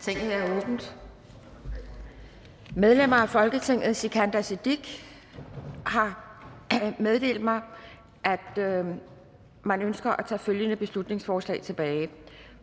Tinget 0.00 0.34
er 0.34 0.56
åbent. 0.56 0.96
Medlemmer 2.76 3.16
af 3.16 3.28
Folketinget 3.28 3.96
Sikander 3.96 4.42
Siddiq 4.42 5.04
har 5.86 6.24
meddelt 6.98 7.42
mig, 7.44 7.60
at 8.24 8.58
øh, 8.58 8.86
man 9.62 9.82
ønsker 9.82 10.10
at 10.10 10.26
tage 10.26 10.38
følgende 10.38 10.76
beslutningsforslag 10.76 11.62
tilbage. 11.62 12.10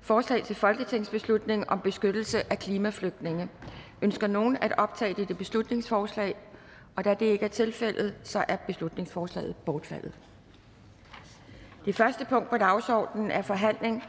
Forslag 0.02 0.44
til 0.44 0.56
folketingsbeslutning 0.56 1.70
om 1.70 1.80
beskyttelse 1.82 2.52
af 2.52 2.60
klimaflygtninge. 2.60 3.50
Ønsker 4.02 4.28
nogen 4.28 4.58
at 4.62 4.74
optage 4.78 5.14
dette 5.14 5.34
beslutningsforslag? 5.34 6.36
Og 6.96 7.06
da 7.06 7.14
det 7.14 7.26
ikke 7.26 7.46
er 7.46 7.50
tilfældet, 7.50 8.14
så 8.24 8.46
er 8.48 8.56
beslutningsforslaget 8.56 9.56
bortfaldet. 9.56 10.12
Det 11.86 11.96
første 11.96 12.26
punkt 12.26 12.50
på 12.50 12.58
dagsordenen 12.58 13.32
er 13.32 13.42
forhandling 13.42 14.04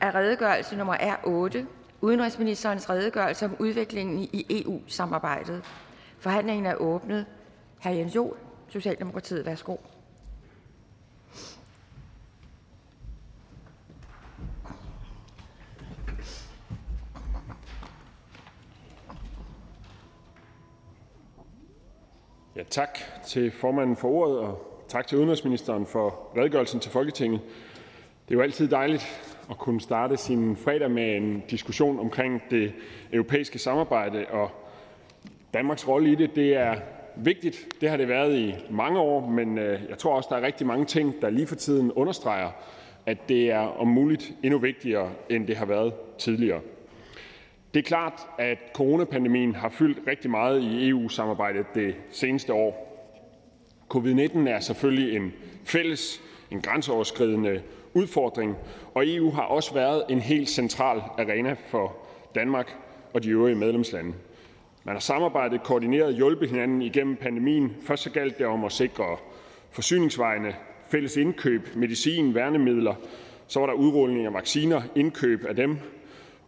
af 0.00 0.14
redegørelse 0.14 0.76
nummer 0.76 0.94
R8, 0.94 1.64
udenrigsministerens 2.06 2.90
redegørelse 2.90 3.44
om 3.44 3.56
udviklingen 3.58 4.18
i 4.32 4.46
EU-samarbejdet. 4.50 5.64
Forhandlingen 6.18 6.66
er 6.66 6.74
åbnet. 6.74 7.26
Hr. 7.82 7.88
Jens 7.88 8.14
Jol, 8.14 8.36
Socialdemokratiet, 8.68 9.46
værsgo. 9.46 9.76
Ja, 22.56 22.62
tak 22.70 22.98
til 23.26 23.50
formanden 23.50 23.96
for 23.96 24.08
ordet, 24.08 24.38
og 24.38 24.84
tak 24.88 25.06
til 25.06 25.18
udenrigsministeren 25.18 25.86
for 25.86 26.32
redegørelsen 26.36 26.80
til 26.80 26.90
Folketinget. 26.90 27.40
Det 28.28 28.34
er 28.34 28.38
jo 28.38 28.42
altid 28.42 28.68
dejligt 28.68 29.35
at 29.50 29.58
kunne 29.58 29.80
starte 29.80 30.16
sin 30.16 30.56
fredag 30.56 30.90
med 30.90 31.16
en 31.16 31.42
diskussion 31.50 32.00
omkring 32.00 32.42
det 32.50 32.72
europæiske 33.12 33.58
samarbejde 33.58 34.26
og 34.30 34.50
Danmarks 35.54 35.88
rolle 35.88 36.12
i 36.12 36.14
det. 36.14 36.36
Det 36.36 36.56
er 36.56 36.76
vigtigt. 37.16 37.68
Det 37.80 37.90
har 37.90 37.96
det 37.96 38.08
været 38.08 38.38
i 38.38 38.54
mange 38.70 39.00
år, 39.00 39.28
men 39.28 39.58
øh, 39.58 39.80
jeg 39.88 39.98
tror 39.98 40.16
også, 40.16 40.28
der 40.30 40.36
er 40.36 40.42
rigtig 40.46 40.66
mange 40.66 40.84
ting, 40.84 41.14
der 41.22 41.30
lige 41.30 41.46
for 41.46 41.54
tiden 41.54 41.92
understreger, 41.92 42.50
at 43.06 43.28
det 43.28 43.50
er 43.50 43.58
om 43.58 43.88
muligt 43.88 44.32
endnu 44.42 44.58
vigtigere, 44.58 45.10
end 45.30 45.46
det 45.46 45.56
har 45.56 45.66
været 45.66 45.92
tidligere. 46.18 46.60
Det 47.74 47.80
er 47.80 47.88
klart, 47.88 48.26
at 48.38 48.58
coronapandemien 48.74 49.54
har 49.54 49.68
fyldt 49.68 49.98
rigtig 50.06 50.30
meget 50.30 50.62
i 50.62 50.88
EU-samarbejdet 50.88 51.66
det 51.74 51.94
seneste 52.10 52.52
år. 52.52 52.86
Covid-19 53.94 54.48
er 54.48 54.60
selvfølgelig 54.60 55.16
en 55.16 55.32
fælles, 55.64 56.20
en 56.50 56.60
grænseoverskridende 56.60 57.62
udfordring, 57.96 58.56
og 58.94 59.04
EU 59.06 59.30
har 59.30 59.42
også 59.42 59.74
været 59.74 60.04
en 60.08 60.20
helt 60.20 60.48
central 60.48 60.98
arena 61.18 61.56
for 61.68 61.96
Danmark 62.34 62.76
og 63.12 63.22
de 63.22 63.30
øvrige 63.30 63.56
medlemslande. 63.56 64.12
Man 64.84 64.94
har 64.94 65.00
samarbejdet, 65.00 65.62
koordineret 65.62 66.06
og 66.06 66.12
hjulpet 66.12 66.48
hinanden 66.48 66.82
igennem 66.82 67.16
pandemien. 67.16 67.76
Først 67.82 68.02
så 68.02 68.10
galt 68.10 68.38
det 68.38 68.46
om 68.46 68.64
at 68.64 68.72
sikre 68.72 69.16
forsyningsvejene, 69.70 70.54
fælles 70.90 71.16
indkøb, 71.16 71.68
medicin, 71.76 72.34
værnemidler. 72.34 72.94
Så 73.46 73.60
var 73.60 73.66
der 73.66 73.74
udrulning 73.74 74.26
af 74.26 74.34
vacciner, 74.34 74.82
indkøb 74.94 75.44
af 75.44 75.56
dem. 75.56 75.78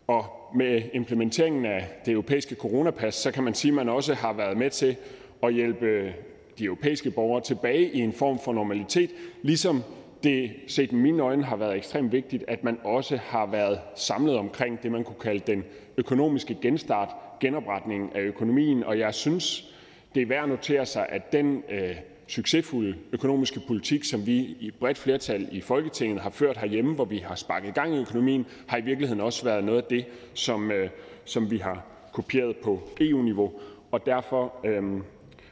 Og 0.06 0.24
med 0.54 0.82
implementeringen 0.92 1.66
af 1.66 1.88
det 2.06 2.12
europæiske 2.12 2.54
coronapas, 2.54 3.14
så 3.14 3.30
kan 3.30 3.44
man 3.44 3.54
sige, 3.54 3.70
at 3.70 3.74
man 3.74 3.88
også 3.88 4.14
har 4.14 4.32
været 4.32 4.56
med 4.56 4.70
til 4.70 4.96
at 5.42 5.54
hjælpe 5.54 6.14
de 6.58 6.64
europæiske 6.64 7.10
borgere 7.10 7.42
tilbage 7.42 7.90
i 7.92 8.00
en 8.00 8.12
form 8.12 8.38
for 8.44 8.52
normalitet, 8.52 9.10
ligesom 9.42 9.82
det 10.22 10.50
set 10.66 10.92
med 10.92 11.02
mine 11.02 11.22
øjne 11.22 11.44
har 11.44 11.56
været 11.56 11.76
ekstremt 11.76 12.12
vigtigt, 12.12 12.44
at 12.48 12.64
man 12.64 12.78
også 12.84 13.16
har 13.16 13.46
været 13.46 13.80
samlet 13.94 14.36
omkring 14.36 14.82
det, 14.82 14.92
man 14.92 15.04
kunne 15.04 15.20
kalde 15.20 15.52
den 15.52 15.64
økonomiske 15.96 16.56
genstart, 16.62 17.08
genopretningen 17.40 18.10
af 18.14 18.20
økonomien. 18.20 18.84
Og 18.84 18.98
jeg 18.98 19.14
synes, 19.14 19.74
det 20.14 20.22
er 20.22 20.26
værd 20.26 20.42
at 20.42 20.48
notere 20.48 20.86
sig, 20.86 21.06
at 21.08 21.32
den 21.32 21.62
øh, 21.70 21.94
succesfulde 22.26 22.94
økonomiske 23.12 23.60
politik, 23.66 24.04
som 24.04 24.26
vi 24.26 24.56
i 24.60 24.66
et 24.66 24.74
bredt 24.74 24.98
flertal 24.98 25.48
i 25.52 25.60
Folketinget 25.60 26.20
har 26.20 26.30
ført 26.30 26.56
herhjemme, 26.56 26.94
hvor 26.94 27.04
vi 27.04 27.18
har 27.18 27.34
sparket 27.34 27.74
gang 27.74 27.94
i 27.94 27.98
økonomien, 27.98 28.46
har 28.66 28.78
i 28.78 28.80
virkeligheden 28.80 29.20
også 29.20 29.44
været 29.44 29.64
noget 29.64 29.82
af 29.82 29.88
det, 29.90 30.04
som, 30.34 30.70
øh, 30.70 30.90
som 31.24 31.50
vi 31.50 31.58
har 31.58 31.86
kopieret 32.12 32.56
på 32.56 32.88
EU-niveau. 33.00 33.52
Og 33.90 34.06
derfor 34.06 34.54
øh, 34.64 34.82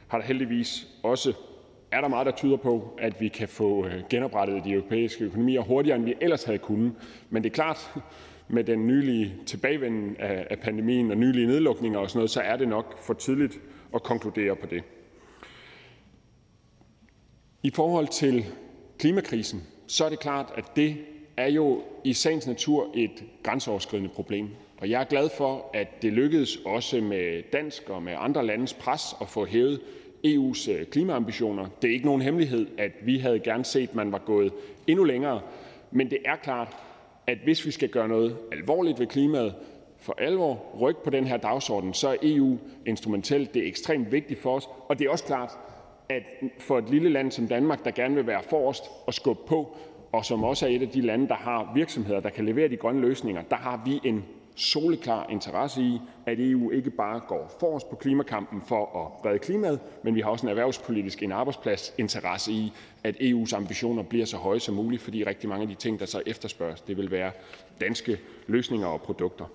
har 0.07 0.17
der 0.17 0.25
heldigvis 0.25 0.87
også 1.03 1.33
er 1.91 2.01
der 2.01 2.07
meget, 2.07 2.25
der 2.25 2.31
tyder 2.31 2.57
på, 2.57 2.93
at 2.97 3.21
vi 3.21 3.27
kan 3.27 3.47
få 3.47 3.85
øh, 3.85 4.03
genoprettet 4.09 4.63
de 4.63 4.71
europæiske 4.71 5.23
økonomier 5.23 5.61
hurtigere, 5.61 5.97
end 5.97 6.05
vi 6.05 6.13
ellers 6.21 6.43
havde 6.43 6.57
kunnet. 6.57 6.93
Men 7.29 7.43
det 7.43 7.49
er 7.49 7.53
klart, 7.53 7.93
med 8.47 8.63
den 8.63 8.87
nylige 8.87 9.35
tilbagevenden 9.45 10.15
af 10.19 10.59
pandemien 10.59 11.11
og 11.11 11.17
nylige 11.17 11.47
nedlukninger 11.47 11.99
og 11.99 12.09
sådan 12.09 12.17
noget, 12.19 12.29
så 12.29 12.41
er 12.41 12.57
det 12.57 12.67
nok 12.67 12.99
for 12.99 13.13
tidligt 13.13 13.59
at 13.95 14.03
konkludere 14.03 14.55
på 14.55 14.67
det. 14.67 14.83
I 17.63 17.69
forhold 17.69 18.07
til 18.07 18.45
klimakrisen, 18.99 19.63
så 19.87 20.05
er 20.05 20.09
det 20.09 20.19
klart, 20.19 20.53
at 20.55 20.75
det 20.75 20.97
er 21.37 21.47
jo 21.47 21.83
i 22.03 22.13
sagens 22.13 22.47
natur 22.47 22.91
et 22.95 23.23
grænseoverskridende 23.43 24.09
problem. 24.09 24.49
Og 24.77 24.89
jeg 24.89 25.01
er 25.01 25.05
glad 25.05 25.29
for, 25.37 25.69
at 25.73 26.01
det 26.01 26.13
lykkedes 26.13 26.57
også 26.65 27.01
med 27.01 27.43
dansk 27.53 27.89
og 27.89 28.03
med 28.03 28.13
andre 28.17 28.45
landes 28.45 28.73
pres 28.73 29.01
at 29.21 29.27
få 29.29 29.45
hævet 29.45 29.81
EU's 30.25 30.71
øh, 30.71 30.85
klimaambitioner. 30.85 31.67
Det 31.81 31.87
er 31.89 31.93
ikke 31.93 32.05
nogen 32.05 32.21
hemmelighed, 32.21 32.67
at 32.77 32.91
vi 33.01 33.17
havde 33.17 33.39
gerne 33.39 33.65
set, 33.65 33.89
at 33.89 33.95
man 33.95 34.11
var 34.11 34.21
gået 34.25 34.53
endnu 34.87 35.03
længere. 35.03 35.41
Men 35.91 36.09
det 36.09 36.17
er 36.25 36.35
klart, 36.35 36.77
at 37.27 37.37
hvis 37.43 37.65
vi 37.65 37.71
skal 37.71 37.89
gøre 37.89 38.07
noget 38.07 38.37
alvorligt 38.51 38.99
ved 38.99 39.07
klimaet, 39.07 39.53
for 39.99 40.15
alvor 40.17 40.65
rykke 40.79 41.03
på 41.03 41.09
den 41.09 41.27
her 41.27 41.37
dagsorden, 41.37 41.93
så 41.93 42.09
er 42.09 42.15
EU 42.21 42.57
instrumentelt. 42.85 43.53
Det 43.53 43.63
er 43.63 43.67
ekstremt 43.67 44.11
vigtigt 44.11 44.39
for 44.39 44.55
os. 44.55 44.69
Og 44.89 44.99
det 44.99 45.07
er 45.07 45.11
også 45.11 45.23
klart, 45.23 45.51
at 46.09 46.23
for 46.59 46.77
et 46.77 46.89
lille 46.89 47.09
land 47.09 47.31
som 47.31 47.47
Danmark, 47.47 47.85
der 47.85 47.91
gerne 47.91 48.15
vil 48.15 48.27
være 48.27 48.43
forrest 48.43 48.83
og 49.07 49.13
skubbe 49.13 49.41
på, 49.47 49.75
og 50.11 50.25
som 50.25 50.43
også 50.43 50.65
er 50.65 50.69
et 50.69 50.81
af 50.81 50.89
de 50.89 51.01
lande, 51.01 51.27
der 51.27 51.35
har 51.35 51.71
virksomheder, 51.75 52.19
der 52.19 52.29
kan 52.29 52.45
levere 52.45 52.67
de 52.67 52.77
grønne 52.77 53.01
løsninger, 53.01 53.41
der 53.41 53.55
har 53.55 53.81
vi 53.85 53.99
en 54.03 54.25
soleklar 54.57 55.27
interesse 55.29 55.81
i, 55.81 55.99
at 56.25 56.39
EU 56.39 56.71
ikke 56.71 56.89
bare 56.89 57.19
går 57.27 57.55
forrest 57.59 57.89
på 57.89 57.95
klimakampen 57.95 58.61
for 58.67 59.05
at 59.05 59.25
redde 59.25 59.39
klimaet, 59.39 59.79
men 60.03 60.15
vi 60.15 60.21
har 60.21 60.29
også 60.29 60.45
en 60.45 60.49
erhvervspolitisk 60.49 61.23
en 61.23 61.31
arbejdspladsinteresse 61.31 62.51
i, 62.51 62.73
at 63.03 63.15
EU's 63.15 63.55
ambitioner 63.55 64.03
bliver 64.03 64.25
så 64.25 64.37
høje 64.37 64.59
som 64.59 64.75
muligt, 64.75 65.01
fordi 65.01 65.23
rigtig 65.23 65.49
mange 65.49 65.61
af 65.61 65.67
de 65.67 65.75
ting, 65.75 65.99
der 65.99 66.05
så 66.05 66.21
efterspørges, 66.25 66.81
det 66.81 66.97
vil 66.97 67.11
være 67.11 67.31
danske 67.81 68.19
løsninger 68.47 68.87
og 68.87 69.01
produkter. 69.01 69.45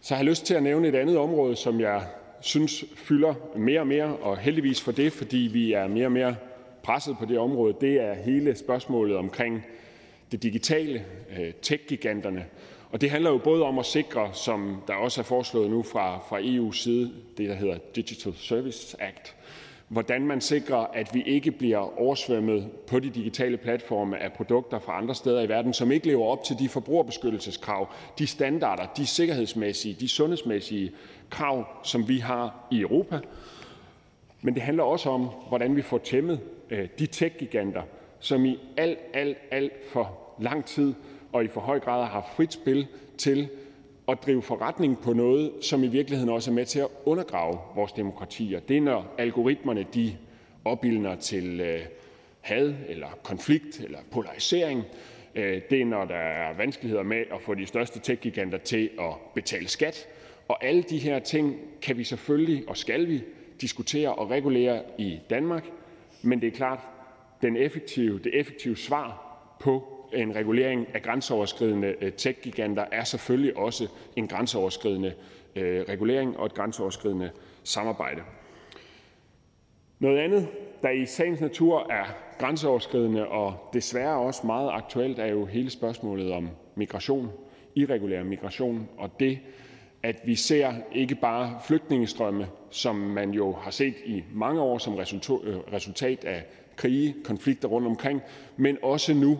Så 0.00 0.14
har 0.14 0.22
jeg 0.22 0.28
lyst 0.28 0.46
til 0.46 0.54
at 0.54 0.62
nævne 0.62 0.88
et 0.88 0.94
andet 0.94 1.18
område, 1.18 1.56
som 1.56 1.80
jeg 1.80 2.06
synes 2.40 2.84
fylder 2.96 3.34
mere 3.56 3.80
og 3.80 3.86
mere, 3.86 4.16
og 4.16 4.38
heldigvis 4.38 4.80
for 4.80 4.92
det, 4.92 5.12
fordi 5.12 5.36
vi 5.52 5.72
er 5.72 5.86
mere 5.86 6.06
og 6.06 6.12
mere 6.12 6.36
presset 6.82 7.16
på 7.18 7.24
det 7.24 7.38
område, 7.38 7.76
det 7.80 8.00
er 8.00 8.14
hele 8.14 8.56
spørgsmålet 8.56 9.16
omkring 9.16 9.64
det 10.32 10.42
digitale, 10.42 11.04
øh, 11.38 11.52
tech-giganterne, 11.62 12.46
og 12.92 13.00
det 13.00 13.10
handler 13.10 13.30
jo 13.30 13.38
både 13.38 13.62
om 13.62 13.78
at 13.78 13.86
sikre, 13.86 14.30
som 14.32 14.82
der 14.86 14.94
også 14.94 15.20
er 15.20 15.24
foreslået 15.24 15.70
nu 15.70 15.82
fra, 15.82 16.18
fra 16.28 16.40
EU's 16.40 16.76
side, 16.82 17.12
det 17.36 17.48
der 17.48 17.54
hedder 17.54 17.78
Digital 17.96 18.32
Service 18.36 19.02
Act, 19.02 19.36
hvordan 19.88 20.26
man 20.26 20.40
sikrer, 20.40 20.76
at 20.76 21.14
vi 21.14 21.22
ikke 21.22 21.50
bliver 21.50 22.00
oversvømmet 22.00 22.68
på 22.86 22.98
de 23.00 23.10
digitale 23.10 23.56
platforme 23.56 24.18
af 24.18 24.32
produkter 24.32 24.78
fra 24.78 24.98
andre 24.98 25.14
steder 25.14 25.42
i 25.42 25.48
verden, 25.48 25.74
som 25.74 25.92
ikke 25.92 26.06
lever 26.06 26.26
op 26.26 26.44
til 26.44 26.58
de 26.58 26.68
forbrugerbeskyttelseskrav, 26.68 27.88
de 28.18 28.26
standarder, 28.26 28.86
de 28.96 29.06
sikkerhedsmæssige, 29.06 29.96
de 30.00 30.08
sundhedsmæssige 30.08 30.92
krav, 31.30 31.66
som 31.82 32.08
vi 32.08 32.18
har 32.18 32.66
i 32.70 32.80
Europa. 32.80 33.18
Men 34.42 34.54
det 34.54 34.62
handler 34.62 34.84
også 34.84 35.10
om, 35.10 35.28
hvordan 35.48 35.76
vi 35.76 35.82
får 35.82 35.98
tæmmet 35.98 36.40
øh, 36.70 36.88
de 36.98 37.06
tech-giganter, 37.06 37.82
som 38.20 38.44
i 38.44 38.58
alt, 38.76 38.98
alt, 39.14 39.38
alt 39.50 39.72
for 39.92 40.18
lang 40.38 40.64
tid 40.64 40.94
og 41.36 41.44
i 41.44 41.48
for 41.48 41.60
høj 41.60 41.80
grad 41.80 42.02
har 42.02 42.10
haft 42.10 42.36
frit 42.36 42.52
spil 42.52 42.86
til 43.18 43.48
at 44.08 44.18
drive 44.26 44.42
forretning 44.42 45.00
på 45.00 45.12
noget, 45.12 45.52
som 45.60 45.84
i 45.84 45.86
virkeligheden 45.86 46.32
også 46.32 46.50
er 46.50 46.54
med 46.54 46.64
til 46.64 46.78
at 46.78 46.88
undergrave 47.04 47.58
vores 47.74 47.92
demokratier. 47.92 48.60
Det 48.60 48.76
er, 48.76 48.80
når 48.80 49.14
algoritmerne 49.18 49.86
de 49.94 50.16
opildner 50.64 51.16
til 51.16 51.60
øh, 51.60 51.80
had 52.40 52.74
eller 52.88 53.08
konflikt 53.22 53.80
eller 53.80 53.98
polarisering. 54.10 54.84
Øh, 55.34 55.62
det 55.70 55.80
er, 55.80 55.84
når 55.84 56.04
der 56.04 56.14
er 56.14 56.56
vanskeligheder 56.56 57.02
med 57.02 57.24
at 57.34 57.40
få 57.40 57.54
de 57.54 57.66
største 57.66 58.00
techgiganter 58.00 58.58
til 58.58 58.90
at 58.98 59.14
betale 59.34 59.68
skat. 59.68 60.06
Og 60.48 60.64
alle 60.64 60.82
de 60.82 60.98
her 60.98 61.18
ting 61.18 61.56
kan 61.82 61.96
vi 61.96 62.04
selvfølgelig 62.04 62.68
og 62.68 62.76
skal 62.76 63.08
vi 63.08 63.22
diskutere 63.60 64.14
og 64.14 64.30
regulere 64.30 64.82
i 64.98 65.18
Danmark, 65.30 65.64
men 66.22 66.40
det 66.40 66.46
er 66.46 66.56
klart, 66.56 66.80
den 67.42 67.56
effektive, 67.56 68.18
det 68.18 68.40
effektive 68.40 68.76
svar 68.76 69.38
på 69.60 69.95
en 70.12 70.34
regulering 70.34 70.86
af 70.94 71.02
grænseoverskridende 71.02 71.94
øh, 72.00 72.12
tech-giganter 72.12 72.84
er 72.92 73.04
selvfølgelig 73.04 73.56
også 73.56 73.88
en 74.16 74.28
grænseoverskridende 74.28 75.14
øh, 75.56 75.84
regulering 75.88 76.36
og 76.36 76.46
et 76.46 76.54
grænseoverskridende 76.54 77.30
samarbejde. 77.64 78.22
Noget 79.98 80.18
andet, 80.18 80.48
der 80.82 80.90
i 80.90 81.06
sagens 81.06 81.40
natur 81.40 81.86
er 81.90 82.04
grænseoverskridende 82.38 83.28
og 83.28 83.70
desværre 83.72 84.18
også 84.18 84.46
meget 84.46 84.70
aktuelt, 84.72 85.18
er 85.18 85.26
jo 85.26 85.44
hele 85.44 85.70
spørgsmålet 85.70 86.32
om 86.32 86.48
migration. 86.74 87.30
irregulær 87.74 88.22
migration 88.22 88.88
og 88.98 89.20
det, 89.20 89.38
at 90.02 90.16
vi 90.24 90.34
ser 90.34 90.74
ikke 90.92 91.14
bare 91.14 91.58
flygtningestrømme, 91.66 92.46
som 92.70 92.96
man 92.96 93.30
jo 93.30 93.52
har 93.52 93.70
set 93.70 93.94
i 94.04 94.24
mange 94.34 94.60
år 94.60 94.78
som 94.78 94.94
øh, 94.94 95.56
resultat 95.72 96.24
af 96.24 96.44
krige, 96.76 97.14
konflikter 97.24 97.68
rundt 97.68 97.86
omkring, 97.86 98.22
men 98.56 98.78
også 98.82 99.14
nu 99.14 99.38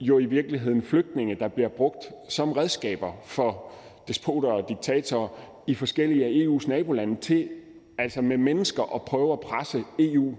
jo 0.00 0.18
i 0.18 0.24
virkeligheden 0.24 0.82
flygtninge, 0.82 1.34
der 1.34 1.48
bliver 1.48 1.68
brugt 1.68 2.12
som 2.28 2.52
redskaber 2.52 3.12
for 3.24 3.64
despoter 4.08 4.48
og 4.48 4.68
diktatorer 4.68 5.28
i 5.66 5.74
forskellige 5.74 6.24
af 6.24 6.46
EU's 6.46 6.68
nabolande 6.68 7.16
til 7.20 7.48
altså 7.98 8.22
med 8.22 8.36
mennesker 8.36 8.94
at 8.94 9.02
prøve 9.02 9.32
at 9.32 9.40
presse 9.40 9.84
EU 9.98 10.34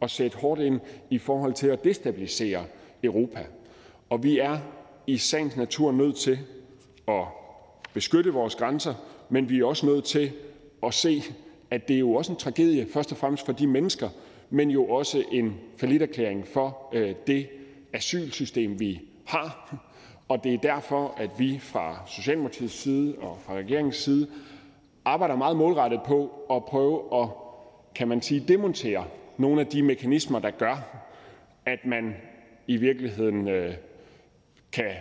og 0.00 0.10
sætte 0.10 0.36
hårdt 0.38 0.60
ind 0.60 0.80
i 1.10 1.18
forhold 1.18 1.52
til 1.52 1.66
at 1.66 1.84
destabilisere 1.84 2.64
Europa. 3.02 3.46
Og 4.10 4.22
vi 4.22 4.38
er 4.38 4.58
i 5.06 5.16
sagens 5.16 5.56
natur 5.56 5.92
nødt 5.92 6.16
til 6.16 6.38
at 7.08 7.24
beskytte 7.94 8.32
vores 8.32 8.54
grænser, 8.54 8.94
men 9.28 9.48
vi 9.48 9.60
er 9.60 9.64
også 9.64 9.86
nødt 9.86 10.04
til 10.04 10.32
at 10.82 10.94
se, 10.94 11.22
at 11.70 11.88
det 11.88 11.96
er 11.96 12.00
jo 12.00 12.14
også 12.14 12.32
en 12.32 12.38
tragedie, 12.38 12.86
først 12.86 13.12
og 13.12 13.18
fremmest 13.18 13.46
for 13.46 13.52
de 13.52 13.66
mennesker, 13.66 14.08
men 14.50 14.70
jo 14.70 14.84
også 14.84 15.24
en 15.32 15.54
forlitterklæring 15.76 16.46
for 16.46 16.88
øh, 16.92 17.14
det 17.26 17.48
asylsystem, 17.92 18.80
vi 18.80 19.00
har. 19.26 19.76
Og 20.28 20.44
det 20.44 20.54
er 20.54 20.58
derfor, 20.58 21.14
at 21.18 21.30
vi 21.38 21.58
fra 21.58 22.02
Socialdemokratiets 22.06 22.74
side 22.74 23.14
og 23.18 23.38
fra 23.46 23.54
regeringens 23.54 23.96
side 23.96 24.26
arbejder 25.04 25.36
meget 25.36 25.56
målrettet 25.56 26.00
på 26.06 26.30
at 26.50 26.64
prøve 26.64 27.22
at 27.22 27.28
kan 27.94 28.08
man 28.08 28.22
sige, 28.22 28.44
demontere 28.48 29.04
nogle 29.38 29.60
af 29.60 29.66
de 29.66 29.82
mekanismer, 29.82 30.38
der 30.38 30.50
gør, 30.50 31.06
at 31.66 31.86
man 31.86 32.14
i 32.66 32.76
virkeligheden 32.76 33.48
øh, 33.48 33.74
kan 34.72 34.92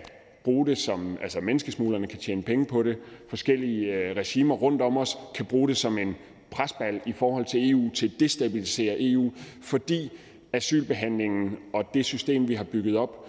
bruge 0.43 0.65
det 0.65 0.77
som, 0.77 1.17
altså 1.21 1.41
menneskesmuglerne 1.41 2.07
kan 2.07 2.19
tjene 2.19 2.43
penge 2.43 2.65
på 2.65 2.83
det, 2.83 2.97
forskellige 3.27 3.93
øh, 3.93 4.15
regimer 4.15 4.55
rundt 4.55 4.81
om 4.81 4.97
os 4.97 5.17
kan 5.35 5.45
bruge 5.45 5.67
det 5.67 5.77
som 5.77 5.97
en 5.97 6.15
presbal 6.51 7.01
i 7.05 7.11
forhold 7.11 7.45
til 7.45 7.71
EU 7.71 7.89
til 7.89 8.05
at 8.05 8.19
destabilisere 8.19 8.95
EU, 8.99 9.31
fordi 9.61 10.11
asylbehandlingen 10.53 11.57
og 11.73 11.93
det 11.93 12.05
system, 12.05 12.47
vi 12.47 12.53
har 12.53 12.63
bygget 12.63 12.97
op, 12.97 13.27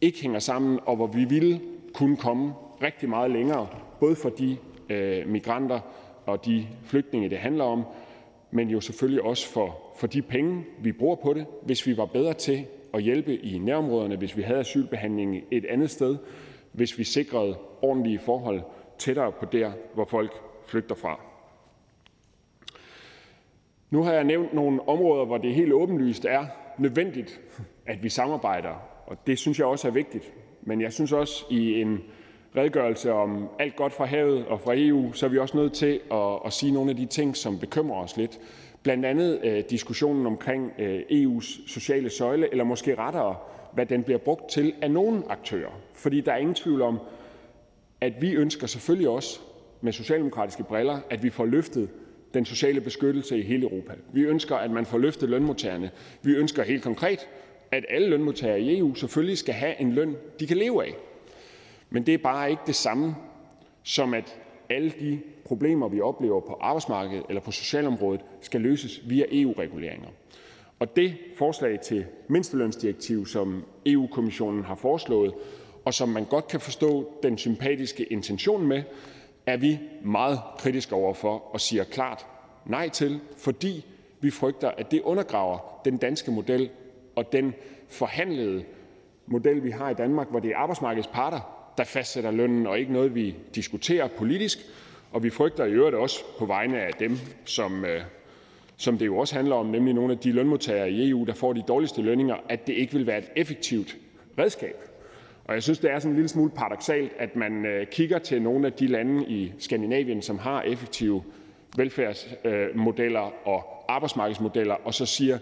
ikke 0.00 0.22
hænger 0.22 0.38
sammen, 0.38 0.78
og 0.86 0.96
hvor 0.96 1.06
vi 1.06 1.24
ville 1.24 1.60
kunne 1.94 2.16
komme 2.16 2.52
rigtig 2.82 3.08
meget 3.08 3.30
længere, 3.30 3.68
både 4.00 4.16
for 4.16 4.28
de 4.28 4.56
øh, 4.90 5.28
migranter 5.28 5.80
og 6.26 6.44
de 6.44 6.66
flygtninge, 6.84 7.30
det 7.30 7.38
handler 7.38 7.64
om, 7.64 7.84
men 8.50 8.68
jo 8.68 8.80
selvfølgelig 8.80 9.22
også 9.22 9.48
for, 9.48 9.78
for 9.96 10.06
de 10.06 10.22
penge, 10.22 10.64
vi 10.82 10.92
bruger 10.92 11.16
på 11.16 11.32
det, 11.32 11.46
hvis 11.62 11.86
vi 11.86 11.96
var 11.96 12.06
bedre 12.06 12.34
til 12.34 12.66
at 12.94 13.02
hjælpe 13.02 13.36
i 13.36 13.58
nærområderne, 13.58 14.16
hvis 14.16 14.36
vi 14.36 14.42
havde 14.42 14.60
asylbehandling 14.60 15.42
et 15.50 15.64
andet 15.64 15.90
sted, 15.90 16.16
hvis 16.72 16.98
vi 16.98 17.04
sikrede 17.04 17.56
ordentlige 17.82 18.18
forhold 18.18 18.62
tættere 18.98 19.32
på 19.32 19.44
der, 19.52 19.72
hvor 19.94 20.04
folk 20.04 20.32
flygter 20.66 20.94
fra. 20.94 21.20
Nu 23.90 24.02
har 24.02 24.12
jeg 24.12 24.24
nævnt 24.24 24.54
nogle 24.54 24.88
områder, 24.88 25.24
hvor 25.24 25.38
det 25.38 25.54
helt 25.54 25.72
åbenlyst 25.72 26.24
er 26.24 26.46
nødvendigt, 26.78 27.40
at 27.86 28.02
vi 28.02 28.08
samarbejder, 28.08 28.74
og 29.06 29.26
det 29.26 29.38
synes 29.38 29.58
jeg 29.58 29.66
også 29.66 29.88
er 29.88 29.92
vigtigt. 29.92 30.32
Men 30.62 30.80
jeg 30.80 30.92
synes 30.92 31.12
også, 31.12 31.44
i 31.50 31.80
en 31.80 31.98
redegørelse 32.56 33.12
om 33.12 33.48
alt 33.58 33.76
godt 33.76 33.92
fra 33.92 34.04
havet 34.04 34.46
og 34.46 34.60
fra 34.60 34.72
EU, 34.76 35.12
så 35.12 35.26
er 35.26 35.30
vi 35.30 35.38
også 35.38 35.56
nødt 35.56 35.72
til 35.72 36.00
at, 36.12 36.38
at 36.46 36.52
sige 36.52 36.72
nogle 36.72 36.90
af 36.90 36.96
de 36.96 37.06
ting, 37.06 37.36
som 37.36 37.58
bekymrer 37.58 38.02
os 38.02 38.16
lidt. 38.16 38.40
Blandt 38.82 39.04
andet 39.04 39.40
øh, 39.44 39.64
diskussionen 39.70 40.26
omkring 40.26 40.72
øh, 40.78 41.00
EU's 41.10 41.68
sociale 41.68 42.10
søjle, 42.10 42.50
eller 42.50 42.64
måske 42.64 42.94
rettere, 42.94 43.36
hvad 43.72 43.86
den 43.86 44.02
bliver 44.02 44.18
brugt 44.18 44.50
til 44.50 44.74
af 44.82 44.90
nogle 44.90 45.22
aktører. 45.28 45.80
Fordi 45.94 46.20
der 46.20 46.32
er 46.32 46.36
ingen 46.36 46.54
tvivl 46.54 46.82
om, 46.82 46.98
at 48.00 48.12
vi 48.20 48.32
ønsker 48.32 48.66
selvfølgelig 48.66 49.08
også 49.08 49.40
med 49.80 49.92
socialdemokratiske 49.92 50.62
briller, 50.62 50.98
at 51.10 51.22
vi 51.22 51.30
får 51.30 51.44
løftet 51.44 51.88
den 52.34 52.44
sociale 52.44 52.80
beskyttelse 52.80 53.38
i 53.38 53.42
hele 53.42 53.62
Europa. 53.62 53.92
Vi 54.12 54.22
ønsker, 54.22 54.56
at 54.56 54.70
man 54.70 54.86
får 54.86 54.98
løftet 54.98 55.28
lønmodtagerne. 55.28 55.90
Vi 56.22 56.32
ønsker 56.32 56.62
helt 56.62 56.82
konkret, 56.82 57.28
at 57.72 57.84
alle 57.88 58.08
lønmodtagere 58.08 58.60
i 58.60 58.78
EU 58.78 58.94
selvfølgelig 58.94 59.38
skal 59.38 59.54
have 59.54 59.80
en 59.80 59.92
løn, 59.92 60.16
de 60.40 60.46
kan 60.46 60.56
leve 60.56 60.84
af. 60.84 60.94
Men 61.90 62.06
det 62.06 62.14
er 62.14 62.18
bare 62.18 62.50
ikke 62.50 62.62
det 62.66 62.74
samme 62.74 63.14
som, 63.82 64.14
at 64.14 64.36
alle 64.70 64.92
de 65.00 65.20
problemer, 65.44 65.88
vi 65.88 66.00
oplever 66.00 66.40
på 66.40 66.58
arbejdsmarkedet 66.60 67.24
eller 67.28 67.40
på 67.40 67.50
socialområdet, 67.50 68.20
skal 68.40 68.60
løses 68.60 69.00
via 69.08 69.24
EU-reguleringer. 69.30 70.08
Og 70.78 70.96
det 70.96 71.14
forslag 71.36 71.80
til 71.80 72.04
mindstelønsdirektiv, 72.28 73.26
som 73.26 73.64
EU-kommissionen 73.86 74.64
har 74.64 74.74
foreslået, 74.74 75.34
og 75.84 75.94
som 75.94 76.08
man 76.08 76.24
godt 76.24 76.48
kan 76.48 76.60
forstå 76.60 77.12
den 77.22 77.38
sympatiske 77.38 78.04
intention 78.04 78.66
med, 78.66 78.82
er 79.48 79.56
vi 79.56 79.78
meget 80.04 80.40
kritiske 80.58 80.94
overfor 80.94 81.54
og 81.54 81.60
siger 81.60 81.84
klart 81.84 82.26
nej 82.66 82.88
til, 82.88 83.20
fordi 83.36 83.84
vi 84.20 84.30
frygter, 84.30 84.70
at 84.70 84.90
det 84.90 85.00
undergraver 85.00 85.80
den 85.84 85.96
danske 85.96 86.30
model 86.30 86.70
og 87.16 87.32
den 87.32 87.54
forhandlede 87.88 88.64
model, 89.26 89.64
vi 89.64 89.70
har 89.70 89.90
i 89.90 89.94
Danmark, 89.94 90.30
hvor 90.30 90.40
det 90.40 90.50
er 90.50 90.56
arbejdsmarkedets 90.56 91.08
parter, 91.12 91.40
der 91.78 91.84
fastsætter 91.84 92.30
lønnen, 92.30 92.66
og 92.66 92.78
ikke 92.78 92.92
noget, 92.92 93.14
vi 93.14 93.36
diskuterer 93.54 94.08
politisk. 94.08 94.58
Og 95.12 95.22
vi 95.22 95.30
frygter 95.30 95.64
i 95.64 95.70
øvrigt 95.70 95.96
også 95.96 96.24
på 96.38 96.46
vegne 96.46 96.80
af 96.80 96.92
dem, 96.98 97.18
som, 97.44 97.84
øh, 97.84 98.00
som 98.76 98.98
det 98.98 99.06
jo 99.06 99.18
også 99.18 99.34
handler 99.34 99.56
om, 99.56 99.66
nemlig 99.66 99.94
nogle 99.94 100.12
af 100.12 100.18
de 100.18 100.32
lønmodtagere 100.32 100.90
i 100.90 101.10
EU, 101.10 101.24
der 101.24 101.34
får 101.34 101.52
de 101.52 101.62
dårligste 101.68 102.02
lønninger, 102.02 102.36
at 102.48 102.66
det 102.66 102.72
ikke 102.72 102.92
vil 102.92 103.06
være 103.06 103.18
et 103.18 103.30
effektivt 103.36 103.96
redskab. 104.38 104.87
Og 105.48 105.54
jeg 105.54 105.62
synes, 105.62 105.78
det 105.78 105.90
er 105.90 105.98
sådan 105.98 106.10
en 106.10 106.16
lille 106.16 106.28
smule 106.28 106.50
paradoxalt, 106.50 107.12
at 107.18 107.36
man 107.36 107.66
øh, 107.66 107.86
kigger 107.86 108.18
til 108.18 108.42
nogle 108.42 108.66
af 108.66 108.72
de 108.72 108.86
lande 108.86 109.24
i 109.28 109.52
Skandinavien, 109.58 110.22
som 110.22 110.38
har 110.38 110.62
effektive 110.62 111.22
velfærdsmodeller 111.76 113.48
og 113.48 113.84
arbejdsmarkedsmodeller, 113.88 114.74
og 114.74 114.94
så 114.94 115.06
siger, 115.06 115.38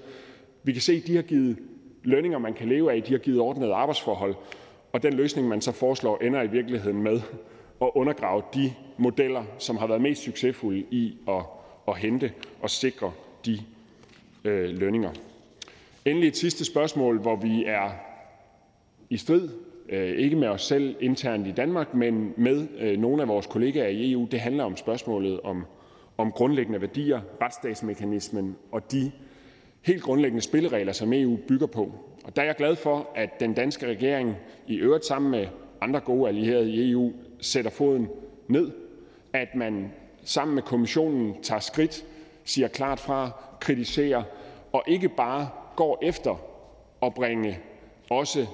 vi 0.63 0.73
kan 0.73 0.83
se, 0.83 0.93
at 0.93 1.07
de 1.07 1.17
har 1.17 1.23
givet 1.23 1.59
lønninger, 2.03 2.39
man 2.39 2.55
kan 2.55 2.69
leve 2.69 2.93
af, 2.93 3.03
de 3.03 3.13
har 3.13 3.19
givet 3.19 3.41
ordnede 3.41 3.75
arbejdsforhold, 3.75 4.35
og 4.93 5.03
den 5.03 5.15
løsning, 5.15 5.49
man 5.49 5.61
så 5.61 5.73
foreslår, 5.73 6.19
ender 6.19 6.43
i 6.43 6.51
virkeligheden 6.51 7.03
med 7.03 7.21
at 7.83 7.91
undergrave 7.95 8.43
de 8.55 8.73
modeller, 8.99 9.45
som 9.59 9.77
har 9.77 9.87
været 9.87 10.01
mest 10.01 10.23
succesfulde 10.23 10.85
i 10.91 11.17
at, 11.29 11.43
at 11.89 11.99
hente 11.99 12.33
og 12.63 12.71
sikre 12.71 13.13
de 13.47 13.59
øh, 14.45 14.69
lønninger. 14.69 15.11
Endelig 16.05 16.29
et 16.29 16.37
sidste 16.37 16.65
spørgsmål, 16.65 17.19
hvor 17.19 17.37
vi 17.37 17.65
er 17.65 17.91
i 19.11 19.17
strid, 19.17 19.49
Øh, 19.89 20.19
ikke 20.19 20.37
med 20.37 20.49
os 20.49 20.63
selv 20.63 20.97
internt 21.01 21.47
i 21.47 21.51
Danmark, 21.51 21.95
men 21.95 22.35
med 22.37 22.67
øh, 22.79 22.99
nogle 22.99 23.23
af 23.23 23.29
vores 23.29 23.47
kollegaer 23.47 23.89
i 23.89 24.13
EU. 24.13 24.29
Det 24.31 24.41
handler 24.41 24.65
om 24.65 24.77
spørgsmålet 24.77 25.41
om, 25.41 25.65
om 26.19 26.33
grundlæggende 26.33 26.81
værdier, 26.81 27.21
retsstatsmekanismen 27.43 28.57
og 28.73 28.93
de 28.93 29.13
helt 29.83 30.03
grundlæggende 30.03 30.43
spilleregler, 30.43 30.93
som 30.93 31.13
EU 31.13 31.37
bygger 31.49 31.67
på. 31.67 31.93
Og 32.25 32.37
der 32.37 32.43
er 32.43 32.47
jeg 32.47 32.55
glad 32.55 32.77
for, 32.77 33.09
at 33.15 33.41
den 33.41 33.55
danske 33.55 33.87
regering 33.87 34.37
i 34.67 34.77
øvrigt 34.77 35.05
sammen 35.05 35.31
med 35.31 35.47
andre 35.81 36.01
gode 36.01 36.29
allierede 36.29 36.71
i 36.71 36.91
EU 36.91 37.13
sætter 37.41 37.71
foden 37.71 38.09
ned, 38.49 38.71
at 39.33 39.55
man 39.55 39.93
sammen 40.25 40.55
med 40.55 40.63
kommissionen 40.63 41.35
tager 41.43 41.61
skridt, 41.61 42.05
siger 42.45 42.69
klart 42.69 43.01
fra, 43.01 43.31
kritiserer 43.61 44.23
og 44.73 44.83
ikke 44.87 45.09
bare 45.09 45.49
går 45.77 45.99
efter 46.03 46.41
at 47.03 47.15
bringe 47.15 47.59
også 48.11 48.47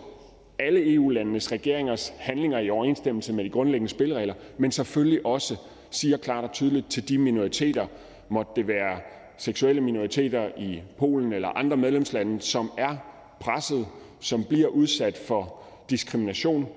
alle 0.63 0.95
EU-landenes 0.95 1.53
regeringers 1.53 2.15
handlinger 2.19 2.59
i 2.59 2.71
overensstemmelse 2.71 3.33
med 3.33 3.45
de 3.45 3.51
grundlæggende 3.51 3.91
spilleregler, 3.91 4.35
men 4.59 4.73
selvfølgelig 4.73 5.27
også 5.27 5.57
siger 5.91 6.17
klart 6.17 6.45
og 6.45 6.53
tydeligt 6.53 6.91
til 6.91 7.09
de 7.09 7.19
minoriteter, 7.19 7.87
måtte 8.29 8.53
det 8.57 8.69
være 8.69 8.99
seksuelle 9.37 9.81
minoriteter 9.81 10.49
i 10.59 10.81
Polen 10.99 11.33
eller 11.33 11.49
andre 11.49 11.77
medlemslande, 11.77 12.41
som 12.41 12.71
er 12.79 12.97
presset, 13.41 13.87
som 14.21 14.45
bliver 14.45 14.69
udsat 14.69 15.17
for 15.17 15.63
diskrimination 15.91 16.69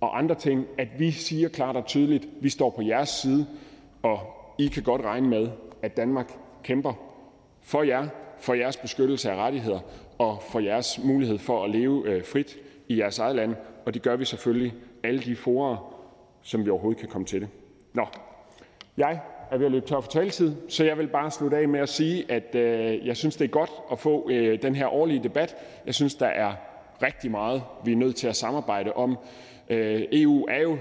og 0.00 0.18
andre 0.18 0.34
ting, 0.34 0.66
at 0.78 0.88
vi 0.98 1.10
siger 1.10 1.48
klart 1.48 1.76
og 1.76 1.86
tydeligt, 1.86 2.28
vi 2.40 2.48
står 2.48 2.70
på 2.70 2.82
jeres 2.82 3.08
side, 3.08 3.46
og 4.02 4.18
I 4.58 4.66
kan 4.66 4.82
godt 4.82 5.02
regne 5.02 5.28
med, 5.28 5.48
at 5.82 5.96
Danmark 5.96 6.32
kæmper 6.62 6.92
for 7.60 7.82
jer, 7.82 8.08
for 8.40 8.54
jeres 8.54 8.76
beskyttelse 8.76 9.30
af 9.30 9.36
rettigheder 9.36 9.80
og 10.18 10.42
for 10.50 10.60
jeres 10.60 11.00
mulighed 11.04 11.38
for 11.38 11.64
at 11.64 11.70
leve 11.70 12.08
øh, 12.08 12.24
frit 12.24 12.56
i 12.92 12.98
jeres 12.98 13.18
eget 13.18 13.36
land, 13.36 13.54
og 13.86 13.94
det 13.94 14.02
gør 14.02 14.16
vi 14.16 14.24
selvfølgelig 14.24 14.74
alle 15.04 15.20
de 15.20 15.36
forer, 15.36 15.94
som 16.42 16.64
vi 16.64 16.70
overhovedet 16.70 17.00
kan 17.00 17.08
komme 17.08 17.26
til 17.26 17.40
det. 17.40 17.48
Nå, 17.92 18.06
jeg 18.96 19.20
er 19.50 19.58
ved 19.58 19.66
at 19.66 19.72
løbe 19.72 19.86
tør 19.86 20.00
for 20.00 20.10
taletid, 20.10 20.54
så 20.68 20.84
jeg 20.84 20.98
vil 20.98 21.06
bare 21.06 21.30
slutte 21.30 21.56
af 21.56 21.68
med 21.68 21.80
at 21.80 21.88
sige, 21.88 22.32
at 22.32 22.54
øh, 22.54 23.06
jeg 23.06 23.16
synes, 23.16 23.36
det 23.36 23.44
er 23.44 23.48
godt 23.48 23.70
at 23.92 23.98
få 23.98 24.30
øh, 24.30 24.62
den 24.62 24.74
her 24.74 24.86
årlige 24.86 25.22
debat. 25.22 25.56
Jeg 25.86 25.94
synes, 25.94 26.14
der 26.14 26.26
er 26.26 26.52
rigtig 27.02 27.30
meget, 27.30 27.62
vi 27.84 27.92
er 27.92 27.96
nødt 27.96 28.16
til 28.16 28.28
at 28.28 28.36
samarbejde 28.36 28.92
om. 28.92 29.18
Øh, 29.68 30.02
EU 30.12 30.46
er 30.50 30.62
jo 30.62 30.78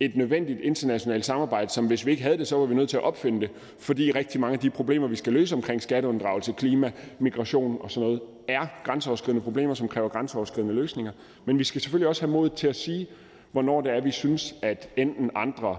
et 0.00 0.16
nødvendigt 0.16 0.60
internationalt 0.60 1.24
samarbejde, 1.24 1.70
som 1.70 1.86
hvis 1.86 2.06
vi 2.06 2.10
ikke 2.10 2.22
havde 2.22 2.38
det, 2.38 2.46
så 2.46 2.56
var 2.56 2.66
vi 2.66 2.74
nødt 2.74 2.88
til 2.88 2.96
at 2.96 3.02
opfinde 3.02 3.40
det, 3.40 3.50
fordi 3.78 4.10
rigtig 4.10 4.40
mange 4.40 4.52
af 4.52 4.58
de 4.58 4.70
problemer, 4.70 5.06
vi 5.08 5.16
skal 5.16 5.32
løse 5.32 5.54
omkring 5.54 5.82
skatteunddragelse, 5.82 6.52
klima, 6.52 6.92
migration 7.18 7.78
og 7.80 7.90
sådan 7.90 8.04
noget, 8.06 8.20
er 8.48 8.66
grænseoverskridende 8.84 9.42
problemer, 9.42 9.74
som 9.74 9.88
kræver 9.88 10.08
grænseoverskridende 10.08 10.74
løsninger. 10.74 11.12
Men 11.44 11.58
vi 11.58 11.64
skal 11.64 11.80
selvfølgelig 11.80 12.08
også 12.08 12.22
have 12.22 12.32
mod 12.32 12.48
til 12.48 12.68
at 12.68 12.76
sige, 12.76 13.06
hvornår 13.52 13.80
det 13.80 13.92
er, 13.92 14.00
vi 14.00 14.10
synes, 14.10 14.54
at 14.62 14.88
enten 14.96 15.30
andre 15.34 15.76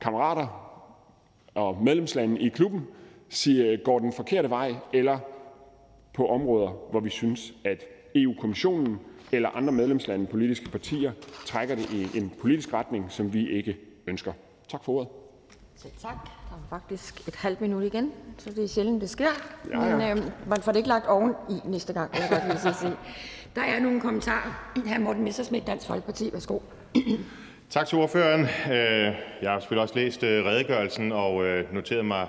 kammerater 0.00 0.68
og 1.54 1.82
medlemslande 1.82 2.40
i 2.40 2.48
klubben 2.48 2.86
siger, 3.28 3.76
går 3.84 3.98
den 3.98 4.12
forkerte 4.12 4.50
vej, 4.50 4.74
eller 4.92 5.18
på 6.14 6.26
områder, 6.26 6.70
hvor 6.90 7.00
vi 7.00 7.10
synes, 7.10 7.54
at 7.64 7.84
EU-kommissionen 8.14 8.98
eller 9.32 9.48
andre 9.48 9.72
medlemslande, 9.72 10.26
politiske 10.26 10.68
partier, 10.70 11.12
trækker 11.46 11.74
det 11.74 11.90
i 11.90 12.18
en 12.18 12.32
politisk 12.40 12.72
retning, 12.72 13.06
som 13.08 13.34
vi 13.34 13.50
ikke 13.50 13.76
ønsker. 14.06 14.32
Tak 14.68 14.84
for 14.84 14.92
ordet. 14.92 15.08
Selv 15.76 15.92
tak. 16.02 16.16
Der 16.50 16.56
er 16.56 16.66
faktisk 16.70 17.28
et 17.28 17.36
halvt 17.36 17.60
minut 17.60 17.82
igen, 17.82 18.12
så 18.38 18.50
det 18.50 18.64
er 18.64 18.68
sjældent, 18.68 19.00
det 19.00 19.10
sker. 19.10 19.24
Ja, 19.70 19.84
ja. 19.84 19.96
Men 19.96 20.18
øh, 20.18 20.24
man 20.48 20.62
får 20.62 20.72
det 20.72 20.76
ikke 20.78 20.88
lagt 20.88 21.06
oven 21.06 21.32
i 21.50 21.54
næste 21.64 21.92
gang, 21.92 22.10
jeg 22.14 22.28
godt 22.30 22.64
lige 22.64 22.74
sige. 22.74 22.92
Der 23.54 23.62
er 23.62 23.80
nogle 23.80 24.00
kommentarer. 24.00 24.72
Hr. 24.76 25.00
Morten 25.00 25.24
Messersmith, 25.24 25.66
Dansk 25.66 25.86
Folkeparti. 25.86 26.30
Værsgo. 26.32 26.58
Tak 27.70 27.86
til 27.86 27.98
ordføreren. 27.98 28.40
Øh, 28.40 29.14
jeg 29.42 29.50
har 29.50 29.60
selvfølgelig 29.60 29.82
også 29.82 29.94
læst 29.94 30.22
øh, 30.22 30.44
redegørelsen 30.44 31.12
og 31.12 31.44
øh, 31.44 31.74
noteret 31.74 32.04
mig 32.04 32.26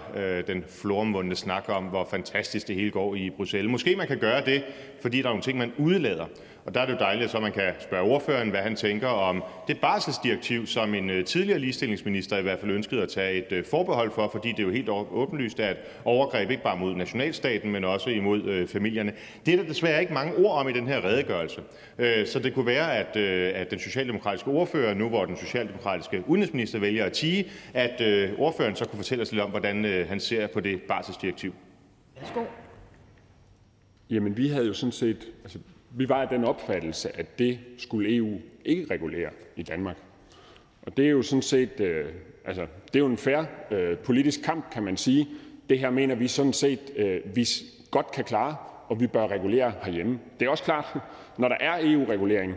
den 0.48 0.64
floromvundne 0.68 1.36
snak 1.36 1.64
om, 1.70 1.84
hvor 1.84 2.08
fantastisk 2.12 2.68
det 2.68 2.76
hele 2.76 2.92
går 2.92 3.16
i 3.16 3.30
Bruxelles. 3.30 3.72
Måske 3.72 3.96
man 3.96 4.08
kan 4.08 4.18
gøre 4.18 4.46
det, 4.46 4.64
fordi 5.02 5.18
der 5.18 5.24
er 5.24 5.30
nogle 5.30 5.44
ting, 5.44 5.58
man 5.58 5.74
udlader. 5.78 6.26
Og 6.66 6.74
der 6.74 6.82
er 6.82 6.86
det 6.86 6.94
jo 6.94 6.98
dejligt, 7.00 7.32
så 7.32 7.40
man 7.40 7.52
kan 7.52 7.74
spørge 7.80 8.10
ordføreren, 8.12 8.50
hvad 8.50 8.60
han 8.60 8.76
tænker 8.76 9.08
om 9.08 9.44
det 9.68 9.80
barselsdirektiv, 9.82 10.68
som 10.68 10.94
en 10.94 11.10
øh, 11.10 11.26
tidligere 11.26 11.60
ligestillingsminister 11.60 12.38
i 12.38 12.42
hvert 12.42 12.60
fald 12.60 12.72
ønskede 12.72 13.02
at 13.02 13.10
tage 13.10 13.34
et 13.38 13.52
øh, 13.52 13.66
forbehold 13.66 14.12
for, 14.12 14.30
fordi 14.32 14.52
det 14.52 14.64
jo 14.64 14.70
helt 14.70 14.90
åbenlyst 14.90 15.60
er 15.60 15.70
et 15.70 15.78
overgreb 16.06 16.50
ikke 16.50 16.64
bare 16.64 16.78
mod 16.78 16.96
nationalstaten, 16.96 17.72
men 17.72 17.84
også 17.84 18.10
imod 18.10 18.44
øh, 18.44 18.68
familierne. 18.68 19.14
Det 19.46 19.54
er 19.54 19.58
der 19.58 19.64
desværre 19.64 20.02
ikke 20.02 20.14
mange 20.14 20.36
ord 20.36 20.60
om 20.60 20.70
i 20.70 20.74
den 20.74 20.88
her 20.88 21.06
redegørelse. 21.06 21.62
Så 22.26 22.40
det 22.44 22.54
kunne 22.54 22.66
være, 22.66 22.98
at, 22.98 23.18
at 23.56 23.72
den 23.72 23.80
socialdemokratiske 23.80 24.48
ordfører, 24.48 24.94
nu 24.94 25.10
hvor 25.10 25.26
den 25.26 25.38
socialdemokratiske 25.38 26.24
udenrigsminister 26.28 26.80
vælger 26.80 27.06
at 27.06 27.12
tige, 27.12 27.48
at 27.74 28.02
ordføreren 28.38 28.76
så 28.76 28.86
kunne 28.86 28.98
fortælle 28.98 29.22
os 29.22 29.32
lidt 29.32 29.42
om, 29.42 29.50
hvordan 29.50 30.06
han 30.08 30.20
ser 30.20 30.48
på 30.48 30.60
det 30.60 30.82
barselsdirektiv. 30.82 31.54
Værsgo. 32.20 32.44
Jamen, 34.10 34.38
vi 34.38 34.48
havde 34.48 34.68
jo 34.68 34.74
sådan 34.74 34.92
set, 34.92 35.28
altså 35.44 35.60
vi 35.96 36.10
var 36.10 36.22
af 36.22 36.28
den 36.28 36.44
opfattelse, 36.44 37.18
at 37.18 37.40
det 37.40 37.60
skulle 37.78 38.16
EU 38.16 38.40
ikke 38.66 38.86
regulere 38.92 39.30
i 39.56 39.64
Danmark. 39.64 39.98
Og 40.82 40.98
det 40.98 41.06
er 41.06 41.10
jo 41.10 41.22
sådan 41.22 41.42
set 41.42 41.80
øh, 41.80 42.06
altså, 42.46 42.68
det 42.88 42.96
er 42.96 43.00
jo 43.00 43.06
en 43.06 43.18
fair 43.18 43.44
øh, 43.72 43.98
politisk 43.98 44.42
kamp, 44.44 44.72
kan 44.72 44.84
man 44.84 44.98
sige. 44.98 45.28
Det 45.70 45.80
her 45.80 45.90
mener 45.90 46.16
vi 46.16 46.28
sådan 46.28 46.54
set, 46.54 46.80
øh, 46.96 47.22
vi 47.36 47.48
godt 47.92 48.12
kan 48.12 48.24
klare, 48.24 48.56
og 48.88 49.00
vi 49.00 49.08
bør 49.08 49.28
regulere 49.28 49.74
herhjemme. 49.84 50.20
Det 50.40 50.46
er 50.46 50.50
også 50.50 50.64
klart, 50.64 50.86
når 51.38 51.48
der 51.48 51.58
er 51.60 51.80
EU-regulering, 51.82 52.56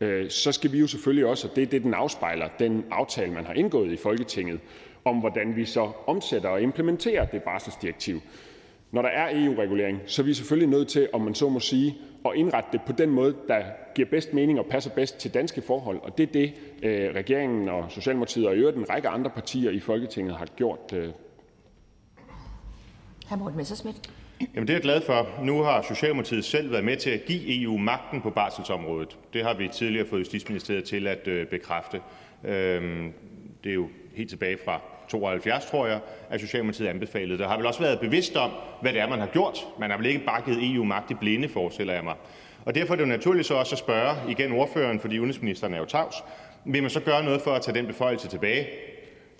øh, 0.00 0.30
så 0.30 0.52
skal 0.52 0.72
vi 0.72 0.78
jo 0.78 0.86
selvfølgelig 0.86 1.26
også, 1.26 1.48
og 1.48 1.56
det 1.56 1.62
er 1.62 1.66
det, 1.66 1.82
den 1.82 1.94
afspejler, 1.94 2.48
den 2.58 2.84
aftale, 2.90 3.32
man 3.32 3.44
har 3.44 3.54
indgået 3.54 3.92
i 3.92 3.96
Folketinget, 3.96 4.60
om 5.04 5.16
hvordan 5.20 5.56
vi 5.56 5.64
så 5.64 5.90
omsætter 6.06 6.48
og 6.48 6.62
implementerer 6.62 7.26
det 7.26 7.42
barselsdirektiv. 7.42 8.20
Når 8.92 9.02
der 9.02 9.08
er 9.08 9.44
EU-regulering, 9.44 10.00
så 10.06 10.22
er 10.22 10.26
vi 10.26 10.34
selvfølgelig 10.34 10.68
nødt 10.68 10.88
til, 10.88 11.08
om 11.12 11.20
man 11.20 11.34
så 11.34 11.48
må 11.48 11.60
sige, 11.60 11.96
at 12.24 12.32
indrette 12.34 12.68
det 12.72 12.80
på 12.86 12.92
den 12.92 13.10
måde, 13.10 13.36
der 13.48 13.62
giver 13.94 14.08
bedst 14.08 14.32
mening 14.32 14.58
og 14.58 14.66
passer 14.66 14.90
bedst 14.90 15.18
til 15.18 15.34
danske 15.34 15.62
forhold. 15.62 16.00
Og 16.02 16.18
det 16.18 16.28
er 16.28 16.32
det, 16.32 16.52
øh, 16.82 17.14
regeringen 17.14 17.68
og 17.68 17.90
Socialdemokratiet 17.90 18.46
og 18.46 18.56
i 18.56 18.58
øvrigt 18.58 18.76
en 18.76 18.90
række 18.90 19.08
andre 19.08 19.30
partier 19.30 19.70
i 19.70 19.80
Folketinget 19.80 20.36
har 20.36 20.46
gjort. 20.56 20.92
Øh. 20.92 21.08
Hr. 23.28 23.36
Morten 23.36 23.56
Messerschmidt. 23.56 24.10
Jamen 24.54 24.68
72, 35.08 35.66
tror 35.66 35.86
jeg, 35.86 36.00
at 36.30 36.40
Socialdemokratiet 36.40 36.88
anbefalede 36.88 37.38
det, 37.38 37.46
har 37.46 37.56
vel 37.56 37.66
også 37.66 37.80
været 37.80 38.00
bevidst 38.00 38.36
om, 38.36 38.50
hvad 38.82 38.92
det 38.92 39.00
er, 39.00 39.08
man 39.08 39.18
har 39.18 39.26
gjort. 39.26 39.58
Man 39.78 39.90
har 39.90 39.96
vel 39.96 40.06
ikke 40.06 40.24
bare 40.24 40.42
givet 40.42 40.74
EU 40.74 40.84
magt 40.84 41.10
i 41.10 41.14
blinde, 41.14 41.48
forestiller 41.48 41.94
jeg 41.94 42.04
mig. 42.04 42.14
Og 42.64 42.74
derfor 42.74 42.94
er 42.94 42.96
det 42.96 43.04
jo 43.04 43.08
naturligt 43.08 43.46
så 43.46 43.54
også 43.54 43.74
at 43.74 43.78
spørge 43.78 44.16
igen 44.28 44.52
ordføreren, 44.52 45.00
fordi 45.00 45.18
udenrigsministeren 45.18 45.74
er 45.74 45.78
jo 45.78 45.84
tavs, 45.84 46.14
vil 46.64 46.82
man 46.82 46.90
så 46.90 47.00
gøre 47.00 47.24
noget 47.24 47.40
for 47.40 47.50
at 47.50 47.62
tage 47.62 47.78
den 47.78 47.86
beføjelse 47.86 48.28
tilbage? 48.28 48.66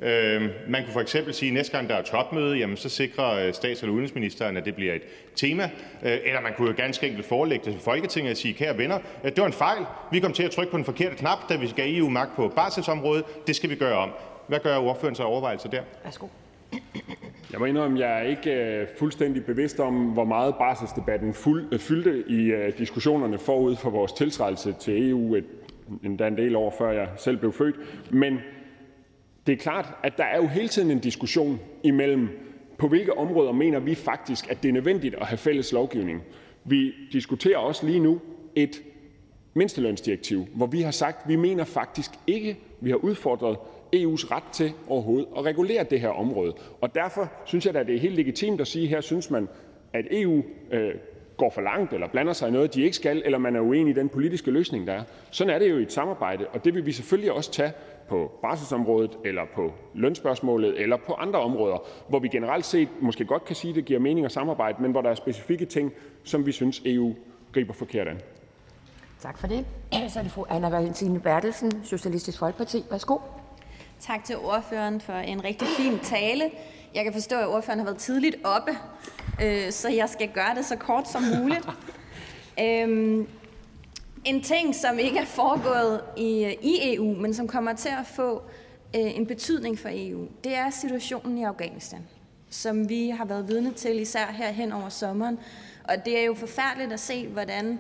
Øh, 0.03 0.43
man 0.69 0.85
kunne 0.85 0.93
for 0.93 1.01
eksempel 1.01 1.35
sige, 1.35 1.49
at 1.49 1.55
næste 1.55 1.77
gang 1.77 1.89
der 1.89 1.95
er 1.95 2.03
topmøde, 2.03 2.59
jamen, 2.59 2.77
så 2.77 2.89
sikrer 2.89 3.47
øh, 3.47 3.55
stats- 3.55 3.83
eller 3.83 3.93
udenrigsministeren, 3.93 4.57
at 4.57 4.65
det 4.65 4.75
bliver 4.75 4.95
et 4.95 5.03
tema. 5.37 5.71
Øh, 6.03 6.19
eller 6.25 6.41
man 6.41 6.53
kunne 6.57 6.69
jo 6.69 6.75
ganske 6.77 7.07
enkelt 7.07 7.27
forelægge 7.27 7.65
det 7.65 7.73
til 7.73 7.83
Folketinget 7.83 8.31
og 8.31 8.37
sige, 8.37 8.55
kære 8.55 8.79
venner, 8.79 8.99
øh, 9.25 9.31
det 9.31 9.41
var 9.41 9.47
en 9.47 9.53
fejl. 9.53 9.85
Vi 10.13 10.21
kom 10.21 10.33
til 10.33 10.43
at 10.43 10.51
trykke 10.51 10.71
på 10.71 10.77
den 10.77 10.85
forkerte 10.85 11.17
knap, 11.17 11.49
da 11.49 11.57
vi 11.57 11.73
gav 11.77 11.87
EU 11.89 12.09
magt 12.09 12.37
på 12.37 12.53
barselsområdet. 12.57 13.25
Det 13.47 13.57
skal 13.57 13.71
vi 13.71 13.75
gøre 13.75 13.97
om. 13.97 14.11
Hvad 14.49 14.61
gør 14.61 14.79
ordføreren 14.79 15.15
sig 15.15 15.25
overvejelser 15.25 15.69
der? 15.69 15.83
Værsgo. 16.05 16.27
Jeg 17.53 17.61
må 17.61 17.65
indrømme, 17.65 18.05
at 18.05 18.11
jeg 18.11 18.19
er 18.19 18.23
ikke 18.23 18.51
øh, 18.51 18.89
fuldstændig 18.99 19.45
bevidst 19.45 19.81
om, 19.81 19.95
hvor 19.95 20.25
meget 20.25 20.55
barselsdebatten 20.55 21.29
øh, 21.29 21.79
fyldte 21.79 22.25
i 22.29 22.45
øh, 22.45 22.79
diskussionerne 22.79 23.39
forud 23.39 23.77
for 23.77 23.91
vores 23.91 24.13
tiltrædelse 24.13 24.73
til 24.73 25.11
EU, 25.11 25.37
endda 26.05 26.27
en 26.27 26.37
del 26.37 26.57
år 26.57 26.75
før 26.79 26.91
jeg 26.91 27.09
selv 27.17 27.37
blev 27.37 27.53
født. 27.53 27.77
Men 28.11 28.39
det 29.47 29.53
er 29.53 29.57
klart, 29.57 29.95
at 30.03 30.19
der 30.19 30.25
er 30.25 30.37
jo 30.37 30.47
hele 30.47 30.69
tiden 30.69 30.91
en 30.91 30.99
diskussion 30.99 31.61
imellem, 31.83 32.29
på 32.79 32.89
hvilke 32.89 33.19
områder 33.19 33.53
mener 33.53 33.79
vi 33.79 33.95
faktisk, 33.95 34.51
at 34.51 34.63
det 34.63 34.69
er 34.69 34.73
nødvendigt 34.73 35.15
at 35.15 35.27
have 35.27 35.39
fælles 35.39 35.73
lovgivning. 35.73 36.23
Vi 36.65 36.93
diskuterer 37.13 37.59
også 37.59 37.87
lige 37.87 38.01
nu 38.01 38.21
et 38.55 38.83
mindstelønsdirektiv, 39.55 40.47
hvor 40.55 40.67
vi 40.67 40.83
har 40.83 40.91
sagt, 40.91 41.23
at 41.23 41.29
vi 41.29 41.37
mener 41.37 41.65
faktisk 41.65 42.11
ikke, 42.27 42.59
vi 42.81 42.91
har 42.91 42.97
udfordret 42.97 43.57
EU's 43.97 44.31
ret 44.31 44.43
til 44.53 44.73
overhovedet 44.89 45.29
at 45.37 45.45
regulere 45.45 45.85
det 45.85 46.01
her 46.01 46.09
område. 46.09 46.55
Og 46.81 46.95
derfor 46.95 47.33
synes 47.45 47.67
jeg 47.67 47.75
da, 47.75 47.83
det 47.83 47.95
er 47.95 48.01
helt 48.01 48.15
legitimt 48.15 48.61
at 48.61 48.67
sige, 48.67 48.83
at 48.85 48.89
her 48.89 49.01
synes 49.01 49.31
man, 49.31 49.49
at 49.93 50.05
EU 50.11 50.43
øh, 50.73 50.95
går 51.37 51.51
for 51.51 51.61
langt 51.61 51.93
eller 51.93 52.09
blander 52.09 52.33
sig 52.33 52.49
i 52.49 52.53
noget, 52.53 52.75
de 52.75 52.83
ikke 52.83 52.97
skal, 52.97 53.23
eller 53.25 53.39
man 53.39 53.57
er 53.57 53.61
uenig 53.61 53.91
i 53.91 53.95
den 53.95 54.09
politiske 54.09 54.51
løsning, 54.51 54.87
der 54.87 54.93
er. 54.93 55.03
Sådan 55.31 55.55
er 55.55 55.59
det 55.59 55.71
jo 55.71 55.79
i 55.79 55.83
et 55.83 55.93
samarbejde, 55.93 56.47
og 56.47 56.65
det 56.65 56.75
vil 56.75 56.87
vi 56.87 56.93
selvfølgelig 56.93 57.33
også 57.33 57.53
tage 57.53 57.73
på 58.09 58.39
barselsområdet 58.43 59.19
eller 59.25 59.43
på 59.55 59.73
lønspørgsmålet 59.95 60.81
eller 60.81 60.97
på 60.97 61.13
andre 61.13 61.41
områder, 61.41 61.87
hvor 62.09 62.19
vi 62.19 62.29
generelt 62.29 62.65
set 62.65 62.89
måske 63.01 63.25
godt 63.25 63.45
kan 63.45 63.57
sige, 63.57 63.71
at 63.71 63.77
det 63.77 63.85
giver 63.85 64.01
mening 64.01 64.27
at 64.27 64.33
samarbejde, 64.33 64.83
men 64.83 64.91
hvor 64.91 65.03
der 65.03 65.11
er 65.11 65.15
specifikke 65.15 65.65
ting, 65.65 65.93
som 66.25 66.47
vi 66.47 66.53
synes 66.53 66.83
EU 66.85 67.15
griber 67.53 67.73
forkert 67.73 68.09
an. 68.09 68.21
Tak 69.21 69.39
for 69.39 69.47
det. 69.47 69.67
Så 70.09 70.19
er 70.19 70.23
det 70.23 70.33
fru 70.33 70.45
Anna 70.51 70.69
Valentine 70.69 71.21
Bertelsen, 71.21 71.85
Socialistisk 71.85 72.39
Folkeparti. 72.39 72.85
Værsgo. 72.91 73.19
Tak 74.01 74.25
til 74.25 74.37
ordføreren 74.37 75.01
for 75.01 75.13
en 75.13 75.45
rigtig 75.45 75.69
fin 75.77 75.99
tale. 75.99 76.51
Jeg 76.95 77.05
kan 77.05 77.13
forstå, 77.13 77.39
at 77.39 77.47
ordføreren 77.47 77.79
har 77.79 77.85
været 77.85 77.99
tidligt 77.99 78.37
oppe, 78.45 78.71
øh, 79.43 79.73
så 79.73 79.89
jeg 79.89 80.09
skal 80.09 80.29
gøre 80.29 80.55
det 80.55 80.65
så 80.65 80.77
kort 80.77 81.09
som 81.09 81.23
muligt. 81.23 81.69
Øhm, 82.61 83.29
en 84.25 84.43
ting, 84.43 84.75
som 84.75 84.99
ikke 84.99 85.19
er 85.19 85.25
foregået 85.25 86.01
i, 86.17 86.57
i 86.63 86.95
EU, 86.95 87.15
men 87.15 87.35
som 87.35 87.49
kommer 87.49 87.73
til 87.73 87.89
at 87.89 88.07
få 88.07 88.43
øh, 88.97 89.17
en 89.17 89.27
betydning 89.27 89.79
for 89.79 89.89
EU, 89.93 90.27
det 90.45 90.55
er 90.55 90.71
situationen 90.71 91.39
i 91.39 91.45
Afghanistan, 91.45 92.07
som 92.51 92.89
vi 92.89 93.09
har 93.09 93.25
været 93.25 93.49
vidne 93.49 93.73
til, 93.73 94.01
især 94.01 94.27
her 94.27 94.51
hen 94.51 94.73
over 94.73 94.89
sommeren. 94.89 95.39
Og 95.85 95.95
det 96.05 96.19
er 96.19 96.25
jo 96.25 96.35
forfærdeligt 96.35 96.93
at 96.93 97.01
se, 97.01 97.27
hvordan 97.27 97.79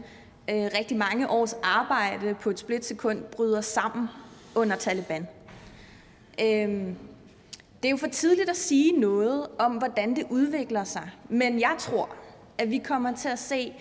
øh, 0.50 0.70
rigtig 0.78 0.96
mange 0.96 1.30
års 1.30 1.52
arbejde 1.62 2.34
på 2.34 2.50
et 2.50 2.58
splitsekund 2.58 3.22
bryder 3.22 3.60
sammen 3.60 4.08
under 4.54 4.76
Taliban. 4.76 5.28
Øhm, 6.40 6.96
det 7.82 7.88
er 7.88 7.90
jo 7.90 7.96
for 7.96 8.06
tidligt 8.06 8.50
at 8.50 8.56
sige 8.56 9.00
noget 9.00 9.46
om, 9.58 9.72
hvordan 9.72 10.16
det 10.16 10.26
udvikler 10.30 10.84
sig, 10.84 11.10
men 11.28 11.60
jeg 11.60 11.74
tror, 11.78 12.16
at 12.58 12.70
vi 12.70 12.78
kommer 12.78 13.16
til 13.16 13.28
at 13.28 13.38
se 13.38 13.72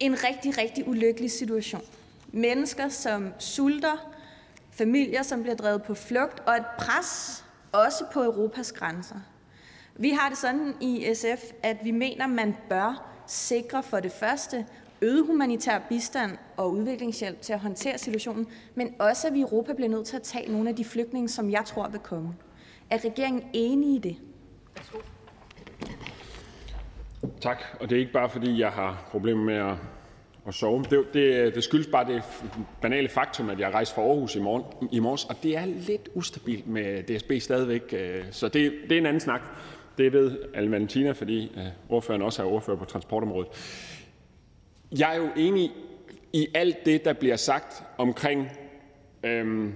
en 0.00 0.24
rigtig, 0.24 0.58
rigtig 0.58 0.88
ulykkelig 0.88 1.30
situation. 1.30 1.82
Mennesker, 2.32 2.88
som 2.88 3.32
sulter, 3.38 4.12
familier, 4.70 5.22
som 5.22 5.42
bliver 5.42 5.56
drevet 5.56 5.82
på 5.82 5.94
flugt, 5.94 6.40
og 6.40 6.56
et 6.56 6.64
pres 6.78 7.44
også 7.72 8.04
på 8.12 8.22
Europas 8.22 8.72
grænser. 8.72 9.16
Vi 9.94 10.10
har 10.10 10.28
det 10.28 10.38
sådan 10.38 10.74
i 10.80 11.14
SF, 11.14 11.52
at 11.62 11.76
vi 11.84 11.90
mener, 11.90 12.26
man 12.26 12.56
bør 12.68 13.12
sikre 13.26 13.82
for 13.82 14.00
det 14.00 14.12
første 14.12 14.66
øget 15.02 15.26
humanitær 15.26 15.78
bistand 15.88 16.30
og 16.56 16.72
udviklingshjælp 16.72 17.40
til 17.40 17.52
at 17.52 17.60
håndtere 17.60 17.98
situationen, 17.98 18.46
men 18.74 18.94
også, 18.98 19.26
at 19.26 19.34
vi 19.34 19.38
i 19.38 19.42
Europa 19.42 19.72
bliver 19.72 19.88
nødt 19.88 20.06
til 20.06 20.16
at 20.16 20.22
tage 20.22 20.52
nogle 20.52 20.68
af 20.68 20.76
de 20.76 20.84
flygtninge, 20.84 21.28
som 21.28 21.50
jeg 21.50 21.62
tror 21.64 21.88
vil 21.88 22.00
komme. 22.00 22.34
Er 22.90 23.04
regeringen 23.04 23.42
enig 23.52 23.96
i 23.96 23.98
det? 23.98 24.16
Tak. 27.40 27.62
Og 27.80 27.90
det 27.90 27.96
er 27.96 28.00
ikke 28.00 28.12
bare, 28.12 28.30
fordi 28.30 28.60
jeg 28.60 28.70
har 28.70 29.08
problemer 29.10 29.44
med 29.44 29.54
at, 29.54 29.74
at 30.46 30.54
sove. 30.54 30.84
Det, 30.90 31.04
det, 31.14 31.54
det 31.54 31.64
skyldes 31.64 31.86
bare 31.86 32.12
det 32.12 32.22
banale 32.82 33.08
faktum, 33.08 33.50
at 33.50 33.60
jeg 33.60 33.74
rejste 33.74 33.94
fra 33.94 34.02
Aarhus 34.02 34.36
i, 34.36 34.40
morgen, 34.40 34.64
i 34.92 34.98
morges, 34.98 35.24
og 35.24 35.36
det 35.42 35.56
er 35.56 35.64
lidt 35.64 36.08
ustabilt 36.14 36.66
med 36.66 37.02
DSB 37.02 37.32
stadigvæk. 37.40 37.82
Øh, 37.92 38.24
så 38.30 38.48
det, 38.48 38.72
det 38.88 38.92
er 38.92 38.98
en 38.98 39.06
anden 39.06 39.20
snak. 39.20 39.40
Det 39.98 40.12
ved 40.12 40.38
Al 40.54 40.68
Valentina, 40.68 41.12
fordi 41.12 41.52
øh, 41.56 41.62
ordføreren 41.88 42.22
også 42.22 42.42
er 42.42 42.46
ordfører 42.46 42.76
på 42.76 42.84
transportområdet. 42.84 43.48
Jeg 44.98 45.14
er 45.14 45.18
jo 45.18 45.28
enig 45.36 45.70
i 46.32 46.48
alt 46.54 46.86
det, 46.86 47.04
der 47.04 47.12
bliver 47.12 47.36
sagt 47.36 47.82
omkring 47.98 48.48
øhm, 49.22 49.72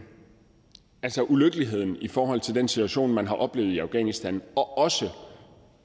altså 1.02 1.22
ulykkeligheden 1.22 1.96
i 2.00 2.08
forhold 2.08 2.40
til 2.40 2.54
den 2.54 2.68
situation, 2.68 3.12
man 3.12 3.26
har 3.26 3.34
oplevet 3.34 3.72
i 3.72 3.78
Afghanistan, 3.78 4.42
og 4.56 4.78
også 4.78 5.08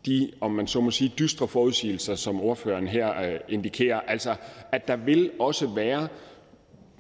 de, 0.06 0.32
om 0.42 0.52
man 0.52 0.68
så 0.68 0.82
må 0.82 0.92
sige, 0.92 1.14
dystre 1.20 1.48
forudsigelser, 1.48 2.16
som 2.16 2.42
ordføreren 2.42 2.88
her 2.88 3.22
øh, 3.22 3.40
indikerer. 3.50 4.00
Altså, 4.00 4.36
at 4.72 4.88
der 4.88 4.96
vil 4.96 5.32
også 5.40 5.68
være 5.68 6.08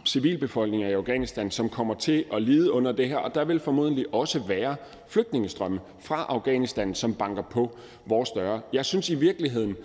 civilbefolkninger 0.05 0.89
i 0.89 0.94
Afghanistan, 0.94 1.51
som 1.51 1.70
kommer 1.70 1.94
til 1.94 2.25
at 2.34 2.41
lide 2.41 2.72
under 2.72 2.91
det 2.91 3.10
her, 3.10 3.17
og 3.17 3.36
der 3.36 3.46
vil 3.46 3.60
formodentlig 3.60 4.05
også 4.13 4.39
være 4.39 4.75
flygtningestrømme 5.08 5.79
fra 6.00 6.25
Afghanistan, 6.29 6.96
som 6.96 7.13
banker 7.13 7.41
på 7.41 7.77
vores 8.05 8.32
døre. 8.32 8.62
Jeg 8.74 8.86
synes 8.86 9.10
i 9.10 9.15
virkeligheden, 9.15 9.75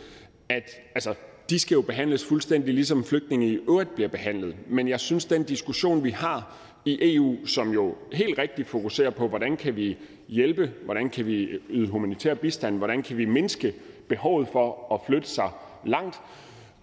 at 0.49 0.71
altså, 0.95 1.15
de 1.51 1.59
skal 1.59 1.75
jo 1.75 1.81
behandles 1.81 2.25
fuldstændig 2.25 2.75
ligesom 2.75 3.05
flygtninge 3.05 3.47
i 3.47 3.59
øvrigt 3.69 3.95
bliver 3.95 4.09
behandlet, 4.09 4.55
men 4.69 4.89
jeg 4.89 5.01
synes, 5.01 5.25
den 5.25 5.43
diskussion, 5.43 6.05
vi 6.05 6.11
har 6.11 6.57
i 6.85 7.15
EU, 7.15 7.47
som 7.47 7.73
jo 7.73 7.95
helt 8.13 8.39
rigtigt 8.39 8.69
fokuserer 8.69 9.11
på, 9.11 9.29
hvordan 9.29 9.57
kan 9.57 9.77
vi 9.77 9.97
hjælpe, 10.29 10.71
hvordan 10.85 11.11
kan 11.11 11.27
vi 11.27 11.49
yde 11.71 11.89
humanitær 11.89 12.35
bistand, 12.35 12.79
hvordan 12.79 13.03
kan 13.03 13.17
vi 13.17 13.25
mindske 13.25 13.75
behovet 14.09 14.49
for 14.53 14.95
at 14.95 15.01
flytte 15.07 15.29
sig 15.29 15.51
langt, 15.87 16.21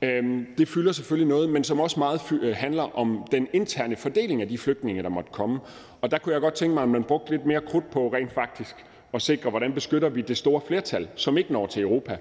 øhm, 0.02 0.46
det 0.58 0.68
fylder 0.68 0.92
selvfølgelig 0.92 1.28
noget, 1.28 1.50
men 1.50 1.64
som 1.64 1.80
også 1.80 2.00
meget 2.00 2.22
øh, 2.42 2.56
handler 2.56 2.98
om 2.98 3.28
den 3.32 3.48
interne 3.54 3.96
fordeling 3.96 4.42
af 4.42 4.48
de 4.48 4.58
flygtninge, 4.58 5.04
der 5.04 5.10
måtte 5.10 5.32
komme. 5.34 5.60
Og 6.02 6.12
der 6.12 6.18
kunne 6.18 6.34
jeg 6.34 6.42
godt 6.42 6.54
tænke 6.54 6.74
mig, 6.74 6.84
at 6.84 6.90
man 6.90 7.04
brugte 7.04 7.32
lidt 7.32 7.46
mere 7.46 7.62
krudt 7.62 7.92
på 7.92 8.14
rent 8.14 8.32
faktisk 8.32 8.76
at 9.14 9.22
sikre, 9.22 9.50
hvordan 9.50 9.74
beskytter 9.74 10.10
vi 10.10 10.22
det 10.22 10.38
store 10.38 10.62
flertal, 10.68 11.08
som 11.16 11.38
ikke 11.38 11.54
når 11.54 11.68
til 11.68 11.82
Europa, 11.82 12.18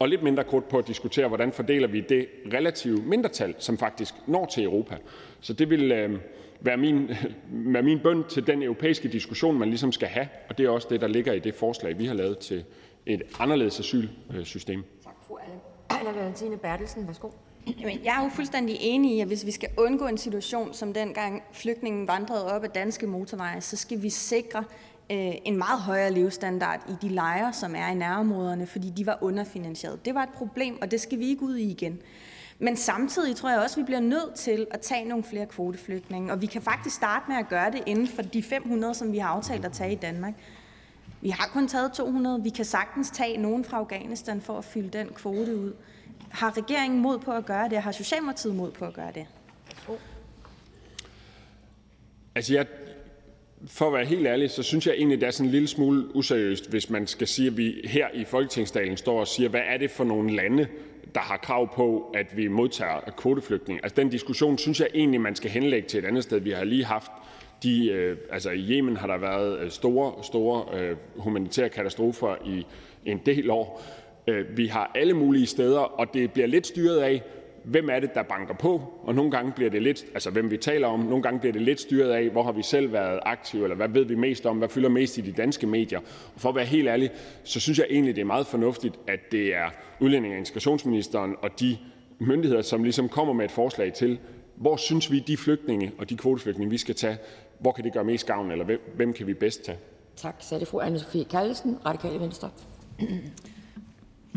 og 0.00 0.08
lidt 0.08 0.22
mindre 0.22 0.44
krudt 0.44 0.68
på 0.68 0.78
at 0.78 0.86
diskutere, 0.86 1.28
hvordan 1.28 1.52
fordeler 1.52 1.88
vi 1.88 2.00
det 2.00 2.26
relative 2.52 3.02
mindretal, 3.02 3.54
som 3.58 3.78
faktisk 3.78 4.14
når 4.26 4.46
til 4.46 4.64
Europa. 4.64 4.96
Så 5.40 5.52
det 5.52 5.70
vil 5.70 5.92
øh, 5.92 6.18
være 6.60 6.76
min, 6.76 7.10
være 7.74 7.82
min 7.82 8.00
bøn 8.00 8.24
til 8.28 8.46
den 8.46 8.62
europæiske 8.62 9.08
diskussion, 9.08 9.58
man 9.58 9.68
ligesom 9.68 9.92
skal 9.92 10.08
have, 10.08 10.28
og 10.48 10.58
det 10.58 10.66
er 10.66 10.70
også 10.70 10.88
det, 10.90 11.00
der 11.00 11.06
ligger 11.06 11.32
i 11.32 11.38
det 11.38 11.54
forslag, 11.54 11.98
vi 11.98 12.06
har 12.06 12.14
lavet 12.14 12.38
til 12.38 12.64
et 13.06 13.22
anderledes 13.38 13.80
asylsystem. 13.80 14.84
Tak, 15.04 15.14
fru 15.26 15.36
Anna 15.90 16.10
Valentine 16.20 16.56
Bertelsen. 16.56 17.06
Værsgo. 17.06 17.28
Jamen, 17.80 18.04
jeg 18.04 18.18
er 18.18 18.24
jo 18.24 18.30
fuldstændig 18.30 18.76
enig 18.80 19.16
i, 19.16 19.20
at 19.20 19.26
hvis 19.26 19.46
vi 19.46 19.50
skal 19.50 19.68
undgå 19.78 20.06
en 20.06 20.18
situation, 20.18 20.74
som 20.74 20.94
dengang 20.94 21.42
flygtningen 21.52 22.08
vandrede 22.08 22.52
op 22.52 22.64
ad 22.64 22.68
danske 22.68 23.06
motorveje, 23.06 23.60
så 23.60 23.76
skal 23.76 24.02
vi 24.02 24.10
sikre 24.10 24.64
øh, 25.10 25.32
en 25.44 25.56
meget 25.56 25.80
højere 25.80 26.12
levestandard 26.12 26.80
i 26.88 27.06
de 27.06 27.08
lejre, 27.08 27.52
som 27.52 27.74
er 27.74 27.88
i 27.88 27.94
nærområderne, 27.94 28.66
fordi 28.66 28.90
de 28.90 29.06
var 29.06 29.18
underfinansieret. 29.20 30.04
Det 30.04 30.14
var 30.14 30.22
et 30.22 30.28
problem, 30.28 30.82
og 30.82 30.90
det 30.90 31.00
skal 31.00 31.18
vi 31.18 31.28
ikke 31.28 31.42
ud 31.42 31.56
i 31.56 31.70
igen. 31.70 31.98
Men 32.58 32.76
samtidig 32.76 33.36
tror 33.36 33.50
jeg 33.50 33.60
også, 33.60 33.80
at 33.80 33.82
vi 33.82 33.84
bliver 33.84 34.00
nødt 34.00 34.34
til 34.34 34.66
at 34.70 34.80
tage 34.80 35.04
nogle 35.04 35.24
flere 35.24 35.46
kvoteflygtninge, 35.46 36.32
og 36.32 36.42
vi 36.42 36.46
kan 36.46 36.62
faktisk 36.62 36.96
starte 36.96 37.24
med 37.28 37.36
at 37.36 37.48
gøre 37.48 37.70
det 37.70 37.82
inden 37.86 38.08
for 38.08 38.22
de 38.22 38.42
500, 38.42 38.94
som 38.94 39.12
vi 39.12 39.18
har 39.18 39.28
aftalt 39.28 39.64
at 39.64 39.72
tage 39.72 39.92
i 39.92 39.94
Danmark. 39.94 40.34
Vi 41.20 41.30
har 41.30 41.50
kun 41.52 41.68
taget 41.68 41.92
200. 41.92 42.42
Vi 42.42 42.48
kan 42.48 42.64
sagtens 42.64 43.10
tage 43.10 43.36
nogen 43.36 43.64
fra 43.64 43.76
Afghanistan 43.76 44.40
for 44.40 44.58
at 44.58 44.64
fylde 44.64 44.98
den 44.98 45.08
kvote 45.08 45.56
ud. 45.56 45.72
Har 46.30 46.56
regeringen 46.56 47.00
mod 47.00 47.18
på 47.18 47.32
at 47.32 47.46
gøre 47.46 47.68
det, 47.68 47.82
har 47.82 47.92
Socialdemokratiet 47.92 48.54
mod 48.54 48.70
på 48.70 48.84
at 48.84 48.94
gøre 48.94 49.12
det? 49.14 49.26
Altså, 52.34 52.54
jeg, 52.54 52.66
for 53.66 53.86
at 53.86 53.92
være 53.92 54.04
helt 54.04 54.26
ærlig, 54.26 54.50
så 54.50 54.62
synes 54.62 54.86
jeg 54.86 54.94
egentlig, 54.94 55.20
det 55.20 55.26
er 55.26 55.30
sådan 55.30 55.46
en 55.46 55.52
lille 55.52 55.68
smule 55.68 56.16
useriøst, 56.16 56.70
hvis 56.70 56.90
man 56.90 57.06
skal 57.06 57.26
sige, 57.26 57.46
at 57.46 57.56
vi 57.56 57.80
her 57.84 58.06
i 58.14 58.24
Folketingsdalen 58.24 58.96
står 58.96 59.20
og 59.20 59.28
siger, 59.28 59.48
hvad 59.48 59.62
er 59.66 59.76
det 59.76 59.90
for 59.90 60.04
nogle 60.04 60.36
lande, 60.36 60.66
der 61.14 61.20
har 61.20 61.36
krav 61.36 61.74
på, 61.74 62.12
at 62.14 62.36
vi 62.36 62.48
modtager 62.48 63.00
kvoteflygtninge. 63.16 63.80
Altså, 63.84 63.96
den 63.96 64.08
diskussion 64.08 64.58
synes 64.58 64.80
jeg 64.80 64.88
egentlig, 64.94 65.20
man 65.20 65.36
skal 65.36 65.50
henlægge 65.50 65.88
til 65.88 65.98
et 65.98 66.04
andet 66.04 66.22
sted. 66.22 66.40
Vi 66.40 66.50
har 66.50 66.64
lige 66.64 66.84
haft 66.84 67.10
de, 67.62 67.90
øh, 67.90 68.16
altså 68.30 68.50
i 68.50 68.70
Yemen 68.70 68.96
har 68.96 69.06
der 69.06 69.18
været 69.18 69.58
øh, 69.58 69.70
store, 69.70 70.24
store 70.24 70.80
øh, 70.80 70.96
humanitære 71.16 71.68
katastrofer 71.68 72.34
i 72.46 72.66
en 73.06 73.20
del 73.26 73.50
år. 73.50 73.82
Øh, 74.26 74.56
vi 74.56 74.66
har 74.66 74.90
alle 74.94 75.14
mulige 75.14 75.46
steder, 75.46 75.80
og 75.80 76.14
det 76.14 76.32
bliver 76.32 76.46
lidt 76.46 76.66
styret 76.66 76.98
af, 76.98 77.22
hvem 77.64 77.90
er 77.90 78.00
det, 78.00 78.14
der 78.14 78.22
banker 78.22 78.54
på, 78.54 78.82
og 79.02 79.14
nogle 79.14 79.30
gange 79.30 79.52
bliver 79.52 79.70
det 79.70 79.82
lidt, 79.82 80.04
altså 80.14 80.30
hvem 80.30 80.50
vi 80.50 80.56
taler 80.56 80.88
om, 80.88 81.00
nogle 81.00 81.22
gange 81.22 81.40
bliver 81.40 81.52
det 81.52 81.62
lidt 81.62 81.80
styret 81.80 82.10
af, 82.10 82.28
hvor 82.30 82.42
har 82.42 82.52
vi 82.52 82.62
selv 82.62 82.92
været 82.92 83.20
aktive, 83.22 83.62
eller 83.62 83.76
hvad 83.76 83.88
ved 83.88 84.04
vi 84.04 84.14
mest 84.14 84.46
om, 84.46 84.58
hvad 84.58 84.68
fylder 84.68 84.88
mest 84.88 85.18
i 85.18 85.20
de 85.20 85.32
danske 85.32 85.66
medier. 85.66 85.98
Og 86.34 86.40
for 86.40 86.48
at 86.48 86.54
være 86.54 86.64
helt 86.64 86.88
ærlig, 86.88 87.10
så 87.44 87.60
synes 87.60 87.78
jeg 87.78 87.86
egentlig, 87.90 88.14
det 88.14 88.20
er 88.20 88.26
meget 88.26 88.46
fornuftigt, 88.46 88.98
at 89.06 89.20
det 89.32 89.54
er 89.54 89.70
udlænding- 90.00 90.32
og 90.34 90.38
integrationsministeren 90.38 91.36
og 91.42 91.60
de 91.60 91.78
myndigheder, 92.18 92.62
som 92.62 92.82
ligesom 92.82 93.08
kommer 93.08 93.34
med 93.34 93.44
et 93.44 93.50
forslag 93.50 93.92
til, 93.92 94.18
hvor 94.56 94.76
synes 94.76 95.10
vi, 95.10 95.18
de 95.18 95.36
flygtninge 95.36 95.92
og 95.98 96.10
de 96.10 96.16
kvoteflygtninge, 96.16 96.70
vi 96.70 96.78
skal 96.78 96.94
tage, 96.94 97.18
hvor 97.58 97.72
kan 97.72 97.84
det 97.84 97.92
gøre 97.92 98.04
mest 98.04 98.26
gavn, 98.26 98.50
eller 98.50 98.64
hvem, 98.64 98.80
hvem 98.96 99.12
kan 99.12 99.26
vi 99.26 99.34
bedst 99.34 99.64
tage? 99.64 99.78
Tak. 100.16 100.34
Så 100.38 100.54
er 100.54 100.58
det 100.58 100.68
fru 100.68 100.80
Anne-Sophie 100.80 101.30
Kallesen, 101.30 101.76
Radikale 101.86 102.20
Venstre. 102.20 102.50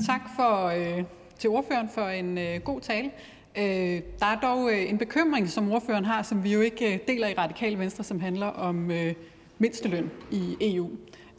Tak 0.06 0.22
for, 0.36 0.66
øh, 0.68 1.04
til 1.40 1.50
ordføreren 1.50 1.90
for 1.90 2.08
en 2.08 2.38
øh, 2.38 2.62
god 2.62 2.82
tale. 2.82 3.12
Øh, 3.58 4.02
der 4.20 4.26
er 4.26 4.40
dog 4.42 4.72
øh, 4.72 4.90
en 4.90 4.98
bekymring, 4.98 5.50
som 5.50 5.72
ordføreren 5.72 6.06
har, 6.06 6.24
som 6.24 6.44
vi 6.44 6.54
jo 6.54 6.62
ikke 6.62 6.94
øh, 6.94 7.00
deler 7.08 7.28
i 7.28 7.34
Radikale 7.34 7.80
Venstre, 7.80 8.04
som 8.04 8.20
handler 8.20 8.48
om 8.48 8.92
øh, 8.92 9.14
mindsteløn 9.60 10.12
i 10.32 10.58
EU. 10.62 10.90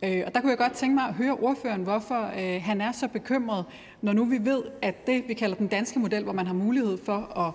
Øh, 0.03 0.23
og 0.27 0.35
der 0.35 0.41
kunne 0.41 0.51
jeg 0.51 0.59
godt 0.59 0.73
tænke 0.73 0.95
mig 0.95 1.05
at 1.05 1.15
høre 1.15 1.35
ordføreren, 1.35 1.83
hvorfor 1.83 2.31
øh, 2.39 2.63
han 2.63 2.81
er 2.81 2.93
så 2.93 3.09
bekymret, 3.09 3.65
når 4.03 4.13
nu 4.13 4.25
vi 4.25 4.39
ved, 4.41 4.63
at 4.83 5.07
det, 5.07 5.25
vi 5.29 5.35
kalder 5.35 5.57
den 5.57 5.67
danske 5.67 5.99
model, 5.99 6.23
hvor 6.25 6.33
man 6.33 6.47
har 6.47 6.55
mulighed 6.55 6.99
for 7.05 7.39
at 7.39 7.53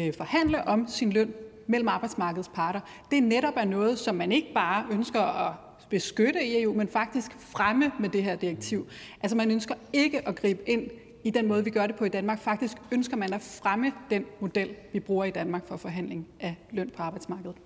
øh, 0.00 0.14
forhandle 0.14 0.68
om 0.68 0.86
sin 0.88 1.12
løn 1.12 1.32
mellem 1.66 1.88
arbejdsmarkedets 1.88 2.50
parter, 2.54 2.80
det 3.10 3.22
netop 3.22 3.54
er 3.56 3.64
noget, 3.64 3.98
som 3.98 4.14
man 4.14 4.32
ikke 4.32 4.48
bare 4.54 4.84
ønsker 4.90 5.48
at 5.48 5.52
beskytte 5.90 6.44
i 6.44 6.62
EU, 6.62 6.74
men 6.74 6.88
faktisk 6.88 7.32
fremme 7.38 7.92
med 8.00 8.08
det 8.08 8.22
her 8.22 8.36
direktiv. 8.36 8.86
Altså 9.22 9.36
man 9.36 9.50
ønsker 9.50 9.74
ikke 9.92 10.28
at 10.28 10.36
gribe 10.36 10.70
ind 10.70 10.82
i 11.28 11.30
den 11.30 11.48
måde, 11.48 11.64
vi 11.64 11.70
gør 11.70 11.86
det 11.86 11.96
på 11.96 12.04
i 12.04 12.08
Danmark. 12.08 12.40
Faktisk 12.40 12.76
ønsker 12.92 13.16
man 13.16 13.32
at 13.32 13.40
fremme 13.40 13.92
den 14.10 14.24
model, 14.40 14.68
vi 14.92 15.00
bruger 15.00 15.24
i 15.24 15.30
Danmark 15.30 15.68
for 15.68 15.76
forhandling 15.76 16.28
af 16.40 16.56
løn 16.70 16.90
på 16.96 17.02
arbejdsmarkedet. 17.02 17.56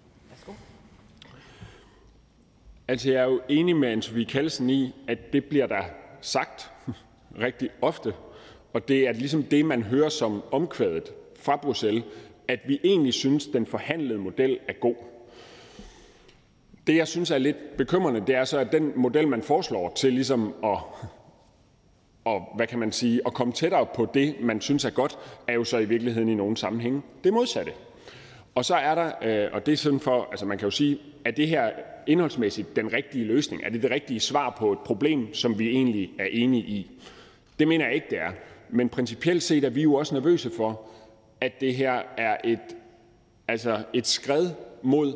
Altså, 2.89 3.11
jeg 3.13 3.21
er 3.21 3.25
jo 3.25 3.41
enig 3.49 3.77
med 3.77 3.97
Anne-Sophie 3.97 4.25
Kallesen 4.25 4.71
i, 4.71 4.95
at 5.09 5.33
det 5.33 5.45
bliver 5.45 5.67
der 5.67 5.83
sagt 6.21 6.71
rigtig 7.47 7.69
ofte, 7.83 8.15
og 8.73 8.89
det 8.89 9.09
er 9.09 9.13
ligesom 9.13 9.43
det, 9.43 9.65
man 9.65 9.83
hører 9.83 10.09
som 10.09 10.43
omkvædet 10.53 11.13
fra 11.37 11.57
Bruxelles, 11.57 12.05
at 12.49 12.61
vi 12.67 12.81
egentlig 12.85 13.15
synes, 13.15 13.47
den 13.47 13.67
forhandlede 13.67 14.19
model 14.19 14.59
er 14.69 14.73
god. 14.81 14.97
Det, 16.87 16.97
jeg 16.97 17.09
synes 17.09 17.31
er 17.31 17.39
lidt 17.39 17.77
bekymrende, 17.79 18.21
det 18.27 18.35
er 18.35 18.45
så, 18.45 18.59
at 18.59 18.73
den 18.73 18.93
model, 18.97 19.29
man 19.29 19.43
foreslår 19.43 19.93
til 19.97 20.13
ligesom 20.13 20.55
at, 20.65 20.69
og, 20.69 20.81
hvad 20.81 20.81
kan 20.83 21.01
man 21.01 21.09
sige, 22.09 22.12
at 23.27 23.35
komme 23.35 23.53
tættere 23.53 23.87
på 23.95 24.07
det, 24.15 24.35
man 24.41 24.61
synes 24.61 24.85
er 24.85 24.91
godt, 24.91 25.19
er 25.49 25.53
jo 25.55 25.65
så 25.65 25.79
i 25.79 25.85
virkeligheden 25.85 26.29
i 26.29 26.35
nogle 26.35 26.57
sammenhænge 26.57 27.03
det 27.25 27.33
modsatte. 27.33 27.73
Og 28.55 28.65
så 28.65 28.75
er 28.75 28.95
der, 28.95 29.13
øh, 29.23 29.49
og 29.53 29.67
det 29.67 29.73
er 29.73 29.77
sådan 29.77 30.01
for, 30.01 30.29
altså 30.31 30.47
man 30.47 30.59
kan 30.59 30.67
jo 30.67 30.71
sige, 30.71 30.99
at 31.25 31.37
det 31.37 31.49
her 31.49 31.71
indholdsmæssigt 32.07 32.77
den 32.77 32.93
rigtige 32.93 33.25
løsning? 33.25 33.63
Er 33.65 33.71
det 33.71 33.83
det 33.83 33.91
rigtige 33.91 34.21
svar 34.21 34.57
på 34.59 34.73
et 34.73 34.79
problem, 34.79 35.35
som 35.35 35.59
vi 35.59 35.69
egentlig 35.69 36.11
er 36.19 36.27
enige 36.31 36.63
i? 36.63 36.91
Det 37.59 37.69
mener 37.69 37.85
jeg 37.85 37.95
ikke, 37.95 38.07
det 38.11 38.19
er. 38.19 38.31
Men 38.71 38.89
principielt 38.89 39.43
set 39.43 39.65
er 39.65 39.71
vi 39.71 39.83
jo 39.83 39.95
også 39.95 40.15
nervøse 40.15 40.51
for, 40.57 40.81
at 41.41 41.61
det 41.61 41.75
her 41.75 42.03
er 42.17 42.37
et, 42.45 42.77
altså 43.49 43.83
et 43.93 44.07
skred 44.07 44.51
mod 44.83 45.15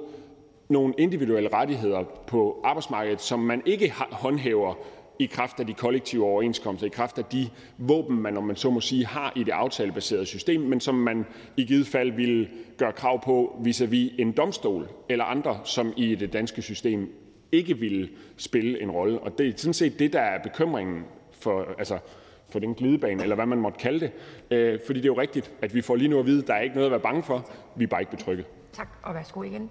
nogle 0.68 0.94
individuelle 0.98 1.48
rettigheder 1.52 2.02
på 2.26 2.60
arbejdsmarkedet, 2.64 3.20
som 3.20 3.40
man 3.40 3.62
ikke 3.66 3.92
håndhæver 4.10 4.74
i 5.18 5.26
kraft 5.26 5.60
af 5.60 5.66
de 5.66 5.74
kollektive 5.74 6.24
overenskomster, 6.24 6.86
i 6.86 6.90
kraft 6.90 7.18
af 7.18 7.24
de 7.24 7.48
våben, 7.78 8.22
man, 8.22 8.36
om 8.36 8.44
man 8.44 8.56
så 8.56 8.70
må 8.70 8.80
sige, 8.80 9.06
har 9.06 9.32
i 9.36 9.42
det 9.42 9.52
aftalebaserede 9.52 10.26
system, 10.26 10.60
men 10.60 10.80
som 10.80 10.94
man 10.94 11.26
i 11.56 11.64
givet 11.64 11.86
fald 11.86 12.12
ville 12.12 12.48
gøre 12.78 12.92
krav 12.92 13.24
på 13.24 13.60
vis-à-vis 13.64 14.12
en 14.18 14.32
domstol 14.32 14.88
eller 15.08 15.24
andre, 15.24 15.60
som 15.64 15.92
i 15.96 16.14
det 16.14 16.32
danske 16.32 16.62
system 16.62 17.12
ikke 17.52 17.78
ville 17.78 18.08
spille 18.36 18.82
en 18.82 18.90
rolle. 18.90 19.18
Og 19.18 19.38
det 19.38 19.48
er 19.48 19.52
sådan 19.56 19.74
set 19.74 19.98
det, 19.98 20.12
der 20.12 20.20
er 20.20 20.42
bekymringen 20.42 21.04
for, 21.32 21.74
altså, 21.78 21.98
for 22.48 22.58
den 22.58 22.74
glidebane, 22.74 23.22
eller 23.22 23.34
hvad 23.34 23.46
man 23.46 23.58
måtte 23.58 23.78
kalde 23.78 24.00
det. 24.00 24.12
Øh, 24.50 24.78
fordi 24.86 24.98
det 24.98 25.04
er 25.04 25.12
jo 25.12 25.20
rigtigt, 25.20 25.52
at 25.62 25.74
vi 25.74 25.80
får 25.80 25.96
lige 25.96 26.08
nu 26.08 26.18
at 26.18 26.26
vide, 26.26 26.42
at 26.42 26.48
der 26.48 26.54
er 26.54 26.60
ikke 26.60 26.74
noget 26.74 26.86
at 26.86 26.90
være 26.90 27.00
bange 27.00 27.22
for. 27.22 27.50
Vi 27.76 27.84
er 27.84 27.88
bare 27.88 28.00
ikke 28.02 28.10
betrygget. 28.10 28.46
Tak, 28.72 28.88
og 29.02 29.14
værsgo 29.14 29.42
igen. 29.42 29.70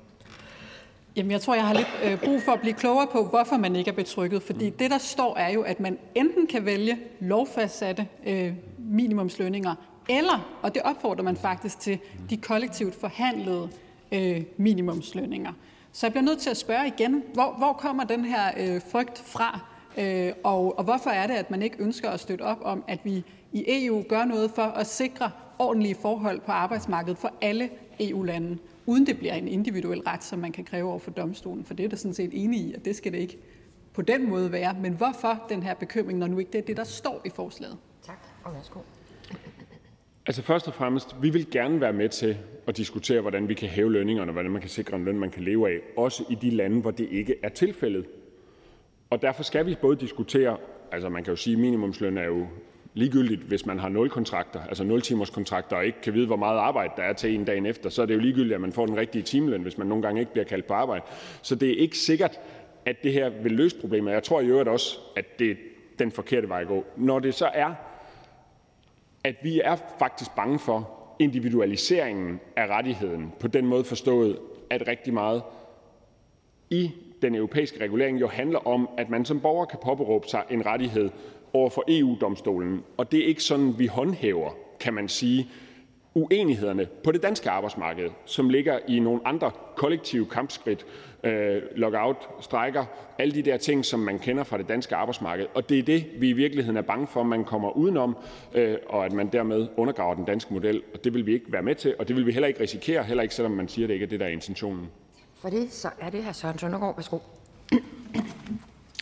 Jamen, 1.16 1.32
jeg 1.32 1.42
tror, 1.42 1.56
jeg 1.56 1.68
har 1.68 1.74
lidt 1.74 1.88
øh, 2.04 2.20
brug 2.24 2.42
for 2.42 2.52
at 2.52 2.60
blive 2.62 2.74
klogere 2.74 3.08
på, 3.08 3.24
hvorfor 3.24 3.58
man 3.58 3.76
ikke 3.76 3.90
er 3.92 3.96
betrykket. 3.96 4.44
Fordi 4.44 4.70
det, 4.70 4.92
der 4.92 4.98
står, 4.98 5.38
er 5.38 5.50
jo, 5.50 5.62
at 5.62 5.80
man 5.80 5.98
enten 6.16 6.48
kan 6.48 6.66
vælge 6.66 6.98
lovfastsatte 7.20 8.08
øh, 8.26 8.54
minimumslønninger, 8.78 9.76
eller, 10.10 10.60
og 10.62 10.74
det 10.76 10.82
opfordrer 10.82 11.24
man 11.24 11.38
faktisk 11.38 11.80
til, 11.80 12.00
de 12.30 12.38
kollektivt 12.38 12.96
forhandlede 12.96 13.70
øh, 14.12 14.44
minimumslønninger. 14.58 15.54
Så 15.92 16.06
jeg 16.06 16.12
bliver 16.12 16.24
nødt 16.24 16.40
til 16.40 16.50
at 16.50 16.58
spørge 16.58 16.88
igen, 16.88 17.24
hvor, 17.34 17.56
hvor 17.58 17.74
kommer 17.74 18.04
den 18.04 18.26
her 18.26 18.52
øh, 18.58 18.82
frygt 18.92 19.18
fra? 19.26 19.60
Øh, 19.98 20.34
og, 20.44 20.78
og 20.78 20.84
hvorfor 20.84 21.10
er 21.10 21.28
det, 21.28 21.34
at 21.34 21.52
man 21.52 21.62
ikke 21.62 21.76
ønsker 21.80 22.10
at 22.10 22.20
støtte 22.20 22.42
op 22.42 22.60
om, 22.62 22.84
at 22.88 23.00
vi 23.04 23.24
i 23.54 23.64
EU 23.68 24.04
gør 24.10 24.26
noget 24.26 24.52
for 24.52 24.62
at 24.62 24.88
sikre 24.88 25.32
ordentlige 25.60 25.96
forhold 25.96 26.40
på 26.40 26.52
arbejdsmarkedet 26.52 27.18
for 27.18 27.32
alle 27.42 27.70
EU-lande, 28.00 28.58
uden 28.86 29.06
det 29.06 29.18
bliver 29.18 29.34
en 29.34 29.48
individuel 29.48 30.00
ret, 30.00 30.24
som 30.24 30.40
man 30.40 30.52
kan 30.52 30.64
kræve 30.64 30.90
over 30.90 31.00
for 31.00 31.12
domstolen. 31.12 31.66
For 31.66 31.74
det 31.74 31.86
er 31.86 31.90
der 31.90 31.96
sådan 31.96 32.14
set 32.14 32.30
enig 32.34 32.60
i, 32.60 32.74
at 32.74 32.86
det 32.86 32.96
skal 32.96 33.12
det 33.12 33.20
ikke 33.20 33.38
på 33.94 34.02
den 34.02 34.30
måde 34.30 34.52
være. 34.52 34.76
Men 34.82 34.94
hvorfor 34.94 35.46
den 35.50 35.64
her 35.64 35.74
bekymring, 35.74 36.20
når 36.20 36.28
nu 36.28 36.40
ikke 36.40 36.52
det 36.52 36.58
er 36.58 36.66
det, 36.66 36.78
der 36.78 36.84
står 36.84 37.22
i 37.26 37.30
forslaget? 37.30 37.78
Tak, 38.04 38.28
og 38.44 38.54
værsgo. 38.54 38.80
Altså 40.26 40.42
først 40.42 40.68
og 40.68 40.74
fremmest, 40.74 41.16
vi 41.22 41.30
vil 41.30 41.52
gerne 41.52 41.82
være 41.82 41.94
med 41.94 42.10
til 42.10 42.38
at 42.68 42.78
diskutere, 42.78 43.22
hvordan 43.22 43.50
vi 43.50 43.54
kan 43.54 43.70
hæve 43.70 43.92
lønningerne, 43.92 44.32
hvordan 44.32 44.52
man 44.52 44.62
kan 44.62 44.70
sikre 44.70 44.98
en 44.98 45.06
løn, 45.06 45.20
man 45.20 45.32
kan 45.32 45.44
leve 45.44 45.70
af, 45.70 45.80
også 45.98 46.24
i 46.30 46.36
de 46.36 46.50
lande, 46.50 46.82
hvor 46.82 46.92
det 46.92 47.08
ikke 47.12 47.36
er 47.44 47.50
tilfældet. 47.50 48.06
Og 49.10 49.22
derfor 49.22 49.44
skal 49.44 49.66
vi 49.66 49.76
både 49.82 49.96
diskutere, 49.96 50.58
altså 50.92 51.10
man 51.10 51.24
kan 51.24 51.32
jo 51.32 51.36
sige, 51.36 51.54
at 51.54 51.60
minimumsløn 51.60 52.18
er 52.18 52.26
jo 52.26 52.48
ligegyldigt, 52.96 53.42
hvis 53.42 53.66
man 53.66 53.80
har 53.80 53.90
nul 53.90 54.10
kontrakter, 54.10 54.64
altså 54.64 54.84
nul 54.84 55.02
timers 55.02 55.30
kontrakter, 55.30 55.76
og 55.76 55.86
ikke 55.86 56.02
kan 56.02 56.14
vide, 56.14 56.28
hvor 56.28 56.36
meget 56.36 56.60
arbejde 56.60 56.94
der 56.98 57.04
er 57.04 57.14
til 57.14 57.36
en 57.36 57.46
dagen 57.46 57.66
efter, 57.66 57.90
så 57.90 58.02
er 58.02 58.06
det 58.06 58.14
jo 58.14 58.20
ligegyldigt, 58.20 58.54
at 58.56 58.62
man 58.62 58.74
får 58.74 58.86
den 58.86 58.98
rigtige 58.98 59.22
timeløn, 59.22 59.62
hvis 59.62 59.78
man 59.78 59.88
nogle 59.88 60.02
gange 60.02 60.20
ikke 60.20 60.32
bliver 60.32 60.46
kaldt 60.46 60.66
på 60.68 60.74
arbejde. 60.74 61.06
Så 61.42 61.56
det 61.56 61.70
er 61.70 61.78
ikke 61.78 61.98
sikkert, 61.98 62.40
at 62.86 63.04
det 63.04 63.14
her 63.14 63.30
vil 63.30 63.52
løse 63.52 63.76
problemet. 63.80 64.12
Jeg 64.12 64.24
tror 64.24 64.42
i 64.42 64.46
øvrigt 64.46 64.70
også, 64.70 64.98
at 65.16 65.40
det 65.40 65.52
er 65.52 65.56
den 66.00 66.12
forkerte 66.12 66.50
vej 66.50 66.62
at 66.62 66.68
gå. 66.68 66.86
Når 66.98 67.20
det 67.20 67.34
så 67.34 67.50
er, 67.54 67.74
at 69.24 69.36
vi 69.44 69.62
er 69.64 69.76
faktisk 70.00 70.36
bange 70.36 70.60
for 70.60 70.90
individualiseringen 71.20 72.40
af 72.56 72.68
rettigheden, 72.68 73.32
på 73.40 73.48
den 73.48 73.66
måde 73.66 73.84
forstået, 73.84 74.38
at 74.70 74.88
rigtig 74.88 75.14
meget 75.14 75.42
i 76.70 76.92
den 77.22 77.36
europæiske 77.36 77.84
regulering 77.84 78.22
jo 78.22 78.28
handler 78.28 78.68
om, 78.68 78.90
at 78.98 79.10
man 79.10 79.26
som 79.26 79.40
borger 79.40 79.66
kan 79.66 79.80
påberåbe 79.84 80.28
sig 80.28 80.44
en 80.50 80.66
rettighed 80.66 81.10
over 81.56 81.70
for 81.70 81.84
EU-domstolen, 81.88 82.84
og 82.98 83.12
det 83.12 83.20
er 83.20 83.28
ikke 83.28 83.44
sådan, 83.44 83.80
vi 83.80 83.88
håndhæver, 83.88 84.52
kan 84.80 84.94
man 84.94 85.10
sige, 85.10 85.48
uenighederne 86.14 86.88
på 87.04 87.12
det 87.12 87.24
danske 87.24 87.50
arbejdsmarked, 87.50 88.10
som 88.26 88.50
ligger 88.50 88.80
i 88.88 89.00
nogle 89.00 89.22
andre 89.26 89.52
kollektive 89.76 90.26
kampskridt, 90.26 90.86
øh, 91.24 91.62
lockout, 91.76 92.30
strækker, 92.42 92.86
alle 93.20 93.36
de 93.36 93.42
der 93.42 93.58
ting, 93.58 93.86
som 93.86 94.00
man 94.00 94.20
kender 94.20 94.44
fra 94.44 94.58
det 94.58 94.70
danske 94.70 94.96
arbejdsmarked. 94.96 95.46
Og 95.54 95.70
det 95.70 95.80
er 95.80 95.84
det, 95.84 96.06
vi 96.18 96.30
i 96.30 96.34
virkeligheden 96.34 96.78
er 96.78 96.82
bange 96.82 97.08
for, 97.08 97.20
at 97.20 97.26
man 97.26 97.44
kommer 97.44 97.72
udenom, 97.72 98.18
øh, 98.54 98.78
og 98.90 99.06
at 99.06 99.14
man 99.14 99.28
dermed 99.28 99.68
undergraver 99.78 100.16
den 100.16 100.26
danske 100.26 100.54
model. 100.54 100.82
Og 100.94 101.04
det 101.04 101.14
vil 101.14 101.26
vi 101.26 101.34
ikke 101.34 101.52
være 101.52 101.64
med 101.64 101.76
til, 101.76 101.96
og 102.00 102.08
det 102.08 102.16
vil 102.16 102.26
vi 102.26 102.32
heller 102.32 102.48
ikke 102.48 102.60
risikere, 102.60 103.04
heller 103.04 103.24
ikke 103.24 103.36
selvom 103.36 103.52
man 103.52 103.68
siger, 103.68 103.86
at 103.86 103.90
det 103.90 103.94
ikke 103.94 104.04
er 104.04 104.10
det, 104.10 104.20
der 104.20 104.26
er 104.26 104.30
intentionen. 104.30 104.88
For 105.36 105.50
det, 105.50 105.72
så 105.72 105.90
er 106.00 106.10
det 106.10 106.24
her 106.24 106.32
Søren 106.32 106.58
Søndergaard. 106.58 106.96
Værsgo. 106.96 107.18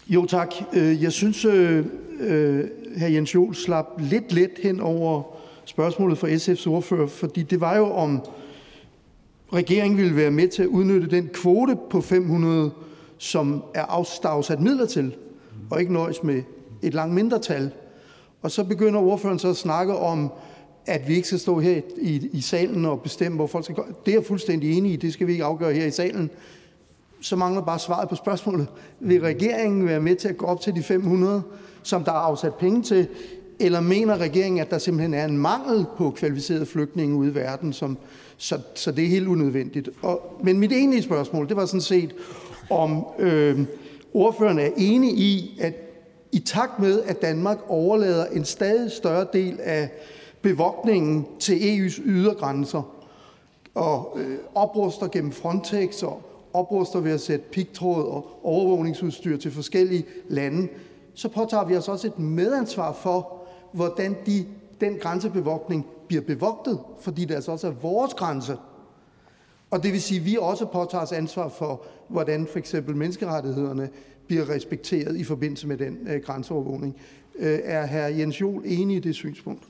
Jo 0.08 0.26
tak. 0.26 0.54
Øh, 0.74 1.04
jeg 1.04 1.12
synes, 1.12 1.46
øh, 1.46 1.86
øh, 2.20 2.63
hr. 2.98 3.06
Jens 3.06 3.36
Joel 3.36 3.56
slap 3.56 3.86
lidt 4.00 4.32
let 4.34 4.52
hen 4.63 4.80
over 4.80 5.24
spørgsmålet 5.66 6.18
fra 6.18 6.28
SF's 6.28 6.70
ordfører, 6.70 7.08
fordi 7.08 7.44
det 7.44 7.62
var 7.62 7.78
jo 7.78 7.92
om 7.92 8.22
regeringen 9.54 9.98
ville 9.98 10.16
være 10.16 10.32
med 10.32 10.48
til 10.48 10.63
at 10.63 10.68
udnytte 10.68 11.08
den 11.10 11.30
kvote 11.34 11.78
på 11.89 12.02
500, 12.02 12.72
som 13.18 13.63
er 13.74 13.84
afsat 14.24 14.62
midler 14.62 14.86
til, 14.86 15.16
og 15.70 15.80
ikke 15.80 15.94
nøjes 15.94 16.24
med 16.24 16.44
et 16.82 16.94
langt 16.94 17.16
mindre 17.16 17.39
tal. 17.39 17.72
Og 18.42 18.52
så 18.52 18.63
begynder 18.63 19.00
ordføreren 19.00 19.39
så 19.39 19.50
at 19.50 19.58
snakke 19.58 19.96
om, 19.96 20.32
at 20.86 21.08
vi 21.08 21.16
ikke 21.16 21.28
skal 21.28 21.39
stå 21.39 21.60
her 21.60 21.82
i, 21.98 22.30
i 22.34 22.42
salen 22.42 22.86
og 22.86 23.02
bestemme, 23.02 23.36
hvor 23.36 23.48
folk 23.48 23.63
skal 23.63 23.76
gå. 23.76 23.86
Det 24.06 24.12
er 24.12 24.18
jeg 24.18 24.26
fuldstændig 24.26 24.78
enig 24.78 24.94
i. 24.94 24.96
Det 24.96 25.13
skal 25.13 25.28
vi 25.28 25.32
ikke 25.32 25.44
afgøre 25.44 25.74
her 25.74 25.86
i 25.86 25.92
salen. 25.92 26.30
Så 27.23 27.36
mangler 27.36 27.62
bare 27.62 27.79
svaret 27.79 28.09
på 28.09 28.15
spørgsmålet. 28.15 28.67
Vil 28.99 29.21
regeringen 29.21 29.88
være 29.88 29.99
med 29.99 30.15
til 30.15 30.27
at 30.27 30.38
gå 30.38 30.45
op 30.45 30.62
til 30.62 30.75
de 30.75 30.83
500, 30.83 31.41
som 31.83 32.03
der 32.03 32.12
er 32.12 32.15
afsat 32.15 32.53
penge 32.53 32.81
til, 32.81 33.07
eller 33.59 33.81
mener 33.81 34.17
regeringen, 34.17 34.62
at 34.62 34.71
der 34.71 34.77
simpelthen 34.77 35.13
er 35.13 35.25
en 35.25 35.38
mangel 35.38 35.86
på 35.97 36.12
kvalificerede 36.12 36.65
flygtninge 36.65 37.15
ude 37.15 37.31
i 37.31 37.36
verden, 37.36 37.73
som, 37.73 37.97
så, 38.38 38.59
så 38.75 38.91
det 38.91 39.03
er 39.03 39.09
helt 39.09 39.27
unødvendigt? 39.27 39.89
Og, 40.01 40.38
men 40.43 40.59
mit 40.59 40.71
egentlige 40.71 41.03
spørgsmål, 41.03 41.49
det 41.49 41.57
var 41.57 41.65
sådan 41.65 41.81
set, 41.81 42.15
om 42.69 43.05
øh, 43.19 43.59
ordføreren 44.13 44.59
er 44.59 44.69
enig 44.77 45.17
i, 45.17 45.57
at 45.62 45.73
i 46.31 46.39
takt 46.39 46.79
med, 46.79 47.03
at 47.03 47.21
Danmark 47.21 47.57
overlader 47.67 48.25
en 48.25 48.45
stadig 48.45 48.91
større 48.91 49.25
del 49.33 49.59
af 49.63 49.89
bevogtningen 50.41 51.25
til 51.39 51.55
EU's 51.55 52.01
ydergrænser 52.05 52.81
og 53.75 54.17
øh, 54.19 54.38
opruster 54.55 55.07
gennem 55.07 55.31
Frontex 55.31 56.03
og 56.03 56.21
opruster 56.54 57.00
ved 57.00 57.12
at 57.12 57.22
sætte 57.22 57.46
pigtråd 57.52 58.04
og 58.04 58.39
overvågningsudstyr 58.44 59.38
til 59.38 59.52
forskellige 59.52 60.06
lande, 60.30 60.68
så 61.13 61.30
påtager 61.30 61.66
vi 61.66 61.76
os 61.76 61.88
også 61.88 62.08
et 62.08 62.20
medansvar 62.20 62.94
for, 62.94 63.44
hvordan 63.72 64.16
de, 64.26 64.46
den 64.82 64.98
grænsebevogtning 64.98 65.86
bliver 66.08 66.22
bevogtet, 66.22 66.80
fordi 67.02 67.26
det 67.26 67.36
altså 67.36 67.52
også 67.52 67.68
er 67.68 67.72
vores 67.72 68.13
grænse. 68.13 68.58
Og 69.72 69.84
det 69.84 69.92
vil 69.92 70.02
sige, 70.02 70.20
at 70.20 70.26
vi 70.26 70.38
også 70.39 70.66
påtager 70.66 71.02
os 71.04 71.12
ansvar 71.12 71.50
for, 71.50 71.86
hvordan 72.08 72.48
for 72.48 72.60
eksempel 72.60 72.96
menneskerettighederne 72.96 73.89
bliver 74.28 74.50
respekteret 74.50 75.18
i 75.18 75.24
forbindelse 75.24 75.68
med 75.68 75.78
den 75.78 76.08
øh, 76.08 76.22
grænseovervågning. 76.22 76.96
Øh, 77.39 77.60
er 77.63 77.88
hr. 77.88 78.18
Jens 78.18 78.42
Jol 78.42 78.63
enig 78.66 78.98
i 78.98 79.00
det 79.00 79.16
synspunkt? 79.16 79.63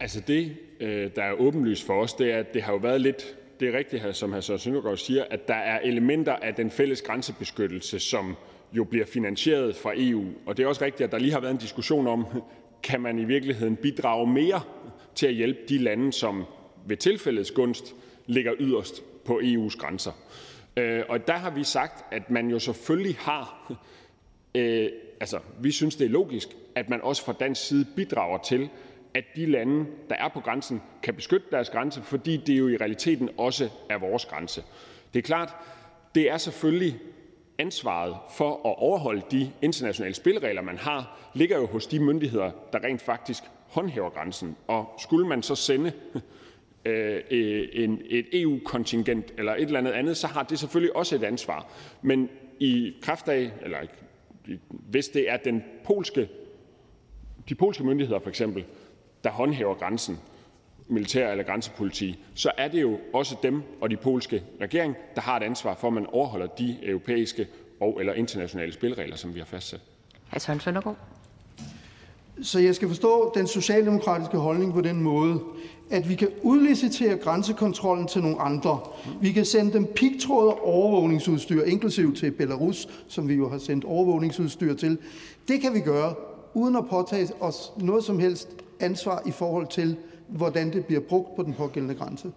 Altså 0.00 0.20
det, 0.26 0.56
øh, 0.80 1.10
der 1.16 1.22
er 1.22 1.32
åbenlyst 1.32 1.86
for 1.86 2.02
os, 2.02 2.14
det 2.14 2.32
er, 2.32 2.38
at 2.38 2.54
det 2.54 2.62
har 2.62 2.72
jo 2.72 2.78
været 2.78 3.00
lidt, 3.00 3.36
det 3.60 3.68
er 3.68 3.78
rigtigt, 3.78 4.16
som 4.16 4.32
hr. 4.32 4.40
Søren 4.40 4.58
Søndergaard 4.58 4.96
siger, 4.96 5.24
at 5.30 5.48
der 5.48 5.54
er 5.54 5.80
elementer 5.80 6.32
af 6.32 6.54
den 6.54 6.70
fælles 6.70 7.02
grænsebeskyttelse, 7.02 7.98
som 7.98 8.36
jo 8.72 8.84
bliver 8.84 9.06
finansieret 9.06 9.76
fra 9.76 9.92
EU. 9.96 10.24
Og 10.46 10.56
det 10.56 10.62
er 10.62 10.66
også 10.66 10.84
rigtigt, 10.84 11.06
at 11.06 11.12
der 11.12 11.18
lige 11.18 11.32
har 11.32 11.40
været 11.40 11.52
en 11.52 11.58
diskussion 11.58 12.06
om, 12.06 12.26
kan 12.82 13.00
man 13.00 13.18
i 13.18 13.24
virkeligheden 13.24 13.76
bidrage 13.76 14.26
mere 14.26 14.60
til 15.14 15.26
at 15.26 15.34
hjælpe 15.34 15.60
de 15.68 15.78
lande, 15.78 16.12
som 16.12 16.44
ved 16.86 16.96
tilfældets 16.96 17.50
gunst 17.50 17.94
ligger 18.26 18.52
yderst 18.60 19.02
på 19.24 19.40
EU's 19.42 19.78
grænser. 19.78 20.12
Øh, 20.76 21.02
og 21.08 21.26
der 21.26 21.36
har 21.36 21.50
vi 21.50 21.64
sagt, 21.64 22.14
at 22.14 22.30
man 22.30 22.48
jo 22.50 22.58
selvfølgelig 22.58 23.16
har, 23.18 23.72
øh, 24.54 24.88
altså 25.20 25.38
vi 25.60 25.70
synes 25.70 25.96
det 25.96 26.04
er 26.04 26.10
logisk, 26.10 26.48
at 26.74 26.88
man 26.88 27.00
også 27.00 27.24
fra 27.24 27.32
dansk 27.32 27.66
side 27.66 27.86
bidrager 27.96 28.38
til, 28.38 28.68
at 29.16 29.24
de 29.36 29.46
lande, 29.46 29.86
der 30.08 30.14
er 30.14 30.28
på 30.28 30.40
grænsen, 30.40 30.82
kan 31.02 31.14
beskytte 31.14 31.46
deres 31.50 31.70
grænse, 31.70 32.02
fordi 32.02 32.36
det 32.36 32.58
jo 32.58 32.68
i 32.68 32.76
realiteten 32.76 33.30
også 33.38 33.68
er 33.90 33.98
vores 33.98 34.24
grænse. 34.24 34.62
Det 35.14 35.18
er 35.18 35.22
klart, 35.22 35.56
det 36.14 36.30
er 36.30 36.36
selvfølgelig 36.36 36.98
ansvaret 37.58 38.16
for 38.30 38.52
at 38.52 38.78
overholde 38.78 39.22
de 39.30 39.50
internationale 39.62 40.14
spilleregler, 40.14 40.62
man 40.62 40.78
har, 40.78 41.30
ligger 41.34 41.58
jo 41.58 41.66
hos 41.66 41.86
de 41.86 42.00
myndigheder, 42.00 42.50
der 42.72 42.84
rent 42.84 43.02
faktisk 43.02 43.42
håndhæver 43.68 44.10
grænsen. 44.10 44.56
Og 44.66 44.94
skulle 45.02 45.28
man 45.28 45.42
så 45.42 45.54
sende 45.54 45.92
øh, 46.84 47.22
en, 47.72 48.02
et 48.06 48.26
EU-kontingent 48.32 49.32
eller 49.38 49.54
et 49.54 49.62
eller 49.62 49.78
andet 49.78 49.92
andet, 49.92 50.16
så 50.16 50.26
har 50.26 50.42
det 50.42 50.58
selvfølgelig 50.58 50.96
også 50.96 51.16
et 51.16 51.24
ansvar. 51.24 51.72
Men 52.02 52.28
i 52.60 52.94
kraft 53.02 53.28
af, 53.28 53.50
eller 53.62 53.78
hvis 54.68 55.08
det 55.08 55.30
er 55.30 55.36
den 55.36 55.64
polske, 55.84 56.28
de 57.48 57.54
polske 57.54 57.84
myndigheder 57.84 58.20
for 58.20 58.28
eksempel, 58.28 58.64
der 59.26 59.32
håndhæver 59.32 59.74
grænsen, 59.74 60.18
militær 60.88 61.30
eller 61.30 61.44
grænsepoliti, 61.44 62.24
så 62.34 62.50
er 62.58 62.68
det 62.68 62.82
jo 62.82 62.98
også 63.12 63.36
dem 63.42 63.62
og 63.80 63.90
de 63.90 63.96
polske 63.96 64.42
regering, 64.60 64.94
der 65.14 65.20
har 65.20 65.36
et 65.36 65.42
ansvar 65.42 65.74
for, 65.74 65.88
at 65.88 65.94
man 65.94 66.06
overholder 66.06 66.46
de 66.46 66.76
europæiske 66.82 67.46
og 67.80 68.00
eller 68.00 68.12
internationale 68.12 68.72
spilregler, 68.72 69.16
som 69.16 69.34
vi 69.34 69.38
har 69.38 69.46
fastsat. 69.46 69.80
Så 72.42 72.58
jeg 72.58 72.74
skal 72.74 72.88
forstå 72.88 73.32
den 73.34 73.46
socialdemokratiske 73.46 74.36
holdning 74.36 74.72
på 74.72 74.80
den 74.80 75.02
måde, 75.02 75.40
at 75.90 76.08
vi 76.08 76.14
kan 76.14 76.28
udlicitere 76.42 77.16
grænsekontrollen 77.16 78.08
til 78.08 78.22
nogle 78.22 78.40
andre. 78.40 78.80
Vi 79.20 79.32
kan 79.32 79.44
sende 79.44 79.72
dem 79.72 79.86
pigtråd 79.86 80.48
og 80.48 80.64
overvågningsudstyr, 80.64 81.62
inklusiv 81.62 82.14
til 82.14 82.30
Belarus, 82.30 82.88
som 83.08 83.28
vi 83.28 83.34
jo 83.34 83.48
har 83.48 83.58
sendt 83.58 83.84
overvågningsudstyr 83.84 84.74
til. 84.74 84.98
Det 85.48 85.60
kan 85.60 85.74
vi 85.74 85.80
gøre, 85.80 86.14
uden 86.54 86.76
at 86.76 86.84
påtage 86.90 87.28
os 87.40 87.72
noget 87.76 88.04
som 88.04 88.18
helst 88.18 88.48
ansvar 88.80 89.22
i 89.26 89.30
forhold 89.30 89.66
til, 89.66 89.96
hvordan 90.28 90.72
det 90.72 90.84
bliver 90.84 91.00
brugt 91.00 91.36
på 91.36 91.42
den 91.42 91.54
pågældende 91.54 91.94
grænse. 91.94 92.32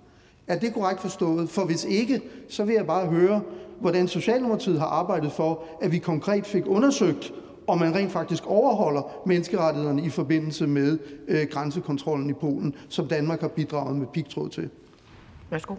Er 0.48 0.60
det 0.60 0.74
korrekt 0.74 1.02
forstået? 1.02 1.50
For 1.50 1.66
hvis 1.66 1.86
ikke, 1.86 2.22
så 2.50 2.64
vil 2.64 2.76
jeg 2.76 2.88
bare 2.88 3.08
høre, 3.08 3.42
hvordan 3.80 4.08
Socialdemokratiet 4.08 4.80
har 4.80 4.88
arbejdet 4.88 5.32
for, 5.32 5.64
at 5.82 5.92
vi 5.92 5.98
konkret 5.98 6.46
fik 6.46 6.64
undersøgt, 6.68 7.34
om 7.68 7.78
man 7.78 7.96
rent 7.96 8.12
faktisk 8.12 8.48
overholder 8.48 9.22
menneskerettighederne 9.26 10.06
i 10.06 10.10
forbindelse 10.10 10.68
med 10.68 10.98
øh, 11.28 11.48
grænsekontrollen 11.48 12.30
i 12.30 12.34
Polen, 12.34 12.76
som 12.90 13.08
Danmark 13.08 13.42
har 13.42 13.48
bidraget 13.48 13.96
med 13.96 14.08
pigtråd 14.08 14.50
til. 14.50 14.70
Værsgo. 15.50 15.76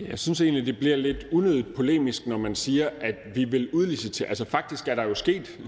Jeg 0.00 0.18
synes 0.18 0.40
egentlig, 0.40 0.66
det 0.66 0.78
bliver 0.78 0.96
lidt 0.96 1.26
unødigt 1.32 1.74
polemisk, 1.76 2.26
når 2.26 2.38
man 2.38 2.54
siger, 2.54 2.88
at 3.00 3.14
vi 3.34 3.44
vil 3.44 3.68
udlicitere. 3.72 4.28
Altså 4.28 4.44
faktisk 4.44 4.88
er 4.88 4.94
der 4.94 5.02
jo 5.02 5.14
sket 5.14 5.60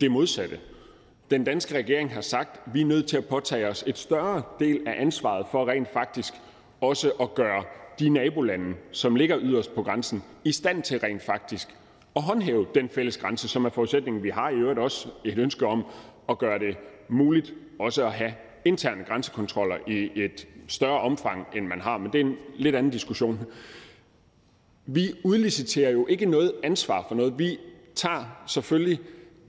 det 0.00 0.10
modsatte. 0.10 0.58
Den 1.30 1.44
danske 1.44 1.74
regering 1.74 2.14
har 2.14 2.20
sagt, 2.20 2.60
at 2.66 2.74
vi 2.74 2.80
er 2.80 2.84
nødt 2.84 3.06
til 3.06 3.16
at 3.16 3.24
påtage 3.24 3.68
os 3.68 3.84
et 3.86 3.98
større 3.98 4.42
del 4.58 4.88
af 4.88 4.94
ansvaret 5.00 5.46
for 5.50 5.68
rent 5.68 5.88
faktisk 5.92 6.34
også 6.80 7.10
at 7.20 7.34
gøre 7.34 7.64
de 7.98 8.08
nabolande, 8.08 8.74
som 8.92 9.16
ligger 9.16 9.38
yderst 9.42 9.74
på 9.74 9.82
grænsen, 9.82 10.22
i 10.44 10.52
stand 10.52 10.82
til 10.82 10.98
rent 10.98 11.22
faktisk 11.22 11.68
at 12.16 12.22
håndhæve 12.22 12.66
den 12.74 12.88
fælles 12.88 13.16
grænse, 13.16 13.48
som 13.48 13.64
er 13.64 13.70
forudsætningen. 13.70 14.22
Vi 14.22 14.30
har 14.30 14.50
i 14.50 14.54
øvrigt 14.54 14.78
også 14.78 15.08
et 15.24 15.38
ønske 15.38 15.66
om 15.66 15.84
at 16.28 16.38
gøre 16.38 16.58
det 16.58 16.76
muligt 17.08 17.54
også 17.78 18.06
at 18.06 18.12
have 18.12 18.34
interne 18.64 19.04
grænsekontroller 19.04 19.76
i 19.86 20.10
et 20.14 20.46
større 20.68 21.00
omfang, 21.00 21.46
end 21.54 21.66
man 21.66 21.80
har, 21.80 21.98
men 21.98 22.12
det 22.12 22.20
er 22.20 22.24
en 22.24 22.36
lidt 22.56 22.76
anden 22.76 22.92
diskussion. 22.92 23.40
Vi 24.86 25.12
udliciterer 25.24 25.90
jo 25.90 26.06
ikke 26.06 26.26
noget 26.26 26.52
ansvar 26.62 27.04
for 27.08 27.14
noget. 27.14 27.38
Vi 27.38 27.58
tager 27.94 28.42
selvfølgelig 28.46 29.00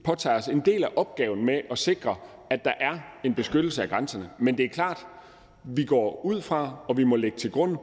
påtager 0.04 0.36
os 0.36 0.48
en 0.48 0.60
del 0.60 0.84
af 0.84 0.88
opgaven 0.96 1.44
med 1.44 1.60
at 1.70 1.78
sikre, 1.78 2.16
at 2.50 2.64
der 2.64 2.72
er 2.80 2.98
en 3.24 3.34
beskyttelse 3.34 3.82
af 3.82 3.88
grænserne. 3.88 4.30
Men 4.38 4.58
det 4.58 4.64
er 4.64 4.68
klart, 4.68 5.06
vi 5.64 5.84
går 5.84 6.24
ud 6.24 6.40
fra, 6.40 6.76
og 6.88 6.96
vi 6.96 7.04
må 7.04 7.16
lægge 7.16 7.38
til 7.38 7.50
grund, 7.50 7.76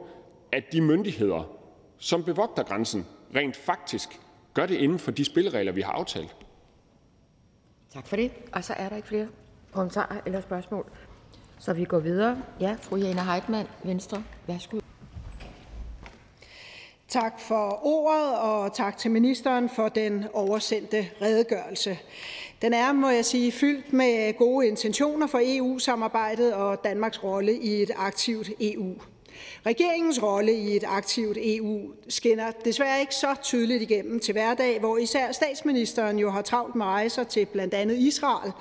at 0.52 0.64
de 0.72 0.80
myndigheder, 0.80 1.50
som 1.98 2.24
bevogter 2.24 2.62
grænsen, 2.62 3.06
rent 3.36 3.56
faktisk 3.56 4.20
gør 4.54 4.66
det 4.66 4.74
inden 4.74 4.98
for 4.98 5.10
de 5.10 5.24
spilleregler, 5.24 5.72
vi 5.72 5.80
har 5.80 5.92
aftalt. 5.92 6.36
Tak 7.90 8.06
for 8.06 8.16
det. 8.16 8.32
Og 8.52 8.64
så 8.64 8.72
er 8.72 8.88
der 8.88 8.96
ikke 8.96 9.08
flere 9.08 9.28
kommentarer 9.72 10.20
eller 10.26 10.40
spørgsmål. 10.40 10.86
Så 11.58 11.72
vi 11.72 11.84
går 11.84 11.98
videre. 11.98 12.42
Ja, 12.60 12.76
fru 12.80 12.96
Jane 12.96 13.20
Heitmann, 13.24 13.68
Venstre. 13.84 14.22
Værsgo. 14.46 14.80
Tak 17.08 17.40
for 17.40 17.86
ordet, 17.86 18.38
og 18.38 18.74
tak 18.74 18.98
til 18.98 19.10
ministeren 19.10 19.68
for 19.68 19.88
den 19.88 20.24
oversendte 20.32 21.08
redegørelse. 21.22 21.98
Den 22.62 22.74
er, 22.74 22.92
må 22.92 23.10
jeg 23.10 23.24
sige, 23.24 23.52
fyldt 23.52 23.92
med 23.92 24.38
gode 24.38 24.66
intentioner 24.66 25.26
for 25.26 25.40
EU-samarbejdet 25.42 26.54
og 26.54 26.84
Danmarks 26.84 27.24
rolle 27.24 27.56
i 27.56 27.82
et 27.82 27.90
aktivt 27.96 28.50
EU. 28.60 28.94
Regeringens 29.66 30.22
rolle 30.22 30.52
i 30.52 30.76
et 30.76 30.84
aktivt 30.86 31.38
EU 31.40 31.80
skinner 32.08 32.50
desværre 32.64 33.00
ikke 33.00 33.14
så 33.14 33.34
tydeligt 33.42 33.82
igennem 33.82 34.20
til 34.20 34.32
hverdag, 34.32 34.80
hvor 34.80 34.98
især 34.98 35.32
statsministeren 35.32 36.18
jo 36.18 36.30
har 36.30 36.42
travlt 36.42 36.74
med 36.74 36.86
rejser 36.86 37.24
til 37.24 37.46
blandt 37.46 37.74
andet 37.74 37.96
Israel, 37.96 38.52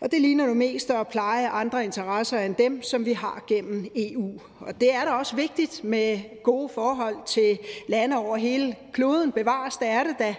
og 0.00 0.10
det 0.10 0.20
ligner 0.20 0.46
nu 0.46 0.54
mest 0.54 0.90
at 0.90 1.08
pleje 1.08 1.48
andre 1.48 1.84
interesser 1.84 2.40
end 2.40 2.54
dem, 2.54 2.82
som 2.82 3.04
vi 3.04 3.12
har 3.12 3.44
gennem 3.46 3.86
EU. 3.96 4.40
Og 4.60 4.80
det 4.80 4.94
er 4.94 5.04
da 5.04 5.10
også 5.10 5.36
vigtigt 5.36 5.84
med 5.84 6.18
gode 6.42 6.68
forhold 6.68 7.16
til 7.26 7.58
lande 7.88 8.16
over 8.16 8.36
hele 8.36 8.76
kloden. 8.92 9.32
Bevares, 9.32 9.76
det 9.76 9.88
er 9.88 10.04
det 10.04 10.18
da. 10.18 10.34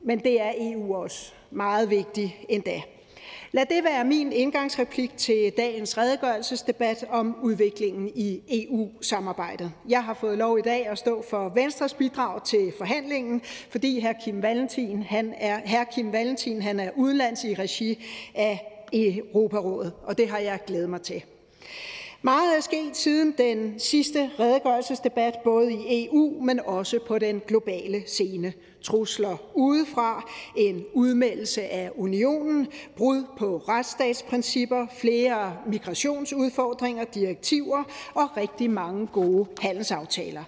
Men 0.00 0.18
det 0.18 0.40
er 0.40 0.52
EU 0.58 0.94
også 0.94 1.32
meget 1.50 1.90
vigtigt 1.90 2.32
endda. 2.48 2.82
Lad 3.52 3.66
det 3.66 3.84
være 3.84 4.04
min 4.04 4.32
indgangsreplik 4.32 5.16
til 5.16 5.52
dagens 5.56 5.98
redegørelsesdebat 5.98 7.04
om 7.10 7.36
udviklingen 7.42 8.08
i 8.14 8.40
EU-samarbejdet. 8.48 9.72
Jeg 9.88 10.04
har 10.04 10.14
fået 10.14 10.38
lov 10.38 10.58
i 10.58 10.62
dag 10.62 10.86
at 10.88 10.98
stå 10.98 11.24
for 11.30 11.48
Venstres 11.48 11.94
bidrag 11.94 12.44
til 12.44 12.72
forhandlingen, 12.78 13.42
fordi 13.70 14.00
hr. 14.00 14.12
Kim 14.24 14.42
Valentin, 14.42 15.02
han 15.02 15.34
er, 15.36 15.60
hr. 15.64 15.84
Kim 15.94 16.12
Valentin 16.12 16.62
han 16.62 16.80
er 16.80 16.90
udenlands 16.96 17.44
i 17.44 17.54
regi 17.54 18.04
af 18.34 18.72
Europarådet, 18.92 19.92
og 20.02 20.18
det 20.18 20.28
har 20.28 20.38
jeg 20.38 20.58
glædet 20.66 20.90
mig 20.90 21.02
til. 21.02 21.22
Meget 22.26 22.56
er 22.56 22.60
sket 22.60 22.96
siden 22.96 23.34
den 23.38 23.78
sidste 23.78 24.30
redegørelsesdebat, 24.40 25.34
både 25.44 25.72
i 25.72 26.06
EU, 26.06 26.40
men 26.42 26.60
også 26.60 26.98
på 27.06 27.18
den 27.18 27.42
globale 27.46 28.02
scene. 28.06 28.52
Trusler 28.82 29.36
udefra, 29.54 30.30
en 30.56 30.84
udmeldelse 30.94 31.62
af 31.62 31.90
unionen, 31.96 32.68
brud 32.96 33.24
på 33.38 33.56
retsstatsprincipper, 33.68 34.86
flere 34.98 35.56
migrationsudfordringer, 35.66 37.04
direktiver 37.04 37.84
og 38.14 38.36
rigtig 38.36 38.70
mange 38.70 39.06
gode 39.06 39.46
handelsaftaler. 39.60 40.44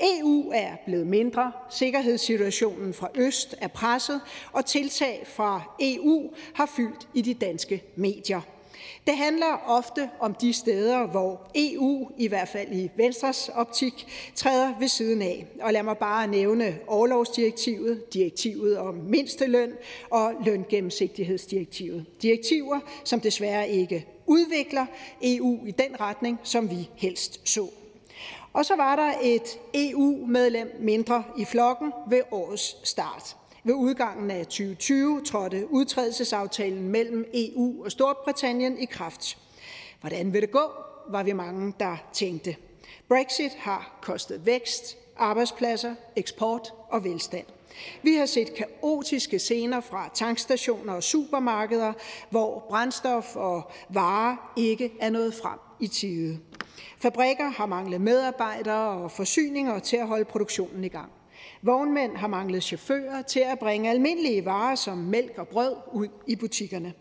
EU 0.00 0.50
er 0.54 0.76
blevet 0.86 1.06
mindre, 1.06 1.52
sikkerhedssituationen 1.70 2.94
fra 2.94 3.08
øst 3.14 3.54
er 3.60 3.68
presset, 3.68 4.20
og 4.52 4.66
tiltag 4.66 5.26
fra 5.26 5.62
EU 5.80 6.30
har 6.54 6.66
fyldt 6.66 7.08
i 7.14 7.22
de 7.22 7.34
danske 7.34 7.82
medier. 7.96 8.40
Det 9.06 9.16
handler 9.16 9.62
ofte 9.66 10.10
om 10.20 10.34
de 10.34 10.52
steder, 10.52 11.06
hvor 11.06 11.50
EU, 11.54 12.10
i 12.18 12.28
hvert 12.28 12.48
fald 12.48 12.72
i 12.72 12.90
Venstres 12.96 13.48
optik, 13.48 14.06
træder 14.34 14.78
ved 14.78 14.88
siden 14.88 15.22
af. 15.22 15.46
Og 15.60 15.72
lad 15.72 15.82
mig 15.82 15.98
bare 15.98 16.26
nævne 16.26 16.78
overlovsdirektivet, 16.86 18.14
direktivet 18.14 18.78
om 18.78 18.94
mindsteløn 18.94 19.72
og 20.10 20.34
løngennemsigtighedsdirektivet. 20.44 22.06
Direktiver, 22.22 22.80
som 23.04 23.20
desværre 23.20 23.68
ikke 23.68 24.06
udvikler 24.26 24.86
EU 25.22 25.66
i 25.66 25.70
den 25.70 26.00
retning, 26.00 26.38
som 26.42 26.70
vi 26.70 26.88
helst 26.96 27.40
så. 27.44 27.68
Og 28.52 28.64
så 28.64 28.76
var 28.76 28.96
der 28.96 29.12
et 29.22 29.58
EU-medlem 29.74 30.76
mindre 30.80 31.24
i 31.38 31.44
flokken 31.44 31.92
ved 32.08 32.20
årets 32.30 32.76
start. 32.88 33.36
Ved 33.64 33.74
udgangen 33.74 34.30
af 34.30 34.46
2020 34.46 35.22
trådte 35.24 35.66
udtrædelsesaftalen 35.70 36.88
mellem 36.88 37.24
EU 37.34 37.84
og 37.84 37.90
Storbritannien 37.90 38.78
i 38.78 38.84
kraft. 38.84 39.38
Hvordan 40.00 40.32
vil 40.32 40.42
det 40.42 40.50
gå, 40.50 40.72
var 41.08 41.22
vi 41.22 41.32
mange, 41.32 41.74
der 41.80 41.96
tænkte. 42.12 42.56
Brexit 43.08 43.52
har 43.58 43.98
kostet 44.02 44.46
vækst, 44.46 44.96
arbejdspladser, 45.16 45.94
eksport 46.16 46.72
og 46.88 47.04
velstand. 47.04 47.46
Vi 48.02 48.14
har 48.14 48.26
set 48.26 48.54
kaotiske 48.54 49.38
scener 49.38 49.80
fra 49.80 50.10
tankstationer 50.14 50.92
og 50.92 51.02
supermarkeder, 51.02 51.92
hvor 52.30 52.66
brændstof 52.68 53.36
og 53.36 53.70
varer 53.88 54.52
ikke 54.56 54.92
er 55.00 55.10
nået 55.10 55.34
frem 55.34 55.58
i 55.80 55.86
tide. 55.86 56.38
Fabrikker 56.98 57.48
har 57.48 57.66
manglet 57.66 58.00
medarbejdere 58.00 58.88
og 58.88 59.10
forsyninger 59.10 59.78
til 59.78 59.96
at 59.96 60.06
holde 60.06 60.24
produktionen 60.24 60.84
i 60.84 60.88
gang. 60.88 61.10
Vognmænd 61.62 62.16
har 62.16 62.26
manglet 62.26 62.62
chauffører 62.62 63.22
til 63.22 63.40
at 63.40 63.58
bringe 63.58 63.90
almindelige 63.90 64.44
varer 64.44 64.74
som 64.74 64.98
mælk 64.98 65.38
og 65.38 65.48
brød 65.48 65.74
ud 65.92 66.08
i 66.26 66.36
butikkerne. 66.36 66.92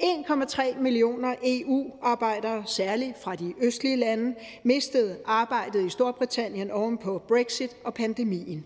1,3 0.00 0.78
millioner 0.80 1.34
EU-arbejdere, 1.44 2.62
særligt 2.66 3.22
fra 3.22 3.34
de 3.34 3.54
østlige 3.60 3.96
lande, 3.96 4.34
mistede 4.62 5.18
arbejdet 5.26 5.86
i 5.86 5.90
Storbritannien 5.90 6.70
oven 6.70 6.98
på 6.98 7.22
Brexit 7.28 7.76
og 7.84 7.94
pandemien. 7.94 8.64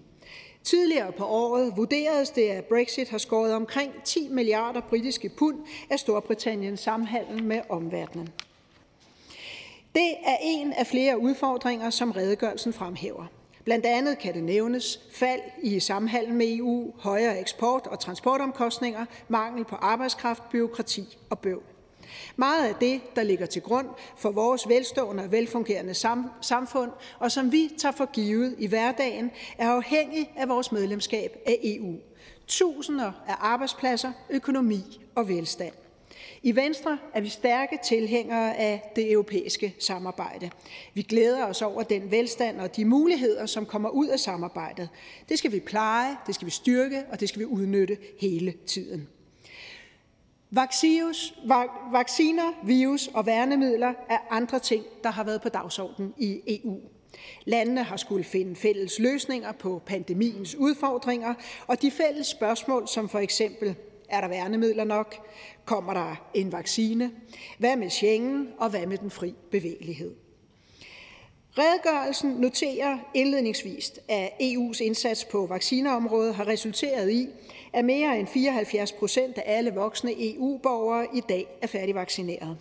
Tidligere 0.65 1.13
på 1.13 1.25
året 1.25 1.73
vurderedes 1.77 2.31
det, 2.31 2.49
at 2.49 2.65
Brexit 2.65 3.09
har 3.09 3.19
skåret 3.19 3.55
omkring 3.55 3.93
10 4.05 4.29
milliarder 4.29 4.81
britiske 4.81 5.29
pund 5.29 5.57
af 5.91 5.99
Storbritanniens 5.99 6.81
samhandel 6.81 7.45
med 7.45 7.61
omverdenen. 7.69 8.29
Det 9.95 10.11
er 10.25 10.37
en 10.43 10.73
af 10.73 10.87
flere 10.87 11.19
udfordringer, 11.19 11.91
som 11.91 12.11
redegørelsen 12.11 12.73
fremhæver. 12.73 13.27
Blandt 13.69 13.87
andet 13.87 14.19
kan 14.19 14.35
det 14.35 14.45
nævnes 14.45 15.01
fald 15.13 15.41
i 15.63 15.81
samhandel 15.81 16.35
med 16.35 16.57
EU, 16.57 16.93
højere 16.99 17.41
eksport- 17.41 17.87
og 17.87 18.01
transportomkostninger, 18.01 19.05
mangel 19.29 19.65
på 19.65 19.77
arbejdskraft, 19.77 20.43
byråkrati 20.51 21.19
og 21.31 21.39
bøvl. 21.39 21.63
Meget 22.37 22.69
af 22.69 22.75
det, 22.75 23.01
der 23.17 23.23
ligger 23.23 23.47
til 23.47 23.63
grund 23.63 23.87
for 24.17 24.31
vores 24.31 24.69
velstående 24.69 25.23
og 25.23 25.33
velfungerende 25.33 25.95
samfund, 26.41 26.91
og 27.19 27.33
som 27.33 27.53
vi 27.53 27.71
tager 27.79 27.93
for 27.93 28.13
givet 28.13 28.55
i 28.59 28.67
hverdagen, 28.67 29.31
er 29.59 29.71
afhængig 29.71 30.31
af 30.37 30.49
vores 30.49 30.73
medlemskab 30.73 31.39
af 31.47 31.59
EU. 31.63 31.95
Tusinder 32.47 33.13
af 33.27 33.35
arbejdspladser, 33.39 34.13
økonomi 34.31 35.01
og 35.15 35.29
velstand. 35.29 35.88
I 36.43 36.57
Venstre 36.57 36.99
er 37.15 37.21
vi 37.21 37.29
stærke 37.29 37.79
tilhængere 37.85 38.57
af 38.57 38.93
det 38.97 39.13
europæiske 39.13 39.75
samarbejde. 39.79 40.51
Vi 40.95 41.03
glæder 41.03 41.45
os 41.47 41.63
over 41.63 41.83
den 41.83 42.11
velstand 42.11 42.61
og 42.61 42.77
de 42.77 42.85
muligheder, 42.85 43.47
som 43.47 43.67
kommer 43.67 43.89
ud 43.89 44.09
af 44.09 44.19
samarbejdet. 44.19 44.89
Det 45.29 45.39
skal 45.39 45.53
vi 45.53 45.61
pleje, 45.61 46.17
det 46.27 46.35
skal 46.35 46.47
vi 46.47 46.51
styrke, 46.51 47.03
og 47.13 47.21
det 47.21 47.29
skal 47.29 47.41
vi 47.41 47.45
udnytte 47.45 47.97
hele 48.21 48.55
tiden. 48.67 49.09
vacciner, 51.93 52.67
virus 52.67 53.11
og 53.15 53.27
værnemidler 53.27 53.93
er 54.11 54.19
andre 54.31 54.59
ting, 54.59 54.85
der 55.03 55.11
har 55.11 55.25
været 55.25 55.43
på 55.43 55.49
dagsordenen 55.49 56.15
i 56.19 56.61
EU. 56.65 56.81
Landene 57.45 57.83
har 57.83 57.97
skulle 57.97 58.25
finde 58.25 58.57
fælles 58.57 58.99
løsninger 58.99 59.53
på 59.53 59.83
pandemiens 59.87 60.55
udfordringer, 60.55 61.35
og 61.67 61.83
de 61.83 61.91
fælles 61.91 62.27
spørgsmål 62.27 62.89
som 62.89 63.09
for 63.09 63.19
eksempel, 63.19 63.77
er 64.09 64.21
der 64.21 64.29
værnemidler 64.29 64.85
nok? 64.85 65.15
Kommer 65.65 65.95
der 65.95 66.29
en 66.35 66.53
vaccine? 66.53 67.11
Hvad 67.59 67.77
med 67.77 67.91
Schengen, 67.91 68.49
og 68.59 68.71
hvad 68.71 68.87
med 68.87 68.99
den 68.99 69.11
fri 69.11 69.35
bevægelighed? 69.51 70.15
Redegørelsen 71.59 72.31
noterer 72.31 72.99
indledningsvis, 73.15 73.93
at 74.09 74.31
EU's 74.41 74.81
indsats 74.83 75.25
på 75.25 75.47
vaccineområdet 75.47 76.35
har 76.35 76.49
resulteret 76.49 77.11
i, 77.11 77.29
at 77.73 77.85
mere 77.85 78.19
end 78.19 78.27
74 78.27 78.93
procent 78.93 79.39
af 79.39 79.43
alle 79.47 79.71
voksne 79.71 80.13
EU-borgere 80.19 81.07
i 81.15 81.21
dag 81.21 81.47
er 81.63 81.67
færdigvaccineret 81.67 82.57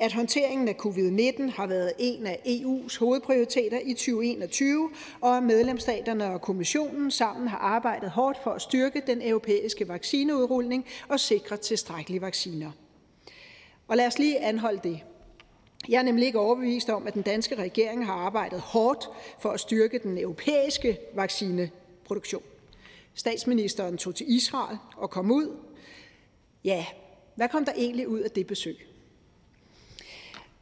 at 0.00 0.12
håndteringen 0.12 0.68
af 0.68 0.74
covid-19 0.86 1.56
har 1.56 1.66
været 1.66 1.92
en 1.98 2.26
af 2.26 2.40
EU's 2.46 2.98
hovedprioriteter 2.98 3.78
i 3.84 3.92
2021, 3.94 4.90
og 5.20 5.36
at 5.36 5.42
medlemsstaterne 5.42 6.30
og 6.30 6.40
kommissionen 6.40 7.10
sammen 7.10 7.48
har 7.48 7.58
arbejdet 7.58 8.10
hårdt 8.10 8.38
for 8.42 8.50
at 8.50 8.62
styrke 8.62 9.02
den 9.06 9.22
europæiske 9.22 9.88
vaccineudrulning 9.88 10.86
og 11.08 11.20
sikre 11.20 11.56
tilstrækkelige 11.56 12.20
vacciner. 12.20 12.70
Og 13.88 13.96
lad 13.96 14.06
os 14.06 14.18
lige 14.18 14.40
anholde 14.40 14.80
det. 14.82 15.00
Jeg 15.88 15.98
er 15.98 16.02
nemlig 16.02 16.26
ikke 16.26 16.38
overbevist 16.38 16.90
om, 16.90 17.06
at 17.06 17.14
den 17.14 17.22
danske 17.22 17.54
regering 17.54 18.06
har 18.06 18.14
arbejdet 18.14 18.60
hårdt 18.60 19.08
for 19.40 19.48
at 19.50 19.60
styrke 19.60 19.98
den 19.98 20.18
europæiske 20.18 20.98
vaccineproduktion. 21.14 22.42
Statsministeren 23.14 23.98
tog 23.98 24.14
til 24.14 24.26
Israel 24.34 24.78
og 24.96 25.10
kom 25.10 25.30
ud. 25.30 25.56
Ja, 26.64 26.86
Hvad 27.36 27.48
kom 27.48 27.64
der 27.64 27.72
egentlig 27.76 28.08
ud 28.08 28.20
af 28.20 28.30
det 28.30 28.46
besøg? 28.46 28.95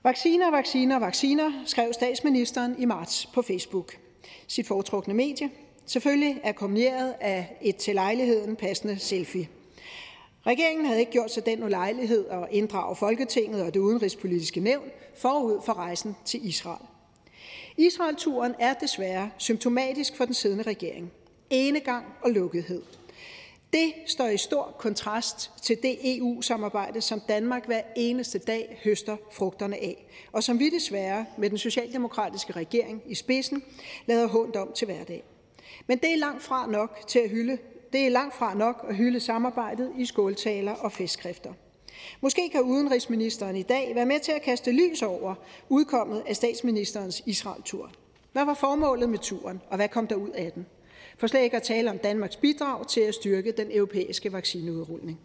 Vacciner, 0.05 0.51
vacciner, 0.51 0.99
vacciner, 0.99 1.53
skrev 1.67 1.93
statsministeren 1.93 2.75
i 2.79 2.85
marts 2.85 3.27
på 3.27 3.43
Facebook. 3.43 3.97
Sit 4.47 4.67
foretrukne 4.67 5.14
medie, 5.14 5.51
selvfølgelig 5.87 6.40
akkompagneret 6.45 7.14
af 7.21 7.57
et 7.62 7.77
til 7.77 7.95
lejligheden 7.95 8.57
passende 8.57 8.99
selfie. 8.99 9.49
Regeringen 10.47 10.87
havde 10.87 11.01
ikke 11.01 11.12
gjort 11.12 11.31
sig 11.31 11.47
den 11.47 11.64
ulejlighed 11.64 12.27
at 12.29 12.49
inddrage 12.51 12.97
Folketinget 12.97 13.62
og 13.62 13.75
det 13.75 13.81
udenrigspolitiske 13.81 14.61
nævn 14.61 14.88
forud 15.17 15.61
for 15.64 15.73
rejsen 15.73 16.17
til 16.25 16.49
Israel. 16.49 16.87
Israel-turen 17.77 18.55
er 18.59 18.75
desværre 18.75 19.31
symptomatisk 19.38 20.17
for 20.17 20.25
den 20.25 20.35
siddende 20.35 20.64
regering. 20.64 21.12
Enegang 21.51 22.07
og 22.23 22.31
lukkethed. 22.31 22.83
Det 23.75 23.93
står 24.07 24.27
i 24.27 24.37
stor 24.37 24.75
kontrast 24.79 25.51
til 25.63 25.79
det 25.83 26.17
EU-samarbejde, 26.17 27.01
som 27.01 27.21
Danmark 27.29 27.67
hver 27.67 27.83
eneste 27.97 28.39
dag 28.39 28.81
høster 28.85 29.17
frugterne 29.33 29.77
af, 29.77 30.07
og 30.33 30.43
som 30.43 30.59
vi 30.59 30.71
desværre 30.71 31.27
med 31.39 31.51
den 31.51 31.59
socialdemokratiske 31.59 32.53
regering 32.53 33.03
i 33.07 33.15
spidsen 33.15 33.63
lader 34.07 34.27
hånd 34.27 34.57
om 34.57 34.73
til 34.75 34.87
hverdag. 34.87 35.25
Men 35.87 35.99
det 35.99 36.13
er 36.13 36.17
langt 36.17 36.43
fra 36.43 36.67
nok 36.67 37.05
til 37.07 37.19
at 37.19 37.31
hylde 37.31 37.59
det 37.93 38.07
er 38.07 38.11
langt 38.11 38.35
fra 38.35 38.55
nok 38.55 38.87
at 38.89 38.97
hylde 38.97 39.21
samarbejdet 39.21 39.93
i 39.99 40.07
skåltaler 40.07 40.73
og 40.73 40.93
festskrifter. 40.93 41.53
Måske 42.21 42.49
kan 42.49 42.63
udenrigsministeren 42.63 43.57
i 43.57 43.63
dag 43.63 43.95
være 43.95 44.07
med 44.07 44.21
til 44.21 44.33
at 44.33 44.43
kaste 44.43 44.73
lys 44.73 45.03
over 45.03 45.35
udkommet 45.69 46.23
af 46.27 46.37
statsministerens 46.37 47.23
Israel-tur. 47.27 47.91
Hvad 48.33 48.45
var 48.45 48.55
formålet 48.55 49.09
med 49.09 49.19
turen, 49.19 49.61
og 49.71 49.77
hvad 49.77 49.89
kom 49.89 50.07
der 50.07 50.15
ud 50.15 50.31
af 50.31 50.53
den? 50.53 50.67
For 51.18 51.27
slet 51.27 51.42
ikke 51.42 51.57
at 51.57 51.62
tale 51.62 51.90
om 51.90 51.98
Danmarks 51.98 52.37
bidrag 52.37 52.87
til 52.88 53.00
at 53.00 53.14
styrke 53.14 53.53
den 53.53 53.66
europæiske 53.70 54.33
vaccineudrulning. 54.33 55.20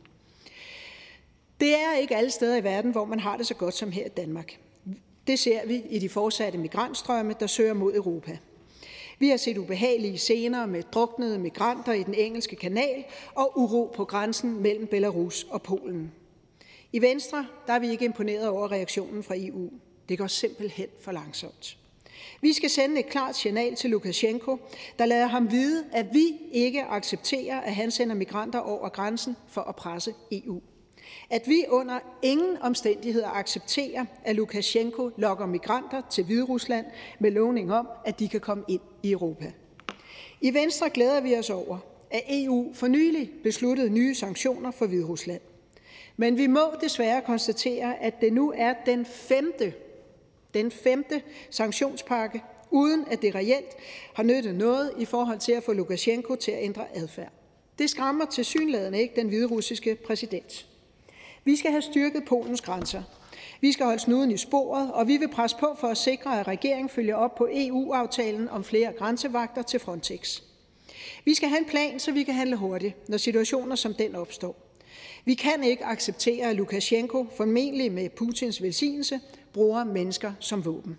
Det 1.59 1.75
er 1.75 1.95
ikke 1.95 2.15
alle 2.15 2.31
steder 2.31 2.57
i 2.57 2.63
verden, 2.63 2.91
hvor 2.91 3.05
man 3.05 3.19
har 3.19 3.37
det 3.37 3.47
så 3.47 3.53
godt 3.53 3.73
som 3.73 3.91
her 3.91 4.05
i 4.05 4.09
Danmark. 4.09 4.59
Det 5.27 5.39
ser 5.39 5.65
vi 5.65 5.83
i 5.89 5.99
de 5.99 6.09
fortsatte 6.09 6.57
migrantstrømme, 6.57 7.35
der 7.39 7.47
søger 7.47 7.73
mod 7.73 7.95
Europa. 7.95 8.37
Vi 9.19 9.29
har 9.29 9.37
set 9.37 9.57
ubehagelige 9.57 10.17
scener 10.17 10.65
med 10.65 10.83
druknede 10.83 11.39
migranter 11.39 11.93
i 11.93 12.03
den 12.03 12.13
engelske 12.13 12.55
kanal 12.55 13.03
og 13.35 13.59
uro 13.59 13.93
på 13.95 14.05
grænsen 14.05 14.61
mellem 14.61 14.87
Belarus 14.87 15.47
og 15.49 15.61
Polen. 15.61 16.11
I 16.93 17.01
Venstre 17.01 17.47
der 17.67 17.73
er 17.73 17.79
vi 17.79 17.89
ikke 17.89 18.05
imponeret 18.05 18.47
over 18.47 18.71
reaktionen 18.71 19.23
fra 19.23 19.35
EU. 19.37 19.69
Det 20.09 20.17
går 20.17 20.27
simpelthen 20.27 20.87
for 21.01 21.11
langsomt. 21.11 21.77
Vi 22.41 22.53
skal 22.53 22.69
sende 22.69 22.99
et 22.99 23.09
klart 23.09 23.35
signal 23.35 23.75
til 23.75 23.89
Lukashenko, 23.89 24.57
der 24.99 25.05
lader 25.05 25.27
ham 25.27 25.51
vide, 25.51 25.85
at 25.91 26.05
vi 26.13 26.37
ikke 26.51 26.83
accepterer, 26.83 27.61
at 27.61 27.75
han 27.75 27.91
sender 27.91 28.15
migranter 28.15 28.59
over 28.59 28.89
grænsen 28.89 29.35
for 29.47 29.61
at 29.61 29.75
presse 29.75 30.13
EU. 30.31 30.61
At 31.29 31.41
vi 31.47 31.65
under 31.69 31.99
ingen 32.21 32.57
omstændigheder 32.61 33.29
accepterer, 33.29 34.05
at 34.23 34.35
Lukashenko 34.35 35.11
lokker 35.17 35.45
migranter 35.45 36.01
til 36.11 36.23
Hviderusland 36.23 36.85
med 37.19 37.31
lovning 37.31 37.73
om, 37.73 37.87
at 38.05 38.19
de 38.19 38.27
kan 38.27 38.39
komme 38.39 38.63
ind 38.67 38.81
i 39.03 39.11
Europa. 39.11 39.51
I 40.41 40.53
Venstre 40.53 40.89
glæder 40.89 41.21
vi 41.21 41.35
os 41.35 41.49
over, 41.49 41.77
at 42.11 42.23
EU 42.29 42.73
for 42.73 42.87
nylig 42.87 43.31
besluttede 43.43 43.89
nye 43.89 44.15
sanktioner 44.15 44.71
for 44.71 44.85
Hviderusland. 44.85 45.41
Men 46.17 46.37
vi 46.37 46.47
må 46.47 46.61
desværre 46.81 47.21
konstatere, 47.21 48.03
at 48.03 48.21
det 48.21 48.33
nu 48.33 48.53
er 48.55 48.73
den 48.85 49.05
femte, 49.05 49.73
den 50.53 50.71
femte 50.71 51.21
sanktionspakke, 51.49 52.43
uden 52.71 53.05
at 53.11 53.21
det 53.21 53.35
reelt 53.35 53.75
har 54.13 54.23
nyttet 54.23 54.55
noget 54.55 54.93
i 54.97 55.05
forhold 55.05 55.39
til 55.39 55.51
at 55.51 55.63
få 55.63 55.73
Lukashenko 55.73 56.35
til 56.35 56.51
at 56.51 56.63
ændre 56.63 56.85
adfærd. 56.93 57.31
Det 57.79 57.89
skræmmer 57.89 58.25
til 58.25 58.45
synlædende 58.45 58.99
ikke 58.99 59.15
den 59.15 59.27
hviderussiske 59.27 59.95
præsident. 59.95 60.65
Vi 61.43 61.55
skal 61.55 61.71
have 61.71 61.81
styrket 61.81 62.25
Polens 62.25 62.61
grænser. 62.61 63.03
Vi 63.61 63.71
skal 63.71 63.85
holde 63.85 63.99
snuden 63.99 64.31
i 64.31 64.37
sporet, 64.37 64.91
og 64.91 65.07
vi 65.07 65.17
vil 65.17 65.27
presse 65.27 65.57
på 65.59 65.75
for 65.79 65.87
at 65.87 65.97
sikre, 65.97 66.39
at 66.39 66.47
regeringen 66.47 66.89
følger 66.89 67.15
op 67.15 67.35
på 67.35 67.47
EU-aftalen 67.51 68.49
om 68.49 68.63
flere 68.63 68.93
grænsevagter 68.93 69.61
til 69.61 69.79
Frontex. 69.79 70.41
Vi 71.25 71.33
skal 71.33 71.49
have 71.49 71.59
en 71.59 71.65
plan, 71.65 71.99
så 71.99 72.11
vi 72.11 72.23
kan 72.23 72.33
handle 72.33 72.55
hurtigt, 72.55 73.09
når 73.09 73.17
situationer 73.17 73.75
som 73.75 73.93
den 73.93 74.15
opstår. 74.15 74.68
Vi 75.25 75.33
kan 75.33 75.63
ikke 75.63 75.85
acceptere, 75.85 76.49
at 76.49 76.55
Lukashenko, 76.55 77.25
formentlig 77.37 77.91
med 77.91 78.09
Putins 78.09 78.61
velsignelse, 78.61 79.19
bruger 79.53 79.83
mennesker 79.83 80.33
som 80.39 80.65
våben. 80.65 80.97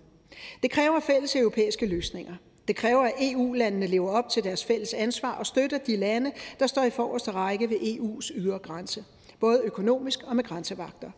Det 0.62 0.70
kræver 0.70 1.00
fælles 1.00 1.36
europæiske 1.36 1.86
løsninger. 1.86 2.34
Det 2.68 2.76
kræver, 2.76 3.02
at 3.02 3.12
EU-landene 3.20 3.86
lever 3.86 4.10
op 4.10 4.28
til 4.28 4.44
deres 4.44 4.64
fælles 4.64 4.94
ansvar 4.94 5.32
og 5.32 5.46
støtter 5.46 5.78
de 5.78 5.96
lande, 5.96 6.32
der 6.60 6.66
står 6.66 6.84
i 6.84 6.90
forreste 6.90 7.30
række 7.30 7.70
ved 7.70 7.76
EU's 7.76 8.38
ydre 8.38 8.58
grænse 8.58 9.04
både 9.40 9.60
økonomisk 9.64 10.22
og 10.22 10.36
med 10.36 10.44
grænsevagter. 10.44 11.10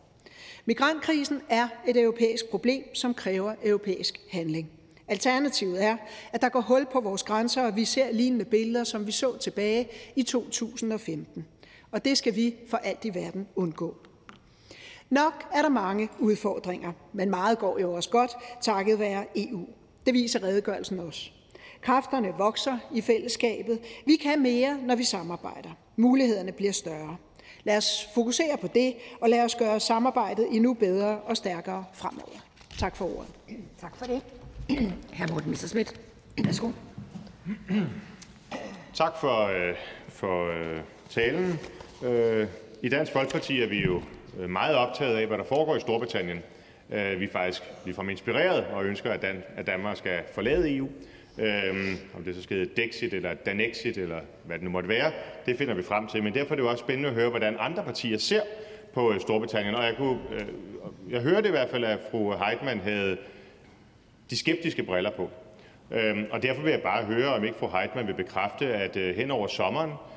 Migrantkrisen 0.65 1.41
er 1.49 1.69
et 1.88 1.97
europæisk 1.97 2.51
problem, 2.51 2.95
som 2.95 3.15
kræver 3.15 3.55
europæisk 3.65 4.21
handling. 4.31 4.71
Alternativet 5.09 5.85
er, 5.85 5.97
at 6.33 6.43
der 6.43 6.49
går 6.49 6.61
hul 6.61 6.87
på 6.93 7.01
vores 7.01 7.23
grænser, 7.23 7.62
og 7.62 7.77
vi 7.77 7.85
ser 7.85 8.12
lignende 8.12 8.45
billeder, 8.45 8.85
som 8.85 9.07
vi 9.07 9.12
så 9.12 9.38
tilbage 9.38 9.88
i 10.17 10.23
2015. 10.23 11.47
Og 11.92 12.05
det 12.05 12.18
skal 12.18 12.37
vi 12.37 12.55
for 12.70 12.76
alt 12.76 13.05
i 13.05 13.14
verden 13.14 13.48
undgå. 13.57 13.96
Nok 15.11 15.44
er 15.55 15.62
der 15.62 15.68
mange 15.68 16.09
udfordringer, 16.18 16.92
men 17.12 17.31
meget 17.31 17.59
går 17.59 17.78
jo 17.78 17.92
også 17.92 18.11
godt, 18.11 18.31
takket 18.61 18.98
være 18.98 19.24
EU. 19.37 19.66
Det 20.07 20.14
viser 20.14 20.42
redegørelsen 20.42 20.98
også. 20.98 21.31
Kræfterne 21.81 22.35
vokser 22.38 22.78
i 22.94 23.00
fællesskabet. 23.00 23.78
Vi 24.07 24.16
kan 24.16 24.42
mere, 24.42 24.78
når 24.83 24.96
vi 24.96 25.05
samarbejder. 25.05 25.70
Mulighederne 25.96 26.52
bliver 26.52 26.72
større. 26.72 27.16
Lad 27.64 27.76
os 27.76 28.09
fokusere 28.14 28.57
på 28.59 28.66
det, 28.66 28.94
og 29.20 29.28
lad 29.28 29.44
os 29.44 29.55
gøre 29.55 29.81
samarbejdet 29.81 30.46
endnu 30.50 30.74
bedre 30.74 31.18
og 31.18 31.37
stærkere 31.37 31.85
fremover. 31.92 32.38
Tak 32.78 32.96
for 32.96 33.16
ordet. 33.16 33.31
Tak 33.81 33.96
for 33.96 34.07
det. 34.07 34.22
Hr. 35.12 35.33
Morten 35.33 35.50
Messerschmidt, 35.50 36.00
værsgo. 36.44 36.70
Tak 38.94 39.12
for, 39.20 39.46
øh, 39.46 39.74
for 40.09 40.50
øh, 40.50 40.81
talen. 41.11 41.59
Øh, 42.05 42.47
I 42.83 42.88
Dansk 42.88 43.12
Folkeparti 43.12 43.62
er 43.62 43.67
vi 43.67 43.85
jo 43.85 44.03
øh, 44.41 44.51
meget 44.51 44.77
optaget 44.77 45.17
af, 45.17 45.27
hvad 45.27 45.38
der 45.38 45.45
foregår 45.45 45.77
i 45.77 45.81
Storbritannien. 45.81 46.43
Øh, 46.91 47.21
vi 47.21 47.25
er 47.25 47.29
faktisk 47.29 47.62
ligefrem 47.85 48.11
inspireret 48.11 48.65
og 48.65 48.85
ønsker, 48.85 49.11
at, 49.11 49.23
Dan- 49.23 49.43
at 49.57 49.67
Danmark 49.67 49.97
skal 49.97 50.21
forlade 50.35 50.77
EU. 50.77 50.88
Øhm, 51.38 51.97
om 52.17 52.25
det 52.25 52.35
så 52.35 52.43
skal 52.43 52.57
hedde 52.57 52.83
Dexit 52.83 53.15
eller 53.15 53.35
Danexit, 53.35 53.99
eller 53.99 54.21
hvad 54.45 54.57
det 54.57 54.65
nu 54.65 54.71
måtte 54.71 54.88
være, 54.88 55.12
det 55.47 55.59
finder 55.59 55.75
vi 55.75 55.83
frem 55.83 56.07
til. 56.07 56.23
Men 56.23 56.35
derfor 56.35 56.55
er 56.55 56.57
det 56.57 56.62
jo 56.62 56.71
også 56.71 56.83
spændende 56.85 57.09
at 57.09 57.15
høre, 57.15 57.31
hvordan 57.31 57.57
andre 57.59 57.83
partier 57.85 58.19
ser 58.19 58.41
på 58.95 59.12
øh, 59.12 59.21
Storbritannien. 59.21 59.75
Og 59.75 59.85
jeg, 59.85 59.95
kunne, 59.97 60.19
øh, 60.33 60.47
jeg 61.12 61.21
hørte 61.21 61.49
i 61.49 61.51
hvert 61.51 61.69
fald, 61.69 61.85
at 61.85 61.99
fru 62.11 62.33
Heitmann 62.33 62.81
havde 62.81 63.17
de 64.31 64.37
skeptiske 64.37 64.83
briller 64.83 65.11
på. 65.11 65.31
Øhm, 65.91 66.27
og 66.31 66.43
derfor 66.43 66.62
vil 66.62 66.71
jeg 66.71 66.83
bare 66.83 67.05
høre, 67.05 67.35
om 67.35 67.45
ikke 67.45 67.59
fru 67.59 67.69
Heitmann 67.69 68.09
vil 68.09 68.15
bekræfte, 68.15 68.67
at 68.75 68.97
øh, 68.97 69.17
hen 69.17 69.31
over 69.31 69.47
sommeren, 69.47 69.91
øh, 69.91 70.12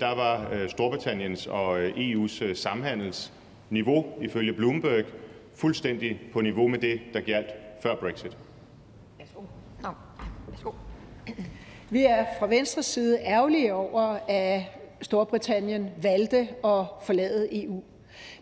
der 0.00 0.14
var 0.14 0.50
øh, 0.52 0.68
Storbritanniens 0.68 1.46
og 1.46 1.80
øh, 1.80 1.90
EU's 1.90 2.44
øh, 2.44 2.56
samhandelsniveau, 2.56 4.06
ifølge 4.20 4.52
Bloomberg, 4.52 5.04
fuldstændig 5.54 6.20
på 6.32 6.40
niveau 6.40 6.68
med 6.68 6.78
det, 6.78 7.00
der 7.12 7.20
galt 7.20 7.46
før 7.82 7.94
Brexit. 7.94 8.36
Vi 11.90 12.04
er 12.04 12.24
fra 12.38 12.46
Venstres 12.46 12.86
side 12.86 13.18
ærgerlige 13.18 13.74
over, 13.74 14.18
at 14.28 14.62
Storbritannien 15.02 15.90
valgte 16.02 16.38
at 16.64 16.84
forlade 17.02 17.64
EU. 17.64 17.82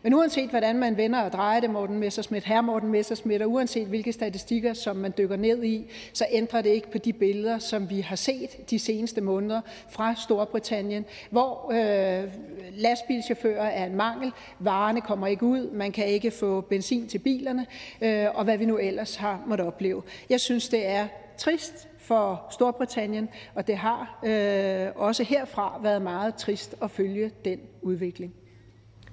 Men 0.03 0.15
uanset 0.15 0.51
hvordan 0.51 0.79
man 0.79 0.97
vender 0.97 1.21
og 1.21 1.33
drejer 1.33 1.61
det, 1.61 1.71
Morten 1.71 1.99
Messersmith, 1.99 2.47
her 2.47 2.61
Morten 2.61 2.91
Messersmith, 2.91 3.45
og 3.45 3.51
uanset 3.51 3.87
hvilke 3.87 4.13
statistikker, 4.13 4.73
som 4.73 4.97
man 4.97 5.13
dykker 5.19 5.37
ned 5.37 5.65
i, 5.65 5.91
så 6.13 6.27
ændrer 6.31 6.63
det 6.63 6.71
ikke 6.71 6.91
på 6.91 6.99
de 6.99 7.13
billeder, 7.13 7.59
som 7.59 7.91
vi 7.91 8.01
har 8.01 8.17
set 8.17 8.71
de 8.71 8.79
seneste 8.79 9.21
måneder 9.21 9.61
fra 9.89 10.15
Storbritannien, 10.15 11.05
hvor 11.31 11.73
øh, 11.73 12.29
lastbilchauffører 12.77 13.69
er 13.69 13.87
en 13.87 13.97
mangel, 13.97 14.33
varerne 14.59 15.01
kommer 15.01 15.27
ikke 15.27 15.45
ud, 15.45 15.71
man 15.71 15.93
kan 15.93 16.07
ikke 16.07 16.31
få 16.31 16.61
benzin 16.61 17.07
til 17.07 17.19
bilerne, 17.19 17.67
øh, 18.01 18.27
og 18.35 18.45
hvad 18.45 18.59
vi 18.59 18.65
nu 18.65 18.79
ellers 18.79 19.17
har 19.17 19.43
måttet 19.47 19.67
opleve. 19.67 20.03
Jeg 20.31 20.41
synes, 20.41 20.69
det 20.69 20.87
er 20.87 21.07
trist 21.39 21.89
for 21.99 22.47
Storbritannien, 22.51 23.29
og 23.55 23.67
det 23.67 23.77
har 23.77 24.21
øh, 24.25 24.89
også 24.97 25.23
herfra 25.23 25.81
været 25.83 26.03
meget 26.03 26.35
trist 26.35 26.75
at 26.83 26.91
følge 26.91 27.31
den 27.45 27.61
udvikling. 27.83 28.35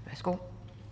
Værsgo. 0.06 0.51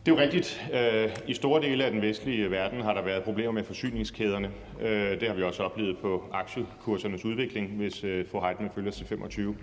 Det 0.10 0.16
er 0.16 0.20
jo 0.20 0.24
rigtigt. 0.24 0.70
Øh, 0.74 1.10
I 1.28 1.34
store 1.34 1.62
dele 1.62 1.86
af 1.86 1.92
den 1.92 2.02
vestlige 2.02 2.52
verden 2.52 2.82
har 2.82 2.94
der 2.94 3.02
været 3.02 3.24
problemer 3.24 3.52
med 3.52 3.64
forsyningskæderne. 3.64 4.52
Øh, 4.82 5.20
det 5.20 5.28
har 5.28 5.36
vi 5.36 5.44
også 5.44 5.64
oplevet 5.64 5.98
på 5.98 6.24
aktiekursernes 6.32 7.26
udvikling, 7.26 7.68
hvis 7.68 8.04
øh, 8.04 8.28
fru 8.32 8.42
Heitmann 8.42 8.72
følger 8.76 8.92
til 8.92 9.06
25. 9.06 9.56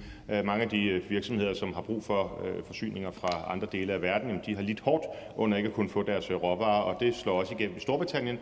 Mange 0.45 0.65
af 0.65 0.69
de 0.69 1.01
virksomheder, 1.09 1.55
som 1.55 1.75
har 1.75 1.83
brug 1.83 2.05
for 2.05 2.41
forsyninger 2.67 3.11
fra 3.11 3.53
andre 3.53 3.67
dele 3.73 3.93
af 3.93 4.03
verden, 4.03 4.41
de 4.47 4.55
har 4.55 4.63
lidt 4.63 4.81
hårdt 4.81 5.05
under 5.37 5.57
ikke 5.57 5.69
at 5.69 5.75
kunne 5.75 5.89
få 5.89 6.03
deres 6.03 6.31
råvarer, 6.31 6.83
og 6.83 7.01
det 7.01 7.15
slår 7.15 7.41
også 7.41 7.55
igennem 7.55 7.77
i 7.77 7.81
Storbritannien. 7.81 8.39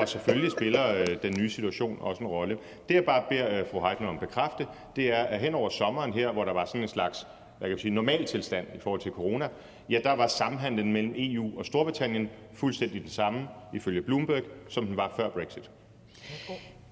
Og 0.00 0.08
selvfølgelig 0.08 0.50
spiller 0.50 1.04
den 1.22 1.34
nye 1.38 1.50
situation 1.50 1.98
også 2.00 2.20
en 2.20 2.28
rolle. 2.28 2.58
Det 2.88 2.94
jeg 2.94 3.04
bare 3.04 3.22
beder 3.28 3.64
fru 3.64 3.80
Heitmann 3.80 4.08
om 4.08 4.14
at 4.14 4.20
bekræfte, 4.20 4.66
det 4.96 5.12
er, 5.12 5.22
at 5.22 5.40
hen 5.40 5.54
over 5.54 5.68
sommeren 5.68 6.12
her, 6.12 6.32
hvor 6.32 6.44
der 6.44 6.52
var 6.52 6.64
sådan 6.64 6.82
en 6.82 6.88
slags 6.88 7.26
hvad 7.58 7.68
kan 7.68 7.70
man 7.70 7.78
sige, 7.78 7.94
normaltilstand 7.94 8.66
i 8.74 8.78
forhold 8.78 9.00
til 9.00 9.12
corona, 9.12 9.48
ja, 9.90 10.00
der 10.04 10.12
var 10.12 10.26
samhandlen 10.26 10.92
mellem 10.92 11.14
EU 11.16 11.58
og 11.58 11.66
Storbritannien 11.66 12.30
fuldstændig 12.52 13.00
den 13.00 13.10
samme, 13.10 13.48
ifølge 13.72 14.02
Bloomberg, 14.02 14.42
som 14.68 14.86
den 14.86 14.96
var 14.96 15.12
før 15.16 15.30
Brexit. 15.30 15.70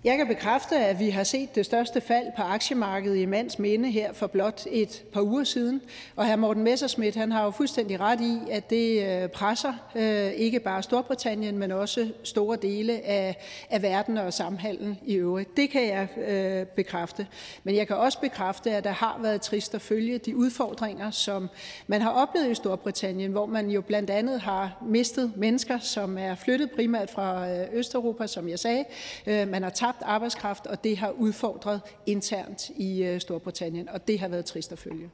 Jeg 0.05 0.17
kan 0.17 0.27
bekræfte, 0.27 0.77
at 0.77 0.99
vi 0.99 1.11
har 1.11 1.25
set 1.25 1.55
det 1.55 1.67
største 1.67 2.01
fald 2.01 2.27
på 2.37 2.43
aktiemarkedet 2.43 3.17
i 3.17 3.27
mands 3.27 3.59
minde 3.59 3.91
her 3.91 4.13
for 4.13 4.27
blot 4.27 4.63
et 4.71 5.05
par 5.13 5.21
uger 5.21 5.45
siden. 5.45 5.83
Og 6.17 6.33
hr. 6.33 6.37
Morten 6.37 6.63
Messerschmidt 6.63 7.17
han 7.17 7.33
har 7.33 7.45
jo 7.45 7.51
fuldstændig 7.51 8.01
ret 8.01 8.21
i, 8.21 8.39
at 8.51 8.71
det 8.71 9.23
øh, 9.23 9.29
presser 9.29 9.73
øh, 9.95 10.33
ikke 10.33 10.61
bare 10.61 10.83
Storbritannien, 10.83 11.59
men 11.59 11.73
også 11.73 12.09
store 12.23 12.57
dele 12.63 12.93
af, 13.07 13.37
af 13.71 13.83
verden 13.83 14.19
og 14.19 14.33
samhandlen 14.33 14.99
i 15.07 15.15
øvrigt. 15.15 15.57
Det 15.57 15.71
kan 15.71 15.89
jeg 15.89 16.09
øh, 16.29 16.67
bekræfte. 16.67 17.27
Men 17.65 17.77
jeg 17.77 17.87
kan 17.87 17.97
også 17.97 18.21
bekræfte, 18.21 18.71
at 18.71 18.85
der 18.85 18.91
har 18.91 19.19
været 19.23 19.41
trist 19.41 19.75
at 19.75 19.83
følge 19.83 20.19
de 20.19 20.37
udfordringer, 20.37 21.11
som 21.11 21.51
man 21.87 22.03
har 22.03 22.11
oplevet 22.11 22.51
i 22.51 22.55
Storbritannien, 22.55 23.33
hvor 23.33 23.47
man 23.47 23.71
jo 23.71 23.81
blandt 23.81 24.11
andet 24.11 24.41
har 24.41 24.83
mistet 24.87 25.33
mennesker, 25.37 25.79
som 25.79 26.19
er 26.19 26.35
flyttet 26.35 26.71
primært 26.71 27.11
fra 27.11 27.51
øh, 27.51 27.67
Østeuropa, 27.73 28.27
som 28.27 28.49
jeg 28.49 28.59
sagde. 28.59 28.85
Man 29.27 29.63
har 29.63 29.71
tabt 29.71 29.92
tabt 29.93 30.03
arbejdskraft, 30.03 30.67
og 30.67 30.85
det 30.85 30.99
har 30.99 31.11
udfordret 31.11 31.81
internt 32.07 32.71
i 32.77 33.03
øh, 33.05 33.21
Storbritannien, 33.21 33.89
og 33.89 34.09
det 34.09 34.19
har 34.19 34.29
været 34.29 34.45
trist 34.45 34.73
at 34.73 34.79
følge. 34.79 35.11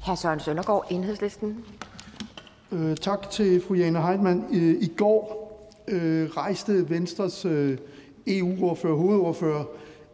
Hr. 0.00 0.14
Søren 0.14 0.40
Søndergaard, 0.40 0.86
Enhedslisten. 0.90 1.64
Øh, 2.72 2.96
tak 2.96 3.30
til 3.30 3.60
fru 3.60 3.74
Jane 3.74 4.06
Heitmann. 4.06 4.44
Øh, 4.52 4.82
I 4.82 4.92
går 4.96 5.48
øh, 5.88 6.30
rejste 6.30 6.90
Venstres 6.90 7.44
øh, 7.44 7.78
EU-ordfører, 8.26 8.94
hovedordfører, 8.94 9.64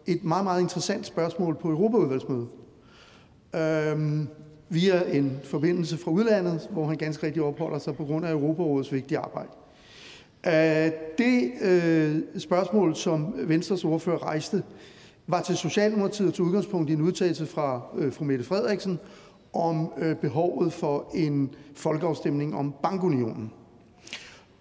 et 0.07 0.25
meget, 0.25 0.45
meget 0.45 0.61
interessant 0.61 1.07
spørgsmål 1.07 1.55
på 1.55 1.69
Europaudvalgsmødet. 1.69 2.49
Øh, 3.55 4.25
via 4.69 5.03
en 5.13 5.41
forbindelse 5.45 5.99
fra 5.99 6.11
udlandet, 6.11 6.69
hvor 6.71 6.87
han 6.87 6.97
ganske 6.97 7.27
rigtig 7.27 7.43
opholder 7.43 7.79
sig 7.79 7.97
på 7.97 8.05
grund 8.05 8.27
af 8.27 8.33
Europarådets 8.33 8.93
vigtige 8.93 9.19
arbejde. 9.19 9.49
Det 11.19 11.53
øh, 11.61 12.17
spørgsmål, 12.39 12.97
som 12.97 13.35
Venstres 13.37 13.85
ordfører 13.85 14.27
rejste, 14.27 14.63
var 15.27 15.43
til 15.43 15.57
Socialdemokratiet 15.57 16.29
og 16.29 16.35
tog 16.35 16.47
udgangspunkt 16.47 16.91
i 16.91 16.93
en 16.93 17.01
udtalelse 17.01 17.47
fra 17.47 17.81
øh, 17.99 18.13
fru 18.13 18.25
Mette 18.25 18.45
Frederiksen 18.45 18.99
om 19.53 19.93
øh, 19.99 20.17
behovet 20.17 20.73
for 20.73 21.11
en 21.15 21.55
folkeafstemning 21.75 22.57
om 22.57 22.75
bankunionen. 22.83 23.53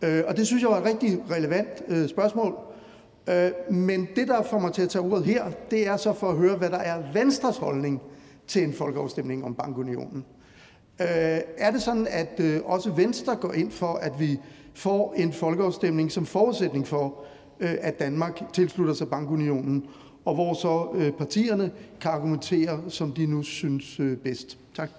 Og 0.01 0.38
det 0.38 0.47
synes 0.47 0.63
jeg 0.63 0.69
var 0.69 0.78
et 0.78 0.86
rigtig 0.86 1.19
relevant 1.32 2.09
spørgsmål. 2.09 2.53
Men 3.69 4.07
det, 4.15 4.28
der 4.28 4.43
får 4.43 4.59
mig 4.59 4.73
til 4.73 4.82
at 4.82 4.89
tage 4.89 5.05
ordet 5.05 5.25
her, 5.25 5.51
det 5.71 5.88
er 5.88 5.97
så 5.97 6.13
for 6.13 6.30
at 6.30 6.38
høre, 6.38 6.57
hvad 6.57 6.69
der 6.69 6.78
er 6.78 7.03
Venstres 7.13 7.57
holdning 7.57 8.01
til 8.47 8.63
en 8.63 8.73
folkeafstemning 8.73 9.45
om 9.45 9.55
bankunionen. 9.55 10.25
Er 10.97 11.71
det 11.71 11.82
sådan, 11.82 12.07
at 12.09 12.41
også 12.65 12.91
Venstre 12.91 13.36
går 13.36 13.53
ind 13.53 13.71
for, 13.71 13.93
at 13.93 14.19
vi 14.19 14.39
får 14.78 15.13
en 15.17 15.34
folkeafstemning 15.34 16.11
som 16.11 16.25
forudsætning 16.25 16.88
for, 16.88 17.23
øh, 17.59 17.75
at 17.82 17.99
Danmark 17.99 18.53
tilslutter 18.53 18.93
sig 18.93 19.09
bankunionen, 19.09 19.86
og 20.25 20.34
hvor 20.36 20.53
så 20.53 20.88
øh, 20.95 21.11
partierne 21.11 21.71
kan 22.01 22.11
argumentere, 22.11 22.82
som 22.89 23.11
de 23.11 23.25
nu 23.25 23.43
synes 23.43 23.99
øh, 23.99 24.17
bedst. 24.17 24.57
Tak. 24.75 24.89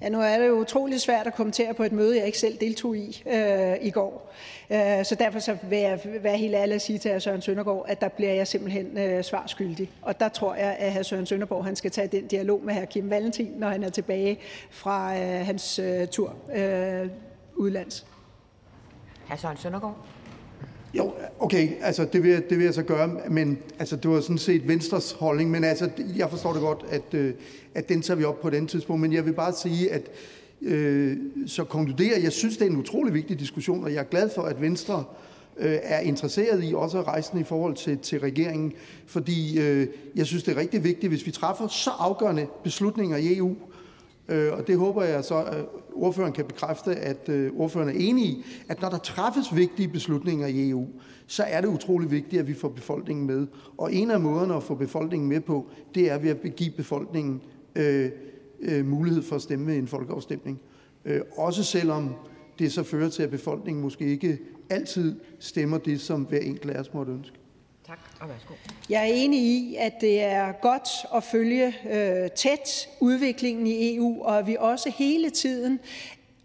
Ja, 0.00 0.08
nu 0.08 0.20
er 0.20 0.38
det 0.38 0.46
jo 0.46 0.52
utrolig 0.52 1.00
svært 1.00 1.26
at 1.26 1.34
kommentere 1.34 1.74
på 1.74 1.82
et 1.82 1.92
møde, 1.92 2.16
jeg 2.16 2.26
ikke 2.26 2.38
selv 2.38 2.56
deltog 2.60 2.96
i 2.96 3.22
øh, 3.26 3.76
i 3.80 3.90
går. 3.90 4.32
Øh, 4.70 5.04
så 5.04 5.16
derfor 5.18 5.38
så 5.38 5.56
vil 5.68 5.78
jeg 5.78 6.00
være 6.22 6.36
helt 6.36 6.54
ærlig 6.54 6.74
at 6.74 6.82
sige 6.82 6.98
til 6.98 7.14
hr. 7.14 7.18
Søren 7.18 7.42
Søndergaard, 7.42 7.84
at 7.88 8.00
der 8.00 8.08
bliver 8.08 8.32
jeg 8.32 8.46
simpelthen 8.46 8.98
øh, 8.98 9.24
svarskyldig. 9.24 9.90
Og 10.02 10.20
der 10.20 10.28
tror 10.28 10.54
jeg, 10.54 10.76
at 10.78 10.92
hr. 10.92 11.02
Søren 11.02 11.26
Søndergaard 11.26 11.64
han 11.64 11.76
skal 11.76 11.90
tage 11.90 12.08
den 12.08 12.26
dialog 12.26 12.60
med 12.64 12.74
hr. 12.74 12.84
Kim 12.84 13.10
Valentin, 13.10 13.52
når 13.56 13.68
han 13.68 13.84
er 13.84 13.90
tilbage 13.90 14.38
fra 14.70 15.14
øh, 15.18 15.46
hans 15.46 15.78
øh, 15.78 16.06
tur 16.08 16.34
øh, 16.54 17.08
udlands. 17.56 18.06
Hr. 19.30 19.36
Søren 19.36 19.56
Søndergaard. 19.56 19.96
Jo, 20.94 21.12
okay, 21.38 21.68
altså 21.80 22.04
det 22.12 22.22
vil, 22.22 22.42
det 22.50 22.58
vil 22.58 22.64
jeg 22.64 22.74
så 22.74 22.82
gøre, 22.82 23.08
men 23.28 23.58
altså, 23.78 23.96
det 23.96 24.10
var 24.10 24.20
sådan 24.20 24.38
set 24.38 24.68
Venstres 24.68 25.12
holdning, 25.12 25.50
men 25.50 25.64
altså, 25.64 25.90
jeg 26.16 26.30
forstår 26.30 26.52
det 26.52 26.62
godt, 26.62 26.84
at, 26.90 27.14
øh, 27.14 27.34
at 27.74 27.88
den 27.88 28.02
tager 28.02 28.18
vi 28.18 28.24
op 28.24 28.40
på 28.40 28.50
den 28.50 28.66
tidspunkt, 28.66 29.00
men 29.00 29.12
jeg 29.12 29.26
vil 29.26 29.32
bare 29.32 29.52
sige, 29.52 29.92
at 29.92 30.02
øh, 30.62 31.16
så 31.46 31.64
konkluderer, 31.64 32.18
jeg 32.18 32.32
synes, 32.32 32.56
det 32.56 32.66
er 32.66 32.70
en 32.70 32.76
utrolig 32.76 33.14
vigtig 33.14 33.38
diskussion, 33.38 33.84
og 33.84 33.92
jeg 33.92 34.00
er 34.00 34.04
glad 34.04 34.30
for, 34.34 34.42
at 34.42 34.60
Venstre 34.60 35.04
øh, 35.56 35.78
er 35.82 36.00
interesseret 36.00 36.64
i 36.64 36.74
også 36.74 36.98
at 36.98 37.06
rejse 37.06 37.32
den 37.32 37.40
i 37.40 37.44
forhold 37.44 37.74
til, 37.74 37.98
til 37.98 38.20
regeringen, 38.20 38.72
fordi 39.06 39.60
øh, 39.60 39.86
jeg 40.14 40.26
synes, 40.26 40.42
det 40.42 40.56
er 40.56 40.60
rigtig 40.60 40.84
vigtigt, 40.84 41.10
hvis 41.10 41.26
vi 41.26 41.30
træffer 41.30 41.68
så 41.68 41.90
afgørende 41.98 42.46
beslutninger 42.64 43.16
i 43.16 43.36
EU, 43.36 43.56
Øh, 44.30 44.52
og 44.52 44.66
det 44.66 44.78
håber 44.78 45.02
jeg 45.02 45.24
så, 45.24 45.34
at 45.34 45.64
ordføreren 45.92 46.32
kan 46.32 46.44
bekræfte, 46.44 46.96
at 46.96 47.28
øh, 47.28 47.52
ordføreren 47.56 47.88
er 47.88 47.98
enig 47.98 48.24
i, 48.24 48.44
at 48.68 48.82
når 48.82 48.88
der 48.88 48.98
træffes 48.98 49.56
vigtige 49.56 49.88
beslutninger 49.88 50.46
i 50.46 50.70
EU, 50.70 50.86
så 51.26 51.42
er 51.42 51.60
det 51.60 51.68
utrolig 51.68 52.10
vigtigt, 52.10 52.40
at 52.40 52.48
vi 52.48 52.54
får 52.54 52.68
befolkningen 52.68 53.26
med. 53.26 53.46
Og 53.78 53.94
en 53.94 54.10
af 54.10 54.20
måderne 54.20 54.54
at 54.54 54.62
få 54.62 54.74
befolkningen 54.74 55.28
med 55.28 55.40
på, 55.40 55.66
det 55.94 56.10
er 56.10 56.18
ved 56.18 56.30
at 56.30 56.56
give 56.56 56.70
befolkningen 56.70 57.42
øh, 57.76 58.10
øh, 58.60 58.86
mulighed 58.86 59.22
for 59.22 59.36
at 59.36 59.42
stemme 59.42 59.66
ved 59.66 59.76
en 59.76 59.88
folkeafstemning. 59.88 60.60
Øh, 61.04 61.20
også 61.36 61.64
selvom 61.64 62.14
det 62.58 62.72
så 62.72 62.82
fører 62.82 63.08
til, 63.08 63.22
at 63.22 63.30
befolkningen 63.30 63.82
måske 63.82 64.04
ikke 64.04 64.38
altid 64.70 65.20
stemmer 65.38 65.78
det, 65.78 66.00
som 66.00 66.22
hver 66.22 66.38
enkelt 66.38 66.70
af 66.70 66.80
os 66.80 66.94
måtte 66.94 67.12
ønske. 67.12 67.39
Tak, 67.90 67.98
og 68.20 68.28
værsgo. 68.28 68.54
Jeg 68.88 69.00
er 69.00 69.12
enig 69.14 69.40
i, 69.40 69.76
at 69.76 69.92
det 70.00 70.22
er 70.22 70.52
godt 70.52 70.88
at 71.14 71.24
følge 71.24 71.74
øh, 71.90 72.30
tæt 72.30 72.88
udviklingen 73.00 73.66
i 73.66 73.96
EU, 73.96 74.24
og 74.24 74.38
at 74.38 74.46
vi 74.46 74.56
også 74.60 74.90
hele 74.90 75.30
tiden 75.30 75.80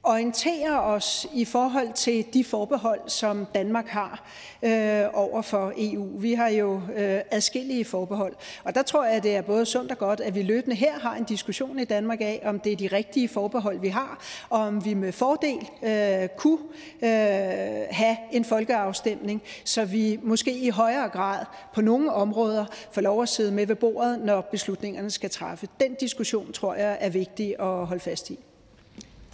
orientere 0.06 0.82
os 0.82 1.28
i 1.34 1.46
forhold 1.46 1.94
til 1.94 2.26
de 2.34 2.44
forbehold, 2.44 3.00
som 3.08 3.48
Danmark 3.56 3.88
har 3.88 4.24
øh, 4.64 5.04
over 5.14 5.42
for 5.42 5.74
EU. 5.78 6.20
Vi 6.20 6.34
har 6.34 6.48
jo 6.48 6.82
øh, 6.96 7.22
adskillige 7.32 7.86
forbehold, 7.86 8.36
og 8.64 8.76
der 8.76 8.82
tror 8.82 9.06
jeg, 9.06 9.24
det 9.24 9.36
er 9.36 9.42
både 9.42 9.66
sundt 9.66 9.92
og 9.92 9.98
godt, 9.98 10.20
at 10.20 10.36
vi 10.36 10.44
løbende 10.44 10.76
her 10.76 11.00
har 11.00 11.16
en 11.16 11.24
diskussion 11.24 11.80
i 11.80 11.86
Danmark 11.86 12.22
af, 12.22 12.42
om 12.46 12.60
det 12.60 12.72
er 12.72 12.76
de 12.76 12.88
rigtige 12.88 13.28
forbehold, 13.28 13.80
vi 13.80 13.88
har, 13.88 14.24
og 14.50 14.60
om 14.60 14.86
vi 14.86 14.94
med 14.94 15.12
fordel 15.12 15.70
øh, 15.84 16.30
kunne 16.38 16.60
øh, 17.02 17.86
have 17.92 18.18
en 18.32 18.46
folkeafstemning, 18.46 19.42
så 19.64 19.86
vi 19.86 20.20
måske 20.24 20.58
i 20.58 20.70
højere 20.70 21.10
grad 21.10 21.46
på 21.74 21.82
nogle 21.82 22.12
områder 22.12 22.66
får 22.92 23.02
lov 23.02 23.22
at 23.22 23.30
sidde 23.30 23.52
med 23.52 23.68
ved 23.68 23.76
bordet, 23.76 24.20
når 24.20 24.42
beslutningerne 24.42 25.12
skal 25.12 25.30
træffes. 25.30 25.70
Den 25.80 25.96
diskussion 25.96 26.52
tror 26.52 26.76
jeg 26.76 26.98
er 27.00 27.10
vigtig 27.10 27.56
at 27.60 27.86
holde 27.86 28.00
fast 28.00 28.30
i. 28.30 28.40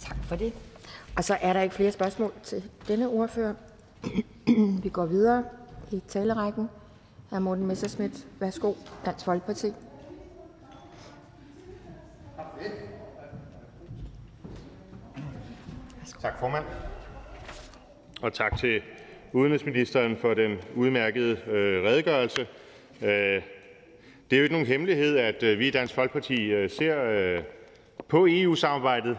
Tak 0.02 0.16
for 0.24 0.36
det. 0.36 0.52
Og 1.16 1.24
så 1.24 1.36
er 1.40 1.52
der 1.52 1.60
ikke 1.60 1.74
flere 1.74 1.92
spørgsmål 1.92 2.32
til 2.42 2.62
denne 2.88 3.08
ordfører. 3.08 3.54
Vi 4.82 4.88
går 4.88 5.06
videre 5.06 5.44
i 5.92 6.02
talerækken. 6.08 6.68
Hr. 7.30 7.38
Morten 7.38 7.66
Messerschmidt, 7.66 8.26
værsgo, 8.40 8.74
Dansk 9.04 9.24
Folkeparti. 9.24 9.72
Tak, 16.20 16.38
formand. 16.40 16.64
Og 18.22 18.32
tak 18.32 18.58
til 18.58 18.82
udenrigsministeren 19.32 20.16
for 20.16 20.34
den 20.34 20.58
udmærkede 20.74 21.30
øh, 21.46 21.84
redegørelse. 21.84 22.46
Øh, 23.02 23.42
det 24.30 24.36
er 24.36 24.36
jo 24.36 24.42
ikke 24.42 24.54
nogen 24.54 24.66
hemmelighed, 24.66 25.18
at 25.18 25.42
øh, 25.42 25.58
vi 25.58 25.68
i 25.68 25.70
Dansk 25.70 25.94
Folkeparti 25.94 26.52
øh, 26.52 26.70
ser 26.70 27.04
øh, 27.04 27.42
på 28.08 28.26
EU-samarbejdet 28.30 29.18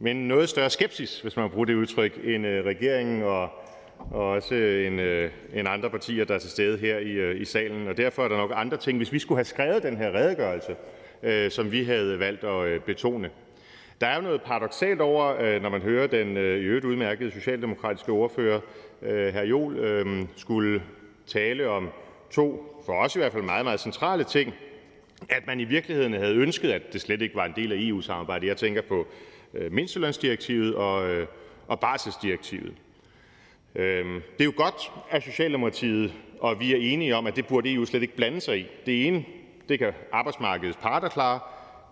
med 0.00 0.14
noget 0.14 0.48
større 0.48 0.70
skepsis, 0.70 1.20
hvis 1.20 1.36
man 1.36 1.42
må 1.42 1.48
bruge 1.48 1.66
det 1.66 1.74
udtryk, 1.74 2.20
end 2.24 2.46
øh, 2.46 2.64
regeringen 2.64 3.22
og 3.22 3.48
også 4.10 4.54
end 4.54 5.00
øh, 5.00 5.30
en 5.54 5.66
andre 5.66 5.90
partier, 5.90 6.24
der 6.24 6.34
er 6.34 6.38
til 6.38 6.50
stede 6.50 6.78
her 6.78 6.98
i, 6.98 7.10
øh, 7.10 7.40
i 7.40 7.44
salen. 7.44 7.88
Og 7.88 7.96
derfor 7.96 8.24
er 8.24 8.28
der 8.28 8.36
nok 8.36 8.52
andre 8.54 8.76
ting, 8.76 8.96
hvis 8.96 9.12
vi 9.12 9.18
skulle 9.18 9.38
have 9.38 9.44
skrevet 9.44 9.82
den 9.82 9.96
her 9.96 10.14
redegørelse, 10.14 10.76
som 11.50 11.72
vi 11.72 11.84
havde 11.84 12.18
valgt 12.18 12.44
at 12.44 12.84
betone. 12.84 13.30
Der 14.00 14.06
er 14.06 14.16
jo 14.16 14.22
noget 14.22 14.42
paradoksalt 14.42 15.00
over, 15.00 15.58
når 15.60 15.68
man 15.68 15.82
hører 15.82 16.06
den 16.06 16.36
i 16.36 16.40
øvrigt 16.40 16.84
udmærkede 16.84 17.30
socialdemokratiske 17.30 18.12
ordfører, 18.12 18.60
hr. 19.30 19.42
Jol, 19.42 19.76
skulle 20.36 20.82
tale 21.26 21.68
om 21.68 21.88
to 22.30 22.76
for 22.86 22.92
os 22.92 23.16
i 23.16 23.18
hvert 23.18 23.32
fald 23.32 23.42
meget, 23.42 23.64
meget 23.64 23.80
centrale 23.80 24.24
ting, 24.24 24.54
at 25.28 25.46
man 25.46 25.60
i 25.60 25.64
virkeligheden 25.64 26.12
havde 26.12 26.34
ønsket, 26.34 26.70
at 26.70 26.82
det 26.92 27.00
slet 27.00 27.22
ikke 27.22 27.34
var 27.34 27.44
en 27.44 27.52
del 27.56 27.72
af 27.72 27.76
EU-samarbejdet. 27.80 28.46
Jeg 28.46 28.56
tænker 28.56 28.82
på 28.82 29.06
Øh, 29.56 29.72
mindstelønsdirektivet 29.72 30.74
og 30.74 31.08
øh, 31.10 31.26
og 31.68 31.80
barselsdirektivet. 31.80 32.74
Øhm, 33.74 34.22
det 34.32 34.40
er 34.40 34.44
jo 34.44 34.52
godt, 34.56 34.92
at 35.10 35.22
Socialdemokratiet 35.22 36.12
og 36.40 36.60
vi 36.60 36.72
er 36.72 36.92
enige 36.92 37.16
om, 37.16 37.26
at 37.26 37.36
det 37.36 37.46
burde 37.46 37.74
EU 37.74 37.84
slet 37.84 38.02
ikke 38.02 38.16
blande 38.16 38.40
sig 38.40 38.58
i. 38.58 38.66
Det 38.86 39.06
ene 39.06 39.24
det 39.68 39.78
kan 39.78 39.92
arbejdsmarkedets 40.12 40.76
parter 40.76 41.08
klare, 41.08 41.40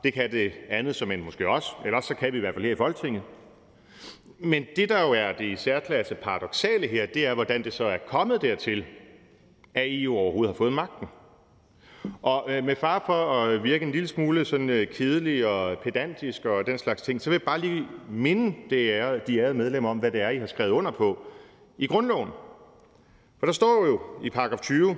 det 0.05 0.13
kan 0.13 0.33
det 0.33 0.53
andet 0.69 0.97
som 0.97 1.11
en 1.11 1.25
måske 1.25 1.49
også, 1.49 1.73
eller 1.85 1.97
også 1.97 2.07
så 2.07 2.15
kan 2.15 2.33
vi 2.33 2.37
i 2.37 2.41
hvert 2.41 2.55
fald 2.55 2.65
her 2.65 2.73
i 2.73 2.77
Folketinget. 2.77 3.23
Men 4.39 4.67
det, 4.77 4.89
der 4.89 5.03
jo 5.03 5.13
er 5.13 5.33
det 5.33 5.45
i 5.45 5.57
særklasse 5.57 6.15
paradoxale 6.15 6.87
her, 6.87 7.07
det 7.07 7.27
er, 7.27 7.35
hvordan 7.35 7.65
det 7.65 7.73
så 7.73 7.85
er 7.85 7.99
kommet 7.99 8.43
dertil, 8.43 8.85
at 9.75 10.03
EU 10.03 10.17
overhovedet 10.17 10.55
har 10.55 10.57
fået 10.57 10.73
magten. 10.73 11.09
Og 12.23 12.45
øh, 12.49 12.65
med 12.65 12.77
far 12.77 13.03
for 13.07 13.43
at 13.43 13.65
virke 13.65 13.85
en 13.85 13.93
lille 13.93 14.09
smule 14.09 14.45
sådan 14.45 14.71
øh, 14.71 14.87
kedelig 14.87 15.47
og 15.47 15.79
pedantisk 15.79 16.45
og 16.45 16.67
den 16.67 16.79
slags 16.79 17.03
ting, 17.03 17.21
så 17.21 17.31
vil 17.31 17.35
jeg 17.35 17.43
bare 17.43 17.59
lige 17.59 17.87
minde 18.11 18.57
det 18.71 18.95
er, 18.95 19.19
de 19.19 19.39
ærede 19.39 19.55
medlemmer 19.55 19.91
om, 19.91 19.99
hvad 19.99 20.11
det 20.11 20.21
er, 20.21 20.31
I 20.31 20.39
har 20.39 20.47
skrevet 20.47 20.71
under 20.71 20.91
på 20.91 21.19
i 21.79 21.87
grundloven. 21.87 22.29
For 23.39 23.47
der 23.47 23.53
står 23.53 23.87
jo 23.87 24.01
i 24.23 24.31
paragraf 24.31 24.59
20, 24.61 24.97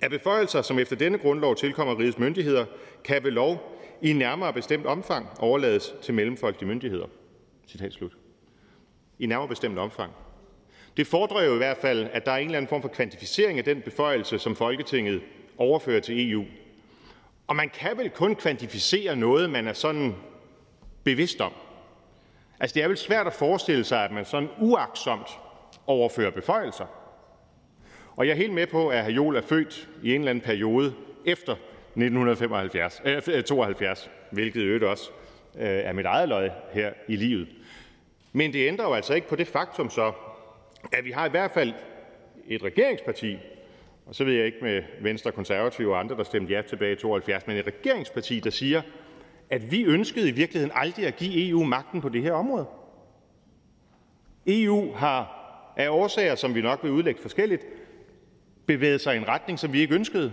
at 0.00 0.10
beføjelser, 0.10 0.62
som 0.62 0.78
efter 0.78 0.96
denne 0.96 1.18
grundlov 1.18 1.56
tilkommer 1.56 1.98
rigets 1.98 2.18
myndigheder, 2.18 2.64
kan 3.04 3.24
ved 3.24 3.30
lov 3.30 3.78
i 4.02 4.12
nærmere 4.12 4.52
bestemt 4.52 4.86
omfang 4.86 5.26
overlades 5.38 5.94
til 6.02 6.14
mellemfolkelige 6.14 6.68
myndigheder. 6.68 7.06
Citat 7.68 7.92
slut. 7.92 8.12
I 9.18 9.26
nærmere 9.26 9.48
bestemt 9.48 9.78
omfang. 9.78 10.12
Det 10.96 11.06
fordrer 11.06 11.44
jo 11.44 11.54
i 11.54 11.56
hvert 11.56 11.76
fald, 11.76 12.08
at 12.12 12.26
der 12.26 12.32
er 12.32 12.36
en 12.36 12.46
eller 12.46 12.58
anden 12.58 12.68
form 12.68 12.82
for 12.82 12.88
kvantificering 12.88 13.58
af 13.58 13.64
den 13.64 13.80
beføjelse, 13.80 14.38
som 14.38 14.56
Folketinget 14.56 15.22
overfører 15.58 16.00
til 16.00 16.30
EU. 16.30 16.44
Og 17.46 17.56
man 17.56 17.68
kan 17.68 17.98
vel 17.98 18.10
kun 18.10 18.36
kvantificere 18.36 19.16
noget, 19.16 19.50
man 19.50 19.68
er 19.68 19.72
sådan 19.72 20.14
bevidst 21.04 21.40
om. 21.40 21.52
Altså, 22.60 22.74
det 22.74 22.82
er 22.82 22.88
vel 22.88 22.96
svært 22.96 23.26
at 23.26 23.32
forestille 23.32 23.84
sig, 23.84 24.04
at 24.04 24.12
man 24.12 24.24
sådan 24.24 24.48
uaksomt 24.60 25.28
overfører 25.86 26.30
beføjelser. 26.30 26.86
Og 28.16 28.26
jeg 28.26 28.32
er 28.32 28.36
helt 28.36 28.52
med 28.52 28.66
på, 28.66 28.88
at 28.88 29.04
hr. 29.04 29.10
Jol 29.10 29.36
er 29.36 29.42
født 29.42 29.88
i 30.02 30.14
en 30.14 30.20
eller 30.20 30.30
anden 30.30 30.44
periode 30.44 30.94
efter 31.24 31.52
1975, 31.52 33.02
øh, 33.04 33.42
72, 33.42 34.06
øh, 34.06 34.34
hvilket 34.34 34.62
øvrigt 34.62 34.84
også 34.84 35.10
øh, 35.58 35.68
er 35.68 35.92
mit 35.92 36.06
eget 36.06 36.28
løg 36.28 36.50
her 36.72 36.92
i 37.08 37.16
livet. 37.16 37.48
Men 38.32 38.52
det 38.52 38.68
ændrer 38.68 38.86
jo 38.86 38.94
altså 38.94 39.14
ikke 39.14 39.28
på 39.28 39.36
det 39.36 39.46
faktum 39.46 39.90
så, 39.90 40.12
at 40.92 41.04
vi 41.04 41.10
har 41.10 41.26
i 41.26 41.30
hvert 41.30 41.50
fald 41.50 41.72
et 42.48 42.62
regeringsparti, 42.62 43.38
og 44.06 44.14
så 44.14 44.24
ved 44.24 44.32
jeg 44.32 44.46
ikke 44.46 44.58
med 44.62 44.82
Venstre, 45.00 45.32
Konservative 45.32 45.92
og 45.92 46.00
andre, 46.00 46.16
der 46.16 46.24
stemte 46.24 46.52
ja 46.52 46.62
tilbage 46.62 46.92
i 46.92 46.96
72, 46.96 47.46
men 47.46 47.56
et 47.56 47.66
regeringsparti, 47.66 48.40
der 48.40 48.50
siger, 48.50 48.82
at 49.50 49.70
vi 49.70 49.84
ønskede 49.84 50.28
i 50.28 50.32
virkeligheden 50.32 50.72
aldrig 50.74 51.06
at 51.06 51.16
give 51.16 51.48
EU 51.48 51.64
magten 51.64 52.00
på 52.00 52.08
det 52.08 52.22
her 52.22 52.32
område. 52.32 52.66
EU 54.46 54.92
har 54.92 55.32
af 55.76 55.88
årsager, 55.88 56.34
som 56.34 56.54
vi 56.54 56.62
nok 56.62 56.82
vil 56.82 56.92
udlægge 56.92 57.20
forskelligt, 57.20 57.66
bevæget 58.66 59.00
sig 59.00 59.14
i 59.14 59.16
en 59.16 59.28
retning, 59.28 59.58
som 59.58 59.72
vi 59.72 59.80
ikke 59.80 59.94
ønskede. 59.94 60.32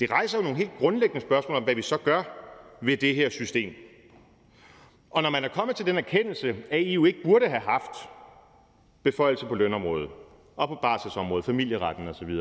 Det 0.00 0.10
rejser 0.10 0.38
jo 0.38 0.42
nogle 0.42 0.58
helt 0.58 0.78
grundlæggende 0.78 1.20
spørgsmål 1.20 1.56
om, 1.56 1.62
hvad 1.62 1.74
vi 1.74 1.82
så 1.82 1.96
gør 1.96 2.22
ved 2.80 2.96
det 2.96 3.14
her 3.14 3.28
system. 3.28 3.74
Og 5.10 5.22
når 5.22 5.30
man 5.30 5.44
er 5.44 5.48
kommet 5.48 5.76
til 5.76 5.86
den 5.86 5.96
erkendelse, 5.96 6.56
at 6.70 6.92
EU 6.92 7.04
ikke 7.04 7.22
burde 7.24 7.48
have 7.48 7.60
haft 7.60 8.08
beføjelse 9.02 9.46
på 9.46 9.54
lønområdet 9.54 10.10
og 10.58 10.68
på 10.68 10.74
barselsområdet, 10.74 11.44
familieretten 11.44 12.08
osv., 12.08 12.40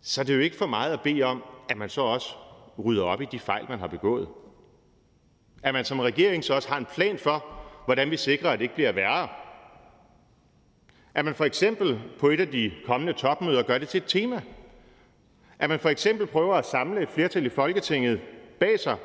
så 0.00 0.20
er 0.20 0.24
det 0.24 0.34
jo 0.34 0.40
ikke 0.40 0.56
for 0.56 0.66
meget 0.66 0.92
at 0.92 1.00
bede 1.00 1.22
om, 1.22 1.44
at 1.68 1.76
man 1.76 1.88
så 1.88 2.00
også 2.00 2.34
rydder 2.84 3.04
op 3.04 3.20
i 3.20 3.24
de 3.24 3.38
fejl, 3.38 3.66
man 3.68 3.78
har 3.78 3.86
begået. 3.86 4.28
At 5.62 5.74
man 5.74 5.84
som 5.84 6.00
regering 6.00 6.44
så 6.44 6.54
også 6.54 6.68
har 6.68 6.76
en 6.76 6.86
plan 6.94 7.18
for, 7.18 7.44
hvordan 7.84 8.10
vi 8.10 8.16
sikrer, 8.16 8.50
at 8.50 8.58
det 8.58 8.62
ikke 8.62 8.74
bliver 8.74 8.92
værre. 8.92 9.28
At 11.14 11.24
man 11.24 11.34
for 11.34 11.44
eksempel 11.44 12.00
på 12.18 12.28
et 12.28 12.40
af 12.40 12.48
de 12.48 12.72
kommende 12.86 13.12
topmøder 13.12 13.62
gør 13.62 13.78
det 13.78 13.88
til 13.88 13.98
et 13.98 14.06
tema. 14.06 14.42
At 15.58 15.70
man 15.70 15.80
for 15.80 15.88
eksempel 15.88 16.26
prøver 16.26 16.54
at 16.54 16.66
samle 16.66 17.02
et 17.02 17.08
flertal 17.08 17.46
i 17.46 17.48
Folketinget 17.48 18.20
bag 18.60 18.80
sig, 18.80 18.96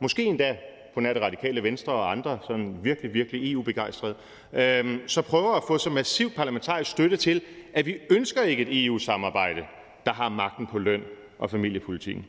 måske 0.00 0.24
endda 0.24 0.56
på 0.94 1.00
nær 1.00 1.12
det 1.12 1.22
radikale 1.22 1.62
venstre 1.62 1.92
og 1.92 2.10
andre 2.10 2.38
sådan 2.46 2.76
virkelig, 2.82 3.14
virkelig 3.14 3.52
EU-begejstrede, 3.52 4.14
øhm, 4.52 5.08
så 5.08 5.22
prøver 5.22 5.54
at 5.54 5.62
få 5.68 5.78
så 5.78 5.90
massiv 5.90 6.30
parlamentarisk 6.30 6.90
støtte 6.90 7.16
til, 7.16 7.42
at 7.74 7.86
vi 7.86 7.96
ønsker 8.10 8.42
ikke 8.42 8.62
et 8.62 8.84
EU-samarbejde, 8.84 9.66
der 10.06 10.12
har 10.12 10.28
magten 10.28 10.66
på 10.66 10.78
løn 10.78 11.02
og 11.38 11.50
familiepolitikken. 11.50 12.26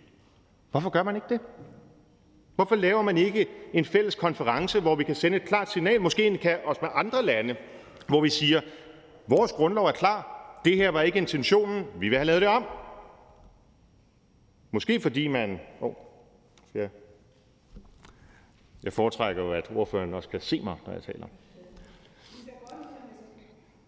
Hvorfor 0.72 0.90
gør 0.90 1.04
man 1.04 1.16
ikke 1.16 1.28
det? 1.30 1.40
Hvorfor 2.56 2.76
laver 2.76 3.02
man 3.02 3.18
ikke 3.18 3.48
en 3.74 3.86
fælles 3.86 4.16
konference, 4.16 4.80
hvor 4.80 4.96
vi 4.96 5.04
kan 5.04 5.16
sende 5.16 5.38
et 5.38 5.46
klart 5.46 5.72
signal, 5.72 6.02
måske 6.02 6.38
kan 6.38 6.58
også 6.66 6.80
med 6.82 6.90
andre 6.94 7.26
lande, 7.26 7.56
hvor 8.08 8.22
vi 8.22 8.30
siger, 8.30 8.62
vores 9.28 9.52
grundlov 9.52 9.86
er 9.86 9.92
klar, 9.92 10.32
det 10.66 10.78
her 10.78 10.90
var 10.90 11.02
ikke 11.02 11.18
intentionen, 11.18 11.86
vi 12.00 12.10
vil 12.10 12.18
have 12.18 12.26
lavet 12.26 12.42
det 12.42 12.50
om. 12.50 12.66
Måske 14.72 15.00
fordi 15.00 15.28
man... 15.28 15.60
Oh, 15.82 15.94
skal 16.70 16.82
jeg 16.82 16.90
jeg 18.86 18.94
foretrækker 18.94 19.44
jo, 19.44 19.52
at 19.52 19.72
ordføreren 19.76 20.14
også 20.14 20.30
kan 20.30 20.42
se 20.42 20.62
mig, 20.64 20.76
når 20.86 20.94
jeg 20.94 21.04
taler. 21.04 21.28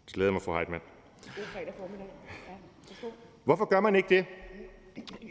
Det 0.06 0.14
glæder 0.14 0.32
mig, 0.32 0.41
for 0.41 0.56
Heitmann. 0.56 0.84
Hvorfor 3.43 3.66
gør 3.66 3.80
man 3.80 3.95
ikke 3.95 4.10
det? 4.10 4.26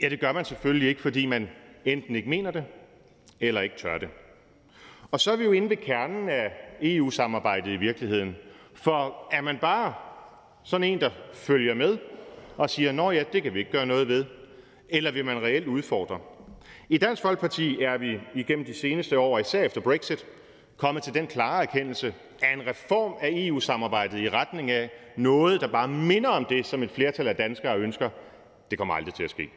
Ja, 0.01 0.09
det 0.09 0.19
gør 0.19 0.31
man 0.31 0.45
selvfølgelig 0.45 0.89
ikke, 0.89 1.01
fordi 1.01 1.25
man 1.25 1.49
enten 1.85 2.15
ikke 2.15 2.29
mener 2.29 2.51
det, 2.51 2.65
eller 3.39 3.61
ikke 3.61 3.77
tør 3.77 3.97
det. 3.97 4.09
Og 5.11 5.19
så 5.19 5.31
er 5.31 5.35
vi 5.35 5.43
jo 5.43 5.51
inde 5.51 5.69
ved 5.69 5.77
kernen 5.77 6.29
af 6.29 6.53
EU-samarbejdet 6.81 7.71
i 7.71 7.77
virkeligheden. 7.77 8.35
For 8.73 9.27
er 9.31 9.41
man 9.41 9.57
bare 9.57 9.93
sådan 10.63 10.83
en, 10.83 11.01
der 11.01 11.09
følger 11.33 11.73
med 11.73 11.97
og 12.57 12.69
siger, 12.69 12.91
nå 12.91 13.11
ja, 13.11 13.23
det 13.33 13.43
kan 13.43 13.53
vi 13.53 13.59
ikke 13.59 13.71
gøre 13.71 13.85
noget 13.85 14.07
ved, 14.07 14.25
eller 14.89 15.11
vil 15.11 15.25
man 15.25 15.43
reelt 15.43 15.67
udfordre? 15.67 16.19
I 16.89 16.97
Dansk 16.97 17.21
Folkeparti 17.21 17.81
er 17.83 17.97
vi 17.97 18.19
igennem 18.33 18.65
de 18.65 18.73
seneste 18.73 19.19
år, 19.19 19.39
især 19.39 19.63
efter 19.63 19.81
Brexit, 19.81 20.25
kommet 20.77 21.03
til 21.03 21.13
den 21.13 21.27
klare 21.27 21.61
erkendelse, 21.61 22.13
at 22.41 22.53
en 22.53 22.67
reform 22.67 23.13
af 23.21 23.29
EU-samarbejdet 23.31 24.19
i 24.19 24.29
retning 24.29 24.71
af 24.71 24.89
noget, 25.15 25.61
der 25.61 25.67
bare 25.67 25.87
minder 25.87 26.29
om 26.29 26.45
det, 26.45 26.65
som 26.65 26.83
et 26.83 26.91
flertal 26.91 27.27
af 27.27 27.35
danskere 27.35 27.77
ønsker, 27.77 28.09
det 28.71 28.77
kommer 28.77 28.93
aldrig 28.93 29.13
til 29.13 29.23
at 29.23 29.29
ske. 29.29 29.49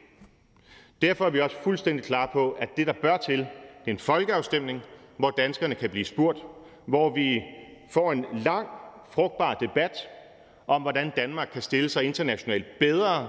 Derfor 1.01 1.25
er 1.25 1.29
vi 1.29 1.39
også 1.39 1.55
fuldstændig 1.63 2.05
klar 2.05 2.29
på, 2.33 2.51
at 2.51 2.77
det, 2.77 2.87
der 2.87 2.93
bør 2.93 3.17
til, 3.17 3.39
det 3.39 3.87
er 3.87 3.91
en 3.91 3.99
folkeafstemning, 3.99 4.81
hvor 5.17 5.29
danskerne 5.29 5.75
kan 5.75 5.89
blive 5.89 6.05
spurgt, 6.05 6.39
hvor 6.85 7.09
vi 7.09 7.43
får 7.89 8.11
en 8.11 8.25
lang, 8.33 8.67
frugtbar 9.11 9.53
debat 9.53 10.09
om, 10.67 10.81
hvordan 10.81 11.11
Danmark 11.15 11.49
kan 11.53 11.61
stille 11.61 11.89
sig 11.89 12.03
internationalt 12.03 12.79
bedre, 12.79 13.27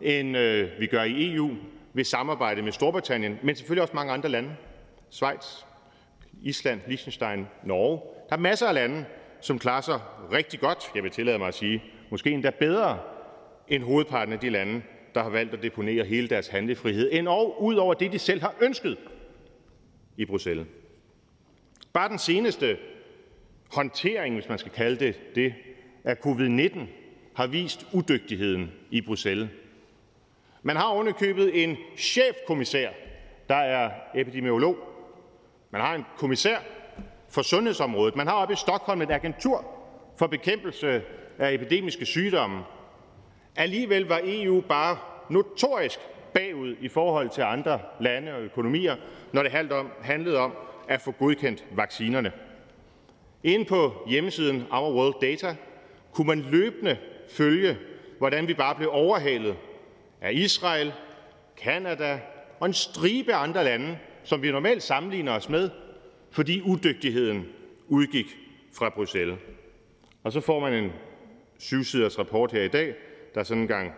end 0.00 0.36
øh, 0.36 0.80
vi 0.80 0.86
gør 0.86 1.02
i 1.02 1.34
EU, 1.34 1.50
vil 1.94 2.04
samarbejde 2.04 2.62
med 2.62 2.72
Storbritannien, 2.72 3.38
men 3.42 3.56
selvfølgelig 3.56 3.82
også 3.82 3.94
mange 3.94 4.12
andre 4.12 4.28
lande. 4.28 4.56
Schweiz, 5.10 5.64
Island, 6.42 6.80
Liechtenstein, 6.86 7.46
Norge. 7.64 8.00
Der 8.28 8.36
er 8.36 8.40
masser 8.40 8.66
af 8.66 8.74
lande, 8.74 9.04
som 9.40 9.58
klarer 9.58 9.80
sig 9.80 10.00
rigtig 10.32 10.60
godt, 10.60 10.78
jeg 10.94 11.02
vil 11.02 11.10
tillade 11.10 11.38
mig 11.38 11.48
at 11.48 11.54
sige, 11.54 11.82
måske 12.10 12.30
endda 12.30 12.50
bedre 12.50 12.98
end 13.68 13.82
hovedparten 13.82 14.32
af 14.32 14.40
de 14.40 14.50
lande, 14.50 14.82
der 15.14 15.22
har 15.22 15.30
valgt 15.30 15.54
at 15.54 15.62
deponere 15.62 16.04
hele 16.04 16.28
deres 16.28 16.48
handlefrihed, 16.48 17.08
end 17.12 17.28
og 17.28 17.62
ud 17.62 17.74
over 17.74 17.94
det, 17.94 18.12
de 18.12 18.18
selv 18.18 18.40
har 18.40 18.54
ønsket 18.60 18.96
i 20.16 20.24
Bruxelles. 20.24 20.66
Bare 21.92 22.08
den 22.08 22.18
seneste 22.18 22.78
håndtering, 23.72 24.34
hvis 24.34 24.48
man 24.48 24.58
skal 24.58 24.72
kalde 24.72 25.04
det 25.04 25.34
det, 25.34 25.54
af 26.04 26.16
covid-19 26.26 26.80
har 27.34 27.46
vist 27.46 27.86
udygtigheden 27.92 28.70
i 28.90 29.00
Bruxelles. 29.00 29.48
Man 30.62 30.76
har 30.76 30.88
ovenikøbet 30.88 31.64
en 31.64 31.76
chefkommissær, 31.96 32.90
der 33.48 33.54
er 33.54 33.90
epidemiolog. 34.14 34.76
Man 35.70 35.80
har 35.80 35.94
en 35.94 36.04
kommissær 36.16 36.56
for 37.30 37.42
sundhedsområdet. 37.42 38.16
Man 38.16 38.26
har 38.26 38.34
oppe 38.34 38.52
i 38.52 38.56
Stockholm 38.56 39.02
et 39.02 39.10
agentur 39.10 39.64
for 40.18 40.26
bekæmpelse 40.26 41.02
af 41.38 41.52
epidemiske 41.52 42.06
sygdomme. 42.06 42.64
Alligevel 43.56 44.06
var 44.08 44.20
EU 44.24 44.60
bare 44.60 44.98
notorisk 45.30 46.00
bagud 46.34 46.76
i 46.80 46.88
forhold 46.88 47.30
til 47.30 47.42
andre 47.42 47.80
lande 48.00 48.34
og 48.34 48.40
økonomier, 48.40 48.96
når 49.32 49.42
det 49.42 49.52
handlede 50.02 50.38
om 50.38 50.52
at 50.88 51.00
få 51.00 51.10
godkendt 51.10 51.64
vaccinerne. 51.70 52.32
Inde 53.44 53.64
på 53.64 53.92
hjemmesiden 54.08 54.66
Our 54.70 54.94
World 54.94 55.14
Data 55.20 55.56
kunne 56.12 56.26
man 56.26 56.40
løbende 56.40 56.96
følge, 57.30 57.78
hvordan 58.18 58.48
vi 58.48 58.54
bare 58.54 58.74
blev 58.74 58.88
overhalet 58.92 59.56
af 60.22 60.32
Israel, 60.32 60.92
Kanada 61.56 62.20
og 62.60 62.66
en 62.66 62.72
stribe 62.72 63.34
andre 63.34 63.64
lande, 63.64 63.98
som 64.24 64.42
vi 64.42 64.50
normalt 64.50 64.82
sammenligner 64.82 65.32
os 65.32 65.48
med, 65.48 65.70
fordi 66.30 66.60
udygtigheden 66.60 67.46
udgik 67.88 68.26
fra 68.72 68.88
Bruxelles. 68.88 69.38
Og 70.22 70.32
så 70.32 70.40
får 70.40 70.60
man 70.60 70.72
en 70.72 70.92
syvsiders 71.58 72.18
rapport 72.18 72.52
her 72.52 72.62
i 72.62 72.68
dag, 72.68 72.94
der 73.34 73.42
sådan 73.42 73.62
en 73.62 73.68
gang 73.68 73.92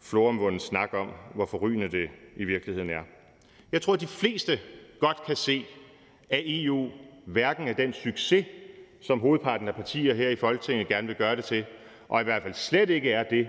floromvunden 0.00 0.60
snak 0.60 0.94
om, 0.94 1.10
hvor 1.34 1.46
forrygende 1.46 1.88
det 1.88 2.10
i 2.36 2.44
virkeligheden 2.44 2.90
er. 2.90 3.02
Jeg 3.72 3.82
tror, 3.82 3.94
at 3.94 4.00
de 4.00 4.06
fleste 4.06 4.58
godt 5.00 5.22
kan 5.26 5.36
se, 5.36 5.64
at 6.30 6.42
EU 6.46 6.90
hverken 7.26 7.68
er 7.68 7.72
den 7.72 7.92
succes, 7.92 8.46
som 9.00 9.20
hovedparten 9.20 9.68
af 9.68 9.74
partier 9.74 10.14
her 10.14 10.28
i 10.28 10.36
Folketinget 10.36 10.88
gerne 10.88 11.06
vil 11.06 11.16
gøre 11.16 11.36
det 11.36 11.44
til, 11.44 11.64
og 12.08 12.20
i 12.20 12.24
hvert 12.24 12.42
fald 12.42 12.54
slet 12.54 12.90
ikke 12.90 13.12
er 13.12 13.22
det, 13.22 13.48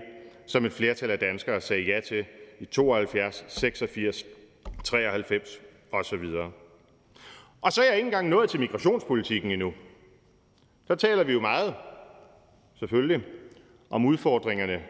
som 0.50 0.64
et 0.64 0.72
flertal 0.72 1.10
af 1.10 1.18
danskere 1.18 1.60
sagde 1.60 1.82
ja 1.82 2.00
til 2.00 2.24
i 2.60 2.64
72, 2.64 3.44
86, 3.48 4.24
93 4.84 5.60
osv. 5.92 6.24
Og 7.60 7.72
så 7.72 7.82
er 7.82 7.86
jeg 7.86 7.96
ikke 7.96 8.06
engang 8.06 8.28
nået 8.28 8.50
til 8.50 8.60
migrationspolitikken 8.60 9.50
endnu. 9.50 9.74
Der 10.88 10.94
taler 10.94 11.24
vi 11.24 11.32
jo 11.32 11.40
meget, 11.40 11.74
selvfølgelig, 12.78 13.20
om 13.90 14.04
udfordringerne 14.04 14.82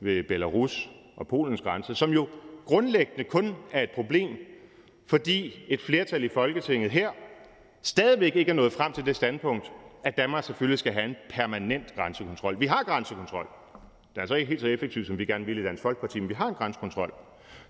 ved 0.00 0.22
Belarus 0.22 0.90
og 1.16 1.28
Polens 1.28 1.60
grænse, 1.60 1.94
som 1.94 2.12
jo 2.12 2.28
grundlæggende 2.64 3.24
kun 3.24 3.54
er 3.72 3.82
et 3.82 3.90
problem, 3.90 4.36
fordi 5.06 5.64
et 5.68 5.80
flertal 5.80 6.24
i 6.24 6.28
Folketinget 6.28 6.90
her 6.90 7.10
stadigvæk 7.82 8.36
ikke 8.36 8.50
er 8.50 8.54
nået 8.54 8.72
frem 8.72 8.92
til 8.92 9.06
det 9.06 9.16
standpunkt, 9.16 9.72
at 10.04 10.16
Danmark 10.16 10.44
selvfølgelig 10.44 10.78
skal 10.78 10.92
have 10.92 11.04
en 11.04 11.16
permanent 11.28 11.94
grænsekontrol. 11.94 12.60
Vi 12.60 12.66
har 12.66 12.82
grænsekontrol. 12.82 13.46
Det 14.14 14.22
er 14.22 14.26
så 14.26 14.34
ikke 14.34 14.48
helt 14.48 14.60
så 14.60 14.66
effektiv, 14.66 15.04
som 15.04 15.18
vi 15.18 15.24
gerne 15.24 15.46
ville 15.46 15.62
i 15.62 15.64
Dansk 15.64 15.82
Folkeparti, 15.82 16.20
men 16.20 16.28
vi 16.28 16.34
har 16.34 16.48
en 16.48 16.54
grænsekontrol. 16.54 17.12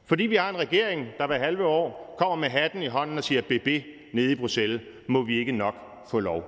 Fordi 0.04 0.22
vi 0.24 0.36
har 0.36 0.50
en 0.50 0.58
regering, 0.58 1.06
der 1.18 1.26
hver 1.26 1.38
halve 1.38 1.66
år 1.66 2.14
kommer 2.18 2.36
med 2.36 2.48
hatten 2.48 2.82
i 2.82 2.86
hånden 2.86 3.18
og 3.18 3.24
siger, 3.24 3.42
BB 3.42 3.68
nede 4.12 4.32
i 4.32 4.34
Bruxelles, 4.34 4.80
må 5.06 5.22
vi 5.22 5.38
ikke 5.38 5.52
nok 5.52 5.74
få 6.10 6.20
lov. 6.20 6.44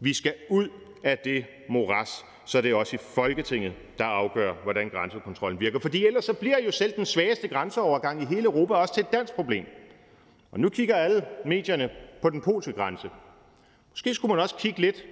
Vi 0.00 0.12
skal 0.12 0.34
ud 0.50 0.68
af 1.04 1.18
det 1.18 1.44
moras, 1.68 2.24
så 2.44 2.60
det 2.60 2.70
er 2.70 2.74
også 2.74 2.96
i 2.96 2.98
Folketinget, 3.14 3.72
der 3.98 4.04
afgør, 4.04 4.54
hvordan 4.62 4.88
grænsekontrollen 4.88 5.60
virker. 5.60 5.78
Fordi 5.78 6.06
ellers 6.06 6.24
så 6.24 6.32
bliver 6.32 6.58
jo 6.66 6.70
selv 6.70 6.92
den 6.96 7.06
svageste 7.06 7.48
grænseovergang 7.48 8.22
i 8.22 8.24
hele 8.24 8.44
Europa 8.44 8.74
også 8.74 8.94
til 8.94 9.00
et 9.00 9.12
dansk 9.12 9.34
problem. 9.34 9.66
Og 10.50 10.60
nu 10.60 10.68
kigger 10.68 10.96
alle 10.96 11.24
medierne 11.44 11.90
på 12.22 12.30
den 12.30 12.40
polske 12.40 12.72
grænse. 12.72 13.10
Måske 13.90 14.14
skulle 14.14 14.34
man 14.34 14.42
også 14.42 14.56
kigge 14.56 14.80
lidt 14.80 15.06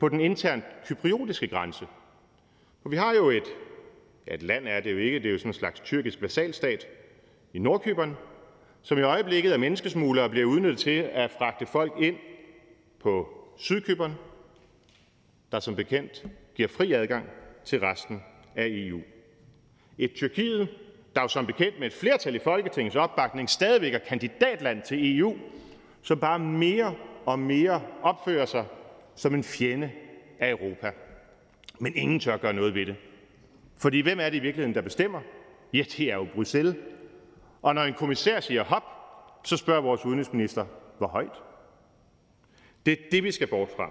på 0.00 0.08
den 0.08 0.20
internt 0.20 0.64
kypriotiske 0.86 1.46
grænse. 1.46 1.86
For 2.82 2.88
vi 2.88 2.96
har 2.96 3.14
jo 3.14 3.30
et, 3.30 3.44
ja, 4.26 4.34
et 4.34 4.42
land 4.42 4.68
er 4.68 4.80
det 4.80 4.92
jo 4.92 4.98
ikke, 4.98 5.18
det 5.18 5.26
er 5.26 5.32
jo 5.32 5.38
sådan 5.38 5.50
en 5.50 5.54
slags 5.54 5.80
tyrkisk 5.80 6.22
vasalstat 6.22 6.86
i 7.52 7.58
Nordkyberen, 7.58 8.16
som 8.82 8.98
i 8.98 9.02
øjeblikket 9.02 9.52
af 9.52 9.58
menneskesmuglere 9.58 10.30
bliver 10.30 10.46
udnyttet 10.46 10.78
til 10.78 11.08
at 11.12 11.30
fragte 11.30 11.66
folk 11.66 11.92
ind 11.98 12.16
på 13.00 13.28
Sydkyberen, 13.56 14.14
der 15.52 15.60
som 15.60 15.76
bekendt 15.76 16.26
giver 16.54 16.68
fri 16.68 16.92
adgang 16.92 17.26
til 17.64 17.80
resten 17.80 18.22
af 18.56 18.66
EU. 18.68 19.00
Et 19.98 20.12
Tyrkiet, 20.14 20.68
der 21.14 21.22
jo 21.22 21.28
som 21.28 21.46
bekendt 21.46 21.78
med 21.78 21.86
et 21.86 21.92
flertal 21.92 22.34
i 22.34 22.38
Folketingets 22.38 22.96
opbakning 22.96 23.50
stadigvæk 23.50 23.94
er 23.94 23.98
kandidatland 23.98 24.82
til 24.82 25.18
EU, 25.18 25.36
som 26.02 26.20
bare 26.20 26.38
mere 26.38 26.94
og 27.26 27.38
mere 27.38 27.82
opfører 28.02 28.46
sig 28.46 28.64
som 29.16 29.34
en 29.34 29.44
fjende 29.44 29.90
af 30.38 30.50
Europa. 30.50 30.90
Men 31.82 31.96
ingen 31.96 32.20
tør 32.20 32.36
gøre 32.36 32.52
noget 32.52 32.74
ved 32.74 32.86
det. 32.86 32.96
Fordi 33.76 34.00
hvem 34.00 34.20
er 34.20 34.24
det 34.24 34.36
i 34.36 34.40
virkeligheden, 34.40 34.74
der 34.74 34.80
bestemmer? 34.80 35.20
Ja, 35.72 35.82
det 35.96 36.00
er 36.00 36.14
jo 36.14 36.26
Bruxelles. 36.34 36.76
Og 37.62 37.74
når 37.74 37.82
en 37.82 37.94
kommissær 37.94 38.40
siger 38.40 38.64
hop, 38.64 38.82
så 39.44 39.56
spørger 39.56 39.80
vores 39.80 40.04
udenrigsminister, 40.04 40.66
hvor 40.98 41.06
højt? 41.06 41.42
Det 42.86 42.92
er 42.92 42.96
det, 43.12 43.24
vi 43.24 43.32
skal 43.32 43.46
bort 43.46 43.68
fra. 43.76 43.90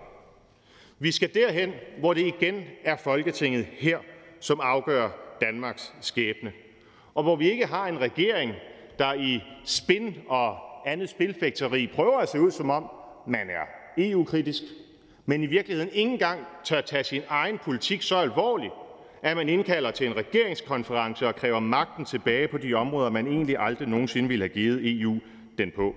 Vi 0.99 1.11
skal 1.11 1.33
derhen, 1.33 1.73
hvor 1.99 2.13
det 2.13 2.25
igen 2.25 2.63
er 2.83 2.97
Folketinget 2.97 3.65
her, 3.65 3.99
som 4.39 4.59
afgør 4.63 5.09
Danmarks 5.41 5.93
skæbne, 6.01 6.53
og 7.13 7.23
hvor 7.23 7.35
vi 7.35 7.51
ikke 7.51 7.65
har 7.65 7.87
en 7.87 8.01
regering, 8.01 8.53
der 8.99 9.13
i 9.13 9.39
spin 9.65 10.15
og 10.27 10.57
andet 10.89 11.09
spilfægteri 11.09 11.87
prøver 11.87 12.17
at 12.17 12.29
se 12.29 12.41
ud, 12.41 12.51
som 12.51 12.69
om 12.69 12.89
man 13.27 13.49
er 13.49 13.65
EU-kritisk, 13.97 14.63
men 15.25 15.43
i 15.43 15.45
virkeligheden 15.45 15.89
ikke 15.93 16.11
engang 16.11 16.39
tør 16.63 16.81
tage 16.81 17.03
sin 17.03 17.21
egen 17.29 17.57
politik 17.57 18.01
så 18.01 18.15
alvorligt, 18.15 18.73
at 19.21 19.37
man 19.37 19.49
indkalder 19.49 19.91
til 19.91 20.07
en 20.07 20.15
regeringskonference 20.15 21.27
og 21.27 21.35
kræver 21.35 21.59
magten 21.59 22.05
tilbage 22.05 22.47
på 22.47 22.57
de 22.57 22.73
områder, 22.73 23.09
man 23.09 23.27
egentlig 23.27 23.57
aldrig 23.59 23.87
nogensinde 23.87 24.29
ville 24.29 24.43
have 24.43 24.53
givet 24.53 25.01
EU 25.01 25.19
den 25.57 25.71
på. 25.75 25.95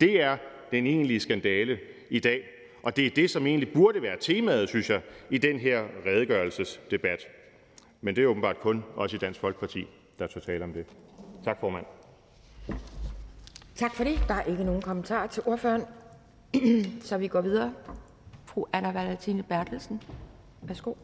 Det 0.00 0.22
er 0.22 0.36
den 0.70 0.86
egentlige 0.86 1.20
skandale 1.20 1.78
i 2.10 2.18
dag, 2.18 2.42
og 2.82 2.96
det 2.96 3.06
er 3.06 3.10
det, 3.10 3.30
som 3.30 3.46
egentlig 3.46 3.72
burde 3.72 4.02
være 4.02 4.16
temaet, 4.20 4.68
synes 4.68 4.90
jeg, 4.90 5.00
i 5.30 5.38
den 5.38 5.58
her 5.58 5.84
redegørelsesdebat. 6.06 7.26
Men 8.00 8.16
det 8.16 8.24
er 8.24 8.28
åbenbart 8.28 8.60
kun 8.60 8.84
os 8.96 9.12
i 9.12 9.16
Dansk 9.16 9.40
Folkeparti, 9.40 9.86
der 10.18 10.26
tør 10.26 10.40
tale 10.40 10.64
om 10.64 10.72
det. 10.72 10.86
Tak, 11.44 11.60
formand. 11.60 11.84
Tak 13.74 13.94
for 13.94 14.04
det. 14.04 14.20
Der 14.28 14.34
er 14.34 14.42
ikke 14.42 14.64
nogen 14.64 14.82
kommentarer 14.82 15.26
til 15.26 15.42
ordføreren, 15.46 15.82
så 17.08 17.18
vi 17.18 17.28
går 17.28 17.40
videre. 17.40 17.72
Fru 18.56 18.66
Anna 18.72 18.92
Valentina 18.92 19.42
Bertelsen. 19.42 20.02
Værsgo. 20.62 20.94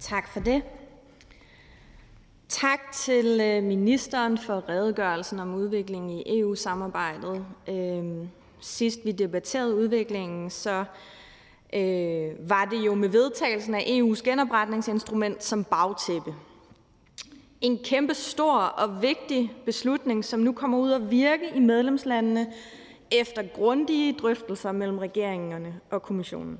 Tak 0.00 0.28
for 0.28 0.40
det. 0.40 0.62
Tak 2.48 2.80
til 2.92 3.40
øh, 3.40 3.62
ministeren 3.62 4.38
for 4.38 4.68
redegørelsen 4.68 5.40
om 5.40 5.54
udviklingen 5.54 6.10
i 6.10 6.38
EU-samarbejdet. 6.40 7.46
Øhm, 7.68 8.28
sidst 8.60 8.98
vi 9.04 9.12
debatterede 9.12 9.74
udviklingen, 9.76 10.50
så 10.50 10.84
øh, 11.72 12.50
var 12.50 12.64
det 12.64 12.86
jo 12.86 12.94
med 12.94 13.08
vedtagelsen 13.08 13.74
af 13.74 13.80
EU's 13.80 14.22
genopretningsinstrument 14.22 15.44
som 15.44 15.64
bagtæppe. 15.64 16.34
En 17.60 17.78
kæmpe 17.84 18.14
stor 18.14 18.56
og 18.56 19.02
vigtig 19.02 19.52
beslutning, 19.64 20.24
som 20.24 20.40
nu 20.40 20.52
kommer 20.52 20.78
ud 20.78 20.92
at 20.92 21.10
virke 21.10 21.44
i 21.54 21.60
medlemslandene 21.60 22.52
efter 23.10 23.42
grundige 23.54 24.12
drøftelser 24.12 24.72
mellem 24.72 24.98
regeringerne 24.98 25.80
og 25.90 26.02
kommissionen. 26.02 26.58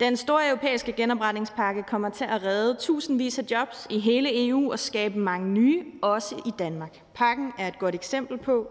Den 0.00 0.16
store 0.16 0.48
europæiske 0.48 0.92
genopretningspakke 0.92 1.82
kommer 1.82 2.10
til 2.10 2.24
at 2.24 2.42
redde 2.42 2.76
tusindvis 2.80 3.38
af 3.38 3.44
jobs 3.50 3.86
i 3.90 3.98
hele 3.98 4.48
EU 4.48 4.72
og 4.72 4.78
skabe 4.78 5.18
mange 5.18 5.48
nye, 5.48 5.84
også 6.02 6.42
i 6.46 6.50
Danmark. 6.58 7.02
Pakken 7.14 7.52
er 7.58 7.68
et 7.68 7.78
godt 7.78 7.94
eksempel 7.94 8.38
på, 8.38 8.68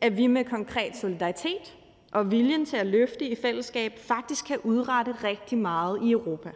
at 0.00 0.16
vi 0.16 0.26
med 0.26 0.44
konkret 0.44 0.96
solidaritet 0.96 1.77
og 2.12 2.30
viljen 2.30 2.66
til 2.66 2.76
at 2.76 2.86
løfte 2.86 3.24
i 3.24 3.34
fællesskab 3.34 3.98
faktisk 3.98 4.44
kan 4.44 4.58
udrette 4.64 5.14
rigtig 5.24 5.58
meget 5.58 6.02
i 6.02 6.10
Europa. 6.10 6.50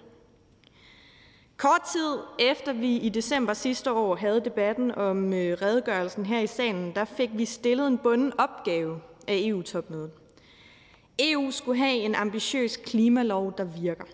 Kort 1.57 1.83
tid 1.93 2.19
efter 2.39 2.73
vi 2.73 2.97
i 2.97 3.09
december 3.09 3.55
sidste 3.55 3.93
år 3.93 4.17
havde 4.17 4.41
debatten 4.41 4.95
om 4.95 5.33
øh, 5.33 5.63
redegørelsen 5.63 6.27
her 6.27 6.41
i 6.41 6.47
salen, 6.47 6.93
der 6.95 7.05
fik 7.05 7.31
vi 7.33 7.45
stillet 7.45 7.87
en 7.87 7.99
bunden 7.99 8.33
opgave 8.39 9.01
af 9.29 9.41
EU-topmødet. 9.45 10.11
EU 11.19 11.51
skulle 11.51 11.79
have 11.79 11.97
en 11.97 12.15
ambitiøs 12.15 12.77
klimalov, 12.77 13.55
der 13.59 13.65
virker. 13.65 14.05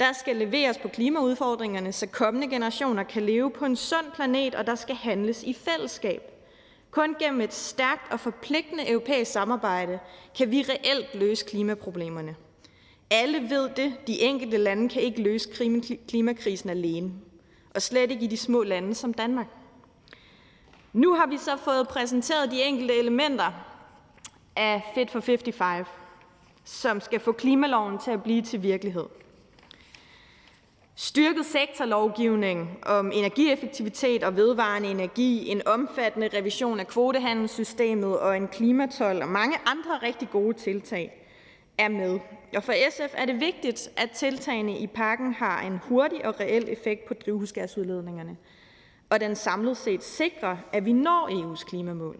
Der 0.00 0.12
skal 0.12 0.36
leveres 0.36 0.78
på 0.78 0.88
klimaudfordringerne, 0.88 1.92
så 1.92 2.06
kommende 2.06 2.48
generationer 2.48 3.02
kan 3.02 3.22
leve 3.22 3.50
på 3.50 3.64
en 3.64 3.76
sund 3.76 4.06
planet, 4.14 4.54
og 4.54 4.66
der 4.66 4.74
skal 4.74 4.94
handles 4.94 5.42
i 5.42 5.52
fællesskab. 5.52 6.33
Kun 6.94 7.14
gennem 7.18 7.40
et 7.40 7.54
stærkt 7.54 8.12
og 8.12 8.20
forpligtende 8.20 8.90
europæisk 8.90 9.32
samarbejde 9.32 9.98
kan 10.38 10.50
vi 10.50 10.62
reelt 10.68 11.14
løse 11.14 11.44
klimaproblemerne. 11.44 12.36
Alle 13.10 13.50
ved 13.50 13.70
det. 13.76 13.94
De 14.06 14.20
enkelte 14.20 14.56
lande 14.56 14.88
kan 14.88 15.02
ikke 15.02 15.22
løse 15.22 15.48
klimakrisen 16.08 16.70
alene. 16.70 17.12
Og 17.74 17.82
slet 17.82 18.10
ikke 18.10 18.24
i 18.24 18.28
de 18.28 18.36
små 18.36 18.62
lande 18.62 18.94
som 18.94 19.14
Danmark. 19.14 19.46
Nu 20.92 21.14
har 21.14 21.26
vi 21.26 21.36
så 21.36 21.56
fået 21.56 21.88
præsenteret 21.88 22.50
de 22.50 22.62
enkelte 22.62 22.94
elementer 22.94 23.52
af 24.56 24.82
Fit 24.94 25.10
for 25.10 25.20
55, 25.20 25.88
som 26.64 27.00
skal 27.00 27.20
få 27.20 27.32
klimaloven 27.32 27.98
til 27.98 28.10
at 28.10 28.22
blive 28.22 28.42
til 28.42 28.62
virkelighed. 28.62 29.06
Styrket 30.96 31.46
sektorlovgivning 31.46 32.78
om 32.82 33.12
energieffektivitet 33.12 34.22
og 34.22 34.36
vedvarende 34.36 34.88
energi, 34.88 35.48
en 35.48 35.66
omfattende 35.66 36.30
revision 36.34 36.80
af 36.80 36.86
kvotehandelssystemet 36.86 38.18
og 38.18 38.36
en 38.36 38.48
klimatol 38.48 39.22
og 39.22 39.28
mange 39.28 39.56
andre 39.66 39.98
rigtig 40.02 40.30
gode 40.30 40.58
tiltag 40.58 41.26
er 41.78 41.88
med. 41.88 42.20
Og 42.56 42.62
for 42.62 42.72
SF 42.90 43.14
er 43.14 43.26
det 43.26 43.40
vigtigt, 43.40 43.90
at 43.96 44.10
tiltagene 44.10 44.78
i 44.78 44.86
pakken 44.86 45.32
har 45.32 45.62
en 45.62 45.80
hurtig 45.82 46.26
og 46.26 46.40
reel 46.40 46.68
effekt 46.68 47.04
på 47.08 47.14
drivhusgasudledningerne, 47.14 48.36
og 49.10 49.20
den 49.20 49.36
samlet 49.36 49.76
set 49.76 50.04
sikrer, 50.04 50.56
at 50.72 50.84
vi 50.84 50.92
når 50.92 51.28
EU's 51.28 51.64
klimamål. 51.64 52.16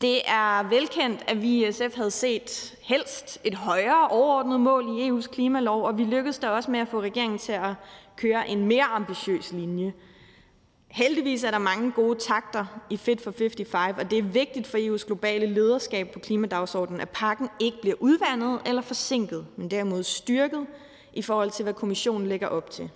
Det 0.00 0.20
er 0.26 0.68
velkendt, 0.68 1.24
at 1.26 1.42
vi 1.42 1.66
i 1.66 1.72
SF 1.72 1.96
havde 1.96 2.10
set 2.10 2.74
helst 2.82 3.38
et 3.44 3.54
højere 3.54 4.08
overordnet 4.08 4.60
mål 4.60 4.84
i 4.88 5.08
EU's 5.08 5.26
klimalov, 5.32 5.84
og 5.84 5.98
vi 5.98 6.04
lykkedes 6.04 6.38
da 6.38 6.48
også 6.48 6.70
med 6.70 6.80
at 6.80 6.88
få 6.88 7.00
regeringen 7.00 7.38
til 7.38 7.52
at 7.52 7.74
køre 8.16 8.48
en 8.48 8.66
mere 8.66 8.84
ambitiøs 8.84 9.52
linje. 9.52 9.92
Heldigvis 10.88 11.44
er 11.44 11.50
der 11.50 11.58
mange 11.58 11.92
gode 11.92 12.18
takter 12.18 12.64
i 12.90 12.96
Fit 12.96 13.20
for 13.20 13.30
55, 13.30 13.98
og 13.98 14.10
det 14.10 14.18
er 14.18 14.22
vigtigt 14.22 14.66
for 14.66 14.78
EU's 14.78 15.06
globale 15.06 15.46
lederskab 15.46 16.10
på 16.12 16.18
klimadagsordenen, 16.18 17.00
at 17.00 17.08
pakken 17.08 17.48
ikke 17.60 17.80
bliver 17.80 17.96
udvandet 18.00 18.60
eller 18.66 18.82
forsinket, 18.82 19.46
men 19.56 19.70
derimod 19.70 20.02
styrket 20.02 20.66
i 21.12 21.22
forhold 21.22 21.50
til, 21.50 21.62
hvad 21.62 21.74
kommissionen 21.74 22.26
lægger 22.26 22.46
op 22.46 22.70
til. 22.70 22.90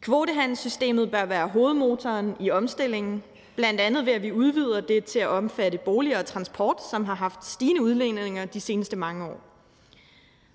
Kvotehandelssystemet 0.00 1.10
bør 1.10 1.24
være 1.24 1.48
hovedmotoren 1.48 2.36
i 2.40 2.50
omstillingen, 2.50 3.22
blandt 3.56 3.80
andet 3.80 4.06
ved 4.06 4.12
at 4.12 4.22
vi 4.22 4.32
udvider 4.32 4.80
det 4.80 5.04
til 5.04 5.18
at 5.18 5.28
omfatte 5.28 5.78
boliger 5.78 6.18
og 6.18 6.26
transport, 6.26 6.82
som 6.90 7.04
har 7.04 7.14
haft 7.14 7.44
stigende 7.44 7.82
udledninger 7.82 8.44
de 8.44 8.60
seneste 8.60 8.96
mange 8.96 9.24
år. 9.24 9.40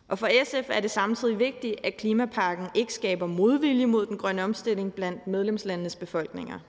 Og 0.08 0.20
for 0.20 0.28
SF 0.43 0.70
er 0.70 0.80
det 0.80 0.91
samtidig 0.91 1.39
vigtigt, 1.39 1.76
at 1.84 1.97
klimapakken 1.97 2.68
ikke 2.74 2.93
skaber 2.93 3.26
modvilje 3.26 3.86
mod 3.86 4.06
den 4.06 4.18
grønne 4.18 4.43
omstilling 4.43 4.93
blandt 4.93 5.28
medlemslandenes 5.28 5.95
befolkninger. 5.95 6.60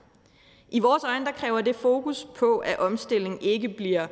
I 0.69 0.79
vores 0.79 1.03
øjne 1.03 1.25
der 1.25 1.31
kræver 1.31 1.61
det 1.61 1.75
fokus 1.75 2.27
på, 2.35 2.57
at 2.57 2.79
omstillingen 2.79 3.41
ikke 3.41 3.69
bliver 3.69 4.07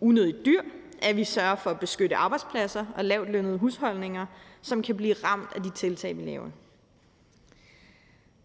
unødigt 0.00 0.46
dyr, 0.46 0.62
at 1.02 1.16
vi 1.16 1.24
sørger 1.24 1.54
for 1.54 1.70
at 1.70 1.80
beskytte 1.80 2.16
arbejdspladser 2.16 2.86
og 2.96 3.04
lavt 3.04 3.30
lønnede 3.30 3.58
husholdninger, 3.58 4.26
som 4.62 4.82
kan 4.82 4.96
blive 4.96 5.14
ramt 5.24 5.50
af 5.54 5.62
de 5.62 5.70
tiltag, 5.70 6.16
vi 6.16 6.22
laver. 6.22 6.48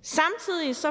Samtidig 0.01 0.76
så 0.76 0.88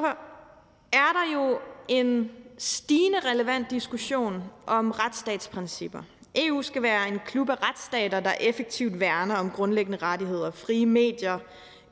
er 0.91 1.11
der 1.13 1.33
jo 1.33 1.59
en 1.87 2.31
stigende 2.57 3.19
relevant 3.19 3.71
diskussion 3.71 4.43
om 4.65 4.91
retsstatsprincipper. 4.91 6.01
EU 6.35 6.61
skal 6.61 6.81
være 6.81 7.07
en 7.07 7.19
klub 7.25 7.49
af 7.49 7.69
retsstater, 7.69 8.19
der 8.19 8.33
effektivt 8.39 8.99
værner 8.99 9.35
om 9.35 9.49
grundlæggende 9.49 9.97
rettigheder, 9.97 10.51
frie 10.51 10.85
medier, 10.85 11.39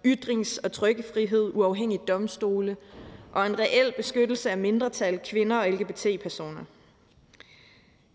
ytrings- 0.07 0.59
og 0.63 0.71
trykkefrihed, 0.71 1.51
uafhængige 1.53 2.01
domstole 2.07 2.77
og 3.33 3.45
en 3.45 3.59
reel 3.59 3.93
beskyttelse 3.97 4.51
af 4.51 4.57
mindretal, 4.57 5.19
kvinder 5.19 5.57
og 5.57 5.69
LGBT-personer. 5.69 6.61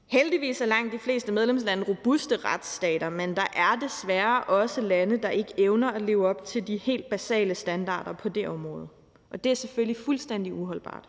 Heldigvis 0.07 0.61
er 0.61 0.67
langt 0.67 0.93
de 0.93 0.99
fleste 0.99 1.33
medlemslande 1.33 1.85
robuste 1.89 2.37
retsstater, 2.37 3.11
men 3.11 3.37
der 3.37 3.47
er 3.57 3.77
desværre 3.81 4.45
også 4.45 4.81
lande, 4.81 5.17
der 5.17 5.29
ikke 5.29 5.53
evner 5.59 5.91
at 5.91 6.03
leve 6.03 6.27
op 6.27 6.45
til 6.45 6.67
de 6.67 6.77
helt 6.77 7.11
basale 7.11 7.55
standarder 7.55 8.13
på 8.13 8.29
det 8.29 8.49
område. 8.49 8.89
Og 9.31 9.45
det 9.45 9.53
er 9.53 9.57
selvfølgelig 9.57 9.97
fuldstændig 9.97 10.55
uholdbart. 10.55 11.09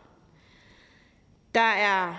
Der 1.58 1.64
er 1.64 2.14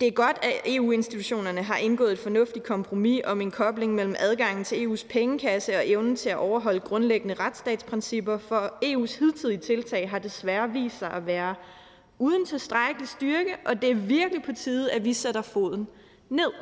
det 0.00 0.08
er 0.08 0.12
godt, 0.12 0.38
at 0.42 0.52
EU-institutionerne 0.66 1.62
har 1.62 1.76
indgået 1.76 2.12
et 2.12 2.18
fornuftigt 2.18 2.64
kompromis 2.64 3.20
om 3.24 3.40
en 3.40 3.50
kobling 3.50 3.94
mellem 3.94 4.14
adgangen 4.18 4.64
til 4.64 4.86
EU's 4.86 5.06
pengekasse 5.08 5.76
og 5.76 5.88
evnen 5.88 6.16
til 6.16 6.28
at 6.28 6.36
overholde 6.36 6.80
grundlæggende 6.80 7.34
retsstatsprincipper, 7.34 8.38
for 8.38 8.66
EU's 8.84 9.18
hidtidige 9.18 9.58
tiltag 9.58 10.10
har 10.10 10.18
desværre 10.18 10.70
vist 10.70 10.98
sig 10.98 11.10
at 11.10 11.26
være 11.26 11.54
uden 12.18 12.46
tilstrækkelig 12.46 13.08
styrke, 13.08 13.56
og 13.66 13.82
det 13.82 13.90
er 13.90 13.94
virkelig 13.94 14.42
på 14.42 14.52
tide, 14.52 14.92
at 14.92 15.04
vi 15.04 15.12
sætter 15.12 15.42
foden 15.42 15.88
ned. 16.28 16.52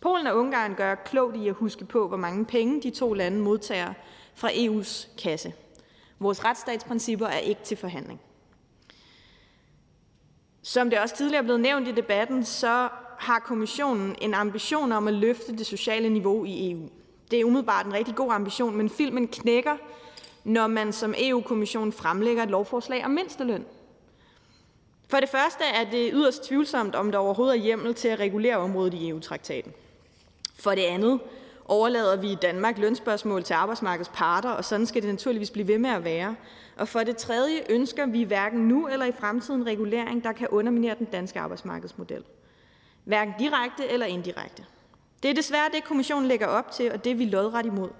Polen 0.00 0.26
og 0.26 0.36
Ungarn 0.36 0.74
gør 0.74 0.94
klogt 0.94 1.36
i 1.36 1.48
at 1.48 1.54
huske 1.54 1.84
på, 1.84 2.08
hvor 2.08 2.16
mange 2.16 2.44
penge 2.44 2.82
de 2.82 2.90
to 2.90 3.12
lande 3.12 3.38
modtager 3.38 3.92
fra 4.34 4.48
EU's 4.48 5.22
kasse. 5.22 5.52
Vores 6.18 6.44
retsstatsprincipper 6.44 7.26
er 7.26 7.38
ikke 7.38 7.60
til 7.64 7.76
forhandling. 7.76 8.20
Som 10.66 10.90
det 10.90 10.98
også 10.98 11.16
tidligere 11.16 11.38
er 11.38 11.42
blevet 11.42 11.60
nævnt 11.60 11.88
i 11.88 11.92
debatten, 11.92 12.44
så 12.44 12.88
har 13.18 13.38
kommissionen 13.38 14.16
en 14.20 14.34
ambition 14.34 14.92
om 14.92 15.08
at 15.08 15.14
løfte 15.14 15.56
det 15.56 15.66
sociale 15.66 16.08
niveau 16.08 16.44
i 16.44 16.70
EU. 16.70 16.88
Det 17.30 17.40
er 17.40 17.44
umiddelbart 17.44 17.86
en 17.86 17.92
rigtig 17.92 18.14
god 18.14 18.32
ambition, 18.32 18.76
men 18.76 18.90
filmen 18.90 19.28
knækker, 19.28 19.76
når 20.44 20.66
man 20.66 20.92
som 20.92 21.14
EU-kommission 21.18 21.92
fremlægger 21.92 22.42
et 22.42 22.50
lovforslag 22.50 23.04
om 23.04 23.10
mindsteløn. 23.10 23.64
For 25.08 25.20
det 25.20 25.28
første 25.28 25.64
er 25.64 25.90
det 25.90 26.10
yderst 26.12 26.44
tvivlsomt, 26.44 26.94
om 26.94 27.12
der 27.12 27.18
overhovedet 27.18 27.56
er 27.56 27.62
hjemmel 27.62 27.94
til 27.94 28.08
at 28.08 28.18
regulere 28.18 28.56
området 28.56 28.94
i 28.94 29.08
EU-traktaten. 29.08 29.72
For 30.58 30.70
det 30.70 30.82
andet 30.82 31.20
overlader 31.64 32.16
vi 32.16 32.32
i 32.32 32.34
Danmark 32.42 32.78
lønspørgsmål 32.78 33.42
til 33.42 33.54
arbejdsmarkedets 33.54 34.10
parter, 34.14 34.50
og 34.50 34.64
sådan 34.64 34.86
skal 34.86 35.02
det 35.02 35.10
naturligvis 35.10 35.50
blive 35.50 35.68
ved 35.68 35.78
med 35.78 35.90
at 35.90 36.04
være. 36.04 36.36
Og 36.76 36.88
for 36.88 37.02
det 37.02 37.16
tredje 37.16 37.60
ønsker 37.68 38.06
vi 38.06 38.22
hverken 38.22 38.68
nu 38.68 38.88
eller 38.88 39.06
i 39.06 39.12
fremtiden 39.12 39.66
regulering, 39.66 40.24
der 40.24 40.32
kan 40.32 40.48
underminere 40.48 40.94
den 40.98 41.06
danske 41.06 41.40
arbejdsmarkedsmodel. 41.40 42.24
Hverken 43.04 43.34
direkte 43.38 43.88
eller 43.88 44.06
indirekte. 44.06 44.64
Det 45.22 45.30
er 45.30 45.34
desværre 45.34 45.70
det, 45.74 45.84
kommissionen 45.84 46.28
lægger 46.28 46.46
op 46.46 46.70
til, 46.70 46.92
og 46.92 47.04
det 47.04 47.12
er 47.12 47.16
vi 47.16 47.24
lodret 47.24 47.66
imod. 47.66 47.90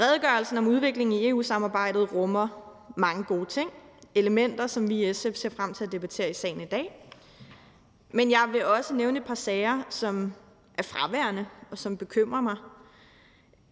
Redegørelsen 0.00 0.58
om 0.58 0.66
udviklingen 0.66 1.20
i 1.20 1.28
EU-samarbejdet 1.28 2.12
rummer 2.12 2.48
mange 2.96 3.24
gode 3.24 3.44
ting, 3.44 3.70
elementer, 4.14 4.66
som 4.66 4.88
vi 4.88 5.10
i 5.10 5.12
SF 5.12 5.34
ser 5.34 5.50
frem 5.50 5.74
til 5.74 5.84
at 5.84 5.92
debattere 5.92 6.30
i 6.30 6.34
sagen 6.34 6.60
i 6.60 6.64
dag. 6.64 7.10
Men 8.10 8.30
jeg 8.30 8.48
vil 8.52 8.66
også 8.66 8.94
nævne 8.94 9.18
et 9.18 9.24
par 9.24 9.34
sager, 9.34 9.82
som 9.90 10.32
er 10.78 10.82
fraværende 10.82 11.46
og 11.70 11.78
som 11.78 11.96
bekymrer 11.96 12.40
mig. 12.40 12.56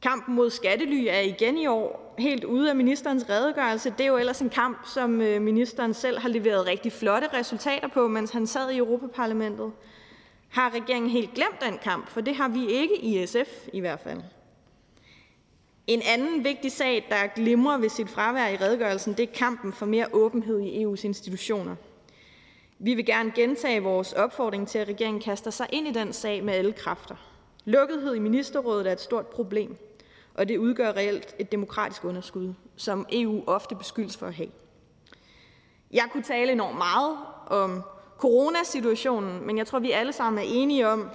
Kampen 0.03 0.35
mod 0.35 0.51
skattely 0.51 1.07
er 1.09 1.21
igen 1.21 1.59
i 1.59 1.67
år 1.67 2.15
helt 2.19 2.45
ude 2.45 2.71
af 2.71 2.77
ministerens 2.77 3.31
redegørelse. 3.31 3.91
Det 3.91 4.01
er 4.01 4.09
jo 4.09 4.17
ellers 4.17 4.41
en 4.41 4.51
kamp, 4.51 4.87
som 4.95 5.21
øh, 5.21 5.43
ministeren 5.43 5.95
selv 5.95 6.19
har 6.19 6.29
leveret 6.29 6.67
rigtig 6.67 6.93
flotte 6.93 7.29
resultater 7.35 7.89
på, 7.89 8.09
mens 8.09 8.31
han 8.31 8.47
sad 8.47 8.71
i 8.71 8.77
Europaparlamentet. 8.77 9.73
Har 10.49 10.75
regeringen 10.75 11.11
helt 11.11 11.35
glemt 11.35 11.61
den 11.61 11.79
kamp? 11.83 12.09
For 12.09 12.21
det 12.21 12.35
har 12.35 12.49
vi 12.49 12.67
ikke 12.67 13.05
i 13.05 13.27
SF 13.27 13.69
i 13.73 13.81
hvert 13.81 14.01
fald. 14.01 14.21
En 15.87 16.03
anden 16.07 16.45
vigtig 16.45 16.73
sag, 16.73 17.07
der 17.09 17.27
glimrer 17.35 17.79
ved 17.79 17.89
sit 17.89 18.09
fravær 18.09 18.49
i 18.49 18.57
redegørelsen, 18.57 19.13
det 19.13 19.23
er 19.23 19.33
kampen 19.35 19.73
for 19.73 19.87
mere 19.87 20.07
åbenhed 20.13 20.61
i 20.61 20.85
EU's 20.85 21.05
institutioner. 21.05 21.77
Vi 22.79 22.95
vil 22.95 23.07
gerne 23.07 23.33
gentage 23.35 23.83
vores 23.83 24.13
opfordring 24.13 24.69
til, 24.69 24.79
at 24.79 24.89
regeringen 24.89 25.23
kaster 25.23 25.51
sig 25.51 25.67
ind 25.73 25.89
i 25.89 25.93
den 25.93 26.13
sag 26.13 26.45
med 26.45 26.55
alle 26.55 26.73
kræfter. 26.73 27.15
Lukkethed 27.65 28.15
i 28.15 28.19
ministerrådet 28.19 28.87
er 28.87 28.93
et 28.93 29.01
stort 29.01 29.27
problem, 29.27 29.77
og 30.35 30.49
det 30.49 30.59
udgør 30.59 30.93
reelt 30.93 31.35
et 31.39 31.53
demokratisk 31.53 32.05
underskud, 32.05 32.55
som 32.77 33.07
EU 33.13 33.43
ofte 33.47 33.75
beskyldes 33.75 34.17
for 34.17 34.27
at 34.27 34.35
have. 34.35 34.49
Jeg 35.93 36.05
kunne 36.13 36.23
tale 36.23 36.53
enormt 36.53 36.79
meget 36.79 37.17
om 37.47 37.83
coronasituationen, 38.19 39.47
men 39.47 39.59
jeg 39.59 39.67
tror, 39.67 39.79
vi 39.79 39.91
alle 39.91 40.13
sammen 40.13 40.45
er 40.45 40.49
enige 40.49 40.89
om, 40.89 41.09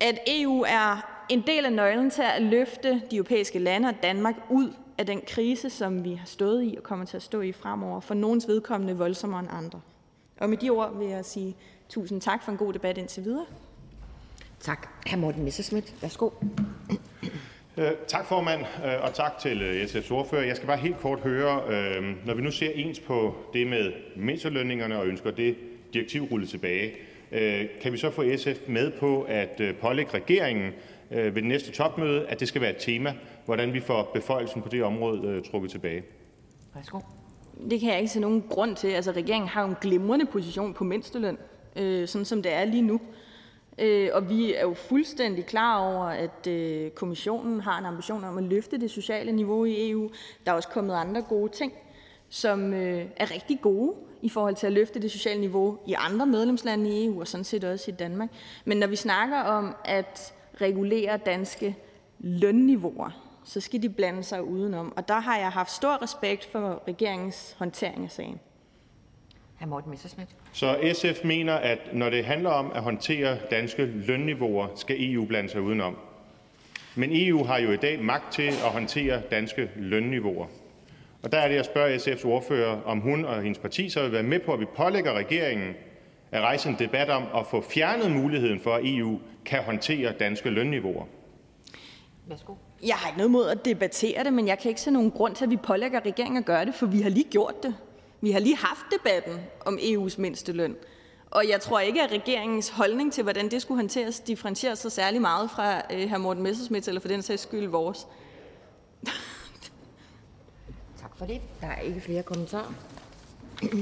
at 0.00 0.18
EU 0.26 0.64
er 0.68 1.10
en 1.28 1.42
del 1.46 1.64
af 1.64 1.72
nøglen 1.72 2.10
til 2.10 2.22
at 2.22 2.42
løfte 2.42 3.02
de 3.10 3.16
europæiske 3.16 3.58
lande 3.58 3.88
og 3.88 3.94
Danmark 4.02 4.34
ud 4.50 4.72
af 4.98 5.06
den 5.06 5.20
krise, 5.26 5.70
som 5.70 6.04
vi 6.04 6.14
har 6.14 6.26
stået 6.26 6.64
i 6.64 6.74
og 6.76 6.82
kommer 6.82 7.04
til 7.06 7.16
at 7.16 7.22
stå 7.22 7.40
i 7.40 7.52
fremover, 7.52 8.00
for 8.00 8.14
nogens 8.14 8.48
vedkommende 8.48 8.96
voldsommere 8.96 9.40
end 9.40 9.48
andre. 9.52 9.80
Og 10.40 10.50
med 10.50 10.58
de 10.58 10.70
ord 10.70 10.98
vil 10.98 11.08
jeg 11.08 11.24
sige 11.24 11.56
tusind 11.88 12.20
tak 12.20 12.42
for 12.42 12.52
en 12.52 12.58
god 12.58 12.72
debat 12.72 12.98
indtil 12.98 13.24
videre. 13.24 13.46
Tak. 14.60 14.88
Hr. 15.06 15.16
Morten 15.16 15.44
Messerschmidt, 15.44 16.02
værsgo. 16.02 16.30
Øh, 17.76 17.90
tak, 18.06 18.26
formand, 18.26 18.60
øh, 18.60 19.04
og 19.04 19.14
tak 19.14 19.38
til 19.38 19.62
øh, 19.62 19.84
SF's 19.84 20.12
ordfører. 20.12 20.44
Jeg 20.44 20.56
skal 20.56 20.66
bare 20.66 20.76
helt 20.76 20.98
kort 20.98 21.20
høre, 21.20 21.62
øh, 21.68 22.26
når 22.26 22.34
vi 22.34 22.42
nu 22.42 22.50
ser 22.50 22.70
ens 22.74 23.00
på 23.00 23.34
det 23.52 23.66
med 23.66 23.92
mindstelønningerne 24.16 24.98
og 24.98 25.06
ønsker 25.06 25.30
det 25.30 25.56
direktiv 25.94 26.22
rullet 26.22 26.48
tilbage, 26.48 26.92
kan 27.82 27.92
vi 27.92 27.96
så 27.96 28.10
få 28.10 28.24
SF 28.36 28.68
med 28.68 28.90
på 28.90 29.22
at 29.22 29.60
pålægge 29.80 30.14
regeringen 30.14 30.72
ved 31.10 31.32
det 31.32 31.44
næste 31.44 31.72
topmøde, 31.72 32.26
at 32.26 32.40
det 32.40 32.48
skal 32.48 32.60
være 32.60 32.70
et 32.70 32.76
tema, 32.78 33.14
hvordan 33.44 33.72
vi 33.72 33.80
får 33.80 34.10
beføjelsen 34.14 34.62
på 34.62 34.68
det 34.68 34.82
område 34.82 35.42
trukket 35.50 35.70
tilbage? 35.70 36.02
Værsgo. 36.74 37.00
Det 37.70 37.80
kan 37.80 37.88
jeg 37.88 37.98
ikke 37.98 38.12
se 38.12 38.20
nogen 38.20 38.42
grund 38.50 38.76
til. 38.76 38.88
Altså, 38.88 39.12
regeringen 39.12 39.48
har 39.48 39.62
jo 39.62 39.68
en 39.68 39.76
glimrende 39.80 40.26
position 40.26 40.74
på 40.74 40.84
mindsteløn, 40.84 41.38
sådan 42.06 42.24
som 42.24 42.42
det 42.42 42.52
er 42.52 42.64
lige 42.64 42.82
nu. 42.82 43.00
Øh, 43.78 44.10
og 44.12 44.28
vi 44.28 44.54
er 44.54 44.62
jo 44.62 44.74
fuldstændig 44.74 45.46
klar 45.46 45.78
over, 45.78 46.04
at 46.04 46.46
øh, 46.46 46.90
kommissionen 46.90 47.60
har 47.60 47.78
en 47.78 47.84
ambition 47.84 48.24
om 48.24 48.38
at 48.38 48.44
løfte 48.44 48.80
det 48.80 48.90
sociale 48.90 49.32
niveau 49.32 49.64
i 49.64 49.90
EU. 49.90 50.10
Der 50.46 50.52
er 50.52 50.56
også 50.56 50.68
kommet 50.68 50.94
andre 50.94 51.22
gode 51.22 51.52
ting, 51.52 51.72
som 52.28 52.74
øh, 52.74 53.06
er 53.16 53.30
rigtig 53.30 53.60
gode 53.60 53.94
i 54.22 54.28
forhold 54.28 54.54
til 54.54 54.66
at 54.66 54.72
løfte 54.72 55.02
det 55.02 55.10
sociale 55.10 55.40
niveau 55.40 55.78
i 55.86 55.94
andre 55.98 56.26
medlemslande 56.26 56.90
i 56.90 57.06
EU 57.06 57.20
og 57.20 57.28
sådan 57.28 57.44
set 57.44 57.64
også 57.64 57.90
i 57.90 57.94
Danmark. 57.94 58.28
Men 58.64 58.78
når 58.78 58.86
vi 58.86 58.96
snakker 58.96 59.40
om 59.40 59.74
at 59.84 60.34
regulere 60.60 61.16
danske 61.16 61.76
lønniveauer, 62.18 63.10
så 63.44 63.60
skal 63.60 63.82
de 63.82 63.88
blande 63.88 64.22
sig 64.22 64.42
udenom. 64.42 64.92
Og 64.96 65.08
der 65.08 65.20
har 65.20 65.38
jeg 65.38 65.50
haft 65.50 65.70
stor 65.70 66.02
respekt 66.02 66.44
for 66.52 66.82
regeringens 66.88 67.56
håndtering 67.58 68.04
af 68.04 68.10
sagen. 68.10 68.40
Hr. 69.60 69.66
Morten 69.66 69.90
Messerschmidt. 69.90 70.28
Så 70.52 70.92
SF 70.92 71.24
mener, 71.24 71.54
at 71.54 71.78
når 71.92 72.10
det 72.10 72.24
handler 72.24 72.50
om 72.50 72.72
at 72.74 72.82
håndtere 72.82 73.38
danske 73.50 73.84
lønniveauer, 73.86 74.68
skal 74.76 74.96
EU 75.12 75.24
blande 75.24 75.50
sig 75.50 75.60
udenom. 75.60 75.96
Men 76.94 77.10
EU 77.12 77.44
har 77.44 77.58
jo 77.58 77.70
i 77.70 77.76
dag 77.76 78.02
magt 78.02 78.32
til 78.32 78.42
at 78.42 78.70
håndtere 78.72 79.22
danske 79.30 79.70
lønniveauer. 79.76 80.46
Og 81.22 81.32
der 81.32 81.38
er 81.38 81.48
det, 81.48 81.54
jeg 81.54 81.64
spørger 81.64 81.98
SF's 81.98 82.26
ordfører, 82.26 82.82
om 82.82 83.00
hun 83.00 83.24
og 83.24 83.42
hendes 83.42 83.58
parti 83.58 83.88
så 83.90 84.02
vil 84.02 84.12
være 84.12 84.22
med 84.22 84.40
på, 84.40 84.52
at 84.52 84.60
vi 84.60 84.66
pålægger 84.76 85.12
regeringen 85.12 85.74
at 86.30 86.40
rejse 86.40 86.68
en 86.68 86.76
debat 86.78 87.10
om 87.10 87.22
at 87.36 87.46
få 87.46 87.60
fjernet 87.60 88.10
muligheden 88.10 88.60
for, 88.60 88.74
at 88.74 88.82
EU 88.84 89.18
kan 89.44 89.62
håndtere 89.62 90.12
danske 90.12 90.50
lønniveauer. 90.50 91.04
Værsgo. 92.26 92.54
Jeg 92.86 92.94
har 92.96 93.08
ikke 93.08 93.18
noget 93.18 93.30
mod 93.30 93.48
at 93.48 93.64
debattere 93.64 94.24
det, 94.24 94.32
men 94.32 94.48
jeg 94.48 94.58
kan 94.58 94.68
ikke 94.68 94.80
se 94.80 94.90
nogen 94.90 95.10
grund 95.10 95.34
til, 95.34 95.44
at 95.44 95.50
vi 95.50 95.56
pålægger 95.56 96.00
regeringen 96.06 96.36
at 96.36 96.44
gøre 96.44 96.64
det, 96.64 96.74
for 96.74 96.86
vi 96.86 97.00
har 97.00 97.10
lige 97.10 97.30
gjort 97.30 97.62
det. 97.62 97.74
Vi 98.24 98.30
har 98.30 98.40
lige 98.40 98.56
haft 98.56 98.86
debatten 98.98 99.40
om 99.64 99.78
EU's 99.78 100.20
mindsteløn, 100.20 100.76
og 101.30 101.48
jeg 101.48 101.60
tror 101.60 101.80
ikke, 101.80 102.02
at 102.02 102.10
regeringens 102.10 102.68
holdning 102.68 103.12
til, 103.12 103.22
hvordan 103.22 103.50
det 103.50 103.62
skulle 103.62 103.78
håndteres, 103.78 104.20
differentierer 104.20 104.74
sig 104.74 104.92
særlig 104.92 105.20
meget 105.20 105.50
fra 105.50 105.82
øh, 105.94 106.10
hr. 106.10 106.18
Morten 106.18 106.42
Messerschmidt 106.42 106.88
eller 106.88 107.00
for 107.00 107.08
den 107.08 107.22
sags 107.22 107.42
skyld 107.42 107.66
vores. 107.66 108.06
Tak 111.00 111.16
for 111.16 111.26
det. 111.26 111.40
Der 111.60 111.66
er 111.66 111.80
ikke 111.80 112.00
flere 112.00 112.22
kommentarer. 112.22 112.74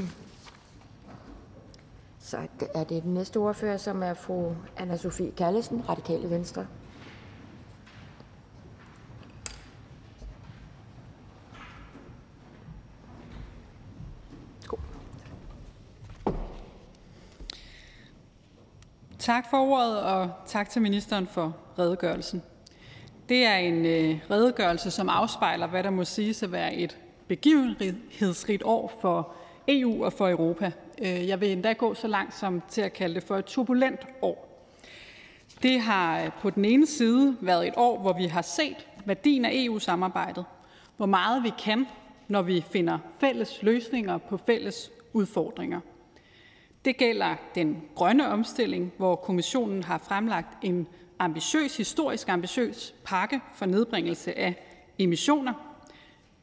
Så 2.20 2.38
er 2.74 2.84
det 2.84 3.02
den 3.02 3.14
næste 3.14 3.36
ordfører, 3.36 3.76
som 3.76 4.02
er 4.02 4.14
fru 4.14 4.52
Anna 4.76 4.96
Sofie 4.96 5.30
Kallesen, 5.30 5.88
Radikale 5.88 6.30
Venstre. 6.30 6.66
Tak 19.22 19.50
for 19.50 19.56
ordet, 19.56 20.00
og 20.00 20.30
tak 20.46 20.70
til 20.70 20.82
ministeren 20.82 21.26
for 21.26 21.56
redegørelsen. 21.78 22.42
Det 23.28 23.44
er 23.44 23.56
en 23.56 23.86
øh, 23.86 24.18
redegørelse, 24.30 24.90
som 24.90 25.08
afspejler, 25.08 25.66
hvad 25.66 25.82
der 25.82 25.90
må 25.90 26.04
siges 26.04 26.42
at 26.42 26.52
være 26.52 26.74
et 26.74 26.98
begivenhedsrigt 27.28 28.62
år 28.64 28.98
for 29.00 29.32
EU 29.68 30.04
og 30.04 30.12
for 30.12 30.28
Europa. 30.28 30.72
Øh, 31.02 31.28
jeg 31.28 31.40
vil 31.40 31.52
endda 31.52 31.72
gå 31.72 31.94
så 31.94 32.08
langt 32.08 32.34
som 32.34 32.62
til 32.68 32.80
at 32.80 32.92
kalde 32.92 33.14
det 33.14 33.22
for 33.22 33.36
et 33.36 33.44
turbulent 33.44 34.00
år. 34.22 34.66
Det 35.62 35.80
har 35.80 36.22
øh, 36.22 36.30
på 36.40 36.50
den 36.50 36.64
ene 36.64 36.86
side 36.86 37.36
været 37.40 37.68
et 37.68 37.74
år, 37.76 37.98
hvor 37.98 38.12
vi 38.12 38.26
har 38.26 38.42
set 38.42 38.86
værdien 39.04 39.44
af 39.44 39.50
EU-samarbejdet, 39.54 40.44
hvor 40.96 41.06
meget 41.06 41.42
vi 41.42 41.52
kan, 41.64 41.86
når 42.28 42.42
vi 42.42 42.64
finder 42.70 42.98
fælles 43.20 43.62
løsninger 43.62 44.18
på 44.18 44.36
fælles 44.36 44.90
udfordringer. 45.12 45.80
Det 46.84 46.96
gælder 46.96 47.34
den 47.54 47.82
grønne 47.94 48.28
omstilling, 48.28 48.92
hvor 48.96 49.16
kommissionen 49.16 49.82
har 49.82 49.98
fremlagt 49.98 50.58
en 50.62 50.86
ambitiøs, 51.18 51.76
historisk 51.76 52.28
ambitiøs 52.28 52.94
pakke 53.04 53.40
for 53.54 53.66
nedbringelse 53.66 54.38
af 54.38 54.54
emissioner. 54.98 55.52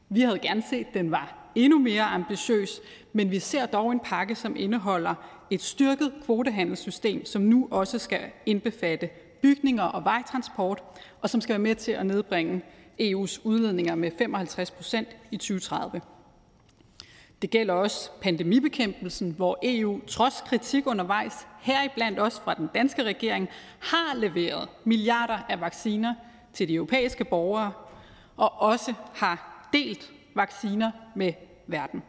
Vi 0.08 0.20
havde 0.20 0.38
gerne 0.38 0.62
set, 0.70 0.86
at 0.86 0.94
den 0.94 1.10
var 1.10 1.52
endnu 1.54 1.78
mere 1.78 2.02
ambitiøs, 2.02 2.80
men 3.12 3.30
vi 3.30 3.38
ser 3.38 3.66
dog 3.66 3.92
en 3.92 4.00
pakke, 4.00 4.34
som 4.34 4.56
indeholder 4.56 5.14
et 5.50 5.62
styrket 5.62 6.12
kvotehandelssystem, 6.24 7.24
som 7.24 7.42
nu 7.42 7.68
også 7.70 7.98
skal 7.98 8.20
indbefatte 8.46 9.08
bygninger 9.42 9.84
og 9.84 10.04
vejtransport, 10.04 10.82
og 11.22 11.30
som 11.30 11.40
skal 11.40 11.52
være 11.52 11.62
med 11.62 11.74
til 11.74 11.92
at 11.92 12.06
nedbringe 12.06 12.62
EU's 13.00 13.40
udledninger 13.44 13.94
med 13.94 14.10
55 14.18 14.70
procent 14.70 15.08
i 15.30 15.36
2030. 15.36 16.00
Det 17.42 17.50
gælder 17.50 17.74
også 17.74 18.10
pandemibekæmpelsen, 18.20 19.30
hvor 19.30 19.58
EU 19.62 20.00
trods 20.06 20.44
kritik 20.46 20.86
undervejs, 20.86 21.46
heriblandt 21.60 22.18
også 22.18 22.42
fra 22.42 22.54
den 22.54 22.68
danske 22.74 23.02
regering, 23.02 23.48
har 23.78 24.16
leveret 24.16 24.68
milliarder 24.84 25.38
af 25.48 25.60
vacciner 25.60 26.14
til 26.52 26.68
de 26.68 26.74
europæiske 26.74 27.24
borgere 27.24 27.72
og 28.36 28.62
også 28.62 28.94
har 29.14 29.66
delt 29.72 30.12
vacciner 30.34 30.90
med 31.14 31.32
verden. 31.66 32.02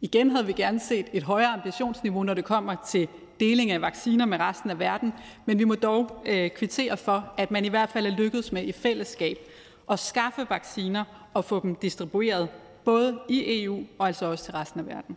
Igen 0.00 0.30
havde 0.30 0.46
vi 0.46 0.52
gerne 0.52 0.80
set 0.80 1.06
et 1.12 1.22
højere 1.22 1.48
ambitionsniveau, 1.52 2.22
når 2.22 2.34
det 2.34 2.44
kommer 2.44 2.74
til 2.86 3.08
deling 3.40 3.70
af 3.70 3.80
vacciner 3.80 4.26
med 4.26 4.40
resten 4.40 4.70
af 4.70 4.78
verden, 4.78 5.14
men 5.46 5.58
vi 5.58 5.64
må 5.64 5.74
dog 5.74 6.22
øh, 6.26 6.50
kvittere 6.50 6.96
for, 6.96 7.32
at 7.36 7.50
man 7.50 7.64
i 7.64 7.68
hvert 7.68 7.88
fald 7.88 8.06
er 8.06 8.10
lykkedes 8.10 8.52
med 8.52 8.64
i 8.64 8.72
fællesskab 8.72 9.36
at 9.90 9.98
skaffe 9.98 10.46
vacciner 10.50 11.04
og 11.34 11.44
få 11.44 11.60
dem 11.60 11.74
distribueret 11.74 12.48
både 12.84 13.20
i 13.28 13.64
EU 13.64 13.84
og 13.98 14.06
altså 14.06 14.26
også 14.26 14.44
til 14.44 14.54
resten 14.54 14.80
af 14.80 14.86
verden. 14.86 15.16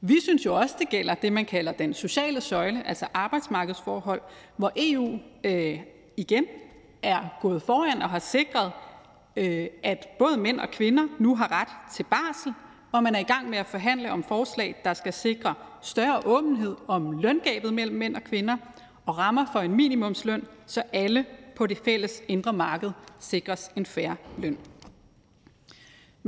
Vi 0.00 0.20
synes 0.20 0.46
jo 0.46 0.56
også, 0.56 0.74
det 0.78 0.88
gælder 0.88 1.14
det, 1.14 1.32
man 1.32 1.44
kalder 1.44 1.72
den 1.72 1.94
sociale 1.94 2.40
søjle, 2.40 2.86
altså 2.86 3.06
arbejdsmarkedsforhold, 3.14 4.20
hvor 4.56 4.72
EU 4.76 5.18
øh, 5.44 5.80
igen 6.16 6.44
er 7.02 7.20
gået 7.40 7.62
foran 7.62 8.02
og 8.02 8.10
har 8.10 8.18
sikret, 8.18 8.72
øh, 9.36 9.66
at 9.82 10.08
både 10.18 10.36
mænd 10.36 10.60
og 10.60 10.70
kvinder 10.70 11.06
nu 11.18 11.36
har 11.36 11.60
ret 11.60 11.92
til 11.94 12.02
barsel, 12.02 12.52
og 12.92 13.02
man 13.02 13.14
er 13.14 13.18
i 13.18 13.22
gang 13.22 13.50
med 13.50 13.58
at 13.58 13.66
forhandle 13.66 14.12
om 14.12 14.22
forslag, 14.22 14.80
der 14.84 14.94
skal 14.94 15.12
sikre 15.12 15.54
større 15.82 16.20
åbenhed 16.26 16.76
om 16.88 17.18
løngabet 17.18 17.74
mellem 17.74 17.96
mænd 17.96 18.16
og 18.16 18.24
kvinder 18.24 18.56
og 19.06 19.18
rammer 19.18 19.46
for 19.52 19.60
en 19.60 19.76
minimumsløn, 19.76 20.44
så 20.66 20.82
alle 20.92 21.24
på 21.56 21.66
det 21.66 21.78
fælles 21.84 22.22
indre 22.28 22.52
marked 22.52 22.90
sikres 23.18 23.70
en 23.76 23.86
færre 23.86 24.16
løn. 24.38 24.58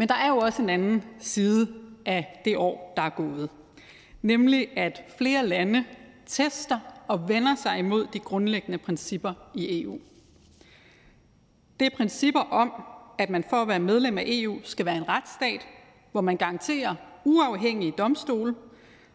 Men 0.01 0.09
der 0.09 0.15
er 0.15 0.29
jo 0.29 0.37
også 0.37 0.63
en 0.63 0.71
anden 0.71 1.05
side 1.19 1.69
af 2.07 2.41
det 2.45 2.57
år, 2.57 2.93
der 2.97 3.03
er 3.03 3.11
gået, 3.11 3.51
nemlig 4.23 4.79
at 4.79 5.03
flere 5.19 5.47
lande 5.47 5.85
tester 6.27 6.79
og 7.09 7.29
vender 7.29 7.55
sig 7.55 7.79
imod 7.79 8.07
de 8.13 8.19
grundlæggende 8.19 8.79
principper 8.79 9.33
i 9.55 9.83
EU. 9.83 9.99
Det 11.81 11.87
er 11.87 11.97
principper 11.97 12.41
om, 12.41 12.73
at 13.19 13.31
man 13.31 13.45
for 13.51 13.57
at 13.57 13.69
være 13.69 13.79
medlem 13.79 14.19
af 14.19 14.25
EU 14.27 14.59
skal 14.65 14.87
være 14.87 14.97
en 14.97 15.09
retsstat, 15.09 15.67
hvor 16.13 16.21
man 16.21 16.37
garanterer 16.37 16.95
uafhængige 17.25 17.93
domstole 17.99 18.55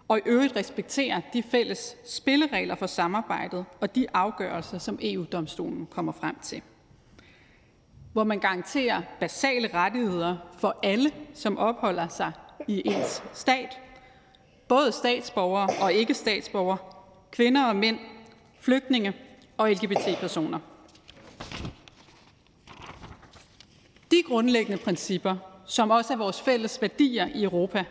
og 0.08 0.18
i 0.18 0.22
øvrigt 0.26 0.56
respekterer 0.56 1.22
de 1.34 1.44
fælles 1.44 1.96
spilleregler 2.06 2.76
for 2.76 2.88
samarbejdet 2.88 3.66
og 3.82 3.96
de 3.96 4.08
afgørelser, 4.14 4.78
som 4.78 5.00
EU-domstolen 5.02 5.88
kommer 5.92 6.12
frem 6.12 6.36
til 6.42 6.62
hvor 8.16 8.24
man 8.24 8.40
garanterer 8.40 9.02
basale 9.20 9.70
rettigheder 9.74 10.38
for 10.58 10.80
alle, 10.84 11.12
som 11.34 11.58
opholder 11.58 12.08
sig 12.08 12.32
i 12.68 12.82
ens 12.86 13.24
stat, 13.34 13.80
både 14.68 14.92
statsborgere 14.92 15.70
og 15.82 15.94
ikke-statsborgere, 15.94 16.78
kvinder 17.32 17.66
og 17.66 17.76
mænd, 17.76 18.00
flygtninge 18.60 19.14
og 19.58 19.72
LGBT-personer. 19.72 20.60
De 24.12 24.24
grundlæggende 24.28 24.84
principper, 24.84 25.36
som 25.66 25.92
også 25.92 26.14
er 26.14 26.18
vores 26.18 26.42
fælles 26.42 26.82
værdier 26.82 27.28
i 27.34 27.44
Europa, 27.44 27.86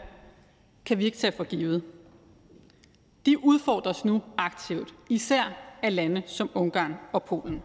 kan 0.85 0.99
vi 0.99 1.05
ikke 1.05 1.19
tage 1.19 1.33
for 1.33 1.45
givet. 1.45 1.83
De 3.27 3.45
udfordres 3.45 4.05
nu 4.05 4.23
aktivt, 4.39 4.95
især 5.09 5.53
af 5.83 5.95
lande 5.95 6.23
som 6.27 6.51
Ungarn 6.55 6.95
og 7.13 7.23
Polen. 7.23 7.63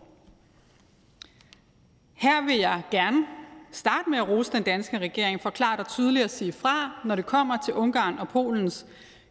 Her 2.19 2.41
vil 2.41 2.57
jeg 2.57 2.81
gerne 2.91 3.25
starte 3.71 4.09
med 4.09 4.17
at 4.17 4.29
rose 4.29 4.51
den 4.51 4.63
danske 4.63 4.97
regering 4.97 5.41
for 5.41 5.49
klart 5.49 5.79
og 5.79 5.87
tydeligt 5.87 6.23
at 6.23 6.31
sige 6.31 6.51
fra, 6.51 7.01
når 7.05 7.15
det 7.15 7.25
kommer 7.25 7.57
til 7.57 7.73
Ungarn 7.73 8.19
og 8.19 8.29
Polens 8.29 8.85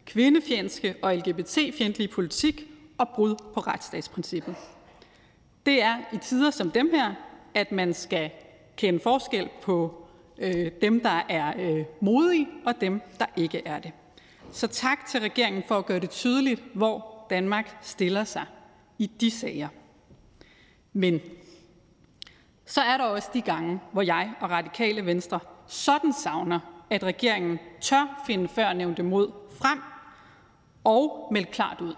kvindefjendske 0.05 0.95
og 1.01 1.15
LGBT-fjendtlige 1.15 2.07
politik 2.07 2.63
og 2.97 3.09
brud 3.09 3.35
på 3.53 3.59
retsstatsprincippet. 3.59 4.55
Det 5.65 5.83
er 5.83 5.97
i 6.13 6.17
tider 6.17 6.51
som 6.51 6.71
dem 6.71 6.89
her, 6.93 7.13
at 7.53 7.71
man 7.71 7.93
skal 7.93 8.31
kende 8.77 8.99
forskel 8.99 9.49
på 9.61 10.07
øh, 10.37 10.71
dem, 10.81 11.01
der 11.01 11.25
er 11.29 11.53
øh, 11.57 11.85
modige, 12.01 12.47
og 12.65 12.73
dem, 12.81 13.01
der 13.19 13.25
ikke 13.35 13.61
er 13.65 13.79
det. 13.79 13.91
Så 14.51 14.67
tak 14.67 15.05
til 15.05 15.19
regeringen 15.19 15.63
for 15.67 15.77
at 15.77 15.85
gøre 15.85 15.99
det 15.99 16.09
tydeligt, 16.09 16.63
hvor 16.73 17.25
Danmark 17.29 17.77
stiller 17.81 18.23
sig 18.23 18.45
i 18.97 19.11
de 19.21 19.31
sager. 19.31 19.67
Men 20.93 21.21
så 22.69 22.81
er 22.81 22.97
der 22.97 23.03
også 23.03 23.29
de 23.33 23.41
gange, 23.41 23.79
hvor 23.91 24.01
jeg 24.01 24.33
og 24.39 24.49
Radikale 24.49 25.05
Venstre 25.05 25.39
sådan 25.67 26.13
savner, 26.13 26.59
at 26.89 27.03
regeringen 27.03 27.59
tør 27.81 28.23
finde 28.25 28.47
førnævnte 28.47 29.03
mod 29.03 29.31
frem 29.61 29.81
og 30.83 31.27
melde 31.31 31.51
klart 31.51 31.81
ud. 31.81 31.95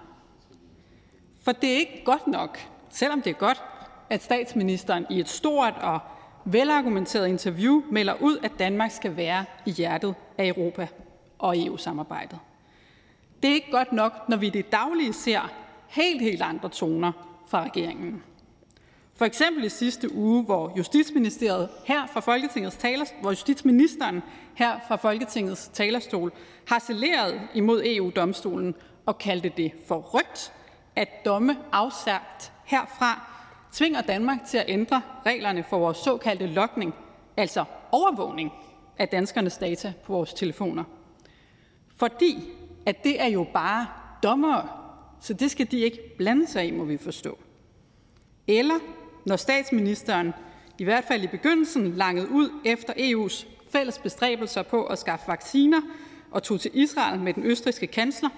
For 1.43 1.51
det 1.51 1.73
er 1.73 1.77
ikke 1.77 2.01
godt 2.05 2.27
nok, 2.27 2.59
selvom 2.89 3.21
det 3.21 3.29
er 3.29 3.33
godt, 3.33 3.63
at 4.09 4.23
statsministeren 4.23 5.05
i 5.09 5.19
et 5.19 5.29
stort 5.29 5.73
og 5.81 5.99
velargumenteret 6.45 7.27
interview 7.27 7.83
melder 7.91 8.13
ud, 8.21 8.37
at 8.43 8.51
Danmark 8.59 8.91
skal 8.91 9.17
være 9.17 9.45
i 9.65 9.71
hjertet 9.71 10.15
af 10.37 10.47
Europa 10.47 10.87
og 11.39 11.65
EU-samarbejdet. 11.65 12.39
Det 13.43 13.49
er 13.49 13.55
ikke 13.55 13.71
godt 13.71 13.93
nok, 13.93 14.29
når 14.29 14.37
vi 14.37 14.47
i 14.47 14.49
det 14.49 14.71
daglige 14.71 15.13
ser 15.13 15.51
helt, 15.87 16.21
helt 16.21 16.41
andre 16.41 16.69
toner 16.69 17.11
fra 17.47 17.63
regeringen. 17.63 18.23
For 19.21 19.25
eksempel 19.25 19.63
i 19.63 19.69
sidste 19.69 20.15
uge, 20.15 20.43
hvor 20.43 20.73
Justitsministeriet 20.77 21.69
her 21.85 22.07
fra 22.07 22.19
Folketingets 22.19 22.77
talerstol, 22.77 23.21
hvor 23.21 23.29
justitsministeren 23.29 24.21
her 24.55 24.79
fra 24.87 24.95
Folketingets 24.95 25.67
talerstol 25.73 26.31
harcelerede 26.67 27.41
imod 27.53 27.81
EU-domstolen 27.85 28.75
og 29.05 29.17
kaldte 29.17 29.51
det 29.57 29.71
for 29.87 30.09
rygt, 30.13 30.53
at 30.95 31.07
domme 31.25 31.57
afsagt 31.71 32.51
herfra 32.65 33.27
tvinger 33.71 34.01
Danmark 34.01 34.37
til 34.47 34.57
at 34.57 34.65
ændre 34.67 35.01
reglerne 35.25 35.63
for 35.69 35.79
vores 35.79 35.97
såkaldte 35.97 36.47
lokning, 36.47 36.93
altså 37.37 37.63
overvågning 37.91 38.51
af 38.97 39.07
danskernes 39.07 39.57
data 39.57 39.93
på 40.03 40.13
vores 40.13 40.33
telefoner. 40.33 40.83
Fordi 41.95 42.49
at 42.85 43.03
det 43.03 43.21
er 43.21 43.27
jo 43.27 43.47
bare 43.53 43.87
dommere, 44.23 44.69
så 45.19 45.33
det 45.33 45.51
skal 45.51 45.71
de 45.71 45.79
ikke 45.79 46.17
blande 46.17 46.47
sig 46.47 46.67
i, 46.67 46.71
må 46.71 46.83
vi 46.83 46.97
forstå. 46.97 47.37
Eller 48.47 48.79
når 49.25 49.35
statsministeren 49.35 50.33
i 50.77 50.83
hvert 50.83 51.03
fald 51.03 51.23
i 51.23 51.27
begyndelsen 51.27 51.93
langede 51.93 52.29
ud 52.29 52.49
efter 52.65 52.93
EU's 52.93 53.45
fælles 53.71 53.97
bestræbelser 53.97 54.61
på 54.61 54.85
at 54.85 54.99
skaffe 54.99 55.27
vacciner 55.27 55.81
og 56.31 56.43
tog 56.43 56.59
til 56.59 56.71
Israel 56.73 57.19
med 57.19 57.33
den 57.33 57.43
østrigske 57.43 57.87
kansler 57.87 58.29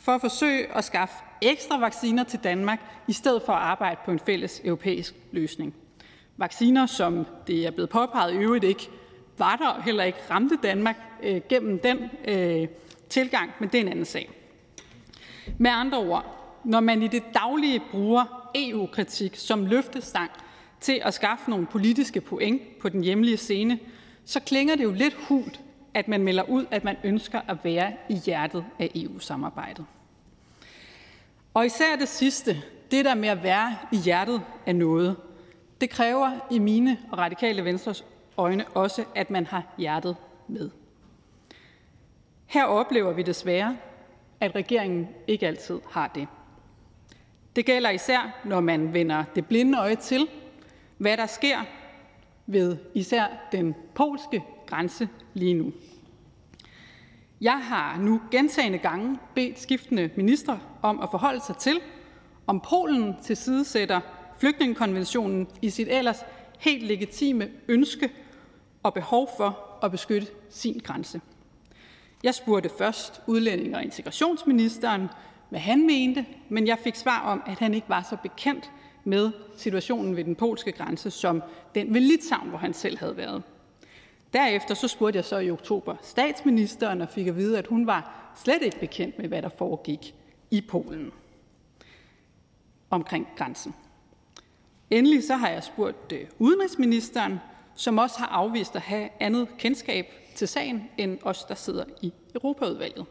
for 0.00 0.12
at 0.12 0.20
forsøge 0.20 0.76
at 0.76 0.84
skaffe 0.84 1.14
ekstra 1.42 1.80
vacciner 1.80 2.24
til 2.24 2.38
Danmark 2.44 2.80
i 3.08 3.12
stedet 3.12 3.42
for 3.42 3.52
at 3.52 3.62
arbejde 3.62 4.00
på 4.04 4.10
en 4.10 4.18
fælles 4.18 4.60
europæisk 4.64 5.14
løsning. 5.32 5.74
Vacciner, 6.36 6.86
som 6.86 7.26
det 7.46 7.66
er 7.66 7.70
blevet 7.70 7.90
påpeget 7.90 8.34
i 8.34 8.36
øvrigt 8.36 8.64
ikke 8.64 8.90
var 9.38 9.56
der 9.56 9.82
heller 9.82 10.04
ikke 10.04 10.18
ramte 10.30 10.58
Danmark 10.62 10.96
øh, 11.22 11.40
gennem 11.48 11.78
den 11.78 11.98
øh, 12.28 12.68
tilgang, 13.08 13.50
men 13.60 13.68
det 13.68 13.78
er 13.78 13.82
en 13.82 13.88
anden 13.88 14.04
sag. 14.04 14.30
Med 15.58 15.70
andre 15.70 15.98
ord, 15.98 16.24
når 16.64 16.80
man 16.80 17.02
i 17.02 17.08
det 17.08 17.22
daglige 17.34 17.82
bruger 17.90 18.37
EU-kritik 18.54 19.36
som 19.36 19.66
løftestang 19.66 20.30
til 20.80 21.00
at 21.04 21.14
skaffe 21.14 21.50
nogle 21.50 21.66
politiske 21.66 22.20
point 22.20 22.62
på 22.80 22.88
den 22.88 23.02
hjemlige 23.02 23.36
scene, 23.36 23.78
så 24.24 24.40
klinger 24.40 24.76
det 24.76 24.84
jo 24.84 24.92
lidt 24.92 25.14
hult, 25.14 25.60
at 25.94 26.08
man 26.08 26.22
melder 26.22 26.42
ud, 26.42 26.66
at 26.70 26.84
man 26.84 26.96
ønsker 27.04 27.40
at 27.48 27.56
være 27.64 27.92
i 28.08 28.14
hjertet 28.14 28.64
af 28.78 28.90
EU-samarbejdet. 28.94 29.86
Og 31.54 31.66
især 31.66 31.96
det 31.96 32.08
sidste, 32.08 32.62
det 32.90 33.04
der 33.04 33.14
med 33.14 33.28
at 33.28 33.42
være 33.42 33.76
i 33.92 33.96
hjertet 33.96 34.42
af 34.66 34.76
noget, 34.76 35.16
det 35.80 35.90
kræver 35.90 36.46
i 36.50 36.58
mine 36.58 36.98
og 37.12 37.18
radikale 37.18 37.64
venstres 37.64 38.04
øjne 38.36 38.68
også, 38.68 39.04
at 39.14 39.30
man 39.30 39.46
har 39.46 39.74
hjertet 39.78 40.16
med. 40.48 40.70
Her 42.46 42.64
oplever 42.64 43.12
vi 43.12 43.22
desværre, 43.22 43.76
at 44.40 44.54
regeringen 44.54 45.08
ikke 45.26 45.46
altid 45.46 45.80
har 45.90 46.08
det. 46.08 46.28
Det 47.58 47.66
gælder 47.66 47.90
især, 47.90 48.40
når 48.44 48.60
man 48.60 48.92
vender 48.92 49.24
det 49.34 49.46
blinde 49.46 49.78
øje 49.78 49.96
til, 49.96 50.28
hvad 50.98 51.16
der 51.16 51.26
sker 51.26 51.58
ved 52.46 52.76
især 52.94 53.26
den 53.52 53.74
polske 53.94 54.42
grænse 54.66 55.08
lige 55.34 55.54
nu. 55.54 55.72
Jeg 57.40 57.60
har 57.62 57.98
nu 57.98 58.20
gentagende 58.30 58.78
gange 58.78 59.18
bedt 59.34 59.60
skiftende 59.60 60.10
ministre 60.16 60.60
om 60.82 61.00
at 61.00 61.08
forholde 61.10 61.40
sig 61.40 61.56
til, 61.56 61.80
om 62.46 62.60
Polen 62.60 63.16
tilsidesætter 63.22 64.00
flygtningekonventionen 64.40 65.48
i 65.62 65.70
sit 65.70 65.88
ellers 65.90 66.24
helt 66.58 66.86
legitime 66.86 67.48
ønske 67.68 68.10
og 68.82 68.94
behov 68.94 69.28
for 69.36 69.78
at 69.82 69.90
beskytte 69.90 70.26
sin 70.50 70.80
grænse. 70.84 71.20
Jeg 72.22 72.34
spurgte 72.34 72.70
først 72.78 73.20
udlænding- 73.26 73.76
og 73.76 73.82
integrationsministeren, 73.82 75.08
hvad 75.48 75.60
han 75.60 75.86
mente, 75.86 76.26
men 76.48 76.66
jeg 76.66 76.78
fik 76.78 76.94
svar 76.94 77.20
om, 77.20 77.42
at 77.46 77.58
han 77.58 77.74
ikke 77.74 77.88
var 77.88 78.02
så 78.02 78.16
bekendt 78.22 78.70
med 79.04 79.30
situationen 79.56 80.16
ved 80.16 80.24
den 80.24 80.34
polske 80.34 80.72
grænse 80.72 81.10
som 81.10 81.42
den 81.74 81.94
ved 81.94 82.00
Litauen, 82.00 82.48
hvor 82.48 82.58
han 82.58 82.74
selv 82.74 82.98
havde 82.98 83.16
været. 83.16 83.42
Derefter 84.32 84.74
så 84.74 84.88
spurgte 84.88 85.16
jeg 85.16 85.24
så 85.24 85.38
i 85.38 85.50
oktober 85.50 85.96
statsministeren 86.02 87.00
og 87.00 87.08
fik 87.08 87.26
at 87.26 87.36
vide, 87.36 87.58
at 87.58 87.66
hun 87.66 87.86
var 87.86 88.32
slet 88.44 88.62
ikke 88.62 88.80
bekendt 88.80 89.18
med, 89.18 89.28
hvad 89.28 89.42
der 89.42 89.48
foregik 89.48 90.14
i 90.50 90.60
Polen 90.60 91.12
omkring 92.90 93.28
grænsen. 93.36 93.74
Endelig 94.90 95.24
så 95.24 95.36
har 95.36 95.48
jeg 95.48 95.64
spurgt 95.64 96.12
øh, 96.12 96.26
udenrigsministeren, 96.38 97.38
som 97.74 97.98
også 97.98 98.18
har 98.18 98.26
afvist 98.26 98.76
at 98.76 98.82
have 98.82 99.08
andet 99.20 99.48
kendskab 99.58 100.06
til 100.34 100.48
sagen 100.48 100.90
end 100.98 101.18
os, 101.22 101.44
der 101.44 101.54
sidder 101.54 101.84
i 102.02 102.12
Europaudvalget. 102.34 103.06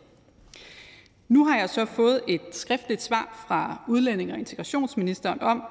Nu 1.27 1.45
har 1.45 1.57
jeg 1.57 1.69
så 1.69 1.85
fået 1.85 2.21
et 2.27 2.41
skriftligt 2.51 3.01
svar 3.01 3.45
fra 3.47 3.83
udlænding- 3.87 4.31
og 4.33 4.39
integrationsministeren 4.39 5.41
om, 5.41 5.63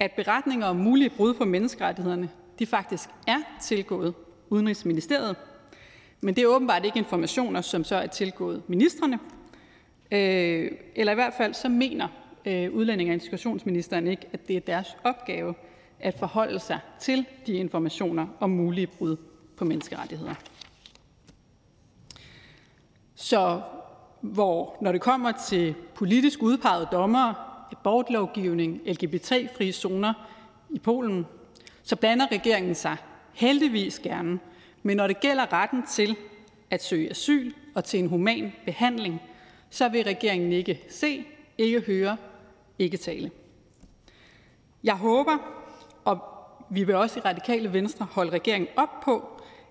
at 0.00 0.12
beretninger 0.12 0.66
om 0.66 0.76
mulige 0.76 1.10
brud 1.10 1.34
på 1.34 1.44
menneskerettighederne 1.44 2.30
de 2.58 2.66
faktisk 2.66 3.08
er 3.26 3.38
tilgået 3.62 4.14
Udenrigsministeriet, 4.50 5.36
men 6.20 6.36
det 6.36 6.42
er 6.42 6.48
åbenbart 6.48 6.84
ikke 6.84 6.98
informationer, 6.98 7.60
som 7.60 7.84
så 7.84 7.96
er 7.96 8.06
tilgået 8.06 8.62
ministerne, 8.68 9.18
øh, 10.10 10.70
eller 10.96 11.12
i 11.12 11.14
hvert 11.14 11.34
fald 11.36 11.54
så 11.54 11.68
mener 11.68 12.08
øh, 12.44 12.74
udlænding- 12.74 13.10
og 13.10 13.14
integrationsministeren 13.14 14.06
ikke, 14.06 14.26
at 14.32 14.48
det 14.48 14.56
er 14.56 14.60
deres 14.60 14.96
opgave 15.04 15.54
at 16.00 16.18
forholde 16.18 16.58
sig 16.58 16.80
til 17.00 17.26
de 17.46 17.52
informationer 17.52 18.26
om 18.40 18.50
mulige 18.50 18.86
brud 18.86 19.16
på 19.56 19.64
menneskerettigheder. 19.64 20.34
Så 23.14 23.60
hvor 24.24 24.76
når 24.80 24.92
det 24.92 25.00
kommer 25.00 25.32
til 25.32 25.74
politisk 25.94 26.42
udpegede 26.42 26.88
dommere, 26.92 27.34
abortlovgivning, 27.72 28.80
LGBT-frie 28.86 29.72
zoner 29.72 30.14
i 30.70 30.78
Polen, 30.78 31.26
så 31.82 31.96
blander 31.96 32.26
regeringen 32.32 32.74
sig 32.74 32.96
heldigvis 33.32 33.98
gerne. 33.98 34.38
Men 34.82 34.96
når 34.96 35.06
det 35.06 35.20
gælder 35.20 35.52
retten 35.52 35.86
til 35.86 36.16
at 36.70 36.82
søge 36.82 37.10
asyl 37.10 37.52
og 37.74 37.84
til 37.84 38.00
en 38.00 38.08
human 38.08 38.52
behandling, 38.64 39.22
så 39.70 39.88
vil 39.88 40.04
regeringen 40.04 40.52
ikke 40.52 40.80
se, 40.88 41.24
ikke 41.58 41.80
høre, 41.80 42.16
ikke 42.78 42.96
tale. 42.96 43.30
Jeg 44.84 44.94
håber, 44.94 45.36
og 46.04 46.18
vi 46.70 46.84
vil 46.84 46.94
også 46.94 47.18
i 47.18 47.22
radikale 47.22 47.72
venstre 47.72 48.06
holde 48.12 48.32
regeringen 48.32 48.68
op 48.76 49.00
på, 49.00 49.28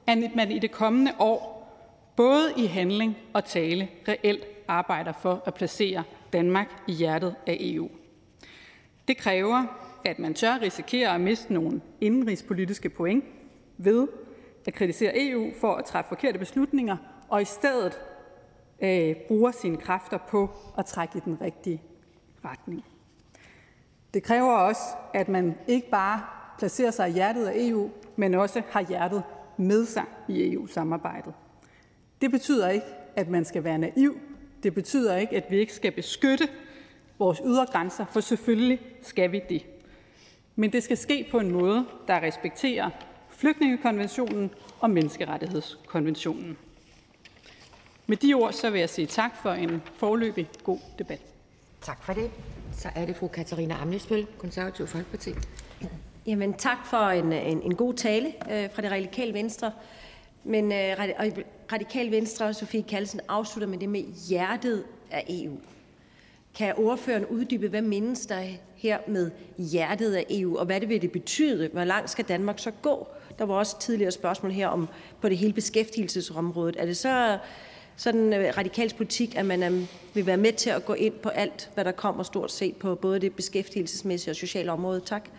at 0.08 0.36
man 0.36 0.52
i 0.52 0.60
det 0.60 0.72
kommende 0.72 1.12
år 1.20 1.53
både 2.16 2.54
i 2.58 2.66
handling 2.66 3.18
og 3.34 3.46
tale 3.46 3.90
reelt 4.08 4.46
arbejder 4.68 5.12
for 5.12 5.44
at 5.46 5.54
placere 5.54 6.04
Danmark 6.34 6.68
i 6.88 6.92
hjertet 6.92 7.36
af 7.48 7.58
EU. 7.60 7.90
Det 9.08 9.18
kræver, 9.18 9.66
at 10.06 10.20
man 10.20 10.34
tør 10.34 10.60
risikere 10.62 11.16
at 11.16 11.22
miste 11.22 11.54
nogle 11.54 11.82
indenrigspolitiske 12.02 12.90
point 12.90 13.24
ved 13.78 14.08
at 14.68 14.74
kritisere 14.74 15.12
EU 15.16 15.52
for 15.62 15.76
at 15.76 15.86
træffe 15.86 16.10
forkerte 16.10 16.40
beslutninger, 16.40 16.98
og 17.30 17.42
i 17.42 17.46
stedet 17.46 18.00
øh, 18.82 19.16
bruger 19.28 19.52
sine 19.52 19.78
kræfter 19.78 20.18
på 20.18 20.50
at 20.78 20.86
trække 20.86 21.18
i 21.18 21.22
den 21.26 21.42
rigtige 21.42 21.82
retning. 22.46 22.86
Det 24.14 24.24
kræver 24.24 24.52
også, 24.54 24.82
at 25.14 25.30
man 25.30 25.56
ikke 25.68 25.90
bare 25.90 26.22
placerer 26.58 26.92
sig 26.92 27.10
i 27.10 27.12
hjertet 27.12 27.46
af 27.46 27.54
EU, 27.56 27.90
men 28.16 28.34
også 28.34 28.62
har 28.70 28.82
hjertet 28.82 29.24
med 29.58 29.86
sig 29.86 30.06
i 30.28 30.54
EU-samarbejdet. 30.54 31.34
Det 32.24 32.32
betyder 32.32 32.70
ikke, 32.70 32.86
at 33.16 33.30
man 33.30 33.46
skal 33.46 33.64
være 33.64 33.78
naiv. 33.78 34.20
Det 34.64 34.74
betyder 34.74 35.18
ikke, 35.18 35.36
at 35.36 35.52
vi 35.52 35.58
ikke 35.58 35.74
skal 35.74 35.92
beskytte 35.92 36.48
vores 37.20 37.42
ydre 37.46 37.66
grænser, 37.66 38.06
for 38.12 38.20
selvfølgelig 38.20 38.80
skal 39.02 39.32
vi 39.32 39.42
det. 39.50 39.66
Men 40.56 40.74
det 40.74 40.84
skal 40.84 40.98
ske 40.98 41.28
på 41.32 41.40
en 41.40 41.52
måde, 41.52 41.86
der 42.08 42.22
respekterer 42.22 42.90
flygtningekonventionen 43.30 44.52
og 44.80 44.90
menneskerettighedskonventionen. 44.90 46.58
Med 48.08 48.18
de 48.18 48.34
ord 48.34 48.54
så 48.54 48.70
vil 48.70 48.80
jeg 48.80 48.90
sige 48.90 49.08
tak 49.08 49.38
for 49.42 49.52
en 49.52 49.82
forløbig 49.96 50.50
god 50.64 50.80
debat. 51.00 51.22
Tak 51.82 52.04
for 52.04 52.14
det. 52.14 52.32
Så 52.74 52.90
er 52.96 53.06
det 53.06 53.16
fru 53.16 53.28
Katarina 53.28 53.76
Amnesbøl, 53.82 54.28
Konservativ 54.38 54.88
Folkeparti. 54.88 55.32
Jamen, 56.26 56.54
tak 56.54 56.86
for 56.86 57.10
en, 57.10 57.34
en, 57.34 57.62
en 57.62 57.76
god 57.76 57.94
tale 57.94 58.28
øh, 58.28 58.70
fra 58.74 58.82
det 58.82 58.92
radikale 58.92 59.34
venstre. 59.34 59.72
Men 60.44 60.72
øh, 60.72 60.96
radikal 61.72 62.12
venstre 62.12 62.46
og 62.46 62.56
Sofie 62.56 62.84
Kalsen 62.84 63.20
afslutter 63.28 63.68
med 63.68 63.78
det 63.78 63.90
med 63.90 64.04
hjertet 64.30 64.84
af 65.12 65.26
EU. 65.30 65.58
Kan 66.58 66.74
ordføreren 66.78 67.26
uddybe, 67.26 67.68
hvad 67.68 67.82
mindes 67.82 68.26
der 68.26 68.46
her 68.76 68.98
med 69.08 69.32
hjertet 69.58 70.14
af 70.14 70.26
EU, 70.30 70.58
og 70.58 70.66
hvad 70.66 70.82
det 70.82 70.90
vil 70.90 71.02
det 71.02 71.12
betyde? 71.12 71.70
Hvor 71.74 71.84
langt 71.84 72.10
skal 72.10 72.26
Danmark 72.26 72.60
så 72.60 72.72
gå? 72.72 73.08
Der 73.40 73.46
var 73.46 73.54
også 73.54 73.80
tidligere 73.80 74.12
spørgsmål 74.12 74.52
her 74.52 74.68
om 74.68 74.90
på 75.22 75.30
det 75.30 75.38
hele 75.38 75.54
beskæftigelsesområdet. 75.54 76.76
Er 76.80 76.86
det 76.86 76.98
så 76.98 77.38
sådan 77.96 78.34
øh, 78.34 78.54
radikals 78.58 78.94
politik, 78.94 79.36
at 79.38 79.46
man 79.46 79.64
øh, 79.64 79.86
vil 80.14 80.26
være 80.26 80.38
med 80.38 80.54
til 80.54 80.70
at 80.70 80.86
gå 80.86 80.94
ind 80.94 81.14
på 81.14 81.30
alt, 81.30 81.70
hvad 81.74 81.86
der 81.86 81.92
kommer 81.92 82.24
stort 82.24 82.52
set 82.52 82.76
på 82.76 82.96
både 82.96 83.20
det 83.20 83.34
beskæftigelsesmæssige 83.36 84.32
og 84.32 84.36
sociale 84.36 84.72
område? 84.72 85.02
Tak. 85.06 85.30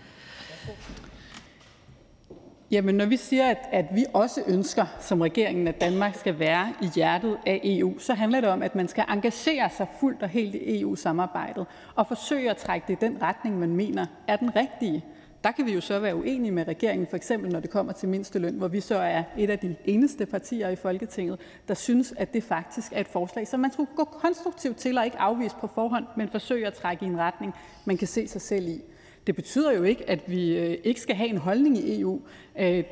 Jamen, 2.75 2.95
når 2.95 3.07
vi 3.07 3.16
siger, 3.16 3.49
at, 3.49 3.59
at 3.72 3.87
vi 3.95 4.05
også 4.12 4.43
ønsker 4.47 4.87
som 5.01 5.20
regeringen, 5.20 5.68
at 5.68 5.81
Danmark 5.81 6.14
skal 6.14 6.39
være 6.39 6.72
i 6.83 6.87
hjertet 6.95 7.39
af 7.47 7.61
EU, 7.64 7.99
så 7.99 8.14
handler 8.14 8.41
det 8.41 8.51
om, 8.51 8.62
at 8.62 8.75
man 8.75 8.89
skal 8.89 9.05
engagere 9.09 9.70
sig 9.77 9.87
fuldt 10.01 10.22
og 10.22 10.29
helt 10.29 10.55
i 10.55 10.81
EU-samarbejdet 10.81 11.66
og 11.95 12.07
forsøge 12.07 12.51
at 12.51 12.57
trække 12.57 12.85
det 12.89 12.93
i 12.93 13.07
den 13.07 13.22
retning, 13.22 13.59
man 13.59 13.77
mener 13.77 14.07
er 14.29 14.37
den 14.37 14.57
rigtige. 14.57 15.05
Der 15.45 15.51
kan 15.51 15.66
vi 15.66 15.72
jo 15.72 15.81
så 15.81 15.99
være 15.99 16.16
uenige 16.16 16.51
med 16.51 16.68
regeringen, 16.68 17.07
for 17.07 17.16
eksempel 17.16 17.53
når 17.53 17.61
det 17.61 17.70
kommer 17.70 17.93
til 17.93 18.09
mindsteløn, 18.09 18.55
hvor 18.55 18.68
vi 18.68 18.81
så 18.81 18.97
er 18.97 19.22
et 19.39 19.51
af 19.51 19.59
de 19.59 19.77
eneste 19.85 20.27
partier 20.27 20.68
i 20.68 20.77
Folketinget, 20.77 21.41
der 21.68 21.75
synes, 21.75 22.14
at 22.16 22.35
det 22.35 22.43
faktisk 22.43 22.93
er 22.93 23.01
et 23.01 23.09
forslag, 23.09 23.49
som 23.49 23.61
man 23.61 23.72
skulle 23.72 23.91
gå 23.97 24.05
konstruktivt 24.05 24.77
til 24.77 24.99
og 24.99 25.05
ikke 25.05 25.18
afvise 25.18 25.57
på 25.61 25.66
forhånd, 25.66 26.07
men 26.16 26.29
forsøge 26.29 26.66
at 26.66 26.75
trække 26.75 27.05
i 27.05 27.09
en 27.09 27.18
retning, 27.18 27.55
man 27.85 27.97
kan 27.97 28.09
se 28.09 28.29
sig 28.29 28.41
selv 28.41 28.68
i. 28.68 28.81
Det 29.27 29.37
betyder 29.37 29.72
jo 29.72 29.83
ikke, 29.83 30.11
at 30.11 30.20
vi 30.27 30.57
øh, 30.57 30.79
ikke 30.85 31.01
skal 31.01 31.16
have 31.16 31.29
en 31.29 31.37
holdning 31.37 31.79
i 31.79 32.01
EU. 32.01 32.20
Øh, 32.59 32.85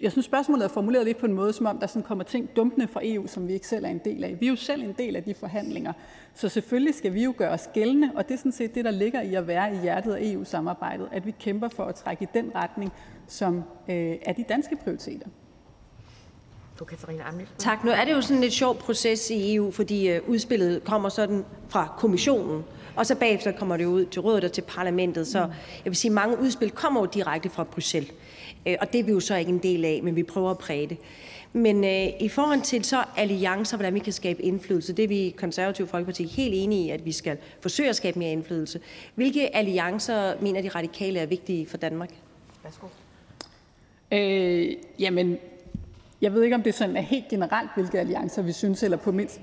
jeg 0.00 0.12
synes, 0.12 0.26
spørgsmålet 0.26 0.64
er 0.64 0.68
formuleret 0.68 1.06
lidt 1.06 1.18
på 1.18 1.26
en 1.26 1.32
måde, 1.32 1.52
som 1.52 1.66
om 1.66 1.78
der 1.78 1.86
sådan 1.86 2.02
kommer 2.02 2.24
ting 2.24 2.56
dumpende 2.56 2.88
fra 2.88 3.00
EU, 3.04 3.26
som 3.26 3.48
vi 3.48 3.52
ikke 3.52 3.68
selv 3.68 3.84
er 3.84 3.88
en 3.88 4.00
del 4.04 4.24
af. 4.24 4.36
Vi 4.40 4.46
er 4.46 4.50
jo 4.50 4.56
selv 4.56 4.82
en 4.82 4.94
del 4.98 5.16
af 5.16 5.22
de 5.22 5.34
forhandlinger, 5.34 5.92
så 6.34 6.48
selvfølgelig 6.48 6.94
skal 6.94 7.14
vi 7.14 7.24
jo 7.24 7.34
gøre 7.36 7.50
os 7.50 7.68
gældende, 7.74 8.10
og 8.14 8.28
det 8.28 8.34
er 8.34 8.38
sådan 8.38 8.52
set 8.52 8.74
det, 8.74 8.84
der 8.84 8.90
ligger 8.90 9.22
i 9.22 9.34
at 9.34 9.46
være 9.46 9.74
i 9.74 9.78
hjertet 9.78 10.14
af 10.14 10.20
EU-samarbejdet, 10.22 11.08
at 11.12 11.26
vi 11.26 11.34
kæmper 11.40 11.68
for 11.68 11.84
at 11.84 11.94
trække 11.94 12.24
i 12.24 12.28
den 12.34 12.52
retning, 12.54 12.92
som 13.26 13.56
øh, 13.88 14.16
er 14.22 14.32
de 14.32 14.44
danske 14.48 14.76
prioriteter. 14.76 15.26
Tak. 17.58 17.84
Nu 17.84 17.90
er 17.90 18.04
det 18.04 18.12
jo 18.12 18.20
sådan 18.20 18.36
en 18.36 18.40
lidt 18.40 18.52
sjov 18.52 18.76
proces 18.76 19.30
i 19.30 19.54
EU, 19.54 19.70
fordi 19.70 20.18
udspillet 20.20 20.84
kommer 20.84 21.08
sådan 21.08 21.44
fra 21.68 21.94
kommissionen, 21.98 22.64
og 22.98 23.06
så 23.06 23.14
bagefter 23.14 23.52
kommer 23.52 23.76
det 23.76 23.84
ud 23.84 24.04
til 24.04 24.20
rådet 24.20 24.44
og 24.44 24.52
til 24.52 24.62
parlamentet. 24.62 25.26
Så 25.26 25.38
jeg 25.38 25.84
vil 25.84 25.96
sige, 25.96 26.10
at 26.10 26.14
mange 26.14 26.38
udspil 26.38 26.70
kommer 26.70 27.00
jo 27.00 27.06
direkte 27.06 27.50
fra 27.50 27.64
Bruxelles. 27.64 28.12
Øh, 28.66 28.76
og 28.80 28.92
det 28.92 28.98
er 28.98 29.04
vi 29.04 29.12
jo 29.12 29.20
så 29.20 29.36
ikke 29.36 29.48
en 29.48 29.58
del 29.58 29.84
af, 29.84 30.00
men 30.02 30.16
vi 30.16 30.22
prøver 30.22 30.50
at 30.50 30.58
præge 30.58 30.86
det. 30.86 30.96
Men 31.52 31.84
øh, 31.84 32.06
i 32.20 32.28
forhold 32.28 32.62
til 32.62 32.84
så 32.84 33.04
alliancer, 33.16 33.76
hvordan 33.76 33.94
vi 33.94 33.98
kan 33.98 34.12
skabe 34.12 34.42
indflydelse, 34.42 34.92
det 34.92 35.02
er 35.02 35.08
vi 35.08 35.18
i 35.18 35.30
Konservative 35.30 35.86
Folkeparti 35.86 36.24
helt 36.24 36.54
enige 36.54 36.86
i, 36.86 36.90
at 36.90 37.04
vi 37.04 37.12
skal 37.12 37.36
forsøge 37.60 37.88
at 37.88 37.96
skabe 37.96 38.18
mere 38.18 38.32
indflydelse. 38.32 38.80
Hvilke 39.14 39.56
alliancer 39.56 40.32
mener 40.40 40.62
de 40.62 40.68
radikale 40.68 41.18
er 41.18 41.26
vigtige 41.26 41.66
for 41.66 41.76
Danmark? 41.76 42.10
Værsgo. 42.64 42.86
Øh, 44.12 44.76
jamen, 44.98 45.38
jeg 46.20 46.34
ved 46.34 46.42
ikke, 46.42 46.56
om 46.56 46.62
det 46.62 46.74
sådan 46.74 46.96
er 46.96 47.00
helt 47.00 47.28
generelt, 47.28 47.70
hvilke 47.74 48.00
alliancer 48.00 48.42
vi 48.42 48.52
synes, 48.52 48.82
eller 48.82 48.96
på 48.96 49.12
mindst 49.12 49.40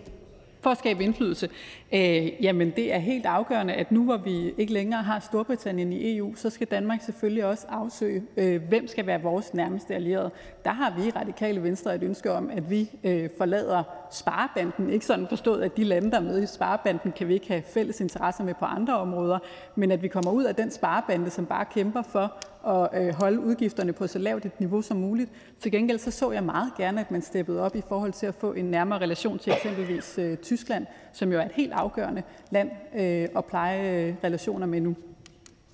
for 0.66 0.72
at 0.72 0.78
skabe 0.78 1.03
indflydelse, 1.03 1.49
øh, 1.93 2.43
jamen 2.43 2.70
det 2.76 2.93
er 2.93 2.97
helt 2.97 3.26
afgørende, 3.26 3.74
at 3.74 3.91
nu 3.91 4.03
hvor 4.03 4.18
vi 4.18 4.53
ikke 4.57 4.74
længere 4.74 5.03
har 5.03 5.20
Storbritannien 5.20 5.93
i 5.93 6.18
EU, 6.18 6.36
så 6.36 6.49
skal 6.49 6.68
Danmark 6.68 7.01
selvfølgelig 7.01 7.45
også 7.45 7.66
afsøge, 7.70 8.24
øh, 8.38 8.61
hvem 8.70 8.88
skal 8.88 9.07
være 9.07 9.22
vores 9.22 9.53
nærmeste 9.53 9.95
allierede. 9.95 10.32
Der 10.63 10.72
har 10.72 10.93
vi 10.97 11.07
i 11.07 11.09
Radikale 11.09 11.63
Venstre 11.63 11.95
et 11.95 12.03
ønske 12.03 12.32
om, 12.32 12.49
at 12.49 12.70
vi 12.70 12.89
øh, 13.03 13.30
forlader 13.38 13.84
sparebanden. 14.11 14.89
Ikke 14.89 15.05
sådan 15.05 15.28
forstået, 15.28 15.63
at 15.63 15.78
de 15.78 15.84
lande, 15.84 16.11
der 16.11 16.18
er 16.18 16.22
med 16.22 16.43
i 16.43 16.45
sparebanden, 16.45 17.11
kan 17.11 17.28
vi 17.28 17.34
ikke 17.34 17.47
have 17.47 17.63
fælles 17.74 18.01
interesser 18.01 18.43
med 18.43 18.53
på 18.53 18.66
andre 18.66 18.97
områder, 18.97 19.39
men 19.76 19.91
at 19.91 20.03
vi 20.03 20.07
kommer 20.07 20.32
ud 20.32 20.43
af 20.43 20.55
den 20.55 20.72
sparebande, 20.72 21.30
som 21.30 21.45
bare 21.45 21.66
kæmper 21.66 22.01
for 22.01 22.34
at 22.66 22.89
øh, 23.01 23.13
holde 23.13 23.39
udgifterne 23.39 23.93
på 23.93 24.07
så 24.07 24.20
lavt 24.20 24.45
et 24.45 24.59
niveau 24.59 24.82
som 24.82 24.97
muligt. 24.97 25.32
Til 25.59 25.72
gengæld 25.72 25.99
så, 25.99 26.11
så 26.11 26.32
jeg 26.32 26.43
meget 26.43 26.72
gerne, 26.78 27.01
at 27.01 27.11
man 27.11 27.22
steppede 27.22 27.61
op 27.61 27.76
i 27.76 27.82
forhold 27.88 28.13
til 28.13 28.26
at 28.26 28.36
få 28.36 28.53
en 28.53 28.66
nærmere 28.66 28.99
relation 28.99 29.39
til 29.39 29.53
eksempelvis 29.53 30.18
øh, 30.18 30.38
Tyskland, 30.38 30.86
som 31.13 31.32
jo 31.32 31.39
er 31.39 31.45
et 31.45 31.51
helt 31.51 31.74
afgørende 31.74 32.24
land 32.51 32.70
øh, 32.95 33.28
at 33.38 33.45
pleje 33.45 34.07
øh, 34.07 34.16
relationer 34.24 34.66
med 34.68 34.82
nu. 34.82 34.95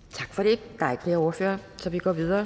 Tak 0.10 0.34
for 0.34 0.44
det. 0.44 0.60
Der 0.80 0.86
er 0.86 0.92
ikke 0.92 1.04
flere 1.04 1.18
ordfører, 1.18 1.58
så 1.78 1.90
vi 1.90 1.98
går 1.98 2.14
videre 2.14 2.46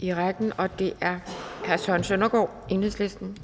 i 0.00 0.14
rækken, 0.14 0.52
og 0.58 0.78
det 0.78 0.92
er 1.00 1.18
hr. 1.64 1.76
Søren 1.76 2.04
Søndergaard, 2.04 2.66
Enhedslisten. 2.68 3.38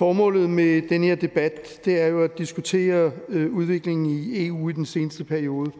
Formålet 0.00 0.50
med 0.50 0.82
den 0.82 1.04
her 1.04 1.14
debat 1.14 1.80
det 1.84 2.00
er 2.02 2.06
jo 2.06 2.22
at 2.22 2.38
diskutere 2.38 3.12
øh, 3.28 3.52
udviklingen 3.52 4.06
i 4.06 4.46
EU 4.46 4.68
i 4.68 4.72
den 4.72 4.86
seneste 4.86 5.24
periode. 5.24 5.70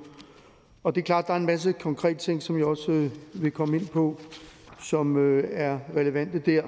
Og 0.84 0.94
det 0.94 1.00
er 1.00 1.04
klart, 1.04 1.24
at 1.24 1.28
der 1.28 1.34
er 1.34 1.38
en 1.38 1.46
masse 1.46 1.72
konkrete 1.72 2.18
ting, 2.18 2.42
som 2.42 2.58
jeg 2.58 2.66
også 2.66 2.92
øh, 2.92 3.10
vil 3.32 3.50
komme 3.50 3.76
ind 3.76 3.86
på, 3.86 4.20
som 4.80 5.16
øh, 5.16 5.44
er 5.52 5.78
relevante 5.96 6.38
der. 6.38 6.62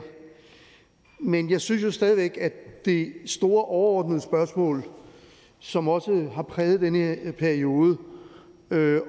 Men 1.18 1.50
jeg 1.50 1.60
synes 1.60 1.82
jo 1.82 1.90
stadigvæk, 1.90 2.38
at 2.40 2.84
det 2.84 3.12
store 3.26 3.64
overordnede 3.64 4.20
spørgsmål, 4.20 4.84
som 5.58 5.88
også 5.88 6.28
har 6.34 6.42
præget 6.42 6.80
denne 6.80 7.16
periode, 7.38 7.96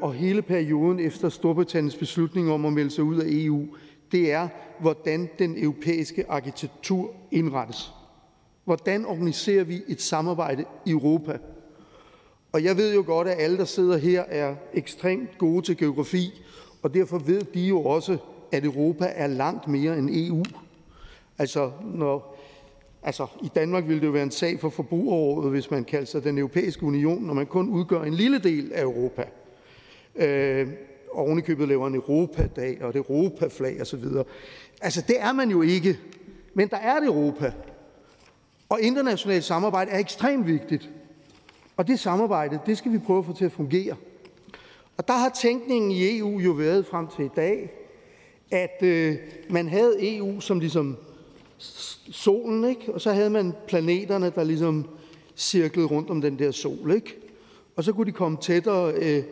og 0.02 0.14
hele 0.14 0.42
perioden 0.42 1.00
efter 1.00 1.30
Storbritanniens 1.30 1.96
beslutning 1.96 2.52
om 2.52 2.66
at 2.66 2.74
melde 2.74 2.92
sig 2.92 3.04
ud 3.04 3.18
af 3.18 3.26
EU, 3.28 3.68
det 4.12 4.32
er, 4.32 4.48
hvordan 4.80 5.30
den 5.40 5.64
europæiske 5.64 6.26
arkitektur 6.30 7.12
indrettes. 7.32 7.94
Hvordan 8.66 9.06
organiserer 9.06 9.64
vi 9.64 9.82
et 9.88 10.02
samarbejde 10.02 10.66
i 10.86 10.92
Europa? 10.92 11.38
Og 12.52 12.64
jeg 12.64 12.78
ved 12.78 12.96
jo 12.96 13.04
godt, 13.06 13.28
at 13.28 13.40
alle, 13.40 13.58
der 13.58 13.66
sidder 13.66 13.98
her, 13.98 14.22
er 14.22 14.56
ekstremt 14.74 15.38
gode 15.38 15.66
til 15.66 15.78
geografi, 15.78 16.44
og 16.82 16.94
derfor 16.94 17.18
ved 17.18 17.42
de 17.54 17.62
jo 17.62 17.84
også, 17.84 18.18
at 18.52 18.66
Europa 18.66 19.06
er 19.16 19.28
langt 19.28 19.68
mere 19.68 19.98
end 19.98 20.10
EU. 20.12 20.44
Altså, 21.38 21.72
når, 21.84 22.38
altså 23.04 23.28
i 23.44 23.48
Danmark 23.56 23.88
ville 23.88 24.02
det 24.02 24.08
jo 24.08 24.12
være 24.12 24.24
en 24.24 24.32
sag 24.32 24.60
for 24.60 24.70
forbrugerrådet, 24.70 25.52
hvis 25.52 25.72
man 25.72 25.84
kaldte 25.84 26.12
sig 26.12 26.24
den 26.24 26.38
europæiske 26.38 26.84
union, 26.84 27.24
når 27.24 27.34
man 27.34 27.46
kun 27.46 27.70
udgør 27.70 28.04
en 28.04 28.14
lille 28.14 28.40
del 28.40 28.72
af 28.74 28.82
Europa. 28.82 29.24
Øh, 30.16 30.68
og 31.12 31.20
ovenikøbet 31.26 31.68
laver 31.68 31.88
en 31.88 31.96
Europadag 31.96 32.78
og 32.82 32.90
et 32.90 32.96
Europaflag 32.96 33.82
osv. 33.82 34.04
Altså, 34.82 35.04
det 35.08 35.16
er 35.20 35.34
man 35.34 35.50
jo 35.50 35.62
ikke. 35.62 36.00
Men 36.54 36.68
der 36.68 36.78
er 36.78 36.98
et 36.98 37.06
Europa, 37.06 37.54
og 38.74 38.82
internationalt 38.82 39.44
samarbejde 39.44 39.92
er 39.92 40.00
ekstremt 40.00 40.48
vigtigt. 40.48 40.90
Og 41.78 41.88
det 41.88 42.00
samarbejde, 42.00 42.60
det 42.66 42.78
skal 42.78 42.92
vi 42.92 42.98
prøve 42.98 43.20
at 43.20 43.26
få 43.26 43.34
til 43.34 43.46
at 43.46 43.52
fungere. 43.52 43.96
Og 44.98 45.08
der 45.08 45.14
har 45.14 45.30
tænkningen 45.30 45.92
i 45.92 46.18
EU 46.18 46.40
jo 46.40 46.52
været 46.52 46.86
frem 46.86 47.08
til 47.08 47.26
i 47.26 47.30
dag, 47.36 47.72
at 48.52 48.78
øh, 48.82 49.16
man 49.50 49.70
havde 49.70 50.16
EU 50.16 50.40
som 50.40 50.60
ligesom 50.60 50.98
solen, 52.12 52.66
ikke? 52.66 52.94
og 52.94 53.02
så 53.02 53.12
havde 53.12 53.30
man 53.30 53.54
planeterne, 53.68 54.30
der 54.36 54.44
ligesom 54.44 54.90
cirklede 55.36 55.88
rundt 55.88 56.10
om 56.10 56.22
den 56.22 56.40
der 56.40 56.52
sol. 56.52 56.92
Ikke? 56.96 57.16
Og 57.76 57.84
så 57.84 57.94
kunne 57.94 58.08
de 58.08 58.12
komme 58.12 58.38
tættere 58.42 58.94
øh, 58.94 59.24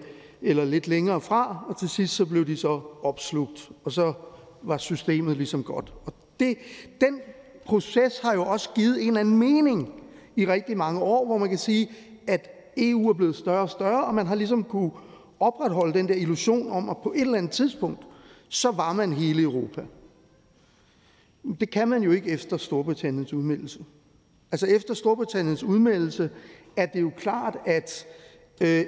eller 0.42 0.66
lidt 0.66 0.88
længere 0.88 1.22
fra, 1.22 1.66
og 1.68 1.80
til 1.80 1.90
sidst 1.90 2.16
så 2.16 2.26
blev 2.26 2.46
de 2.46 2.58
så 2.58 2.82
opslugt, 3.04 3.72
og 3.84 3.92
så 3.92 4.14
var 4.62 4.78
systemet 4.78 5.38
ligesom 5.38 5.64
godt. 5.64 5.94
Og 6.06 6.14
det, 6.40 6.58
den 7.02 7.20
proces 7.66 8.20
har 8.20 8.34
jo 8.34 8.46
også 8.46 8.70
givet 8.76 9.02
en 9.02 9.08
eller 9.08 9.20
anden 9.20 9.38
mening 9.38 10.04
i 10.36 10.46
rigtig 10.46 10.78
mange 10.78 11.02
år, 11.02 11.26
hvor 11.26 11.38
man 11.38 11.50
kan 11.50 11.58
sige, 11.58 11.90
at 12.28 12.50
EU 12.78 13.10
er 13.10 13.14
blevet 13.14 13.36
større 13.36 13.62
og 13.62 13.70
større, 13.70 14.06
og 14.06 14.16
man 14.16 14.28
har 14.28 14.36
ligesom 14.36 14.64
kunne 14.64 14.92
opretholde 15.40 15.94
den 15.94 16.08
der 16.08 16.16
illusion 16.16 16.72
om, 16.72 16.90
at 16.90 16.98
på 16.98 17.12
et 17.16 17.22
eller 17.22 17.38
andet 17.38 17.52
tidspunkt, 17.52 18.08
så 18.50 18.72
var 18.72 18.94
man 18.94 19.14
hele 19.14 19.42
Europa. 19.42 19.82
Det 21.60 21.70
kan 21.70 21.88
man 21.88 22.04
jo 22.04 22.12
ikke 22.12 22.30
efter 22.30 22.58
Storbritanniens 22.58 23.34
udmeldelse. 23.34 23.86
Altså 24.52 24.66
efter 24.68 24.94
Storbritanniens 24.94 25.64
udmeldelse 25.64 26.30
er 26.78 26.86
det 26.86 27.02
jo 27.02 27.12
klart, 27.18 27.58
at 27.66 28.06
øh, 28.62 28.86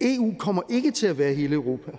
EU 0.00 0.34
kommer 0.38 0.62
ikke 0.68 0.90
til 0.90 1.06
at 1.06 1.18
være 1.18 1.34
hele 1.34 1.54
Europa. 1.54 1.92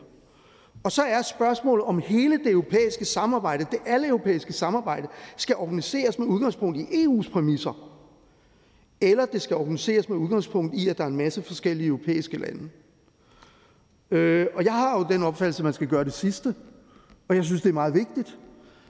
Og 0.84 0.92
så 0.92 1.04
er 1.04 1.22
spørgsmålet, 1.22 1.86
om 1.86 2.00
hele 2.00 2.38
det 2.38 2.52
europæiske 2.52 3.06
samarbejde, 3.06 3.66
det 3.72 3.80
alle 3.86 4.08
europæiske 4.08 4.54
samarbejde, 4.54 5.08
skal 5.38 5.56
organiseres 5.56 6.20
med 6.20 6.28
udgangspunkt 6.28 6.78
i 6.78 6.84
EU's 6.84 7.32
præmisser, 7.32 7.90
eller 9.02 9.26
det 9.26 9.42
skal 9.42 9.58
organiseres 9.58 10.10
med 10.10 10.18
udgangspunkt 10.18 10.76
i, 10.76 10.88
at 10.88 10.98
der 10.98 11.04
er 11.04 11.08
en 11.08 11.16
masse 11.16 11.42
forskellige 11.42 11.88
europæiske 11.88 12.38
lande. 12.38 12.70
Øh, 14.12 14.48
og 14.56 14.66
jeg 14.66 14.74
har 14.74 14.98
jo 14.98 15.06
den 15.10 15.24
opfattelse, 15.24 15.60
at 15.60 15.64
man 15.64 15.74
skal 15.74 15.88
gøre 15.88 16.04
det 16.04 16.14
sidste, 16.14 16.56
og 17.28 17.36
jeg 17.36 17.44
synes, 17.44 17.62
det 17.62 17.70
er 17.70 17.74
meget 17.74 17.94
vigtigt. 17.94 18.38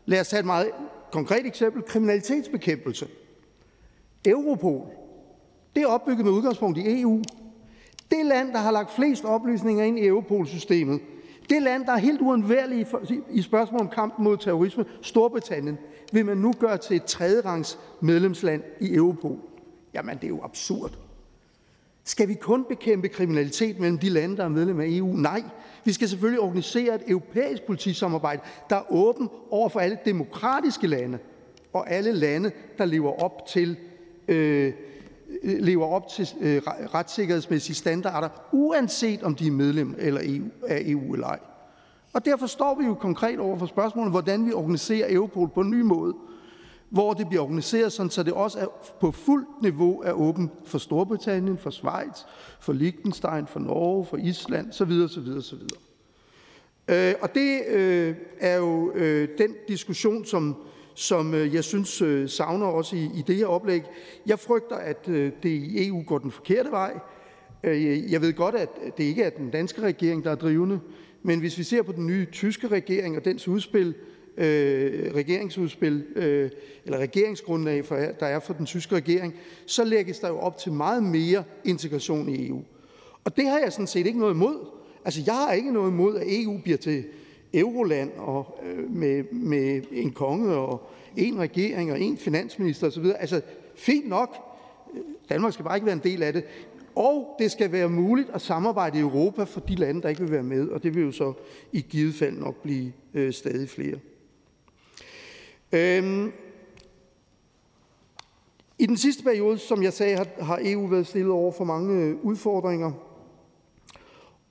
Lad 0.05 0.19
os 0.19 0.27
tage 0.27 0.39
et 0.39 0.45
meget 0.45 0.71
konkret 1.11 1.45
eksempel. 1.45 1.83
Kriminalitetsbekæmpelse. 1.83 3.07
Europol. 4.25 4.87
Det 5.75 5.83
er 5.83 5.87
opbygget 5.87 6.25
med 6.25 6.33
udgangspunkt 6.33 6.77
i 6.77 7.01
EU. 7.01 7.21
Det 8.11 8.25
land, 8.25 8.51
der 8.51 8.57
har 8.59 8.71
lagt 8.71 8.91
flest 8.91 9.25
oplysninger 9.25 9.83
ind 9.83 9.99
i 9.99 10.07
Europol-systemet, 10.07 11.01
det 11.49 11.61
land, 11.61 11.85
der 11.85 11.91
er 11.91 11.97
helt 11.97 12.21
uundværligt 12.21 12.89
i 13.29 13.41
spørgsmål 13.41 13.81
om 13.81 13.89
kampen 13.89 14.23
mod 14.23 14.37
terrorisme, 14.37 14.85
Storbritannien, 15.01 15.77
vil 16.11 16.25
man 16.25 16.37
nu 16.37 16.53
gøre 16.59 16.77
til 16.77 16.95
et 16.95 17.03
tredjerangs 17.03 17.79
medlemsland 18.01 18.63
i 18.79 18.95
Europol. 18.95 19.37
Jamen, 19.93 20.15
det 20.15 20.23
er 20.23 20.27
jo 20.29 20.43
absurd. 20.43 20.91
Skal 22.03 22.27
vi 22.27 22.33
kun 22.33 22.65
bekæmpe 22.69 23.07
kriminalitet 23.07 23.79
mellem 23.79 23.97
de 23.97 24.09
lande, 24.09 24.37
der 24.37 24.43
er 24.43 24.49
medlem 24.49 24.79
af 24.79 24.85
EU? 24.89 25.07
Nej, 25.07 25.43
vi 25.83 25.93
skal 25.93 26.09
selvfølgelig 26.09 26.39
organisere 26.39 26.95
et 26.95 27.01
europæisk 27.07 27.63
politisamarbejde, 27.63 28.41
der 28.69 28.75
er 28.75 28.91
åben 28.91 29.29
over 29.49 29.69
for 29.69 29.79
alle 29.79 29.97
demokratiske 30.05 30.87
lande 30.87 31.17
og 31.73 31.91
alle 31.91 32.11
lande, 32.11 32.51
der 32.77 32.85
lever 32.85 33.23
op 33.23 33.47
til, 33.47 33.77
øh, 34.27 34.73
lever 35.43 35.85
op 35.85 36.07
til 36.07 36.27
øh, 36.41 36.61
retssikkerhedsmæssige 36.67 37.75
standarder, 37.75 38.29
uanset 38.51 39.23
om 39.23 39.35
de 39.35 39.47
er 39.47 39.51
medlem 39.51 39.95
eller 39.97 40.21
EU, 40.23 40.45
af 40.67 40.81
EU 40.85 41.13
eller 41.13 41.27
ej. 41.27 41.39
Og 42.13 42.25
derfor 42.25 42.47
står 42.47 42.75
vi 42.75 42.85
jo 42.85 42.93
konkret 42.93 43.39
over 43.39 43.57
for 43.57 43.65
spørgsmålet, 43.65 44.11
hvordan 44.11 44.45
vi 44.45 44.53
organiserer 44.53 45.13
Europol 45.13 45.49
på 45.49 45.61
en 45.61 45.69
ny 45.69 45.81
måde 45.81 46.13
hvor 46.93 47.13
det 47.13 47.27
bliver 47.27 47.43
organiseret, 47.43 47.93
sådan, 47.93 48.09
så 48.09 48.23
det 48.23 48.33
også 48.33 48.59
er 48.59 48.65
på 48.99 49.11
fuldt 49.11 49.61
niveau 49.61 50.01
er 50.01 50.11
åbent 50.11 50.51
for 50.65 50.77
Storbritannien, 50.77 51.57
for 51.57 51.69
Schweiz, 51.69 52.19
for 52.59 52.73
Liechtenstein, 52.73 53.47
for 53.47 53.59
Norge, 53.59 54.05
for 54.05 54.17
Island 54.17 54.71
så 54.71 54.85
videre, 54.85 55.09
så 55.09 55.19
videre, 55.19 55.41
så 55.41 55.55
videre. 55.55 55.79
Øh, 56.87 57.15
og 57.21 57.35
det 57.35 57.61
øh, 57.67 58.15
er 58.39 58.55
jo 58.55 58.91
øh, 58.91 59.27
den 59.37 59.55
diskussion, 59.67 60.25
som, 60.25 60.55
som 60.93 61.33
øh, 61.33 61.53
jeg 61.53 61.63
synes 61.63 62.01
øh, 62.01 62.29
savner 62.29 62.65
også 62.65 62.95
i, 62.95 63.09
i 63.15 63.23
det 63.27 63.35
her 63.35 63.45
oplæg. 63.45 63.81
Jeg 64.25 64.39
frygter, 64.39 64.75
at 64.75 65.09
øh, 65.09 65.31
det 65.43 65.49
i 65.49 65.87
EU 65.87 66.03
går 66.07 66.17
den 66.17 66.31
forkerte 66.31 66.71
vej. 66.71 66.99
Jeg 68.09 68.21
ved 68.21 68.33
godt, 68.33 68.55
at 68.55 68.69
det 68.97 69.03
ikke 69.03 69.23
er 69.23 69.29
den 69.29 69.49
danske 69.49 69.81
regering, 69.81 70.23
der 70.23 70.31
er 70.31 70.35
drivende, 70.35 70.79
men 71.21 71.39
hvis 71.39 71.57
vi 71.57 71.63
ser 71.63 71.81
på 71.81 71.91
den 71.91 72.07
nye 72.07 72.25
tyske 72.31 72.67
regering 72.67 73.17
og 73.17 73.25
dens 73.25 73.47
udspil, 73.47 73.95
øh, 74.37 75.13
regeringsudspil 75.15 76.05
øh, 76.15 76.49
eller 76.85 76.97
regeringsgrundlag, 76.97 77.85
for, 77.85 77.95
der 77.95 78.25
er 78.25 78.39
for 78.39 78.53
den 78.53 78.65
tyske 78.65 78.95
regering, 78.95 79.33
så 79.65 79.83
lægges 79.83 80.19
der 80.19 80.27
jo 80.27 80.39
op 80.39 80.57
til 80.57 80.71
meget 80.71 81.03
mere 81.03 81.43
integration 81.65 82.29
i 82.29 82.47
EU. 82.47 82.63
Og 83.23 83.37
det 83.37 83.47
har 83.47 83.59
jeg 83.59 83.71
sådan 83.71 83.87
set 83.87 84.07
ikke 84.07 84.19
noget 84.19 84.33
imod. 84.33 84.67
Altså, 85.05 85.21
jeg 85.25 85.35
har 85.35 85.51
ikke 85.51 85.71
noget 85.71 85.91
imod, 85.91 86.17
at 86.17 86.23
EU 86.27 86.57
bliver 86.63 86.77
til 86.77 87.03
euroland 87.53 88.11
og 88.17 88.59
øh, 88.63 88.91
med, 88.91 89.23
med 89.31 89.81
en 89.91 90.11
konge 90.11 90.55
og 90.55 90.89
en 91.17 91.39
regering 91.39 91.91
og 91.91 92.01
en 92.01 92.17
finansminister 92.17 92.87
osv. 92.87 93.05
Altså, 93.19 93.41
fint 93.75 94.07
nok. 94.07 94.37
Danmark 95.29 95.53
skal 95.53 95.65
bare 95.65 95.77
ikke 95.77 95.85
være 95.85 95.95
en 95.95 96.01
del 96.03 96.23
af 96.23 96.33
det. 96.33 96.43
Og 96.95 97.35
det 97.39 97.51
skal 97.51 97.71
være 97.71 97.89
muligt 97.89 98.29
at 98.33 98.41
samarbejde 98.41 98.97
i 98.97 99.01
Europa 99.01 99.43
for 99.43 99.59
de 99.59 99.75
lande, 99.75 100.01
der 100.01 100.09
ikke 100.09 100.21
vil 100.21 100.31
være 100.31 100.43
med, 100.43 100.67
og 100.69 100.83
det 100.83 100.95
vil 100.95 101.03
jo 101.03 101.11
så 101.11 101.33
i 101.71 101.81
givet 101.81 102.15
fald 102.15 102.37
nok 102.37 102.55
blive 102.55 102.93
øh, 103.13 103.33
stadig 103.33 103.69
flere. 103.69 103.99
Øhm, 105.71 106.31
I 108.79 108.85
den 108.85 108.97
sidste 108.97 109.23
periode, 109.23 109.57
som 109.57 109.83
jeg 109.83 109.93
sagde, 109.93 110.25
har 110.39 110.59
EU 110.61 110.87
været 110.87 111.07
stillet 111.07 111.31
over 111.31 111.51
for 111.51 111.63
mange 111.63 112.03
øh, 112.03 112.15
udfordringer. 112.25 113.12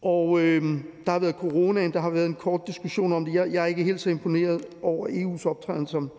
Og 0.02 0.40
øh, 0.40 0.62
der 1.06 1.12
har 1.12 1.18
været 1.18 1.34
coronaen, 1.34 1.92
der 1.92 2.00
har 2.00 2.10
været 2.10 2.26
en 2.26 2.34
kort 2.34 2.66
diskussion 2.66 3.12
om 3.12 3.24
det. 3.24 3.34
Jeg, 3.34 3.52
jeg 3.52 3.62
er 3.62 3.66
ikke 3.66 3.84
helt 3.84 4.00
så 4.00 4.10
imponeret 4.10 4.66
over 4.82 5.08
EU's 5.08 5.46
optræden, 5.46 5.86
som, 5.86 6.10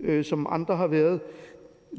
øh, 0.00 0.24
som 0.24 0.46
andre 0.50 0.76
har 0.76 0.86
været. 0.86 1.20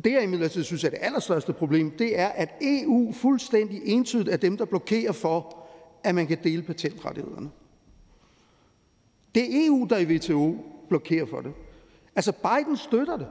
Det, 0.03 0.14
jeg 0.14 0.23
imidlertid 0.23 0.64
synes 0.64 0.84
er 0.84 0.89
det 0.89 0.99
allerstørste 1.01 1.53
problem, 1.53 1.91
det 1.91 2.19
er, 2.19 2.27
at 2.27 2.49
EU 2.61 3.14
fuldstændig 3.14 3.81
entydigt 3.85 4.30
er 4.30 4.38
dem, 4.38 4.57
der 4.57 4.65
blokerer 4.65 5.11
for, 5.11 5.57
at 6.03 6.15
man 6.15 6.27
kan 6.27 6.38
dele 6.43 6.61
patentrettighederne. 6.61 7.49
Det 9.35 9.43
er 9.43 9.68
EU, 9.68 9.88
der 9.89 9.97
i 9.97 10.15
WTO 10.15 10.56
blokerer 10.89 11.26
for 11.26 11.41
det. 11.41 11.51
Altså 12.15 12.31
Biden 12.31 12.77
støtter 12.77 13.18
det. 13.18 13.27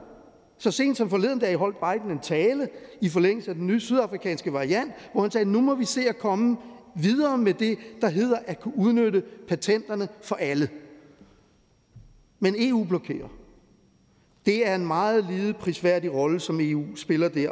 Så 0.57 0.71
sent 0.71 0.97
som 0.97 1.09
forleden 1.09 1.39
dag 1.39 1.55
holdt 1.55 1.77
Biden 1.79 2.11
en 2.11 2.19
tale 2.19 2.69
i 3.01 3.09
forlængelse 3.09 3.51
af 3.51 3.55
den 3.55 3.67
nye 3.67 3.79
sydafrikanske 3.79 4.53
variant, 4.53 4.91
hvor 5.11 5.21
han 5.21 5.31
sagde, 5.31 5.51
nu 5.51 5.61
må 5.61 5.75
vi 5.75 5.85
se 5.85 6.09
at 6.09 6.19
komme 6.19 6.57
videre 7.01 7.37
med 7.37 7.53
det, 7.53 7.77
der 8.01 8.09
hedder 8.09 8.37
at 8.45 8.59
kunne 8.59 8.77
udnytte 8.77 9.23
patenterne 9.47 10.07
for 10.21 10.35
alle. 10.35 10.69
Men 12.39 12.55
EU 12.57 12.83
blokerer. 12.83 13.27
Det 14.45 14.67
er 14.67 14.75
en 14.75 14.87
meget 14.87 15.25
lille 15.25 15.53
prisværdig 15.53 16.13
rolle, 16.13 16.39
som 16.39 16.59
EU 16.61 16.95
spiller 16.95 17.27
der. 17.27 17.51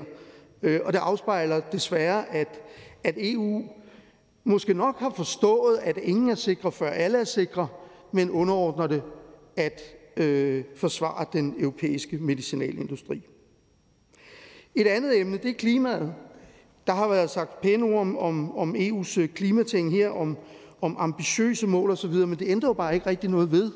Øh, 0.62 0.80
og 0.84 0.94
det 0.94 1.00
afspejler 1.00 1.60
desværre, 1.60 2.36
at, 2.36 2.62
at 3.04 3.16
EU 3.18 3.64
måske 4.44 4.74
nok 4.74 5.00
har 5.00 5.10
forstået, 5.10 5.78
at 5.78 5.98
ingen 5.98 6.30
er 6.30 6.36
sikre, 6.36 6.72
før 6.72 6.90
alle 6.90 7.18
er 7.18 7.24
sikre, 7.24 7.68
men 8.12 8.32
underordner 8.32 8.88
det 8.88 9.04
at 9.56 9.82
øh, 10.18 10.64
forsvare 10.76 11.26
den 11.34 11.56
europæiske 11.60 12.18
medicinalindustri. 12.18 13.22
Et 14.76 14.88
andet 14.88 15.20
emne, 15.20 15.38
det 15.38 15.50
er 15.50 15.54
klimaet. 15.54 16.14
Der 16.88 16.94
har 16.94 17.08
været 17.08 17.30
sagt 17.30 17.62
pæne 17.62 17.86
ord 17.86 18.02
om, 18.02 18.18
om, 18.18 18.58
om 18.58 18.76
EU's 18.76 19.20
øh, 19.20 19.30
klimating 19.30 19.92
her, 19.92 20.10
om, 20.10 20.38
om 20.82 20.96
ambitiøse 21.00 21.68
mål 21.68 21.92
osv., 21.92 22.14
men 22.14 22.40
det 22.40 22.48
ændrer 22.48 22.70
jo 22.70 22.74
bare 22.74 22.94
ikke 22.94 23.10
rigtig 23.10 23.30
noget 23.30 23.52
ved, 23.52 23.72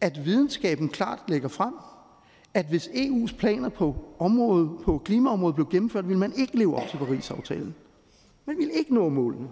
at 0.00 0.24
videnskaben 0.24 0.88
klart 0.88 1.18
lægger 1.28 1.48
frem, 1.48 1.74
at 2.54 2.66
hvis 2.66 2.86
EU's 2.86 3.36
planer 3.36 3.68
på, 3.68 3.96
området, 4.18 4.70
på 4.84 4.98
klimaområdet 5.04 5.54
blev 5.54 5.68
gennemført, 5.70 6.08
ville 6.08 6.18
man 6.18 6.32
ikke 6.36 6.58
leve 6.58 6.76
op 6.76 6.88
til 6.88 6.96
Paris-aftalen. 6.96 7.74
Man 8.46 8.58
ville 8.58 8.72
ikke 8.72 8.94
nå 8.94 9.08
målene. 9.08 9.48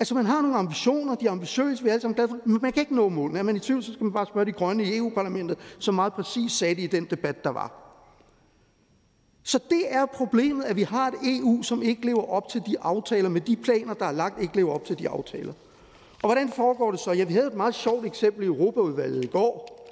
Altså, 0.00 0.14
man 0.14 0.26
har 0.26 0.42
nogle 0.42 0.56
ambitioner, 0.56 1.14
de 1.14 1.26
er 1.26 1.30
ambitiøse, 1.30 1.82
vi 1.82 1.88
er 1.88 1.92
alle 1.92 2.00
sammen 2.00 2.14
glade 2.14 2.28
for, 2.28 2.38
men 2.44 2.58
man 2.62 2.72
kan 2.72 2.80
ikke 2.80 2.94
nå 2.94 3.08
målene. 3.08 3.38
Er 3.38 3.42
man 3.42 3.56
i 3.56 3.58
tvivl, 3.58 3.82
så 3.82 3.92
skal 3.92 4.04
man 4.04 4.12
bare 4.12 4.26
spørge 4.26 4.46
de 4.46 4.52
grønne 4.52 4.84
i 4.84 4.96
EU-parlamentet, 4.96 5.58
som 5.78 5.94
meget 5.94 6.12
præcis 6.12 6.52
sagde 6.52 6.74
det 6.74 6.82
i 6.82 6.86
den 6.86 7.04
debat, 7.04 7.44
der 7.44 7.50
var. 7.50 7.82
Så 9.42 9.58
det 9.70 9.82
er 9.88 10.06
problemet, 10.06 10.64
at 10.64 10.76
vi 10.76 10.82
har 10.82 11.08
et 11.08 11.38
EU, 11.38 11.62
som 11.62 11.82
ikke 11.82 12.06
lever 12.06 12.30
op 12.30 12.48
til 12.48 12.62
de 12.66 12.76
aftaler, 12.80 13.28
med 13.28 13.40
de 13.40 13.56
planer, 13.56 13.94
der 13.94 14.06
er 14.06 14.12
lagt, 14.12 14.42
ikke 14.42 14.56
lever 14.56 14.72
op 14.72 14.84
til 14.84 14.98
de 14.98 15.08
aftaler. 15.08 15.52
Og 16.22 16.28
hvordan 16.28 16.52
foregår 16.56 16.90
det 16.90 17.00
så? 17.00 17.12
Ja, 17.12 17.24
vi 17.24 17.32
havde 17.32 17.46
et 17.46 17.54
meget 17.54 17.74
sjovt 17.74 18.06
eksempel 18.06 18.42
i 18.42 18.46
Europaudvalget 18.46 19.24
i 19.24 19.26
går, 19.26 19.82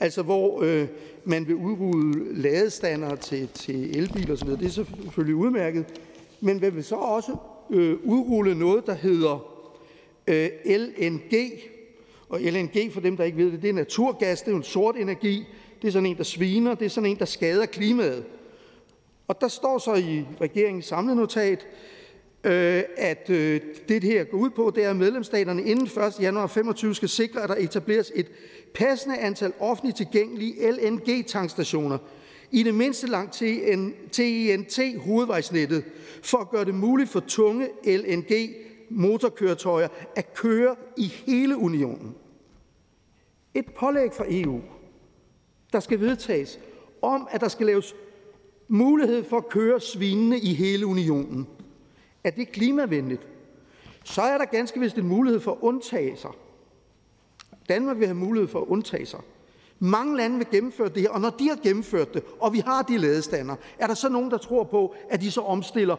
altså 0.00 0.22
hvor 0.22 0.62
øh, 0.62 0.88
man 1.24 1.46
vil 1.46 1.54
udrulle 1.54 2.42
ladestander 2.42 3.16
til, 3.16 3.48
til 3.48 3.98
elbiler 3.98 4.34
osv. 4.34 4.48
Det 4.48 4.62
er 4.62 4.70
selvfølgelig 4.70 5.34
udmærket. 5.34 5.84
Men 6.40 6.60
man 6.60 6.74
vil 6.74 6.84
så 6.84 6.94
også 6.94 7.36
øh, 7.70 7.96
udrulle 8.04 8.54
noget, 8.54 8.86
der 8.86 8.94
hedder 8.94 9.46
øh, 10.26 10.48
LNG. 10.66 11.52
Og 12.28 12.40
LNG, 12.40 12.92
for 12.92 13.00
dem, 13.00 13.16
der 13.16 13.24
ikke 13.24 13.38
ved 13.38 13.52
det, 13.52 13.62
det 13.62 13.70
er 13.70 13.74
naturgas, 13.74 14.40
det 14.40 14.48
er 14.48 14.52
jo 14.52 14.56
en 14.56 14.62
sort 14.62 14.96
energi. 14.96 15.44
Det 15.82 15.88
er 15.88 15.92
sådan 15.92 16.06
en, 16.06 16.16
der 16.16 16.24
sviner, 16.24 16.74
det 16.74 16.84
er 16.84 16.90
sådan 16.90 17.10
en, 17.10 17.18
der 17.18 17.24
skader 17.24 17.66
klimaet. 17.66 18.24
Og 19.30 19.40
der 19.40 19.48
står 19.48 19.78
så 19.78 19.94
i 19.94 20.24
regeringens 20.40 20.86
samlede 20.86 21.16
notat, 21.16 21.66
øh, 22.44 22.82
at 22.96 23.30
øh, 23.30 23.60
det 23.88 24.04
her 24.04 24.24
går 24.24 24.38
ud 24.38 24.50
på, 24.50 24.72
det 24.74 24.84
er, 24.84 24.90
at 24.90 24.96
medlemsstaterne 24.96 25.62
inden 25.62 25.86
1. 25.86 26.20
januar 26.20 26.46
25 26.46 26.94
skal 26.94 27.08
sikre, 27.08 27.42
at 27.42 27.48
der 27.48 27.54
etableres 27.54 28.12
et 28.14 28.26
passende 28.74 29.18
antal 29.18 29.52
offentligt 29.60 29.96
tilgængelige 29.96 30.72
LNG-tankstationer 30.72 31.98
i 32.50 32.62
det 32.62 32.74
mindste 32.74 33.06
langt 33.06 33.32
TENT-hovedvejsnettet 34.12 35.84
for 36.22 36.38
at 36.38 36.50
gøre 36.50 36.64
det 36.64 36.74
muligt 36.74 37.10
for 37.10 37.20
tunge 37.20 37.68
LNG-motorkøretøjer 37.84 39.88
at 40.16 40.34
køre 40.34 40.76
i 40.96 41.12
hele 41.26 41.56
unionen. 41.56 42.14
Et 43.54 43.66
pålæg 43.78 44.12
fra 44.12 44.24
EU, 44.28 44.60
der 45.72 45.80
skal 45.80 46.00
vedtages, 46.00 46.60
om 47.02 47.28
at 47.30 47.40
der 47.40 47.48
skal 47.48 47.66
laves 47.66 47.94
mulighed 48.70 49.24
for 49.24 49.36
at 49.36 49.48
køre 49.48 49.80
svinene 49.80 50.38
i 50.38 50.54
hele 50.54 50.86
unionen. 50.86 51.46
Er 52.24 52.30
det 52.30 52.52
klimavenligt? 52.52 53.28
Så 54.04 54.22
er 54.22 54.38
der 54.38 54.44
ganske 54.44 54.80
vist 54.80 54.98
en 54.98 55.08
mulighed 55.08 55.40
for 55.40 55.52
at 55.52 55.58
undtage 55.60 56.16
sig. 56.16 56.30
Danmark 57.68 57.98
vil 57.98 58.06
have 58.06 58.16
mulighed 58.16 58.48
for 58.48 58.60
at 58.60 58.66
undtage 58.66 59.06
sig. 59.06 59.20
Mange 59.78 60.16
lande 60.16 60.36
vil 60.36 60.46
gennemføre 60.50 60.88
det 60.88 61.02
her, 61.02 61.10
og 61.10 61.20
når 61.20 61.30
de 61.30 61.48
har 61.48 61.58
gennemført 61.62 62.14
det, 62.14 62.22
og 62.40 62.52
vi 62.52 62.58
har 62.58 62.82
de 62.82 62.98
ladestander, 62.98 63.56
er 63.78 63.86
der 63.86 63.94
så 63.94 64.08
nogen, 64.08 64.30
der 64.30 64.38
tror 64.38 64.64
på, 64.64 64.94
at 65.10 65.20
de 65.20 65.30
så 65.30 65.40
omstiller 65.40 65.96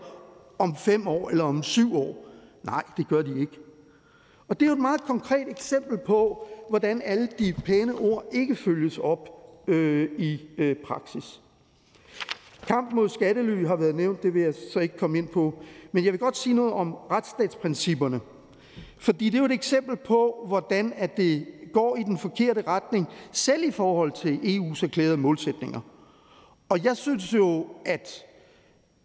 om 0.60 0.76
fem 0.76 1.08
år 1.08 1.30
eller 1.30 1.44
om 1.44 1.64
syv 1.64 1.96
år? 1.96 2.26
Nej, 2.64 2.84
det 2.98 3.08
gør 3.08 3.22
de 3.22 3.40
ikke. 3.40 3.60
Og 4.48 4.60
det 4.60 4.66
er 4.66 4.70
jo 4.70 4.76
et 4.76 4.82
meget 4.82 5.02
konkret 5.02 5.50
eksempel 5.50 5.98
på, 5.98 6.48
hvordan 6.70 7.02
alle 7.06 7.30
de 7.40 7.54
pæne 7.54 7.96
ord 7.96 8.26
ikke 8.32 8.56
følges 8.56 8.98
op 8.98 9.30
øh, 9.68 10.10
i 10.18 10.42
øh, 10.58 10.76
praksis. 10.76 11.42
Kamp 12.68 12.94
mod 12.94 13.10
skattely 13.10 13.66
har 13.66 13.76
været 13.76 13.96
nævnt, 13.96 14.24
det 14.24 14.34
vil 14.34 14.42
jeg 14.42 14.54
så 14.74 14.80
ikke 14.80 14.98
komme 14.98 15.18
ind 15.18 15.28
på. 15.28 15.54
Men 15.92 16.06
jeg 16.06 16.14
vil 16.14 16.20
godt 16.20 16.38
sige 16.38 16.56
noget 16.56 16.74
om 16.74 16.94
retsstatsprincipperne. 16.94 18.20
Fordi 18.98 19.26
det 19.26 19.36
er 19.36 19.40
jo 19.40 19.46
et 19.46 19.52
eksempel 19.52 19.96
på, 19.96 20.46
hvordan 20.48 20.94
at 20.96 21.18
det 21.18 21.48
går 21.74 21.96
i 21.96 22.04
den 22.04 22.18
forkerte 22.18 22.64
retning, 22.68 23.08
selv 23.32 23.64
i 23.64 23.72
forhold 23.72 24.12
til 24.12 24.38
EU's 24.38 24.84
erklærede 24.84 25.18
målsætninger. 25.18 25.80
Og 26.70 26.84
jeg 26.84 26.98
synes 26.98 27.34
jo, 27.34 27.68
at 27.86 28.26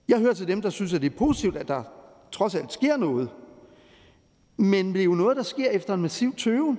jeg 0.08 0.18
hører 0.18 0.34
til 0.34 0.48
dem, 0.48 0.62
der 0.62 0.70
synes, 0.70 0.94
at 0.94 1.00
det 1.00 1.12
er 1.12 1.16
positivt, 1.16 1.56
at 1.56 1.68
der 1.68 1.82
trods 2.32 2.54
alt 2.54 2.72
sker 2.72 2.96
noget. 2.96 3.28
Men 4.56 4.92
det 4.92 5.00
er 5.00 5.04
jo 5.04 5.14
noget, 5.14 5.36
der 5.36 5.42
sker 5.42 5.70
efter 5.70 5.94
en 5.94 6.02
massiv 6.02 6.34
tøve. 6.34 6.76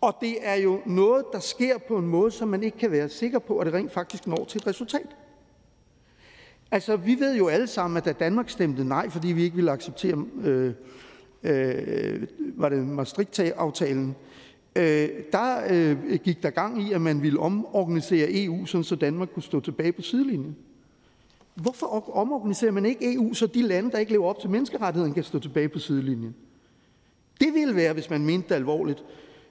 Og 0.00 0.14
det 0.20 0.36
er 0.40 0.54
jo 0.54 0.80
noget, 0.86 1.24
der 1.32 1.38
sker 1.40 1.78
på 1.78 1.96
en 1.96 2.06
måde, 2.06 2.30
som 2.30 2.48
man 2.48 2.62
ikke 2.62 2.78
kan 2.78 2.90
være 2.90 3.08
sikker 3.08 3.38
på, 3.38 3.58
at 3.58 3.66
det 3.66 3.74
rent 3.74 3.92
faktisk 3.92 4.26
når 4.26 4.44
til 4.44 4.58
et 4.58 4.66
resultat. 4.66 5.16
Altså, 6.70 6.96
vi 6.96 7.16
ved 7.20 7.36
jo 7.36 7.48
alle 7.48 7.66
sammen, 7.66 7.96
at 7.96 8.04
da 8.04 8.12
Danmark 8.12 8.50
stemte 8.50 8.84
nej, 8.84 9.10
fordi 9.10 9.28
vi 9.28 9.42
ikke 9.42 9.56
ville 9.56 9.70
acceptere, 9.70 10.24
øh, 10.44 10.72
øh, 11.42 12.22
var 12.38 12.68
det 12.68 12.86
Maastricht-aftalen, 12.86 14.16
øh, 14.76 15.08
der 15.32 15.60
øh, 15.70 16.18
gik 16.24 16.42
der 16.42 16.50
gang 16.50 16.82
i, 16.82 16.92
at 16.92 17.00
man 17.00 17.22
ville 17.22 17.40
omorganisere 17.40 18.28
EU, 18.30 18.66
sådan 18.66 18.84
så 18.84 18.96
Danmark 18.96 19.28
kunne 19.34 19.42
stå 19.42 19.60
tilbage 19.60 19.92
på 19.92 20.02
sidelinjen. 20.02 20.56
Hvorfor 21.54 22.16
omorganiserer 22.16 22.72
man 22.72 22.86
ikke 22.86 23.14
EU, 23.14 23.34
så 23.34 23.46
de 23.46 23.62
lande, 23.62 23.90
der 23.90 23.98
ikke 23.98 24.12
lever 24.12 24.26
op 24.26 24.40
til 24.40 24.50
menneskerettigheden, 24.50 25.14
kan 25.14 25.24
stå 25.24 25.38
tilbage 25.38 25.68
på 25.68 25.78
sidelinjen? 25.78 26.34
Det 27.40 27.54
ville 27.54 27.76
være, 27.76 27.92
hvis 27.92 28.10
man 28.10 28.24
mente 28.24 28.48
det 28.48 28.54
alvorligt. 28.54 29.04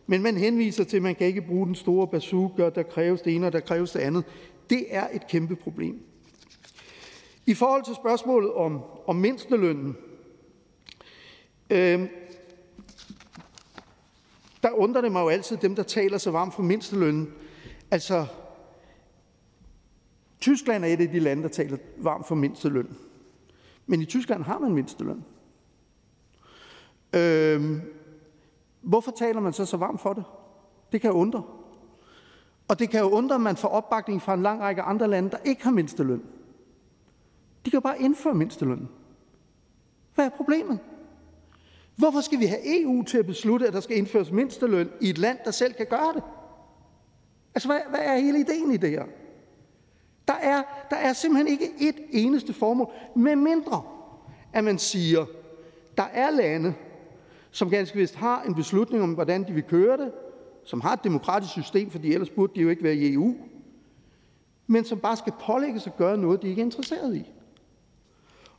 Men 0.07 0.21
man 0.21 0.37
henviser 0.37 0.83
til, 0.83 0.97
at 0.97 1.03
man 1.03 1.15
kan 1.15 1.27
ikke 1.27 1.41
bruge 1.41 1.67
den 1.67 1.75
store 1.75 2.07
bazooka, 2.07 2.69
der 2.69 2.83
kræves 2.83 3.21
det 3.21 3.35
ene, 3.35 3.47
og 3.47 3.53
der 3.53 3.59
kræves 3.59 3.91
det 3.91 3.99
andet. 3.99 4.23
Det 4.69 4.85
er 4.89 5.07
et 5.13 5.27
kæmpe 5.27 5.55
problem. 5.55 5.99
I 7.47 7.53
forhold 7.53 7.83
til 7.83 7.95
spørgsmålet 7.95 8.53
om, 8.53 8.81
om 9.07 9.15
mindstelønnen, 9.15 9.97
øh, 11.69 12.09
der 14.63 14.71
undrer 14.71 15.01
det 15.01 15.11
mig 15.11 15.21
jo 15.21 15.29
altid, 15.29 15.57
dem 15.57 15.75
der 15.75 15.83
taler 15.83 16.17
så 16.17 16.31
varmt 16.31 16.53
for 16.53 16.63
mindstelønnen. 16.63 17.33
Altså, 17.91 18.25
Tyskland 20.39 20.85
er 20.85 20.89
et 20.89 21.01
af 21.01 21.09
de 21.09 21.19
lande, 21.19 21.43
der 21.43 21.49
taler 21.49 21.77
varmt 21.97 22.27
for 22.27 22.35
mindsteløn. 22.35 22.97
Men 23.85 24.01
i 24.01 24.05
Tyskland 24.05 24.43
har 24.43 24.59
man 24.59 24.73
mindsteløn. 24.73 25.25
Øh, 27.13 27.81
hvorfor 28.81 29.11
taler 29.11 29.41
man 29.41 29.53
så 29.53 29.65
så 29.65 29.77
varmt 29.77 30.01
for 30.01 30.13
det? 30.13 30.23
Det 30.91 31.01
kan 31.01 31.09
jo 31.09 31.17
undre. 31.17 31.43
Og 32.67 32.79
det 32.79 32.89
kan 32.89 32.99
jo 32.99 33.09
undre, 33.09 33.35
at 33.35 33.41
man 33.41 33.57
får 33.57 33.67
opbakning 33.67 34.21
fra 34.21 34.33
en 34.33 34.43
lang 34.43 34.61
række 34.61 34.81
andre 34.81 35.07
lande, 35.07 35.31
der 35.31 35.37
ikke 35.45 35.63
har 35.63 35.71
mindsteløn. 35.71 36.23
De 37.65 37.69
kan 37.69 37.77
jo 37.77 37.81
bare 37.81 38.01
indføre 38.01 38.33
mindsteløn. 38.33 38.89
Hvad 40.15 40.25
er 40.25 40.29
problemet? 40.29 40.79
Hvorfor 41.95 42.21
skal 42.21 42.39
vi 42.39 42.45
have 42.45 42.81
EU 42.81 43.03
til 43.03 43.17
at 43.17 43.25
beslutte, 43.25 43.67
at 43.67 43.73
der 43.73 43.79
skal 43.79 43.97
indføres 43.97 44.31
mindsteløn 44.31 44.89
i 45.01 45.09
et 45.09 45.17
land, 45.17 45.37
der 45.45 45.51
selv 45.51 45.73
kan 45.73 45.85
gøre 45.85 46.13
det? 46.13 46.23
Altså, 47.55 47.67
hvad, 47.67 47.79
hvad 47.89 47.99
er 47.99 48.17
hele 48.17 48.39
ideen 48.39 48.71
i 48.71 48.77
det 48.77 48.89
her? 48.89 49.05
Der 50.27 50.33
er, 50.33 50.63
der 50.89 50.95
er 50.95 51.13
simpelthen 51.13 51.47
ikke 51.47 51.71
et 51.79 51.95
eneste 52.11 52.53
formål, 52.53 52.91
med 53.15 53.35
mindre 53.35 53.81
at 54.55 54.63
man 54.63 54.79
siger, 54.79 55.25
der 55.97 56.03
er 56.03 56.29
lande, 56.29 56.73
som 57.51 57.69
ganske 57.69 57.97
vist 57.97 58.15
har 58.15 58.43
en 58.43 58.55
beslutning 58.55 59.03
om, 59.03 59.13
hvordan 59.13 59.47
de 59.47 59.53
vil 59.53 59.63
køre 59.63 59.97
det, 59.97 60.11
som 60.63 60.81
har 60.81 60.93
et 60.93 61.03
demokratisk 61.03 61.51
system, 61.51 61.91
fordi 61.91 62.13
ellers 62.13 62.29
burde 62.29 62.53
de 62.55 62.61
jo 62.61 62.69
ikke 62.69 62.83
være 62.83 62.95
i 62.95 63.13
EU, 63.13 63.35
men 64.67 64.85
som 64.85 64.99
bare 64.99 65.17
skal 65.17 65.33
pålægges 65.41 65.87
at 65.87 65.97
gøre 65.97 66.17
noget, 66.17 66.41
de 66.41 66.47
ikke 66.47 66.61
er 66.61 66.65
interesseret 66.65 67.15
i. 67.15 67.31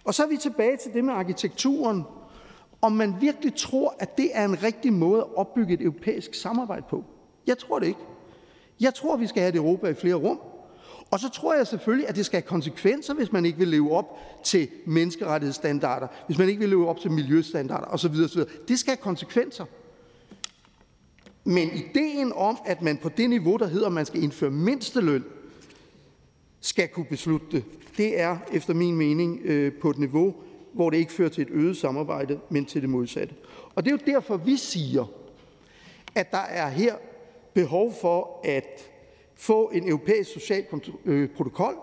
Og 0.07 0.15
så 0.15 0.23
er 0.23 0.28
vi 0.28 0.37
tilbage 0.37 0.77
til 0.77 0.93
det 0.93 1.05
med 1.05 1.15
arkitekturen 1.15 2.05
om 2.83 2.93
man 2.93 3.15
virkelig 3.20 3.55
tror, 3.55 3.95
at 3.99 4.19
det 4.19 4.31
er 4.33 4.45
en 4.45 4.62
rigtig 4.62 4.93
måde 4.93 5.20
at 5.20 5.37
opbygge 5.37 5.74
et 5.74 5.81
europæisk 5.81 6.35
samarbejde 6.35 6.85
på. 6.91 7.05
Jeg 7.47 7.59
tror 7.59 7.78
det 7.78 7.87
ikke. 7.87 8.01
Jeg 8.81 8.95
tror, 8.95 9.16
vi 9.16 9.27
skal 9.27 9.41
have 9.41 9.49
et 9.49 9.57
Europa 9.57 9.89
i 9.89 9.95
flere 9.95 10.15
rum. 10.15 10.41
Og 11.11 11.20
så 11.20 11.28
tror 11.28 11.55
jeg 11.55 11.66
selvfølgelig, 11.66 12.09
at 12.09 12.16
det 12.16 12.27
skal 12.27 12.41
have 12.41 12.49
konsekvenser, 12.49 13.15
hvis 13.15 13.33
man 13.33 13.45
ikke 13.45 13.59
vil 13.59 13.69
leve 13.69 13.93
op 13.93 14.19
til 14.45 14.69
menneskerettighedsstandarder, 14.87 16.07
hvis 16.27 16.39
man 16.39 16.49
ikke 16.49 16.61
vil 16.61 16.69
leve 16.69 16.89
op 16.89 17.01
til 17.01 17.11
miljøstandarder 17.11 17.87
osv. 17.87 18.15
osv. 18.24 18.41
Det 18.69 18.78
skal 18.78 18.91
have 18.91 19.03
konsekvenser. 19.03 19.65
Men 21.45 21.70
ideen 21.73 22.33
om, 22.33 22.59
at 22.65 22.83
man 22.83 22.97
på 22.97 23.09
det 23.09 23.31
niveau, 23.31 23.57
der 23.57 23.66
hedder, 23.66 23.87
at 23.87 23.93
man 23.93 24.07
skal 24.07 24.23
indføre 24.23 24.51
mindsteløn, 24.51 25.24
skal 26.66 26.88
kunne 26.88 27.06
beslutte 27.06 27.47
det, 27.52 27.64
det 27.97 28.20
er 28.20 28.38
efter 28.52 28.74
min 28.74 28.97
mening 28.97 29.40
øh, 29.44 29.72
på 29.80 29.90
et 29.90 29.98
niveau, 29.98 30.34
hvor 30.72 30.90
det 30.90 30.97
ikke 30.97 31.12
fører 31.12 31.28
til 31.28 31.43
et 31.43 31.51
øget 31.51 31.76
samarbejde, 31.76 32.40
men 32.51 32.64
til 32.64 32.82
det 32.82 32.90
modsatte. 32.90 33.34
Og 33.74 33.84
det 33.84 33.90
er 33.90 33.97
jo 34.06 34.12
derfor, 34.12 34.36
vi 34.36 34.56
siger, 34.56 35.05
at 36.14 36.30
der 36.30 36.38
er 36.38 36.68
her 36.68 36.94
behov 37.55 37.93
for 38.01 38.40
at 38.44 38.93
få 39.34 39.70
en 39.74 39.88
europæisk 39.88 40.30
social 40.30 40.64
øh, 41.05 41.28
protokol, 41.28 41.74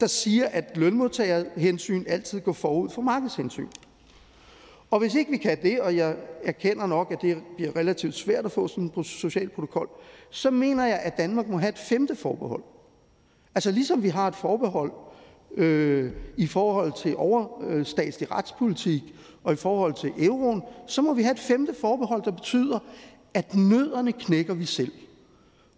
der 0.00 0.06
siger, 0.06 0.46
at 0.46 0.76
lønmodtagerhensyn 0.76 2.04
altid 2.06 2.40
går 2.40 2.52
forud 2.52 2.88
for 2.88 3.02
markedshensyn. 3.02 3.68
Og 4.90 4.98
hvis 4.98 5.14
ikke 5.14 5.30
vi 5.30 5.36
kan 5.36 5.62
det, 5.62 5.80
og 5.80 5.96
jeg 5.96 6.16
erkender 6.44 6.86
nok, 6.86 7.12
at 7.12 7.22
det 7.22 7.42
bliver 7.56 7.76
relativt 7.76 8.14
svært 8.14 8.44
at 8.44 8.52
få 8.52 8.68
sådan 8.68 8.92
en 8.96 9.04
social 9.04 9.48
protokol, 9.48 9.88
så 10.30 10.50
mener 10.50 10.86
jeg, 10.86 10.98
at 10.98 11.16
Danmark 11.16 11.48
må 11.48 11.58
have 11.58 11.68
et 11.68 11.78
femte 11.78 12.16
forbehold. 12.16 12.62
Altså 13.54 13.70
ligesom 13.70 14.02
vi 14.02 14.08
har 14.08 14.28
et 14.28 14.34
forbehold 14.34 14.92
øh, 15.56 16.12
i 16.36 16.46
forhold 16.46 16.92
til 17.02 17.16
overstatslig 17.16 18.28
øh, 18.30 18.36
retspolitik 18.36 19.14
og 19.44 19.52
i 19.52 19.56
forhold 19.56 19.94
til 19.94 20.12
euroen, 20.18 20.62
så 20.86 21.02
må 21.02 21.14
vi 21.14 21.22
have 21.22 21.32
et 21.32 21.38
femte 21.38 21.74
forbehold, 21.80 22.22
der 22.22 22.30
betyder, 22.30 22.78
at 23.34 23.54
nødderne 23.54 24.12
knækker 24.12 24.54
vi 24.54 24.64
selv. 24.64 24.92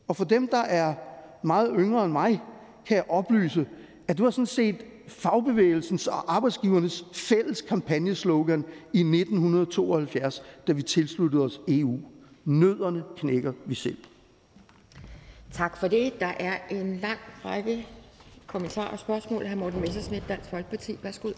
Og 0.08 0.16
for 0.16 0.24
dem, 0.24 0.48
der 0.48 0.58
er 0.58 0.94
meget 1.42 1.74
yngre 1.78 2.04
end 2.04 2.12
mig, 2.12 2.42
kan 2.86 2.96
jeg 2.96 3.04
oplyse, 3.08 3.66
at 4.08 4.18
du 4.18 4.24
har 4.24 4.30
sådan 4.30 4.46
set 4.46 4.76
fagbevægelsens 5.06 6.06
og 6.06 6.34
arbejdsgivernes 6.36 7.06
fælles 7.12 7.60
kampagneslogan 7.60 8.64
i 8.92 8.98
1972, 8.98 10.42
da 10.66 10.72
vi 10.72 10.82
tilsluttede 10.82 11.44
os 11.44 11.60
EU. 11.68 11.98
Nødderne 12.44 13.02
knækker 13.16 13.52
vi 13.66 13.74
selv. 13.74 13.96
Tak 15.52 15.76
for 15.76 15.88
det. 15.88 16.20
Der 16.20 16.32
er 16.38 16.54
en 16.70 16.96
lang 16.96 17.18
række 17.44 17.86
kommentarer 18.46 18.88
og 18.88 18.98
spørgsmål. 18.98 19.46
Hr. 19.46 19.54
Morten 19.54 19.80
Messersmith, 19.80 20.28
Dansk 20.28 20.50
Folkeparti. 20.50 20.96
Værsgo. 21.02 21.30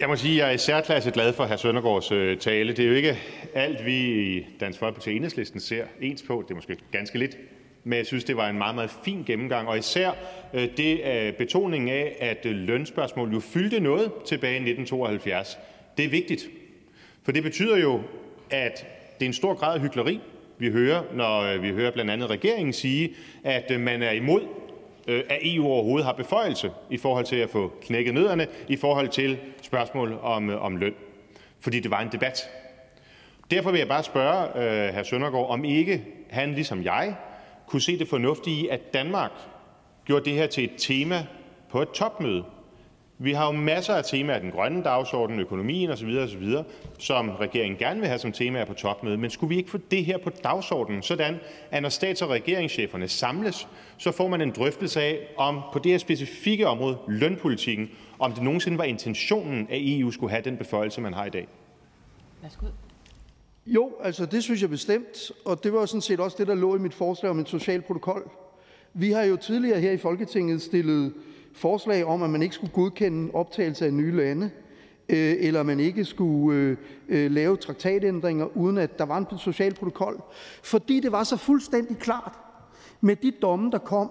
Jeg 0.00 0.08
må 0.08 0.16
sige, 0.16 0.32
at 0.32 0.38
jeg 0.38 0.48
er 0.48 0.54
i 0.54 0.58
særklasse 0.58 1.10
glad 1.10 1.32
for 1.32 1.44
hr. 1.44 1.56
Søndergaards 1.56 2.12
øh, 2.12 2.38
tale. 2.38 2.72
Det 2.72 2.84
er 2.84 2.88
jo 2.88 2.94
ikke 2.94 3.18
alt, 3.54 3.86
vi 3.86 3.96
i 4.36 4.46
Dansk 4.60 4.78
Folkeparti 4.78 5.08
og 5.08 5.14
Enhedslisten 5.14 5.60
ser 5.60 5.84
ens 6.00 6.22
på. 6.22 6.42
Det 6.42 6.50
er 6.50 6.54
måske 6.54 6.76
ganske 6.92 7.18
lidt. 7.18 7.36
Men 7.84 7.96
jeg 7.96 8.06
synes, 8.06 8.24
det 8.24 8.36
var 8.36 8.48
en 8.48 8.58
meget, 8.58 8.74
meget 8.74 8.90
fin 9.04 9.24
gennemgang, 9.26 9.68
og 9.68 9.78
især 9.78 10.10
øh, 10.54 10.68
det 10.76 11.00
øh, 11.04 11.32
betoningen 11.32 11.88
af, 11.88 12.16
at 12.20 12.44
lønspørgsmål 12.44 13.32
jo 13.32 13.40
fyldte 13.40 13.80
noget 13.80 14.12
tilbage 14.26 14.52
i 14.52 14.70
1972. 14.70 15.58
Det 15.96 16.04
er 16.04 16.08
vigtigt, 16.08 16.48
for 17.22 17.32
det 17.32 17.42
betyder 17.42 17.76
jo, 17.76 18.00
at 18.50 18.86
det 19.18 19.24
er 19.24 19.28
en 19.28 19.32
stor 19.32 19.54
grad 19.54 19.74
af 19.74 19.80
hykleri, 19.80 20.20
vi 20.58 20.70
hører, 20.70 21.02
når 21.12 21.40
øh, 21.40 21.62
vi 21.62 21.70
hører 21.70 21.90
blandt 21.90 22.10
andet 22.10 22.30
regeringen 22.30 22.72
sige, 22.72 23.14
at 23.44 23.70
øh, 23.70 23.80
man 23.80 24.02
er 24.02 24.10
imod 24.10 24.42
øh, 25.08 25.22
at 25.28 25.38
EU 25.42 25.66
overhovedet 25.66 26.06
har 26.06 26.12
beføjelse 26.12 26.70
i 26.90 26.96
forhold 26.96 27.24
til 27.24 27.36
at 27.36 27.50
få 27.50 27.72
knækket 27.82 28.14
nødderne 28.14 28.46
i 28.68 28.76
forhold 28.76 29.08
til 29.08 29.38
spørgsmål 29.62 30.18
om 30.22 30.48
om 30.48 30.76
løn, 30.76 30.94
fordi 31.60 31.80
det 31.80 31.90
var 31.90 32.00
en 32.00 32.08
debat. 32.12 32.50
Derfor 33.50 33.70
vil 33.70 33.78
jeg 33.78 33.88
bare 33.88 34.02
spørge 34.02 34.88
øh, 34.88 34.94
hr. 34.94 35.02
Søndergaard, 35.02 35.50
om 35.50 35.64
ikke 35.64 36.04
han 36.30 36.54
ligesom 36.54 36.84
jeg 36.84 37.14
kunne 37.66 37.82
se 37.82 37.98
det 37.98 38.08
fornuftige 38.08 38.64
i, 38.64 38.68
at 38.68 38.94
Danmark 38.94 39.30
gjorde 40.04 40.24
det 40.24 40.32
her 40.32 40.46
til 40.46 40.64
et 40.64 40.72
tema 40.78 41.26
på 41.70 41.82
et 41.82 41.88
topmøde. 41.90 42.44
Vi 43.18 43.32
har 43.32 43.46
jo 43.46 43.52
masser 43.52 43.94
af 43.94 44.04
temaer, 44.04 44.38
den 44.38 44.50
grønne 44.50 44.82
dagsorden, 44.82 45.40
økonomien 45.40 45.90
osv., 45.90 46.08
osv., 46.08 46.54
som 46.98 47.30
regeringen 47.30 47.78
gerne 47.78 48.00
vil 48.00 48.08
have 48.08 48.18
som 48.18 48.32
temaer 48.32 48.64
på 48.64 48.74
topmødet. 48.74 49.18
Men 49.18 49.30
skulle 49.30 49.48
vi 49.48 49.56
ikke 49.56 49.70
få 49.70 49.78
det 49.90 50.04
her 50.04 50.18
på 50.18 50.30
dagsordenen, 50.30 51.02
sådan 51.02 51.36
at 51.70 51.82
når 51.82 51.88
stats- 51.88 52.22
og 52.22 52.30
regeringscheferne 52.30 53.08
samles, 53.08 53.68
så 53.98 54.12
får 54.12 54.28
man 54.28 54.40
en 54.40 54.50
drøftelse 54.50 55.00
af, 55.00 55.18
om 55.36 55.60
på 55.72 55.78
det 55.78 55.92
her 55.92 55.98
specifikke 55.98 56.66
område, 56.66 56.98
lønpolitikken, 57.08 57.90
om 58.18 58.32
det 58.32 58.42
nogensinde 58.42 58.78
var 58.78 58.84
intentionen, 58.84 59.66
at 59.70 59.78
EU 59.82 60.10
skulle 60.10 60.30
have 60.30 60.42
den 60.42 60.56
beføjelse, 60.56 61.00
man 61.00 61.14
har 61.14 61.24
i 61.24 61.30
dag? 61.30 61.48
Værsgo. 62.42 62.66
Jo, 63.66 63.92
altså 64.02 64.26
det 64.26 64.42
synes 64.42 64.62
jeg 64.62 64.70
bestemt, 64.70 65.32
og 65.44 65.64
det 65.64 65.72
var 65.72 65.86
sådan 65.86 66.00
set 66.00 66.20
også 66.20 66.36
det, 66.38 66.46
der 66.46 66.54
lå 66.54 66.76
i 66.76 66.78
mit 66.78 66.94
forslag 66.94 67.30
om 67.30 67.38
en 67.38 67.46
social 67.46 67.82
protokol. 67.82 68.30
Vi 68.94 69.10
har 69.10 69.22
jo 69.22 69.36
tidligere 69.36 69.80
her 69.80 69.90
i 69.90 69.96
Folketinget 69.96 70.62
stillet 70.62 71.12
forslag 71.54 72.04
om, 72.04 72.22
at 72.22 72.30
man 72.30 72.42
ikke 72.42 72.54
skulle 72.54 72.72
godkende 72.72 73.30
optagelse 73.34 73.86
af 73.86 73.92
nye 73.92 74.16
lande, 74.16 74.50
øh, 75.08 75.34
eller 75.38 75.62
man 75.62 75.80
ikke 75.80 76.04
skulle 76.04 76.58
øh, 76.58 76.76
øh, 77.08 77.30
lave 77.30 77.56
traktatændringer, 77.56 78.56
uden 78.56 78.78
at 78.78 78.98
der 78.98 79.04
var 79.04 79.18
en 79.18 79.38
social 79.38 79.74
protokol, 79.74 80.22
fordi 80.62 81.00
det 81.00 81.12
var 81.12 81.24
så 81.24 81.36
fuldstændig 81.36 81.98
klart 81.98 82.32
med 83.00 83.16
de 83.16 83.30
domme, 83.42 83.70
der 83.70 83.78
kom. 83.78 84.10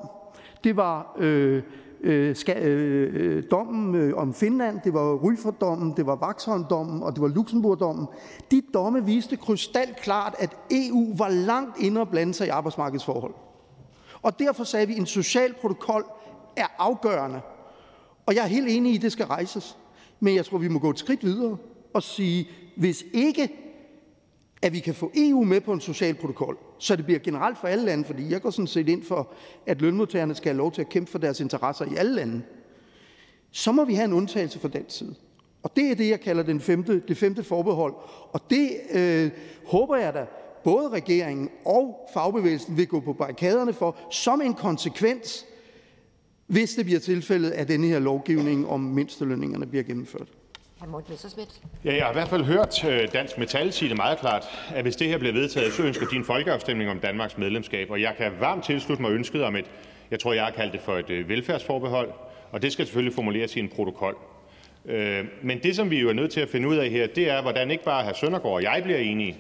Det 0.64 0.76
var 0.76 1.16
øh, 1.20 1.64
øh, 2.02 2.36
skal, 2.36 2.64
øh, 2.64 3.44
dommen 3.52 4.14
om 4.14 4.34
Finland, 4.34 4.80
det 4.84 4.94
var 4.94 5.16
Ryford-dommen, 5.16 5.94
det 5.98 6.06
var 6.06 6.16
Vaxholm-dommen 6.16 7.04
og 7.04 7.14
det 7.14 7.22
var 7.22 7.28
Luxembourg-dommen. 7.28 8.08
De 8.52 8.62
domme 8.74 9.06
viste 9.06 9.38
krystalklart, 9.38 10.36
at 10.40 10.58
EU 10.72 11.18
var 11.18 11.30
langt 11.30 11.80
inde 11.80 12.02
og 12.02 12.10
blande 12.10 12.34
sig 12.34 12.48
i 12.48 12.50
arbejdsmarkedsforhold. 12.50 13.34
Og 14.22 14.40
derfor 14.40 14.64
sagde 14.64 14.88
vi, 14.88 14.94
at 14.94 15.00
en 15.00 15.06
social 15.06 15.54
protokol 15.62 16.06
er 16.56 16.68
afgørende. 16.78 17.42
Og 18.26 18.36
jeg 18.36 18.44
er 18.44 18.48
helt 18.48 18.70
enig 18.70 18.92
i, 18.92 18.96
at 18.96 19.02
det 19.02 19.12
skal 19.12 19.26
rejses. 19.26 19.78
Men 20.20 20.36
jeg 20.36 20.46
tror, 20.46 20.58
vi 20.58 20.68
må 20.68 20.80
gå 20.80 20.90
et 20.90 21.00
skridt 21.00 21.24
videre 21.24 21.58
og 21.94 22.04
sige, 22.04 22.48
hvis 22.76 23.04
ikke 23.14 23.50
at 24.62 24.74
vi 24.74 24.80
kan 24.80 24.94
få 24.94 25.12
EU 25.16 25.44
med 25.44 25.62
på 25.62 25.74
en 25.74 25.82
social 25.82 26.16
protokol, 26.16 26.58
så 26.80 26.96
det 26.96 27.06
bliver 27.06 27.20
generelt 27.20 27.58
for 27.58 27.68
alle 27.68 27.86
lande, 27.86 28.06
fordi 28.06 28.32
jeg 28.32 28.42
går 28.42 28.50
sådan 28.50 28.68
set 28.68 28.90
ind 28.90 29.04
for, 29.04 29.34
at 29.66 29.82
lønmodtagerne 29.82 30.36
skal 30.36 30.50
have 30.50 30.58
lov 30.58 30.72
til 30.72 30.82
at 30.82 30.90
kæmpe 30.90 31.12
for 31.12 31.20
deres 31.20 31.40
interesser 31.40 31.86
i 31.86 31.96
alle 31.96 32.16
lande, 32.16 32.42
så 33.52 33.72
må 33.72 33.86
vi 33.86 33.94
have 33.94 34.06
en 34.06 34.14
undtagelse 34.14 34.60
fra 34.60 34.68
den 34.68 34.90
side. 34.90 35.16
Og 35.64 35.76
det 35.76 35.92
er 35.92 35.96
det, 35.96 36.10
jeg 36.10 36.22
kalder 36.22 36.44
den 36.44 36.60
femte, 36.60 37.00
det 37.08 37.18
femte 37.18 37.44
forbehold. 37.44 37.94
Og 38.32 38.42
det 38.50 38.72
øh, 38.94 39.32
håber 39.66 39.96
jeg 39.96 40.14
da, 40.14 40.26
både 40.64 40.90
regeringen 40.90 41.50
og 41.66 42.10
fagbevægelsen 42.14 42.78
vil 42.78 42.88
gå 42.88 43.00
på 43.00 43.14
barrikaderne 43.14 43.74
for, 43.74 43.96
som 44.12 44.42
en 44.42 44.54
konsekvens 44.54 45.46
hvis 46.54 46.76
det 46.76 46.86
bliver 46.86 47.00
tilfældet, 47.00 47.52
at 47.52 47.68
denne 47.68 47.88
her 47.88 48.00
lovgivning 48.00 48.68
om 48.70 48.80
mindstelønningerne 48.80 49.66
bliver 49.66 49.84
gennemført. 49.84 50.28
Ja, 51.86 51.96
jeg 51.96 52.04
har 52.04 52.12
i 52.12 52.14
hvert 52.14 52.28
fald 52.28 52.44
hørt 52.44 52.86
øh, 52.86 53.14
Dansk 53.14 53.38
Metal 53.38 53.74
sige 53.74 53.90
det 53.90 53.98
meget 53.98 54.20
klart, 54.20 54.46
at 54.76 54.82
hvis 54.84 54.96
det 54.96 55.08
her 55.08 55.18
bliver 55.18 55.34
vedtaget, 55.34 55.74
så 55.74 55.84
ønsker 55.84 56.08
de 56.08 56.16
en 56.16 56.26
folkeafstemning 56.26 56.90
om 56.90 57.00
Danmarks 57.00 57.38
medlemskab. 57.38 57.92
Og 57.92 58.02
jeg 58.02 58.14
kan 58.18 58.32
varmt 58.40 58.64
tilslutte 58.64 59.02
mig 59.02 59.12
ønsket 59.12 59.44
om 59.44 59.56
et, 59.56 59.66
jeg 60.12 60.20
tror, 60.20 60.34
jeg 60.34 60.44
har 60.44 60.52
kaldt 60.52 60.74
det 60.74 60.82
for 60.82 60.98
et 60.98 61.10
øh, 61.10 61.30
velfærdsforbehold, 61.30 62.12
og 62.52 62.62
det 62.62 62.72
skal 62.72 62.86
selvfølgelig 62.86 63.16
formuleres 63.16 63.56
i 63.56 63.60
en 63.60 63.70
protokol. 63.70 64.18
Øh, 64.86 65.26
men 65.44 65.60
det, 65.64 65.76
som 65.76 65.90
vi 65.90 66.00
jo 66.00 66.10
er 66.10 66.14
nødt 66.14 66.32
til 66.32 66.42
at 66.42 66.50
finde 66.50 66.68
ud 66.68 66.76
af 66.76 66.90
her, 66.90 67.08
det 67.08 67.30
er, 67.30 67.42
hvordan 67.42 67.72
ikke 67.72 67.84
bare 67.84 68.06
hr. 68.06 68.14
Søndergaard 68.14 68.54
og 68.54 68.64
jeg 68.64 68.82
bliver 68.84 69.00
enige, 69.00 69.38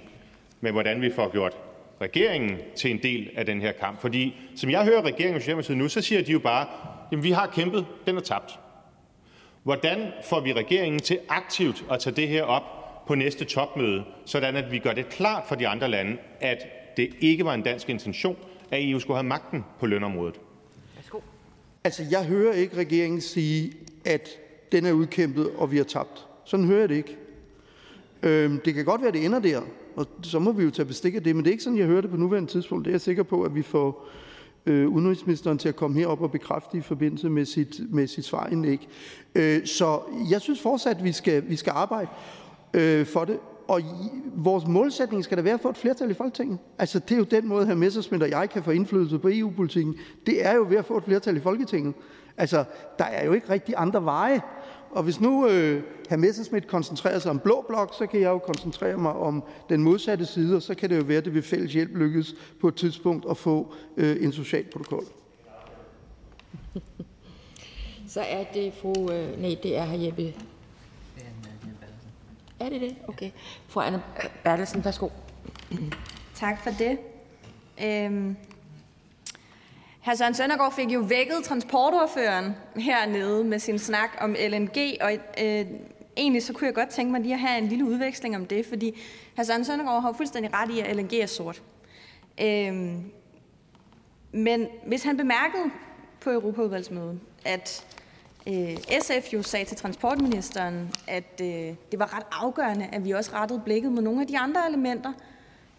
men 0.61 0.73
hvordan 0.73 1.01
vi 1.01 1.11
får 1.15 1.31
gjort 1.31 1.53
regeringen 2.01 2.57
til 2.75 2.91
en 2.91 2.99
del 3.03 3.29
af 3.35 3.45
den 3.45 3.61
her 3.61 3.71
kamp. 3.71 4.01
Fordi 4.01 4.35
som 4.55 4.69
jeg 4.69 4.85
hører 4.85 5.01
regeringen 5.01 5.35
og 5.35 5.41
Socialdemokratiet 5.41 5.77
nu, 5.77 5.87
så 5.87 6.01
siger 6.01 6.23
de 6.23 6.31
jo 6.31 6.39
bare, 6.39 6.67
Jamen, 7.13 7.23
vi 7.23 7.31
har 7.31 7.47
kæmpet, 7.47 7.85
den 8.05 8.17
er 8.17 8.21
tabt. 8.21 8.59
Hvordan 9.63 10.11
får 10.29 10.39
vi 10.39 10.53
regeringen 10.53 11.01
til 11.01 11.19
aktivt 11.29 11.85
at 11.91 11.99
tage 11.99 12.15
det 12.15 12.27
her 12.27 12.43
op 12.43 12.63
på 13.07 13.15
næste 13.15 13.45
topmøde, 13.45 14.03
sådan 14.25 14.55
at 14.55 14.71
vi 14.71 14.79
gør 14.79 14.93
det 14.93 15.09
klart 15.09 15.43
for 15.47 15.55
de 15.55 15.67
andre 15.67 15.87
lande, 15.87 16.17
at 16.39 16.57
det 16.97 17.09
ikke 17.19 17.45
var 17.45 17.53
en 17.53 17.61
dansk 17.61 17.89
intention, 17.89 18.37
at 18.71 18.89
EU 18.89 18.99
skulle 18.99 19.17
have 19.17 19.27
magten 19.27 19.65
på 19.79 19.85
lønområdet? 19.85 20.39
Altså, 21.83 22.03
jeg 22.11 22.25
hører 22.25 22.53
ikke 22.53 22.77
regeringen 22.77 23.21
sige, 23.21 23.73
at 24.05 24.29
den 24.71 24.85
er 24.85 24.91
udkæmpet, 24.91 25.49
og 25.57 25.71
vi 25.71 25.77
har 25.77 25.83
tabt. 25.83 26.27
Sådan 26.45 26.65
hører 26.65 26.79
jeg 26.79 26.89
det 26.89 26.95
ikke. 26.95 27.17
Øhm, 28.23 28.61
det 28.65 28.73
kan 28.73 28.85
godt 28.85 29.01
være, 29.01 29.07
at 29.07 29.13
det 29.13 29.25
ender 29.25 29.39
der, 29.39 29.61
og 29.95 30.07
så 30.21 30.39
må 30.39 30.51
vi 30.51 30.63
jo 30.63 30.71
tage 30.71 30.85
bestik 30.85 31.15
af 31.15 31.23
det, 31.23 31.35
men 31.35 31.45
det 31.45 31.49
er 31.49 31.53
ikke 31.53 31.63
sådan, 31.63 31.79
jeg 31.79 31.87
hører 31.87 32.01
det 32.01 32.09
på 32.09 32.17
nuværende 32.17 32.51
tidspunkt. 32.51 32.85
Det 32.85 32.91
er 32.91 32.93
jeg 32.93 33.01
sikker 33.01 33.23
på, 33.23 33.43
at 33.43 33.55
vi 33.55 33.61
får 33.61 34.09
øh, 34.65 34.89
udenrigsministeren 34.89 35.57
til 35.57 35.69
at 35.69 35.75
komme 35.75 35.99
herop 35.99 36.21
og 36.21 36.31
bekræfte 36.31 36.77
i 36.77 36.81
forbindelse 36.81 37.29
med 37.29 37.45
sit, 37.45 37.93
med 37.93 38.07
sit 38.07 38.25
svarindlæg. 38.25 38.87
Øh, 39.35 39.65
så 39.65 39.99
jeg 40.29 40.41
synes 40.41 40.61
fortsat, 40.61 40.97
at 40.97 41.03
vi 41.03 41.11
skal, 41.11 41.49
vi 41.49 41.55
skal 41.55 41.71
arbejde 41.75 42.09
øh, 42.73 43.05
for 43.05 43.25
det. 43.25 43.39
Og 43.67 43.81
vores 44.35 44.67
målsætning 44.67 45.23
skal 45.23 45.37
da 45.37 45.41
være 45.41 45.53
at 45.53 45.59
få 45.59 45.69
et 45.69 45.77
flertal 45.77 46.11
i 46.11 46.13
Folketinget. 46.13 46.57
Altså, 46.79 46.99
det 46.99 47.11
er 47.11 47.17
jo 47.17 47.23
den 47.23 47.47
måde, 47.47 47.65
her 47.65 47.75
Messersmith 47.75 48.23
og 48.23 48.29
jeg 48.29 48.49
kan 48.49 48.63
få 48.63 48.71
indflydelse 48.71 49.19
på 49.19 49.29
EU-politikken. 49.31 49.95
Det 50.25 50.45
er 50.45 50.55
jo 50.55 50.65
ved 50.69 50.77
at 50.77 50.85
få 50.85 50.97
et 50.97 51.03
flertal 51.03 51.37
i 51.37 51.39
Folketinget. 51.39 51.93
Altså, 52.37 52.63
der 52.99 53.05
er 53.05 53.25
jo 53.25 53.33
ikke 53.33 53.49
rigtig 53.49 53.75
andre 53.77 54.05
veje. 54.05 54.41
Og 54.93 55.03
hvis 55.03 55.21
nu 55.21 55.47
øh, 55.47 55.83
hr. 56.09 56.15
Messerschmidt 56.15 56.67
koncentrerer 56.67 57.19
sig 57.19 57.31
om 57.31 57.39
blå 57.39 57.65
blok, 57.67 57.93
så 57.97 58.07
kan 58.07 58.21
jeg 58.21 58.29
jo 58.29 58.37
koncentrere 58.37 58.97
mig 58.97 59.13
om 59.13 59.43
den 59.69 59.83
modsatte 59.83 60.25
side, 60.25 60.55
og 60.55 60.61
så 60.61 60.75
kan 60.75 60.89
det 60.89 60.97
jo 60.97 61.03
være, 61.03 61.17
at 61.17 61.25
det 61.25 61.33
ved 61.33 61.41
fælles 61.41 61.73
hjælp 61.73 61.95
lykkes 61.95 62.35
på 62.61 62.67
et 62.67 62.75
tidspunkt 62.75 63.25
at 63.29 63.37
få 63.37 63.73
øh, 63.97 64.23
en 64.23 64.31
social 64.31 64.63
protokol. 64.63 65.05
Så 68.07 68.21
er 68.21 68.43
det 68.53 68.73
fru... 68.73 69.11
Øh, 69.11 69.41
nej, 69.41 69.57
det 69.63 69.77
er 69.77 69.85
hr. 69.85 69.95
Jeppe. 69.95 70.33
Er 72.59 72.69
det 72.69 72.81
det? 72.81 72.95
Okay. 73.07 73.31
Fru 73.67 73.79
Anne 73.79 74.03
Bertelsen, 74.43 74.85
værsgo. 74.85 75.09
Tak 76.35 76.63
for 76.63 76.69
det. 76.79 76.97
Øhm, 77.83 78.35
Hr. 80.05 80.15
Søren 80.15 80.33
Søndergaard 80.33 80.73
fik 80.73 80.91
jo 80.91 80.99
vækket 80.99 81.43
transportordføreren 81.43 82.55
hernede 82.75 83.43
med 83.43 83.59
sin 83.59 83.79
snak 83.79 84.09
om 84.21 84.35
LNG, 84.49 84.77
og 85.01 85.13
øh, 85.13 85.65
egentlig 86.17 86.43
så 86.43 86.53
kunne 86.53 86.67
jeg 86.67 86.75
godt 86.75 86.89
tænke 86.89 87.11
mig 87.11 87.21
lige 87.21 87.33
at 87.33 87.39
have 87.39 87.57
en 87.57 87.67
lille 87.67 87.85
udveksling 87.85 88.35
om 88.35 88.45
det, 88.45 88.65
fordi 88.65 89.01
hr. 89.37 89.43
Søren 89.43 89.65
Søndergaard 89.65 90.01
har 90.01 90.13
fuldstændig 90.13 90.53
ret 90.53 90.69
i, 90.71 90.79
at 90.79 90.95
LNG 90.95 91.13
er 91.13 91.25
sort. 91.25 91.63
Øh, 92.41 92.93
men 94.31 94.67
hvis 94.85 95.03
han 95.03 95.17
bemærkede 95.17 95.63
på 96.21 96.29
Europaudvalgsmødet, 96.29 97.19
at 97.45 97.85
øh, 98.47 98.77
SF 99.01 99.33
jo 99.33 99.43
sagde 99.43 99.65
til 99.65 99.77
transportministeren, 99.77 100.91
at 101.07 101.41
øh, 101.41 101.47
det 101.91 101.99
var 101.99 102.17
ret 102.17 102.25
afgørende, 102.31 102.87
at 102.91 103.05
vi 103.05 103.11
også 103.11 103.31
rettede 103.33 103.61
blikket 103.65 103.91
mod 103.91 104.01
nogle 104.01 104.21
af 104.21 104.27
de 104.27 104.37
andre 104.37 104.67
elementer, 104.67 105.13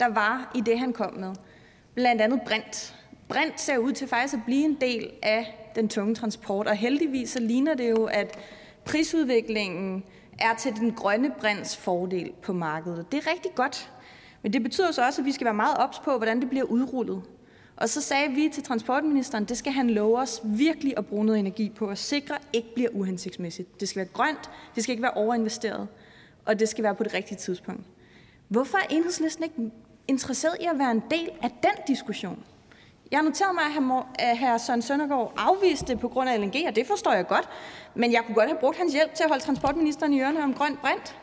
der 0.00 0.08
var 0.08 0.52
i 0.54 0.60
det, 0.60 0.78
han 0.78 0.92
kom 0.92 1.14
med. 1.14 1.34
Blandt 1.94 2.22
andet 2.22 2.40
brint. 2.46 2.94
Brint 3.34 3.60
ser 3.60 3.78
ud 3.78 3.92
til 3.92 4.08
faktisk 4.08 4.34
at 4.34 4.40
blive 4.46 4.64
en 4.64 4.74
del 4.80 5.10
af 5.22 5.70
den 5.74 5.88
tunge 5.88 6.14
transport, 6.14 6.66
og 6.66 6.76
heldigvis 6.76 7.30
så 7.30 7.40
ligner 7.40 7.74
det 7.74 7.90
jo, 7.90 8.04
at 8.04 8.38
prisudviklingen 8.84 10.04
er 10.38 10.54
til 10.54 10.76
den 10.76 10.92
grønne 10.92 11.32
brints 11.40 11.76
fordel 11.76 12.32
på 12.42 12.52
markedet. 12.52 13.12
Det 13.12 13.26
er 13.26 13.30
rigtig 13.30 13.54
godt, 13.54 13.92
men 14.42 14.52
det 14.52 14.62
betyder 14.62 14.92
så 14.92 15.06
også, 15.06 15.22
at 15.22 15.26
vi 15.26 15.32
skal 15.32 15.44
være 15.44 15.54
meget 15.54 15.76
ops 15.76 15.98
på, 15.98 16.16
hvordan 16.16 16.40
det 16.40 16.50
bliver 16.50 16.64
udrullet. 16.64 17.22
Og 17.76 17.88
så 17.88 18.00
sagde 18.00 18.30
vi 18.30 18.50
til 18.52 18.62
transportministeren, 18.62 19.44
det 19.44 19.56
skal 19.56 19.72
han 19.72 19.90
love 19.90 20.18
os 20.18 20.40
virkelig 20.44 20.94
at 20.96 21.06
bruge 21.06 21.24
noget 21.24 21.38
energi 21.38 21.72
på 21.76 21.86
at 21.86 21.98
sikre 21.98 22.34
ikke 22.52 22.74
bliver 22.74 22.90
uhensigtsmæssigt. 22.92 23.80
Det 23.80 23.88
skal 23.88 24.00
være 24.00 24.08
grønt, 24.12 24.50
det 24.74 24.82
skal 24.82 24.92
ikke 24.92 25.02
være 25.02 25.14
overinvesteret, 25.14 25.88
og 26.44 26.60
det 26.60 26.68
skal 26.68 26.84
være 26.84 26.94
på 26.94 27.04
det 27.04 27.14
rigtige 27.14 27.38
tidspunkt. 27.38 27.82
Hvorfor 28.48 28.78
er 28.78 28.86
enhedslisten 28.90 29.44
ikke 29.44 29.70
interesseret 30.08 30.56
i 30.60 30.64
at 30.64 30.78
være 30.78 30.90
en 30.90 31.02
del 31.10 31.30
af 31.42 31.50
den 31.62 31.84
diskussion? 31.88 32.44
Jeg 33.10 33.18
har 33.18 33.24
noteret 33.24 33.54
mig, 33.54 33.94
at 34.18 34.38
hr. 34.38 34.58
Søren 34.58 34.82
Søndergaard 34.82 35.32
afviste 35.36 35.86
det 35.86 36.00
på 36.00 36.08
grund 36.08 36.28
af 36.30 36.40
LNG, 36.40 36.54
og 36.68 36.76
det 36.76 36.86
forstår 36.86 37.12
jeg 37.12 37.26
godt. 37.26 37.48
Men 37.94 38.12
jeg 38.12 38.22
kunne 38.26 38.34
godt 38.34 38.48
have 38.48 38.58
brugt 38.60 38.76
hans 38.78 38.92
hjælp 38.92 39.14
til 39.14 39.24
at 39.24 39.30
holde 39.30 39.44
transportministeren 39.44 40.12
i 40.12 40.20
ørerne 40.20 40.42
om 40.42 40.54
grøn 40.54 40.76
brint. 40.76 41.16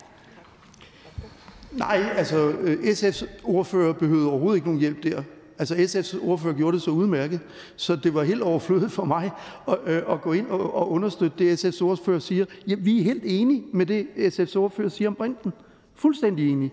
Nej, 1.72 2.03
altså 2.16 2.49
øh, 2.49 2.78
SF's 2.78 3.26
ordfører 3.44 3.94
behøvede 3.94 4.30
overhovedet 4.30 4.58
ikke 4.58 4.68
nogen 4.68 4.80
hjælp 4.80 5.03
der. 5.03 5.24
Altså 5.60 5.76
SF's 5.76 6.28
ordfører 6.28 6.53
gjorde 6.53 6.76
det 6.76 6.82
så 6.82 6.91
udmærket, 6.91 7.40
så 7.76 7.95
det 7.95 8.14
var 8.14 8.24
helt 8.24 8.41
overflødigt 8.41 8.91
for 8.91 9.06
mig 9.06 9.32
at, 9.68 9.78
øh, 9.86 10.02
at 10.10 10.22
gå 10.22 10.34
ind 10.34 10.48
og, 10.48 10.76
og 10.76 10.91
understøtte 10.91 11.38
det, 11.38 11.66
SF's 11.66 11.84
ordfører 11.84 12.20
siger. 12.20 12.45
Ja, 12.68 12.76
vi 12.78 12.99
er 12.99 13.03
helt 13.03 13.24
enige 13.26 13.64
med 13.74 13.86
det, 13.86 14.08
SF's 14.18 14.58
ordfører 14.58 14.90
siger 14.90 15.08
om 15.10 15.16
brinten. 15.16 15.53
Fuldstændig 15.95 16.52
enige. 16.52 16.72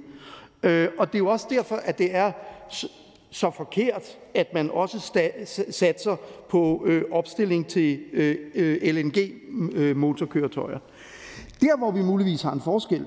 Øh, 0.63 0.89
og 0.99 1.13
det 1.13 1.15
er 1.15 1.19
jo 1.19 1.27
også 1.27 1.47
derfor, 1.51 1.77
at 1.77 1.99
det 1.99 2.17
er 2.17 2.33
så 3.31 3.51
forkert, 3.51 4.03
at 4.35 4.47
man 4.55 4.71
også 4.71 5.21
satser 5.71 6.17
på 6.49 6.83
øh, 6.87 7.03
opstilling 7.11 7.67
til 7.67 8.01
øh, 8.13 8.37
øh, 8.55 8.79
LNG-motorkøretøjer. 8.83 10.79
Der, 11.61 11.77
hvor 11.77 11.91
vi 11.91 12.03
muligvis 12.03 12.43
har 12.43 12.53
en 12.53 12.61
forskel, 12.61 13.05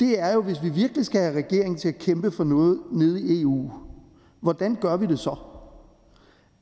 det 0.00 0.20
er 0.20 0.32
jo, 0.34 0.42
hvis 0.42 0.62
vi 0.62 0.68
virkelig 0.68 1.06
skal 1.06 1.20
have 1.20 1.36
regeringen 1.36 1.78
til 1.78 1.88
at 1.88 1.98
kæmpe 1.98 2.30
for 2.30 2.44
noget 2.44 2.80
nede 2.92 3.20
i 3.20 3.42
EU. 3.42 3.70
Hvordan 4.40 4.76
gør 4.80 4.96
vi 4.96 5.06
det 5.06 5.18
så? 5.18 5.36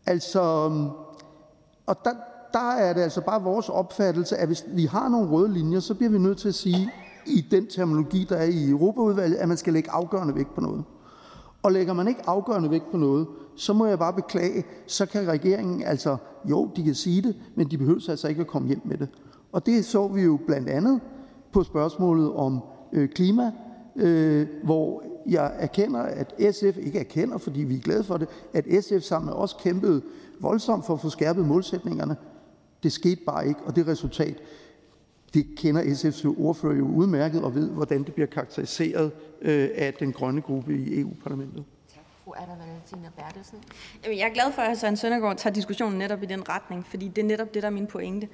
Altså, 0.07 0.41
og 1.87 1.97
der, 2.05 2.11
der 2.53 2.71
er 2.71 2.93
det 2.93 3.01
altså 3.01 3.21
bare 3.21 3.43
vores 3.43 3.69
opfattelse, 3.69 4.37
at 4.37 4.47
hvis 4.47 4.65
vi 4.69 4.85
har 4.85 5.09
nogle 5.09 5.31
røde 5.31 5.53
linjer, 5.53 5.81
så 5.81 5.95
bliver 5.95 6.11
vi 6.11 6.19
nødt 6.19 6.39
til 6.39 6.49
at 6.49 6.55
sige, 6.55 6.91
i 7.27 7.47
den 7.51 7.67
terminologi, 7.67 8.27
der 8.29 8.37
er 8.37 8.45
i 8.45 8.71
Europaudvalget, 8.71 9.37
at 9.37 9.49
man 9.49 9.57
skal 9.57 9.73
lægge 9.73 9.91
afgørende 9.91 10.35
vægt 10.35 10.55
på 10.55 10.61
noget. 10.61 10.85
Og 11.65 11.73
lægger 11.73 11.93
man 11.93 12.09
ikke 12.09 12.21
afgørende 12.27 12.71
vægt 12.71 12.91
på 12.91 12.97
noget, 12.97 13.27
så 13.57 13.73
må 13.73 13.87
jeg 13.87 13.99
bare 13.99 14.13
beklage, 14.13 14.65
så 14.87 15.07
kan 15.07 15.29
regeringen 15.29 15.83
altså, 15.83 16.17
jo, 16.51 16.71
de 16.77 16.85
kan 16.85 16.95
sige 16.95 17.23
det, 17.23 17.37
men 17.55 17.71
de 17.71 17.79
behøver 17.79 18.01
altså 18.09 18.29
ikke 18.29 18.41
at 18.41 18.47
komme 18.47 18.69
hjem 18.69 18.81
med 18.85 18.99
det. 18.99 19.09
Og 19.53 19.67
det 19.67 19.85
så 19.85 20.09
vi 20.09 20.23
jo 20.23 20.39
blandt 20.47 20.69
andet 20.69 21.01
på 21.53 21.63
spørgsmålet 21.63 22.33
om 22.33 22.61
øh, 22.93 23.09
klima, 23.09 23.53
øh, 23.97 24.47
hvor 24.65 25.03
jeg 25.27 25.53
erkender, 25.59 26.01
at 26.01 26.35
SF 26.55 26.79
ikke 26.79 26.99
erkender, 26.99 27.39
fordi 27.39 27.61
vi 27.61 27.77
er 27.77 27.81
glade 27.81 28.05
for 28.05 28.17
det, 28.17 28.29
at 28.53 28.65
SF 28.85 29.01
sammen 29.01 29.27
med 29.27 29.35
os 29.35 29.57
kæmpede 29.61 30.03
voldsomt 30.41 30.87
for 30.87 30.95
at 30.95 31.01
få 31.01 31.09
skærpet 31.09 31.47
målsætningerne. 31.47 32.17
Det 32.83 32.93
skete 32.93 33.21
bare 33.27 33.49
ikke, 33.49 33.61
og 33.65 33.77
det 33.77 33.89
resultat, 33.89 34.37
det 35.35 35.47
kender 35.57 35.83
SF's 35.83 36.39
ordfører 36.39 36.77
jo 36.77 36.87
udmærket 36.87 37.43
og 37.43 37.55
ved, 37.55 37.71
hvordan 37.71 38.05
det 38.05 38.15
bliver 38.15 38.27
karakteriseret 38.27 39.13
øh, 39.43 39.71
af 39.75 39.95
den 39.95 40.13
grønne 40.13 40.41
gruppe 40.41 40.75
i 40.75 41.01
EU-parlamentet. 41.01 41.65
jeg 44.07 44.29
er 44.29 44.35
glad 44.35 44.53
for, 44.53 44.63
at 44.63 44.79
Søren 44.79 44.97
Søndergaard 44.97 45.37
tager 45.37 45.55
diskussionen 45.55 45.99
netop 45.99 46.23
i 46.23 46.27
den 46.27 46.49
retning, 46.49 46.87
fordi 46.87 47.09
det 47.09 47.23
er 47.23 47.27
netop 47.27 47.55
det, 47.55 47.63
der 47.63 47.69
er 47.69 47.73
min 47.73 47.87
pointe. 47.87 48.29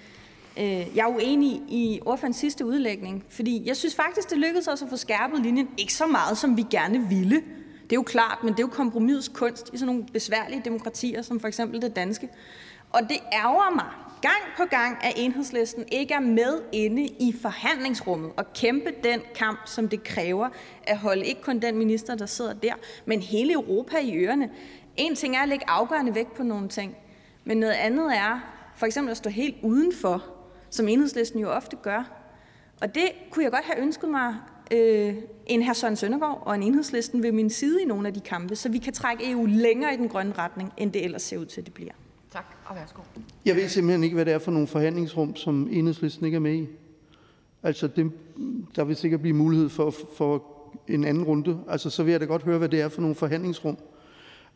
Øh, 0.59 0.65
jeg 0.97 1.03
er 1.03 1.15
uenig 1.15 1.53
i 1.69 2.01
ordførens 2.07 2.37
sidste 2.37 2.67
udlægning, 2.67 3.25
fordi 3.29 3.63
jeg 3.67 3.77
synes 3.77 3.95
faktisk, 3.95 4.31
det 4.31 4.39
lykkedes 4.39 4.69
os 4.69 4.83
at 4.83 4.89
få 4.89 4.97
skærpet 4.97 5.41
linjen. 5.43 5.69
Ikke 5.79 5.95
så 5.95 6.07
meget, 6.07 6.39
som 6.39 6.57
vi 6.57 6.67
gerne 6.71 7.09
ville. 7.09 7.37
Det 7.83 7.93
er 7.93 7.97
jo 7.97 8.03
klart, 8.03 8.39
men 8.43 8.53
det 8.53 8.59
er 8.59 8.63
jo 8.63 8.73
kompromisets 8.73 9.29
kunst 9.29 9.71
i 9.73 9.77
sådan 9.79 9.95
nogle 9.95 10.09
besværlige 10.13 10.63
demokratier, 10.65 11.23
som 11.23 11.41
for 11.41 11.49
eksempel 11.49 11.83
det 11.83 11.97
danske. 11.97 12.29
Og 12.91 13.01
det 13.03 13.17
ærger 13.33 13.75
mig, 13.75 14.10
gang 14.23 14.43
på 14.57 14.65
gang, 14.65 15.05
at 15.05 15.13
Enhedslisten 15.17 15.85
ikke 15.93 16.15
er 16.15 16.21
med 16.21 16.61
inde 16.73 17.07
i 17.07 17.35
forhandlingsrummet 17.43 18.33
og 18.37 18.53
kæmpe 18.53 18.93
den 19.05 19.21
kamp, 19.35 19.61
som 19.67 19.89
det 19.89 20.05
kræver 20.05 20.49
at 20.83 20.99
holde 20.99 21.27
ikke 21.27 21.43
kun 21.43 21.59
den 21.59 21.79
minister, 21.79 22.15
der 22.15 22.27
sidder 22.27 22.53
der, 22.53 22.75
men 23.05 23.21
hele 23.21 23.53
Europa 23.53 23.99
i 23.99 24.17
ørerne. 24.17 24.51
En 24.97 25.15
ting 25.17 25.37
er 25.37 25.41
at 25.41 25.49
lægge 25.49 25.71
afgørende 25.71 26.15
vægt 26.15 26.35
på 26.35 26.43
nogle 26.43 26.69
ting, 26.69 26.97
men 27.45 27.57
noget 27.57 27.73
andet 27.73 28.17
er 28.17 28.41
for 28.77 28.87
eksempel 28.87 29.11
at 29.11 29.17
stå 29.17 29.31
helt 29.31 29.57
udenfor, 29.63 30.25
som 30.71 30.89
Enhedslisten 30.89 31.41
jo 31.41 31.51
ofte 31.51 31.77
gør. 31.77 32.11
Og 32.81 32.95
det 32.95 33.13
kunne 33.31 33.45
jeg 33.45 33.53
godt 33.53 33.65
have 33.65 33.79
ønsket 33.79 34.11
mig 34.11 34.35
øh, 34.73 35.15
en 35.47 35.63
her 35.63 35.73
Søren 35.73 35.97
Søndergaard 35.97 36.43
og 36.47 36.55
en 36.55 36.63
enhedslisten 36.63 37.23
ved 37.23 37.33
min 37.33 37.51
side 37.51 37.83
i 37.83 37.85
nogle 37.85 38.09
af 38.09 38.15
de 38.15 38.21
kampe, 38.21 38.57
så 38.57 38.69
vi 38.69 38.79
kan 38.79 38.93
trække 38.93 39.31
EU 39.31 39.47
længere 39.47 39.95
i 39.95 39.97
den 39.97 40.09
grønne 40.09 40.33
retning, 40.39 40.73
end 40.77 40.93
det 40.93 41.05
ellers 41.05 41.23
ser 41.23 41.39
ud 41.39 41.47
til, 41.47 41.61
at 41.61 41.67
det 41.67 41.75
bliver. 41.75 41.93
Jeg 43.47 43.57
ved 43.57 43.69
simpelthen 43.69 44.05
ikke, 44.05 44.15
hvad 44.15 44.25
det 44.25 44.33
er 44.33 44.39
for 44.39 44.51
nogle 44.51 44.67
forhandlingsrum, 44.67 45.37
som 45.37 45.69
enhedslisten 45.71 46.27
ikke 46.27 46.37
er 46.37 46.41
med 46.41 46.55
i. 46.55 46.69
Altså, 47.63 47.87
det, 47.87 48.13
der 48.77 48.85
vil 48.85 48.97
sikkert 48.97 49.21
blive 49.21 49.37
mulighed 49.37 49.69
for, 49.69 49.95
for 50.17 50.45
en 50.89 51.05
anden 51.05 51.25
runde. 51.25 51.59
Altså, 51.69 51.91
så 51.91 52.03
vil 52.03 52.11
jeg 52.11 52.21
da 52.21 52.25
godt 52.25 52.43
høre, 52.43 52.59
hvad 52.59 52.69
det 52.69 52.81
er 52.81 52.89
for 52.89 53.01
nogle 53.01 53.15
forhandlingsrum. 53.15 53.79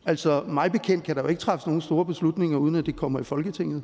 Altså, 0.05 0.43
mig 0.47 0.71
bekendt 0.71 1.03
kan 1.03 1.15
der 1.15 1.21
jo 1.21 1.27
ikke 1.27 1.41
træffes 1.41 1.67
nogen 1.67 1.81
store 1.81 2.05
beslutninger, 2.05 2.57
uden 2.57 2.75
at 2.75 2.85
det 2.85 2.95
kommer 2.95 3.19
i 3.19 3.23
Folketinget. 3.23 3.83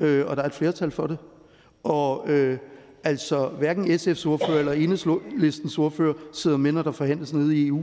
Øh, 0.00 0.26
og 0.26 0.36
der 0.36 0.42
er 0.42 0.46
et 0.46 0.54
flertal 0.54 0.90
for 0.90 1.06
det. 1.06 1.18
Og 1.82 2.30
øh, 2.30 2.58
altså, 3.04 3.48
hverken 3.48 3.84
SF's 3.84 4.26
ordfører 4.28 4.58
eller 4.58 4.72
enhedslistens 4.72 5.78
ordfører 5.78 6.14
sidder 6.32 6.56
med, 6.56 6.72
når 6.72 6.82
der 6.82 6.92
forhandles 6.92 7.32
nede 7.32 7.56
i 7.56 7.68
EU. 7.68 7.82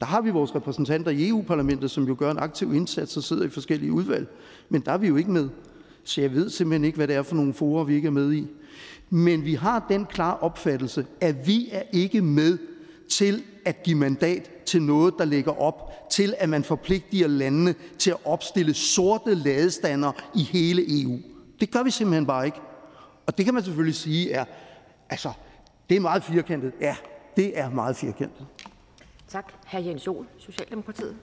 Der 0.00 0.06
har 0.06 0.20
vi 0.20 0.30
vores 0.30 0.54
repræsentanter 0.54 1.10
i 1.10 1.28
EU-parlamentet, 1.28 1.90
som 1.90 2.04
jo 2.04 2.16
gør 2.18 2.30
en 2.30 2.38
aktiv 2.38 2.74
indsats 2.74 3.16
og 3.16 3.22
sidder 3.22 3.46
i 3.46 3.48
forskellige 3.48 3.92
udvalg. 3.92 4.28
Men 4.68 4.80
der 4.80 4.92
er 4.92 4.98
vi 4.98 5.08
jo 5.08 5.16
ikke 5.16 5.30
med. 5.30 5.48
Så 6.04 6.20
jeg 6.20 6.34
ved 6.34 6.50
simpelthen 6.50 6.84
ikke, 6.84 6.96
hvad 6.96 7.08
det 7.08 7.16
er 7.16 7.22
for 7.22 7.34
nogle 7.34 7.54
forer, 7.54 7.84
vi 7.84 7.94
ikke 7.94 8.06
er 8.06 8.12
med 8.12 8.32
i. 8.32 8.46
Men 9.10 9.44
vi 9.44 9.54
har 9.54 9.86
den 9.88 10.06
klare 10.06 10.38
opfattelse, 10.38 11.06
at 11.20 11.46
vi 11.46 11.68
er 11.72 11.82
ikke 11.92 12.22
med 12.22 12.58
til 13.08 13.42
at 13.64 13.82
give 13.82 13.96
mandat 13.96 14.50
til 14.66 14.82
noget, 14.82 15.14
der 15.18 15.24
lægger 15.24 15.60
op 15.60 15.92
til, 16.10 16.34
at 16.38 16.48
man 16.48 16.64
forpligter 16.64 17.26
landene 17.26 17.74
til 17.98 18.10
at 18.10 18.16
opstille 18.24 18.74
sorte 18.74 19.34
ladestander 19.34 20.12
i 20.34 20.42
hele 20.42 21.02
EU. 21.02 21.18
Det 21.60 21.70
gør 21.70 21.82
vi 21.82 21.90
simpelthen 21.90 22.26
bare 22.26 22.46
ikke. 22.46 22.58
Og 23.26 23.38
det 23.38 23.44
kan 23.44 23.54
man 23.54 23.64
selvfølgelig 23.64 23.94
sige 23.94 24.32
er, 24.32 24.44
altså, 25.10 25.32
det 25.90 25.96
er 25.96 26.00
meget 26.00 26.24
firkantet. 26.24 26.72
Ja, 26.80 26.96
det 27.36 27.58
er 27.58 27.70
meget 27.70 27.96
firkantet. 27.96 28.46
Tak. 29.28 29.52
Hr. 29.66 29.78
Jens 29.78 30.06
Jol, 30.06 30.26
Socialdemokratiet. 30.38 31.16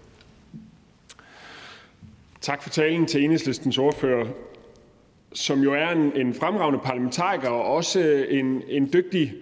Tak 2.41 2.63
for 2.63 2.69
talen 2.69 3.05
til 3.05 3.23
enhedslistens 3.23 3.77
ordfører, 3.77 4.27
som 5.33 5.61
jo 5.61 5.73
er 5.73 5.89
en, 5.89 6.11
en 6.15 6.33
fremragende 6.33 6.79
parlamentariker 6.83 7.49
og 7.49 7.63
også 7.63 8.25
en, 8.29 8.63
en 8.67 8.89
dygtig, 8.93 9.33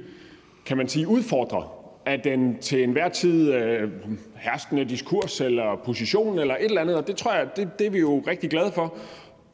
kan 0.66 0.78
man 0.78 0.88
sige, 0.88 1.08
udfordrer 1.08 1.74
af 2.06 2.20
den 2.20 2.60
til 2.60 2.84
enhver 2.84 3.10
tid 3.10 3.54
øh, 3.54 3.92
herskende 4.36 4.86
diskurs 4.86 5.42
eller 5.42 5.76
position 5.86 6.40
eller 6.40 6.56
et 6.56 6.66
eller 6.66 6.82
andet. 6.82 6.96
Og 6.96 7.08
det 7.08 7.16
tror 7.16 7.34
jeg, 7.34 7.48
det, 7.56 7.80
det 7.80 7.88
er 7.88 7.92
vi 7.92 8.00
jo 8.00 8.24
rigtig 8.28 8.50
glade 8.50 8.72
for. 8.72 8.98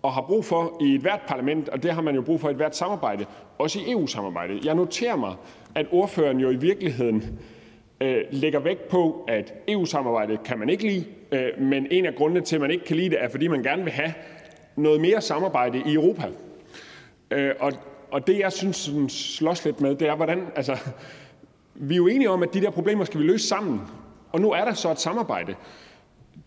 og 0.02 0.14
har 0.14 0.22
brug 0.22 0.46
for 0.46 0.78
i 0.82 0.96
et 0.96 1.02
hvert 1.02 1.22
parlament, 1.28 1.70
og 1.70 1.84
det 1.84 1.92
har 1.92 2.02
man 2.02 2.16
jo 2.16 2.22
brug 2.22 2.42
for 2.42 2.48
i 2.48 2.52
et 2.52 2.58
hvert 2.58 2.76
samarbejde, 2.76 3.26
også 3.58 3.80
i 3.80 3.92
EU-samarbejdet. 3.92 4.66
Jeg 4.66 4.76
noterer 4.76 5.16
mig, 5.16 5.36
at 5.76 5.86
ordføreren 5.92 6.40
jo 6.40 6.50
i 6.50 6.56
virkeligheden 6.56 7.40
Øh, 8.02 8.24
lægger 8.32 8.60
vægt 8.60 8.88
på, 8.88 9.26
at 9.28 9.54
EU-samarbejdet 9.68 10.44
kan 10.44 10.60
man 10.60 10.70
ikke 10.70 10.84
lide, 10.84 11.06
øh, 11.32 11.62
men 11.62 11.88
en 11.92 12.06
af 12.06 12.16
grundene 12.16 12.42
til, 12.42 12.56
at 12.56 12.62
man 12.62 12.72
ikke 12.72 12.86
kan 12.86 12.96
lide 12.96 13.10
det, 13.10 13.24
er, 13.24 13.30
fordi 13.30 13.48
man 13.48 13.64
gerne 13.64 13.84
vil 13.84 13.92
have 13.92 14.14
noget 14.76 15.02
mere 15.02 15.22
samarbejde 15.22 15.84
i 15.86 15.94
Europa. 15.94 16.28
Øh, 17.32 17.52
og, 17.60 17.74
og 18.12 18.28
det, 18.28 18.40
jeg 18.40 18.52
synes 18.52 18.76
sådan, 18.76 19.10
slås 19.10 19.66
lidt 19.66 19.82
med, 19.82 19.96
det 19.96 20.08
er, 20.08 20.16
hvordan... 20.16 20.44
Altså, 20.56 20.78
vi 21.76 21.94
er 21.94 21.98
jo 21.98 22.08
enige 22.08 22.30
om, 22.30 22.44
at 22.44 22.54
de 22.54 22.62
der 22.62 22.70
problemer 22.70 23.06
skal 23.06 23.20
vi 23.20 23.26
løse 23.26 23.48
sammen, 23.48 23.82
og 24.32 24.42
nu 24.42 24.52
er 24.52 24.66
der 24.66 24.74
så 24.74 24.92
et 24.92 25.00
samarbejde. 25.00 25.56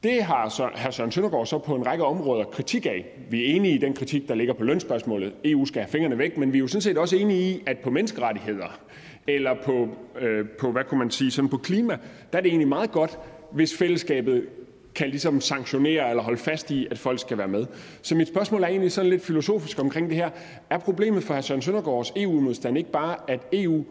Det 0.03 0.23
har 0.23 0.49
så 0.49 0.69
hr. 0.75 0.91
Søren 0.91 1.13
Søndergaard 1.13 1.47
så 1.47 1.59
på 1.59 1.75
en 1.75 1.87
række 1.87 2.05
områder 2.05 2.45
kritik 2.45 2.87
af. 2.87 3.07
Vi 3.31 3.43
er 3.43 3.57
enige 3.57 3.75
i 3.75 3.79
den 3.79 3.95
kritik, 3.95 4.29
der 4.29 4.35
ligger 4.35 4.55
på 4.55 4.65
lønspørgsmålet. 4.65 5.33
EU 5.45 5.65
skal 5.65 5.83
have 5.83 5.91
fingrene 5.91 6.19
væk, 6.19 6.37
men 6.37 6.53
vi 6.53 6.59
er 6.59 6.61
jo 6.61 6.67
sådan 6.67 6.83
set 6.83 6.99
også 6.99 7.17
enige 7.17 7.41
i, 7.41 7.63
at 7.67 7.79
på 7.79 7.91
menneskerettigheder 7.91 8.81
eller 9.27 9.55
på, 9.65 9.89
øh, 10.21 10.49
på 10.49 10.73
hvad 10.73 10.85
kunne 10.85 10.99
man 10.99 11.11
sige, 11.11 11.31
sådan 11.31 11.49
på 11.49 11.57
klima, 11.57 11.99
der 12.33 12.39
er 12.39 12.43
det 12.43 12.49
egentlig 12.49 12.69
meget 12.69 12.93
godt, 12.93 13.19
hvis 13.53 13.77
fællesskabet 13.77 14.47
kan 14.95 15.09
ligesom 15.09 15.41
sanktionere 15.41 16.11
eller 16.11 16.23
holde 16.23 16.39
fast 16.39 16.71
i, 16.71 16.87
at 16.91 16.99
folk 16.99 17.19
skal 17.19 17.39
være 17.39 17.49
med. 17.49 17.67
Så 18.03 18.15
mit 18.15 18.29
spørgsmål 18.29 18.63
er 18.63 18.67
egentlig 18.67 18.93
sådan 18.93 19.11
lidt 19.11 19.23
filosofisk 19.23 19.79
omkring 19.79 20.09
det 20.09 20.17
her. 20.17 20.31
Er 20.71 20.79
problemet 20.79 21.25
for 21.25 21.35
hr. 21.35 21.41
Søren 21.41 21.63
Søndergaards 21.63 22.13
EU-modstand 22.17 22.79
ikke 22.79 22.91
bare, 22.91 23.17
at 23.29 23.41
EU 23.53 23.85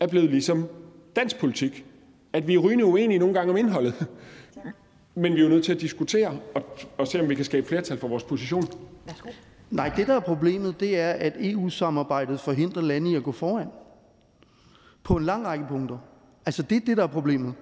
er 0.00 0.06
blevet 0.06 0.30
ligesom 0.30 0.68
dansk 1.16 1.38
politik? 1.38 1.84
At 2.32 2.48
vi 2.48 2.54
er 2.54 2.58
rygende 2.58 2.84
uenige 2.84 3.18
nogle 3.18 3.34
gange 3.34 3.50
om 3.50 3.56
indholdet? 3.56 4.06
Men 5.14 5.34
vi 5.34 5.38
er 5.38 5.42
jo 5.42 5.48
nødt 5.48 5.64
til 5.64 5.72
at 5.72 5.80
diskutere 5.80 6.38
og, 6.54 6.62
og 6.98 7.08
se, 7.08 7.20
om 7.20 7.28
vi 7.28 7.34
kan 7.34 7.44
skabe 7.44 7.66
flertal 7.66 7.98
for 7.98 8.08
vores 8.08 8.22
position. 8.22 8.64
Værsgo. 9.06 9.28
Nej, 9.70 9.92
det 9.96 10.06
der 10.06 10.14
er 10.14 10.20
problemet, 10.20 10.80
det 10.80 10.98
er, 11.00 11.10
at 11.10 11.32
EU-samarbejdet 11.40 12.40
forhindrer 12.40 12.82
lande 12.82 13.10
i 13.10 13.14
at 13.14 13.22
gå 13.22 13.32
foran. 13.32 13.68
På 15.04 15.16
en 15.16 15.24
lang 15.24 15.46
række 15.46 15.64
punkter. 15.68 15.98
Altså, 16.46 16.62
det 16.62 16.76
er 16.76 16.80
det, 16.80 16.96
der 16.96 17.02
er 17.02 17.06
problemet. 17.06 17.54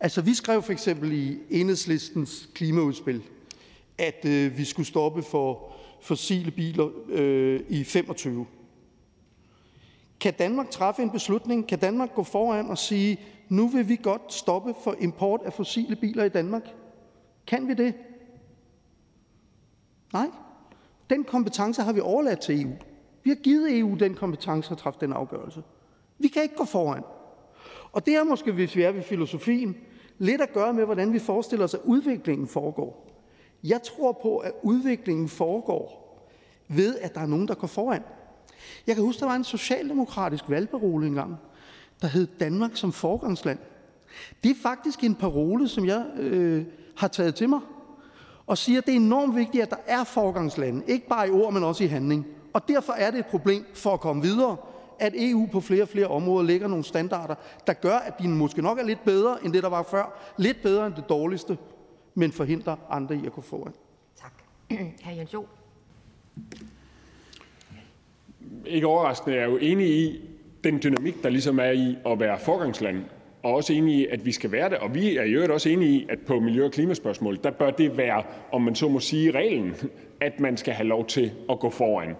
Altså, 0.00 0.22
vi 0.22 0.34
skrev 0.34 0.62
for 0.62 0.72
eksempel 0.72 1.12
i 1.12 1.38
enhedslistens 1.50 2.48
klimaudspil, 2.54 3.22
at 3.98 4.24
øh, 4.26 4.58
vi 4.58 4.64
skulle 4.64 4.86
stoppe 4.86 5.22
for 5.22 5.72
fossile 6.00 6.50
biler 6.50 6.88
øh, 7.08 7.60
i 7.68 7.84
25. 7.84 8.46
Kan 10.20 10.34
Danmark 10.38 10.70
træffe 10.70 11.02
en 11.02 11.10
beslutning? 11.10 11.68
Kan 11.68 11.78
Danmark 11.78 12.14
gå 12.14 12.22
foran 12.22 12.70
og 12.70 12.78
sige, 12.78 13.20
nu 13.48 13.68
vil 13.68 13.88
vi 13.88 13.98
godt 14.02 14.32
stoppe 14.32 14.74
for 14.84 14.96
import 15.00 15.40
af 15.44 15.52
fossile 15.52 15.96
biler 15.96 16.24
i 16.24 16.28
Danmark? 16.28 16.62
Kan 17.46 17.68
vi 17.68 17.74
det? 17.74 17.94
Nej. 20.12 20.26
Den 21.10 21.24
kompetence 21.24 21.82
har 21.82 21.92
vi 21.92 22.00
overladt 22.00 22.40
til 22.40 22.62
EU. 22.62 22.72
Vi 23.24 23.30
har 23.30 23.36
givet 23.36 23.78
EU 23.78 23.94
den 23.94 24.14
kompetence 24.14 24.70
at 24.72 24.78
træffe 24.78 25.00
den 25.00 25.12
afgørelse. 25.12 25.62
Vi 26.22 26.28
kan 26.28 26.42
ikke 26.42 26.56
gå 26.56 26.64
foran. 26.64 27.02
Og 27.92 28.06
det 28.06 28.14
er 28.14 28.24
måske, 28.24 28.52
hvis 28.52 28.76
vi 28.76 28.82
er 28.82 28.92
ved 28.92 29.02
filosofien, 29.02 29.76
lidt 30.18 30.40
at 30.40 30.52
gøre 30.52 30.72
med, 30.72 30.84
hvordan 30.84 31.12
vi 31.12 31.18
forestiller 31.18 31.64
os, 31.64 31.74
at 31.74 31.80
udviklingen 31.84 32.48
foregår. 32.48 33.08
Jeg 33.64 33.82
tror 33.82 34.18
på, 34.22 34.38
at 34.38 34.52
udviklingen 34.62 35.28
foregår 35.28 36.02
ved, 36.68 36.98
at 36.98 37.14
der 37.14 37.20
er 37.20 37.26
nogen, 37.26 37.48
der 37.48 37.54
går 37.54 37.66
foran. 37.66 38.02
Jeg 38.86 38.94
kan 38.94 39.04
huske, 39.04 39.20
der 39.20 39.26
var 39.26 39.34
en 39.34 39.44
socialdemokratisk 39.44 40.44
valgparole 40.48 41.06
engang, 41.06 41.36
der 42.02 42.08
hed 42.08 42.26
Danmark 42.40 42.76
som 42.76 42.92
forgangsland. 42.92 43.58
Det 44.44 44.50
er 44.50 44.54
faktisk 44.62 45.04
en 45.04 45.14
parole, 45.14 45.68
som 45.68 45.86
jeg 45.86 46.06
øh, 46.16 46.64
har 46.96 47.08
taget 47.08 47.34
til 47.34 47.48
mig, 47.48 47.60
og 48.46 48.58
siger, 48.58 48.78
at 48.78 48.86
det 48.86 48.92
er 48.92 48.96
enormt 48.96 49.36
vigtigt, 49.36 49.62
at 49.62 49.70
der 49.70 49.76
er 49.86 50.04
forgangslande, 50.04 50.82
ikke 50.86 51.08
bare 51.08 51.28
i 51.28 51.30
ord, 51.30 51.52
men 51.52 51.64
også 51.64 51.84
i 51.84 51.86
handling. 51.86 52.26
Og 52.52 52.68
derfor 52.68 52.92
er 52.92 53.10
det 53.10 53.18
et 53.18 53.26
problem 53.26 53.64
for 53.74 53.94
at 53.94 54.00
komme 54.00 54.22
videre, 54.22 54.56
at 55.02 55.12
EU 55.16 55.48
på 55.52 55.60
flere 55.60 55.82
og 55.82 55.88
flere 55.88 56.06
områder 56.06 56.46
lægger 56.46 56.68
nogle 56.68 56.84
standarder, 56.84 57.34
der 57.66 57.72
gør, 57.72 57.96
at 57.96 58.18
de 58.18 58.28
måske 58.28 58.62
nok 58.62 58.78
er 58.78 58.84
lidt 58.84 59.04
bedre 59.04 59.44
end 59.44 59.52
det, 59.52 59.62
der 59.62 59.68
var 59.68 59.82
før, 59.82 60.32
lidt 60.38 60.62
bedre 60.62 60.86
end 60.86 60.94
det 60.94 61.04
dårligste, 61.08 61.58
men 62.14 62.32
forhindrer 62.32 62.76
andre 62.90 63.16
i 63.16 63.26
at 63.26 63.32
gå 63.32 63.40
foran. 63.40 63.72
Tak. 64.16 64.32
Hr. 65.04 65.10
Jens 65.10 65.34
Jo. 65.34 65.46
Ikke 68.66 68.86
overraskende 68.86 69.36
er 69.36 69.40
jeg 69.40 69.50
jo 69.50 69.56
enig 69.56 69.88
i 69.88 70.20
den 70.64 70.80
dynamik, 70.82 71.22
der 71.22 71.28
ligesom 71.28 71.58
er 71.58 71.70
i 71.70 71.96
at 72.06 72.20
være 72.20 72.38
forgangsland, 72.38 73.04
og 73.42 73.54
også 73.54 73.72
enig 73.72 73.94
i, 73.94 74.06
at 74.06 74.26
vi 74.26 74.32
skal 74.32 74.52
være 74.52 74.70
det. 74.70 74.78
Og 74.78 74.94
vi 74.94 75.16
er 75.16 75.22
i 75.22 75.30
øvrigt 75.30 75.52
også 75.52 75.68
enige 75.68 75.90
i, 75.90 76.06
at 76.10 76.18
på 76.26 76.40
miljø- 76.40 76.64
og 76.64 76.72
klimaspørgsmål, 76.72 77.38
der 77.44 77.50
bør 77.50 77.70
det 77.70 77.96
være, 77.96 78.22
om 78.52 78.62
man 78.62 78.74
så 78.74 78.88
må 78.88 79.00
sige, 79.00 79.30
reglen, 79.30 79.74
at 80.20 80.40
man 80.40 80.56
skal 80.56 80.74
have 80.74 80.88
lov 80.88 81.06
til 81.06 81.32
at 81.50 81.58
gå 81.58 81.70
foran. 81.70 82.16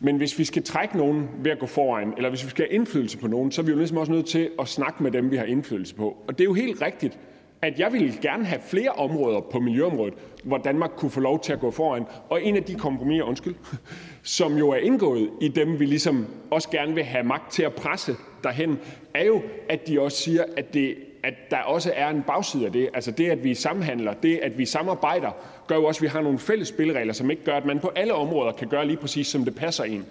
Men 0.00 0.16
hvis 0.16 0.38
vi 0.38 0.44
skal 0.44 0.62
trække 0.62 0.96
nogen 0.96 1.28
ved 1.38 1.50
at 1.50 1.58
gå 1.58 1.66
foran, 1.66 2.14
eller 2.16 2.28
hvis 2.28 2.44
vi 2.44 2.50
skal 2.50 2.66
have 2.68 2.74
indflydelse 2.74 3.18
på 3.18 3.26
nogen, 3.26 3.52
så 3.52 3.60
er 3.60 3.64
vi 3.64 3.70
jo 3.70 3.78
ligesom 3.78 3.96
også 3.96 4.12
nødt 4.12 4.26
til 4.26 4.50
at 4.58 4.68
snakke 4.68 5.02
med 5.02 5.10
dem, 5.10 5.30
vi 5.30 5.36
har 5.36 5.44
indflydelse 5.44 5.94
på. 5.94 6.16
Og 6.28 6.38
det 6.38 6.40
er 6.40 6.44
jo 6.44 6.54
helt 6.54 6.82
rigtigt, 6.82 7.18
at 7.62 7.78
jeg 7.78 7.92
ville 7.92 8.12
gerne 8.22 8.44
have 8.44 8.60
flere 8.60 8.90
områder 8.90 9.40
på 9.40 9.60
miljøområdet, 9.60 10.14
hvor 10.44 10.58
Danmark 10.58 10.90
kunne 10.96 11.10
få 11.10 11.20
lov 11.20 11.40
til 11.40 11.52
at 11.52 11.60
gå 11.60 11.70
foran. 11.70 12.04
Og 12.28 12.42
en 12.42 12.56
af 12.56 12.62
de 12.62 12.74
kompromiser, 12.74 13.24
undskyld, 13.24 13.54
som 14.22 14.58
jo 14.58 14.70
er 14.70 14.76
indgået 14.76 15.30
i 15.40 15.48
dem, 15.48 15.80
vi 15.80 15.86
ligesom 15.86 16.26
også 16.50 16.70
gerne 16.70 16.94
vil 16.94 17.04
have 17.04 17.24
magt 17.24 17.52
til 17.52 17.62
at 17.62 17.74
presse 17.74 18.16
derhen, 18.44 18.78
er 19.14 19.24
jo, 19.24 19.42
at 19.68 19.88
de 19.88 20.00
også 20.00 20.18
siger, 20.18 20.44
at, 20.56 20.74
det, 20.74 20.96
at 21.26 21.34
der 21.50 21.56
også 21.56 21.92
er 21.96 22.08
en 22.08 22.22
bagside 22.22 22.66
af 22.66 22.72
det. 22.72 22.88
Altså 22.94 23.10
det, 23.10 23.30
at 23.30 23.44
vi 23.44 23.54
samhandler, 23.54 24.12
det, 24.12 24.38
at 24.42 24.58
vi 24.58 24.66
samarbejder, 24.66 25.30
gør 25.66 25.74
jo 25.74 25.84
også, 25.84 25.98
at 25.98 26.02
vi 26.02 26.08
har 26.08 26.20
nogle 26.20 26.38
fælles 26.38 26.68
spilleregler, 26.68 27.12
som 27.12 27.30
ikke 27.30 27.44
gør, 27.44 27.56
at 27.56 27.64
man 27.64 27.78
på 27.78 27.92
alle 27.96 28.14
områder 28.14 28.52
kan 28.52 28.68
gøre 28.68 28.86
lige 28.86 28.96
præcis, 28.96 29.26
som 29.26 29.44
det 29.44 29.54
passer 29.54 29.84
en. 29.84 30.04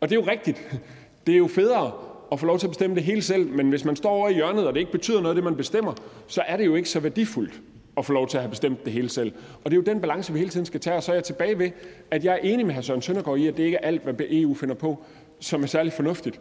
Og 0.00 0.08
det 0.08 0.16
er 0.16 0.20
jo 0.20 0.30
rigtigt. 0.30 0.80
Det 1.26 1.34
er 1.34 1.38
jo 1.38 1.46
federe 1.46 1.92
at 2.32 2.40
få 2.40 2.46
lov 2.46 2.58
til 2.58 2.66
at 2.66 2.70
bestemme 2.70 2.96
det 2.96 3.04
hele 3.04 3.22
selv, 3.22 3.46
men 3.46 3.68
hvis 3.68 3.84
man 3.84 3.96
står 3.96 4.10
over 4.10 4.28
i 4.28 4.34
hjørnet, 4.34 4.66
og 4.66 4.74
det 4.74 4.80
ikke 4.80 4.92
betyder 4.92 5.20
noget, 5.20 5.36
det 5.36 5.44
man 5.44 5.56
bestemmer, 5.56 5.92
så 6.26 6.42
er 6.46 6.56
det 6.56 6.66
jo 6.66 6.74
ikke 6.74 6.88
så 6.88 7.00
værdifuldt 7.00 7.60
at 7.96 8.06
få 8.06 8.12
lov 8.12 8.28
til 8.28 8.36
at 8.36 8.42
have 8.42 8.50
bestemt 8.50 8.84
det 8.84 8.92
hele 8.92 9.08
selv. 9.08 9.32
Og 9.64 9.70
det 9.70 9.72
er 9.72 9.76
jo 9.76 9.82
den 9.82 10.00
balance, 10.00 10.32
vi 10.32 10.38
hele 10.38 10.50
tiden 10.50 10.66
skal 10.66 10.80
tage, 10.80 10.96
og 10.96 11.02
så 11.02 11.12
er 11.12 11.16
jeg 11.16 11.24
tilbage 11.24 11.58
ved, 11.58 11.70
at 12.10 12.24
jeg 12.24 12.34
er 12.34 12.38
enig 12.38 12.66
med 12.66 12.74
hr. 12.74 12.80
Søren 12.80 13.02
Søndergaard 13.02 13.38
i, 13.38 13.46
at 13.46 13.56
det 13.56 13.62
ikke 13.64 13.76
er 13.76 13.86
alt, 13.86 14.02
hvad 14.02 14.14
EU 14.30 14.54
finder 14.54 14.74
på, 14.74 15.04
som 15.40 15.62
er 15.62 15.66
særlig 15.66 15.92
fornuftigt. 15.92 16.40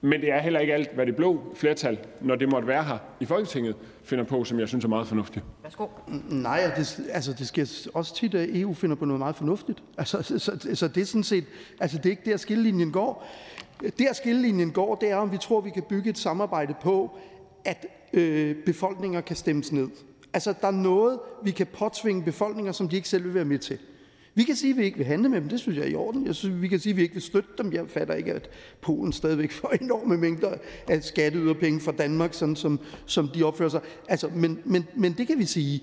Men 0.00 0.20
det 0.20 0.30
er 0.32 0.40
heller 0.40 0.60
ikke 0.60 0.74
alt, 0.74 0.94
hvad 0.94 1.06
det 1.06 1.16
blå 1.16 1.42
flertal, 1.54 1.98
når 2.20 2.36
det 2.36 2.48
måtte 2.48 2.68
være 2.68 2.84
her 2.84 2.98
i 3.20 3.24
Folketinget, 3.24 3.76
finder 4.02 4.24
på, 4.24 4.44
som 4.44 4.60
jeg 4.60 4.68
synes 4.68 4.84
er 4.84 4.88
meget 4.88 5.06
fornuftigt. 5.06 5.44
Værsgo. 5.62 5.86
Nej, 6.28 6.72
det, 6.76 7.00
altså 7.12 7.32
det 7.32 7.48
sker 7.48 7.88
også 7.94 8.14
tit, 8.14 8.34
at 8.34 8.48
EU 8.52 8.74
finder 8.74 8.96
på 8.96 9.04
noget 9.04 9.18
meget 9.18 9.36
fornuftigt. 9.36 9.82
Altså, 9.98 10.22
så, 10.22 10.38
så, 10.38 10.58
så 10.74 10.88
det 10.88 11.00
er 11.00 11.04
sådan 11.04 11.22
set, 11.24 11.44
altså 11.80 11.98
det 11.98 12.06
er 12.06 12.10
ikke 12.10 12.30
der 12.30 12.36
skillelinjen 12.36 12.92
går. 12.92 13.26
Der 13.98 14.12
skillelinjen 14.12 14.70
går, 14.70 14.94
det 14.94 15.10
er, 15.10 15.16
om 15.16 15.32
vi 15.32 15.38
tror, 15.38 15.60
vi 15.60 15.70
kan 15.70 15.82
bygge 15.88 16.10
et 16.10 16.18
samarbejde 16.18 16.74
på, 16.82 17.18
at 17.64 17.86
øh, 18.12 18.56
befolkninger 18.66 19.20
kan 19.20 19.36
stemmes 19.36 19.72
ned. 19.72 19.88
Altså, 20.32 20.54
der 20.60 20.66
er 20.66 20.72
noget, 20.72 21.18
vi 21.44 21.50
kan 21.50 21.66
påtvinge 21.66 22.22
befolkninger, 22.22 22.72
som 22.72 22.88
de 22.88 22.96
ikke 22.96 23.08
selv 23.08 23.24
vil 23.24 23.34
være 23.34 23.44
med 23.44 23.58
til. 23.58 23.78
Vi 24.38 24.44
kan 24.44 24.56
sige, 24.56 24.70
at 24.70 24.76
vi 24.76 24.84
ikke 24.84 24.96
vil 24.96 25.06
handle 25.06 25.28
med 25.28 25.40
dem. 25.40 25.48
Det 25.48 25.60
synes 25.60 25.78
jeg 25.78 25.84
er 25.84 25.90
i 25.90 25.94
orden. 25.94 26.26
Jeg 26.26 26.34
synes, 26.34 26.62
vi 26.62 26.68
kan 26.68 26.78
sige, 26.78 26.90
at 26.90 26.96
vi 26.96 27.02
ikke 27.02 27.14
vil 27.14 27.22
støtte 27.22 27.50
dem. 27.58 27.72
Jeg 27.72 27.84
fatter 27.88 28.14
ikke, 28.14 28.32
at 28.32 28.50
Polen 28.80 29.12
stadigvæk 29.12 29.50
får 29.52 29.68
enorme 29.82 30.16
mængder 30.16 30.54
af 30.88 31.04
skatteyderpenge 31.04 31.80
fra 31.80 31.92
Danmark, 31.92 32.34
sådan 32.34 32.56
som, 32.56 32.80
som 33.06 33.28
de 33.28 33.42
opfører 33.42 33.68
sig. 33.68 33.80
Altså, 34.08 34.28
men, 34.34 34.58
men, 34.64 34.86
men 34.96 35.12
det 35.12 35.26
kan 35.26 35.38
vi 35.38 35.44
sige. 35.44 35.82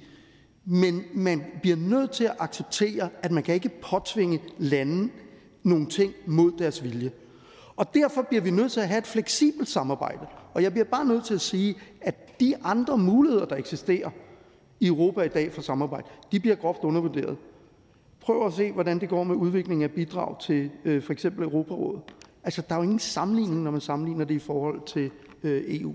Men 0.65 1.03
man 1.13 1.43
bliver 1.61 1.77
nødt 1.77 2.11
til 2.11 2.23
at 2.23 2.35
acceptere, 2.39 3.09
at 3.23 3.31
man 3.31 3.43
kan 3.43 3.55
ikke 3.55 3.69
påtvinge 3.81 4.41
lande 4.57 5.09
nogle 5.63 5.87
ting 5.87 6.13
mod 6.25 6.51
deres 6.57 6.83
vilje. 6.83 7.11
Og 7.75 7.93
derfor 7.93 8.21
bliver 8.21 8.41
vi 8.41 8.51
nødt 8.51 8.71
til 8.71 8.79
at 8.79 8.87
have 8.87 8.99
et 8.99 9.07
fleksibelt 9.07 9.69
samarbejde. 9.69 10.27
Og 10.53 10.63
jeg 10.63 10.71
bliver 10.71 10.85
bare 10.85 11.05
nødt 11.05 11.25
til 11.25 11.33
at 11.33 11.41
sige, 11.41 11.75
at 12.01 12.39
de 12.39 12.55
andre 12.63 12.97
muligheder, 12.97 13.45
der 13.45 13.55
eksisterer 13.55 14.09
i 14.79 14.87
Europa 14.87 15.21
i 15.21 15.27
dag 15.29 15.53
for 15.53 15.61
samarbejde, 15.61 16.07
de 16.31 16.39
bliver 16.39 16.55
groft 16.55 16.83
undervurderet. 16.83 17.37
Prøv 18.25 18.45
at 18.45 18.53
se, 18.53 18.71
hvordan 18.71 18.99
det 18.99 19.09
går 19.09 19.23
med 19.23 19.35
udviklingen 19.35 19.83
af 19.83 19.91
bidrag 19.91 20.39
til 20.39 20.71
øh, 20.85 21.03
for 21.03 21.13
eksempel 21.13 21.43
Europarådet. 21.43 22.01
Altså, 22.43 22.61
der 22.69 22.75
er 22.75 22.79
jo 22.79 22.83
ingen 22.83 22.99
sammenligning, 22.99 23.61
når 23.61 23.71
man 23.71 23.81
sammenligner 23.81 24.25
det 24.25 24.33
i 24.33 24.39
forhold 24.39 24.81
til 24.85 25.11
øh, 25.43 25.63
EU. 25.67 25.93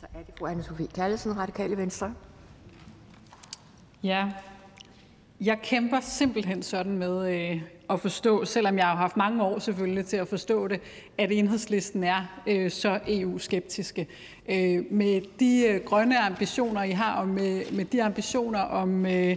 Så 0.00 0.06
er 0.14 0.22
det 0.22 0.34
fru 0.38 0.46
anne 0.46 0.62
Sofie 0.62 0.86
Kallesen, 0.86 1.38
Radikale 1.38 1.76
Venstre. 1.76 2.14
Ja, 4.02 4.28
jeg 5.40 5.58
kæmper 5.62 6.00
simpelthen 6.00 6.62
sådan 6.62 6.98
med 6.98 7.34
øh, 7.34 7.62
at 7.90 8.00
forstå, 8.00 8.44
selvom 8.44 8.78
jeg 8.78 8.86
har 8.86 8.96
haft 8.96 9.16
mange 9.16 9.42
år 9.42 9.58
selvfølgelig 9.58 10.06
til 10.06 10.16
at 10.16 10.28
forstå 10.28 10.68
det, 10.68 10.80
at 11.18 11.32
enhedslisten 11.32 12.04
er 12.04 12.42
øh, 12.46 12.70
så 12.70 13.00
EU-skeptiske. 13.08 14.06
Øh, 14.48 14.84
med 14.90 15.20
de 15.40 15.66
øh, 15.68 15.84
grønne 15.84 16.18
ambitioner, 16.18 16.82
I 16.82 16.90
har, 16.90 17.20
og 17.20 17.28
med, 17.28 17.72
med 17.72 17.84
de 17.84 18.02
ambitioner 18.02 18.60
om, 18.60 19.06
øh, 19.06 19.36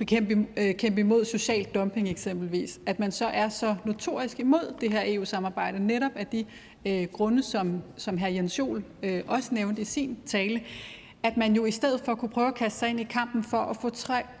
Øh, 0.00 0.74
kæmpe 0.74 1.00
imod 1.00 1.24
social 1.24 1.64
dumping 1.64 2.08
eksempelvis, 2.08 2.80
at 2.86 3.00
man 3.00 3.12
så 3.12 3.26
er 3.26 3.48
så 3.48 3.74
notorisk 3.84 4.40
imod 4.40 4.74
det 4.80 4.92
her 4.92 5.02
EU-samarbejde, 5.06 5.86
netop 5.86 6.12
af 6.16 6.26
de 6.26 6.44
øh, 6.86 7.06
grunde, 7.12 7.42
som, 7.42 7.82
som 7.96 8.18
hr. 8.18 8.26
Jens 8.26 8.58
Jol 8.58 8.84
øh, 9.02 9.22
også 9.26 9.54
nævnte 9.54 9.82
i 9.82 9.84
sin 9.84 10.18
tale. 10.26 10.60
at 11.22 11.36
man 11.36 11.56
jo 11.56 11.64
i 11.64 11.70
stedet 11.70 12.00
for 12.00 12.14
kunne 12.14 12.28
prøve 12.28 12.46
at 12.46 12.54
kaste 12.54 12.78
sig 12.78 12.88
ind 12.88 13.00
i 13.00 13.04
kampen 13.04 13.44
for 13.44 13.58
at 13.58 13.76
få 13.76 13.90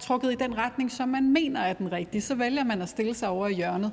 trukket 0.00 0.32
i 0.32 0.34
den 0.34 0.58
retning, 0.58 0.92
som 0.92 1.08
man 1.08 1.32
mener 1.32 1.60
er 1.60 1.72
den 1.72 1.92
rigtige, 1.92 2.20
så 2.20 2.34
vælger 2.34 2.64
man 2.64 2.82
at 2.82 2.88
stille 2.88 3.14
sig 3.14 3.28
over 3.28 3.46
i 3.46 3.54
hjørnet. 3.54 3.92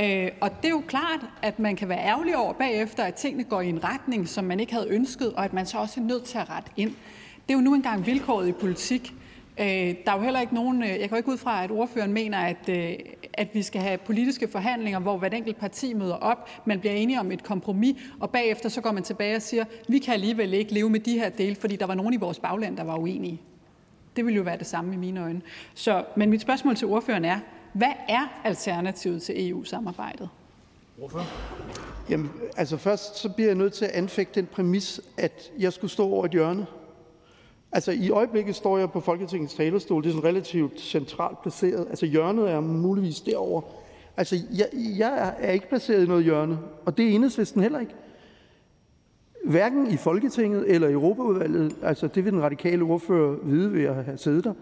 Øh, 0.00 0.28
og 0.40 0.50
det 0.62 0.64
er 0.64 0.70
jo 0.70 0.82
klart, 0.86 1.20
at 1.42 1.58
man 1.58 1.76
kan 1.76 1.88
være 1.88 1.98
ærgerlig 1.98 2.36
over 2.36 2.52
bagefter, 2.52 3.04
at 3.04 3.14
tingene 3.14 3.44
går 3.44 3.60
i 3.60 3.68
en 3.68 3.84
retning, 3.84 4.28
som 4.28 4.44
man 4.44 4.60
ikke 4.60 4.72
havde 4.72 4.88
ønsket, 4.88 5.32
og 5.32 5.44
at 5.44 5.52
man 5.52 5.66
så 5.66 5.78
også 5.78 6.00
er 6.00 6.04
nødt 6.04 6.24
til 6.24 6.38
at 6.38 6.50
rette 6.50 6.70
ind. 6.76 6.90
Det 7.48 7.54
er 7.54 7.58
jo 7.58 7.60
nu 7.60 7.74
engang 7.74 8.06
vilkåret 8.06 8.48
i 8.48 8.52
politik. 8.52 9.14
Øh, 9.60 9.66
der 9.66 10.12
er 10.12 10.16
jo 10.16 10.22
heller 10.22 10.40
ikke 10.40 10.54
nogen, 10.54 10.82
øh, 10.82 10.88
jeg 10.88 11.10
går 11.10 11.16
ikke 11.16 11.28
ud 11.28 11.36
fra, 11.36 11.64
at 11.64 11.70
ordføreren 11.70 12.12
mener, 12.12 12.38
at, 12.38 12.68
øh, 12.68 12.94
at 13.34 13.48
vi 13.52 13.62
skal 13.62 13.80
have 13.80 13.98
politiske 13.98 14.48
forhandlinger, 14.48 15.00
hvor 15.00 15.18
hvert 15.18 15.34
enkelt 15.34 15.56
parti 15.56 15.94
møder 15.94 16.14
op, 16.14 16.48
man 16.66 16.80
bliver 16.80 16.94
enige 16.94 17.20
om 17.20 17.32
et 17.32 17.42
kompromis, 17.42 17.96
og 18.20 18.30
bagefter 18.30 18.68
så 18.68 18.80
går 18.80 18.92
man 18.92 19.02
tilbage 19.02 19.36
og 19.36 19.42
siger, 19.42 19.64
vi 19.88 19.98
kan 19.98 20.14
alligevel 20.14 20.54
ikke 20.54 20.74
leve 20.74 20.90
med 20.90 21.00
de 21.00 21.18
her 21.18 21.28
dele, 21.28 21.54
fordi 21.54 21.76
der 21.76 21.86
var 21.86 21.94
nogen 21.94 22.14
i 22.14 22.16
vores 22.16 22.38
bagland, 22.38 22.76
der 22.76 22.84
var 22.84 22.96
uenige. 22.96 23.40
Det 24.16 24.26
vil 24.26 24.34
jo 24.34 24.42
være 24.42 24.58
det 24.58 24.66
samme 24.66 24.94
i 24.94 24.96
mine 24.96 25.22
øjne. 25.22 25.42
Så, 25.74 26.04
men 26.16 26.30
mit 26.30 26.40
spørgsmål 26.40 26.76
til 26.76 26.88
ordføreren 26.88 27.24
er, 27.24 27.38
hvad 27.72 27.92
er 28.08 28.40
alternativet 28.44 29.22
til 29.22 29.50
EU-samarbejdet? 29.50 30.28
Hvorfor? 30.96 31.22
Jamen, 32.10 32.30
altså 32.56 32.76
først 32.76 33.16
så 33.16 33.28
bliver 33.28 33.48
jeg 33.48 33.56
nødt 33.56 33.72
til 33.72 33.84
at 33.84 33.90
anfægte 33.90 34.40
den 34.40 34.46
præmis, 34.46 35.00
at 35.16 35.50
jeg 35.58 35.72
skulle 35.72 35.90
stå 35.90 36.04
over 36.04 36.24
et 36.24 36.30
hjørne. 36.30 36.66
Altså, 37.72 37.92
i 37.92 38.10
øjeblikket 38.10 38.54
står 38.54 38.78
jeg 38.78 38.90
på 38.90 39.00
Folketingets 39.00 39.54
talerstol. 39.54 40.02
Det 40.02 40.08
er 40.08 40.14
sådan 40.14 40.28
relativt 40.28 40.80
centralt 40.80 41.42
placeret. 41.42 41.86
Altså, 41.90 42.06
hjørnet 42.06 42.50
er 42.50 42.60
muligvis 42.60 43.20
derovre. 43.20 43.62
Altså, 44.16 44.36
jeg, 44.50 44.66
jeg 44.98 45.34
er 45.38 45.52
ikke 45.52 45.68
placeret 45.68 46.04
i 46.04 46.08
noget 46.08 46.24
hjørne, 46.24 46.58
og 46.84 46.96
det 46.96 47.06
er 47.06 47.10
enhedslisten 47.10 47.62
heller 47.62 47.80
ikke. 47.80 47.94
Hverken 49.44 49.86
i 49.86 49.96
Folketinget 49.96 50.74
eller 50.74 50.88
i 50.88 50.92
Europaudvalget, 50.92 51.76
altså 51.82 52.06
det 52.06 52.24
vil 52.24 52.32
den 52.32 52.42
radikale 52.42 52.84
ordfører 52.84 53.36
vide 53.42 53.72
ved 53.72 53.84
at 53.84 54.04
have 54.04 54.18
siddet 54.18 54.44
der, 54.44 54.52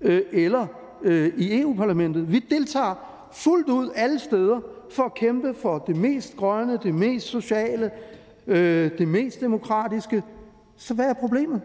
øh, 0.00 0.22
eller 0.32 0.66
øh, 1.02 1.32
i 1.36 1.60
EU-parlamentet. 1.60 2.32
Vi 2.32 2.38
deltager 2.38 2.94
fuldt 3.32 3.68
ud 3.68 3.90
alle 3.94 4.18
steder 4.18 4.60
for 4.90 5.02
at 5.02 5.14
kæmpe 5.14 5.54
for 5.54 5.78
det 5.78 5.96
mest 5.96 6.36
grønne, 6.36 6.78
det 6.82 6.94
mest 6.94 7.26
sociale, 7.26 7.90
øh, 8.46 8.90
det 8.98 9.08
mest 9.08 9.40
demokratiske. 9.40 10.22
Så 10.76 10.94
hvad 10.94 11.08
er 11.10 11.14
problemet? 11.14 11.60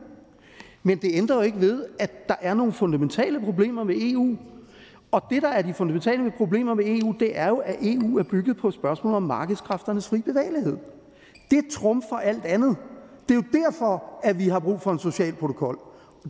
Men 0.84 0.98
det 0.98 1.12
ændrer 1.14 1.36
jo 1.36 1.42
ikke 1.42 1.62
ved, 1.62 1.86
at 2.00 2.30
der 2.30 2.36
er 2.42 2.54
nogle 2.54 2.74
fundamentale 2.74 3.40
problemer 3.40 3.84
med 3.84 3.96
EU. 3.98 4.38
Og 5.12 5.22
det, 5.30 5.42
der 5.42 5.48
er 5.48 5.62
de 5.62 5.74
fundamentale 5.74 6.32
problemer 6.38 6.74
med 6.74 6.86
EU, 6.88 7.14
det 7.20 7.38
er 7.38 7.48
jo, 7.48 7.56
at 7.58 7.76
EU 7.82 8.18
er 8.18 8.24
bygget 8.24 8.58
på 8.58 8.72
spørgsmålet 8.72 9.18
om 9.18 9.24
markedskræfternes 9.24 10.08
fri 10.08 10.22
bevægelighed. 10.22 10.78
Det 11.52 11.68
trumfer 11.72 12.16
alt 12.16 12.46
andet. 12.46 12.78
Det 13.30 13.36
er 13.36 13.36
jo 13.36 13.62
derfor, 13.64 14.04
at 14.24 14.40
vi 14.40 14.48
har 14.48 14.60
brug 14.60 14.82
for 14.82 14.92
en 14.92 15.00
social 15.00 15.34
protokol. 15.34 15.80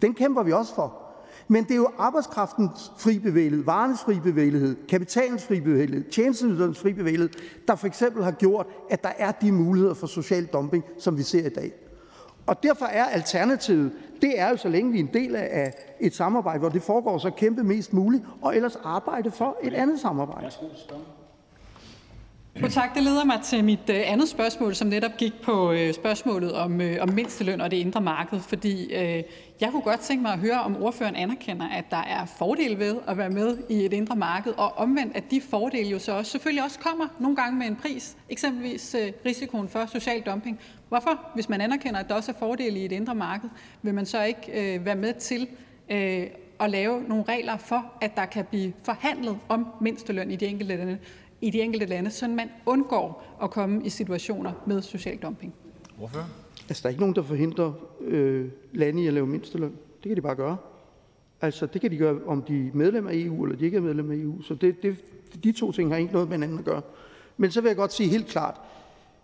Den 0.02 0.14
kæmper 0.14 0.44
vi 0.44 0.52
også 0.52 0.76
for. 0.76 1.10
Men 1.48 1.64
det 1.64 1.72
er 1.72 1.76
jo 1.76 1.90
arbejdskraftens 1.98 2.92
fri 2.98 3.20
bevægelighed, 3.20 3.66
varens 3.66 4.02
fri 4.02 4.20
bevægelighed, 4.20 4.76
kapitalens 4.88 5.46
fri 5.46 5.60
bevægelighed, 5.60 6.12
tjenesteydelsernes 6.12 6.80
fri 6.80 6.94
bevægelighed, 6.94 7.30
der 7.68 7.76
for 7.76 7.88
eksempel 7.88 8.24
har 8.24 8.32
gjort, 8.32 8.68
at 8.90 9.04
der 9.04 9.12
er 9.18 9.32
de 9.32 9.52
muligheder 9.52 9.94
for 9.94 10.08
social 10.08 10.46
dumping, 10.46 10.84
som 10.98 11.18
vi 11.18 11.24
ser 11.24 11.46
i 11.46 11.50
dag. 11.50 11.72
Og 12.50 12.64
derfor 12.64 12.86
er 12.86 13.06
alternativet, 13.06 13.92
det 14.22 14.40
er 14.40 14.50
jo, 14.50 14.58
så 14.58 14.70
længe 14.70 14.92
vi 14.92 15.00
er 15.00 15.04
en 15.04 15.10
del 15.14 15.36
af 15.36 15.74
et 16.00 16.16
samarbejde, 16.16 16.60
hvor 16.60 16.70
det 16.70 16.82
foregår, 16.82 17.18
så 17.18 17.30
kæmpe 17.30 17.64
mest 17.64 17.94
muligt, 17.94 18.24
og 18.42 18.56
ellers 18.56 18.76
arbejde 18.84 19.32
for 19.32 19.58
et 19.64 19.74
andet 19.74 20.00
samarbejde. 20.00 20.52
Jo, 22.62 22.68
tak. 22.68 22.96
Det 22.96 23.04
leder 23.04 23.26
mig 23.26 23.40
til 23.44 23.64
mit 23.64 23.90
øh, 23.90 24.02
andet 24.06 24.30
spørgsmål, 24.30 24.76
som 24.76 24.88
netop 24.88 25.12
gik 25.18 25.34
på 25.44 25.72
øh, 25.72 25.94
spørgsmålet 25.94 26.54
om, 26.54 26.82
øh, 26.82 26.98
om 27.02 27.10
mindsteløn 27.10 27.62
og 27.62 27.72
det 27.72 27.78
indre 27.78 28.02
marked. 28.02 28.40
Fordi 28.40 28.94
øh, 28.94 29.24
jeg 29.62 29.72
kunne 29.72 29.82
godt 29.82 30.00
tænke 30.00 30.22
mig 30.22 30.34
at 30.34 30.40
høre, 30.40 30.62
om 30.62 30.84
ordføreren 30.84 31.16
anerkender, 31.16 31.68
at 31.68 31.86
der 31.92 31.98
er 31.98 32.26
fordele 32.26 32.80
ved 32.80 32.98
at 33.08 33.18
være 33.18 33.30
med 33.30 33.58
i 33.70 33.86
et 33.86 33.94
indre 33.94 34.16
marked, 34.16 34.54
og 34.58 34.78
omvendt, 34.78 35.16
at 35.16 35.24
de 35.32 35.42
fordele 35.42 35.90
jo 35.90 36.00
så 36.00 36.12
også, 36.12 36.32
selvfølgelig 36.32 36.64
også 36.64 36.80
kommer 36.80 37.08
nogle 37.20 37.36
gange 37.36 37.60
med 37.60 37.68
en 37.68 37.76
pris, 37.76 38.18
eksempelvis 38.30 38.96
øh, 38.96 39.12
risikoen 39.26 39.70
for 39.70 39.86
social 39.86 40.22
dumping. 40.22 40.60
Hvorfor, 40.90 41.20
hvis 41.34 41.50
man 41.50 41.62
anerkender, 41.62 42.00
at 42.00 42.10
der 42.10 42.16
også 42.16 42.32
er 42.32 42.36
fordele 42.40 42.80
i 42.80 42.86
et 42.86 42.92
indre 42.92 43.16
marked, 43.16 43.50
vil 43.82 43.94
man 43.94 44.06
så 44.06 44.24
ikke 44.24 44.76
øh, 44.76 44.86
være 44.86 44.96
med 44.96 45.14
til 45.14 45.48
øh, 45.90 46.28
at 46.60 46.70
lave 46.70 47.04
nogle 47.08 47.24
regler 47.24 47.58
for, 47.58 47.86
at 48.02 48.16
der 48.16 48.26
kan 48.26 48.46
blive 48.46 48.74
forhandlet 48.84 49.38
om 49.50 49.68
mindsteløn 49.82 50.32
i 50.32 50.36
de 50.36 50.46
enkelte 50.46 50.76
lande, 50.76 50.98
i 51.42 51.50
de 51.50 51.62
enkelte 51.62 51.86
lande, 51.86 52.12
så 52.12 52.28
man 52.28 52.50
undgår 52.66 53.38
at 53.44 53.52
komme 53.52 53.86
i 53.86 53.90
situationer 53.90 54.52
med 54.66 54.82
social 54.82 55.18
dumping? 55.18 55.54
Hvorfor? 55.98 56.26
Altså, 56.70 56.82
der 56.84 56.88
er 56.88 56.90
ikke 56.90 57.02
nogen, 57.02 57.16
der 57.16 57.22
forhindrer 57.22 57.72
øh, 58.02 58.50
lande 58.74 59.04
i 59.04 59.08
at 59.08 59.14
lave 59.14 59.28
mindsteløn. 59.28 59.72
Det 59.72 60.10
kan 60.10 60.16
de 60.16 60.22
bare 60.22 60.36
gøre. 60.36 60.58
Altså, 61.42 61.66
det 61.66 61.82
kan 61.82 61.92
de 61.92 61.98
gøre, 61.98 62.20
om 62.26 62.42
de 62.42 62.68
er 62.68 62.72
medlem 62.74 63.08
af 63.08 63.12
EU, 63.14 63.44
eller 63.44 63.58
de 63.58 63.66
ikke 63.66 63.78
er 63.78 63.82
medlem 63.82 64.12
af 64.12 64.16
EU. 64.16 64.42
Så 64.42 64.54
det, 64.54 64.84
det, 64.84 64.98
de 65.44 65.52
to 65.52 65.72
ting 65.72 65.92
har 65.92 65.98
ikke 65.98 66.14
noget 66.14 66.28
med 66.28 66.38
hinanden 66.38 66.60
at 66.60 66.66
gøre. 66.66 66.82
Men 67.38 67.52
så 67.52 67.62
vil 67.62 67.70
jeg 67.70 67.76
godt 67.76 67.94
sige 67.94 68.10
helt 68.10 68.28
klart, 68.28 68.62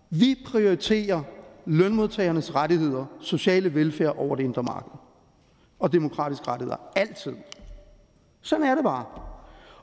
vi 0.09 0.35
prioriterer 0.45 1.21
lønmodtagernes 1.65 2.55
rettigheder, 2.55 3.05
sociale 3.19 3.75
velfærd 3.75 4.15
over 4.17 4.35
det 4.35 4.43
indre 4.43 4.63
marked 4.63 4.91
og 5.79 5.93
demokratiske 5.93 6.47
rettigheder. 6.47 6.77
Altid. 6.95 7.33
Sådan 8.41 8.65
er 8.65 8.75
det 8.75 8.83
bare. 8.83 9.05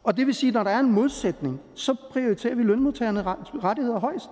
Og 0.02 0.16
det 0.16 0.26
vil 0.26 0.34
sige, 0.34 0.48
at 0.48 0.54
når 0.54 0.62
der 0.62 0.70
er 0.70 0.80
en 0.80 0.92
modsætning, 0.92 1.60
så 1.74 1.94
prioriterer 2.10 2.54
vi 2.54 2.62
lønmodtagernes 2.62 3.24
rettigheder 3.64 3.98
højst. 3.98 4.30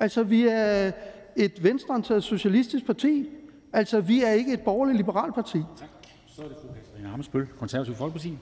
Altså, 0.00 0.22
vi 0.22 0.46
er 0.46 0.92
et 1.38 1.62
venstreorienteret 1.62 2.24
socialistisk 2.24 2.86
parti. 2.86 3.28
Altså, 3.72 4.00
vi 4.00 4.22
er 4.22 4.30
ikke 4.30 4.52
et 4.52 4.60
borgerligt 4.60 4.96
liberalt 4.96 5.34
parti. 5.34 5.58
Tak. 5.78 5.88
Så 6.26 6.42
er 6.42 6.48
det 6.48 6.56
fru 6.62 6.68
Katarina 6.74 7.12
Amesbøl, 7.12 7.46
Konservativ 7.58 7.94
Folkeparti. 7.94 8.38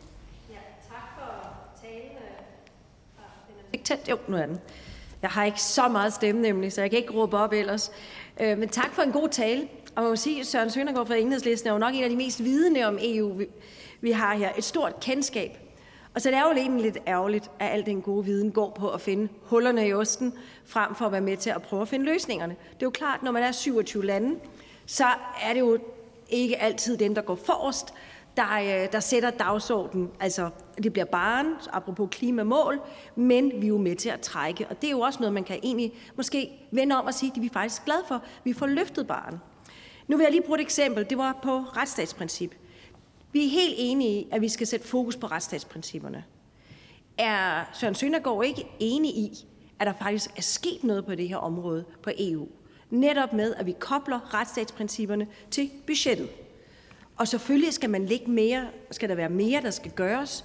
Ja, 0.50 0.56
tak 0.88 1.02
for 1.18 1.56
talen. 1.82 2.12
Jo, 4.10 4.18
nu 4.28 4.36
er 4.36 4.46
den. 4.46 4.58
Jeg 5.22 5.30
har 5.30 5.44
ikke 5.44 5.62
så 5.62 5.88
meget 5.88 6.12
stemme 6.12 6.42
nemlig, 6.42 6.72
så 6.72 6.80
jeg 6.80 6.90
kan 6.90 6.98
ikke 6.98 7.12
råbe 7.12 7.36
op 7.36 7.52
ellers. 7.52 7.90
Øh, 8.40 8.58
men 8.58 8.68
tak 8.68 8.92
for 8.92 9.02
en 9.02 9.12
god 9.12 9.28
tale. 9.28 9.68
Og 9.96 10.02
man 10.02 10.10
må 10.10 10.16
sige, 10.16 10.40
at 10.40 10.46
Søren 10.46 10.70
Søndergaard 10.70 11.06
fra 11.06 11.14
Enhedslisten 11.14 11.68
er 11.68 11.72
jo 11.72 11.78
nok 11.78 11.94
en 11.94 12.04
af 12.04 12.10
de 12.10 12.16
mest 12.16 12.44
vidende 12.44 12.84
om 12.84 12.98
EU, 13.02 13.40
vi 14.00 14.10
har 14.10 14.36
her. 14.36 14.52
Et 14.58 14.64
stort 14.64 15.00
kendskab. 15.00 15.58
Og 16.16 16.22
så 16.22 16.30
det 16.30 16.36
er 16.38 16.42
jo 16.42 16.52
egentlig 16.52 16.82
lidt 16.82 16.98
ærgerligt, 17.06 17.50
at 17.58 17.72
al 17.72 17.86
den 17.86 18.02
gode 18.02 18.24
viden 18.24 18.52
går 18.52 18.70
på 18.70 18.90
at 18.90 19.00
finde 19.00 19.28
hullerne 19.42 19.88
i 19.88 19.92
osten, 19.92 20.32
frem 20.64 20.94
for 20.94 21.06
at 21.06 21.12
være 21.12 21.20
med 21.20 21.36
til 21.36 21.50
at 21.50 21.62
prøve 21.62 21.82
at 21.82 21.88
finde 21.88 22.04
løsningerne. 22.04 22.56
Det 22.74 22.82
er 22.82 22.86
jo 22.86 22.90
klart, 22.90 23.22
når 23.22 23.30
man 23.30 23.42
er 23.42 23.52
27 23.52 24.04
lande, 24.04 24.36
så 24.86 25.04
er 25.42 25.52
det 25.52 25.60
jo 25.60 25.78
ikke 26.28 26.62
altid 26.62 26.96
dem, 26.96 27.14
der 27.14 27.22
går 27.22 27.34
forrest, 27.34 27.94
der, 28.36 28.82
øh, 28.84 28.92
der 28.92 29.00
sætter 29.00 29.30
dagsordenen. 29.30 30.10
Altså, 30.20 30.50
det 30.82 30.92
bliver 30.92 31.06
barn, 31.06 31.46
apropos 31.72 32.08
klimamål, 32.10 32.80
men 33.16 33.52
vi 33.56 33.66
er 33.66 33.68
jo 33.68 33.78
med 33.78 33.96
til 33.96 34.08
at 34.08 34.20
trække. 34.20 34.66
Og 34.70 34.82
det 34.82 34.86
er 34.86 34.92
jo 34.92 35.00
også 35.00 35.18
noget, 35.20 35.32
man 35.32 35.44
kan 35.44 35.58
egentlig 35.62 35.92
måske 36.16 36.68
vende 36.70 36.98
om 36.98 37.06
og 37.06 37.14
sige, 37.14 37.32
at 37.36 37.42
vi 37.42 37.46
er 37.46 37.52
faktisk 37.52 37.84
glade 37.84 38.02
for. 38.08 38.22
Vi 38.44 38.52
får 38.52 38.66
løftet 38.66 39.06
barn. 39.06 39.40
Nu 40.08 40.16
vil 40.16 40.24
jeg 40.24 40.32
lige 40.32 40.42
bruge 40.42 40.58
et 40.58 40.62
eksempel. 40.62 41.10
Det 41.10 41.18
var 41.18 41.38
på 41.42 41.58
retsstatsprincip. 41.58 42.54
Vi 43.36 43.46
er 43.46 43.50
helt 43.50 43.74
enige 43.78 44.20
i, 44.20 44.28
at 44.32 44.40
vi 44.40 44.48
skal 44.48 44.66
sætte 44.66 44.86
fokus 44.86 45.16
på 45.16 45.26
retsstatsprincipperne. 45.26 46.24
Er 47.18 47.64
Søren 47.72 47.94
Søndergaard 47.94 48.44
ikke 48.44 48.66
enig 48.78 49.10
i, 49.10 49.46
at 49.78 49.86
der 49.86 49.92
faktisk 49.92 50.30
er 50.36 50.42
sket 50.42 50.84
noget 50.84 51.06
på 51.06 51.14
det 51.14 51.28
her 51.28 51.36
område 51.36 51.84
på 52.02 52.10
EU? 52.18 52.48
Netop 52.90 53.32
med, 53.32 53.54
at 53.54 53.66
vi 53.66 53.74
kobler 53.78 54.34
retsstatsprincipperne 54.34 55.26
til 55.50 55.70
budgettet. 55.86 56.28
Og 57.16 57.28
selvfølgelig 57.28 57.72
skal 57.72 57.90
man 57.90 58.06
lægge 58.06 58.30
mere, 58.30 58.66
skal 58.90 59.08
der 59.08 59.14
være 59.14 59.30
mere, 59.30 59.62
der 59.62 59.70
skal 59.70 59.90
gøres. 59.90 60.44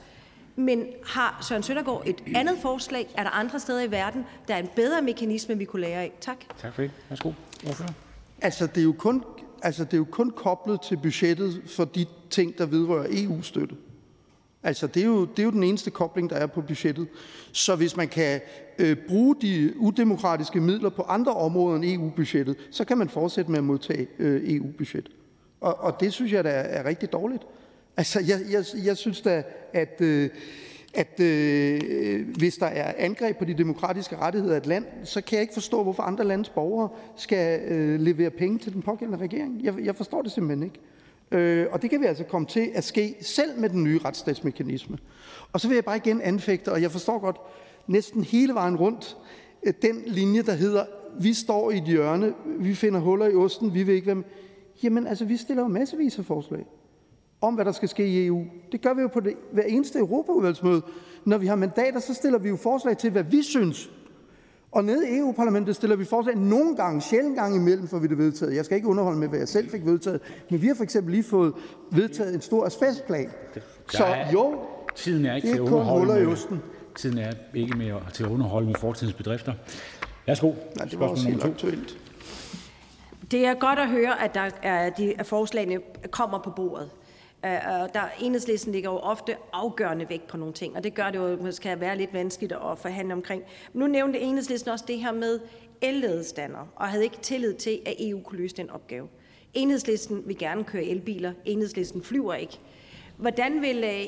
Men 0.55 0.85
har 1.05 1.45
Søren 1.49 1.63
Søndergaard 1.63 2.03
et 2.05 2.23
andet 2.35 2.57
forslag? 2.61 3.07
Er 3.17 3.23
der 3.23 3.29
andre 3.29 3.59
steder 3.59 3.81
i 3.81 3.91
verden, 3.91 4.25
der 4.47 4.55
er 4.55 4.59
en 4.59 4.69
bedre 4.75 5.01
mekanisme, 5.01 5.57
vi 5.57 5.65
kunne 5.65 5.81
lære 5.81 6.01
af? 6.01 6.11
Tak. 6.21 6.37
Tak 6.61 6.73
for 6.73 6.81
det. 6.81 6.91
Værsgo. 7.09 7.31
Hvorfor? 7.63 7.85
Altså, 8.41 8.67
det 8.67 8.77
er 8.77 8.83
jo 8.83 8.95
kun, 8.97 9.23
altså, 9.61 9.83
det 9.83 9.93
er 9.93 9.97
jo 9.97 10.07
kun 10.11 10.31
koblet 10.31 10.81
til 10.81 10.97
budgettet 10.97 11.61
for 11.65 11.85
de 11.85 12.05
ting, 12.29 12.57
der 12.57 12.65
vedrører 12.65 13.07
EU-støtte. 13.09 13.75
Altså, 14.63 14.87
det 14.87 15.01
er, 15.01 15.07
jo, 15.07 15.25
det 15.25 15.39
er 15.39 15.43
jo 15.43 15.51
den 15.51 15.63
eneste 15.63 15.91
kobling, 15.91 16.29
der 16.29 16.35
er 16.35 16.47
på 16.47 16.61
budgettet. 16.61 17.07
Så 17.51 17.75
hvis 17.75 17.97
man 17.97 18.07
kan 18.07 18.41
øh, 18.79 18.97
bruge 19.07 19.35
de 19.41 19.73
udemokratiske 19.77 20.61
midler 20.61 20.89
på 20.89 21.01
andre 21.01 21.33
områder 21.33 21.75
end 21.75 21.85
EU-budgettet, 21.85 22.55
så 22.71 22.85
kan 22.85 22.97
man 22.97 23.09
fortsætte 23.09 23.51
med 23.51 23.57
at 23.57 23.63
modtage 23.63 24.07
øh, 24.19 24.55
EU-budget. 24.55 25.09
Og, 25.61 25.79
og 25.79 25.99
det 25.99 26.13
synes 26.13 26.31
jeg 26.31 26.43
da 26.43 26.49
er 26.49 26.85
rigtig 26.85 27.11
dårligt. 27.11 27.43
Altså, 27.97 28.19
jeg, 28.19 28.39
jeg, 28.51 28.65
jeg 28.85 28.97
synes 28.97 29.21
da, 29.21 29.43
at, 29.73 30.01
øh, 30.01 30.29
at 30.93 31.19
øh, 31.19 32.37
hvis 32.37 32.55
der 32.55 32.65
er 32.65 32.93
angreb 32.97 33.37
på 33.37 33.45
de 33.45 33.53
demokratiske 33.53 34.17
rettigheder 34.17 34.55
i 34.55 34.57
et 34.57 34.65
land, 34.65 34.85
så 35.03 35.21
kan 35.21 35.35
jeg 35.35 35.41
ikke 35.41 35.53
forstå, 35.53 35.83
hvorfor 35.83 36.03
andre 36.03 36.23
landes 36.23 36.49
borgere 36.49 36.89
skal 37.15 37.61
øh, 37.61 37.99
levere 37.99 38.29
penge 38.29 38.57
til 38.57 38.73
den 38.73 38.81
pågældende 38.81 39.23
regering. 39.23 39.59
Jeg, 39.63 39.73
jeg 39.83 39.95
forstår 39.95 40.21
det 40.21 40.31
simpelthen 40.31 40.63
ikke. 40.63 40.79
Øh, 41.31 41.67
og 41.71 41.81
det 41.81 41.89
kan 41.89 42.01
vi 42.01 42.05
altså 42.05 42.23
komme 42.23 42.47
til 42.47 42.71
at 42.73 42.83
ske 42.83 43.15
selv 43.21 43.59
med 43.59 43.69
den 43.69 43.83
nye 43.83 43.99
retsstatsmekanisme. 44.05 44.97
Og 45.53 45.59
så 45.59 45.67
vil 45.67 45.75
jeg 45.75 45.85
bare 45.85 45.97
igen 45.97 46.21
anfægte, 46.21 46.71
og 46.71 46.81
jeg 46.81 46.91
forstår 46.91 47.19
godt 47.19 47.37
næsten 47.87 48.23
hele 48.23 48.53
vejen 48.53 48.75
rundt, 48.75 49.17
øh, 49.63 49.73
den 49.81 50.03
linje, 50.05 50.41
der 50.41 50.53
hedder, 50.53 50.85
vi 51.19 51.33
står 51.33 51.71
i 51.71 51.77
et 51.77 51.83
hjørne, 51.83 52.33
vi 52.59 52.75
finder 52.75 52.99
huller 52.99 53.27
i 53.27 53.35
osten, 53.35 53.73
vi 53.73 53.83
vil 53.83 53.95
ikke 53.95 54.07
være 54.07 54.15
med. 54.15 54.23
Jamen 54.83 55.07
altså, 55.07 55.25
vi 55.25 55.37
stiller 55.37 55.63
jo 55.63 55.67
massevis 55.67 56.19
af 56.19 56.25
forslag 56.25 56.65
om, 57.41 57.53
hvad 57.53 57.65
der 57.65 57.71
skal 57.71 57.89
ske 57.89 58.07
i 58.07 58.25
EU. 58.27 58.43
Det 58.71 58.81
gør 58.81 58.93
vi 58.93 59.01
jo 59.01 59.07
på 59.07 59.19
det, 59.19 59.33
hver 59.51 59.63
eneste 59.63 59.99
Europaudvalgsmøde. 59.99 60.81
Når 61.25 61.37
vi 61.37 61.47
har 61.47 61.55
mandater, 61.55 61.99
så 61.99 62.13
stiller 62.13 62.39
vi 62.39 62.49
jo 62.49 62.55
forslag 62.55 62.97
til, 62.97 63.11
hvad 63.11 63.23
vi 63.23 63.41
synes. 63.43 63.89
Og 64.71 64.83
nede 64.83 65.09
i 65.09 65.17
EU-parlamentet 65.17 65.75
stiller 65.75 65.95
vi 65.95 66.05
forslag 66.05 66.35
nogle 66.37 66.75
gange, 66.75 67.01
sjældent 67.01 67.35
gange 67.35 67.57
imellem, 67.57 67.87
får 67.87 67.99
vi 67.99 68.07
det 68.07 68.17
vedtaget. 68.17 68.55
Jeg 68.55 68.65
skal 68.65 68.75
ikke 68.75 68.87
underholde 68.87 69.19
med, 69.19 69.27
hvad 69.27 69.39
jeg 69.39 69.47
selv 69.47 69.69
fik 69.69 69.85
vedtaget, 69.85 70.21
men 70.49 70.61
vi 70.61 70.67
har 70.67 70.75
for 70.75 70.83
eksempel 70.83 71.11
lige 71.11 71.23
fået 71.23 71.53
vedtaget 71.91 72.33
en 72.35 72.41
stor 72.41 72.65
asbestplan. 72.65 73.29
Så 73.89 74.05
jo, 74.33 74.59
Tiden 74.95 75.25
er 75.25 75.35
ikke 75.35 75.47
det 75.47 75.53
til 75.55 75.61
er 75.61 75.65
at 75.65 75.69
kun 75.71 75.85
huller 75.99 76.17
i 76.17 76.25
osten. 76.25 76.59
tiden 76.95 77.17
er 77.17 77.31
ikke 77.53 77.93
at- 78.07 78.13
til 78.13 78.23
at 78.23 78.29
underholde 78.29 78.67
med 78.67 78.75
fortidens 78.75 79.13
bedrifter. 79.13 79.53
Værsgo. 80.27 80.51
Nej, 80.77 80.85
det 80.85 80.99
var 80.99 81.07
også 81.07 81.27
helt 81.27 81.43
aktuelt. 81.43 81.97
Det 83.31 83.45
er 83.45 83.53
godt 83.53 83.79
at 83.79 83.89
høre, 83.89 84.23
at, 84.23 84.33
der 84.33 84.49
er, 84.63 84.89
de, 84.89 85.13
at 85.19 85.25
forslagene 85.25 85.79
kommer 86.11 86.39
på 86.43 86.49
bordet. 86.55 86.89
Uh, 87.43 87.49
der, 87.93 88.01
enhedslisten 88.19 88.71
ligger 88.71 88.91
jo 88.91 88.97
ofte 88.97 89.35
afgørende 89.53 90.09
vægt 90.09 90.27
på 90.27 90.37
nogle 90.37 90.53
ting, 90.53 90.75
og 90.75 90.83
det 90.83 90.93
gør 90.93 91.09
det 91.09 91.19
jo 91.19 91.37
måske 91.41 91.79
være 91.79 91.97
lidt 91.97 92.13
vanskeligt 92.13 92.51
at 92.51 92.77
forhandle 92.77 93.13
omkring. 93.13 93.43
Men 93.73 93.79
nu 93.79 93.87
nævnte 93.87 94.19
enhedslisten 94.19 94.71
også 94.71 94.85
det 94.87 94.97
her 94.97 95.11
med 95.11 95.39
elladestander, 95.81 96.67
og 96.75 96.87
havde 96.87 97.03
ikke 97.03 97.17
tillid 97.21 97.53
til, 97.53 97.79
at 97.85 97.95
EU 97.99 98.21
kunne 98.21 98.37
løse 98.37 98.55
den 98.55 98.69
opgave. 98.69 99.07
Enhedslisten 99.53 100.23
vil 100.25 100.37
gerne 100.37 100.63
køre 100.63 100.83
elbiler, 100.83 101.33
enhedslisten 101.45 102.03
flyver 102.03 102.33
ikke. 102.33 102.59
Hvordan 103.17 103.61
vil 103.61 103.83
øh, 103.83 104.05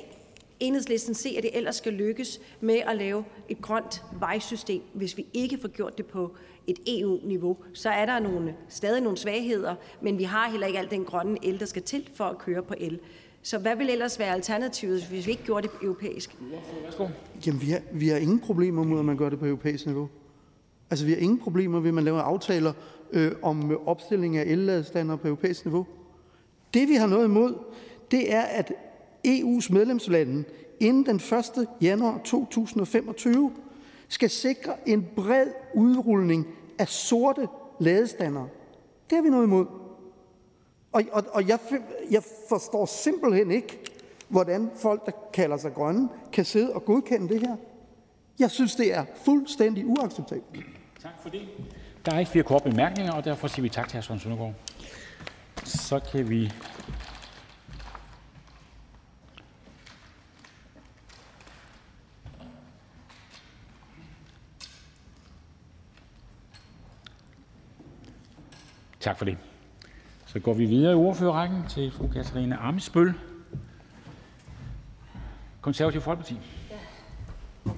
enhedslisten 0.60 1.14
se, 1.14 1.34
at 1.38 1.44
det 1.44 1.58
ellers 1.58 1.76
skal 1.76 1.94
lykkes 1.94 2.42
med 2.62 2.76
at 2.76 2.98
lave 2.98 3.26
et 3.50 3.62
grønt 3.62 4.04
vejsystem, 4.20 4.82
hvis 4.94 5.18
vi 5.18 5.26
ikke 5.34 5.58
får 5.62 5.68
gjort 5.68 5.98
det 5.98 6.06
på 6.06 6.36
et 6.68 6.80
EU-niveau, 6.88 7.58
så 7.74 7.90
er 7.90 8.06
der 8.06 8.20
nogle, 8.20 8.56
stadig 8.70 9.02
nogle 9.02 9.18
svagheder, 9.18 9.76
men 10.02 10.18
vi 10.18 10.24
har 10.24 10.50
heller 10.50 10.68
ikke 10.68 10.80
al 10.80 10.90
den 10.90 11.06
grønne 11.06 11.38
el, 11.46 11.60
der 11.60 11.66
skal 11.66 11.82
til 11.82 12.10
for 12.14 12.24
at 12.24 12.38
køre 12.38 12.64
på 12.64 12.74
el. 12.78 13.00
Så 13.44 13.58
hvad 13.58 13.76
vil 13.76 13.90
ellers 13.90 14.20
være 14.20 14.34
alternativet, 14.34 15.04
hvis 15.04 15.26
vi 15.26 15.32
ikke 15.32 15.44
gjorde 15.44 15.68
det 15.68 15.76
europæisk? 15.82 16.38
Jamen, 17.46 17.62
vi 17.62 17.70
har, 17.70 17.82
vi 17.94 18.08
har 18.08 18.18
ingen 18.18 18.40
problemer 18.40 18.84
med, 18.84 19.00
at 19.00 19.06
man 19.06 19.18
gør 19.18 19.30
det 19.30 19.40
på 19.40 19.46
europæisk 19.46 19.86
niveau. 19.86 20.10
Altså, 20.90 21.06
vi 21.06 21.12
har 21.12 21.20
ingen 21.20 21.40
problemer 21.40 21.80
ved, 21.80 21.88
at 21.90 21.94
man 21.94 22.04
laver 22.04 22.22
aftaler 22.22 22.74
øh, 23.12 23.32
om 23.42 23.78
opstilling 23.86 24.38
af 24.38 24.44
elladestander 24.44 25.16
på 25.16 25.28
europæisk 25.28 25.66
niveau. 25.66 25.86
Det, 26.74 26.90
vi 26.90 26.94
har 26.94 27.08
noget 27.08 27.26
imod, 27.26 27.56
det 28.12 28.34
er, 28.34 28.42
at 28.42 28.72
EU's 29.28 29.74
medlemslande 29.74 30.44
inden 30.80 31.06
den 31.06 31.16
1. 31.16 31.68
januar 31.82 32.22
2025 32.26 33.52
skal 34.08 34.30
sikre 34.30 34.74
en 34.86 35.08
bred 35.16 35.48
udrulning 35.76 36.48
af 36.80 36.88
sorte 36.88 37.48
ladestander. 37.80 38.46
Det 39.10 39.16
har 39.16 39.24
vi 39.24 39.30
noget 39.30 39.46
imod. 39.46 39.66
Og, 40.94 41.04
og, 41.12 41.24
og 41.32 41.48
jeg, 41.48 41.60
jeg 42.12 42.24
forstår 42.50 42.86
simpelthen 42.86 43.52
ikke, 43.52 43.80
hvordan 44.28 44.72
folk, 44.76 45.06
der 45.06 45.12
kalder 45.34 45.58
sig 45.58 45.74
grønne, 45.74 46.10
kan 46.34 46.46
sidde 46.46 46.74
og 46.74 46.86
godkende 46.86 47.30
det 47.34 47.40
her. 47.40 47.56
Jeg 48.40 48.52
synes, 48.52 48.76
det 48.76 48.94
er 48.94 49.06
fuldstændig 49.26 49.86
uacceptabelt. 49.86 50.66
Tak 51.02 51.12
for 51.22 51.30
det. 51.30 51.42
Der 52.06 52.14
er 52.14 52.20
ikke 52.20 52.32
flere 52.32 52.46
korte 52.46 52.70
bemærkninger, 52.70 53.14
og 53.14 53.26
derfor 53.26 53.48
siger 53.48 53.62
vi 53.62 53.70
tak 53.70 53.90
til 53.90 54.00
hr. 54.00 54.02
Søren 54.02 54.20
Søndergaard. 54.20 54.54
Så 55.64 56.00
kan 56.12 56.30
vi 56.30 56.52
Tak 69.00 69.18
for 69.18 69.26
det. 69.26 69.38
Så 70.34 70.40
går 70.40 70.54
vi 70.54 70.66
videre 70.66 70.92
i 70.92 70.96
ordførerrækken 70.96 71.64
til 71.70 71.92
fru 71.92 72.08
Katarina 72.08 72.58
Amesbøl, 72.62 73.14
Konservativ 75.62 76.02
Folkeparti. 76.02 76.38
Ja. 76.72 77.72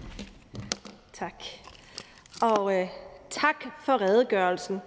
Tak. 1.14 1.44
Og 2.42 2.80
øh, 2.80 2.88
tak 3.30 3.66
for 3.86 4.02
redegørelsen. 4.02 4.82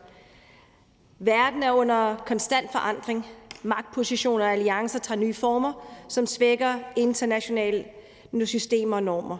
Verden 1.19 1.62
er 1.62 1.73
under 1.73 2.16
konstant 2.16 2.73
forandring. 2.73 3.27
Magtpositioner 3.62 4.45
og 4.45 4.53
alliancer 4.53 4.99
tager 4.99 5.20
nye 5.20 5.35
former, 5.35 5.73
som 6.09 6.27
svækker 6.27 6.74
internationale 6.97 7.85
systemer 8.45 8.97
og 8.97 9.03
normer. 9.03 9.39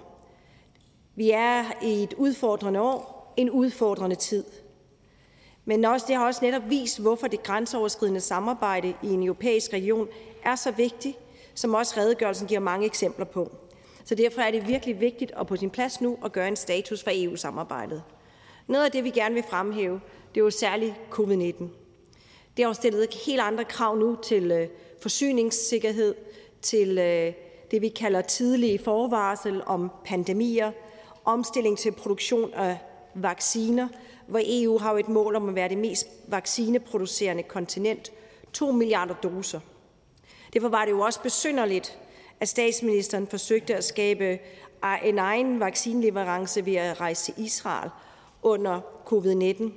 Vi 1.15 1.31
er 1.31 1.65
i 1.83 2.03
et 2.03 2.15
udfordrende 2.15 2.81
år, 2.81 3.35
en 3.37 3.51
udfordrende 3.51 4.17
tid. 4.17 4.45
Men 5.69 5.85
også, 5.85 6.07
det 6.09 6.17
har 6.17 6.27
også 6.27 6.45
netop 6.45 6.63
vist, 6.71 7.01
hvorfor 7.01 7.27
det 7.27 7.43
grænseoverskridende 7.43 8.21
samarbejde 8.21 8.95
i 9.03 9.09
en 9.09 9.23
europæisk 9.23 9.73
region 9.73 10.09
er 10.45 10.57
så 10.57 10.71
vigtigt, 10.71 11.17
som 11.55 11.75
også 11.75 11.95
redegørelsen 11.97 12.49
giver 12.49 12.61
mange 12.61 12.87
eksempler 12.87 13.25
på. 13.25 13.53
Så 14.05 14.15
derfor 14.15 14.41
er 14.41 14.51
det 14.51 14.69
virkelig 14.69 15.01
vigtigt 15.01 15.33
og 15.33 15.47
på 15.47 15.57
sin 15.57 15.71
plads 15.71 16.01
nu 16.01 16.19
at 16.25 16.33
gøre 16.33 16.49
en 16.49 16.57
status 16.57 17.03
for 17.03 17.11
EU-samarbejdet. 17.15 18.03
Noget 18.67 18.85
af 18.85 18.91
det, 18.91 19.05
vi 19.05 19.11
gerne 19.11 19.35
vil 19.35 19.45
fremhæve, 19.51 20.01
det 20.35 20.41
er 20.41 20.45
jo 20.45 20.51
særligt 20.51 20.95
covid-19. 21.11 21.63
Det 22.57 22.65
har 22.65 22.69
jo 22.69 22.75
stillet 22.75 23.15
helt 23.27 23.41
andre 23.41 23.65
krav 23.65 23.97
nu 23.97 24.17
til 24.25 24.51
øh, 24.51 24.69
forsyningssikkerhed, 25.03 26.15
til 26.63 26.99
øh, 26.99 27.33
det, 27.71 27.83
vi 27.83 27.89
kalder 27.89 28.21
tidlige 28.21 28.79
forvarsel 28.79 29.63
om 29.67 29.91
pandemier, 30.05 30.73
omstilling 31.25 31.79
til 31.79 31.93
produktion 31.93 32.55
af 32.55 32.79
vacciner, 33.15 33.89
hvor 34.29 34.41
EU 34.45 34.79
har 34.79 34.93
jo 34.93 34.99
et 34.99 35.09
mål 35.09 35.37
om 35.37 35.49
at 35.49 35.55
være 35.55 35.69
det 35.69 35.79
mest 35.79 36.07
vaccineproducerende 36.27 37.43
kontinent, 37.43 38.13
2 38.53 38.73
milliarder 38.73 39.15
doser. 39.15 39.61
Derfor 40.53 40.69
var 40.69 40.85
det 40.85 40.93
jo 40.93 41.01
også 41.01 41.23
besynderligt, 41.23 41.99
at 42.41 42.49
statsministeren 42.49 43.27
forsøgte 43.27 43.75
at 43.75 43.85
skabe 43.85 44.39
en 45.05 45.19
egen 45.19 45.61
vaccineleverance 45.61 46.67
ved 46.67 46.75
at 46.75 47.01
rejse 47.01 47.33
til 47.33 47.45
Israel 47.45 47.91
under 48.43 48.81
covid-19 49.13 49.73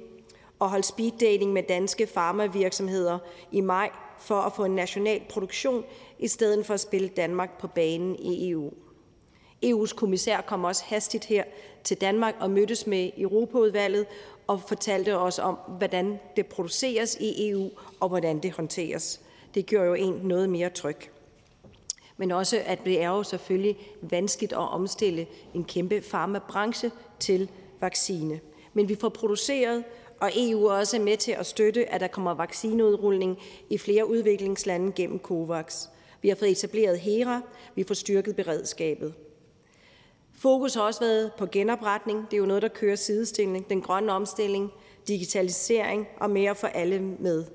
og 0.60 0.70
holde 0.70 0.84
speeddating 0.84 1.54
med 1.54 1.64
danske 1.64 2.08
farmavirksomheder 2.08 3.20
i 3.52 3.62
maj 3.62 3.90
for 4.20 4.36
at 4.36 4.54
få 4.54 4.66
en 4.66 4.76
national 4.76 5.22
produktion, 5.30 5.84
i 6.20 6.28
stedet 6.28 6.66
for 6.66 6.74
at 6.74 6.80
spille 6.80 7.08
Danmark 7.08 7.60
på 7.60 7.68
banen 7.68 8.16
i 8.16 8.50
EU. 8.50 8.72
EU's 9.66 9.96
kommissær 9.96 10.42
kom 10.42 10.64
også 10.64 10.84
hastigt 10.86 11.26
her 11.26 11.44
til 11.84 12.02
Danmark 12.02 12.36
og 12.40 12.52
mødtes 12.52 12.88
med 12.88 13.10
Europaudvalget 13.18 14.06
og 14.52 14.62
fortalte 14.68 15.18
os 15.18 15.40
om, 15.40 15.58
hvordan 15.78 16.20
det 16.36 16.46
produceres 16.46 17.18
i 17.20 17.50
EU 17.50 17.70
og 18.00 18.10
hvordan 18.10 18.40
det 18.40 18.52
håndteres. 18.52 19.22
Det 19.56 19.66
gjorde 19.66 19.88
jo 19.88 19.94
en 19.94 20.14
noget 20.24 20.50
mere 20.50 20.70
tryg. 20.70 20.98
Men 22.18 22.32
også, 22.32 22.62
at 22.66 22.80
det 22.86 23.02
er 23.02 23.08
jo 23.10 23.24
selvfølgelig 23.24 23.78
vanskeligt 24.02 24.54
at 24.54 24.58
omstille 24.58 25.28
en 25.54 25.64
kæmpe 25.64 26.02
farmabranche 26.02 26.92
til 27.20 27.50
vaccine. 27.82 28.40
Men 28.74 28.90
vi 28.90 28.96
får 28.96 29.10
produceret, 29.10 29.84
og 30.20 30.32
EU 30.36 30.66
er 30.66 30.74
også 30.74 31.00
med 31.00 31.18
til 31.18 31.32
at 31.32 31.46
støtte, 31.46 31.94
at 31.94 32.02
der 32.02 32.08
kommer 32.08 32.34
vaccineudrulning 32.34 33.38
i 33.70 33.78
flere 33.78 34.10
udviklingslande 34.10 34.92
gennem 34.92 35.20
COVAX. 35.20 35.88
Vi 36.22 36.30
har 36.30 36.36
fået 36.36 36.52
etableret 36.52 37.00
HERA, 37.00 37.42
vi 37.76 37.84
får 37.84 37.96
styrket 37.96 38.36
beredskabet. 38.36 39.14
Fokus 40.42 40.74
har 40.74 40.82
også 40.82 41.00
været 41.00 41.32
på 41.38 41.46
genopretning. 41.46 42.26
Det 42.32 42.34
er 42.34 42.38
jo 42.38 42.46
noget, 42.46 42.62
der 42.62 42.68
kører 42.68 42.96
sidestilling. 42.96 43.70
Den 43.70 43.82
grønne 43.82 44.12
omstilling, 44.12 44.72
digitalisering 45.08 46.08
og 46.20 46.30
mere 46.30 46.56
for 46.56 46.68
alle 46.68 47.02
med. 47.02 47.46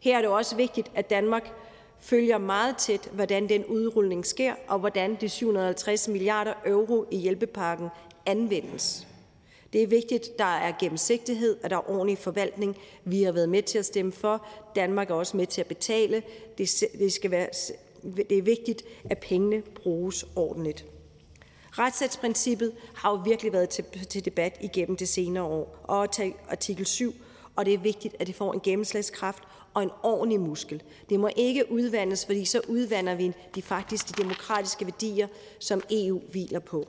Her 0.00 0.16
er 0.16 0.20
det 0.20 0.30
også 0.30 0.56
vigtigt, 0.56 0.90
at 0.94 1.10
Danmark 1.10 1.52
følger 2.00 2.38
meget 2.38 2.76
tæt, 2.76 3.10
hvordan 3.12 3.48
den 3.48 3.64
udrulning 3.64 4.26
sker, 4.26 4.54
og 4.68 4.78
hvordan 4.78 5.16
de 5.20 5.28
750 5.28 6.08
milliarder 6.08 6.52
euro 6.66 7.06
i 7.10 7.16
hjælpepakken 7.16 7.88
anvendes. 8.26 9.06
Det 9.72 9.82
er 9.82 9.86
vigtigt, 9.86 10.38
der 10.38 10.44
er 10.44 10.72
gennemsigtighed, 10.80 11.56
at 11.62 11.70
der 11.70 11.76
er 11.76 11.90
ordentlig 11.90 12.18
forvaltning. 12.18 12.76
Vi 13.04 13.22
har 13.22 13.32
været 13.32 13.48
med 13.48 13.62
til 13.62 13.78
at 13.78 13.84
stemme 13.84 14.12
for. 14.12 14.46
Danmark 14.76 15.10
er 15.10 15.14
også 15.14 15.36
med 15.36 15.46
til 15.46 15.60
at 15.60 15.66
betale. 15.66 16.22
Det, 16.58 16.84
det, 16.98 17.12
skal 17.12 17.30
være, 17.30 17.48
det 18.02 18.38
er 18.38 18.42
vigtigt, 18.42 18.82
at 19.10 19.18
pengene 19.18 19.62
bruges 19.82 20.26
ordentligt. 20.36 20.91
Retsstatsprincippet 21.78 22.72
har 22.94 23.10
jo 23.10 23.16
virkelig 23.16 23.52
været 23.52 23.68
til, 23.68 23.84
til 24.10 24.24
debat 24.24 24.56
igennem 24.60 24.96
det 24.96 25.08
senere 25.08 25.44
år, 25.44 25.76
og 25.84 26.08
artikel 26.48 26.86
7, 26.86 27.14
og 27.56 27.66
det 27.66 27.74
er 27.74 27.78
vigtigt, 27.78 28.16
at 28.18 28.26
det 28.26 28.34
får 28.34 28.52
en 28.52 28.60
gennemslagskraft 28.60 29.42
og 29.74 29.82
en 29.82 29.90
ordentlig 30.02 30.40
muskel. 30.40 30.82
Det 31.08 31.20
må 31.20 31.30
ikke 31.36 31.72
udvandes, 31.72 32.26
fordi 32.26 32.44
så 32.44 32.60
udvander 32.68 33.14
vi 33.14 33.32
de 33.54 33.62
faktisk 33.62 34.08
de 34.08 34.22
demokratiske 34.22 34.84
værdier, 34.84 35.28
som 35.58 35.82
EU 35.90 36.20
hviler 36.30 36.60
på. 36.60 36.88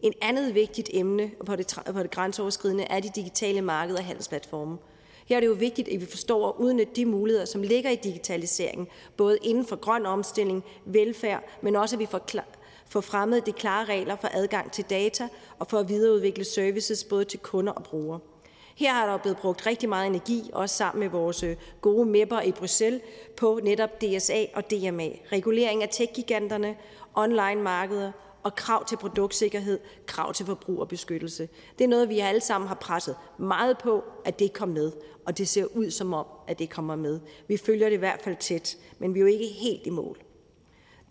En 0.00 0.12
andet 0.22 0.54
vigtigt 0.54 0.90
emne 0.92 1.30
på 1.46 1.56
det, 1.56 1.78
på 1.92 2.02
det 2.02 2.10
grænseoverskridende 2.10 2.84
er 2.84 3.00
de 3.00 3.10
digitale 3.14 3.60
markeder 3.60 3.98
og 3.98 4.04
handelsplatforme. 4.04 4.78
Her 5.26 5.36
er 5.36 5.40
det 5.40 5.46
jo 5.46 5.52
vigtigt, 5.52 5.88
at 5.88 6.00
vi 6.00 6.06
forstår 6.06 6.48
at 6.48 6.54
udnytte 6.58 6.92
de 6.96 7.06
muligheder, 7.06 7.44
som 7.44 7.62
ligger 7.62 7.90
i 7.90 7.96
digitaliseringen, 7.96 8.86
både 9.16 9.38
inden 9.42 9.66
for 9.66 9.76
grøn 9.76 10.06
omstilling, 10.06 10.64
velfærd, 10.84 11.44
men 11.62 11.76
også 11.76 11.96
at 11.96 12.00
vi 12.00 12.06
får, 12.06 12.18
klar, 12.18 12.46
for 12.92 13.00
fremmet 13.00 13.46
de 13.46 13.52
klare 13.52 13.84
regler 13.84 14.16
for 14.16 14.28
adgang 14.32 14.72
til 14.72 14.84
data 14.90 15.28
og 15.58 15.66
for 15.66 15.78
at 15.78 15.88
videreudvikle 15.88 16.44
services 16.44 17.04
både 17.04 17.24
til 17.24 17.38
kunder 17.38 17.72
og 17.72 17.82
brugere. 17.82 18.20
Her 18.76 18.92
har 18.92 19.06
der 19.06 19.16
blevet 19.16 19.38
brugt 19.38 19.66
rigtig 19.66 19.88
meget 19.88 20.06
energi, 20.06 20.50
også 20.52 20.76
sammen 20.76 21.00
med 21.00 21.08
vores 21.08 21.42
øh, 21.42 21.56
gode 21.80 22.06
mæpper 22.06 22.40
i 22.40 22.52
Bruxelles, 22.52 23.02
på 23.36 23.60
netop 23.62 24.00
DSA 24.00 24.44
og 24.54 24.70
DMA. 24.70 25.08
Regulering 25.32 25.82
af 25.82 25.88
tech-giganterne, 25.88 26.76
online-markeder 27.14 28.12
og 28.42 28.54
krav 28.54 28.84
til 28.84 28.96
produktsikkerhed, 28.96 29.78
krav 30.06 30.32
til 30.32 30.46
forbrugerbeskyttelse. 30.46 31.48
Det 31.78 31.84
er 31.84 31.88
noget, 31.88 32.08
vi 32.08 32.18
alle 32.18 32.40
sammen 32.40 32.68
har 32.68 32.74
presset 32.74 33.16
meget 33.38 33.78
på, 33.78 34.04
at 34.24 34.38
det 34.38 34.52
kom 34.52 34.68
med, 34.68 34.92
og 35.26 35.38
det 35.38 35.48
ser 35.48 35.64
ud 35.64 35.90
som 35.90 36.14
om, 36.14 36.26
at 36.48 36.58
det 36.58 36.70
kommer 36.70 36.96
med. 36.96 37.20
Vi 37.48 37.56
følger 37.56 37.88
det 37.88 37.96
i 37.96 37.98
hvert 37.98 38.20
fald 38.22 38.36
tæt, 38.36 38.76
men 38.98 39.14
vi 39.14 39.18
er 39.18 39.22
jo 39.22 39.26
ikke 39.26 39.46
helt 39.46 39.86
i 39.86 39.90
mål. 39.90 40.18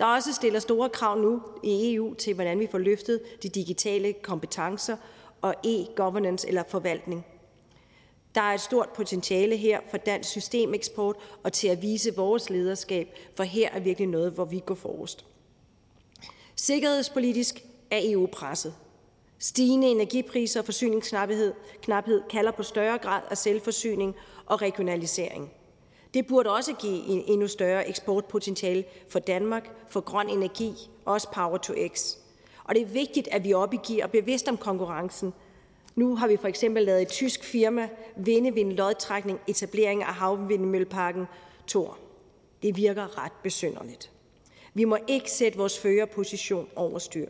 Der 0.01 0.07
er 0.07 0.15
også 0.15 0.33
stiller 0.33 0.59
store 0.59 0.89
krav 0.89 1.17
nu 1.17 1.41
i 1.63 1.95
EU 1.95 2.13
til, 2.13 2.33
hvordan 2.33 2.59
vi 2.59 2.67
får 2.71 2.77
løftet 2.77 3.21
de 3.43 3.49
digitale 3.49 4.13
kompetencer 4.13 4.97
og 5.41 5.55
e-governance 5.65 6.47
eller 6.47 6.63
forvaltning. 6.67 7.25
Der 8.35 8.41
er 8.41 8.53
et 8.53 8.61
stort 8.61 8.89
potentiale 8.89 9.57
her 9.57 9.79
for 9.89 9.97
dansk 9.97 10.29
systemeksport 10.29 11.15
og 11.43 11.53
til 11.53 11.67
at 11.67 11.81
vise 11.81 12.15
vores 12.15 12.49
lederskab, 12.49 13.17
for 13.35 13.43
her 13.43 13.69
er 13.69 13.79
virkelig 13.79 14.07
noget, 14.07 14.31
hvor 14.31 14.45
vi 14.45 14.59
går 14.65 14.75
forrest. 14.75 15.25
Sikkerhedspolitisk 16.55 17.63
er 17.91 17.99
EU 18.03 18.25
presset. 18.25 18.73
Stigende 19.39 19.87
energipriser 19.87 20.59
og 20.59 20.65
forsyningsknaphed 20.65 21.53
knaphed 21.81 22.21
kalder 22.29 22.51
på 22.51 22.63
større 22.63 22.97
grad 22.97 23.21
af 23.29 23.37
selvforsyning 23.37 24.15
og 24.45 24.61
regionalisering. 24.61 25.51
Det 26.13 26.27
burde 26.27 26.49
også 26.53 26.73
give 26.73 27.05
en 27.05 27.23
endnu 27.27 27.47
større 27.47 27.89
eksportpotentiale 27.89 28.83
for 29.09 29.19
Danmark, 29.19 29.69
for 29.89 30.01
grøn 30.01 30.29
energi, 30.29 30.73
også 31.05 31.27
Power 31.33 31.57
to 31.57 31.73
X. 31.93 32.15
Og 32.63 32.75
det 32.75 32.81
er 32.81 32.87
vigtigt, 32.87 33.27
at 33.27 33.43
vi 33.43 33.53
op 33.53 33.73
i 33.73 33.77
gear 33.87 34.05
og 34.05 34.11
bevidst 34.11 34.47
om 34.47 34.57
konkurrencen. 34.57 35.33
Nu 35.95 36.15
har 36.15 36.27
vi 36.27 36.37
for 36.37 36.47
eksempel 36.47 36.83
lavet 36.83 37.01
et 37.01 37.07
tysk 37.07 37.43
firma 37.43 37.89
vinde 38.15 38.55
ved 38.55 38.61
en 38.61 38.71
lodtrækning 38.71 39.39
etablering 39.47 40.03
af 40.03 40.13
havvindmølleparken 40.13 41.25
Thor. 41.67 41.97
Det 42.63 42.77
virker 42.77 43.23
ret 43.23 43.31
besynderligt. 43.43 44.11
Vi 44.73 44.83
må 44.83 44.97
ikke 45.07 45.31
sætte 45.31 45.57
vores 45.57 45.79
førerposition 45.79 46.67
over 46.75 46.99
styr. 46.99 47.27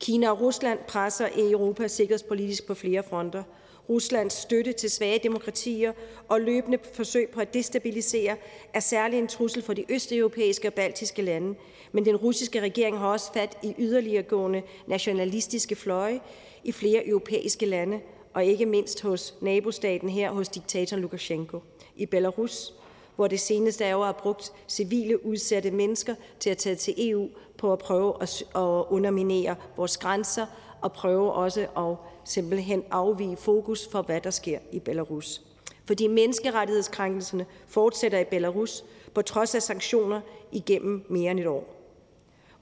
Kina 0.00 0.30
og 0.30 0.40
Rusland 0.40 0.78
presser 0.88 1.28
Europa 1.36 1.88
sikkerhedspolitisk 1.88 2.66
på 2.66 2.74
flere 2.74 3.02
fronter. 3.02 3.42
Ruslands 3.88 4.32
støtte 4.34 4.72
til 4.72 4.90
svage 4.90 5.20
demokratier 5.22 5.92
og 6.28 6.40
løbende 6.40 6.78
forsøg 6.92 7.28
på 7.28 7.40
at 7.40 7.54
destabilisere 7.54 8.36
er 8.74 8.80
særlig 8.80 9.18
en 9.18 9.28
trussel 9.28 9.62
for 9.62 9.72
de 9.72 9.84
østeuropæiske 9.88 10.68
og 10.68 10.74
baltiske 10.74 11.22
lande, 11.22 11.54
men 11.92 12.04
den 12.04 12.16
russiske 12.16 12.60
regering 12.60 12.98
har 12.98 13.08
også 13.08 13.32
fat 13.32 13.58
i 13.62 13.74
yderligeregående 13.78 14.62
nationalistiske 14.86 15.76
fløje 15.76 16.20
i 16.64 16.72
flere 16.72 17.06
europæiske 17.06 17.66
lande, 17.66 18.00
og 18.34 18.44
ikke 18.44 18.66
mindst 18.66 19.02
hos 19.02 19.34
nabostaten 19.40 20.08
her, 20.08 20.32
hos 20.32 20.48
diktatoren 20.48 21.02
Lukashenko. 21.02 21.60
I 21.96 22.06
Belarus 22.06 22.74
hvor 23.16 23.28
det 23.28 23.40
seneste 23.40 23.96
år 23.96 24.04
har 24.04 24.12
brugt 24.12 24.52
civile 24.68 25.26
udsatte 25.26 25.70
mennesker 25.70 26.14
til 26.40 26.50
at 26.50 26.58
tage 26.58 26.76
til 26.76 27.10
EU 27.10 27.28
på 27.58 27.72
at 27.72 27.78
prøve 27.78 28.22
at 28.22 28.44
underminere 28.88 29.56
vores 29.76 29.96
grænser 29.96 30.46
og 30.80 30.92
prøve 30.92 31.32
også 31.32 31.66
at 31.76 31.96
simpelthen 32.24 32.84
afvige 32.90 33.36
fokus 33.36 33.88
for, 33.92 34.02
hvad 34.02 34.20
der 34.20 34.30
sker 34.30 34.58
i 34.72 34.78
Belarus. 34.78 35.42
Fordi 35.86 36.06
menneskerettighedskrænkelserne 36.06 37.46
fortsætter 37.66 38.18
i 38.18 38.24
Belarus 38.24 38.84
på 39.14 39.22
trods 39.22 39.54
af 39.54 39.62
sanktioner 39.62 40.20
igennem 40.52 41.06
mere 41.08 41.30
end 41.30 41.40
et 41.40 41.46
år. 41.46 41.74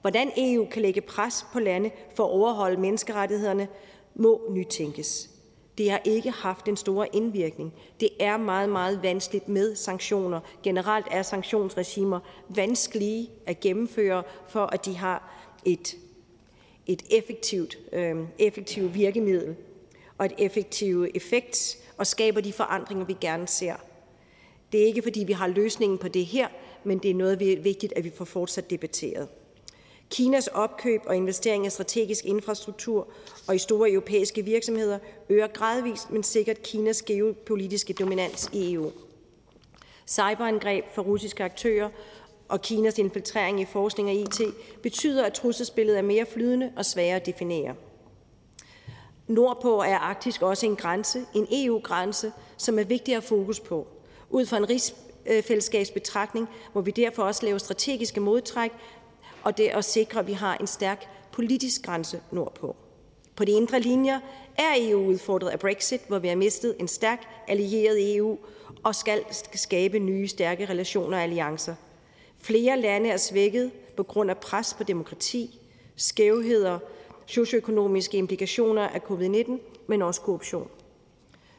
Hvordan 0.01 0.31
EU 0.37 0.65
kan 0.65 0.81
lægge 0.81 1.01
pres 1.01 1.45
på 1.53 1.59
lande 1.59 1.91
for 2.15 2.23
at 2.23 2.31
overholde 2.31 2.81
menneskerettighederne, 2.81 3.67
må 4.15 4.41
nytænkes. 4.49 5.29
Det 5.77 5.91
har 5.91 6.01
ikke 6.05 6.31
haft 6.31 6.67
en 6.67 6.77
stor 6.77 7.07
indvirkning. 7.13 7.73
Det 7.99 8.09
er 8.19 8.37
meget, 8.37 8.69
meget 8.69 9.03
vanskeligt 9.03 9.47
med 9.47 9.75
sanktioner. 9.75 10.39
Generelt 10.63 11.07
er 11.11 11.21
sanktionsregimer 11.21 12.19
vanskelige 12.49 13.29
at 13.45 13.59
gennemføre, 13.59 14.23
for 14.47 14.65
at 14.65 14.85
de 14.85 14.97
har 14.97 15.33
et, 15.65 15.95
et 16.87 17.03
effektivt, 17.09 17.77
øh, 17.91 18.15
effektivt 18.39 18.93
virkemiddel 18.93 19.55
og 20.17 20.25
et 20.25 20.33
effektiv 20.37 21.07
effekt 21.15 21.77
og 21.97 22.07
skaber 22.07 22.41
de 22.41 22.53
forandringer, 22.53 23.05
vi 23.05 23.15
gerne 23.21 23.47
ser. 23.47 23.75
Det 24.71 24.81
er 24.81 24.85
ikke, 24.85 25.01
fordi 25.01 25.23
vi 25.23 25.33
har 25.33 25.47
løsningen 25.47 25.97
på 25.97 26.07
det 26.07 26.25
her, 26.25 26.47
men 26.83 26.97
det 26.97 27.11
er 27.11 27.15
noget, 27.15 27.39
vi 27.39 27.53
er 27.53 27.61
vigtigt, 27.61 27.93
at 27.95 28.03
vi 28.03 28.09
får 28.09 28.25
fortsat 28.25 28.69
debatteret. 28.69 29.27
Kinas 30.09 30.47
opkøb 30.47 31.01
og 31.05 31.15
investering 31.15 31.65
i 31.65 31.69
strategisk 31.69 32.25
infrastruktur 32.25 33.07
og 33.47 33.55
i 33.55 33.57
store 33.57 33.91
europæiske 33.91 34.45
virksomheder 34.45 34.99
øger 35.29 35.47
gradvist, 35.47 36.11
men 36.11 36.23
sikkert 36.23 36.61
Kinas 36.63 37.01
geopolitiske 37.01 37.93
dominans 37.93 38.49
i 38.53 38.73
EU. 38.73 38.91
Cyberangreb 40.07 40.85
for 40.93 41.01
russiske 41.01 41.43
aktører 41.43 41.89
og 42.53 42.61
Kinas 42.61 42.99
infiltrering 42.99 43.61
i 43.61 43.65
forskning 43.65 44.09
og 44.09 44.15
IT 44.15 44.41
betyder, 44.83 45.25
at 45.25 45.33
trusselsbilledet 45.33 45.97
er 45.97 46.01
mere 46.01 46.25
flydende 46.25 46.71
og 46.75 46.85
sværere 46.85 47.15
at 47.15 47.25
definere. 47.25 47.75
Nordpå 49.27 49.81
er 49.81 49.97
Arktisk 49.97 50.41
også 50.41 50.65
en 50.65 50.75
grænse, 50.75 51.25
en 51.35 51.47
EU-grænse, 51.51 52.31
som 52.57 52.79
er 52.79 52.83
vigtig 52.83 53.15
at 53.15 53.23
fokus 53.23 53.59
på. 53.59 53.87
Ud 54.29 54.45
fra 54.45 54.57
en 54.57 54.69
rigsfællesskabsbetragtning 54.69 56.49
må 56.73 56.81
vi 56.81 56.91
derfor 56.91 57.23
også 57.23 57.45
lave 57.45 57.59
strategiske 57.59 58.19
modtræk, 58.19 58.71
og 59.43 59.57
det 59.57 59.67
at 59.67 59.85
sikre, 59.85 60.19
at 60.19 60.27
vi 60.27 60.33
har 60.33 60.57
en 60.57 60.67
stærk 60.67 61.07
politisk 61.31 61.81
grænse 61.85 62.21
nordpå. 62.31 62.75
På 63.35 63.45
de 63.45 63.51
indre 63.51 63.79
linjer 63.79 64.19
er 64.57 64.73
EU 64.77 65.07
udfordret 65.07 65.49
af 65.49 65.59
Brexit, 65.59 66.01
hvor 66.07 66.19
vi 66.19 66.27
har 66.27 66.35
mistet 66.35 66.75
en 66.79 66.87
stærk 66.87 67.27
allieret 67.47 67.97
i 67.97 68.15
EU 68.17 68.37
og 68.83 68.95
skal 68.95 69.23
skabe 69.53 69.99
nye 69.99 70.27
stærke 70.27 70.65
relationer 70.65 71.17
og 71.17 71.23
alliancer. 71.23 71.75
Flere 72.43 72.79
lande 72.79 73.09
er 73.09 73.17
svækket 73.17 73.71
på 73.97 74.03
grund 74.03 74.29
af 74.29 74.37
pres 74.37 74.73
på 74.73 74.83
demokrati, 74.83 75.59
skævheder, 75.95 76.79
socioøkonomiske 77.25 78.17
implikationer 78.17 78.87
af 78.87 78.99
covid-19, 78.99 79.51
men 79.87 80.01
også 80.01 80.21
korruption. 80.21 80.69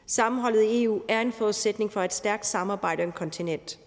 Sammenholdet 0.05 0.63
i 0.63 0.83
EU 0.83 1.01
er 1.09 1.21
en 1.21 1.31
forudsætning 1.31 1.91
for 1.91 2.01
et 2.01 2.13
stærkt 2.13 2.45
samarbejde 2.45 3.03
om 3.03 3.11
kontinent. 3.11 3.79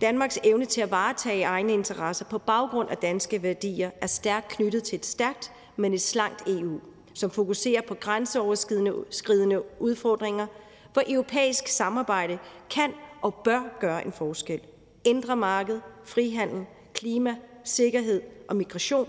Danmarks 0.00 0.38
evne 0.44 0.64
til 0.64 0.80
at 0.80 0.90
varetage 0.90 1.44
egne 1.44 1.72
interesser 1.72 2.24
på 2.24 2.38
baggrund 2.38 2.90
af 2.90 2.96
danske 2.96 3.42
værdier 3.42 3.90
er 4.00 4.06
stærkt 4.06 4.48
knyttet 4.48 4.84
til 4.84 4.96
et 4.96 5.06
stærkt, 5.06 5.52
men 5.76 5.94
et 5.94 6.02
slankt 6.02 6.42
EU, 6.46 6.80
som 7.14 7.30
fokuserer 7.30 7.82
på 7.88 7.94
grænseoverskridende 7.94 9.62
udfordringer, 9.80 10.46
hvor 10.92 11.02
europæisk 11.08 11.68
samarbejde 11.68 12.38
kan 12.70 12.92
og 13.22 13.34
bør 13.34 13.78
gøre 13.80 14.06
en 14.06 14.12
forskel 14.12 14.60
indre 15.04 15.36
marked, 15.36 15.80
frihandel, 16.04 16.66
klima, 16.94 17.36
sikkerhed 17.64 18.22
og 18.48 18.56
migration, 18.56 19.08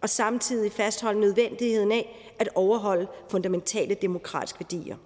og 0.00 0.08
samtidig 0.08 0.72
fastholde 0.72 1.20
nødvendigheden 1.20 1.92
af 1.92 2.34
at 2.38 2.48
overholde 2.54 3.06
fundamentale 3.30 3.94
demokratiske 3.94 4.60
værdier. 4.60 4.96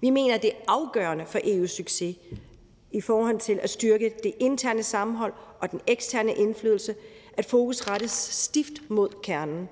Vi 0.00 0.10
mener, 0.10 0.34
at 0.34 0.42
det 0.42 0.50
er 0.50 0.64
afgørende 0.68 1.26
for 1.26 1.38
EU's 1.38 1.66
succes, 1.66 2.16
i 2.92 3.00
forhold 3.00 3.38
til 3.38 3.60
at 3.62 3.70
styrke 3.70 4.14
det 4.22 4.34
interne 4.38 4.82
sammenhold 4.82 5.32
og 5.60 5.70
den 5.70 5.80
eksterne 5.86 6.34
indflydelse, 6.34 6.94
at 7.32 7.44
fokus 7.44 7.88
rettes 7.88 8.10
stift 8.12 8.72
mod 8.88 9.08
kernen. 9.22 9.68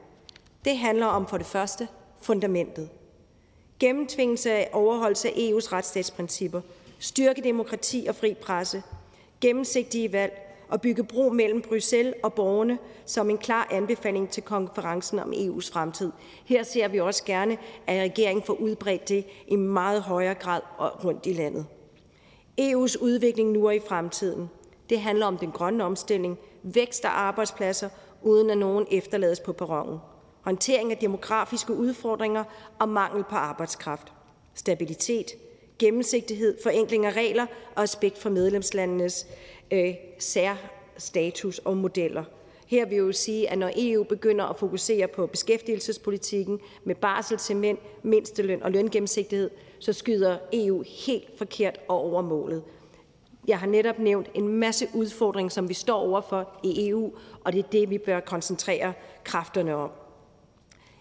Det 0.64 0.78
handler 0.78 1.06
om 1.06 1.26
for 1.26 1.36
det 1.36 1.46
første 1.46 1.88
fundamentet. 2.22 2.88
Gennemtvingelse 3.78 4.52
af 4.52 4.70
overholdelse 4.72 5.28
af 5.28 5.32
EU's 5.32 5.72
retsstatsprincipper, 5.72 6.60
styrke 6.98 7.42
demokrati 7.42 8.06
og 8.08 8.14
fri 8.14 8.34
presse, 8.34 8.82
gennemsigtige 9.40 10.12
valg 10.12 10.42
og 10.68 10.80
bygge 10.80 11.04
bro 11.04 11.28
mellem 11.28 11.62
Bruxelles 11.62 12.14
og 12.22 12.34
borgerne 12.34 12.78
som 13.06 13.30
en 13.30 13.38
klar 13.38 13.68
anbefaling 13.70 14.30
til 14.30 14.42
konferencen 14.42 15.18
om 15.18 15.32
EU's 15.32 15.72
fremtid. 15.72 16.12
Her 16.44 16.62
ser 16.62 16.88
vi 16.88 17.00
også 17.00 17.24
gerne, 17.24 17.58
at 17.86 18.02
regeringen 18.02 18.42
får 18.44 18.54
udbredt 18.54 19.08
det 19.08 19.26
i 19.48 19.56
meget 19.56 20.02
højere 20.02 20.34
grad 20.34 20.60
rundt 21.04 21.26
i 21.26 21.32
landet. 21.32 21.66
EU's 22.60 23.02
udvikling 23.02 23.52
nu 23.52 23.66
og 23.66 23.76
i 23.76 23.80
fremtiden. 23.88 24.50
Det 24.90 25.00
handler 25.00 25.26
om 25.26 25.38
den 25.38 25.50
grønne 25.50 25.84
omstilling, 25.84 26.38
vækst 26.62 27.04
og 27.04 27.20
arbejdspladser, 27.20 27.88
uden 28.22 28.50
at 28.50 28.58
nogen 28.58 28.86
efterlades 28.90 29.40
på 29.40 29.52
perronen. 29.52 29.98
Håndtering 30.40 30.90
af 30.92 30.98
demografiske 30.98 31.72
udfordringer 31.72 32.44
og 32.78 32.88
mangel 32.88 33.24
på 33.24 33.36
arbejdskraft. 33.36 34.12
Stabilitet, 34.54 35.26
gennemsigtighed, 35.78 36.56
forenkling 36.62 37.06
af 37.06 37.12
regler 37.12 37.46
og 37.74 37.82
respekt 37.82 38.18
for 38.18 38.30
medlemslandenes 38.30 39.26
øh, 39.70 39.94
særstatus 40.18 41.58
og 41.58 41.76
modeller. 41.76 42.24
Her 42.66 42.86
vil 42.86 42.94
jeg 42.94 43.02
jo 43.02 43.12
sige, 43.12 43.50
at 43.50 43.58
når 43.58 43.70
EU 43.76 44.02
begynder 44.04 44.44
at 44.44 44.58
fokusere 44.58 45.08
på 45.08 45.26
beskæftigelsespolitikken 45.26 46.60
med 46.84 46.94
barsel 46.94 47.38
til 47.38 47.56
mænd, 47.56 47.78
mindsteløn 48.02 48.62
og 48.62 48.70
løngennemsigtighed, 48.70 49.50
så 49.78 49.92
skyder 49.92 50.38
EU 50.52 50.84
helt 51.06 51.38
forkert 51.38 51.80
og 51.88 51.96
over 51.96 52.22
målet. 52.22 52.62
Jeg 53.48 53.58
har 53.58 53.66
netop 53.66 53.98
nævnt 53.98 54.30
en 54.34 54.48
masse 54.48 54.88
udfordringer, 54.94 55.50
som 55.50 55.68
vi 55.68 55.74
står 55.74 55.98
overfor 55.98 56.60
i 56.64 56.88
EU, 56.88 57.12
og 57.44 57.52
det 57.52 57.58
er 57.58 57.68
det, 57.68 57.90
vi 57.90 57.98
bør 57.98 58.20
koncentrere 58.20 58.92
kræfterne 59.24 59.74
om. 59.74 59.90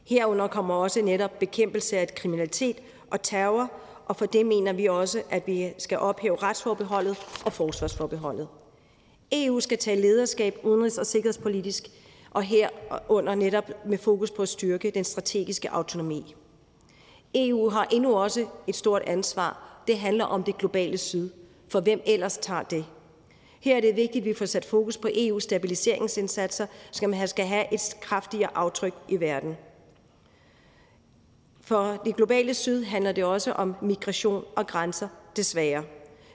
Herunder 0.06 0.48
kommer 0.48 0.74
også 0.74 1.02
netop 1.02 1.40
bekæmpelse 1.40 1.98
af 1.98 2.16
kriminalitet 2.16 2.78
og 3.12 3.22
terror, 3.22 3.72
og 4.06 4.16
for 4.16 4.26
det 4.26 4.46
mener 4.46 4.74
vi 4.74 4.86
også, 4.86 5.22
at 5.30 5.48
vi 5.48 5.74
skal 5.78 5.98
ophæve 5.98 6.36
retsforbeholdet 6.36 7.18
og 7.46 7.54
forsvarsforbeholdet. 7.54 8.48
EU 9.32 9.60
skal 9.60 9.78
tage 9.78 10.02
lederskab 10.02 10.56
udenrigs- 10.64 11.00
og 11.00 11.06
sikkerhedspolitisk, 11.06 11.88
og 12.32 12.44
herunder 12.44 13.36
netop 13.36 13.72
med 13.86 13.98
fokus 13.98 14.32
på 14.32 14.42
at 14.42 14.50
styrke 14.50 14.92
den 14.92 15.04
strategiske 15.04 15.72
autonomi. 15.72 16.36
EU 17.36 17.70
har 17.70 17.88
endnu 17.92 18.16
også 18.16 18.46
et 18.68 18.76
stort 18.76 19.02
ansvar. 19.02 19.82
Det 19.88 20.00
handler 20.00 20.26
om 20.26 20.44
det 20.44 20.58
globale 20.58 20.98
syd. 20.98 21.30
For 21.68 21.80
hvem 21.80 22.02
ellers 22.06 22.38
tager 22.38 22.64
det? 22.64 22.86
Her 23.60 23.78
er 23.78 23.82
det 23.82 23.96
vigtigt, 23.96 24.22
at 24.22 24.26
vi 24.26 24.34
får 24.34 24.46
sat 24.46 24.66
fokus 24.66 24.98
på 24.98 25.08
EU's 25.08 25.40
stabiliseringsindsatser, 25.40 26.68
som 26.92 27.14
skal 27.26 27.46
have 27.46 27.74
et 27.74 27.98
kraftigere 28.02 28.58
aftryk 28.58 28.94
i 29.10 29.20
verden. 29.20 29.58
For 31.66 32.02
det 32.06 32.16
globale 32.16 32.54
syd 32.54 32.84
handler 32.84 33.12
det 33.12 33.24
også 33.24 33.52
om 33.52 33.76
migration 33.82 34.44
og 34.56 34.68
grænser, 34.68 35.08
desværre. 35.36 35.84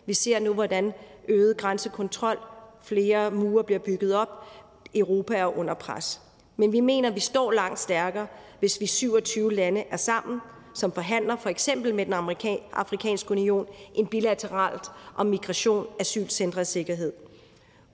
Vi 0.07 0.15
ser 0.15 0.39
nu, 0.39 0.55
hvordan 0.55 0.93
øget 1.28 1.57
grænsekontrol, 1.57 2.39
flere 2.82 3.31
mure 3.31 3.65
bliver 3.65 3.78
bygget 3.78 4.15
op, 4.15 4.28
Europa 4.94 5.36
er 5.36 5.59
under 5.59 5.74
pres. 5.74 6.20
Men 6.57 6.73
vi 6.73 6.81
mener, 6.81 7.09
at 7.09 7.15
vi 7.15 7.20
står 7.20 7.52
langt 7.52 7.78
stærkere, 7.78 8.27
hvis 8.59 8.81
vi 8.81 8.86
27 8.86 9.52
lande 9.52 9.85
er 9.90 9.97
sammen, 9.97 10.40
som 10.74 10.93
forhandler 10.93 11.36
for 11.36 11.48
eksempel 11.48 11.94
med 11.94 12.07
den 12.07 12.15
afrikanske 12.73 13.31
union 13.31 13.66
en 13.94 14.07
bilateralt 14.07 14.90
om 15.16 15.27
migration, 15.27 15.86
asylcentre 15.98 16.61
og 16.61 16.66
sikkerhed. 16.66 17.12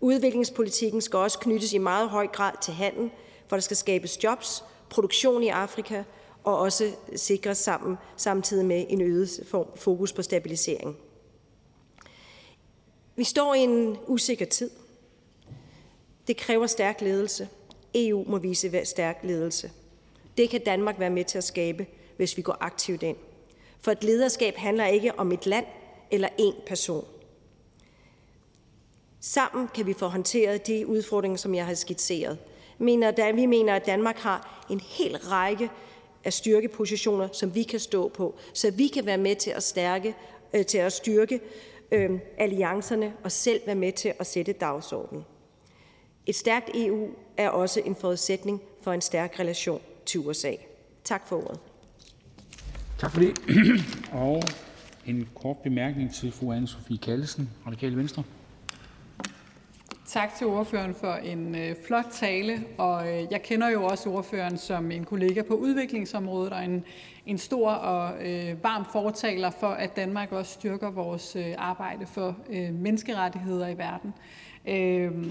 Udviklingspolitikken 0.00 1.00
skal 1.00 1.18
også 1.18 1.38
knyttes 1.38 1.72
i 1.72 1.78
meget 1.78 2.08
høj 2.08 2.26
grad 2.26 2.52
til 2.60 2.74
handel, 2.74 3.10
for 3.48 3.56
der 3.56 3.60
skal 3.60 3.76
skabes 3.76 4.24
jobs, 4.24 4.64
produktion 4.90 5.42
i 5.42 5.48
Afrika 5.48 6.02
og 6.46 6.58
også 6.58 6.92
sikres 7.16 7.58
sammen, 7.58 7.96
samtidig 8.16 8.66
med 8.66 8.86
en 8.88 9.00
øget 9.00 9.46
fokus 9.76 10.12
på 10.12 10.22
stabilisering. 10.22 10.96
Vi 13.16 13.24
står 13.24 13.54
i 13.54 13.58
en 13.58 13.96
usikker 14.06 14.46
tid. 14.46 14.70
Det 16.26 16.36
kræver 16.36 16.66
stærk 16.66 17.00
ledelse. 17.00 17.48
EU 17.94 18.24
må 18.26 18.38
vise 18.38 18.84
stærk 18.84 19.20
ledelse. 19.22 19.70
Det 20.36 20.50
kan 20.50 20.64
Danmark 20.64 20.98
være 20.98 21.10
med 21.10 21.24
til 21.24 21.38
at 21.38 21.44
skabe, 21.44 21.86
hvis 22.16 22.36
vi 22.36 22.42
går 22.42 22.56
aktivt 22.60 23.02
ind. 23.02 23.16
For 23.80 23.90
et 23.90 24.04
lederskab 24.04 24.56
handler 24.56 24.86
ikke 24.86 25.18
om 25.18 25.32
et 25.32 25.46
land 25.46 25.66
eller 26.10 26.28
én 26.28 26.66
person. 26.66 27.04
Sammen 29.20 29.68
kan 29.74 29.86
vi 29.86 29.92
få 29.92 30.06
håndteret 30.06 30.66
de 30.66 30.86
udfordringer, 30.86 31.36
som 31.36 31.54
jeg 31.54 31.66
har 31.66 31.74
skitseret. 31.74 32.38
Mener, 32.78 33.32
Vi 33.32 33.46
mener, 33.46 33.76
at 33.76 33.86
Danmark 33.86 34.16
har 34.16 34.66
en 34.70 34.80
hel 34.80 35.16
række 35.16 35.70
af 36.26 36.32
styrkepositioner, 36.32 37.28
som 37.32 37.54
vi 37.54 37.62
kan 37.62 37.80
stå 37.80 38.08
på, 38.08 38.34
så 38.52 38.70
vi 38.70 38.86
kan 38.86 39.06
være 39.06 39.18
med 39.18 39.36
til 39.36 39.50
at, 39.50 39.62
stærke, 39.62 40.14
øh, 40.54 40.66
til 40.66 40.78
at 40.78 40.92
styrke 40.92 41.40
øh, 41.92 42.10
alliancerne 42.38 43.12
og 43.24 43.32
selv 43.32 43.60
være 43.66 43.74
med 43.74 43.92
til 43.92 44.12
at 44.18 44.26
sætte 44.26 44.52
dagsordenen. 44.52 45.24
Et 46.26 46.34
stærkt 46.34 46.70
EU 46.74 47.08
er 47.36 47.48
også 47.48 47.80
en 47.84 47.96
forudsætning 47.96 48.62
for 48.82 48.92
en 48.92 49.00
stærk 49.00 49.40
relation 49.40 49.80
til 50.06 50.20
USA. 50.20 50.52
Tak 51.04 51.28
for 51.28 51.36
ordet. 51.36 51.58
Tak 52.98 53.12
for 53.12 53.20
det. 53.20 53.38
Og 54.12 54.42
en 55.06 55.28
kort 55.34 55.56
bemærkning 55.56 56.14
til 56.14 56.32
fru 56.32 56.52
anne 56.52 56.68
Sofie 56.68 56.98
Kallesen, 56.98 57.50
Radikale 57.66 57.96
Venstre. 57.96 58.22
Tak 60.16 60.34
til 60.34 60.46
ordføreren 60.46 60.94
for 60.94 61.12
en 61.12 61.54
øh, 61.54 61.76
flot 61.86 62.06
tale, 62.12 62.64
og 62.78 63.08
øh, 63.08 63.24
jeg 63.30 63.42
kender 63.42 63.68
jo 63.68 63.84
også 63.84 64.10
ordføreren 64.10 64.58
som 64.58 64.90
en 64.90 65.04
kollega 65.04 65.42
på 65.42 65.54
udviklingsområdet 65.54 66.52
og 66.52 66.64
en, 66.64 66.84
en 67.26 67.38
stor 67.38 67.70
og 67.70 68.26
øh, 68.26 68.64
varm 68.64 68.84
fortaler 68.92 69.50
for, 69.50 69.66
at 69.66 69.96
Danmark 69.96 70.32
også 70.32 70.52
styrker 70.52 70.90
vores 70.90 71.36
øh, 71.36 71.54
arbejde 71.58 72.06
for 72.06 72.36
øh, 72.50 72.74
menneskerettigheder 72.74 73.68
i 73.68 73.78
verden. 73.78 74.14
Øh, 74.66 75.26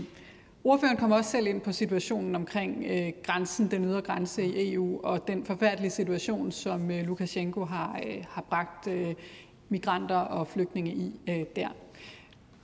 Ordføreren 0.63 0.97
kommer 0.97 1.15
også 1.15 1.31
selv 1.31 1.47
ind 1.47 1.61
på 1.61 1.71
situationen 1.71 2.35
omkring 2.35 2.83
øh, 2.87 3.11
grænsen, 3.23 3.71
den 3.71 3.85
ydre 3.85 4.01
grænse 4.01 4.45
i 4.45 4.73
EU, 4.73 4.99
og 5.03 5.27
den 5.27 5.45
forfærdelige 5.45 5.91
situation, 5.91 6.51
som 6.51 6.91
øh, 6.91 7.05
Lukashenko 7.05 7.65
har, 7.65 7.99
øh, 8.07 8.23
har 8.29 8.41
bragt 8.41 8.87
øh, 8.87 9.13
migranter 9.69 10.17
og 10.17 10.47
flygtninge 10.47 10.91
i 10.91 11.19
øh, 11.29 11.45
der. 11.55 11.69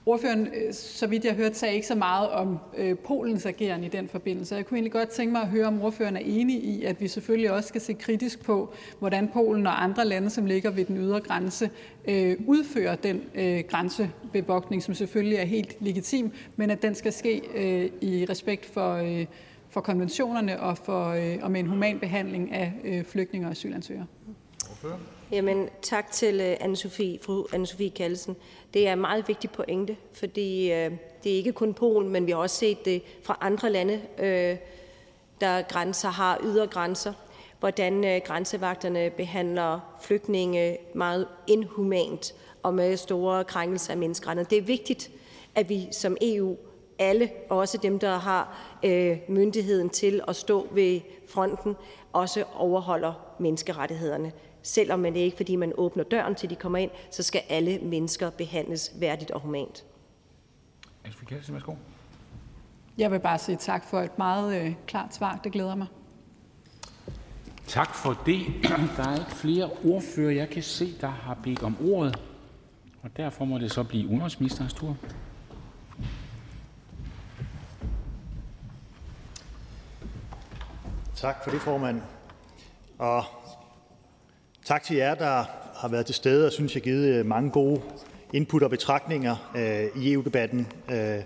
Ordføreren, 0.06 0.48
øh, 0.48 0.73
så 0.73 1.07
vidt 1.07 1.26
jeg 1.26 1.34
hørte, 1.34 1.56
sagde 1.56 1.76
ikke 1.76 1.88
så 1.88 1.95
meget 1.95 2.30
om 2.30 2.57
øh, 2.78 2.98
Polens 2.98 3.45
agerende 3.45 3.86
i 3.86 3.90
den 3.90 4.10
forbindelse. 4.10 4.56
Jeg 4.56 4.65
kunne 4.65 4.78
egentlig 4.78 4.91
godt 4.91 5.10
tænke 5.10 5.32
mig 5.32 5.41
at 5.41 5.48
høre, 5.48 5.68
om 5.68 5.82
ordføreren 5.82 6.15
er 6.15 6.22
enig 6.26 6.64
i, 6.64 6.84
at 6.84 7.02
vi 7.02 7.07
selvfølgelig 7.07 7.52
også 7.52 7.68
skal 7.68 7.82
se 7.82 7.94
kritisk 7.94 8.45
på, 8.45 8.73
hvordan 8.99 9.30
Polen 9.34 9.68
og 9.68 9.84
andre 9.84 10.06
lande, 10.06 10.30
som 10.30 10.45
ligger 10.45 10.72
ved 10.72 10.86
den 10.86 10.98
ydre 10.98 11.19
grænse, 11.19 11.69
øh, 12.07 12.38
udfører 12.48 12.95
den 12.95 13.22
grænsebevogtning, 13.68 14.84
som 14.84 14.94
selvfølgelig 14.94 15.38
er 15.38 15.45
helt 15.45 15.76
legitim, 15.80 16.32
men 16.56 16.69
at 16.69 16.82
den 16.82 16.95
skal 16.95 17.14
ske 17.14 17.41
i 18.02 18.26
respekt 18.30 18.65
for, 18.65 19.02
for 19.69 19.82
konventionerne 19.82 20.60
og, 20.60 20.78
for, 20.78 21.15
og 21.41 21.52
med 21.52 21.60
en 21.60 21.68
human 21.68 21.99
behandling 21.99 22.52
af 22.52 23.03
flygtninge 23.06 23.48
og 23.48 23.52
asylansøgere. 23.52 24.06
Ordfører? 24.69 24.98
Jamen, 25.32 25.69
tak 25.82 26.11
til 26.11 26.41
øh, 26.41 26.53
Anne-Sophie, 26.53 27.18
fru 27.22 27.44
Anne-Sophie 27.44 27.90
Kallesen. 27.90 28.36
Det 28.73 28.88
er 28.88 28.93
en 28.93 29.02
meget 29.02 29.27
vigtig 29.27 29.49
pointe, 29.49 29.98
fordi 30.14 30.72
øh, 30.72 30.91
det 31.23 31.31
er 31.31 31.35
ikke 31.35 31.52
kun 31.52 31.73
Polen, 31.73 32.11
men 32.11 32.26
vi 32.26 32.31
har 32.31 32.38
også 32.38 32.56
set 32.56 32.85
det 32.85 33.02
fra 33.23 33.38
andre 33.41 33.69
lande, 33.69 34.02
øh, 34.18 34.57
der 35.41 35.61
grænser 35.61 36.10
har 36.10 36.39
ydre 36.43 36.68
grænser, 36.68 37.14
hvordan 37.60 38.06
øh, 38.06 38.22
grænsevagterne 38.26 39.10
behandler 39.10 39.98
flygtninge 40.02 40.77
meget 40.95 41.27
inhumant 41.48 42.35
og 42.64 42.73
med 42.73 42.98
store 42.98 43.43
krænkelser 43.43 43.91
af 43.91 43.98
menneskerettigheder. 43.98 44.49
Det 44.49 44.57
er 44.57 44.61
vigtigt, 44.61 45.11
at 45.56 45.69
vi 45.69 45.88
som 45.91 46.18
EU 46.22 46.57
alle, 46.99 47.30
også 47.49 47.77
dem, 47.77 47.99
der 47.99 48.18
har 48.18 48.57
øh, 48.84 49.18
myndigheden 49.27 49.89
til 49.89 50.22
at 50.27 50.35
stå 50.35 50.68
ved 50.72 51.02
fronten, 51.27 51.76
også 52.14 52.43
overholder 52.56 53.14
menneskerettighederne 53.39 54.31
selvom 54.64 55.00
man 55.00 55.16
ikke, 55.16 55.38
fordi 55.38 55.56
man 55.56 55.74
åbner 55.78 56.04
døren 56.04 56.36
til, 56.36 56.50
de 56.50 56.56
kommer 56.56 56.78
ind, 56.78 56.92
så 57.12 57.24
skal 57.24 57.42
alle 57.50 57.80
mennesker 57.80 58.30
behandles 58.30 58.92
værdigt 59.00 59.32
og 59.32 59.40
humant. 59.42 59.86
Jeg 62.98 63.12
vil 63.12 63.20
bare 63.20 63.40
sige 63.40 63.58
tak 63.58 63.86
for 63.86 64.02
et 64.02 64.18
meget 64.18 64.62
øh, 64.62 64.74
klart 64.88 65.16
svar. 65.16 65.40
Det 65.44 65.52
glæder 65.52 65.76
mig. 65.76 65.88
Tak 67.68 67.96
for 67.96 68.22
det. 68.26 68.46
Der 68.98 69.10
er 69.10 69.20
ikke 69.20 69.32
flere 69.32 69.70
ordfører, 69.86 70.32
jeg 70.32 70.50
kan 70.50 70.64
se, 70.64 70.94
der 71.02 71.08
har 71.08 71.38
bedt 71.44 71.64
om 71.64 71.78
ordet. 71.92 72.20
Og 73.04 73.10
derfor 73.18 73.46
må 73.46 73.58
det 73.58 73.72
så 73.72 73.84
blive 73.84 74.08
udenrigsministerens 74.08 74.74
tur. 74.74 74.98
Tak 81.16 81.44
for 81.44 81.52
det, 81.52 81.62
formand. 81.62 82.02
Og 82.98 83.24
Tak 84.66 84.84
til 84.84 84.96
jer, 84.96 85.16
der 85.16 85.44
har 85.76 85.88
været 85.88 86.06
til 86.06 86.16
stede 86.16 86.46
og 86.46 86.52
synes, 86.52 86.76
jeg 86.76 86.80
har 86.80 86.84
givet 86.84 87.16
øh, 87.16 87.26
mange 87.26 87.50
gode 87.50 87.82
input 88.34 88.64
og 88.64 88.70
betragtninger 88.70 89.52
øh, 89.56 90.04
i 90.04 90.14
EU-debatten. 90.14 90.68
Øh, 90.92 91.20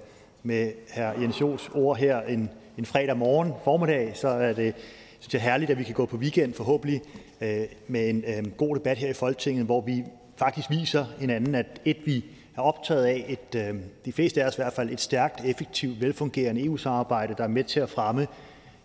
med 0.43 0.71
hr. 0.95 1.21
Jens 1.21 1.41
Jols 1.41 1.69
ord 1.73 1.97
her 1.97 2.21
en, 2.21 2.49
en 2.77 2.85
fredag 2.85 3.17
morgen 3.17 3.53
formiddag, 3.63 4.11
så 4.15 4.27
er 4.27 4.53
det 4.53 4.73
synes 5.19 5.33
jeg, 5.33 5.41
herligt, 5.41 5.71
at 5.71 5.77
vi 5.77 5.83
kan 5.83 5.93
gå 5.93 6.05
på 6.05 6.17
weekend 6.17 6.53
forhåbentlig 6.53 7.01
øh, 7.41 7.63
med 7.87 8.09
en 8.09 8.23
øh, 8.27 8.51
god 8.57 8.75
debat 8.75 8.97
her 8.97 9.09
i 9.09 9.13
Folketinget, 9.13 9.65
hvor 9.65 9.81
vi 9.81 10.03
faktisk 10.37 10.69
viser 10.69 11.05
hinanden, 11.19 11.55
at 11.55 11.81
et, 11.85 11.97
vi 12.05 12.25
er 12.57 12.61
optaget 12.61 13.05
af, 13.05 13.25
et, 13.27 13.77
de 14.05 14.13
fleste 14.13 14.43
af 14.43 14.47
os 14.47 14.55
i 14.57 14.61
hvert 14.61 14.73
fald, 14.73 14.89
et 14.89 15.01
stærkt, 15.01 15.45
effektivt, 15.45 16.01
velfungerende 16.01 16.65
EU-samarbejde, 16.65 17.35
der 17.37 17.43
er 17.43 17.47
med 17.47 17.63
til 17.63 17.79
at 17.79 17.89
fremme 17.89 18.27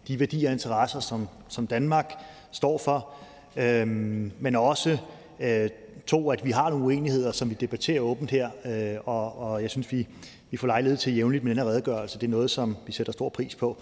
de 0.08 0.20
værdier 0.20 0.48
og 0.48 0.52
interesser, 0.52 1.00
som, 1.00 1.28
som 1.48 1.66
Danmark 1.66 2.12
står 2.50 2.78
for, 2.78 3.14
Øhm, 3.56 4.32
men 4.40 4.56
også 4.56 4.98
øh, 5.40 5.70
to, 6.06 6.30
at 6.30 6.44
vi 6.44 6.50
har 6.50 6.70
nogle 6.70 6.84
uenigheder, 6.84 7.32
som 7.32 7.50
vi 7.50 7.54
debatterer 7.54 8.00
åbent 8.00 8.30
her, 8.30 8.50
øh, 8.64 8.96
og, 9.04 9.38
og 9.38 9.62
jeg 9.62 9.70
synes, 9.70 9.92
vi, 9.92 10.06
vi 10.50 10.56
får 10.56 10.66
lejlighed 10.66 10.96
til 10.96 11.16
jævnligt 11.16 11.44
med 11.44 11.50
den 11.50 11.62
her 11.62 11.70
redegørelse. 11.70 12.18
Det 12.18 12.26
er 12.26 12.30
noget, 12.30 12.50
som 12.50 12.76
vi 12.86 12.92
sætter 12.92 13.12
stor 13.12 13.28
pris 13.28 13.54
på. 13.54 13.76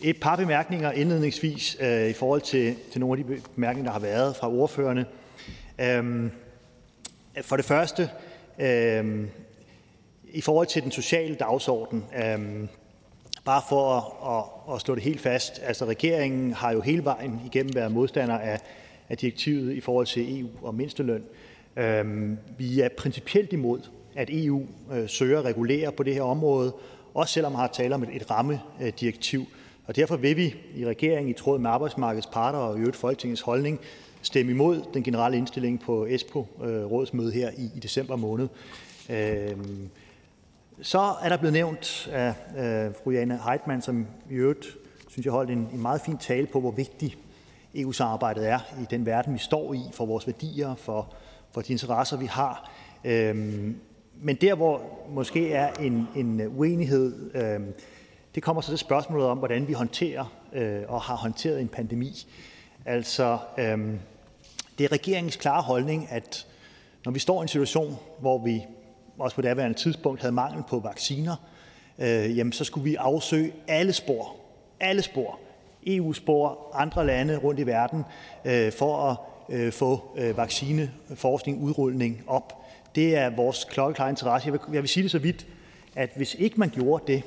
Et 0.00 0.20
par 0.20 0.36
bemærkninger 0.36 0.92
indledningsvis 0.92 1.76
øh, 1.80 2.08
i 2.08 2.12
forhold 2.12 2.40
til, 2.40 2.74
til 2.92 3.00
nogle 3.00 3.20
af 3.20 3.24
de 3.24 3.40
bemærkninger, 3.54 3.90
der 3.90 3.92
har 3.92 4.06
været 4.06 4.36
fra 4.36 4.50
ordførerne. 4.50 5.06
Øhm, 5.78 6.30
for 7.42 7.56
det 7.56 7.64
første, 7.64 8.10
øhm, 8.58 9.28
i 10.32 10.40
forhold 10.40 10.66
til 10.66 10.82
den 10.82 10.90
sociale 10.90 11.34
dagsorden, 11.34 12.04
øhm, 12.24 12.68
bare 13.44 13.62
for 13.68 13.92
at, 13.96 14.36
at, 14.36 14.74
at 14.74 14.80
slå 14.80 14.94
det 14.94 15.02
helt 15.02 15.20
fast, 15.20 15.60
altså 15.62 15.84
regeringen 15.84 16.52
har 16.52 16.72
jo 16.72 16.80
hele 16.80 17.04
vejen 17.04 17.40
igennem 17.46 17.74
været 17.74 17.92
modstander 17.92 18.38
af 18.38 18.60
af 19.08 19.18
direktivet 19.18 19.72
i 19.72 19.80
forhold 19.80 20.06
til 20.06 20.40
EU 20.40 20.48
og 20.62 20.74
mindsteløn. 20.74 21.22
Øhm, 21.76 22.38
vi 22.58 22.80
er 22.80 22.88
principielt 22.88 23.52
imod, 23.52 23.80
at 24.14 24.28
EU 24.32 24.66
øh, 24.92 25.08
søger 25.08 25.38
at 25.38 25.44
regulere 25.44 25.92
på 25.92 26.02
det 26.02 26.14
her 26.14 26.22
område, 26.22 26.74
også 27.14 27.32
selvom 27.32 27.52
man 27.52 27.60
har 27.60 27.66
tale 27.66 27.94
om 27.94 28.02
et 28.02 28.30
rammedirektiv, 28.30 29.46
Og 29.86 29.96
derfor 29.96 30.16
vil 30.16 30.36
vi 30.36 30.54
i 30.76 30.86
regeringen 30.86 31.30
i 31.30 31.32
tråd 31.32 31.58
med 31.58 31.70
arbejdsmarkedets 31.70 32.26
parter 32.26 32.58
og 32.58 32.76
i 32.76 32.78
øvrigt 32.78 32.96
Folketingets 32.96 33.40
holdning 33.40 33.80
stemme 34.22 34.52
imod 34.52 34.82
den 34.94 35.02
generelle 35.02 35.38
indstilling 35.38 35.80
på 35.80 36.06
ESPO-rådsmødet 36.06 37.34
øh, 37.34 37.40
her 37.40 37.50
i, 37.50 37.70
i 37.76 37.80
december 37.80 38.16
måned. 38.16 38.48
Øhm, 39.10 39.88
så 40.82 41.14
er 41.22 41.28
der 41.28 41.36
blevet 41.36 41.52
nævnt 41.52 42.08
af 42.12 42.28
øh, 42.28 42.94
fru 43.02 43.10
Jane 43.10 43.40
Heitmann, 43.48 43.82
som 43.82 44.06
i 44.30 44.34
øvrigt 44.34 44.76
synes 45.08 45.24
jeg 45.24 45.32
holdt 45.32 45.50
en, 45.50 45.68
en 45.72 45.82
meget 45.82 46.00
fin 46.00 46.18
tale 46.18 46.46
på, 46.46 46.60
hvor 46.60 46.70
vigtig 46.70 47.16
EU-samarbejdet 47.74 48.48
er 48.48 48.58
i 48.82 48.86
den 48.90 49.06
verden, 49.06 49.34
vi 49.34 49.38
står 49.38 49.74
i, 49.74 49.80
for 49.92 50.06
vores 50.06 50.26
værdier, 50.26 50.74
for, 50.74 51.14
for 51.50 51.60
de 51.60 51.72
interesser, 51.72 52.16
vi 52.16 52.26
har. 52.26 52.70
Øhm, 53.04 53.76
men 54.14 54.36
der, 54.36 54.54
hvor 54.54 54.82
måske 55.08 55.52
er 55.52 55.72
en, 55.72 56.08
en 56.16 56.40
uenighed, 56.40 57.34
øhm, 57.34 57.74
det 58.34 58.42
kommer 58.42 58.62
så 58.62 58.68
til 58.68 58.78
spørgsmålet 58.78 59.26
om, 59.26 59.38
hvordan 59.38 59.68
vi 59.68 59.72
håndterer 59.72 60.32
øh, 60.52 60.82
og 60.88 61.00
har 61.00 61.16
håndteret 61.16 61.60
en 61.60 61.68
pandemi. 61.68 62.26
Altså, 62.84 63.38
øhm, 63.58 63.98
det 64.78 64.84
er 64.84 64.92
regeringens 64.92 65.36
klare 65.36 65.62
holdning, 65.62 66.06
at 66.10 66.46
når 67.04 67.12
vi 67.12 67.18
står 67.18 67.40
i 67.40 67.42
en 67.42 67.48
situation, 67.48 67.96
hvor 68.20 68.38
vi 68.38 68.64
også 69.18 69.36
på 69.36 69.42
det 69.42 69.48
daværende 69.48 69.78
tidspunkt 69.78 70.20
havde 70.20 70.32
mangel 70.32 70.62
på 70.68 70.78
vacciner, 70.78 71.36
øh, 71.98 72.38
jamen 72.38 72.52
så 72.52 72.64
skulle 72.64 72.84
vi 72.84 72.94
afsøge 72.94 73.52
alle 73.68 73.92
spor, 73.92 74.36
alle 74.80 75.02
spor, 75.02 75.38
EU-spor, 75.86 76.70
andre 76.74 77.06
lande 77.06 77.36
rundt 77.36 77.60
i 77.60 77.66
verden, 77.66 78.04
øh, 78.44 78.72
for 78.72 79.10
at 79.10 79.16
øh, 79.56 79.72
få 79.72 80.02
øh, 80.16 80.36
vaccineforskning, 80.36 81.62
udrulning 81.62 82.22
op. 82.26 82.64
Det 82.94 83.16
er 83.16 83.30
vores 83.36 83.64
klokkeklare 83.64 84.10
interesse. 84.10 84.46
Jeg 84.46 84.52
vil, 84.52 84.60
jeg 84.72 84.82
vil 84.82 84.88
sige 84.88 85.02
det 85.02 85.10
så 85.10 85.18
vidt, 85.18 85.46
at 85.96 86.10
hvis 86.16 86.34
ikke 86.34 86.60
man 86.60 86.68
gjorde 86.68 87.12
det, 87.12 87.22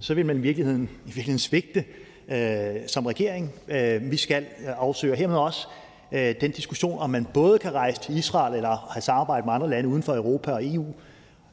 så 0.00 0.14
vil 0.14 0.26
man 0.26 0.36
i 0.36 0.40
virkeligheden, 0.40 0.82
i 0.82 1.06
virkeligheden 1.06 1.38
svigte 1.38 1.84
øh, 2.28 2.76
som 2.86 3.06
regering. 3.06 3.52
Øh, 3.68 4.10
vi 4.10 4.16
skal 4.16 4.42
øh, 4.42 4.68
afsøge 4.78 5.16
hermed 5.16 5.36
også 5.36 5.66
øh, 6.12 6.34
den 6.40 6.50
diskussion, 6.50 6.98
om 6.98 7.10
man 7.10 7.26
både 7.34 7.58
kan 7.58 7.74
rejse 7.74 8.00
til 8.00 8.18
Israel 8.18 8.54
eller 8.54 8.88
have 8.92 9.02
samarbejde 9.02 9.46
med 9.46 9.54
andre 9.54 9.70
lande 9.70 9.88
uden 9.88 10.02
for 10.02 10.14
Europa 10.14 10.52
og 10.52 10.66
EU, 10.66 10.86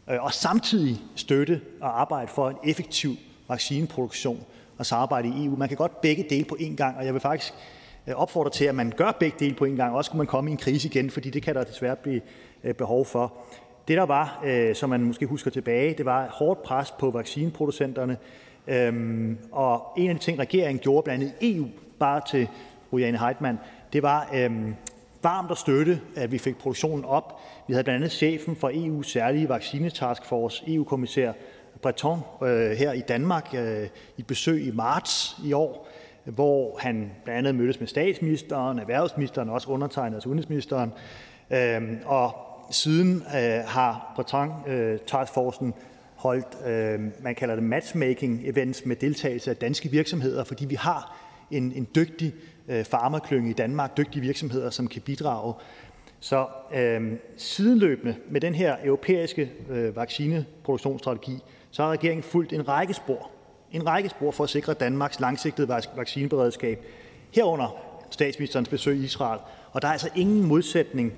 øh, 0.09 0.23
og 0.23 0.33
samtidig 0.33 0.97
støtte 1.15 1.61
og 1.81 2.01
arbejde 2.01 2.27
for 2.27 2.49
en 2.49 2.57
effektiv 2.63 3.15
vaccineproduktion 3.47 4.43
og 4.77 4.85
samarbejde 4.85 5.27
i 5.27 5.45
EU. 5.45 5.55
Man 5.55 5.67
kan 5.67 5.77
godt 5.77 6.01
begge 6.01 6.25
dele 6.29 6.45
på 6.45 6.57
én 6.59 6.75
gang, 6.75 6.97
og 6.97 7.05
jeg 7.05 7.13
vil 7.13 7.21
faktisk 7.21 7.53
øh, 8.07 8.15
opfordre 8.15 8.51
til, 8.51 8.65
at 8.65 8.75
man 8.75 8.93
gør 8.97 9.11
begge 9.11 9.37
dele 9.39 9.55
på 9.55 9.65
én 9.65 9.75
gang. 9.75 9.95
Også 9.95 10.11
kunne 10.11 10.17
man 10.17 10.27
komme 10.27 10.49
i 10.49 10.51
en 10.51 10.57
krise 10.57 10.87
igen, 10.87 11.09
fordi 11.09 11.29
det 11.29 11.43
kan 11.43 11.55
der 11.55 11.63
desværre 11.63 11.95
blive 11.95 12.21
øh, 12.63 12.73
behov 12.73 13.05
for. 13.05 13.33
Det 13.87 13.97
der 13.97 14.03
var, 14.03 14.41
øh, 14.45 14.75
som 14.75 14.89
man 14.89 15.03
måske 15.03 15.25
husker 15.25 15.51
tilbage, 15.51 15.93
det 15.93 16.05
var 16.05 16.27
hårdt 16.27 16.63
pres 16.63 16.91
på 16.91 17.11
vaccineproducenterne. 17.11 18.17
Øhm, 18.67 19.37
og 19.51 19.93
en 19.97 20.09
af 20.09 20.15
de 20.15 20.21
ting, 20.21 20.39
regeringen 20.39 20.79
gjorde 20.79 21.03
blandt 21.03 21.23
andet 21.23 21.35
EU, 21.41 21.67
bare 21.99 22.21
til 22.29 22.47
Rujane 22.93 23.19
Heitmann, 23.19 23.59
det 23.93 24.03
var 24.03 24.29
øhm, 24.35 24.75
varmt 25.23 25.51
at 25.51 25.57
støtte, 25.57 26.01
at 26.15 26.31
vi 26.31 26.37
fik 26.37 26.57
produktionen 26.57 27.05
op. 27.05 27.39
Vi 27.67 27.73
havde 27.73 27.83
blandt 27.83 28.03
andet 28.03 28.11
chefen 28.11 28.55
for 28.55 28.69
EU's 28.69 29.09
særlige 29.09 29.49
vaccinetaskforce, 29.49 30.63
EU-kommissær 30.67 31.31
Breton, 31.81 32.19
øh, 32.43 32.71
her 32.71 32.93
i 32.93 32.99
Danmark 32.99 33.47
øh, 33.53 33.83
i 34.17 34.21
et 34.21 34.27
besøg 34.27 34.67
i 34.67 34.71
marts 34.71 35.37
i 35.45 35.53
år, 35.53 35.87
hvor 36.23 36.77
han 36.79 37.11
blandt 37.23 37.37
andet 37.37 37.55
mødtes 37.55 37.79
med 37.79 37.87
statsministeren, 37.87 38.79
erhvervsministeren 38.79 39.49
og 39.49 39.55
også 39.55 39.69
undertegnet, 39.69 40.15
altså 40.15 40.29
udenrigsministeren. 40.29 40.93
Øhm, 41.51 41.99
og 42.05 42.35
siden 42.71 43.15
øh, 43.15 43.59
har 43.65 44.13
Breton-taskforcen 44.15 45.73
holdt, 46.15 46.65
man 47.23 47.35
kalder 47.35 47.55
det 47.55 47.63
matchmaking 47.63 48.41
events 48.45 48.85
med 48.85 48.95
deltagelse 48.95 49.49
af 49.49 49.57
danske 49.57 49.91
virksomheder, 49.91 50.43
fordi 50.43 50.65
vi 50.65 50.75
har 50.75 51.17
en, 51.51 51.71
en 51.75 51.87
dygtig 51.95 52.33
øh, 52.67 52.85
farmaklynge 52.85 53.49
i 53.49 53.53
Danmark, 53.53 53.97
dygtige 53.97 54.21
virksomheder, 54.21 54.69
som 54.69 54.87
kan 54.87 55.01
bidrage. 55.01 55.53
Så 56.19 56.47
øh, 56.73 57.11
sideløbende 57.37 58.15
med 58.29 58.41
den 58.41 58.55
her 58.55 58.75
europæiske 58.83 59.51
øh, 59.69 59.95
vaccineproduktionsstrategi, 59.95 61.39
så 61.77 61.83
har 61.83 61.91
regeringen 61.91 62.23
fulgt 62.23 62.53
en 62.53 62.67
række 62.67 62.93
spor, 62.93 63.29
en 63.71 63.87
række 63.87 64.09
spor 64.09 64.31
for 64.31 64.43
at 64.43 64.49
sikre 64.49 64.73
Danmarks 64.73 65.19
langsigtede 65.19 65.67
vaccineberedskab, 65.95 66.85
herunder 67.31 67.75
statsministerens 68.09 68.69
besøg 68.69 68.97
i 68.97 69.03
Israel. 69.03 69.39
Og 69.71 69.81
der 69.81 69.87
er 69.87 69.91
altså 69.91 70.09
ingen 70.15 70.47
modsætning 70.47 71.13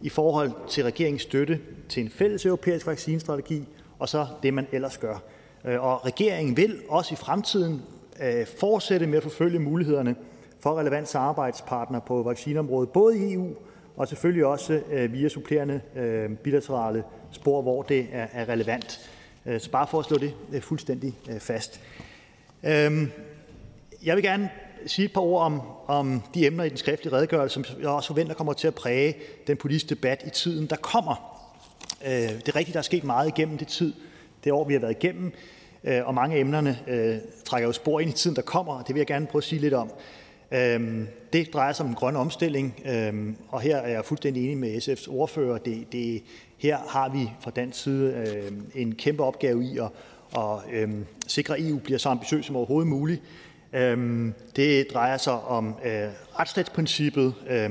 i 0.00 0.08
forhold 0.08 0.50
til 0.68 0.84
regeringens 0.84 1.22
støtte 1.22 1.60
til 1.88 2.02
en 2.02 2.10
fælles 2.10 2.46
europæisk 2.46 2.86
vaccinestrategi 2.86 3.68
og 3.98 4.08
så 4.08 4.26
det, 4.42 4.54
man 4.54 4.66
ellers 4.72 4.98
gør. 4.98 5.22
Øh, 5.64 5.84
og 5.84 6.06
regeringen 6.06 6.56
vil 6.56 6.80
også 6.88 7.14
i 7.14 7.16
fremtiden 7.16 7.82
øh, 8.22 8.46
fortsætte 8.60 9.06
med 9.06 9.16
at 9.16 9.22
forfølge 9.22 9.58
mulighederne 9.58 10.16
for 10.60 10.78
relevant 10.78 11.08
samarbejdspartner 11.08 12.00
på 12.00 12.22
vaccineområdet, 12.22 12.90
både 12.90 13.18
i 13.18 13.32
EU 13.32 13.54
og 13.96 14.08
selvfølgelig 14.08 14.46
også 14.46 14.80
øh, 14.90 15.12
via 15.12 15.28
supplerende 15.28 15.80
bilaterale 16.42 17.04
spor, 17.30 17.62
hvor 17.62 17.82
det 17.82 18.06
er 18.12 18.48
relevant. 18.48 19.10
Øh, 19.46 19.60
så 19.60 19.70
bare 19.70 19.86
for 19.86 19.98
at 19.98 20.04
slå 20.04 20.18
det 20.18 20.34
øh, 20.52 20.62
fuldstændig 20.62 21.14
øh, 21.30 21.40
fast. 21.40 21.80
Øhm, 22.62 23.10
jeg 24.04 24.16
vil 24.16 24.24
gerne 24.24 24.50
sige 24.86 25.04
et 25.04 25.12
par 25.12 25.20
ord 25.20 25.42
om, 25.42 25.60
om 25.86 26.22
de 26.34 26.46
emner 26.46 26.64
i 26.64 26.68
den 26.68 26.76
skriftlige 26.76 27.14
redegørelse, 27.14 27.54
som 27.54 27.80
jeg 27.80 27.88
også 27.88 28.06
forventer 28.06 28.34
kommer 28.34 28.52
til 28.52 28.66
at 28.66 28.74
præge 28.74 29.14
den 29.46 29.56
politiske 29.56 29.88
debat 29.88 30.22
i 30.26 30.30
tiden, 30.30 30.66
der 30.66 30.76
kommer. 30.76 31.40
Det 32.02 32.48
er 32.48 32.56
rigtigt, 32.56 32.72
der 32.72 32.78
er 32.78 32.82
sket 32.82 33.04
meget 33.04 33.28
igennem 33.28 33.58
det 33.58 33.68
tid, 33.68 33.94
det 34.44 34.52
år, 34.52 34.64
vi 34.64 34.72
har 34.72 34.80
været 34.80 34.96
igennem, 35.02 35.32
og 36.04 36.14
mange 36.14 36.36
af 36.36 36.40
emnerne 36.40 36.78
øh, 36.86 37.16
trækker 37.44 37.68
jo 37.68 37.72
spor 37.72 38.00
ind 38.00 38.10
i 38.10 38.12
tiden, 38.12 38.36
der 38.36 38.42
kommer, 38.42 38.72
og 38.72 38.86
det 38.86 38.94
vil 38.94 39.00
jeg 39.00 39.06
gerne 39.06 39.26
prøve 39.26 39.40
at 39.40 39.44
sige 39.44 39.60
lidt 39.60 39.74
om. 39.74 39.90
Øhm, 40.52 41.08
det 41.32 41.52
drejer 41.52 41.72
sig 41.72 41.84
om 41.84 41.90
en 41.90 41.96
grøn 41.96 42.16
omstilling, 42.16 42.82
øhm, 42.86 43.36
og 43.48 43.60
her 43.60 43.76
er 43.76 43.88
jeg 43.88 44.04
fuldstændig 44.04 44.44
enig 44.44 44.58
med 44.58 44.76
SF's 44.76 45.10
ordfører. 45.10 45.58
Det, 45.58 45.92
det, 45.92 46.22
her 46.64 46.78
har 46.88 47.08
vi 47.08 47.30
fra 47.40 47.50
dansk 47.50 47.82
side 47.82 48.12
øh, 48.12 48.52
en 48.74 48.94
kæmpe 48.94 49.24
opgave 49.24 49.64
i 49.64 49.78
at, 49.78 49.90
at 50.38 50.58
øh, 50.72 50.90
sikre, 51.26 51.56
at 51.56 51.68
EU 51.68 51.78
bliver 51.78 51.98
så 51.98 52.08
ambitiøs 52.08 52.46
som 52.46 52.56
overhovedet 52.56 52.88
muligt. 52.88 53.22
Øh, 53.72 54.28
det 54.56 54.86
drejer 54.94 55.16
sig 55.16 55.32
om 55.32 55.74
øh, 55.84 56.08
retsstatsprincippet. 56.38 57.34
Øh, 57.48 57.70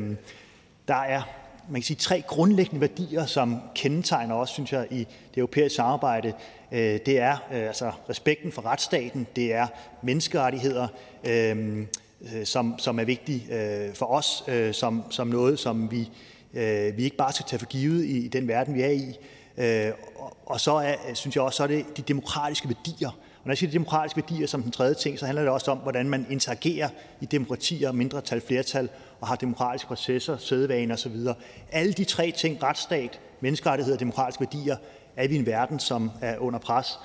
der 0.87 0.95
er 0.95 1.21
man 1.69 1.81
kan 1.81 1.85
sige, 1.85 1.97
tre 1.97 2.23
grundlæggende 2.27 2.81
værdier, 2.81 3.25
som 3.25 3.61
kendetegner 3.75 4.35
også, 4.35 4.53
synes 4.53 4.73
jeg, 4.73 4.87
i 4.91 4.97
det 4.99 5.37
europæiske 5.37 5.75
samarbejde. 5.75 6.33
Øh, 6.71 6.99
det 7.05 7.19
er 7.19 7.31
øh, 7.53 7.67
altså 7.67 7.91
respekten 8.09 8.51
for 8.51 8.65
retsstaten, 8.65 9.27
det 9.35 9.53
er 9.53 9.67
menneskerettigheder, 10.01 10.87
øh, 11.23 11.77
øh 11.79 11.85
som, 12.45 12.75
som 12.77 12.99
er 12.99 13.03
vigtige 13.03 13.55
øh, 13.55 13.93
for 13.93 14.05
os, 14.05 14.43
øh, 14.47 14.73
som, 14.73 15.03
som 15.09 15.27
noget, 15.27 15.59
som 15.59 15.91
vi, 15.91 16.09
Øh, 16.53 16.97
vi 16.97 17.03
ikke 17.03 17.17
bare 17.17 17.33
skal 17.33 17.45
tage 17.45 17.59
for 17.59 17.65
givet 17.65 18.05
i, 18.05 18.25
i 18.25 18.27
den 18.27 18.47
verden, 18.47 18.75
vi 18.75 18.81
er 18.81 18.89
i. 18.89 19.17
Øh, 19.57 19.91
og 20.45 20.59
så 20.59 20.73
er, 20.73 20.95
synes 21.13 21.35
jeg 21.35 21.43
også, 21.43 21.57
så 21.57 21.63
er 21.63 21.67
det 21.67 21.97
de 21.97 22.01
demokratiske 22.01 22.67
værdier. 22.67 23.09
Og 23.09 23.47
når 23.47 23.51
jeg 23.51 23.57
siger 23.57 23.69
de 23.69 23.73
demokratiske 23.73 24.21
værdier 24.21 24.47
som 24.47 24.63
den 24.63 24.71
tredje 24.71 24.93
ting, 24.93 25.19
så 25.19 25.25
handler 25.25 25.41
det 25.41 25.51
også 25.51 25.71
om, 25.71 25.77
hvordan 25.77 26.09
man 26.09 26.25
interagerer 26.29 26.89
i 27.21 27.25
demokratier, 27.25 27.91
mindretal, 27.91 28.41
flertal, 28.41 28.89
og 29.21 29.27
har 29.27 29.35
demokratiske 29.35 29.87
processer, 29.87 30.37
sædvaner 30.37 30.93
osv. 30.93 31.15
Alle 31.71 31.93
de 31.93 32.03
tre 32.03 32.31
ting, 32.31 32.63
retsstat, 32.63 33.19
menneskerettigheder 33.39 33.95
og 33.95 33.99
demokratiske 33.99 34.41
værdier, 34.41 34.77
er 35.15 35.27
vi 35.27 35.35
i 35.35 35.37
en 35.37 35.45
verden, 35.45 35.79
som 35.79 36.11
er 36.21 36.37
under 36.37 36.59
pres. 36.59 36.99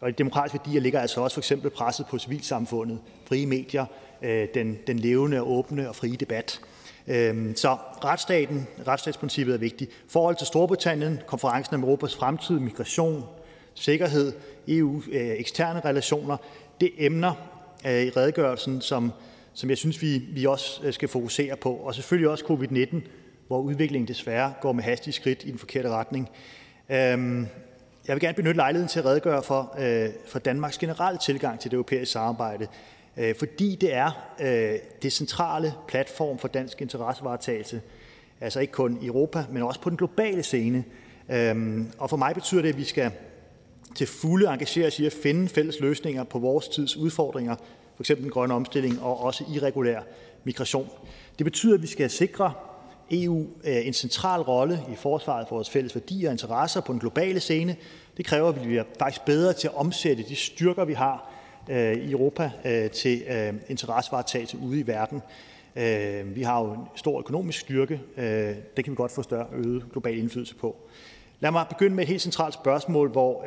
Og 0.00 0.08
i 0.08 0.12
demokratiske 0.12 0.58
værdier 0.58 0.80
ligger 0.80 1.00
altså 1.00 1.20
også 1.20 1.34
for 1.34 1.40
eksempel 1.40 1.70
presset 1.70 2.06
på 2.06 2.18
civilsamfundet, 2.18 2.98
frie 3.28 3.46
medier, 3.46 3.86
øh, 4.22 4.48
den, 4.54 4.78
den 4.86 4.98
levende 4.98 5.42
åbne 5.42 5.88
og 5.88 5.96
frie 5.96 6.16
debat. 6.16 6.60
Øhm, 7.08 7.56
så 7.56 7.76
retsstaten, 8.04 8.66
retsstatsprincippet 8.86 9.54
er 9.54 9.58
vigtigt. 9.58 9.90
Forhold 10.08 10.36
til 10.36 10.46
Storbritannien, 10.46 11.20
konferencen 11.26 11.74
om 11.74 11.82
Europas 11.82 12.16
fremtid, 12.16 12.58
migration, 12.58 13.24
sikkerhed, 13.74 14.32
EU 14.68 15.02
øh, 15.12 15.28
eksterne 15.28 15.80
relationer, 15.84 16.36
det 16.80 16.90
emner 16.98 17.32
øh, 17.86 18.02
i 18.02 18.10
redegørelsen, 18.10 18.80
som, 18.80 19.12
som 19.54 19.70
jeg 19.70 19.78
synes, 19.78 20.02
vi, 20.02 20.18
vi 20.18 20.44
også 20.44 20.80
øh, 20.84 20.92
skal 20.92 21.08
fokusere 21.08 21.56
på. 21.56 21.72
Og 21.72 21.94
selvfølgelig 21.94 22.30
også 22.30 22.44
covid-19, 22.44 22.96
hvor 23.46 23.60
udviklingen 23.60 24.08
desværre 24.08 24.54
går 24.60 24.72
med 24.72 24.84
hastige 24.84 25.14
skridt 25.14 25.44
i 25.44 25.50
den 25.50 25.58
forkerte 25.58 25.88
retning. 25.88 26.28
Øhm, 26.90 27.46
jeg 28.06 28.14
vil 28.14 28.20
gerne 28.20 28.34
benytte 28.34 28.56
lejligheden 28.56 28.88
til 28.88 28.98
at 28.98 29.04
redegøre 29.04 29.42
for, 29.42 29.78
for 30.26 30.38
Danmarks 30.38 30.78
generelle 30.78 31.18
tilgang 31.18 31.60
til 31.60 31.70
det 31.70 31.74
europæiske 31.74 32.12
samarbejde, 32.12 32.66
Øh, 33.16 33.34
fordi 33.34 33.74
det 33.74 33.94
er 33.94 34.34
øh, 34.40 34.78
det 35.02 35.12
centrale 35.12 35.74
platform 35.88 36.38
for 36.38 36.48
dansk 36.48 36.82
interessevaretagelse, 36.82 37.80
altså 38.40 38.60
ikke 38.60 38.72
kun 38.72 38.98
i 39.02 39.06
Europa, 39.06 39.44
men 39.50 39.62
også 39.62 39.80
på 39.80 39.90
den 39.90 39.96
globale 39.96 40.42
scene. 40.42 40.84
Øhm, 41.28 41.92
og 41.98 42.10
for 42.10 42.16
mig 42.16 42.34
betyder 42.34 42.62
det, 42.62 42.68
at 42.68 42.78
vi 42.78 42.84
skal 42.84 43.10
til 43.94 44.06
fulde 44.06 44.48
engagere 44.48 44.86
os 44.86 44.98
i 44.98 45.06
at 45.06 45.12
finde 45.12 45.48
fælles 45.48 45.80
løsninger 45.80 46.24
på 46.24 46.38
vores 46.38 46.68
tids 46.68 46.96
udfordringer, 46.96 47.56
f.eks. 47.96 48.08
den 48.08 48.30
grønne 48.30 48.54
omstilling 48.54 49.02
og 49.02 49.20
også 49.20 49.44
irregulær 49.54 50.00
migration. 50.44 50.90
Det 51.38 51.44
betyder, 51.44 51.74
at 51.74 51.82
vi 51.82 51.86
skal 51.86 52.10
sikre 52.10 52.52
EU 53.10 53.46
øh, 53.64 53.86
en 53.86 53.92
central 53.92 54.40
rolle 54.40 54.80
i 54.92 54.94
forsvaret 54.94 55.48
for 55.48 55.56
vores 55.56 55.70
fælles 55.70 55.94
værdier 55.94 56.28
og 56.28 56.32
interesser 56.32 56.80
på 56.80 56.92
den 56.92 57.00
globale 57.00 57.40
scene. 57.40 57.76
Det 58.16 58.24
kræver, 58.24 58.48
at 58.48 58.60
vi 58.60 58.66
bliver 58.66 58.84
faktisk 58.98 59.24
bedre 59.24 59.52
til 59.52 59.68
at 59.68 59.74
omsætte 59.74 60.22
de 60.28 60.36
styrker, 60.36 60.84
vi 60.84 60.92
har, 60.92 61.32
Øh, 61.70 61.96
i 61.96 62.12
Europa 62.12 62.50
øh, 62.64 62.90
til 62.90 63.22
øh, 63.28 63.54
interessevaretagelse 63.68 64.58
ude 64.58 64.80
i 64.80 64.86
verden. 64.86 65.22
Vi 66.34 66.42
har 66.42 66.60
jo 66.60 66.72
en 66.72 66.80
stor 66.94 67.18
økonomisk 67.18 67.60
styrke. 67.60 68.00
Det 68.76 68.84
kan 68.84 68.90
vi 68.90 68.94
godt 68.94 69.12
få 69.12 69.22
større 69.22 69.46
øget 69.52 69.84
global 69.92 70.18
indflydelse 70.18 70.54
på. 70.54 70.76
Lad 71.40 71.50
mig 71.50 71.66
begynde 71.68 71.96
med 71.96 72.04
et 72.04 72.08
helt 72.08 72.22
centralt 72.22 72.54
spørgsmål, 72.54 73.10
hvor 73.10 73.44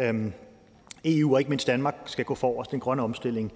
EU 1.05 1.33
og 1.33 1.39
ikke 1.39 1.49
mindst 1.49 1.67
Danmark 1.67 1.95
skal 2.05 2.25
gå 2.25 2.35
forrest, 2.35 2.71
den 2.71 2.79
grønne 2.79 3.03
omstilling. 3.03 3.51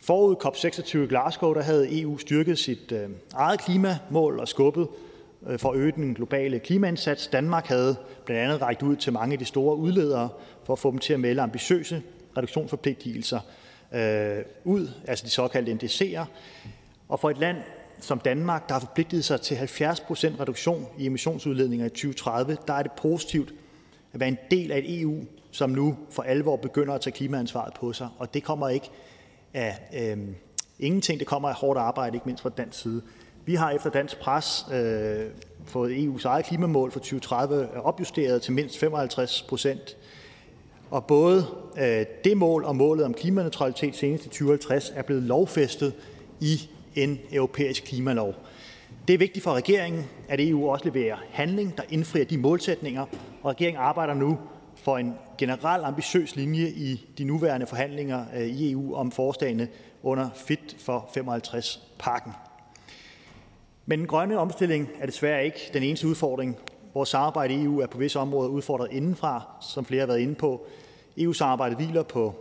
Forud 0.00 0.36
COP26 0.44 0.98
i 0.98 1.06
Glasgow 1.06 1.54
der 1.54 1.62
havde 1.62 2.00
EU 2.00 2.18
styrket 2.18 2.58
sit 2.58 2.92
eget 3.34 3.60
klimamål 3.60 4.38
og 4.38 4.48
skubbet 4.48 4.88
for 5.56 5.70
at 5.70 5.76
øge 5.76 5.92
den 5.92 6.14
globale 6.14 6.58
klimaindsats. 6.58 7.26
Danmark 7.26 7.66
havde 7.66 7.96
blandt 8.24 8.42
andet 8.42 8.62
rækket 8.62 8.82
ud 8.82 8.96
til 8.96 9.12
mange 9.12 9.32
af 9.32 9.38
de 9.38 9.44
store 9.44 9.76
udledere 9.76 10.28
for 10.64 10.72
at 10.72 10.78
få 10.78 10.90
dem 10.90 10.98
til 10.98 11.12
at 11.12 11.20
melde 11.20 11.42
ambitiøse 11.42 12.02
reduktionsforpligtelser 12.36 13.40
øh, 13.92 14.44
ud, 14.64 14.88
altså 15.06 15.24
de 15.24 15.30
såkaldte 15.30 15.72
NDC'er. 15.72 16.24
Og 17.08 17.20
for 17.20 17.30
et 17.30 17.38
land 17.38 17.56
som 18.00 18.18
Danmark, 18.18 18.68
der 18.68 18.74
har 18.74 18.80
forpligtet 18.80 19.24
sig 19.24 19.40
til 19.40 19.54
70% 19.54 19.60
reduktion 20.40 20.86
i 20.98 21.06
emissionsudledninger 21.06 21.86
i 21.86 21.88
2030, 21.88 22.56
der 22.66 22.74
er 22.74 22.82
det 22.82 22.92
positivt 22.92 23.54
at 24.12 24.20
være 24.20 24.28
en 24.28 24.38
del 24.50 24.72
af 24.72 24.78
et 24.78 25.00
EU, 25.00 25.24
som 25.50 25.70
nu 25.70 25.96
for 26.10 26.22
alvor 26.22 26.56
begynder 26.56 26.94
at 26.94 27.00
tage 27.00 27.12
klimaansvaret 27.12 27.74
på 27.74 27.92
sig. 27.92 28.08
Og 28.18 28.34
det 28.34 28.42
kommer 28.42 28.68
ikke 28.68 28.90
af 29.54 29.78
øh, 29.94 30.18
ingenting, 30.78 31.18
det 31.18 31.26
kommer 31.26 31.48
af 31.48 31.54
hårdt 31.54 31.78
arbejde, 31.78 32.16
ikke 32.16 32.26
mindst 32.26 32.42
fra 32.42 32.50
dansk 32.50 32.80
side. 32.80 33.02
Vi 33.44 33.54
har 33.54 33.70
efter 33.70 33.90
dansk 33.90 34.20
pres 34.20 34.66
øh, 34.72 35.26
fået 35.64 35.96
EU's 35.96 36.24
eget 36.24 36.44
klimamål 36.44 36.92
for 36.92 37.00
2030 37.00 37.80
opjusteret 37.80 38.42
til 38.42 38.52
mindst 38.52 38.78
55 38.78 39.42
procent. 39.42 39.96
Og 40.90 41.06
både 41.06 41.46
øh, 41.78 42.06
det 42.24 42.36
mål 42.36 42.64
og 42.64 42.76
målet 42.76 43.04
om 43.04 43.14
klimaneutralitet 43.14 43.96
senest 43.96 44.26
i 44.26 44.28
2050 44.28 44.92
er 44.94 45.02
blevet 45.02 45.22
lovfæstet 45.22 45.94
i 46.40 46.70
en 46.94 47.18
europæisk 47.32 47.84
klimalov. 47.84 48.34
Det 49.08 49.14
er 49.14 49.18
vigtigt 49.18 49.42
for 49.42 49.52
regeringen, 49.52 50.04
at 50.28 50.40
EU 50.40 50.70
også 50.70 50.84
leverer 50.84 51.16
handling, 51.30 51.76
der 51.76 51.82
indfrier 51.88 52.24
de 52.24 52.38
målsætninger, 52.38 53.02
og 53.42 53.50
regeringen 53.50 53.82
arbejder 53.82 54.14
nu 54.14 54.38
for 54.76 54.98
en 54.98 55.14
generel 55.38 55.84
ambitiøs 55.84 56.36
linje 56.36 56.68
i 56.68 57.06
de 57.18 57.24
nuværende 57.24 57.66
forhandlinger 57.66 58.24
øh, 58.36 58.46
i 58.46 58.72
EU 58.72 58.94
om 58.94 59.10
forslagene 59.10 59.68
under 60.02 60.28
Fit 60.34 60.76
for 60.78 61.10
55-pakken. 61.16 62.32
Men 63.86 63.98
den 63.98 64.08
grønne 64.08 64.38
omstilling 64.38 64.88
er 65.00 65.06
desværre 65.06 65.44
ikke 65.44 65.70
den 65.72 65.82
eneste 65.82 66.08
udfordring. 66.08 66.56
Vores 66.94 67.08
samarbejde 67.08 67.54
i 67.54 67.64
EU 67.64 67.80
er 67.80 67.86
på 67.86 67.98
visse 67.98 68.18
områder 68.18 68.48
udfordret 68.48 68.88
indenfra, 68.92 69.42
som 69.60 69.84
flere 69.84 70.00
har 70.00 70.06
været 70.06 70.20
inde 70.20 70.34
på. 70.34 70.66
EU-samarbejdet 71.16 71.76
hviler 71.76 72.02
på 72.02 72.34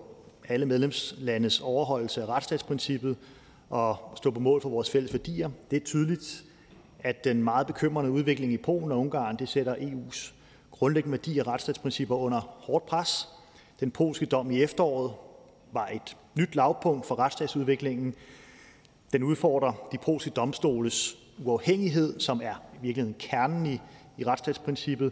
alle 0.47 0.65
medlemslandes 0.65 1.59
overholdelse 1.59 2.21
af 2.21 2.25
retsstatsprincippet 2.25 3.17
og 3.69 3.97
stå 4.15 4.31
på 4.31 4.39
mål 4.39 4.61
for 4.61 4.69
vores 4.69 4.89
fælles 4.89 5.13
værdier. 5.13 5.49
Det 5.71 5.77
er 5.81 5.85
tydeligt, 5.85 6.43
at 6.99 7.23
den 7.23 7.43
meget 7.43 7.67
bekymrende 7.67 8.11
udvikling 8.11 8.53
i 8.53 8.57
Polen 8.57 8.91
og 8.91 8.99
Ungarn 8.99 9.35
det 9.37 9.49
sætter 9.49 9.75
EU's 9.75 10.33
grundlæggende 10.71 11.11
værdier 11.11 11.43
og 11.43 11.47
retsstatsprincipper 11.47 12.15
under 12.15 12.39
hårdt 12.39 12.85
pres. 12.85 13.27
Den 13.79 13.91
polske 13.91 14.25
dom 14.25 14.51
i 14.51 14.61
efteråret 14.61 15.11
var 15.71 15.87
et 15.87 16.17
nyt 16.35 16.55
lavpunkt 16.55 17.05
for 17.05 17.19
retsstatsudviklingen. 17.19 18.13
Den 19.13 19.23
udfordrer 19.23 19.73
de 19.91 19.97
polske 19.97 20.29
domstoles 20.29 21.17
uafhængighed, 21.45 22.19
som 22.19 22.41
er 22.43 22.53
i 22.53 22.77
virkeligheden 22.81 23.15
kernen 23.19 23.65
i, 23.65 23.79
i 24.17 24.23
retsstatsprincippet. 24.23 25.11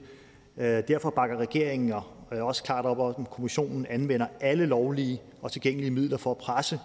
Øh, 0.57 0.83
derfor 0.87 1.09
bakker 1.09 1.37
regeringen 1.37 1.91
og 1.91 2.03
også 2.31 2.63
klart 2.63 2.85
op 2.85 2.99
om, 2.99 3.15
at 3.19 3.29
kommissionen 3.29 3.85
anvender 3.89 4.27
alle 4.39 4.65
lovlige 4.65 5.21
og 5.41 5.51
tilgængelige 5.51 5.91
midler 5.91 6.17
for 6.17 6.31
at 6.31 6.37
presse 6.37 6.79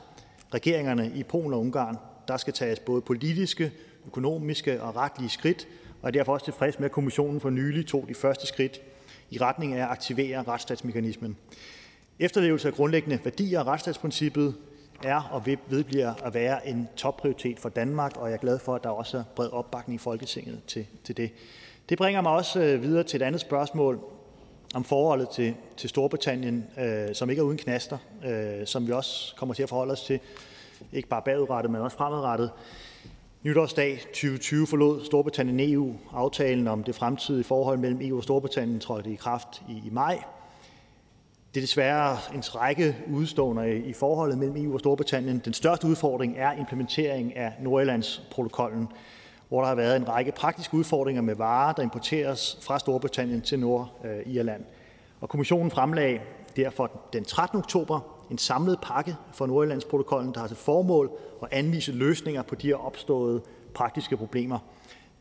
regeringerne 0.55 1.13
i 1.15 1.23
Polen 1.23 1.53
og 1.53 1.61
Ungarn. 1.61 1.97
Der 2.29 2.37
skal 2.37 2.53
tages 2.53 2.79
både 2.79 3.01
politiske, 3.01 3.73
økonomiske 4.07 4.83
og 4.83 4.97
retlige 4.97 5.29
skridt, 5.29 5.69
og 6.03 6.09
er 6.09 6.11
derfor 6.11 6.33
også 6.33 6.45
tilfreds 6.45 6.79
med, 6.79 6.85
at 6.85 6.93
kommissionen 6.93 7.41
for 7.41 7.51
nylig 7.51 7.87
tog 7.87 8.05
de 8.09 8.15
første 8.15 8.47
skridt 8.47 8.81
i 9.31 9.39
retning 9.39 9.75
af 9.75 9.83
at 9.83 9.91
aktivere 9.91 10.43
retsstatsmekanismen. 10.43 11.37
Efterlevelse 12.19 12.69
af 12.69 12.75
grundlæggende 12.75 13.19
værdier 13.25 13.61
og 13.61 13.67
retsstatsprincippet 13.67 14.55
er 15.05 15.29
og 15.33 15.47
vedbliver 15.47 16.15
at 16.25 16.35
være 16.35 16.69
en 16.69 16.89
topprioritet 16.97 17.61
for 17.61 17.69
Danmark, 17.69 18.17
og 18.17 18.29
jeg 18.29 18.35
er 18.35 18.41
glad 18.41 18.59
for, 18.59 18.75
at 18.75 18.85
der 18.85 18.91
også 18.91 19.19
er 19.19 19.23
bred 19.37 19.49
opbakning 19.49 19.95
i 19.95 19.99
Folketinget 19.99 20.61
til, 20.67 20.87
til 21.05 21.17
det. 21.17 21.31
Det 21.89 21.99
bringer 21.99 22.21
mig 22.21 22.33
også 22.33 22.63
øh, 22.63 22.83
videre 22.83 23.05
til 23.05 23.23
et 23.23 23.27
andet 23.27 23.41
spørgsmål 23.41 24.01
om 24.75 24.85
forholdet 24.85 25.29
til, 25.29 25.55
til 25.77 25.89
Storbritannien, 25.89 26.65
øh, 26.79 27.15
som 27.15 27.31
ikke 27.31 27.41
er 27.41 27.45
uden 27.45 27.59
knaster, 27.59 27.99
øh, 28.27 28.67
som 28.67 28.87
vi 28.87 28.93
også 28.93 29.35
kommer 29.37 29.55
til 29.55 29.63
at 29.63 29.69
forholde 29.69 29.93
os 29.93 30.05
til, 30.05 30.21
ikke 30.93 31.09
bare 31.09 31.23
bagudrettet, 31.25 31.73
men 31.73 31.81
også 31.81 31.97
fremadrettet. 31.97 32.51
Nytårsdag 33.43 33.99
2020 33.99 34.67
forlod 34.67 35.05
Storbritannien 35.05 35.73
EU. 35.73 35.95
Aftalen 36.13 36.69
om 36.69 36.85
det 36.85 36.95
fremtidige 36.95 37.45
forhold 37.45 37.79
mellem 37.79 38.01
EU 38.03 38.17
og 38.17 38.23
Storbritannien 38.23 38.81
trådte 38.81 39.13
i 39.13 39.15
kraft 39.15 39.63
i, 39.69 39.73
i 39.73 39.91
maj. 39.91 40.23
Det 41.55 41.61
er 41.61 41.63
desværre 41.63 42.19
en 42.35 42.43
række 42.55 42.97
udstående 43.13 43.79
i 43.79 43.93
forholdet 43.93 44.39
mellem 44.39 44.57
EU 44.57 44.75
og 44.75 44.81
Storbritannien. 44.81 45.43
Den 45.45 45.53
største 45.53 45.87
udfordring 45.87 46.35
er 46.39 46.53
implementering 46.53 47.37
af 47.37 47.53
Nordjyllandsprotokollen, 47.61 48.89
hvor 49.53 49.61
der 49.61 49.69
har 49.69 49.75
været 49.75 49.97
en 49.97 50.09
række 50.09 50.33
praktiske 50.33 50.75
udfordringer 50.75 51.23
med 51.23 51.35
varer, 51.35 51.73
der 51.73 51.83
importeres 51.83 52.59
fra 52.63 52.79
Storbritannien 52.79 53.41
til 53.41 53.59
Nordirland. 53.59 54.65
Og 55.21 55.29
kommissionen 55.29 55.71
fremlagde 55.71 56.21
derfor 56.57 56.91
den 57.13 57.25
13. 57.25 57.59
oktober 57.59 58.01
en 58.31 58.39
samlet 58.39 58.79
pakke 58.83 59.17
for 59.33 59.47
Nordjyllandsprotokollen, 59.47 60.35
der 60.35 60.41
har 60.41 60.47
til 60.47 60.57
formål 60.57 61.11
at 61.43 61.49
anvise 61.51 61.93
løsninger 61.93 62.43
på 62.43 62.55
de 62.55 62.67
her 62.67 62.75
opståede 62.75 63.43
praktiske 63.75 64.17
problemer. 64.17 64.59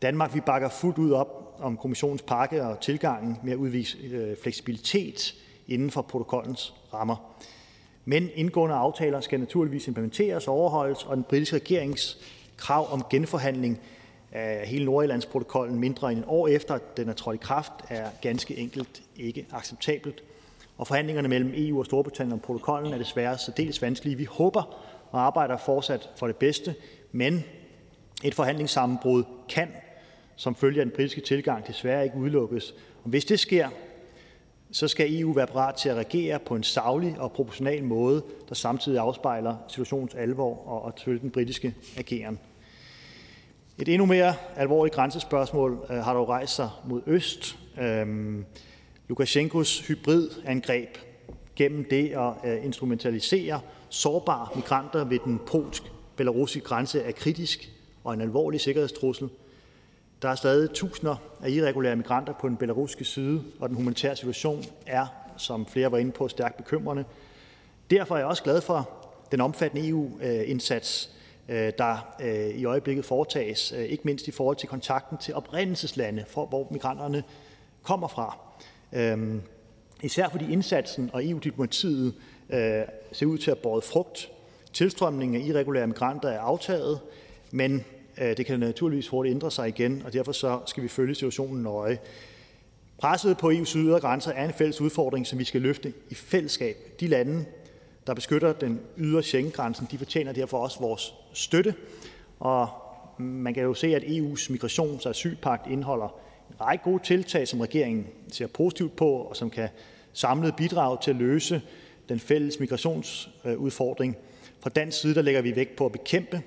Danmark 0.02 0.34
vi 0.34 0.40
bakker 0.40 0.68
fuldt 0.68 0.98
ud 0.98 1.10
op 1.10 1.56
om 1.60 1.76
kommissionens 1.76 2.22
pakke 2.22 2.64
og 2.64 2.80
tilgangen 2.80 3.38
med 3.42 3.52
at 3.52 3.58
udvise 3.58 3.98
øh, 3.98 4.36
fleksibilitet 4.42 5.34
inden 5.68 5.90
for 5.90 6.02
protokollens 6.02 6.74
rammer. 6.94 7.16
Men 8.04 8.28
indgående 8.34 8.74
aftaler 8.74 9.20
skal 9.20 9.40
naturligvis 9.40 9.88
implementeres 9.88 10.48
og 10.48 10.54
overholdes, 10.54 11.04
og 11.04 11.16
den 11.16 11.24
britiske 11.24 11.56
regerings 11.56 12.18
krav 12.56 12.92
om 12.92 13.04
genforhandling 13.10 13.80
hele 14.64 14.84
Nordjyllandsprotokollen 14.84 15.78
mindre 15.78 16.12
end 16.12 16.20
et 16.20 16.24
år 16.28 16.48
efter 16.48 16.78
den 16.96 17.08
er 17.08 17.12
trådt 17.12 17.34
i 17.34 17.38
kraft, 17.42 17.72
er 17.88 18.08
ganske 18.22 18.56
enkelt 18.56 19.02
ikke 19.16 19.46
acceptabelt. 19.52 20.22
Og 20.78 20.86
forhandlingerne 20.86 21.28
mellem 21.28 21.52
EU 21.56 21.78
og 21.78 21.86
Storbritannien 21.86 22.32
om 22.32 22.40
protokollen 22.40 22.92
er 22.92 22.98
desværre 22.98 23.38
særdeles 23.38 23.82
vanskelige. 23.82 24.16
Vi 24.16 24.24
håber 24.24 24.62
og 25.10 25.20
arbejder 25.20 25.56
fortsat 25.56 26.10
for 26.16 26.26
det 26.26 26.36
bedste, 26.36 26.74
men 27.12 27.44
et 28.24 28.34
forhandlingssammenbrud 28.34 29.24
kan 29.48 29.68
som 30.36 30.54
følge 30.54 30.80
af 30.80 30.86
den 30.86 30.94
britiske 30.94 31.20
tilgang 31.20 31.66
desværre 31.66 32.04
ikke 32.04 32.16
udelukkes. 32.16 32.74
Og 33.04 33.10
hvis 33.10 33.24
det 33.24 33.40
sker, 33.40 33.68
så 34.70 34.88
skal 34.88 35.20
EU 35.20 35.32
være 35.32 35.46
parat 35.46 35.74
til 35.74 35.88
at 35.88 35.94
reagere 35.94 36.38
på 36.38 36.54
en 36.54 36.62
saglig 36.62 37.16
og 37.18 37.32
proportional 37.32 37.84
måde, 37.84 38.22
der 38.48 38.54
samtidig 38.54 38.98
afspejler 38.98 39.56
situationens 39.68 40.14
alvor 40.14 40.66
og, 40.66 40.82
og 40.82 40.94
den 41.04 41.30
britiske 41.30 41.74
ageren. 41.96 42.38
Et 43.78 43.88
endnu 43.88 44.06
mere 44.06 44.34
alvorligt 44.56 44.94
grænsespørgsmål 44.94 45.86
øh, 45.90 45.96
har 45.96 46.14
dog 46.14 46.28
rejst 46.28 46.54
sig 46.54 46.70
mod 46.88 47.02
øst. 47.06 47.58
Øhm, 47.80 48.44
Lukasjenkos 49.08 49.86
hybridangreb 49.86 50.88
gennem 51.56 51.84
det 51.90 52.08
at 52.08 52.50
øh, 52.50 52.64
instrumentalisere 52.64 53.60
sårbare 53.88 54.48
migranter 54.54 55.04
ved 55.04 55.18
den 55.24 55.40
polsk-belarusiske 55.46 56.68
grænse 56.68 57.00
er 57.00 57.12
kritisk 57.12 57.72
og 58.04 58.14
en 58.14 58.20
alvorlig 58.20 58.60
sikkerhedstrussel. 58.60 59.28
Der 60.22 60.28
er 60.28 60.34
stadig 60.34 60.70
tusinder 60.70 61.16
af 61.42 61.50
irregulære 61.50 61.96
migranter 61.96 62.32
på 62.40 62.48
den 62.48 62.56
belarusiske 62.56 63.04
side, 63.04 63.44
og 63.60 63.68
den 63.68 63.76
humanitære 63.76 64.16
situation 64.16 64.64
er, 64.86 65.06
som 65.36 65.66
flere 65.66 65.92
var 65.92 65.98
inde 65.98 66.12
på, 66.12 66.28
stærkt 66.28 66.56
bekymrende. 66.56 67.04
Derfor 67.90 68.14
er 68.14 68.18
jeg 68.18 68.26
også 68.26 68.42
glad 68.42 68.60
for 68.60 68.90
den 69.30 69.40
omfattende 69.40 69.88
EU-indsats, 69.88 71.10
øh, 71.12 71.21
Øh, 71.48 71.72
der 71.78 72.14
øh, 72.20 72.48
i 72.48 72.64
øjeblikket 72.64 73.04
foretages, 73.04 73.72
øh, 73.72 73.84
ikke 73.84 74.02
mindst 74.04 74.28
i 74.28 74.30
forhold 74.30 74.56
til 74.56 74.68
kontakten 74.68 75.18
til 75.18 75.34
oprindelseslande, 75.34 76.24
hvor 76.32 76.68
migranterne 76.70 77.24
kommer 77.82 78.08
fra. 78.08 78.38
Øhm, 78.92 79.42
især 80.02 80.28
fordi 80.28 80.52
indsatsen 80.52 81.10
og 81.12 81.26
EU-diplomatiet 81.28 82.14
ser 83.12 83.26
ud 83.26 83.38
til 83.38 83.50
at 83.50 83.58
have 83.64 83.82
frugt. 83.82 84.30
Tilstrømningen 84.72 85.42
af 85.42 85.46
irregulære 85.46 85.86
migranter 85.86 86.28
er 86.28 86.40
aftaget, 86.40 87.00
men 87.50 87.84
det 88.18 88.46
kan 88.46 88.60
naturligvis 88.60 89.08
hurtigt 89.08 89.34
ændre 89.34 89.50
sig 89.50 89.68
igen, 89.68 90.02
og 90.06 90.12
derfor 90.12 90.32
så 90.32 90.60
skal 90.66 90.82
vi 90.82 90.88
følge 90.88 91.14
situationen 91.14 91.62
nøje. 91.62 91.98
Presset 92.98 93.38
på 93.38 93.50
EU's 93.50 93.78
ydre 93.78 94.00
grænser 94.00 94.30
er 94.32 94.44
en 94.44 94.52
fælles 94.52 94.80
udfordring, 94.80 95.26
som 95.26 95.38
vi 95.38 95.44
skal 95.44 95.62
løfte 95.62 95.92
i 96.10 96.14
fællesskab. 96.14 96.76
De 97.00 97.06
lande, 97.06 97.44
der 98.06 98.14
beskytter 98.14 98.52
den 98.52 98.80
ydre 98.98 99.22
Schengen-grænsen, 99.22 99.88
de 99.90 99.98
fortjener 99.98 100.32
derfor 100.32 100.58
også 100.58 100.80
vores 100.80 101.14
støtte. 101.32 101.74
Og 102.40 102.68
man 103.18 103.54
kan 103.54 103.62
jo 103.62 103.74
se, 103.74 103.96
at 103.96 104.02
EU's 104.02 104.50
migrations- 104.50 105.04
og 105.04 105.10
asylpagt 105.10 105.66
indeholder 105.70 106.08
en 106.50 106.60
række 106.60 106.84
gode 106.84 107.02
tiltag, 107.02 107.48
som 107.48 107.60
regeringen 107.60 108.06
ser 108.32 108.46
positivt 108.46 108.96
på, 108.96 109.10
og 109.10 109.36
som 109.36 109.50
kan 109.50 109.68
samlet 110.12 110.56
bidrage 110.56 110.98
til 111.02 111.10
at 111.10 111.16
løse 111.16 111.62
den 112.08 112.20
fælles 112.20 112.60
migrationsudfordring. 112.60 114.16
Fra 114.60 114.70
dansk 114.70 115.00
side 115.00 115.14
der 115.14 115.22
lægger 115.22 115.42
vi 115.42 115.56
vægt 115.56 115.76
på 115.76 115.86
at 115.86 115.92
bekæmpe 115.92 116.42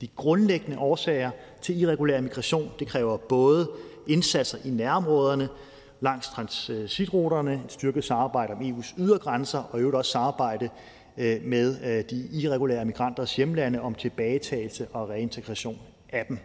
de 0.00 0.08
grundlæggende 0.16 0.78
årsager 0.78 1.30
til 1.62 1.80
irregulær 1.80 2.20
migration. 2.20 2.70
Det 2.78 2.88
kræver 2.88 3.16
både 3.16 3.70
indsatser 4.06 4.58
i 4.64 4.70
nærområderne, 4.70 5.48
langs 6.00 6.28
transitruterne, 6.28 7.62
et 7.64 7.72
styrket 7.72 8.04
samarbejde 8.04 8.52
om 8.52 8.60
EU's 8.60 8.94
ydergrænser 8.98 9.58
og 9.58 9.78
i 9.78 9.80
øvrigt 9.80 9.96
også 9.96 10.10
samarbejde 10.10 10.68
Øh, 11.18 11.42
med 11.44 11.76
øh, 11.84 12.04
de 12.10 12.28
irregulære 12.32 12.84
migranters 12.84 13.36
hjemlande 13.36 13.80
om 13.80 13.94
tilbagetagelse 13.94 14.86
og 14.92 15.08
reintegration 15.08 15.78
af 16.12 16.26
dem. 16.26 16.38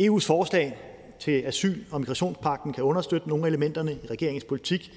EU's 0.00 0.26
forslag 0.26 0.76
til 1.18 1.42
asyl- 1.42 1.84
og 1.90 2.00
migrationspagten 2.00 2.72
kan 2.72 2.84
understøtte 2.84 3.28
nogle 3.28 3.44
af 3.44 3.48
elementerne 3.48 3.92
i 3.92 4.06
regeringens 4.10 4.44
politik, 4.44 4.92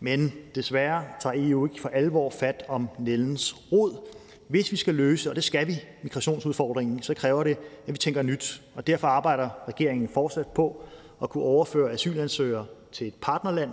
men 0.00 0.32
desværre 0.54 1.04
tager 1.20 1.48
EU 1.48 1.66
ikke 1.66 1.80
for 1.80 1.88
alvor 1.88 2.30
fat 2.30 2.64
om 2.68 2.88
nældens 2.98 3.72
rod. 3.72 4.08
Hvis 4.48 4.72
vi 4.72 4.76
skal 4.76 4.94
løse, 4.94 5.30
og 5.30 5.36
det 5.36 5.44
skal 5.44 5.66
vi, 5.66 5.74
migrationsudfordringen, 6.02 7.02
så 7.02 7.14
kræver 7.14 7.44
det, 7.44 7.56
at 7.86 7.92
vi 7.92 7.98
tænker 7.98 8.22
nyt. 8.22 8.62
Og 8.74 8.86
derfor 8.86 9.08
arbejder 9.08 9.48
regeringen 9.68 10.08
fortsat 10.08 10.46
på 10.46 10.82
at 11.22 11.30
kunne 11.30 11.44
overføre 11.44 11.92
asylansøgere 11.92 12.66
til 12.92 13.06
et 13.06 13.14
partnerland. 13.20 13.70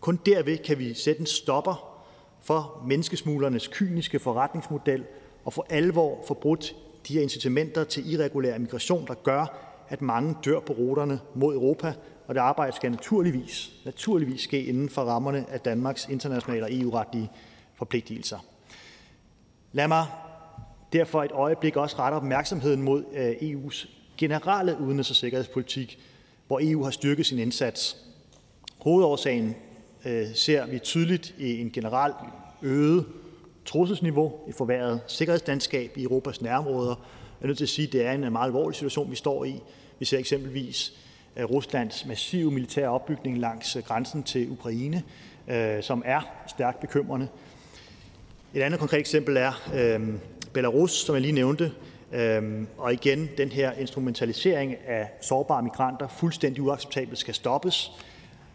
Kun 0.00 0.20
derved 0.26 0.58
kan 0.58 0.78
vi 0.78 0.94
sætte 0.94 1.20
en 1.20 1.26
stopper 1.26 1.93
for 2.44 2.82
menneskesmuglernes 2.86 3.68
kyniske 3.68 4.18
forretningsmodel 4.18 5.04
og 5.44 5.52
for 5.52 5.66
alvor 5.70 6.24
få 6.28 6.34
brudt 6.34 6.76
de 7.08 7.14
her 7.14 7.22
incitamenter 7.22 7.84
til 7.84 8.12
irregulær 8.12 8.58
migration, 8.58 9.06
der 9.06 9.14
gør, 9.14 9.46
at 9.88 10.02
mange 10.02 10.36
dør 10.44 10.60
på 10.60 10.72
ruterne 10.72 11.20
mod 11.34 11.54
Europa, 11.54 11.94
og 12.26 12.34
det 12.34 12.40
arbejde 12.40 12.76
skal 12.76 12.90
naturligvis, 12.90 13.72
naturligvis 13.84 14.40
ske 14.40 14.64
inden 14.64 14.88
for 14.88 15.02
rammerne 15.02 15.44
af 15.50 15.60
Danmarks 15.60 16.08
internationale 16.08 16.64
og 16.64 16.74
EU-retlige 16.74 17.30
forpligtelser. 17.74 18.38
Lad 19.72 19.88
mig 19.88 20.06
derfor 20.92 21.22
et 21.22 21.32
øjeblik 21.32 21.76
også 21.76 21.98
rette 21.98 22.14
opmærksomheden 22.14 22.82
mod 22.82 23.04
øh, 23.12 23.30
EU's 23.30 23.88
generelle 24.16 24.76
udenrigs- 24.78 25.10
og 25.10 25.16
sikkerhedspolitik, 25.16 25.98
hvor 26.46 26.60
EU 26.62 26.84
har 26.84 26.90
styrket 26.90 27.26
sin 27.26 27.38
indsats. 27.38 27.96
Hovedårsagen 28.78 29.54
øh, 30.04 30.26
ser 30.34 30.66
vi 30.66 30.78
tydeligt 30.78 31.34
i 31.38 31.60
en 31.60 31.70
generel 31.70 32.12
øget 32.62 33.06
trusselsniveau, 33.64 34.32
i 34.48 34.52
forværret 34.52 35.00
sikkerhedslandskab 35.06 35.96
i 35.96 36.02
Europas 36.02 36.42
nærområder. 36.42 36.94
Jeg 37.40 37.42
er 37.42 37.46
nødt 37.46 37.58
til 37.58 37.64
at 37.64 37.68
sige, 37.68 37.86
at 37.86 37.92
det 37.92 38.06
er 38.06 38.12
en 38.12 38.32
meget 38.32 38.46
alvorlig 38.46 38.76
situation, 38.76 39.10
vi 39.10 39.16
står 39.16 39.44
i. 39.44 39.60
Vi 39.98 40.04
ser 40.04 40.18
eksempelvis 40.18 40.92
øh, 41.36 41.44
Ruslands 41.44 42.06
massive 42.06 42.50
militære 42.50 42.88
opbygning 42.88 43.38
langs 43.38 43.76
øh, 43.76 43.82
grænsen 43.82 44.22
til 44.22 44.50
Ukraine, 44.50 45.02
øh, 45.48 45.82
som 45.82 46.02
er 46.06 46.20
stærkt 46.46 46.80
bekymrende. 46.80 47.28
Et 48.54 48.62
andet 48.62 48.80
konkret 48.80 49.00
eksempel 49.00 49.36
er 49.36 49.52
øh, 49.74 50.00
Belarus, 50.52 50.92
som 50.92 51.14
jeg 51.14 51.22
lige 51.22 51.32
nævnte, 51.32 51.72
øh, 52.12 52.62
og 52.78 52.92
igen 52.92 53.28
den 53.38 53.48
her 53.48 53.72
instrumentalisering 53.72 54.76
af 54.86 55.10
sårbare 55.20 55.62
migranter 55.62 56.08
fuldstændig 56.08 56.62
uacceptabelt 56.62 57.18
skal 57.18 57.34
stoppes. 57.34 57.92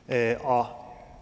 Øh, 0.09 0.35
og 0.39 0.65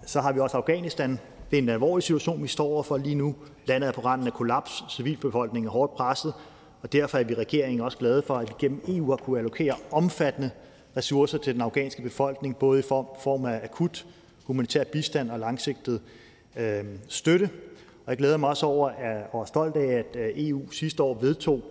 så 0.08 0.22
har 0.22 0.32
vi 0.32 0.40
også 0.40 0.58
Afghanistan. 0.58 1.20
Det 1.52 1.58
er 1.58 1.62
en 1.62 1.70
alvorlig 1.70 2.04
situation, 2.04 2.44
vi 2.44 2.48
står 2.48 2.66
overfor 2.66 2.98
lige 2.98 3.16
nu. 3.16 3.36
Landet 3.66 3.88
er 3.88 3.92
på 3.92 4.02
randen 4.02 4.28
af 4.28 4.34
kollaps, 4.34 4.84
civilbefolkningen 4.90 5.68
er 5.68 5.72
hårdt 5.72 5.96
presset, 5.96 6.34
og 6.82 6.94
derfor 6.94 7.18
er 7.18 7.24
vi 7.24 7.34
i 7.34 7.36
regeringen 7.36 7.82
også 7.82 7.98
glade 7.98 8.22
for, 8.22 8.36
at 8.36 8.50
vi 8.50 8.54
gennem 8.60 8.82
EU 8.88 9.10
har 9.10 9.18
kunne 9.18 9.38
allokere 9.38 9.76
omfattende 9.92 10.50
ressourcer 10.98 11.38
til 11.38 11.54
den 11.54 11.62
afghanske 11.62 12.02
befolkning, 12.02 12.58
både 12.58 12.80
i 12.80 12.84
form 12.84 13.46
af 13.46 13.60
akut 13.64 14.06
humanitær 14.44 14.84
bistand 14.84 15.32
og 15.32 15.40
langsigtet 15.40 16.02
øh, 16.56 16.84
støtte. 17.08 17.50
Og 18.06 18.12
jeg 18.12 18.18
glæder 18.18 18.38
mig 18.38 18.50
også 18.50 18.66
over 18.66 18.92
og 19.32 19.42
er 19.42 19.46
stolt 19.46 19.76
af, 19.76 19.94
at 19.94 20.16
øh, 20.16 20.30
EU 20.36 20.72
sidste 20.72 21.04
år 21.04 21.14
vedtog 21.22 21.62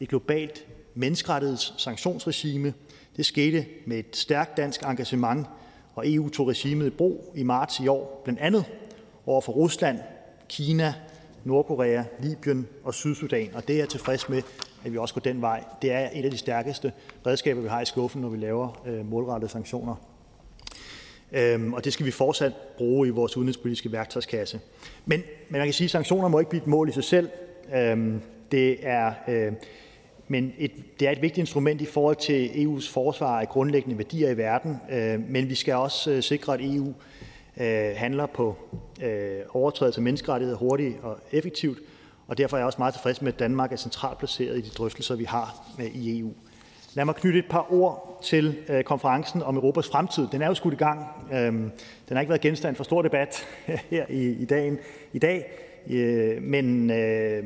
et 0.00 0.08
globalt 0.08 0.66
menneskerettighedssanktionsregime. 0.94 2.74
Det 3.16 3.26
skete 3.26 3.66
med 3.86 3.98
et 3.98 4.16
stærkt 4.16 4.56
dansk 4.56 4.82
engagement, 4.82 5.46
og 5.98 6.12
EU 6.12 6.28
tog 6.28 6.48
regimet 6.48 6.86
i 6.86 6.90
brug 6.90 7.32
i 7.34 7.42
marts 7.42 7.80
i 7.80 7.88
år, 7.88 8.20
blandt 8.24 8.40
andet 8.40 8.64
over 9.26 9.40
for 9.40 9.52
Rusland, 9.52 9.98
Kina, 10.48 10.94
Nordkorea, 11.44 12.02
Libyen 12.20 12.68
og 12.84 12.94
Sydsudan. 12.94 13.50
Og 13.54 13.68
det 13.68 13.74
er 13.74 13.78
jeg 13.78 13.88
tilfreds 13.88 14.28
med, 14.28 14.42
at 14.84 14.92
vi 14.92 14.98
også 14.98 15.14
går 15.14 15.20
den 15.20 15.40
vej. 15.40 15.64
Det 15.82 15.92
er 15.92 16.08
et 16.12 16.24
af 16.24 16.30
de 16.30 16.38
stærkeste 16.38 16.92
redskaber, 17.26 17.60
vi 17.60 17.68
har 17.68 17.80
i 17.80 17.84
skuffen, 17.84 18.22
når 18.22 18.28
vi 18.28 18.36
laver 18.36 18.82
øh, 18.86 19.10
målrettede 19.10 19.52
sanktioner. 19.52 19.94
Øhm, 21.32 21.72
og 21.72 21.84
det 21.84 21.92
skal 21.92 22.06
vi 22.06 22.10
fortsat 22.10 22.52
bruge 22.76 23.08
i 23.08 23.10
vores 23.10 23.36
udenrigspolitiske 23.36 23.92
værktøjskasse. 23.92 24.60
Men, 25.06 25.20
men 25.48 25.58
man 25.58 25.66
kan 25.66 25.72
sige, 25.72 25.86
at 25.86 25.90
sanktioner 25.90 26.28
må 26.28 26.38
ikke 26.38 26.50
blive 26.50 26.62
et 26.62 26.66
mål 26.66 26.88
i 26.88 26.92
sig 26.92 27.04
selv. 27.04 27.28
Øhm, 27.74 28.20
det 28.52 28.78
er, 28.82 29.12
øh, 29.28 29.52
men 30.28 30.52
et, 30.58 30.72
det 31.00 31.08
er 31.08 31.12
et 31.12 31.22
vigtigt 31.22 31.38
instrument 31.38 31.80
i 31.80 31.86
forhold 31.86 32.16
til 32.16 32.48
EU's 32.48 32.92
forsvar 32.92 33.40
af 33.40 33.48
grundlæggende 33.48 33.98
værdier 33.98 34.30
i 34.30 34.36
verden, 34.36 34.76
øh, 34.90 35.20
men 35.28 35.48
vi 35.48 35.54
skal 35.54 35.74
også 35.74 36.10
øh, 36.10 36.22
sikre, 36.22 36.54
at 36.54 36.60
EU 36.62 36.94
øh, 37.60 37.96
handler 37.96 38.26
på 38.26 38.56
øh, 39.02 39.40
overtrædelse 39.50 39.98
af 39.98 40.02
menneskerettigheder 40.02 40.58
hurtigt 40.58 40.96
og 41.02 41.18
effektivt, 41.32 41.78
og 42.26 42.38
derfor 42.38 42.56
er 42.56 42.60
jeg 42.60 42.66
også 42.66 42.78
meget 42.78 42.94
tilfreds 42.94 43.22
med, 43.22 43.32
at 43.32 43.38
Danmark 43.38 43.72
er 43.72 43.76
centralt 43.76 44.18
placeret 44.18 44.58
i 44.58 44.60
de 44.60 44.70
drøftelser, 44.70 45.16
vi 45.16 45.24
har 45.24 45.74
med 45.78 45.86
i 45.86 46.20
EU. 46.20 46.32
Lad 46.94 47.04
mig 47.04 47.14
knytte 47.14 47.38
et 47.38 47.48
par 47.50 47.72
ord 47.72 48.20
til 48.24 48.56
øh, 48.68 48.84
konferencen 48.84 49.42
om 49.42 49.56
Europas 49.56 49.88
fremtid. 49.88 50.26
Den 50.32 50.42
er 50.42 50.46
jo 50.46 50.54
skudt 50.54 50.74
i 50.74 50.76
gang. 50.76 51.06
Øhm, 51.32 51.70
den 52.08 52.16
har 52.16 52.20
ikke 52.20 52.30
været 52.30 52.40
genstand 52.40 52.76
for 52.76 52.84
stor 52.84 53.02
debat 53.02 53.46
her 53.90 54.06
i, 54.08 54.28
i, 54.28 54.44
dagen, 54.44 54.78
i 55.12 55.18
dag, 55.18 55.46
øh, 55.90 56.42
men 56.42 56.90
øh, 56.90 57.44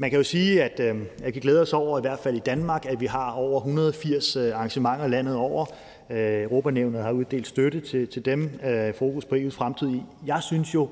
man 0.00 0.10
kan 0.10 0.16
jo 0.16 0.22
sige, 0.22 0.62
at 0.62 0.80
øh, 0.80 0.96
jeg 1.22 1.32
kan 1.32 1.42
glæde 1.42 1.60
os 1.62 1.72
over, 1.72 1.98
i 1.98 2.00
hvert 2.00 2.18
fald 2.18 2.36
i 2.36 2.38
Danmark, 2.38 2.86
at 2.86 3.00
vi 3.00 3.06
har 3.06 3.32
over 3.32 3.56
180 3.56 4.36
øh, 4.36 4.54
arrangementer 4.54 5.06
landet 5.06 5.36
over. 5.36 5.66
Øh, 6.10 6.42
Europanævnet 6.42 7.02
har 7.02 7.12
uddelt 7.12 7.46
støtte 7.46 7.80
til, 7.80 8.08
til 8.08 8.24
dem, 8.24 8.50
øh, 8.64 8.94
fokus 8.94 9.24
på 9.24 9.34
EU's 9.34 9.50
fremtid. 9.50 10.00
Jeg 10.26 10.42
synes 10.42 10.74
jo, 10.74 10.88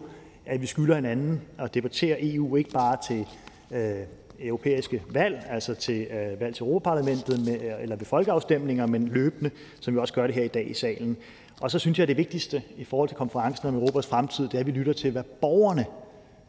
at 0.46 0.60
vi 0.60 0.66
skylder 0.66 0.94
hinanden 0.94 1.40
at 1.58 1.74
debattere 1.74 2.16
EU 2.20 2.56
ikke 2.56 2.70
bare 2.70 2.96
til 3.08 3.26
øh, 3.70 4.02
europæiske 4.40 5.02
valg, 5.10 5.46
altså 5.50 5.74
til 5.74 6.06
øh, 6.10 6.40
valg 6.40 6.54
til 6.54 6.62
Europaparlamentet 6.62 7.44
med, 7.44 7.54
øh, 7.54 7.82
eller 7.82 7.96
ved 7.96 8.06
folkeafstemninger, 8.06 8.86
men 8.86 9.08
løbende, 9.08 9.50
som 9.80 9.94
vi 9.94 9.98
også 9.98 10.14
gør 10.14 10.26
det 10.26 10.34
her 10.34 10.44
i 10.44 10.48
dag 10.48 10.70
i 10.70 10.74
salen. 10.74 11.16
Og 11.60 11.70
så 11.70 11.78
synes 11.78 11.98
jeg, 11.98 12.02
at 12.02 12.08
det 12.08 12.16
vigtigste 12.16 12.62
i 12.76 12.84
forhold 12.84 13.08
til 13.08 13.16
konferencen 13.16 13.68
om 13.68 13.74
Europas 13.74 14.06
fremtid, 14.06 14.44
det 14.48 14.54
er, 14.54 14.60
at 14.60 14.66
vi 14.66 14.70
lytter 14.70 14.92
til, 14.92 15.10
hvad 15.10 15.22
borgerne, 15.40 15.86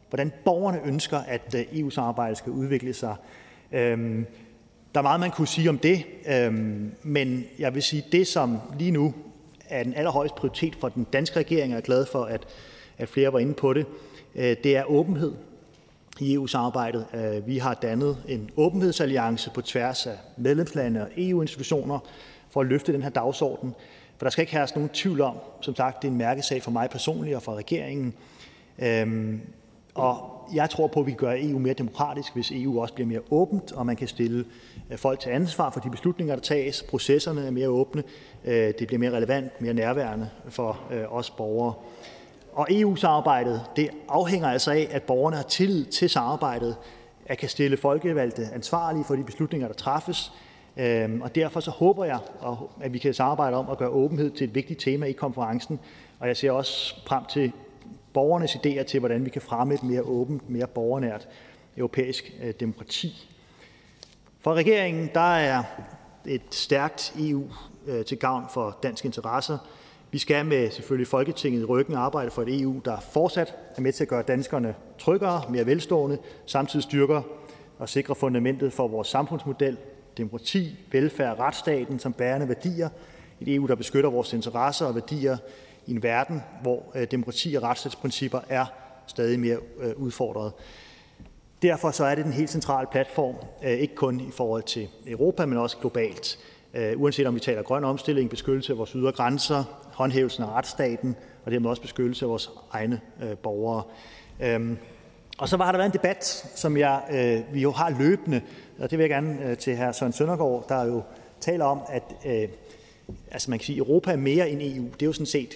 hvordan 0.10 0.32
borgerne 0.46 0.80
ønsker, 0.86 1.18
at 1.18 1.56
øh, 1.56 1.80
EU-samarbejdet 1.80 2.38
skal 2.38 2.52
udvikle 2.52 2.94
sig. 2.94 3.16
Øhm, 3.72 4.26
der 4.94 5.00
er 5.00 5.04
meget, 5.04 5.20
man 5.20 5.32
kunne 5.32 5.48
sige 5.48 5.70
om 5.70 5.78
det, 5.78 6.06
øhm, 6.28 6.92
men 7.04 7.46
jeg 7.60 7.76
vil 7.76 7.84
sige, 7.84 8.04
det 8.12 8.28
som 8.28 8.58
lige 8.80 8.92
nu 8.92 9.14
er 9.70 9.84
den 9.84 9.94
allerhøjeste 9.94 10.36
prioritet 10.36 10.76
for 10.76 10.90
den 10.90 11.08
danske 11.14 11.40
regering, 11.40 11.64
og 11.64 11.70
jeg 11.70 11.78
er 11.78 11.86
glad 11.86 12.06
for, 12.06 12.24
at, 12.24 12.48
at 12.98 13.10
flere 13.10 13.34
var 13.34 13.40
inde 13.40 13.54
på 13.54 13.74
det, 13.74 13.86
øh, 14.36 14.56
det 14.64 14.78
er 14.78 14.84
åbenhed 14.84 15.34
i 16.20 16.34
EU-samarbejdet. 16.34 17.06
Øh, 17.14 17.48
vi 17.48 17.58
har 17.58 17.74
dannet 17.74 18.18
en 18.28 18.50
åbenhedsalliance 18.58 19.52
på 19.54 19.62
tværs 19.62 20.08
af 20.08 20.18
medlemslande 20.38 21.02
og 21.02 21.08
EU-institutioner 21.18 22.00
for 22.50 22.62
at 22.62 22.68
løfte 22.68 22.94
den 22.94 23.04
her 23.04 23.10
dagsorden. 23.10 23.76
For 24.18 24.26
der 24.26 24.30
skal 24.30 24.42
ikke 24.42 24.54
herske 24.54 24.78
nogen 24.78 24.90
tvivl 24.90 25.22
om, 25.22 25.38
som 25.62 25.76
sagt, 25.76 26.02
det 26.02 26.08
er 26.08 26.12
en 26.12 26.18
mærkesag 26.18 26.64
for 26.64 26.72
mig 26.72 26.90
personligt 26.90 27.36
og 27.36 27.44
for 27.44 27.56
regeringen. 27.56 28.14
Øhm, 28.80 29.42
og 29.96 30.40
jeg 30.54 30.70
tror 30.70 30.88
på, 30.88 31.00
at 31.00 31.06
vi 31.06 31.12
gør 31.12 31.34
EU 31.38 31.60
mere 31.60 31.74
demokratisk, 31.74 32.34
hvis 32.34 32.52
EU 32.52 32.82
også 32.82 32.94
bliver 32.94 33.08
mere 33.08 33.22
åbent, 33.32 33.72
og 33.72 33.86
man 33.86 33.96
kan 33.96 34.08
stille 34.08 34.46
øh, 34.90 34.98
folk 34.98 35.20
til 35.20 35.30
ansvar 35.30 35.70
for 35.70 35.80
de 35.80 35.90
beslutninger, 35.90 36.36
der 36.36 36.42
tages. 36.42 36.84
Processerne 36.84 37.46
er 37.46 37.52
mere 37.52 37.70
åbne. 37.70 38.04
Øh, 38.46 38.74
det 38.80 38.88
bliver 38.88 39.00
mere 39.00 39.12
relevant, 39.12 39.62
mere 39.62 39.74
nærværende 39.74 40.30
for 40.50 40.80
øh, 40.92 41.16
os 41.16 41.30
borgere. 41.30 41.74
Og 42.54 42.68
EU-samarbejdet 42.70 43.62
det 43.76 43.90
afhænger 44.10 44.48
altså 44.48 44.72
af, 44.72 44.88
at 44.92 45.04
borgerne 45.04 45.36
har 45.36 45.44
tillid 45.44 45.86
til 45.86 46.10
samarbejdet, 46.10 46.76
at 47.26 47.38
kan 47.38 47.50
stille 47.50 47.78
folkevalgte 47.78 48.48
ansvarlige 48.54 49.04
for 49.04 49.16
de 49.16 49.24
beslutninger, 49.24 49.68
der 49.68 49.76
træffes. 49.76 50.32
Øhm, 50.78 51.22
og 51.22 51.36
derfor 51.36 51.60
så 51.60 51.72
håber 51.72 52.06
jeg, 52.06 52.20
at 52.82 52.94
vi 52.94 52.98
kan 52.98 53.14
samarbejde 53.14 53.58
om 53.58 53.70
at 53.70 53.78
gøre 53.78 53.90
åbenhed 53.90 54.32
til 54.32 54.48
et 54.48 54.56
vigtigt 54.56 54.80
tema 54.80 55.06
i 55.06 55.12
konferencen. 55.12 55.80
Og 56.20 56.28
jeg 56.28 56.38
ser 56.38 56.52
også 56.52 56.96
frem 57.06 57.26
til 57.26 57.52
borgernes 58.14 58.56
idéer 58.56 58.84
til, 58.84 59.00
hvordan 59.00 59.26
vi 59.26 59.30
kan 59.30 59.42
fremme 59.42 59.74
et 59.74 59.84
mere 59.84 60.02
åbent, 60.02 60.50
mere 60.50 60.68
borgernært 60.68 61.28
europæisk 61.78 62.34
øh, 62.44 62.54
demokrati. 62.60 63.30
For 64.40 64.54
regeringen 64.54 65.10
der 65.14 65.36
er 65.36 65.64
et 66.26 66.42
stærkt 66.52 67.14
EU 67.20 67.44
øh, 67.88 68.06
til 68.06 68.18
gavn 68.18 68.46
for 68.54 68.78
danske 68.84 69.06
interesser. 69.06 69.58
Vi 70.12 70.18
skal 70.18 70.46
med 70.46 70.72
selvfølgelig 70.72 71.08
Folketinget 71.08 71.62
i 71.62 71.66
ryggen 71.66 71.96
arbejde 71.96 72.32
for 72.32 72.42
et 72.42 72.62
EU, 72.62 72.82
der 72.86 73.00
fortsat 73.00 73.56
er 73.78 73.82
med 73.82 73.94
til 73.94 74.04
at 74.04 74.08
gøre 74.08 74.22
danskerne 74.22 74.76
tryggere, 75.00 75.42
mere 75.50 75.66
velstående, 75.66 76.18
samtidig 76.46 76.84
styrker 76.84 77.22
og 77.80 77.90
sikrer 77.90 78.16
fundamentet 78.16 78.74
for 78.74 78.88
vores 78.88 79.08
samfundsmodel, 79.08 79.78
demokrati, 80.18 80.80
velfærd, 80.92 81.40
retsstaten 81.40 82.00
som 82.00 82.14
bærende 82.14 82.48
værdier. 82.48 82.90
Et 83.42 83.56
EU, 83.56 83.68
der 83.68 83.76
beskytter 83.76 84.10
vores 84.10 84.34
interesser 84.34 84.86
og 84.86 84.96
værdier 84.96 85.38
i 85.88 85.92
en 85.92 86.04
verden, 86.04 86.42
hvor 86.62 86.84
øh, 86.96 87.08
demokrati 87.12 87.56
og 87.56 87.64
retsstatsprincipper 87.64 88.40
er 88.50 88.66
stadig 89.08 89.40
mere 89.40 89.58
øh, 89.80 89.92
udfordret. 89.96 90.52
Derfor 91.62 91.92
så 91.92 92.06
er 92.06 92.16
det 92.16 92.26
den 92.26 92.34
helt 92.34 92.50
centrale 92.50 92.88
platform, 92.92 93.36
øh, 93.64 93.72
ikke 93.72 93.96
kun 93.96 94.20
i 94.20 94.32
forhold 94.32 94.64
til 94.64 94.88
Europa, 95.08 95.46
men 95.46 95.58
også 95.58 95.78
globalt. 95.78 96.40
Uanset 96.96 97.28
om 97.28 97.36
vi 97.36 97.40
taler 97.40 97.62
grøn 97.62 97.84
omstilling, 97.84 98.30
beskyttelse 98.30 98.74
af 98.74 98.78
vores 98.78 98.92
ydre 98.92 99.12
grænser, 99.12 99.64
håndhævelsen 99.94 100.44
af 100.44 100.48
retsstaten 100.48 101.16
og 101.46 101.52
dermed 101.52 101.70
også 101.70 101.82
beskyttelse 101.82 102.26
af 102.26 102.30
vores 102.30 102.50
egne 102.72 103.02
øh, 103.24 103.38
borgere. 103.38 103.84
Øhm, 104.40 104.78
og 105.38 105.50
så 105.50 105.58
har 105.58 105.72
der 105.72 105.78
været 105.78 105.90
en 105.90 105.94
debat, 105.94 106.26
som 106.56 106.78
jeg, 106.78 107.02
øh, 107.12 107.54
vi 107.54 107.62
jo 107.62 107.72
har 107.72 107.90
løbende, 108.00 108.42
og 108.80 108.92
det 108.92 108.98
vil 108.98 109.04
jeg 109.04 109.10
gerne 109.10 109.46
øh, 109.46 109.58
til 109.58 109.78
hr. 109.78 109.92
Søren 109.92 110.14
Søndergaard, 110.14 110.66
der 110.70 110.86
jo 110.86 111.04
taler 111.40 111.66
om, 111.66 111.82
at 111.90 112.04
øh, 112.26 112.50
altså 113.32 113.50
man 113.50 113.60
kan 113.60 113.66
sige, 113.66 113.78
Europa 113.78 114.12
er 114.12 114.16
mere 114.16 114.50
end 114.50 114.62
EU. 114.62 114.84
Det 114.84 115.02
er 115.02 115.06
jo 115.06 115.14
sådan 115.14 115.26
set 115.26 115.54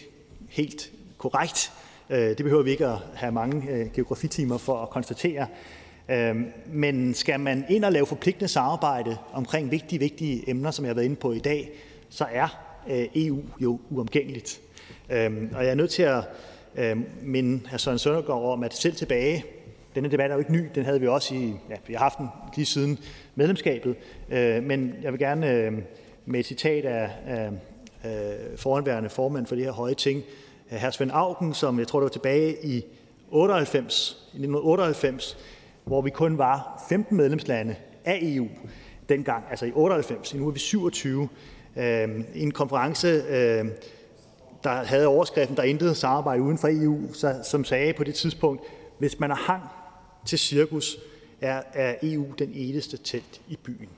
helt 0.53 0.91
korrekt. 1.17 1.71
Øh, 2.09 2.19
det 2.19 2.37
behøver 2.37 2.63
vi 2.63 2.71
ikke 2.71 2.87
at 2.87 2.97
have 3.13 3.31
mange 3.31 3.71
øh, 3.71 3.91
geografitimer 3.93 4.57
for 4.57 4.77
at 4.77 4.89
konstatere. 4.89 5.47
Øh, 6.09 6.35
men 6.67 7.13
skal 7.13 7.39
man 7.39 7.65
ind 7.69 7.85
og 7.85 7.91
lave 7.91 8.05
forpligtende 8.05 8.47
samarbejde 8.47 9.17
omkring 9.33 9.71
vigtige, 9.71 9.99
vigtige 9.99 10.49
emner, 10.49 10.71
som 10.71 10.85
jeg 10.85 10.89
har 10.89 10.95
været 10.95 11.05
inde 11.05 11.15
på 11.15 11.31
i 11.31 11.39
dag, 11.39 11.71
så 12.09 12.25
er 12.31 12.47
EU 13.15 13.39
jo 13.61 13.79
uomgængeligt. 13.89 14.61
Og 15.55 15.63
jeg 15.63 15.67
er 15.67 15.75
nødt 15.75 15.91
til 15.91 16.03
at 16.03 16.23
minde 17.21 17.69
hr. 17.71 17.77
Søren 17.77 17.99
Søndergaard 17.99 18.43
om, 18.43 18.63
at 18.63 18.73
selv 18.73 18.95
tilbage 18.95 19.45
denne 19.95 20.11
debat 20.11 20.31
er 20.31 20.33
jo 20.33 20.39
ikke 20.39 20.51
ny. 20.51 20.69
Den 20.75 20.85
havde 20.85 20.99
vi 20.99 21.07
også 21.07 21.35
i, 21.35 21.53
ja, 21.69 21.75
vi 21.87 21.93
har 21.93 21.99
haft 21.99 22.17
den 22.17 22.27
lige 22.55 22.65
siden 22.65 22.99
medlemskabet. 23.35 23.95
Men 24.63 24.93
jeg 25.01 25.11
vil 25.11 25.19
gerne 25.19 25.71
med 26.25 26.39
et 26.39 26.45
citat 26.45 26.85
af, 26.85 27.09
foranværende 28.55 29.09
formand 29.09 29.45
for 29.45 29.55
det 29.55 29.63
her 29.63 29.71
høje 29.71 29.93
ting, 29.93 30.23
Øh, 30.73 30.79
hr. 30.79 30.89
Svend 30.89 31.11
Augen, 31.13 31.53
som 31.53 31.79
jeg 31.79 31.87
tror, 31.87 31.99
det 31.99 32.03
var 32.03 32.09
tilbage 32.09 32.65
i 32.65 32.85
98, 33.31 34.09
i 34.09 34.37
1998, 34.37 35.37
hvor 35.83 36.01
vi 36.01 36.09
kun 36.09 36.37
var 36.37 36.85
15 36.89 37.17
medlemslande 37.17 37.75
af 38.05 38.19
EU 38.21 38.47
dengang, 39.09 39.43
altså 39.49 39.65
i 39.65 39.71
98. 39.75 40.35
Nu 40.35 40.47
er 40.47 40.51
vi 40.51 40.59
27. 40.59 41.29
Øh, 41.77 42.09
en 42.35 42.51
konference, 42.51 43.07
øh, 43.07 43.65
der 44.63 44.69
havde 44.69 45.07
overskriften, 45.07 45.57
der 45.57 45.63
intet 45.63 45.97
samarbejde 45.97 46.41
uden 46.41 46.57
for 46.57 46.67
EU, 46.71 47.13
så, 47.13 47.39
som 47.43 47.63
sagde 47.63 47.93
på 47.93 48.03
det 48.03 48.15
tidspunkt, 48.15 48.61
hvis 48.97 49.19
man 49.19 49.29
har 49.29 49.37
hang 49.37 49.63
til 50.25 50.39
cirkus, 50.39 50.97
er, 51.41 51.61
er 51.73 51.95
EU 52.03 52.25
den 52.39 52.51
eneste 52.53 52.97
telt 52.97 53.41
i 53.47 53.57
byen. 53.63 53.89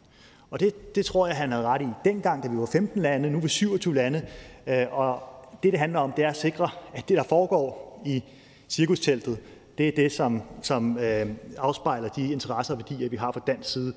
Og 0.51 0.59
det, 0.59 0.95
det 0.95 1.05
tror 1.05 1.27
jeg, 1.27 1.35
han 1.35 1.51
havde 1.51 1.65
ret 1.65 1.81
i 1.81 1.87
dengang, 2.05 2.43
da 2.43 2.47
vi 2.47 2.57
var 2.57 2.65
15 2.65 3.01
lande, 3.01 3.29
nu 3.29 3.37
er 3.37 3.41
vi 3.41 3.47
27 3.47 3.95
lande. 3.95 4.21
Øh, 4.67 4.85
og 4.91 5.23
det, 5.65 5.71
det 5.73 5.79
handler 5.79 5.99
om, 5.99 6.11
det 6.11 6.25
er 6.25 6.29
at 6.29 6.37
sikre, 6.37 6.69
at 6.93 7.09
det, 7.09 7.17
der 7.17 7.23
foregår 7.23 8.01
i 8.05 8.23
cirkusteltet, 8.69 9.37
det 9.77 9.87
er 9.87 9.91
det, 9.91 10.11
som, 10.11 10.41
som 10.61 10.97
øh, 10.97 11.25
afspejler 11.57 12.09
de 12.09 12.31
interesser 12.31 12.73
og 12.73 12.79
værdier, 12.79 13.09
vi 13.09 13.17
har 13.17 13.31
fra 13.31 13.41
dansk 13.47 13.69
side. 13.73 13.93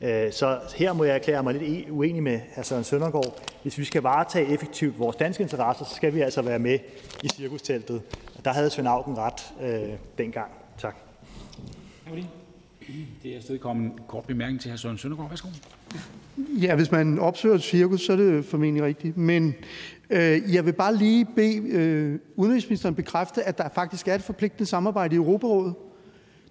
Øh, 0.00 0.32
så 0.32 0.58
her 0.76 0.92
må 0.92 1.04
jeg 1.04 1.14
erklære 1.14 1.42
mig 1.42 1.54
lidt 1.54 1.90
uenig 1.90 2.22
med 2.22 2.40
hr. 2.56 2.62
Søren 2.62 2.84
Søndergaard. 2.84 3.42
Hvis 3.62 3.78
vi 3.78 3.84
skal 3.84 4.02
varetage 4.02 4.46
effektivt 4.46 4.98
vores 4.98 5.16
danske 5.16 5.42
interesser, 5.42 5.84
så 5.84 5.94
skal 5.94 6.14
vi 6.14 6.20
altså 6.20 6.42
være 6.42 6.58
med 6.58 6.78
i 7.22 7.28
cirkusteltet. 7.28 8.02
Der 8.44 8.52
havde 8.52 8.70
Svend 8.70 8.88
Augen 8.88 9.18
ret 9.18 9.52
øh, 9.62 9.90
dengang. 10.18 10.50
Tak. 10.78 10.96
Det 13.22 13.36
er 13.36 13.40
stadig 13.40 13.60
kommet 13.60 13.92
en 13.92 13.98
kort 14.08 14.24
bemærkning 14.24 14.60
til 14.60 14.70
hr. 14.72 14.76
Søren 14.76 14.98
Søndergaard. 14.98 15.28
Værsgo. 15.28 15.48
Ja, 16.36 16.74
hvis 16.74 16.90
man 16.90 17.18
opsøger 17.18 17.54
et 17.54 17.62
cirkus, 17.62 18.00
så 18.00 18.12
er 18.12 18.16
det 18.16 18.44
formentlig 18.44 18.82
rigtigt. 18.82 19.16
Men 19.16 19.54
Øh, 20.12 20.54
jeg 20.54 20.66
vil 20.66 20.72
bare 20.72 20.96
lige 20.96 21.24
bede 21.24 21.56
øh, 21.56 22.18
udenrigsministeren 22.36 22.94
bekræfte, 22.94 23.42
at 23.42 23.58
der 23.58 23.68
faktisk 23.74 24.08
er 24.08 24.14
et 24.14 24.22
forpligtende 24.22 24.66
samarbejde 24.66 25.14
i 25.14 25.16
Europarådet. 25.16 25.74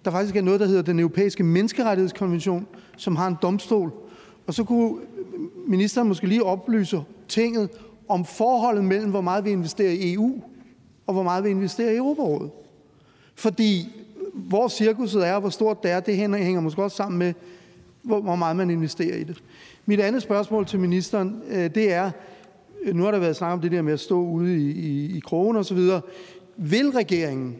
Der 0.04 0.10
faktisk 0.10 0.36
er 0.36 0.42
noget, 0.42 0.60
der 0.60 0.66
hedder 0.66 0.82
den 0.82 0.98
europæiske 0.98 1.44
menneskerettighedskonvention, 1.44 2.66
som 2.96 3.16
har 3.16 3.26
en 3.26 3.36
domstol. 3.42 3.92
Og 4.46 4.54
så 4.54 4.64
kunne 4.64 4.90
øh, 4.90 5.70
ministeren 5.70 6.08
måske 6.08 6.26
lige 6.26 6.44
oplyse 6.44 7.02
tinget 7.28 7.70
om 8.08 8.24
forholdet 8.24 8.84
mellem, 8.84 9.10
hvor 9.10 9.20
meget 9.20 9.44
vi 9.44 9.50
investerer 9.50 9.90
i 9.90 10.12
EU, 10.14 10.42
og 11.06 11.14
hvor 11.14 11.22
meget 11.22 11.44
vi 11.44 11.50
investerer 11.50 11.90
i 11.90 11.96
Europarådet. 11.96 12.50
Fordi 13.34 13.88
hvor 14.34 14.68
cirkuset 14.68 15.26
er, 15.26 15.34
og 15.34 15.40
hvor 15.40 15.50
stort 15.50 15.82
det 15.82 15.90
er, 15.90 16.00
det 16.00 16.16
hænger 16.16 16.60
måske 16.60 16.82
også 16.82 16.96
sammen 16.96 17.18
med, 17.18 17.34
hvor 18.02 18.36
meget 18.36 18.56
man 18.56 18.70
investerer 18.70 19.16
i 19.16 19.24
det. 19.24 19.42
Mit 19.86 20.00
andet 20.00 20.22
spørgsmål 20.22 20.66
til 20.66 20.80
ministeren, 20.80 21.42
det 21.50 21.92
er, 21.92 22.10
Øh, 22.82 22.94
nu 22.94 23.04
har 23.04 23.10
der 23.10 23.18
været 23.18 23.36
snak 23.36 23.52
om 23.52 23.60
det 23.60 23.72
der 23.72 23.82
med 23.82 23.92
at 23.92 24.00
stå 24.00 24.20
ude 24.20 24.56
i, 24.56 24.70
i, 24.70 25.16
i 25.16 25.20
krogen 25.20 25.56
osv., 25.56 25.78
vil 26.56 26.90
regeringen 26.90 27.56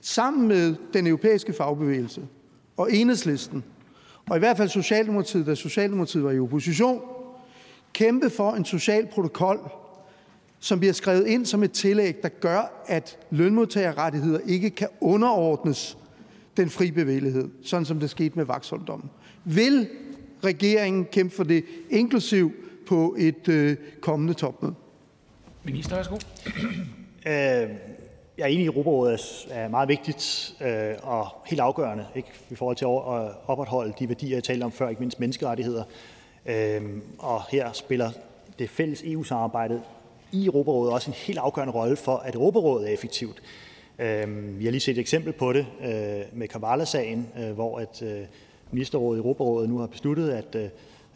sammen 0.00 0.48
med 0.48 0.74
den 0.92 1.06
europæiske 1.06 1.52
fagbevægelse 1.52 2.22
og 2.76 2.92
enhedslisten, 2.92 3.64
og 4.30 4.36
i 4.36 4.38
hvert 4.38 4.56
fald 4.56 4.68
Socialdemokratiet, 4.68 5.46
da 5.46 5.54
Socialdemokratiet 5.54 6.24
var 6.24 6.30
i 6.30 6.40
opposition, 6.40 7.00
kæmpe 7.92 8.30
for 8.30 8.52
en 8.52 8.64
social 8.64 9.06
protokol, 9.06 9.58
som 10.60 10.78
bliver 10.78 10.92
skrevet 10.92 11.26
ind 11.26 11.46
som 11.46 11.62
et 11.62 11.72
tillæg, 11.72 12.22
der 12.22 12.28
gør, 12.28 12.84
at 12.86 13.18
lønmodtagerrettigheder 13.30 14.38
ikke 14.46 14.70
kan 14.70 14.88
underordnes 15.00 15.98
den 16.56 16.70
fri 16.70 16.90
bevægelighed, 16.90 17.48
sådan 17.62 17.84
som 17.84 18.00
det 18.00 18.10
skete 18.10 18.36
med 18.36 18.44
Vaxholmdommen. 18.44 19.10
Vil 19.44 19.88
regeringen 20.44 21.04
kæmpe 21.04 21.34
for 21.34 21.44
det, 21.44 21.64
inklusiv 21.90 22.52
på 22.88 23.14
et 23.18 23.48
øh, 23.48 23.76
kommende 24.00 24.34
topmøde? 24.34 24.74
Minister, 25.64 25.96
værsgo. 25.96 26.16
Øh, 27.26 27.34
jeg 28.38 28.44
er 28.44 28.46
enig 28.46 28.58
i, 28.58 28.62
at 28.62 28.66
Europarådet 28.66 29.46
er 29.50 29.68
meget 29.68 29.88
vigtigt 29.88 30.54
øh, 30.60 30.94
og 31.02 31.26
helt 31.46 31.60
afgørende 31.60 32.06
ikke, 32.14 32.28
i 32.50 32.54
forhold 32.54 32.76
til 32.76 32.84
at 32.84 33.34
opretholde 33.46 33.92
de 33.98 34.08
værdier, 34.08 34.36
jeg 34.36 34.44
talte 34.44 34.64
om 34.64 34.72
før, 34.72 34.88
ikke 34.88 35.00
mindst 35.00 35.20
menneskerettigheder. 35.20 35.84
Øh, 36.46 36.82
og 37.18 37.42
her 37.50 37.72
spiller 37.72 38.10
det 38.58 38.70
fælles 38.70 39.02
EU-samarbejde 39.06 39.82
i 40.32 40.46
Europarådet 40.46 40.92
også 40.92 41.10
en 41.10 41.14
helt 41.14 41.38
afgørende 41.38 41.74
rolle 41.74 41.96
for, 41.96 42.16
at 42.16 42.34
Europarådet 42.34 42.88
er 42.88 42.92
effektivt. 42.92 43.42
Øh, 43.98 44.58
vi 44.58 44.64
har 44.64 44.70
lige 44.70 44.80
set 44.80 44.92
et 44.92 45.00
eksempel 45.00 45.32
på 45.32 45.52
det 45.52 45.66
øh, 45.80 46.38
med 46.38 46.48
Kavala-sagen, 46.48 47.28
øh, 47.38 47.50
hvor 47.50 47.78
at 47.78 48.02
øh, 48.02 48.20
ministerrådet 48.70 49.18
i 49.18 49.20
Europarådet 49.20 49.70
nu 49.70 49.78
har 49.78 49.86
besluttet 49.86 50.30
at, 50.30 50.54
øh, 50.54 50.62
at 50.62 50.70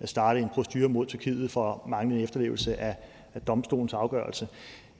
starte 0.08 0.40
en 0.40 0.48
procedure 0.48 0.88
mod 0.88 1.06
Tyrkiet 1.06 1.50
for 1.50 1.82
manglende 1.88 2.22
efterlevelse 2.22 2.80
af, 2.80 2.96
af 3.34 3.40
domstolens 3.40 3.94
afgørelse. 3.94 4.48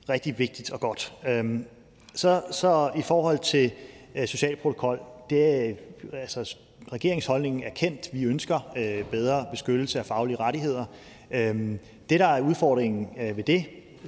Rigtig 0.08 0.38
vigtigt 0.38 0.70
og 0.70 0.80
godt. 0.80 1.14
Øh, 1.26 1.60
så, 2.14 2.42
så 2.50 2.90
i 2.96 3.02
forhold 3.02 3.38
til 3.38 3.70
øh, 4.14 4.26
social 4.26 4.56
protokol, 4.56 5.00
det 5.30 5.68
er, 5.68 5.74
altså, 6.12 6.56
regeringsholdningen 6.92 7.62
er 7.62 7.70
kendt. 7.70 8.10
Vi 8.12 8.24
ønsker 8.24 8.72
øh, 8.76 9.04
bedre 9.04 9.46
beskyttelse 9.50 9.98
af 9.98 10.06
faglige 10.06 10.36
rettigheder. 10.36 10.84
Øhm, 11.30 11.78
det, 12.10 12.20
der 12.20 12.26
er 12.26 12.40
udfordringen 12.40 13.08
øh, 13.20 13.36
ved 13.36 13.44
det, 13.44 13.64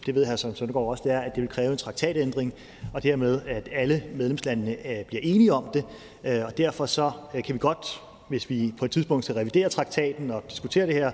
det 0.06 0.14
ved 0.14 0.26
hr. 0.26 0.36
Søren 0.36 0.54
Søndergaard 0.54 0.86
også, 0.86 1.02
det 1.04 1.12
er, 1.12 1.20
at 1.20 1.34
det 1.34 1.40
vil 1.42 1.50
kræve 1.50 1.72
en 1.72 1.78
traktatændring, 1.78 2.52
og 2.92 3.02
dermed, 3.02 3.40
at 3.46 3.68
alle 3.72 4.02
medlemslandene 4.14 4.70
øh, 4.70 5.04
bliver 5.04 5.20
enige 5.24 5.52
om 5.52 5.64
det. 5.74 5.84
Øh, 6.24 6.44
og 6.44 6.58
derfor 6.58 6.86
så 6.86 7.10
øh, 7.34 7.42
kan 7.42 7.54
vi 7.54 7.58
godt, 7.58 8.02
hvis 8.28 8.50
vi 8.50 8.74
på 8.78 8.84
et 8.84 8.90
tidspunkt 8.90 9.24
skal 9.24 9.34
revidere 9.34 9.68
traktaten 9.68 10.30
og 10.30 10.44
diskutere 10.50 10.86
det 10.86 10.94
her, 10.94 11.10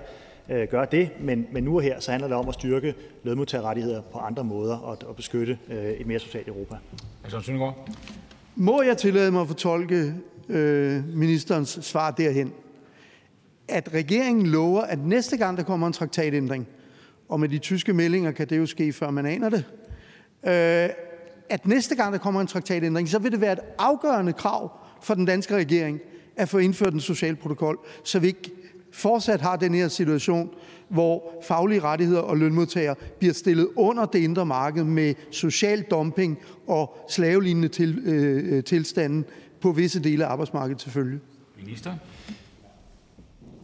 gøre 0.65 0.87
det, 0.91 1.09
men, 1.19 1.47
men 1.51 1.63
nu 1.63 1.75
og 1.75 1.81
her 1.81 1.99
så 1.99 2.11
handler 2.11 2.27
det 2.27 2.37
om 2.37 2.47
at 2.47 2.53
styrke 2.53 2.93
lønmodtagerrettigheder 3.23 4.01
på 4.01 4.17
andre 4.17 4.43
måder 4.43 4.77
og, 4.77 4.97
og 5.05 5.15
beskytte 5.15 5.57
et 5.99 6.07
mere 6.07 6.19
socialt 6.19 6.47
Europa. 6.47 6.75
Må 8.55 8.81
jeg 8.81 8.97
tillade 8.97 9.31
mig 9.31 9.41
at 9.41 9.47
fortolke 9.47 10.13
øh, 10.49 11.03
ministerens 11.15 11.79
svar 11.81 12.11
derhen, 12.11 12.53
at 13.67 13.93
regeringen 13.93 14.47
lover, 14.47 14.81
at 14.81 14.99
næste 14.99 15.37
gang 15.37 15.57
der 15.57 15.63
kommer 15.63 15.87
en 15.87 15.93
traktatændring, 15.93 16.67
og 17.29 17.39
med 17.39 17.49
de 17.49 17.57
tyske 17.57 17.93
meldinger 17.93 18.31
kan 18.31 18.49
det 18.49 18.57
jo 18.57 18.65
ske, 18.65 18.93
før 18.93 19.09
man 19.09 19.25
aner 19.25 19.49
det, 19.49 19.65
øh, 20.43 20.89
at 21.49 21.67
næste 21.67 21.95
gang 21.95 22.13
der 22.13 22.19
kommer 22.19 22.41
en 22.41 22.47
traktatændring, 22.47 23.09
så 23.09 23.19
vil 23.19 23.31
det 23.31 23.41
være 23.41 23.53
et 23.53 23.59
afgørende 23.77 24.33
krav 24.33 24.71
for 25.01 25.13
den 25.13 25.25
danske 25.25 25.55
regering 25.55 25.99
at 26.41 26.49
få 26.49 26.57
indført 26.57 26.93
en 26.93 26.99
social 26.99 27.35
protokol, 27.35 27.79
så 28.03 28.19
vi 28.19 28.27
ikke 28.27 28.51
fortsat 28.91 29.41
har 29.41 29.55
den 29.55 29.73
her 29.73 29.87
situation, 29.87 30.49
hvor 30.89 31.33
faglige 31.43 31.79
rettigheder 31.81 32.21
og 32.21 32.37
lønmodtagere 32.37 32.95
bliver 33.19 33.33
stillet 33.33 33.67
under 33.75 34.05
det 34.05 34.19
indre 34.19 34.45
marked 34.45 34.83
med 34.83 35.13
social 35.31 35.81
dumping 35.81 36.39
og 36.67 36.97
slavelignende 37.09 37.67
til, 37.67 37.99
øh, 38.05 38.63
tilstanden 38.63 39.25
på 39.61 39.71
visse 39.71 39.99
dele 39.99 40.25
af 40.25 40.29
arbejdsmarkedet 40.29 40.81
selvfølgelig. 40.81 41.19
Minister? 41.59 41.93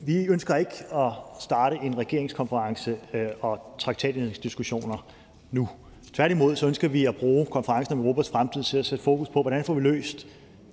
Vi 0.01 0.25
ønsker 0.25 0.55
ikke 0.55 0.95
at 0.95 1.11
starte 1.39 1.75
en 1.83 1.97
regeringskonference 1.97 2.97
øh, 3.13 3.27
og 3.41 3.59
traktatændringsdiskussioner 3.79 5.05
nu. 5.51 5.69
Tværtimod 6.13 6.55
så 6.55 6.67
ønsker 6.67 6.87
vi 6.87 7.05
at 7.05 7.15
bruge 7.15 7.45
konferencen 7.45 7.93
om 7.93 7.99
Europas 7.99 8.29
fremtid 8.29 8.63
til 8.63 8.77
at 8.77 8.85
sætte 8.85 9.03
fokus 9.03 9.29
på, 9.29 9.41
hvordan 9.41 9.63
får 9.63 9.73
vi 9.73 9.81
løst 9.81 10.27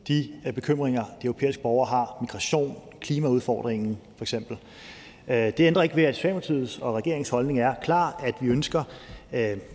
de 0.09 0.29
øh, 0.47 0.53
bekymringer, 0.53 1.05
de 1.23 1.27
europæiske 1.27 1.63
borgere 1.63 1.89
har, 1.89 2.17
migration, 2.21 2.77
klimaudfordringen 3.01 3.99
for 4.17 4.25
eksempel. 4.25 4.57
Øh, 5.29 5.37
det 5.37 5.61
ændrer 5.61 5.83
ikke 5.83 5.97
ved, 5.97 6.05
at 6.05 6.15
Socialdemokratiets 6.15 6.79
og 6.79 6.95
regeringsholdning 6.95 7.61
er 7.61 7.75
klar, 7.83 8.21
at 8.25 8.35
vi 8.41 8.47
ønsker 8.47 8.85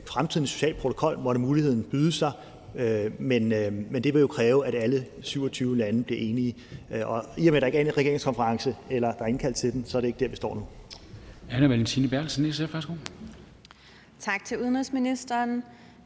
fremtidens 0.05 0.49
social 0.49 0.73
protokol, 0.73 1.15
hvor 1.15 1.33
det 1.33 1.41
muligheden 1.41 1.83
byde 1.83 2.11
sig, 2.11 2.31
men, 3.19 3.49
men 3.91 4.03
det 4.03 4.13
vil 4.13 4.19
jo 4.19 4.27
kræve, 4.27 4.67
at 4.67 4.75
alle 4.75 5.05
27 5.21 5.77
lande 5.77 6.03
bliver 6.03 6.21
enige. 6.21 6.55
Og 7.03 7.25
i 7.37 7.47
og 7.47 7.51
med, 7.51 7.57
at 7.57 7.61
der 7.61 7.65
ikke 7.65 7.77
er 7.77 7.85
en 7.85 7.97
regeringskonference, 7.97 8.75
eller 8.89 9.11
der 9.11 9.23
er 9.23 9.27
indkaldt 9.27 9.57
til 9.57 9.73
den, 9.73 9.85
så 9.85 9.97
er 9.97 10.01
det 10.01 10.07
ikke 10.07 10.19
der, 10.19 10.27
vi 10.27 10.35
står 10.35 10.55
nu. 10.55 10.65
Anna 11.51 11.67
Valentine 11.67 12.07
Bertelsen, 12.07 12.53
SF, 12.53 12.73
værsgo. 12.73 12.93
Tak 14.19 14.45
til 14.45 14.57
udenrigsministeren. 14.59 15.63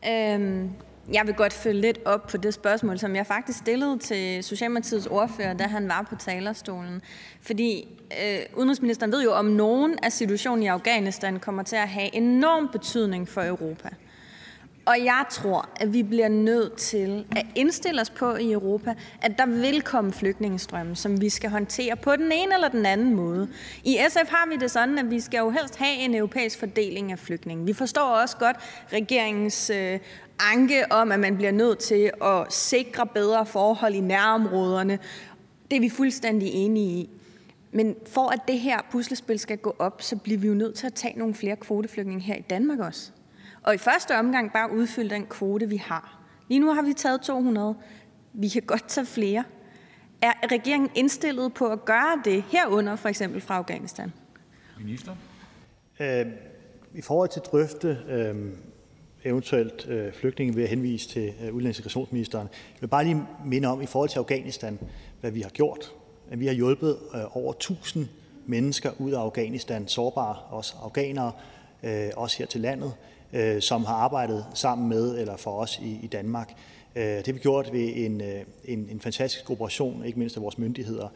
Øhm, 0.09 0.69
jeg 1.11 1.27
vil 1.27 1.35
godt 1.35 1.53
følge 1.53 1.81
lidt 1.81 1.99
op 2.05 2.27
på 2.27 2.37
det 2.37 2.53
spørgsmål, 2.53 2.99
som 2.99 3.15
jeg 3.15 3.25
faktisk 3.25 3.59
stillede 3.59 3.97
til 3.97 4.43
Socialdemokratiets 4.43 5.07
ordfører, 5.07 5.53
da 5.53 5.63
han 5.63 5.87
var 5.87 6.05
på 6.09 6.15
talerstolen. 6.15 7.01
Fordi 7.41 7.87
øh, 8.23 8.39
udenrigsministeren 8.55 9.11
ved 9.11 9.23
jo 9.23 9.31
om 9.31 9.45
nogen, 9.45 9.97
at 10.03 10.13
situationen 10.13 10.63
i 10.63 10.67
Afghanistan 10.67 11.39
kommer 11.39 11.63
til 11.63 11.75
at 11.75 11.89
have 11.89 12.15
enorm 12.15 12.69
betydning 12.71 13.29
for 13.29 13.43
Europa. 13.47 13.89
Og 14.85 14.95
jeg 15.03 15.25
tror, 15.29 15.69
at 15.75 15.93
vi 15.93 16.03
bliver 16.03 16.27
nødt 16.27 16.75
til 16.75 17.25
at 17.35 17.45
indstille 17.55 18.01
os 18.01 18.09
på 18.09 18.35
i 18.35 18.51
Europa, 18.51 18.93
at 19.21 19.37
der 19.37 19.45
vil 19.45 19.81
komme 19.81 20.13
flygtningestrømme, 20.13 20.95
som 20.95 21.21
vi 21.21 21.29
skal 21.29 21.49
håndtere 21.49 21.95
på 21.95 22.15
den 22.15 22.31
ene 22.31 22.53
eller 22.53 22.67
den 22.67 22.85
anden 22.85 23.15
måde. 23.15 23.49
I 23.83 23.97
SF 24.09 24.29
har 24.29 24.49
vi 24.49 24.55
det 24.55 24.71
sådan, 24.71 24.97
at 24.97 25.11
vi 25.11 25.19
skal 25.19 25.37
jo 25.37 25.49
helst 25.49 25.75
have 25.75 25.95
en 25.95 26.15
europæisk 26.15 26.59
fordeling 26.59 27.11
af 27.11 27.19
flygtninge. 27.19 27.65
Vi 27.65 27.73
forstår 27.73 28.01
også 28.01 28.37
godt 28.37 28.55
regeringens 28.93 29.69
øh, 29.69 29.99
anke 30.51 30.91
om, 30.91 31.11
at 31.11 31.19
man 31.19 31.35
bliver 31.35 31.51
nødt 31.51 31.79
til 31.79 32.11
at 32.21 32.53
sikre 32.53 33.07
bedre 33.07 33.45
forhold 33.45 33.93
i 33.93 33.99
nærområderne. 33.99 34.99
Det 35.71 35.75
er 35.77 35.81
vi 35.81 35.89
fuldstændig 35.89 36.53
enige 36.53 36.89
i. 36.89 37.09
Men 37.71 37.95
for 38.07 38.29
at 38.29 38.39
det 38.47 38.59
her 38.59 38.79
puslespil 38.91 39.39
skal 39.39 39.57
gå 39.57 39.75
op, 39.79 40.01
så 40.01 40.15
bliver 40.15 40.39
vi 40.39 40.47
jo 40.47 40.53
nødt 40.53 40.75
til 40.75 40.87
at 40.87 40.93
tage 40.93 41.19
nogle 41.19 41.33
flere 41.33 41.55
kvoteflygtninge 41.55 42.21
her 42.23 42.35
i 42.35 42.41
Danmark 42.49 42.79
også 42.79 43.11
og 43.63 43.75
i 43.75 43.77
første 43.77 44.17
omgang 44.17 44.53
bare 44.53 44.71
udfylde 44.71 45.09
den 45.09 45.25
kvote, 45.25 45.69
vi 45.69 45.77
har. 45.77 46.19
Lige 46.47 46.59
nu 46.59 46.73
har 46.73 46.81
vi 46.81 46.93
taget 46.93 47.21
200. 47.21 47.75
Vi 48.33 48.47
kan 48.47 48.61
godt 48.61 48.87
tage 48.87 49.05
flere. 49.05 49.43
Er 50.21 50.33
regeringen 50.51 50.89
indstillet 50.95 51.53
på 51.53 51.67
at 51.67 51.85
gøre 51.85 52.21
det 52.25 52.43
herunder 52.43 52.95
for 52.95 53.09
eksempel 53.09 53.41
fra 53.41 53.55
Afghanistan? 53.55 54.13
Minister? 54.79 55.15
Øh, 55.99 56.25
I 56.93 57.01
forhold 57.01 57.29
til 57.29 57.41
drøfte 57.41 57.97
øh, 58.09 58.35
eventuelt 59.25 59.87
øh, 59.89 60.13
flygtninge 60.13 60.55
ved 60.55 60.63
at 60.63 60.69
henvise 60.69 61.09
til 61.09 61.27
øh, 61.27 61.53
udlændingesekretariatsministeren. 61.53 62.47
Jeg 62.51 62.81
vil 62.81 62.87
bare 62.87 63.03
lige 63.03 63.23
minde 63.45 63.67
om 63.67 63.81
i 63.81 63.85
forhold 63.85 64.09
til 64.09 64.19
Afghanistan, 64.19 64.79
hvad 65.21 65.31
vi 65.31 65.41
har 65.41 65.49
gjort. 65.49 65.91
At 66.31 66.39
vi 66.39 66.45
har 66.45 66.53
hjulpet 66.53 66.97
øh, 67.15 67.37
over 67.37 67.53
1000 67.53 68.07
mennesker 68.45 68.91
ud 68.99 69.11
af 69.11 69.19
Afghanistan, 69.19 69.87
sårbare 69.87 70.35
også 70.35 70.75
afghanere, 70.83 71.31
øh, 71.83 72.09
også 72.15 72.37
her 72.37 72.45
til 72.45 72.61
landet. 72.61 72.93
Øh, 73.33 73.61
som 73.61 73.85
har 73.85 73.95
arbejdet 73.95 74.45
sammen 74.53 74.89
med 74.89 75.19
eller 75.19 75.37
for 75.37 75.51
os 75.51 75.79
i 75.79 75.99
i 76.03 76.07
Danmark. 76.07 76.53
Øh, 76.95 77.03
det 77.03 77.25
har 77.25 77.33
vi 77.33 77.39
gjort 77.39 77.73
ved 77.73 77.91
en 77.95 78.21
øh, 78.21 78.41
en 78.65 78.99
fantastisk 78.99 79.49
operation, 79.49 80.05
ikke 80.05 80.19
mindst 80.19 80.37
af 80.37 80.43
vores 80.43 80.57
myndigheder. 80.57 81.07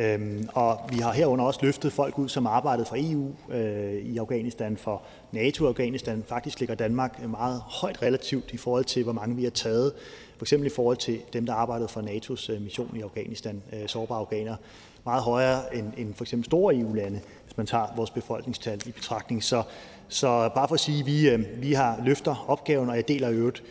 Øhm, 0.00 0.48
og 0.54 0.80
vi 0.92 0.98
har 0.98 1.12
herunder 1.12 1.44
også 1.44 1.60
løftet 1.62 1.92
folk 1.92 2.18
ud, 2.18 2.28
som 2.28 2.46
arbejdede 2.46 2.86
for 2.86 2.96
EU 2.98 3.30
øh, 3.50 3.94
i 3.94 4.18
Afghanistan, 4.18 4.76
for 4.76 5.02
NATO 5.32 5.64
i 5.64 5.68
Afghanistan. 5.68 6.24
Faktisk 6.26 6.60
ligger 6.60 6.74
Danmark 6.74 7.28
meget 7.28 7.62
højt 7.66 8.02
relativt 8.02 8.52
i 8.52 8.56
forhold 8.56 8.84
til, 8.84 9.02
hvor 9.02 9.12
mange 9.12 9.36
vi 9.36 9.42
har 9.42 9.50
taget, 9.50 9.92
For 10.36 10.44
eksempel 10.44 10.66
i 10.66 10.70
forhold 10.70 10.96
til 10.96 11.20
dem, 11.32 11.46
der 11.46 11.52
arbejdede 11.52 11.88
for 11.88 12.00
NATO's 12.00 12.52
øh, 12.52 12.62
mission 12.62 12.96
i 12.96 13.00
Afghanistan, 13.00 13.62
øh, 13.72 13.88
sårbare 13.88 14.18
afghanere, 14.18 14.56
meget 15.04 15.22
højere 15.22 15.76
end 15.76 15.92
end 15.96 16.14
eksempel 16.20 16.46
store 16.46 16.76
EU-lande, 16.76 17.20
hvis 17.44 17.56
man 17.56 17.66
tager 17.66 17.86
vores 17.96 18.10
befolkningstal 18.10 18.80
i 18.86 18.92
betragtning. 18.92 19.44
Så 19.44 19.62
så 20.08 20.50
bare 20.54 20.68
for 20.68 20.74
at 20.74 20.80
sige, 20.80 21.00
at 21.00 21.06
vi 21.06 21.28
øh, 21.28 21.62
vi 21.62 21.72
har 21.72 22.02
løfter 22.04 22.44
opgaven, 22.48 22.90
og 22.90 22.96
jeg 22.96 23.08
deler 23.08 23.28
i 23.28 23.34
øvrigt 23.34 23.62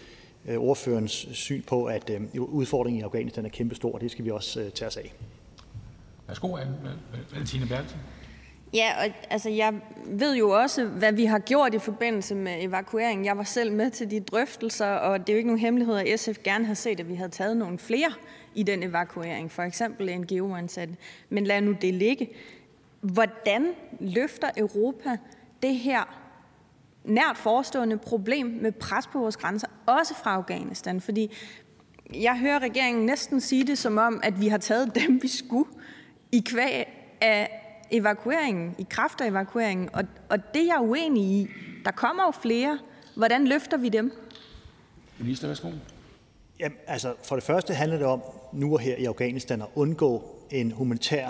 ordførens 0.57 1.27
syn 1.31 1.61
på, 1.61 1.85
at 1.85 2.11
udfordringen 2.38 2.99
i 2.99 3.03
Afghanistan 3.03 3.45
er 3.45 3.49
kæmpestor, 3.49 3.93
og 3.93 4.01
det 4.01 4.11
skal 4.11 4.26
vi 4.26 4.31
også 4.31 4.72
tage 4.76 4.88
os 4.88 4.97
af. 4.97 5.14
Værsgo, 6.30 6.57
Valentine 7.31 7.65
Bertelsen. 7.68 7.99
Ja, 8.73 8.91
og 8.97 9.14
altså, 9.30 9.49
jeg 9.49 9.73
ved 10.06 10.35
jo 10.35 10.49
også, 10.49 10.85
hvad 10.85 11.14
vi 11.14 11.26
har 11.26 11.39
gjort 11.39 11.73
i 11.73 11.80
forbindelse 11.80 12.35
med 12.35 12.64
evakueringen. 12.64 13.26
Jeg 13.26 13.38
var 13.38 13.43
selv 13.43 13.72
med 13.72 13.91
til 13.91 14.11
de 14.11 14.19
drøftelser, 14.19 14.85
og 14.85 15.19
det 15.19 15.30
er 15.30 15.34
jo 15.34 15.38
ikke 15.38 15.47
nogen 15.47 15.60
hemmelighed, 15.60 15.95
at 15.95 16.19
SF 16.19 16.38
gerne 16.43 16.65
har 16.65 16.73
set, 16.73 16.99
at 16.99 17.10
vi 17.10 17.15
havde 17.15 17.30
taget 17.30 17.57
nogle 17.57 17.80
flere 17.80 18.11
i 18.56 18.64
den 18.64 18.84
evakuering, 18.84 19.51
for 19.51 19.64
eksempel 19.64 20.19
NGO-ansatte. 20.19 20.95
Men 21.30 21.43
lad 21.43 21.61
nu 21.61 21.76
det 21.81 21.93
ligge. 21.93 22.30
Hvordan 23.01 23.68
løfter 23.99 24.49
Europa 24.57 25.18
det 25.64 25.76
her 25.76 26.19
nært 27.03 27.38
forestående 27.38 27.97
problem 27.97 28.60
med 28.61 28.72
pres 28.72 29.07
på 29.07 29.19
vores 29.19 29.38
grænser, 29.38 29.68
også 29.85 30.14
fra 30.23 30.34
Afghanistan. 30.34 31.01
Fordi 31.01 31.31
jeg 32.14 32.38
hører 32.39 32.60
regeringen 32.60 33.06
næsten 33.06 33.41
sige 33.41 33.68
det, 33.68 33.77
som 33.77 33.97
om 33.97 34.19
at 34.23 34.41
vi 34.41 34.47
har 34.47 34.57
taget 34.57 34.95
dem, 34.95 35.19
vi 35.22 35.27
skulle, 35.27 35.69
i 36.31 36.39
kvæg 36.39 36.88
af 37.22 37.49
evakueringen, 37.91 38.76
i 38.77 38.85
kraft 38.89 39.22
af 39.22 39.27
evakueringen. 39.27 39.89
Og, 39.93 40.03
og 40.30 40.53
det 40.53 40.61
er 40.61 40.65
jeg 40.65 40.81
uenig 40.81 41.23
i. 41.23 41.47
Der 41.85 41.91
kommer 41.91 42.23
jo 42.23 42.31
flere. 42.31 42.80
Hvordan 43.15 43.47
løfter 43.47 43.77
vi 43.77 43.89
dem? 43.89 44.14
Minister, 45.19 45.47
værsgo. 45.47 45.72
Jamen, 46.60 46.77
altså, 46.88 47.14
for 47.23 47.35
det 47.35 47.43
første 47.43 47.73
handler 47.73 47.97
det 47.97 48.07
om 48.07 48.22
nu 48.53 48.73
og 48.73 48.80
her 48.80 48.95
i 48.95 49.06
Afghanistan 49.06 49.61
at 49.61 49.68
undgå 49.76 50.23
en 50.51 50.72
humanitær 50.72 51.30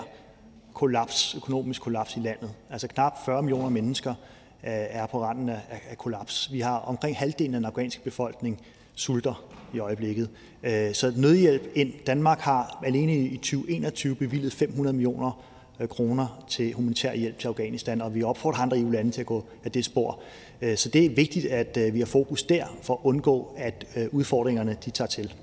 kollaps, 0.74 1.34
økonomisk 1.34 1.82
kollaps 1.82 2.16
i 2.16 2.20
landet. 2.20 2.50
Altså 2.70 2.88
knap 2.88 3.24
40 3.24 3.42
millioner 3.42 3.68
mennesker 3.68 4.14
er 4.62 5.06
på 5.06 5.22
randen 5.22 5.48
af 5.48 5.98
kollaps. 5.98 6.52
Vi 6.52 6.60
har 6.60 6.78
omkring 6.78 7.16
halvdelen 7.16 7.54
af 7.54 7.58
den 7.58 7.64
afghanske 7.64 8.04
befolkning 8.04 8.60
sulter 8.94 9.49
i 9.74 9.78
øjeblikket. 9.78 10.28
Øh, 10.62 10.94
så 10.94 11.12
nødhjælp 11.16 11.62
ind. 11.74 11.92
Danmark 12.06 12.40
har 12.40 12.82
alene 12.86 13.14
i 13.14 13.36
2021 13.36 14.14
bevilget 14.14 14.52
500 14.52 14.96
millioner 14.96 15.42
øh, 15.80 15.88
kroner 15.88 16.44
til 16.48 16.72
humanitær 16.72 17.14
hjælp 17.14 17.38
til 17.38 17.48
Afghanistan, 17.48 18.00
og 18.00 18.14
vi 18.14 18.22
opfordrer 18.22 18.60
andre 18.62 18.78
EU-lande 18.78 19.10
til 19.10 19.20
at 19.20 19.26
gå 19.26 19.44
af 19.64 19.72
det 19.72 19.84
spor. 19.84 20.20
Øh, 20.62 20.76
så 20.76 20.88
det 20.88 21.04
er 21.04 21.10
vigtigt, 21.10 21.46
at 21.46 21.94
vi 21.94 21.98
har 21.98 22.06
fokus 22.06 22.42
der 22.42 22.64
for 22.82 22.94
at 22.94 23.00
undgå, 23.02 23.54
at 23.56 23.86
udfordringerne 24.12 24.76
de 24.84 24.90
tager 24.90 25.08
til. 25.08 25.34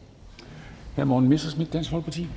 Hr. 0.95 1.03
Morten 1.03 1.29
Messersmith, 1.29 1.73
Dansk 1.73 1.89
Folkeparti. 1.89 2.27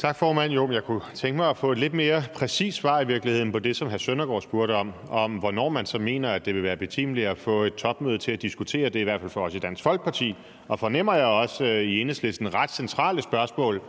Tak, 0.00 0.16
formand. 0.16 0.52
Jo, 0.52 0.72
jeg 0.72 0.84
kunne 0.84 1.00
tænke 1.14 1.36
mig 1.36 1.50
at 1.50 1.56
få 1.56 1.72
et 1.72 1.78
lidt 1.78 1.94
mere 1.94 2.22
præcist 2.34 2.76
svar 2.76 3.00
i 3.00 3.06
virkeligheden 3.06 3.52
på 3.52 3.58
det, 3.58 3.76
som 3.76 3.90
hr. 3.90 3.96
Søndergaard 3.96 4.42
spurgte 4.42 4.72
om, 4.72 4.92
om 5.08 5.32
hvornår 5.32 5.68
man 5.68 5.86
så 5.86 5.98
mener, 5.98 6.30
at 6.30 6.46
det 6.46 6.54
vil 6.54 6.62
være 6.62 6.76
betimeligt 6.76 7.28
at 7.28 7.38
få 7.38 7.62
et 7.62 7.74
topmøde 7.74 8.18
til 8.18 8.32
at 8.32 8.42
diskutere 8.42 8.88
det, 8.88 9.00
i 9.00 9.02
hvert 9.02 9.20
fald 9.20 9.30
for 9.30 9.40
os 9.40 9.54
i 9.54 9.58
Dansk 9.58 9.82
Folkeparti, 9.82 10.34
og 10.68 10.78
fornemmer 10.78 11.14
jeg 11.14 11.24
også 11.24 11.64
øh, 11.64 11.82
i 11.82 12.00
enhedslisten 12.00 12.54
ret 12.54 12.70
centrale 12.70 13.22
spørgsmål, 13.22 13.80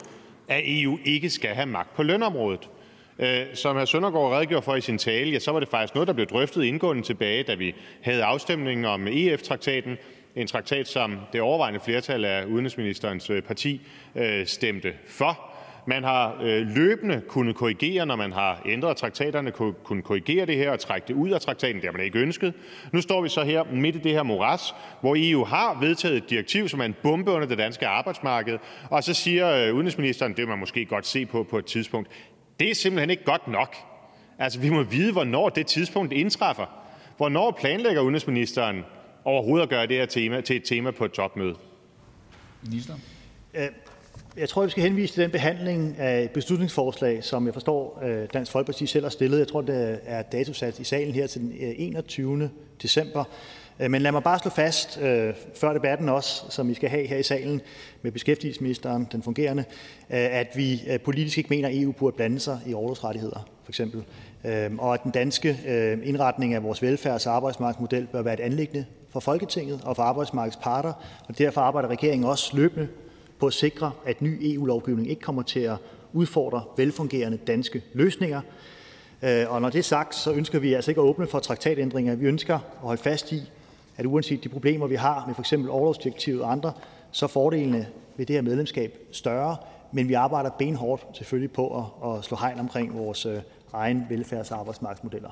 at 0.48 0.62
EU 0.66 0.98
ikke 1.06 1.30
skal 1.30 1.50
have 1.50 1.66
magt 1.66 1.96
på 1.96 2.04
lønområdet. 2.04 2.70
Øh, 3.20 3.46
som 3.54 3.78
hr. 3.78 3.86
Søndergaard 3.86 4.32
redegjorde 4.32 4.66
for 4.66 4.76
i 4.76 4.82
sin 4.82 4.98
tale, 4.98 5.32
ja, 5.32 5.40
så 5.40 5.52
var 5.52 5.60
det 5.60 5.70
faktisk 5.70 5.96
noget, 5.96 6.08
der 6.08 6.14
blev 6.14 6.28
drøftet 6.28 6.64
indgående 6.64 7.04
tilbage, 7.04 7.44
da 7.44 7.56
vi 7.56 7.76
havde 8.02 8.24
afstemningen 8.24 8.86
om 8.86 9.08
EF-traktaten, 9.08 9.98
en 10.36 10.48
traktat, 10.48 10.88
som 10.88 11.20
det 11.34 11.42
overvejende 11.42 11.80
flertal 11.80 12.26
af 12.26 12.46
udenrigsministerens 12.46 13.30
øh, 13.30 13.42
parti 13.42 13.82
øh, 14.16 14.46
stemte 14.46 14.94
for. 15.08 15.51
Man 15.86 16.04
har 16.04 16.38
øh, 16.42 16.68
løbende 16.68 17.22
kunnet 17.28 17.56
korrigere, 17.56 18.06
når 18.06 18.16
man 18.16 18.32
har 18.32 18.62
ændret 18.66 18.98
traktaterne, 18.98 19.52
kunnet 19.84 20.04
korrigere 20.04 20.46
det 20.46 20.58
her 20.58 20.72
og 20.72 20.80
trække 20.80 21.08
det 21.08 21.14
ud 21.14 21.30
af 21.30 21.42
traktaten. 21.42 21.76
Det 21.76 21.86
har 21.86 21.92
man 21.92 22.06
ikke 22.06 22.20
ønsket. 22.20 22.54
Nu 22.94 23.02
står 23.02 23.22
vi 23.22 23.30
så 23.30 23.44
her 23.44 23.64
midt 23.74 23.96
i 23.96 24.00
det 24.00 24.12
her 24.12 24.24
moras, 24.24 24.76
hvor 25.02 25.16
EU 25.18 25.44
har 25.44 25.80
vedtaget 25.80 26.18
et 26.18 26.30
direktiv, 26.30 26.70
som 26.70 26.82
er 26.82 26.86
en 26.86 26.96
bombe 27.04 27.32
under 27.32 27.48
det 27.48 27.58
danske 27.58 27.88
arbejdsmarked, 27.88 28.58
og 28.90 29.04
så 29.04 29.14
siger 29.14 29.50
øh, 29.52 29.76
udenrigsministeren, 29.76 30.32
det 30.32 30.40
vil 30.40 30.48
man 30.48 30.60
måske 30.60 30.86
godt 30.86 31.08
se 31.08 31.26
på 31.26 31.44
på 31.44 31.58
et 31.58 31.66
tidspunkt. 31.66 32.10
Det 32.60 32.72
er 32.72 32.76
simpelthen 32.76 33.10
ikke 33.10 33.24
godt 33.24 33.48
nok. 33.48 33.76
Altså, 34.40 34.60
vi 34.60 34.70
må 34.70 34.84
vide, 34.84 35.12
hvornår 35.12 35.50
det 35.50 35.68
tidspunkt 35.68 36.14
indtræffer. 36.14 36.66
Hvornår 37.18 37.52
planlægger 37.60 38.02
udenrigsministeren 38.02 38.86
overhovedet 39.26 39.64
at 39.64 39.70
gøre 39.70 39.88
det 39.88 39.98
her 39.98 40.06
tema 40.06 40.42
til 40.42 40.56
et 40.56 40.64
tema 40.64 40.92
på 40.92 41.06
et 41.06 41.12
topmøde? 41.12 41.56
Minister. 42.64 42.94
Jeg 44.38 44.50
tror, 44.50 44.64
vi 44.64 44.70
skal 44.70 44.84
henvise 44.84 45.14
til 45.14 45.24
den 45.24 45.32
behandling 45.32 45.96
af 46.00 46.22
et 46.24 46.32
beslutningsforslag, 46.32 47.24
som 47.24 47.46
jeg 47.46 47.54
forstår 47.54 48.04
øh, 48.04 48.28
Dansk 48.34 48.52
Folkeparti 48.52 48.86
selv 48.86 49.06
har 49.06 49.10
stillet. 49.10 49.40
Jeg 49.40 49.48
tror, 49.48 49.62
det 49.62 50.00
er 50.06 50.22
datosat 50.22 50.80
i 50.80 50.84
salen 50.84 51.14
her 51.14 51.28
til 51.28 51.42
den 51.42 51.52
øh, 51.52 51.74
21. 51.78 52.50
December. 52.82 53.24
Øh, 53.80 53.92
men 53.92 54.02
lad 54.02 54.12
mig 54.12 54.24
bare 54.24 54.40
slå 54.40 54.52
fast, 54.52 55.00
før 55.56 55.74
debatten 55.74 56.10
også, 56.10 56.44
som 56.50 56.70
vi 56.70 56.74
skal 56.74 56.90
have 56.90 57.08
her 57.08 57.18
i 57.18 57.24
salen 57.24 57.62
med 58.02 58.12
beskæftigelsesministeren, 58.12 59.08
den 59.12 59.24
fungerende, 59.24 59.64
at 60.10 60.48
vi 60.56 60.82
politisk 61.06 61.38
ikke 61.38 61.50
mener, 61.50 61.68
at 61.68 61.82
EU 61.82 61.92
burde 61.92 62.16
blande 62.16 62.40
sig 62.40 62.60
i 62.66 62.74
overlovsrettigheder, 62.74 63.48
for 63.64 63.72
eksempel. 63.72 64.04
Øhm, 64.46 64.80
og 64.80 64.94
at 64.94 65.04
den 65.04 65.12
danske 65.12 65.58
indretning 66.04 66.54
af 66.54 66.64
vores 66.64 66.84
velfærds- 66.84 67.28
og 67.28 67.36
arbejdsmarkedsmodel 67.36 68.08
bør 68.12 68.22
være 68.22 68.34
et 68.34 68.40
anlæggende 68.40 68.86
for 69.10 69.20
Folketinget 69.20 69.82
og 69.84 69.96
for 69.96 70.04
arbejdsmarkedets 70.04 70.60
parter. 70.62 70.94
Og 71.28 71.38
derfor 71.38 71.62
arbejder 71.62 71.90
regeringen 71.90 72.30
også 72.30 72.58
løbende 72.58 72.88
på 73.42 73.48
at 73.48 73.54
sikre, 73.54 73.92
at 74.06 74.22
ny 74.22 74.54
EU-lovgivning 74.54 75.10
ikke 75.10 75.22
kommer 75.22 75.42
til 75.42 75.60
at 75.60 75.78
udfordre 76.14 76.64
velfungerende 76.78 77.38
danske 77.38 77.82
løsninger. 77.94 78.42
Øh, 79.22 79.46
og 79.50 79.62
når 79.62 79.70
det 79.70 79.80
er 79.80 79.84
sagt, 79.84 80.16
så 80.16 80.34
ønsker 80.34 80.60
vi 80.60 80.74
altså 80.74 80.92
ikke 80.92 81.02
at 81.02 81.06
åbne 81.06 81.28
for 81.28 81.40
traktatændringer. 81.40 82.16
Vi 82.16 82.26
ønsker 82.26 82.56
at 82.56 82.62
holde 82.78 83.02
fast 83.02 83.32
i, 83.32 83.42
at 83.98 84.06
uanset 84.06 84.44
de 84.44 84.50
problemer, 84.50 84.88
vi 84.88 84.96
har 84.96 85.24
med 85.28 85.36
f.eks. 85.36 85.54
overlovsdirektivet 85.54 86.42
og 86.42 86.52
andre 86.52 86.74
så 87.12 87.26
er 87.26 87.28
fordelene 87.28 87.88
ved 88.18 88.26
det 88.26 88.36
her 88.36 88.42
medlemskab 88.42 88.98
større, 89.12 89.58
men 89.92 90.08
vi 90.08 90.14
arbejder 90.14 90.50
benhårdt 90.50 91.06
selvfølgelig 91.14 91.52
på 91.52 91.92
at, 92.04 92.18
at 92.18 92.24
slå 92.24 92.38
hegn 92.38 92.60
omkring 92.60 92.98
vores 92.98 93.26
øh, 93.26 93.38
egen 93.74 94.06
velfærds- 94.10 94.52
og 94.52 94.60
arbejdsmarkedsmodeller. 94.60 95.30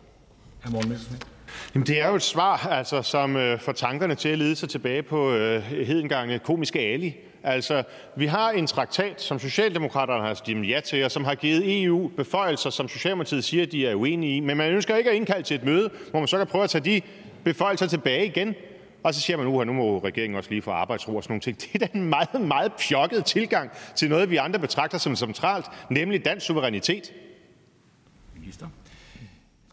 Jamen, 1.76 1.88
det 1.88 2.02
er 2.02 2.10
jo 2.10 2.16
et 2.16 2.22
svar, 2.22 2.68
altså, 2.68 3.02
som 3.02 3.36
øh, 3.36 3.60
får 3.60 3.72
tankerne 3.72 4.16
til 4.16 4.30
at 4.30 4.38
lede 4.38 4.56
sig 4.56 4.70
tilbage 4.70 5.04
på 5.04 5.34
øh, 5.34 5.62
hedengange 5.62 6.34
øh, 6.34 6.40
komiske 6.40 6.80
Ali. 6.80 7.16
Altså, 7.44 7.84
vi 8.16 8.26
har 8.26 8.52
en 8.52 8.68
traktat, 8.68 9.22
som 9.22 9.40
Socialdemokraterne 9.40 10.28
har 10.28 10.34
stemt 10.34 10.70
ja 10.70 10.80
til, 10.80 11.06
og 11.06 11.12
som 11.12 11.24
har 11.24 11.36
givet 11.36 11.84
EU 11.84 12.08
beføjelser, 12.08 12.70
som 12.70 12.88
Socialdemokratiet 12.88 13.44
siger, 13.44 13.66
de 13.66 13.88
er 13.88 13.96
uenige 13.96 14.38
i. 14.38 14.40
Men 14.40 14.58
man 14.58 14.72
ønsker 14.72 14.96
ikke 14.96 15.10
at 15.10 15.16
indkalde 15.16 15.44
til 15.44 15.56
et 15.56 15.64
møde, 15.64 15.90
hvor 16.12 16.20
man 16.20 16.28
så 16.28 16.38
kan 16.38 16.48
prøve 16.48 16.64
at 16.64 16.70
tage 16.70 16.84
de 16.84 17.02
beføjelser 17.44 17.88
tilbage 17.88 18.26
igen. 18.26 18.56
Og 19.04 19.14
så 19.14 19.22
siger 19.22 19.38
man, 19.38 19.62
at 19.62 19.68
nu 19.68 19.74
må 19.74 20.00
regeringen 20.00 20.38
også 20.38 20.50
lige 20.50 20.62
få 20.62 20.72
arbejdsro 20.72 21.16
og 21.16 21.24
sådan 21.24 21.32
nogle 21.32 21.42
ting. 21.42 21.58
Det 21.62 21.82
er 21.82 21.88
da 21.88 21.88
en 21.94 22.10
meget, 22.10 22.42
meget 22.42 22.72
pjokket 22.90 23.26
tilgang 23.26 23.72
til 23.96 24.10
noget, 24.10 24.30
vi 24.30 24.36
andre 24.36 24.60
betragter 24.60 24.98
som 24.98 25.16
centralt, 25.16 25.66
nemlig 25.90 26.26
dansk 26.26 26.46
suverænitet. 26.46 27.14
Minister. 28.36 28.68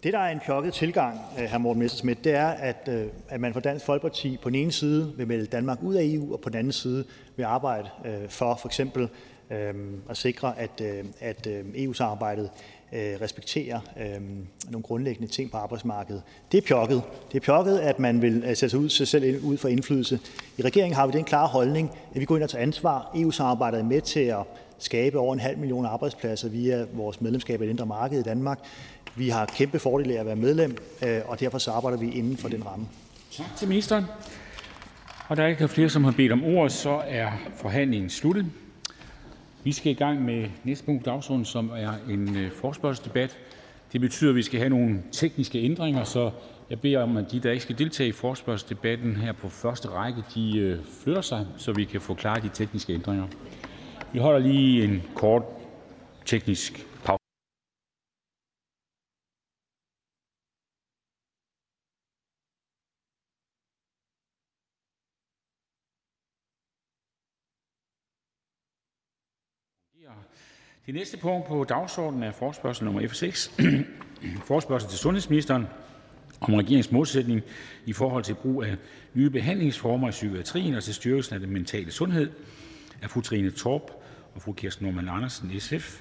Det, 0.02 0.12
der 0.12 0.18
er 0.18 0.32
en 0.32 0.40
pjokket 0.46 0.74
tilgang, 0.74 1.20
øh, 1.38 1.44
hr. 1.44 1.58
Morten 1.58 1.82
Messerschmidt, 1.82 2.24
det 2.24 2.34
er, 2.34 2.46
at, 2.46 2.88
øh, 2.92 3.06
at 3.28 3.40
man 3.40 3.52
fra 3.52 3.60
Dansk 3.60 3.84
Folkeparti 3.84 4.38
på 4.42 4.50
den 4.50 4.54
ene 4.54 4.72
side 4.72 5.12
vil 5.16 5.26
melde 5.26 5.46
Danmark 5.46 5.82
ud 5.82 5.94
af 5.94 6.04
EU, 6.04 6.32
og 6.32 6.40
på 6.40 6.48
den 6.48 6.58
anden 6.58 6.72
side 6.72 7.04
vil 7.36 7.44
arbejde 7.44 7.88
øh, 8.04 8.28
for 8.28 8.54
for 8.54 8.68
eksempel 8.68 9.08
at 10.10 10.16
sikre, 10.16 10.58
at, 10.58 10.80
at 11.20 11.48
EU-samarbejdet 11.74 12.50
respekterer 12.92 13.80
nogle 14.70 14.82
grundlæggende 14.82 15.32
ting 15.32 15.50
på 15.50 15.56
arbejdsmarkedet. 15.56 16.22
Det 16.52 16.58
er 16.58 16.66
pjokket. 16.66 17.02
Det 17.32 17.36
er 17.36 17.44
pjokket, 17.44 17.78
at 17.78 17.98
man 17.98 18.22
vil 18.22 18.42
sætte 18.42 18.68
sig, 18.68 18.78
ud, 18.78 18.88
sig 18.88 19.08
selv 19.08 19.44
ud 19.44 19.56
for 19.56 19.68
indflydelse. 19.68 20.20
I 20.58 20.62
regeringen 20.62 20.96
har 20.96 21.06
vi 21.06 21.12
den 21.12 21.24
klare 21.24 21.46
holdning, 21.46 21.90
at 22.14 22.20
vi 22.20 22.24
går 22.24 22.36
ind 22.36 22.44
og 22.44 22.50
tager 22.50 22.62
ansvar. 22.62 23.10
EU-samarbejdet 23.16 23.80
er 23.80 23.84
med 23.84 24.00
til 24.00 24.20
at 24.20 24.42
skabe 24.78 25.18
over 25.18 25.32
en 25.32 25.40
halv 25.40 25.58
million 25.58 25.86
arbejdspladser 25.86 26.48
via 26.48 26.86
vores 26.92 27.20
medlemskab 27.20 27.60
af 27.60 27.66
det 27.66 27.70
indre 27.70 27.86
marked 27.86 28.20
i 28.20 28.22
Danmark. 28.22 28.58
Vi 29.16 29.28
har 29.28 29.46
kæmpe 29.46 29.78
fordele 29.78 30.14
af 30.14 30.20
at 30.20 30.26
være 30.26 30.36
medlem, 30.36 30.76
øh, 31.06 31.20
og 31.24 31.40
derfor 31.40 31.58
så 31.58 31.70
arbejder 31.70 31.98
vi 31.98 32.10
inden 32.10 32.36
for 32.36 32.48
den 32.48 32.66
ramme. 32.66 32.86
Tak 33.32 33.46
til 33.56 33.68
ministeren. 33.68 34.04
Og 35.28 35.36
der 35.36 35.42
er 35.42 35.46
ikke 35.46 35.68
flere, 35.68 35.88
som 35.88 36.04
har 36.04 36.12
bedt 36.12 36.32
om 36.32 36.44
ordet, 36.44 36.72
så 36.72 37.02
er 37.06 37.30
forhandlingen 37.56 38.10
sluttet. 38.10 38.46
Vi 39.64 39.72
skal 39.72 39.92
i 39.92 39.94
gang 39.94 40.22
med 40.22 40.48
næste 40.64 40.84
punkt 40.84 41.04
på 41.04 41.10
dagsordenen, 41.10 41.44
som 41.44 41.70
er 41.76 41.92
en 42.08 42.36
øh, 42.36 42.52
forspørgselsdebat. 42.52 43.36
Det 43.92 44.00
betyder, 44.00 44.30
at 44.30 44.36
vi 44.36 44.42
skal 44.42 44.58
have 44.58 44.70
nogle 44.70 45.02
tekniske 45.12 45.58
ændringer, 45.58 46.04
så 46.04 46.30
jeg 46.70 46.80
beder 46.80 47.02
om, 47.02 47.16
at 47.16 47.32
de, 47.32 47.40
der 47.40 47.50
ikke 47.50 47.62
skal 47.62 47.78
deltage 47.78 48.08
i 48.08 48.12
forspørgselsdebatten 48.12 49.16
her 49.16 49.32
på 49.32 49.48
første 49.48 49.88
række, 49.88 50.22
de 50.34 50.58
øh, 50.58 50.78
flytter 51.02 51.22
sig, 51.22 51.46
så 51.56 51.72
vi 51.72 51.84
kan 51.84 52.00
få 52.00 52.14
klaret 52.14 52.42
de 52.42 52.50
tekniske 52.54 52.94
ændringer. 52.94 53.26
Vi 54.12 54.18
holder 54.18 54.38
lige 54.38 54.84
en 54.84 55.02
kort 55.14 55.42
teknisk 56.24 56.86
Det 70.86 70.94
næste 70.94 71.16
punkt 71.16 71.48
på 71.48 71.64
dagsordenen 71.64 72.22
er 72.22 72.32
forspørgsel 72.32 72.84
nummer 72.84 73.08
F 73.08 73.14
6, 73.14 73.54
forspørgsel 74.50 74.90
til 74.90 74.98
sundhedsministeren 74.98 75.66
om 76.40 76.54
regeringens 76.54 76.92
målsætning 76.92 77.42
i 77.86 77.92
forhold 77.92 78.24
til 78.24 78.34
brug 78.34 78.62
af 78.64 78.76
nye 79.14 79.30
behandlingsformer 79.30 80.08
i 80.08 80.10
psykiatrien 80.10 80.74
og 80.74 80.84
til 80.84 80.94
styrkelsen 80.94 81.34
af 81.34 81.40
den 81.40 81.50
mentale 81.50 81.90
sundhed 81.90 82.30
af 83.02 83.10
fru 83.10 83.20
Trine 83.20 83.50
Torp 83.50 83.90
og 84.34 84.42
fru 84.42 84.52
Kirsten 84.52 84.86
Norman 84.86 85.08
Andersen, 85.08 85.60
SF. 85.60 86.00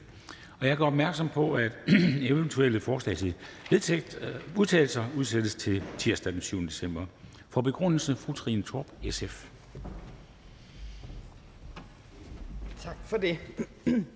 Og 0.59 0.67
jeg 0.67 0.77
gør 0.77 0.85
opmærksom 0.85 1.29
på, 1.29 1.53
at 1.53 1.71
eventuelle 2.31 2.79
forslag 2.79 3.17
til 3.17 3.33
vedtægt, 3.69 4.19
øh, 4.21 4.59
udtalelser 4.59 5.05
udsættes 5.15 5.55
til 5.55 5.83
tirsdag 5.97 6.33
den 6.33 6.41
7. 6.41 6.65
december. 6.65 7.05
For 7.49 7.61
begrundelse, 7.61 8.15
fru 8.15 8.33
Trine 8.33 8.61
Torp, 8.61 8.87
SF. 9.09 9.45
Tak 12.81 12.97
for 13.05 13.17
det. 13.17 13.37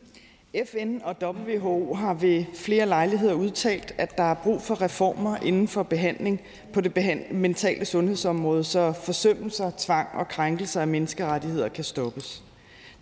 FN 0.55 0.97
og 1.03 1.15
WHO 1.21 1.93
har 1.93 2.13
ved 2.13 2.45
flere 2.53 2.85
lejligheder 2.85 3.33
udtalt, 3.33 3.93
at 3.97 4.17
der 4.17 4.23
er 4.23 4.33
brug 4.33 4.61
for 4.61 4.81
reformer 4.81 5.37
inden 5.37 5.67
for 5.67 5.83
behandling 5.83 6.41
på 6.73 6.81
det 6.81 7.23
mentale 7.31 7.85
sundhedsområde, 7.85 8.63
så 8.63 8.93
forsømmelser, 9.03 9.71
tvang 9.77 10.07
og 10.13 10.27
krænkelser 10.27 10.81
af 10.81 10.87
menneskerettigheder 10.87 11.69
kan 11.69 11.83
stoppes. 11.83 12.43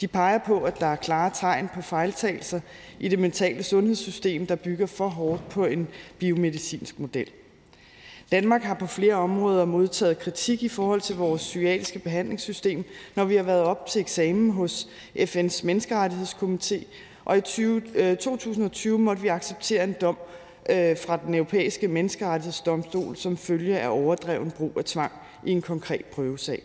De 0.02 0.08
peger 0.08 0.38
på, 0.38 0.64
at 0.64 0.80
der 0.80 0.86
er 0.86 0.96
klare 0.96 1.32
tegn 1.34 1.70
på 1.74 1.82
fejltagelser 1.82 2.60
i 3.00 3.08
det 3.08 3.20
mentale 3.20 3.64
sundhedssystem, 3.64 4.48
der 4.48 4.56
bygger 4.56 4.86
for 4.86 5.08
hårdt 5.08 5.50
på 5.50 5.66
en 5.66 5.88
biomedicinsk 6.20 7.00
model. 7.00 7.28
Danmark 8.32 8.64
har 8.64 8.74
på 8.74 8.88
flere 8.88 9.16
områder 9.16 9.66
modtaget 9.66 10.20
kritik 10.20 10.64
i 10.64 10.70
forhold 10.70 11.02
til 11.02 11.16
vores 11.16 11.42
psykiatriske 11.42 12.00
behandlingssystem, 12.00 12.84
når 13.16 13.26
vi 13.26 13.36
har 13.36 13.44
været 13.44 13.64
op 13.64 13.86
til 13.86 14.02
eksamen 14.02 14.52
hos 14.52 14.88
FN's 15.16 15.66
menneskerettighedskomité 15.66 16.86
og 17.28 17.38
i 17.38 17.42
2020 17.42 18.94
øh, 18.94 19.00
måtte 19.00 19.22
vi 19.22 19.28
acceptere 19.28 19.84
en 19.84 19.96
dom 20.02 20.18
øh, 20.70 20.98
fra 20.98 21.20
Den 21.26 21.36
Europæiske 21.36 21.88
Menneskerettighedsdomstol 21.88 23.16
som 23.16 23.38
følge 23.38 23.80
af 23.80 23.90
overdreven 23.90 24.52
brug 24.52 24.72
af 24.78 24.86
tvang 24.86 25.12
i 25.46 25.52
en 25.52 25.62
konkret 25.62 26.06
prøvesag. 26.06 26.62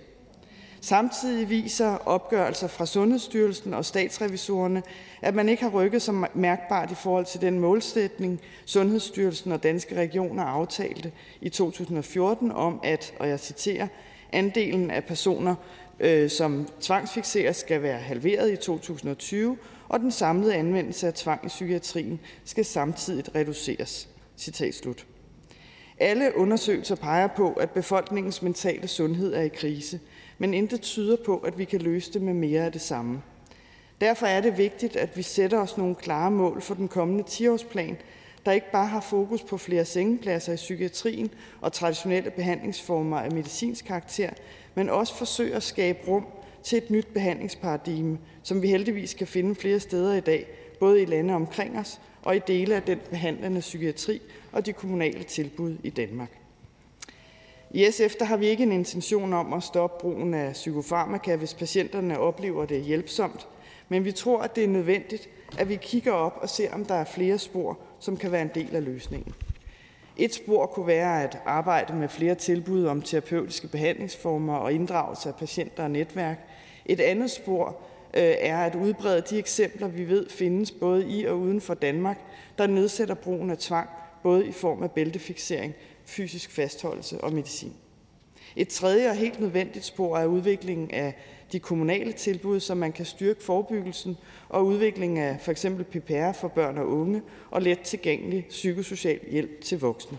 Samtidig 0.80 1.50
viser 1.50 2.08
opgørelser 2.08 2.68
fra 2.68 2.86
Sundhedsstyrelsen 2.86 3.74
og 3.74 3.84
statsrevisorerne, 3.84 4.82
at 5.22 5.34
man 5.34 5.48
ikke 5.48 5.62
har 5.62 5.70
rykket 5.70 6.02
sig 6.02 6.14
mærkbart 6.34 6.90
i 6.90 6.94
forhold 6.94 7.24
til 7.24 7.40
den 7.40 7.60
målsætning, 7.60 8.40
Sundhedsstyrelsen 8.64 9.52
og 9.52 9.62
Danske 9.62 9.96
Regioner 9.96 10.44
aftalte 10.44 11.12
i 11.40 11.48
2014 11.48 12.52
om, 12.52 12.80
at, 12.84 13.14
og 13.18 13.28
jeg 13.28 13.40
citerer, 13.40 13.86
andelen 14.32 14.90
af 14.90 15.04
personer, 15.04 15.54
øh, 16.00 16.30
som 16.30 16.68
tvangsfikseres, 16.80 17.56
skal 17.56 17.82
være 17.82 17.98
halveret 17.98 18.52
i 18.52 18.56
2020, 18.56 19.56
og 19.92 20.00
den 20.00 20.10
samlede 20.10 20.54
anvendelse 20.54 21.06
af 21.06 21.14
tvang 21.14 21.44
i 21.44 21.48
psykiatrien 21.48 22.20
skal 22.44 22.64
samtidig 22.64 23.34
reduceres. 23.34 24.08
Citat 24.36 24.74
slut. 24.74 25.06
Alle 25.98 26.36
undersøgelser 26.36 26.94
peger 26.94 27.26
på, 27.26 27.52
at 27.52 27.70
befolkningens 27.70 28.42
mentale 28.42 28.88
sundhed 28.88 29.34
er 29.34 29.42
i 29.42 29.48
krise, 29.48 30.00
men 30.38 30.54
intet 30.54 30.80
tyder 30.80 31.16
på, 31.24 31.38
at 31.38 31.58
vi 31.58 31.64
kan 31.64 31.80
løse 31.80 32.12
det 32.12 32.22
med 32.22 32.34
mere 32.34 32.64
af 32.64 32.72
det 32.72 32.80
samme. 32.80 33.22
Derfor 34.00 34.26
er 34.26 34.40
det 34.40 34.58
vigtigt, 34.58 34.96
at 34.96 35.16
vi 35.16 35.22
sætter 35.22 35.58
os 35.58 35.76
nogle 35.76 35.94
klare 35.94 36.30
mål 36.30 36.60
for 36.60 36.74
den 36.74 36.88
kommende 36.88 37.24
10-årsplan, 37.24 37.96
der 38.46 38.52
ikke 38.52 38.72
bare 38.72 38.86
har 38.86 39.00
fokus 39.00 39.42
på 39.42 39.56
flere 39.56 39.84
sengepladser 39.84 40.52
i 40.52 40.56
psykiatrien 40.56 41.30
og 41.60 41.72
traditionelle 41.72 42.30
behandlingsformer 42.30 43.18
af 43.18 43.32
medicinsk 43.32 43.84
karakter, 43.84 44.30
men 44.74 44.90
også 44.90 45.14
forsøger 45.14 45.56
at 45.56 45.62
skabe 45.62 45.98
rum 46.08 46.26
til 46.62 46.78
et 46.78 46.90
nyt 46.90 47.06
behandlingsparadigme, 47.06 48.18
som 48.42 48.62
vi 48.62 48.68
heldigvis 48.68 49.14
kan 49.14 49.26
finde 49.26 49.54
flere 49.54 49.80
steder 49.80 50.14
i 50.14 50.20
dag, 50.20 50.46
både 50.80 51.02
i 51.02 51.04
lande 51.04 51.34
omkring 51.34 51.78
os 51.78 52.00
og 52.22 52.36
i 52.36 52.40
dele 52.46 52.74
af 52.74 52.82
den 52.82 52.98
behandlende 53.10 53.60
psykiatri 53.60 54.20
og 54.52 54.66
de 54.66 54.72
kommunale 54.72 55.22
tilbud 55.22 55.76
i 55.82 55.90
Danmark. 55.90 56.30
I 57.70 57.86
SF 57.90 58.14
der 58.18 58.24
har 58.24 58.36
vi 58.36 58.46
ikke 58.46 58.62
en 58.62 58.72
intention 58.72 59.32
om 59.32 59.52
at 59.52 59.62
stoppe 59.62 60.00
brugen 60.00 60.34
af 60.34 60.52
psykofarmaka, 60.52 61.36
hvis 61.36 61.54
patienterne 61.54 62.18
oplever 62.18 62.64
det 62.64 62.82
hjælpsomt, 62.82 63.48
men 63.88 64.04
vi 64.04 64.12
tror, 64.12 64.42
at 64.42 64.56
det 64.56 64.64
er 64.64 64.68
nødvendigt, 64.68 65.28
at 65.58 65.68
vi 65.68 65.76
kigger 65.76 66.12
op 66.12 66.38
og 66.40 66.48
ser, 66.48 66.74
om 66.74 66.84
der 66.84 66.94
er 66.94 67.04
flere 67.04 67.38
spor, 67.38 67.78
som 68.00 68.16
kan 68.16 68.32
være 68.32 68.42
en 68.42 68.50
del 68.54 68.76
af 68.76 68.84
løsningen. 68.84 69.34
Et 70.16 70.34
spor 70.34 70.66
kunne 70.66 70.86
være 70.86 71.22
at 71.22 71.38
arbejde 71.44 71.94
med 71.94 72.08
flere 72.08 72.34
tilbud 72.34 72.84
om 72.84 73.02
terapeutiske 73.02 73.68
behandlingsformer 73.68 74.54
og 74.54 74.72
inddragelse 74.72 75.28
af 75.28 75.34
patienter 75.34 75.82
og 75.82 75.90
netværk. 75.90 76.38
Et 76.86 77.00
andet 77.00 77.30
spor 77.30 77.68
øh, 78.14 78.34
er 78.38 78.58
at 78.58 78.74
udbrede 78.74 79.20
de 79.30 79.38
eksempler, 79.38 79.88
vi 79.88 80.08
ved 80.08 80.28
findes 80.28 80.70
både 80.70 81.06
i 81.08 81.24
og 81.24 81.38
uden 81.38 81.60
for 81.60 81.74
Danmark, 81.74 82.18
der 82.58 82.66
nedsætter 82.66 83.14
brugen 83.14 83.50
af 83.50 83.58
tvang, 83.58 83.88
både 84.22 84.46
i 84.46 84.52
form 84.52 84.82
af 84.82 84.90
bæltefiksering, 84.90 85.74
fysisk 86.04 86.50
fastholdelse 86.50 87.20
og 87.20 87.32
medicin. 87.32 87.72
Et 88.56 88.68
tredje 88.68 89.10
og 89.10 89.16
helt 89.16 89.40
nødvendigt 89.40 89.84
spor 89.84 90.18
er 90.18 90.26
udviklingen 90.26 90.90
af 90.90 91.14
de 91.52 91.60
kommunale 91.60 92.12
tilbud, 92.12 92.60
så 92.60 92.74
man 92.74 92.92
kan 92.92 93.04
styrke 93.04 93.42
forebyggelsen 93.42 94.16
og 94.48 94.66
udviklingen 94.66 95.18
af 95.18 95.40
for 95.40 95.50
eksempel 95.50 95.84
PPR 95.84 96.32
for 96.32 96.48
børn 96.48 96.78
og 96.78 96.88
unge 96.88 97.22
og 97.50 97.62
let 97.62 97.80
tilgængelig 97.80 98.46
psykosocial 98.48 99.20
hjælp 99.30 99.60
til 99.60 99.80
voksne. 99.80 100.18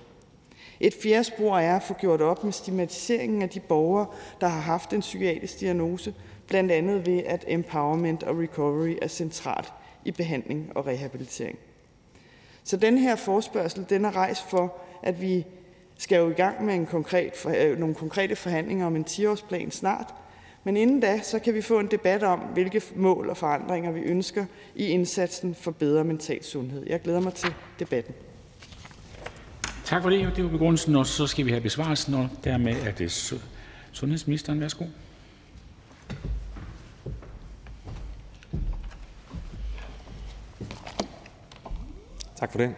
Et 0.79 0.93
fjerde 1.03 1.23
spor 1.23 1.57
er 1.57 1.75
at 1.75 1.83
få 1.83 1.93
gjort 1.93 2.21
op 2.21 2.43
med 2.43 2.51
stigmatiseringen 2.51 3.41
af 3.41 3.49
de 3.49 3.59
borgere, 3.59 4.05
der 4.41 4.47
har 4.47 4.61
haft 4.61 4.93
en 4.93 4.99
psykiatrisk 4.99 5.59
diagnose, 5.59 6.13
blandt 6.47 6.71
andet 6.71 7.05
ved 7.05 7.23
at 7.25 7.45
empowerment 7.47 8.23
og 8.23 8.39
recovery 8.39 8.95
er 9.01 9.07
centralt 9.07 9.73
i 10.05 10.11
behandling 10.11 10.71
og 10.75 10.87
rehabilitering. 10.87 11.57
Så 12.63 12.77
den 12.77 12.97
her 12.97 13.15
forspørgsel 13.15 13.85
den 13.89 14.05
er 14.05 14.15
rejst 14.15 14.49
for, 14.49 14.73
at 15.03 15.21
vi 15.21 15.45
skal 15.97 16.17
jo 16.17 16.29
i 16.29 16.33
gang 16.33 16.65
med 16.65 16.73
en 16.73 16.85
konkret, 16.85 17.45
øh, 17.57 17.79
nogle 17.79 17.95
konkrete 17.95 18.35
forhandlinger 18.35 18.85
om 18.85 18.95
en 18.95 19.05
10-årsplan 19.09 19.71
snart, 19.71 20.13
Men 20.65 20.77
inden 20.77 20.99
da, 20.99 21.19
så 21.23 21.39
kan 21.39 21.53
vi 21.53 21.61
få 21.61 21.79
en 21.79 21.87
debat 21.87 22.23
om, 22.23 22.39
hvilke 22.39 22.81
mål 22.95 23.29
og 23.29 23.37
forandringer 23.37 23.91
vi 23.91 23.99
ønsker 23.99 24.45
i 24.75 24.87
indsatsen 24.87 25.55
for 25.55 25.71
bedre 25.71 26.03
mental 26.03 26.43
sundhed. 26.43 26.83
Jeg 26.87 27.01
glæder 27.01 27.19
mig 27.19 27.33
til 27.33 27.53
debatten. 27.79 28.13
Tak 29.85 30.01
for 30.01 30.09
det. 30.09 30.35
Det 30.35 30.43
var 30.43 30.49
begrundelsen, 30.49 30.95
og 30.95 31.05
så 31.05 31.27
skal 31.27 31.45
vi 31.45 31.51
have 31.51 31.61
besvarelsen, 31.61 32.13
og 32.13 32.29
dermed 32.43 32.75
er 32.87 32.91
det 32.91 33.11
sundhedsministeren. 33.91 34.61
Værsgo. 34.61 34.85
Tak 42.39 42.51
for 42.51 42.57
det. 42.57 42.75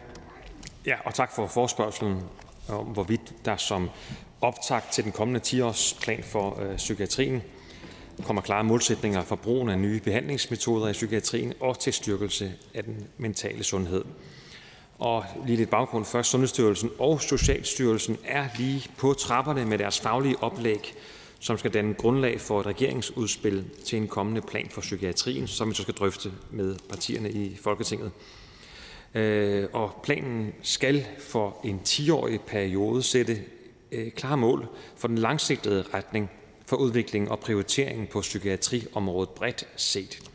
Ja, 0.86 0.95
og 1.06 1.14
tak 1.14 1.32
for 1.36 1.48
forspørgselen 1.48 2.22
om, 2.68 2.86
hvorvidt 2.86 3.45
der 3.45 3.58
som 3.58 3.90
optakt 4.42 4.92
til 4.92 5.04
den 5.04 5.12
kommende 5.12 5.40
10-årsplan 5.40 6.24
for 6.24 6.60
øh, 6.62 6.76
psykiatrien 6.78 7.42
kommer 8.24 8.42
klare 8.42 8.64
målsætninger 8.64 9.24
for 9.24 9.36
brugen 9.36 9.70
af 9.70 9.80
nye 9.80 10.00
behandlingsmetoder 10.00 10.90
i 10.90 10.92
psykiatrien 10.92 11.54
og 11.60 11.80
til 11.80 11.94
styrkelse 11.94 12.54
af 12.74 12.84
den 12.84 13.08
mentale 13.18 13.64
sundhed. 13.64 14.06
Og 15.00 15.26
lige 15.45 15.58
lidt 15.58 15.70
baggrund 15.70 16.06
først. 16.06 16.30
Sundhedsstyrelsen 16.30 16.90
og 17.00 17.22
Socialstyrelsen 17.22 18.18
er 18.26 18.48
lige 18.58 18.90
på 18.98 19.14
trapperne 19.14 19.66
med 19.66 19.78
deres 19.78 20.00
faglige 20.00 20.44
oplæg, 20.44 20.95
som 21.45 21.57
skal 21.57 21.74
danne 21.74 21.93
grundlag 21.93 22.41
for 22.41 22.59
et 22.59 22.65
regeringsudspil 22.65 23.65
til 23.85 23.98
en 23.98 24.07
kommende 24.07 24.41
plan 24.41 24.69
for 24.69 24.82
psykiatrien, 24.82 25.48
som 25.48 25.69
vi 25.69 25.75
så 25.75 25.82
skal 25.82 25.93
drøfte 25.93 26.32
med 26.51 26.75
partierne 26.90 27.32
i 27.32 27.57
Folketinget. 27.61 28.11
Øh, 29.14 29.67
og 29.74 29.99
planen 30.03 30.53
skal 30.61 31.06
for 31.19 31.59
en 31.64 31.82
10-årig 31.85 32.41
periode 32.41 33.03
sætte 33.03 33.38
øh, 33.91 34.11
klare 34.11 34.38
mål 34.38 34.67
for 34.98 35.07
den 35.07 35.17
langsigtede 35.17 35.85
retning 35.93 36.30
for 36.65 36.75
udviklingen 36.75 37.32
og 37.32 37.40
prioriteringen 37.40 38.07
på 38.07 38.22
psykiatriområdet 38.22 39.30
bredt 39.30 39.67
set. 39.75 40.30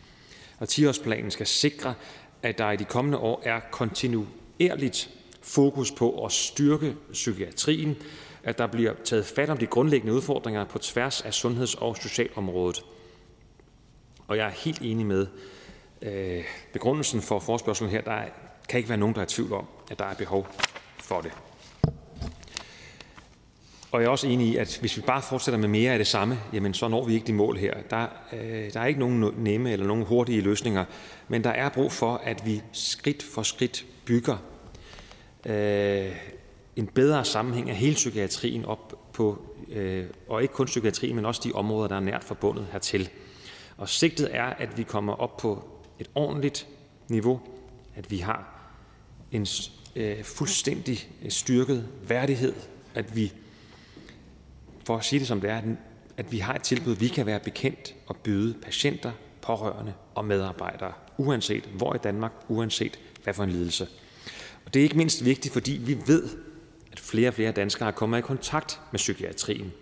Og 0.58 0.66
10-årsplanen 0.70 1.30
skal 1.30 1.47
sikre, 1.47 1.94
at 2.42 2.58
der 2.58 2.70
i 2.70 2.76
de 2.76 2.84
kommende 2.84 3.18
år 3.18 3.42
er 3.44 3.60
kontinuerligt 3.70 5.10
fokus 5.42 5.90
på 5.90 6.24
at 6.24 6.32
styrke 6.32 6.94
psykiatrien, 7.12 7.97
at 8.44 8.59
der 8.59 8.67
bliver 8.67 8.94
taget 9.05 9.27
fat 9.27 9.51
om 9.51 9.59
de 9.59 9.67
grundlæggende 9.67 10.15
udfordringer 10.15 10.65
på 10.65 10.78
tværs 10.78 11.20
af 11.20 11.35
sundheds- 11.35 11.75
og 11.75 11.97
socialområdet. 11.97 12.85
Og 14.28 14.36
jeg 14.36 14.47
er 14.47 14.51
helt 14.51 14.81
enig 14.83 15.07
med 15.07 15.27
øh, 16.02 16.44
begrundelsen 16.73 17.23
for 17.23 17.39
forspørgselen 17.39 17.91
her. 17.91 18.01
Der 18.01 18.23
kan 18.69 18.78
ikke 18.78 18.89
være 18.89 18.99
nogen, 18.99 19.15
der 19.15 19.20
er 19.20 19.25
i 19.25 19.28
tvivl 19.28 19.52
om, 19.52 19.67
at 19.91 19.99
der 19.99 20.05
er 20.05 20.15
behov 20.15 20.47
for 20.99 21.20
det. 21.20 21.33
Og 23.93 24.01
jeg 24.01 24.07
er 24.07 24.10
også 24.10 24.27
enig 24.27 24.47
i, 24.47 24.57
at 24.57 24.78
hvis 24.81 24.97
vi 24.97 25.02
bare 25.02 25.23
fortsætter 25.23 25.59
med 25.59 25.69
mere 25.69 25.93
af 25.93 25.99
det 25.99 26.07
samme, 26.07 26.39
jamen 26.52 26.75
så 26.75 26.89
når 26.89 27.05
vi 27.05 27.15
ikke 27.15 27.27
de 27.27 27.33
mål 27.33 27.57
her. 27.57 27.75
Der, 27.91 28.07
øh, 28.33 28.73
der 28.73 28.81
er 28.81 28.86
ikke 28.86 29.01
nogen 29.01 29.35
nemme 29.36 29.73
eller 29.73 29.86
nogen 29.86 30.05
hurtige 30.05 30.41
løsninger, 30.41 30.85
men 31.28 31.44
der 31.44 31.51
er 31.51 31.69
brug 31.69 31.93
for, 31.93 32.20
at 32.25 32.47
vi 32.47 32.62
skridt 32.73 33.23
for 33.23 33.43
skridt 33.43 33.86
bygger 34.05 34.36
øh, 35.47 36.17
en 36.76 36.86
bedre 36.86 37.24
sammenhæng 37.24 37.70
af 37.70 37.76
hele 37.76 37.94
psykiatrien 37.94 38.65
op 38.65 39.12
på, 39.12 39.42
øh, 39.73 40.05
og 40.28 40.42
ikke 40.42 40.55
kun 40.55 40.66
psykiatrien, 40.66 41.16
men 41.16 41.24
også 41.24 41.40
de 41.44 41.52
områder, 41.52 41.89
der 41.89 41.97
er 41.97 42.00
nært 42.00 42.24
forbundet 42.24 42.66
hertil. 42.73 43.08
Og 43.76 43.89
sigtet 43.89 44.28
er, 44.31 44.44
at 44.44 44.78
vi 44.78 44.82
kommer 44.82 45.12
op 45.12 45.36
på 45.36 45.65
et 45.99 46.10
ordentligt 46.15 46.66
niveau, 47.08 47.40
at 47.97 48.10
vi 48.10 48.18
har 48.18 48.60
en 49.32 49.47
øh, 49.97 50.24
fuldstændig 50.24 51.08
styrket 51.28 51.89
værdighed, 52.08 52.55
at 52.94 53.16
vi 53.16 53.32
for 54.86 54.97
at 54.97 55.05
sige 55.05 55.20
det 55.20 55.28
som 55.28 55.40
det 55.40 55.50
er, 55.50 55.62
at 56.16 56.32
vi 56.32 56.39
har 56.39 56.55
et 56.55 56.62
tilbud, 56.62 56.94
vi 56.94 57.08
kan 57.08 57.26
være 57.26 57.40
bekendt 57.40 57.94
og 58.07 58.16
byde 58.16 58.55
patienter, 58.62 59.12
pårørende 59.42 59.92
og 60.15 60.24
medarbejdere, 60.24 60.92
uanset 61.18 61.65
hvor 61.65 61.94
i 61.94 61.99
Danmark, 61.99 62.32
uanset 62.49 62.99
hvad 63.23 63.34
for 63.34 63.44
en 63.44 63.50
lidelse. 63.50 63.86
Og 64.66 64.74
det 64.74 64.81
er 64.81 64.84
ikke 64.84 64.97
mindst 64.97 65.24
vigtigt, 65.24 65.52
fordi 65.52 65.73
vi 65.73 65.99
ved, 66.07 66.28
flere 67.01 67.29
og 67.29 67.35
flere 67.35 67.53
danskere 67.53 67.85
har 67.85 67.93
kommet 67.93 68.19
i 68.19 68.20
kontakt 68.20 68.81
med 68.93 68.99
psykiatrien, 68.99 69.73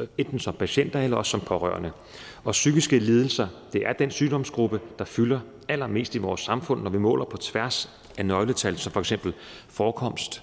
øh, 0.00 0.06
enten 0.18 0.38
som 0.38 0.54
patienter 0.54 1.00
eller 1.00 1.16
også 1.16 1.30
som 1.30 1.40
pårørende. 1.40 1.92
Og 2.44 2.52
psykiske 2.52 2.98
lidelser, 2.98 3.48
det 3.72 3.86
er 3.86 3.92
den 3.92 4.10
sygdomsgruppe, 4.10 4.80
der 4.98 5.04
fylder 5.04 5.40
allermest 5.68 6.14
i 6.14 6.18
vores 6.18 6.40
samfund, 6.40 6.82
når 6.82 6.90
vi 6.90 6.98
måler 6.98 7.24
på 7.24 7.36
tværs 7.36 7.90
af 8.18 8.26
nøgletal, 8.26 8.78
som 8.78 8.92
for 8.92 9.00
eksempel 9.00 9.34
forekomst, 9.68 10.42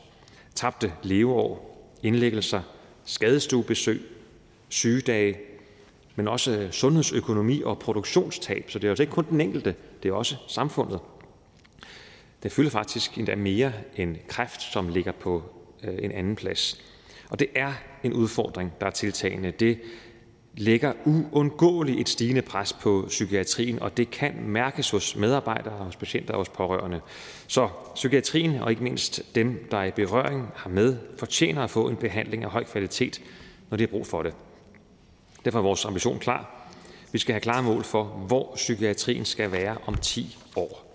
tabte 0.56 0.94
leveår, 1.04 1.72
indlæggelser, 2.04 2.62
skadestuebesøg, 3.06 4.02
sygedage, 4.70 5.38
men 6.16 6.28
også 6.28 6.52
øh, 6.52 6.72
sundhedsøkonomi 6.72 7.62
og 7.62 7.80
produktionstab. 7.80 8.72
Så 8.72 8.80
det 8.80 8.88
er 8.88 8.92
altså 8.92 9.04
ikke 9.04 9.14
kun 9.14 9.26
den 9.30 9.42
enkelte, 9.42 9.76
det 10.04 10.10
er 10.10 10.14
også 10.14 10.36
samfundet. 10.48 11.00
Det 12.44 12.52
fylder 12.52 12.70
faktisk 12.70 13.18
endda 13.18 13.36
mere 13.36 13.74
end 13.96 14.18
kræft, 14.28 14.62
som 14.62 14.90
ligger 14.90 15.12
på 15.12 15.44
Øh, 15.84 15.98
en 16.02 16.12
anden 16.12 16.36
plads. 16.36 16.82
Og 17.30 17.40
det 17.40 17.48
er 17.56 17.74
en 18.04 18.14
udfordring, 18.14 18.74
der 18.82 18.88
er 18.88 18.92
tiltagende. 18.92 19.52
Det 19.52 19.80
lægger 20.58 20.94
uundgåeligt 21.06 22.00
et 22.00 22.10
stigende 22.10 22.42
pres 22.42 22.74
på 22.74 23.06
psykiatrien, 23.08 23.80
og 23.80 23.98
det 23.98 24.12
kan 24.12 24.34
mærkes 24.46 24.90
hos 24.90 25.16
medarbejdere, 25.16 25.74
hos 25.74 25.96
patienter 25.96 26.34
og 26.34 26.38
hos 26.38 26.50
pårørende. 26.50 27.02
Så 27.48 27.70
psykiatrien, 27.96 28.56
og 28.56 28.70
ikke 28.70 28.84
mindst 28.84 29.36
dem, 29.36 29.68
der 29.72 29.78
er 29.78 29.84
i 29.84 29.92
berøring 29.92 30.48
har 30.56 30.70
med, 30.70 30.98
fortjener 31.18 31.64
at 31.64 31.70
få 31.70 31.90
en 31.90 31.96
behandling 31.96 32.44
af 32.44 32.50
høj 32.50 32.64
kvalitet, 32.64 33.22
når 33.70 33.78
de 33.78 33.84
har 33.84 33.88
brug 33.88 34.08
for 34.08 34.24
det. 34.24 34.34
Derfor 35.46 35.60
er 35.60 35.64
vores 35.64 35.86
ambition 35.86 36.20
klar. 36.20 36.68
Vi 37.12 37.20
skal 37.20 37.34
have 37.34 37.42
klare 37.42 37.64
mål 37.64 37.84
for, 37.84 38.04
hvor 38.04 38.52
psykiatrien 38.56 39.26
skal 39.26 39.52
være 39.52 39.78
om 39.86 39.96
10 39.96 40.38
år. 40.56 40.91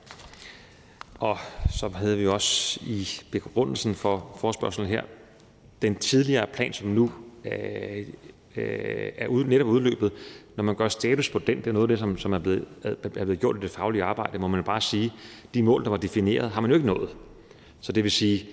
Og 1.21 1.39
så 1.71 1.89
havde 1.89 2.19
vi 2.19 2.27
også 2.27 2.81
i 2.87 3.09
begrundelsen 3.31 3.95
for 3.95 4.37
forspørgselen 4.41 4.91
her 4.91 5.03
den 5.83 5.95
tidligere 5.95 6.47
plan, 6.47 6.73
som 6.73 6.89
nu 6.89 7.13
øh, 7.45 7.53
øh 7.53 9.11
er 9.17 9.27
er 9.27 9.47
netop 9.47 9.67
udløbet, 9.67 10.13
når 10.57 10.65
man 10.65 10.75
gør 10.75 10.89
status 10.89 11.31
på 11.31 11.39
den, 11.39 11.57
det 11.59 11.67
er 11.67 11.73
noget 11.73 11.85
af 11.85 11.89
det, 11.89 11.99
som, 11.99 12.19
som 12.19 12.33
er, 12.33 12.39
blevet, 12.39 12.65
er 12.83 13.25
blevet 13.25 13.41
gjort 13.41 13.57
i 13.57 13.61
det 13.61 13.71
faglige 13.71 14.05
arbejde, 14.05 14.39
må 14.39 14.49
man 14.49 14.65
bare 14.65 14.81
sige, 14.81 15.13
de 15.55 15.63
mål, 15.63 15.85
der 15.85 15.91
var 15.91 15.97
defineret, 15.97 16.51
har 16.51 16.61
man 16.61 16.71
jo 16.71 16.75
ikke 16.75 16.87
nået. 16.87 17.09
Så 17.81 17.93
det 17.93 18.05
vil 18.05 18.11
sige, 18.11 18.47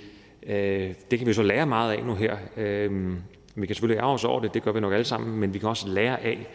øh, 0.44 0.94
det 1.12 1.20
kan 1.20 1.28
vi 1.28 1.34
så 1.34 1.44
lære 1.44 1.66
meget 1.66 1.94
af 1.94 2.06
nu 2.06 2.16
her. 2.16 2.38
Øh, 2.58 3.14
vi 3.56 3.66
kan 3.66 3.76
selvfølgelig 3.76 4.02
ærge 4.02 4.14
os 4.14 4.24
over 4.24 4.42
det, 4.42 4.54
det 4.54 4.64
gør 4.64 4.72
vi 4.72 4.80
nok 4.80 4.94
alle 4.94 5.06
sammen, 5.06 5.40
men 5.40 5.54
vi 5.54 5.60
kan 5.60 5.70
også 5.70 5.88
lære 5.88 6.24
af, 6.24 6.48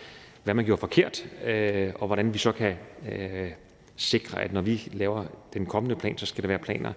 hvad 0.44 0.54
man 0.54 0.64
gjorde 0.64 0.80
forkert, 0.80 1.26
øh, 1.44 1.92
og 1.94 2.06
hvordan 2.06 2.34
vi 2.34 2.38
så 2.38 2.52
kan 2.52 2.74
øh, 3.12 3.50
sikre, 3.98 4.42
at 4.42 4.52
når 4.52 4.60
vi 4.60 4.88
laver 4.92 5.24
den 5.54 5.66
kommende 5.66 5.96
plan, 5.96 6.18
så 6.18 6.26
skal 6.26 6.42
det 6.42 6.48
være 6.48 6.58
planer, 6.58 6.92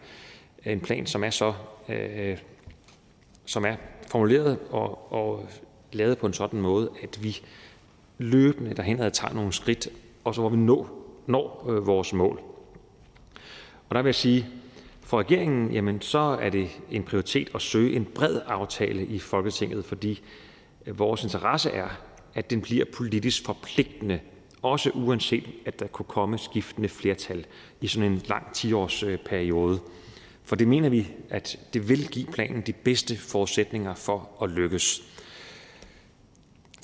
en 0.66 0.80
plan, 0.80 1.06
som 1.06 1.24
er 1.24 1.30
så 1.30 1.54
øh, 1.90 2.38
som 3.46 3.66
er 3.66 3.76
formuleret 4.08 4.60
og, 4.70 5.14
og 5.14 5.50
lavet 5.92 6.18
på 6.18 6.28
en 6.28 6.34
sådan 6.34 6.62
måde, 6.62 6.90
at 7.04 7.24
vi 7.24 7.38
løbende 8.18 8.74
derhenad 8.74 9.12
tager 9.12 9.34
nogle 9.34 9.54
skridt, 9.54 9.88
og 10.24 10.36
så 10.36 10.42
hvor 10.42 10.50
vi 10.50 10.58
nå, 10.58 10.88
når 11.28 11.66
øh, 11.70 11.88
vores 11.88 12.14
mål. 12.14 12.42
Og 13.90 13.96
der 13.96 14.02
vil 14.02 14.08
jeg 14.08 14.16
sige, 14.16 14.48
for 15.02 15.20
regeringen, 15.20 15.72
jamen, 15.72 16.02
så 16.02 16.20
er 16.20 16.50
det 16.50 16.70
en 16.92 17.04
prioritet 17.04 17.50
at 17.56 17.62
søge 17.62 17.96
en 17.96 18.06
bred 18.06 18.40
aftale 18.46 19.06
i 19.06 19.20
Folketinget, 19.20 19.86
fordi 19.86 20.22
øh, 20.86 21.00
vores 21.00 21.24
interesse 21.24 21.70
er, 21.70 21.88
at 22.34 22.50
den 22.50 22.62
bliver 22.62 22.86
politisk 22.94 23.46
forpligtende, 23.46 24.20
også 24.62 24.90
uanset 24.90 25.44
at 25.66 25.80
der 25.80 25.88
kunne 25.88 26.06
komme 26.06 26.38
skiftende 26.38 26.90
flertal 26.90 27.46
i 27.82 27.88
sådan 27.88 28.12
en 28.12 28.22
lang 28.26 28.46
10-års 28.58 29.04
periode. 29.26 29.80
For 30.44 30.56
det 30.56 30.68
mener 30.68 30.90
vi, 30.90 31.08
at 31.30 31.60
det 31.74 31.90
vil 31.90 32.08
give 32.08 32.26
planen 32.26 32.62
de 32.62 32.74
bedste 32.74 33.18
forudsætninger 33.18 33.96
for 33.96 34.30
at 34.42 34.50
lykkes. 34.50 35.04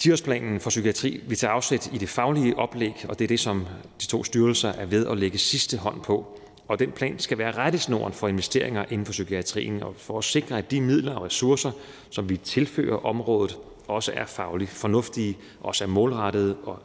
10-årsplanen 0.02 0.60
for 0.60 0.70
psykiatri 0.70 1.22
vil 1.28 1.38
tage 1.38 1.52
afsæt 1.52 1.90
i 1.94 1.98
det 1.98 2.10
faglige 2.10 2.58
oplæg, 2.58 3.06
og 3.10 3.20
det 3.20 3.24
er 3.24 3.28
det, 3.28 3.40
som 3.40 3.68
de 4.02 4.06
to 4.06 4.24
styrelser 4.24 4.70
er 4.70 4.86
ved 4.86 5.08
at 5.08 5.18
lægge 5.18 5.38
sidste 5.38 5.78
hånd 5.78 6.02
på. 6.02 6.40
Og 6.68 6.80
den 6.80 6.92
plan 6.92 7.20
skal 7.20 7.38
være 7.38 7.52
rettesnoren 7.52 8.14
for 8.14 8.28
investeringer 8.28 8.86
inden 8.90 9.06
for 9.06 9.12
psykiatrien, 9.12 9.84
og 9.84 9.96
for 9.98 10.18
at 10.18 10.24
sikre, 10.24 10.58
at 10.58 10.72
de 10.72 10.82
midler 10.82 11.16
og 11.16 11.26
ressourcer, 11.26 11.72
som 12.10 12.30
vi 12.30 12.38
tilfører 12.38 13.06
området, 13.06 13.58
også 13.88 14.12
er 14.16 14.26
fagligt 14.26 14.70
fornuftige, 14.70 15.38
også 15.62 15.84
er 15.84 15.88
målrettede, 15.88 16.58
og, 16.64 16.80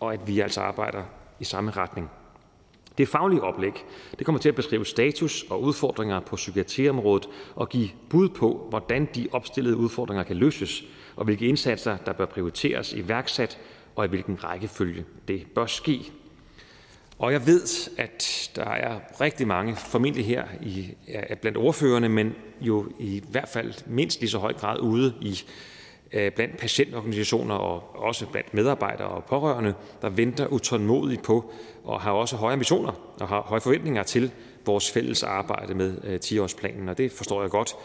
og 0.00 0.12
at 0.12 0.20
vi 0.26 0.40
altså 0.40 0.60
arbejder 0.60 1.02
i 1.40 1.44
samme 1.44 1.70
retning. 1.70 2.10
Det 2.98 3.08
faglige 3.08 3.42
oplæg 3.42 3.84
det 4.18 4.26
kommer 4.26 4.40
til 4.40 4.48
at 4.48 4.54
beskrive 4.54 4.86
status 4.86 5.44
og 5.50 5.62
udfordringer 5.62 6.20
på 6.20 6.36
psykiatriområdet 6.36 7.28
og 7.54 7.68
give 7.68 7.88
bud 8.10 8.28
på, 8.28 8.66
hvordan 8.70 9.08
de 9.14 9.28
opstillede 9.32 9.76
udfordringer 9.76 10.22
kan 10.24 10.36
løses, 10.36 10.84
og 11.16 11.24
hvilke 11.24 11.46
indsatser 11.46 11.96
der 11.96 12.12
bør 12.12 12.26
prioriteres 12.26 12.92
iværksat, 12.92 13.58
og 13.96 14.04
i 14.04 14.08
hvilken 14.08 14.44
rækkefølge 14.44 15.04
det 15.28 15.46
bør 15.54 15.66
ske. 15.66 16.12
Og 17.18 17.32
jeg 17.32 17.46
ved, 17.46 17.90
at 17.96 18.50
der 18.56 18.64
er 18.64 19.00
rigtig 19.20 19.46
mange, 19.46 19.76
formentlig 19.76 20.26
her 20.26 20.44
i, 20.62 20.94
blandt 21.40 21.58
ordførerne, 21.58 22.08
men 22.08 22.34
jo 22.60 22.86
i 22.98 23.22
hvert 23.30 23.48
fald 23.48 23.74
mindst 23.86 24.20
lige 24.20 24.30
så 24.30 24.38
høj 24.38 24.52
grad 24.52 24.80
ude 24.80 25.14
i 25.20 25.40
Øh, 26.12 26.32
blandt 26.32 26.56
patientorganisationer 26.56 27.54
og 27.54 27.96
også 27.96 28.26
blandt 28.26 28.54
medarbejdere 28.54 29.08
og 29.08 29.24
pårørende, 29.24 29.74
der 30.02 30.08
venter 30.08 30.46
utålmodigt 30.46 31.22
på 31.22 31.52
og 31.84 32.00
har 32.00 32.12
også 32.12 32.36
høje 32.36 32.52
ambitioner 32.52 33.14
og 33.20 33.28
har 33.28 33.42
høje 33.42 33.60
forventninger 33.60 34.02
til 34.02 34.30
vores 34.66 34.90
fælles 34.90 35.22
arbejde 35.22 35.74
med 35.74 35.98
øh, 36.04 36.20
10-årsplanen, 36.24 36.88
og 36.88 36.98
det 36.98 37.12
forstår 37.12 37.42
jeg 37.42 37.50
godt. 37.50 37.76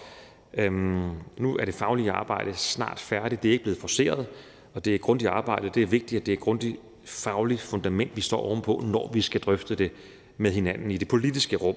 Øhm, 0.53 1.11
nu 1.38 1.58
er 1.58 1.66
det 1.66 1.74
faglige 1.74 2.11
arbejde 2.11 2.53
snart 2.53 3.00
færdigt. 3.00 3.43
Det 3.43 3.50
er 3.50 3.53
ikke 3.53 3.64
blevet 3.64 3.80
forceret, 3.80 4.26
og 4.74 4.85
det 4.85 4.95
er 4.95 4.98
grundigt 4.98 5.30
arbejde. 5.30 5.69
Det 5.69 5.84
er 5.84 5.88
vigtigt, 5.88 6.19
at 6.19 6.26
det 6.26 6.32
er 6.32 6.38
grundigt 6.38 6.77
fagligt 7.06 7.61
fundament, 7.61 8.16
vi 8.16 8.22
står 8.22 8.42
ovenpå, 8.42 8.82
når 8.85 9.11
vi 9.14 9.22
skal 9.22 9.42
drøfte 9.42 9.76
det 9.76 9.92
med 10.38 10.52
hinanden 10.52 10.92
i 10.92 10.98
det 10.98 11.08
politiske 11.08 11.56
rum. 11.56 11.76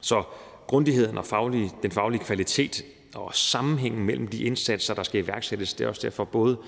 Så 0.00 0.22
grundigheden 0.66 1.18
og 1.18 1.26
faglige, 1.26 1.70
den 1.82 1.90
faglige 1.90 2.24
kvalitet 2.24 2.84
og 3.14 3.34
sammenhængen 3.34 4.04
mellem 4.04 4.28
de 4.28 4.44
indsatser, 4.44 4.94
der 4.94 5.02
skal 5.02 5.24
iværksættes, 5.24 5.74
det 5.74 5.84
er 5.84 5.88
også 5.88 6.00
derfor 6.02 6.24
både 6.24 6.58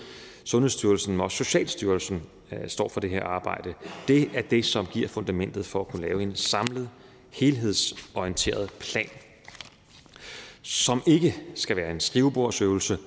Sundhedsstyrelsen 0.44 1.20
og 1.20 1.30
Socialstyrelsen 1.30 2.22
øh, 2.52 2.68
står 2.68 2.88
for 2.88 3.00
det 3.00 3.10
her 3.10 3.24
arbejde. 3.24 3.74
Det 4.08 4.30
er 4.34 4.42
det, 4.42 4.64
som 4.64 4.86
giver 4.86 5.08
fundamentet 5.08 5.66
for 5.66 5.80
at 5.80 5.88
kunne 5.88 6.02
lave 6.02 6.22
en 6.22 6.36
samlet, 6.36 6.88
helhedsorienteret 7.30 8.72
plan, 8.80 9.08
som 10.62 11.02
ikke 11.06 11.34
skal 11.54 11.76
være 11.76 11.90
en 11.90 12.00
skrivebordsøvelse. 12.00 12.98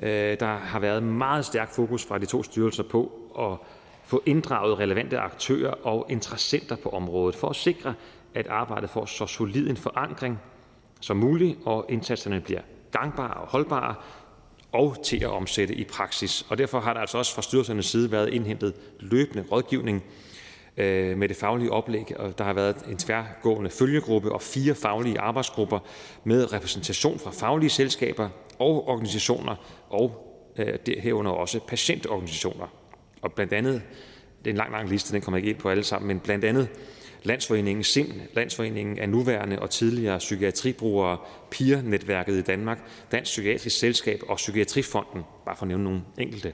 Øh, 0.00 0.40
der 0.40 0.56
har 0.56 0.78
været 0.78 1.02
meget 1.02 1.44
stærk 1.44 1.74
fokus 1.74 2.04
fra 2.04 2.18
de 2.18 2.26
to 2.26 2.42
styrelser 2.42 2.82
på 2.82 3.12
at 3.38 3.66
få 4.04 4.22
inddraget 4.26 4.78
relevante 4.78 5.18
aktører 5.18 5.70
og 5.70 6.06
interessenter 6.08 6.76
på 6.76 6.88
området 6.88 7.34
for 7.34 7.48
at 7.48 7.56
sikre, 7.56 7.94
at 8.34 8.46
arbejdet 8.46 8.90
får 8.90 9.06
så 9.06 9.26
solid 9.26 9.70
en 9.70 9.76
forankring 9.76 10.38
som 11.00 11.16
muligt, 11.16 11.58
og 11.64 11.86
indsatserne 11.88 12.40
bliver 12.40 12.60
gangbare 12.92 13.34
og 13.34 13.46
holdbare 13.46 13.94
og 14.72 14.96
til 15.04 15.16
at 15.16 15.28
omsætte 15.30 15.74
i 15.74 15.84
praksis. 15.84 16.46
Og 16.48 16.58
derfor 16.58 16.80
har 16.80 16.92
der 16.94 17.00
altså 17.00 17.18
også 17.18 17.34
fra 17.34 17.42
styrelsernes 17.42 17.86
side 17.86 18.12
været 18.12 18.28
indhentet 18.28 18.74
løbende 19.00 19.44
rådgivning 19.52 20.04
øh, 20.76 21.18
med 21.18 21.28
det 21.28 21.36
faglige 21.36 21.72
oplæg, 21.72 22.12
og 22.18 22.38
der 22.38 22.44
har 22.44 22.52
været 22.52 22.76
en 22.90 22.96
tværgående 22.96 23.70
følgegruppe 23.70 24.32
og 24.32 24.42
fire 24.42 24.74
faglige 24.74 25.20
arbejdsgrupper 25.20 25.78
med 26.24 26.52
repræsentation 26.52 27.18
fra 27.18 27.30
faglige 27.30 27.70
selskaber 27.70 28.28
og 28.58 28.88
organisationer 28.88 29.56
og 29.88 30.26
øh, 30.58 30.74
herunder 30.98 31.30
også 31.32 31.60
patientorganisationer. 31.60 32.66
Og 33.22 33.32
blandt 33.32 33.52
andet, 33.52 33.82
det 34.38 34.46
er 34.46 34.50
en 34.50 34.56
lang, 34.56 34.72
lang 34.72 34.88
liste, 34.88 35.12
den 35.12 35.22
kommer 35.22 35.36
ikke 35.36 35.50
ind 35.50 35.58
på 35.58 35.68
alle 35.68 35.84
sammen, 35.84 36.08
men 36.08 36.20
blandt 36.20 36.44
andet 36.44 36.68
Landsforeningen 37.22 37.84
SIND, 37.84 38.12
Landsforeningen 38.34 38.98
af 38.98 39.08
nuværende 39.08 39.58
og 39.58 39.70
tidligere 39.70 40.18
psykiatribrugere, 40.18 41.18
PIR-netværket 41.50 42.36
i 42.38 42.42
Danmark, 42.42 42.78
Dansk 43.12 43.30
Psykiatrisk 43.30 43.78
Selskab 43.78 44.20
og 44.28 44.36
Psykiatrifonden, 44.36 45.22
bare 45.44 45.56
for 45.56 45.62
at 45.62 45.68
nævne 45.68 45.84
nogle 45.84 46.02
enkelte 46.18 46.52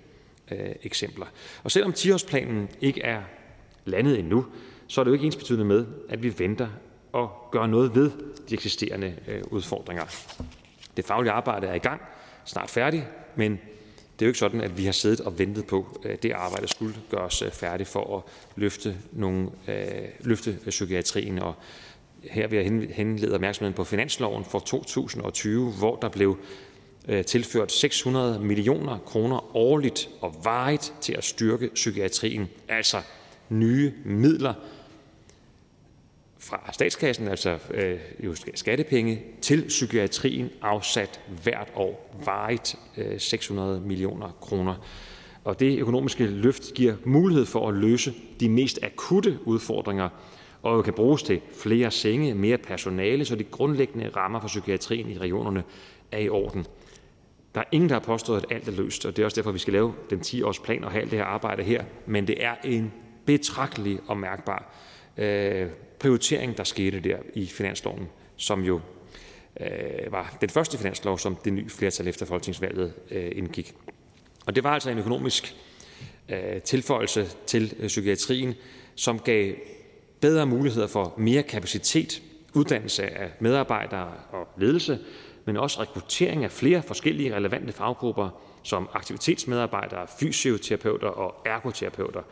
øh, 0.53 0.59
eksempler. 0.83 1.27
Og 1.65 1.71
selvom 1.71 1.93
10-årsplanen 1.93 2.77
ikke 2.81 3.03
er 3.03 3.23
landet 3.85 4.19
endnu, 4.19 4.47
så 4.87 5.01
er 5.01 5.05
det 5.05 5.11
jo 5.11 5.15
ikke 5.15 5.27
ens 5.27 5.37
betydende 5.37 5.65
med, 5.65 5.87
at 6.09 6.23
vi 6.23 6.39
venter 6.39 6.69
og 7.13 7.49
gør 7.53 7.67
noget 7.67 7.95
ved 7.95 8.11
de 8.49 8.55
eksisterende 8.55 9.15
øh, 9.29 9.43
udfordringer. 9.51 10.05
Det 10.97 11.05
faglige 11.05 11.33
arbejde 11.33 11.67
er 11.67 11.75
i 11.75 11.79
gang, 11.79 12.01
snart 12.45 12.71
færdig, 12.71 13.09
men 13.37 13.59
det 14.19 14.23
er 14.23 14.27
jo 14.27 14.31
ikke 14.31 14.39
sådan, 14.39 14.61
at 14.61 14.79
vi 14.79 14.85
har 14.85 14.93
siddet 14.93 15.21
og 15.21 15.39
ventet 15.39 15.67
på, 15.67 16.01
at 16.05 16.23
det 16.23 16.33
arbejde 16.33 16.69
skulle 16.69 16.95
gøres 17.11 17.43
øh, 17.43 17.51
færdigt 17.51 17.89
for 17.89 18.17
at 18.17 18.23
løfte, 18.57 18.97
nogle, 19.13 19.51
øh, 19.69 19.77
løfte 20.21 20.51
øh, 20.51 20.71
psykiatrien. 20.71 21.39
Og 21.39 21.55
her 22.31 22.47
vil 22.47 22.57
jeg 22.57 22.89
henlede 22.95 23.35
opmærksomheden 23.35 23.75
på 23.75 23.85
finansloven 23.85 24.45
for 24.45 24.59
2020, 24.59 25.73
hvor 25.73 25.97
der 25.97 26.09
blev 26.09 26.39
øh, 27.09 27.25
tilført 27.25 27.73
600 27.73 28.41
millioner 28.41 28.99
kroner 28.99 29.57
årligt 29.57 30.09
og 30.21 30.35
varigt 30.45 30.95
til 31.01 31.13
at 31.13 31.25
styrke 31.25 31.71
psykiatrien. 31.75 32.49
Altså 32.69 33.03
nye 33.49 33.93
midler 34.05 34.55
fra 36.47 36.73
statskassen, 36.73 37.29
altså 37.29 37.59
øh, 37.71 37.99
jo 38.25 38.35
skattepenge, 38.55 39.23
til 39.41 39.65
psykiatrien 39.69 40.51
afsat 40.63 41.21
hvert 41.43 41.73
år 41.75 42.17
varigt 42.25 42.77
øh, 42.97 43.21
600 43.21 43.81
millioner 43.81 44.37
kroner. 44.41 44.75
Og 45.45 45.61
det 45.61 45.79
økonomiske 45.79 46.27
løft 46.27 46.75
giver 46.75 46.95
mulighed 47.05 47.47
for 47.47 47.69
at 47.69 47.75
løse 47.75 48.15
de 48.41 48.49
mest 48.49 48.79
akutte 48.83 49.39
udfordringer 49.45 50.09
og 50.63 50.85
kan 50.85 50.93
bruges 50.93 51.23
til 51.23 51.41
flere 51.63 51.91
senge, 51.91 52.35
mere 52.35 52.59
personale, 52.59 53.25
så 53.25 53.37
de 53.37 53.45
grundlæggende 53.45 54.09
rammer 54.17 54.41
for 54.41 54.49
psykiatrien 54.49 55.11
i 55.11 55.19
regionerne 55.19 55.65
er 56.13 56.19
i 56.19 56.29
orden. 56.29 56.67
Der 57.55 57.61
er 57.61 57.65
ingen, 57.73 57.89
der 57.89 57.95
har 57.95 58.01
påstået, 58.01 58.45
at 58.45 58.57
alt 58.57 58.69
er 58.69 58.73
løst, 58.73 59.07
og 59.07 59.17
det 59.17 59.23
er 59.23 59.27
også 59.27 59.37
derfor, 59.37 59.53
vi 59.53 59.59
skal 59.59 59.73
lave 59.73 59.95
den 60.11 60.21
10-års 60.21 60.59
plan 60.59 60.85
og 60.85 60.91
have 60.91 61.03
alt 61.03 61.11
det 61.11 61.19
her 61.19 61.27
arbejde 61.27 61.63
her. 61.63 61.85
Men 62.07 62.27
det 62.27 62.45
er 62.45 62.55
en 62.65 62.93
betragtelig 63.25 63.99
og 64.07 64.17
mærkbar 64.17 64.75
øh, 65.17 65.67
prioritering, 65.99 66.57
der 66.57 66.65
skete 66.65 67.01
der 67.01 67.19
i 67.35 67.47
finansloven, 67.47 68.09
som 68.37 68.63
jo 68.63 68.81
øh, 69.61 70.13
var 70.13 70.37
den 70.41 70.49
første 70.49 70.79
finanslov, 70.79 71.19
som 71.19 71.37
det 71.37 71.53
nye 71.53 71.69
flertal 71.69 72.09
efter 72.09 72.27
folketingsvalget 72.27 72.93
øh, 73.11 73.33
indgik. 73.35 73.75
Og 74.47 74.55
det 74.57 74.65
var 74.65 74.71
altså 74.71 74.91
en 74.91 74.99
økonomisk 74.99 75.57
øh, 76.29 76.63
tilføjelse 76.63 77.27
til 77.47 77.75
øh, 77.79 77.87
psykiatrien, 77.87 78.55
som 78.95 79.19
gav 79.19 79.55
bedre 80.21 80.47
muligheder 80.47 80.87
for 80.87 81.15
mere 81.19 81.43
kapacitet, 81.43 82.23
uddannelse 82.55 83.07
af 83.07 83.31
medarbejdere 83.41 84.13
og 84.33 84.49
ledelse, 84.59 84.99
men 85.45 85.57
også 85.57 85.81
rekruttering 85.81 86.45
af 86.45 86.51
flere 86.51 86.83
forskellige 86.83 87.37
relevante 87.37 87.73
faggrupper 87.73 88.29
som 88.63 88.89
aktivitetsmedarbejdere, 88.93 90.07
fysioterapeuter 90.21 91.09
og 91.09 91.35
ergoterapeuter. 91.47 92.23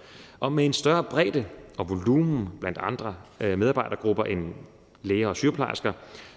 Og 0.40 0.52
med 0.52 0.64
en 0.64 0.72
større 0.72 1.04
bredde 1.04 1.44
og 1.78 1.90
volumen 1.90 2.48
blandt 2.60 2.78
andre 2.78 3.14
øh, 3.40 3.58
medarbejdergrupper 3.58 4.24
end 4.24 4.54
læger 5.02 5.28
og 5.28 5.36
sygeplejersker, 5.36 5.92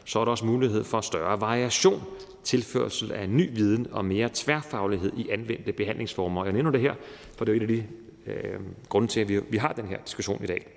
så 0.05 0.19
er 0.19 0.25
der 0.25 0.31
også 0.31 0.45
mulighed 0.45 0.83
for 0.83 1.01
større 1.01 1.41
variation, 1.41 2.03
tilførsel 2.43 3.11
af 3.11 3.29
ny 3.29 3.55
viden 3.55 3.87
og 3.91 4.05
mere 4.05 4.29
tværfaglighed 4.33 5.11
i 5.17 5.29
anvendte 5.29 5.71
behandlingsformer. 5.71 6.43
Jeg 6.43 6.53
nævner 6.53 6.71
det 6.71 6.81
her, 6.81 6.93
for 7.37 7.45
det 7.45 7.51
er 7.51 7.55
jo 7.55 7.63
en 7.63 7.69
af 7.69 7.75
de 7.75 7.85
øh, 8.31 8.59
grunde 8.89 9.07
til, 9.07 9.19
at 9.19 9.29
vi, 9.29 9.39
vi 9.49 9.57
har 9.57 9.73
den 9.73 9.87
her 9.87 9.97
diskussion 10.05 10.43
i 10.43 10.47
dag. 10.47 10.67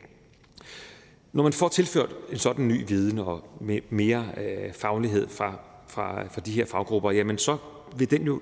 Når 1.33 1.43
man 1.43 1.53
får 1.53 1.69
tilført 1.69 2.11
en 2.31 2.39
sådan 2.39 2.69
ny 2.69 2.89
viden 2.89 3.19
og 3.19 3.45
mere 3.91 4.25
øh, 4.37 4.73
faglighed 4.73 5.29
fra, 5.29 5.55
fra, 5.89 6.29
fra 6.29 6.41
de 6.41 6.51
her 6.51 6.65
faggrupper, 6.65 7.11
jamen 7.11 7.39
så 7.39 7.57
vil 7.97 8.11
den 8.11 8.23
jo 8.23 8.41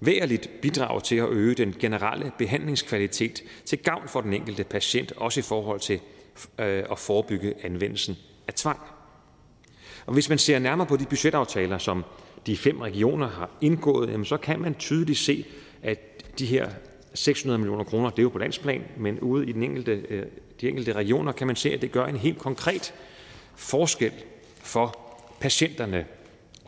væsentligt 0.00 0.50
bidrage 0.62 1.00
til 1.00 1.16
at 1.16 1.28
øge 1.28 1.54
den 1.54 1.74
generelle 1.78 2.32
behandlingskvalitet 2.38 3.42
til 3.64 3.78
gavn 3.78 4.08
for 4.08 4.20
den 4.20 4.32
enkelte 4.32 4.64
patient, 4.64 5.12
også 5.12 5.40
i 5.40 5.42
forhold 5.42 5.80
til 5.80 6.00
øh, 6.58 6.84
at 6.90 6.98
forebygge 6.98 7.54
anvendelsen 7.62 8.16
af 8.48 8.54
tvang. 8.54 8.80
Og 10.06 10.12
hvis 10.12 10.28
man 10.28 10.38
ser 10.38 10.58
nærmere 10.58 10.86
på 10.86 10.96
de 10.96 11.04
budgetaftaler, 11.04 11.78
som 11.78 12.04
de 12.46 12.56
fem 12.56 12.80
regioner 12.80 13.28
har 13.28 13.50
indgået, 13.60 14.10
jamen 14.10 14.24
så 14.24 14.36
kan 14.36 14.60
man 14.60 14.74
tydeligt 14.74 15.18
se, 15.18 15.44
at 15.82 16.38
de 16.38 16.46
her 16.46 16.70
600 17.14 17.58
millioner 17.58 17.84
kroner, 17.84 18.10
det 18.10 18.18
er 18.18 18.22
jo 18.22 18.28
på 18.28 18.38
landsplan, 18.38 18.84
men 18.96 19.20
ude 19.20 19.46
i 19.46 19.52
den 19.52 19.62
enkelte, 19.62 19.92
øh, 20.08 20.26
de 20.60 20.68
enkelte 20.68 20.92
regioner 20.92 21.32
kan 21.32 21.46
man 21.46 21.56
se, 21.56 21.72
at 21.72 21.82
det 21.82 21.92
gør 21.92 22.06
en 22.06 22.16
helt 22.16 22.38
konkret 22.38 22.94
forskel 23.56 24.12
for 24.62 24.98
patienterne 25.40 26.06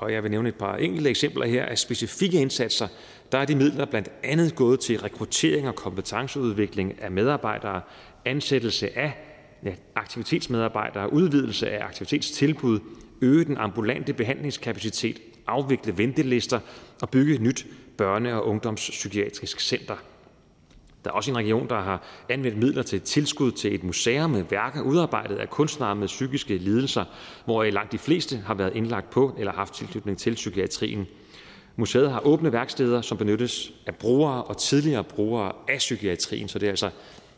og 0.02 0.12
jeg 0.12 0.22
vil 0.22 0.30
nævne 0.30 0.48
et 0.48 0.54
par 0.54 0.76
enkelte 0.76 1.10
eksempler 1.10 1.46
her 1.46 1.64
af 1.64 1.78
specifikke 1.78 2.40
indsatser. 2.40 2.88
Der 3.32 3.38
er 3.38 3.44
de 3.44 3.54
midler 3.54 3.84
blandt 3.84 4.08
andet 4.22 4.54
gået 4.54 4.80
til 4.80 5.00
rekruttering 5.00 5.68
og 5.68 5.74
kompetenceudvikling 5.74 7.02
af 7.02 7.10
medarbejdere, 7.10 7.80
ansættelse 8.24 8.98
af 8.98 9.12
ja, 9.64 9.74
aktivitetsmedarbejdere, 9.94 11.12
udvidelse 11.12 11.70
af 11.70 11.84
aktivitetstilbud, 11.84 12.80
øge 13.20 13.44
den 13.44 13.56
ambulante 13.56 14.12
behandlingskapacitet, 14.12 15.20
afvikle 15.46 15.98
ventelister 15.98 16.60
og 17.02 17.10
bygge 17.10 17.34
et 17.34 17.40
nyt 17.40 17.66
børne- 18.02 18.32
og 18.32 18.46
ungdomspsykiatrisk 18.46 19.60
center. 19.60 19.96
Der 21.04 21.10
er 21.10 21.14
også 21.14 21.30
en 21.30 21.36
region, 21.36 21.68
der 21.68 21.80
har 21.80 22.02
anvendt 22.28 22.58
midler 22.58 22.82
til 22.82 23.00
tilskud 23.00 23.52
til 23.52 23.74
et 23.74 23.84
museum 23.84 24.30
med 24.30 24.44
værker 24.50 24.82
udarbejdet 24.82 25.36
af 25.36 25.50
kunstnere 25.50 25.96
med 25.96 26.06
psykiske 26.06 26.56
lidelser, 26.56 27.04
hvor 27.44 27.64
langt 27.64 27.92
de 27.92 27.98
fleste 27.98 28.36
har 28.36 28.54
været 28.54 28.76
indlagt 28.76 29.10
på 29.10 29.36
eller 29.38 29.52
haft 29.52 29.74
tilknytning 29.74 30.18
til 30.18 30.34
psykiatrien. 30.34 31.06
Museet 31.76 32.10
har 32.10 32.20
åbne 32.20 32.52
værksteder, 32.52 33.00
som 33.00 33.18
benyttes 33.18 33.72
af 33.86 33.94
brugere 33.94 34.44
og 34.44 34.56
tidligere 34.56 35.04
brugere 35.04 35.52
af 35.68 35.78
psykiatrien, 35.78 36.48
så 36.48 36.58
det 36.58 36.66
er 36.66 36.70
altså 36.70 36.90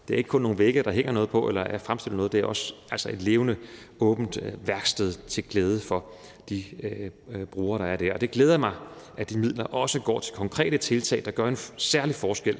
det 0.08 0.14
er 0.14 0.18
ikke 0.18 0.28
kun 0.28 0.42
nogle 0.42 0.58
vægge, 0.58 0.82
der 0.82 0.92
hænger 0.92 1.12
noget 1.12 1.28
på 1.28 1.48
eller 1.48 1.60
er 1.60 1.78
fremstillet 1.78 2.16
noget, 2.16 2.32
det 2.32 2.40
er 2.40 2.44
også 2.44 2.74
altså 2.90 3.08
et 3.08 3.22
levende, 3.22 3.56
åbent 4.00 4.38
øh, 4.42 4.68
værksted 4.68 5.12
til 5.12 5.44
glæde 5.44 5.80
for 5.80 6.04
de 6.48 6.64
øh, 6.82 7.10
øh, 7.30 7.46
brugere, 7.46 7.82
der 7.82 7.88
er 7.88 7.96
der. 7.96 8.14
Og 8.14 8.20
det 8.20 8.30
glæder 8.30 8.58
mig, 8.58 8.72
at 9.16 9.30
de 9.30 9.38
midler 9.38 9.64
også 9.64 10.00
går 10.00 10.20
til 10.20 10.34
konkrete 10.34 10.78
tiltag, 10.78 11.22
der 11.24 11.30
gør 11.30 11.48
en 11.48 11.56
særlig 11.76 12.14
forskel 12.14 12.58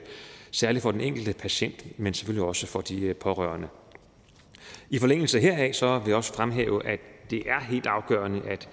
særligt 0.51 0.83
for 0.83 0.91
den 0.91 1.01
enkelte 1.01 1.33
patient, 1.33 1.99
men 1.99 2.15
selvfølgelig 2.15 2.49
også 2.49 2.67
for 2.67 2.81
de 2.81 3.01
øh, 3.01 3.17
pårørende. 3.17 3.69
I 4.91 4.99
forlængelse 4.99 5.41
heraf 5.41 5.75
så 5.75 5.99
vil 5.99 6.09
jeg 6.09 6.17
også 6.17 6.35
fremhæve, 6.35 6.87
at 6.87 7.01
det 7.31 7.51
er 7.51 7.61
helt 7.61 7.87
afgørende, 7.87 8.43
at 8.49 8.69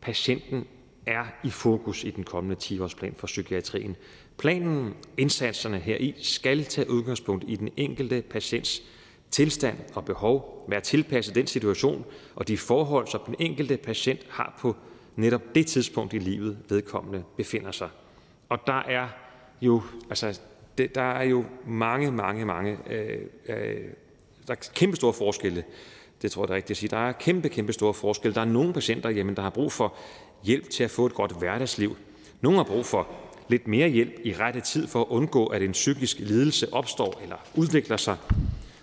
patienten 0.00 0.66
er 1.06 1.24
i 1.44 1.50
fokus 1.50 2.04
i 2.04 2.10
den 2.10 2.24
kommende 2.24 2.56
10-årsplan 2.62 3.14
for 3.16 3.26
psykiatrien. 3.26 3.96
Planen, 4.38 4.94
indsatserne 5.16 5.78
heri, 5.78 6.14
skal 6.18 6.64
tage 6.64 6.90
udgangspunkt 6.90 7.44
i 7.48 7.56
den 7.56 7.68
enkelte 7.76 8.22
patients 8.22 8.82
tilstand 9.30 9.76
og 9.94 10.04
behov, 10.04 10.64
være 10.68 10.80
tilpasset 10.80 11.34
den 11.34 11.46
situation 11.46 12.04
og 12.34 12.48
de 12.48 12.58
forhold, 12.58 13.06
som 13.06 13.20
den 13.26 13.34
enkelte 13.38 13.76
patient 13.76 14.20
har 14.28 14.56
på 14.60 14.76
netop 15.16 15.42
det 15.54 15.66
tidspunkt 15.66 16.12
i 16.12 16.18
livet, 16.18 16.58
vedkommende 16.68 17.24
befinder 17.36 17.72
sig. 17.72 17.88
Og 18.48 18.58
der 18.66 18.82
er 18.82 19.08
jo, 19.60 19.82
altså, 20.08 20.40
det, 20.78 20.94
der 20.94 21.02
er 21.02 21.22
jo 21.22 21.44
mange, 21.66 22.12
mange, 22.12 22.44
mange, 22.44 22.78
øh, 22.90 23.18
øh, 23.48 23.56
der 24.46 24.52
er 24.52 24.68
kæmpe 24.74 24.96
store 24.96 25.12
forskelle. 25.12 25.64
Det 26.22 26.32
tror 26.32 26.42
jeg, 26.42 26.48
det 26.48 26.52
er 26.52 26.56
rigtigt 26.56 26.70
at 26.70 26.76
sige. 26.76 26.90
Der 26.90 26.96
er 26.96 27.12
kæmpe, 27.12 27.48
kæmpe 27.48 27.72
store 27.72 27.94
forskelle. 27.94 28.34
Der 28.34 28.40
er 28.40 28.44
nogle 28.44 28.72
patienter, 28.72 29.10
jamen, 29.10 29.36
der 29.36 29.42
har 29.42 29.50
brug 29.50 29.72
for 29.72 29.94
hjælp 30.44 30.70
til 30.70 30.84
at 30.84 30.90
få 30.90 31.06
et 31.06 31.14
godt 31.14 31.38
hverdagsliv. 31.38 31.96
Nogle 32.40 32.58
har 32.58 32.64
brug 32.64 32.86
for 32.86 33.08
lidt 33.48 33.68
mere 33.68 33.88
hjælp 33.88 34.12
i 34.24 34.34
rette 34.34 34.60
tid 34.60 34.86
for 34.86 35.00
at 35.00 35.06
undgå, 35.08 35.46
at 35.46 35.62
en 35.62 35.72
psykisk 35.72 36.18
lidelse 36.18 36.72
opstår 36.72 37.20
eller 37.22 37.36
udvikler 37.54 37.96
sig. 37.96 38.16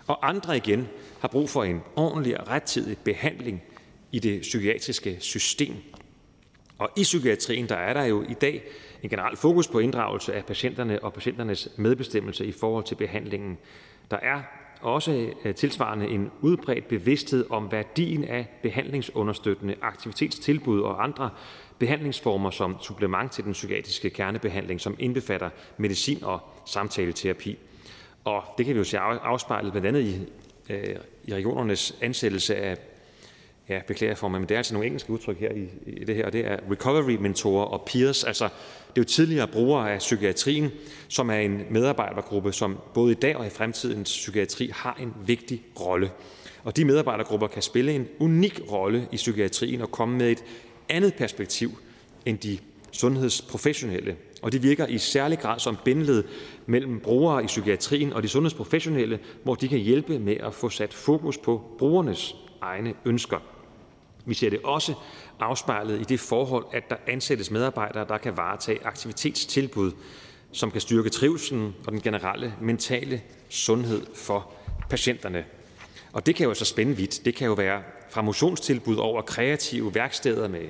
Og 0.07 0.30
andre 0.30 0.57
igen 0.57 0.88
har 1.19 1.27
brug 1.27 1.49
for 1.49 1.64
en 1.64 1.81
ordentlig 1.95 2.40
og 2.41 2.48
rettidig 2.48 2.98
behandling 2.98 3.64
i 4.11 4.19
det 4.19 4.41
psykiatriske 4.41 5.17
system. 5.19 5.75
Og 6.77 6.90
i 6.98 7.03
psykiatrien 7.03 7.69
der 7.69 7.75
er 7.75 7.93
der 7.93 8.03
jo 8.03 8.23
i 8.30 8.33
dag 8.33 8.64
en 9.03 9.09
generel 9.09 9.38
fokus 9.38 9.67
på 9.67 9.80
inddragelse 9.80 10.33
af 10.33 10.45
patienterne 10.45 11.03
og 11.03 11.14
patienternes 11.14 11.69
medbestemmelse 11.77 12.45
i 12.45 12.51
forhold 12.51 12.83
til 12.83 12.95
behandlingen. 12.95 13.57
Der 14.11 14.17
er 14.17 14.41
også 14.82 15.30
øh, 15.45 15.56
tilsvarende 15.56 16.08
en 16.08 16.32
udbredt 16.42 16.88
bevidsthed 16.88 17.45
om 17.50 17.72
værdien 17.72 18.24
af 18.24 18.48
behandlingsunderstøttende 18.64 19.76
aktivitetstilbud 19.82 20.82
og 20.82 21.03
andre 21.03 21.30
behandlingsformer 21.80 22.50
som 22.50 22.76
supplement 22.82 23.32
til 23.32 23.43
den 23.43 23.53
psykiatriske 23.53 24.10
kernebehandling, 24.10 24.82
som 24.82 24.95
indbefatter 25.00 25.50
medicin 25.77 26.24
og 26.24 26.40
samtaleterapi. 26.66 27.58
Og 28.24 28.43
det 28.58 28.66
kan 28.66 28.76
vi 28.76 28.80
jo 28.80 28.84
se 28.84 29.00
afspejlet 29.00 29.72
blandt 29.72 29.88
andet 29.88 30.01
i, 30.01 30.19
øh, 30.69 30.95
i 31.26 31.34
regionernes 31.34 31.98
ansættelse 32.01 32.56
af 32.56 32.77
ja, 33.69 33.82
beklager 33.88 34.16
for 34.16 34.27
mig, 34.27 34.40
men 34.40 34.50
det 34.50 34.56
er 34.56 34.60
altså 34.60 34.74
nogle 34.74 34.85
engelske 34.85 35.10
udtryk 35.10 35.40
her 35.40 35.51
i, 35.51 35.69
i 35.88 36.03
det 36.03 36.16
her, 36.16 36.26
og 36.26 36.34
det 36.34 36.48
er 36.48 36.58
recovery-mentorer 36.72 37.66
og 37.66 37.82
peers. 37.82 38.24
Altså, 38.24 38.50
det 38.95 39.02
er 39.02 39.03
jo 39.03 39.08
tidligere 39.08 39.48
brugere 39.48 39.92
af 39.92 40.00
psykiatrien, 40.00 40.72
som 41.08 41.30
er 41.30 41.36
en 41.36 41.61
medarbejdergruppe, 41.70 42.53
som 42.53 42.78
både 42.94 43.11
i 43.11 43.16
dag 43.16 43.36
og 43.36 43.48
i 43.48 43.50
fremtidens 43.50 44.10
psykiatri 44.10 44.72
har 44.74 44.98
en 45.02 45.14
vigtig 45.26 45.64
rolle. 45.80 46.11
Og 46.64 46.78
de 46.78 46.86
medarbejdergrupper 46.86 47.48
kan 47.48 47.61
spille 47.61 47.94
en 47.94 48.08
unik 48.20 48.61
rolle 48.72 49.08
i 49.11 49.16
psykiatrien 49.16 49.82
og 49.82 49.92
komme 49.92 50.18
med 50.18 50.32
et 50.32 50.44
andet 50.90 51.14
perspektiv 51.14 51.78
end 52.26 52.38
de 52.38 52.58
sundhedsprofessionelle. 52.92 54.16
Og 54.42 54.52
de 54.52 54.61
virker 54.61 54.88
i 54.88 54.98
særlig 54.98 55.40
grad 55.40 55.60
som 55.60 55.78
bindeled 55.86 56.24
mellem 56.66 57.00
brugere 57.00 57.44
i 57.44 57.48
psykiatrien 57.48 58.14
og 58.14 58.24
de 58.24 58.28
sundhedsprofessionelle, 58.28 59.20
hvor 59.44 59.56
de 59.56 59.68
kan 59.68 59.80
hjælpe 59.80 60.20
med 60.20 60.38
at 60.38 60.53
få 60.53 60.70
sat 60.70 60.94
fokus 60.94 61.38
på 61.38 61.61
brugernes 61.80 62.36
egne 62.61 62.94
ønsker. 63.06 63.38
Vi 64.26 64.34
ser 64.34 64.50
det 64.50 64.60
også 64.64 64.94
afspejlet 65.42 66.02
i 66.02 66.03
det 66.03 66.20
forhold, 66.20 66.66
at 66.74 66.90
der 66.90 66.95
ansættes 67.08 67.52
medarbejdere, 67.52 68.08
der 68.08 68.18
kan 68.18 68.38
varetage 68.38 68.86
aktivitetstilbud, 68.86 69.92
som 70.52 70.72
kan 70.72 70.82
styrke 70.82 71.10
trivselen 71.10 71.76
og 71.86 71.92
den 71.92 72.02
generelle 72.02 72.53
mentale 72.61 73.22
sundhed 73.50 74.02
for 74.16 74.52
patienterne. 74.90 75.45
Og 76.14 76.26
det 76.26 76.36
kan 76.36 76.48
jo 76.48 76.53
så 76.53 76.66
spænde 76.66 76.98
vidt. 76.98 77.26
Det 77.26 77.36
kan 77.36 77.48
jo 77.48 77.53
være 77.53 77.82
fra 78.10 78.22
motionstilbud 78.22 78.95
over 78.95 79.22
kreative 79.22 79.95
værksteder 79.95 80.48
med 80.48 80.68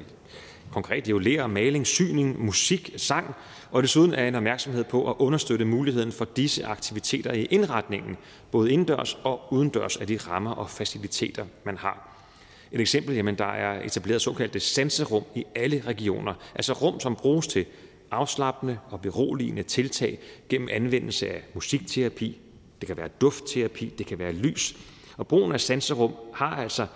konkret 0.72 1.08
jo 1.08 1.20
lærer, 1.20 1.48
maling, 1.48 1.88
syning, 1.88 2.46
musik, 2.46 2.94
sang, 2.98 3.36
og 3.72 3.84
desuden 3.84 4.14
er 4.14 4.28
en 4.28 4.36
opmærksomhed 4.36 4.84
på 4.84 5.10
at 5.10 5.16
understøtte 5.20 5.66
muligheden 5.66 6.12
for 6.12 6.26
disse 6.26 6.66
aktiviteter 6.66 7.34
i 7.34 7.46
indretningen, 7.46 8.18
både 8.52 8.72
indendørs 8.72 9.18
og 9.24 9.54
udendørs 9.54 9.98
af 9.98 10.08
de 10.08 10.18
rammer 10.18 10.52
og 10.52 10.70
faciliteter, 10.70 11.46
man 11.64 11.78
har. 11.78 12.11
Et 12.72 12.82
eksempel, 12.82 13.16
jamen 13.16 13.38
der 13.38 13.46
er 13.46 13.84
etableret 13.84 14.22
såkaldte 14.22 14.60
sanserum 14.60 15.24
i 15.36 15.46
alle 15.56 15.84
regioner, 15.88 16.34
altså 16.56 16.74
rum, 16.74 17.00
som 17.00 17.16
bruges 17.16 17.48
til 17.48 17.66
afslappende 18.12 18.78
og 18.90 19.02
beroligende 19.02 19.64
tiltag 19.64 20.20
gennem 20.50 20.70
anvendelse 20.72 21.30
af 21.30 21.44
musikterapi, 21.54 22.38
det 22.82 22.88
kan 22.88 22.98
være 22.98 23.10
duftterapi, 23.22 23.94
det 23.98 24.06
kan 24.06 24.20
være 24.20 24.32
lys. 24.32 24.76
Og 25.18 25.28
brugen 25.28 25.52
af 25.52 25.62
sanserum 25.62 26.14
har 26.34 26.56
altså 26.56 26.88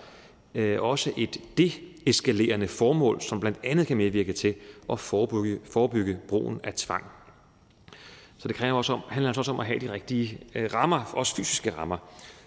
øh, 0.54 0.82
også 0.82 1.12
et 1.16 1.40
deeskalerende 1.58 2.68
formål, 2.68 3.20
som 3.20 3.40
blandt 3.40 3.58
andet 3.64 3.86
kan 3.86 3.96
medvirke 3.96 4.32
til 4.32 4.54
at 4.92 5.00
forebygge, 5.00 5.58
forebygge 5.64 6.18
brugen 6.28 6.60
af 6.64 6.74
tvang. 6.74 7.04
Så 8.38 8.48
det 8.48 8.56
kræver 8.56 8.76
også 8.76 8.92
om, 8.92 9.00
handler 9.08 9.28
altså 9.28 9.40
også 9.40 9.52
om 9.52 9.60
at 9.60 9.66
have 9.66 9.78
de 9.78 9.92
rigtige 9.92 10.38
øh, 10.54 10.74
rammer, 10.74 11.12
også 11.14 11.36
fysiske 11.36 11.70
rammer. 11.76 11.96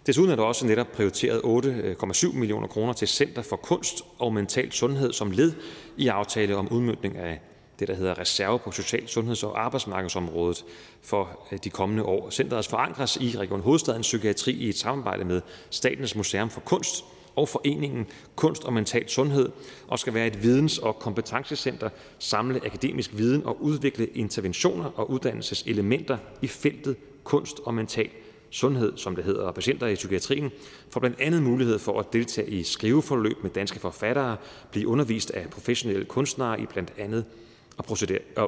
Desuden 0.05 0.31
er 0.31 0.35
der 0.35 0.43
også 0.43 0.65
netop 0.65 0.91
prioriteret 0.91 1.39
8,7 1.39 2.27
øh, 2.27 2.35
millioner 2.35 2.67
kroner 2.67 2.93
til 2.93 3.07
Center 3.07 3.41
for 3.41 3.55
Kunst 3.55 4.01
og 4.19 4.33
Mental 4.33 4.71
Sundhed 4.71 5.13
som 5.13 5.31
led 5.31 5.53
i 5.97 6.07
aftale 6.07 6.55
om 6.55 6.67
udmyndning 6.71 7.17
af 7.17 7.41
det, 7.79 7.87
der 7.87 7.95
hedder 7.95 8.19
reserve 8.19 8.59
på 8.59 8.71
social-, 8.71 9.07
sundheds- 9.07 9.43
og 9.43 9.63
arbejdsmarkedsområdet 9.65 10.65
for 11.01 11.39
øh, 11.51 11.59
de 11.63 11.69
kommende 11.69 12.03
år. 12.03 12.29
Centeret 12.29 12.67
forankres 12.67 13.17
i 13.17 13.37
Region 13.37 13.61
Hovedstadens 13.61 14.07
Psykiatri 14.07 14.51
i 14.51 14.69
et 14.69 14.77
samarbejde 14.77 15.25
med 15.25 15.41
Statens 15.69 16.15
Museum 16.15 16.49
for 16.49 16.61
Kunst 16.61 17.05
og 17.35 17.49
Foreningen 17.49 18.07
Kunst 18.35 18.63
og 18.63 18.73
Mental 18.73 19.09
Sundhed 19.09 19.49
og 19.87 19.99
skal 19.99 20.13
være 20.13 20.27
et 20.27 20.43
videns- 20.43 20.77
og 20.77 20.99
kompetencecenter, 20.99 21.89
samle 22.19 22.65
akademisk 22.65 23.11
viden 23.13 23.45
og 23.45 23.63
udvikle 23.63 24.05
interventioner 24.05 24.91
og 24.95 25.11
uddannelseselementer 25.11 26.17
i 26.41 26.47
feltet 26.47 26.95
kunst 27.23 27.59
og 27.65 27.73
mental 27.73 28.09
sundhed, 28.51 28.97
som 28.97 29.15
det 29.15 29.23
hedder, 29.23 29.43
og 29.43 29.55
patienter 29.55 29.87
i 29.87 29.95
psykiatrien 29.95 30.51
får 30.89 30.99
blandt 30.99 31.19
andet 31.19 31.43
mulighed 31.43 31.79
for 31.79 31.99
at 31.99 32.13
deltage 32.13 32.49
i 32.49 32.63
skriveforløb 32.63 33.43
med 33.43 33.51
danske 33.51 33.79
forfattere, 33.79 34.37
blive 34.71 34.87
undervist 34.87 35.31
af 35.31 35.49
professionelle 35.49 36.05
kunstnere 36.05 36.61
i 36.61 36.65
blandt 36.65 36.93
andet 36.97 37.25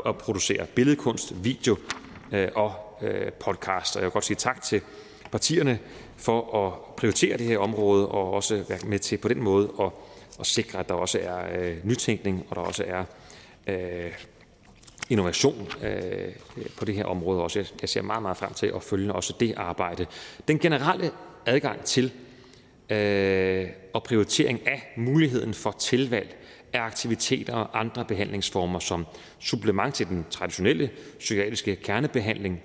at 0.06 0.18
producere, 0.18 0.66
billedkunst, 0.76 1.34
video 1.44 1.78
øh, 2.32 2.48
og 2.56 2.74
øh, 3.02 3.32
podcast. 3.32 3.96
Og 3.96 4.02
jeg 4.02 4.06
vil 4.06 4.12
godt 4.12 4.26
sige 4.26 4.38
tak 4.38 4.62
til 4.64 4.82
partierne 5.32 5.80
for 6.18 6.68
at 6.68 6.96
prioritere 6.98 7.38
det 7.38 7.46
her 7.46 7.58
område 7.58 8.08
og 8.08 8.34
også 8.34 8.64
være 8.70 8.80
med 8.86 9.00
til 9.00 9.18
på 9.18 9.28
den 9.28 9.42
måde 9.42 9.72
at, 9.82 9.90
at 10.40 10.46
sikre, 10.46 10.80
at 10.80 10.90
der 10.90 10.96
også 10.96 11.20
er 11.22 11.62
øh, 11.62 11.78
nytænkning 11.84 12.46
og 12.50 12.56
der 12.56 12.62
også 12.62 12.84
er 12.88 13.04
øh, 13.68 14.12
innovation 15.12 15.68
øh, 15.84 16.32
på 16.78 16.86
det 16.86 16.96
her 16.96 17.06
område 17.06 17.42
også. 17.42 17.66
Jeg 17.82 17.90
ser 17.90 18.02
meget, 18.02 18.22
meget 18.22 18.38
frem 18.38 18.54
til 18.54 18.72
at 18.76 18.84
følge 18.84 19.14
også 19.14 19.34
det 19.40 19.54
arbejde. 19.58 20.06
Den 20.48 20.60
generelle 20.60 21.12
adgang 21.46 21.84
til 21.84 22.12
øh, 22.90 23.68
og 23.94 24.04
prioritering 24.04 24.68
af 24.68 24.94
muligheden 24.98 25.54
for 25.54 25.72
tilvalg 25.72 26.38
af 26.74 26.82
aktiviteter 26.82 27.54
og 27.54 27.80
andre 27.80 28.06
behandlingsformer 28.06 28.80
som 28.80 29.06
supplement 29.40 29.96
til 29.96 30.08
den 30.08 30.26
traditionelle 30.30 30.90
psykiatriske 31.20 31.76
kernebehandling, 31.76 32.62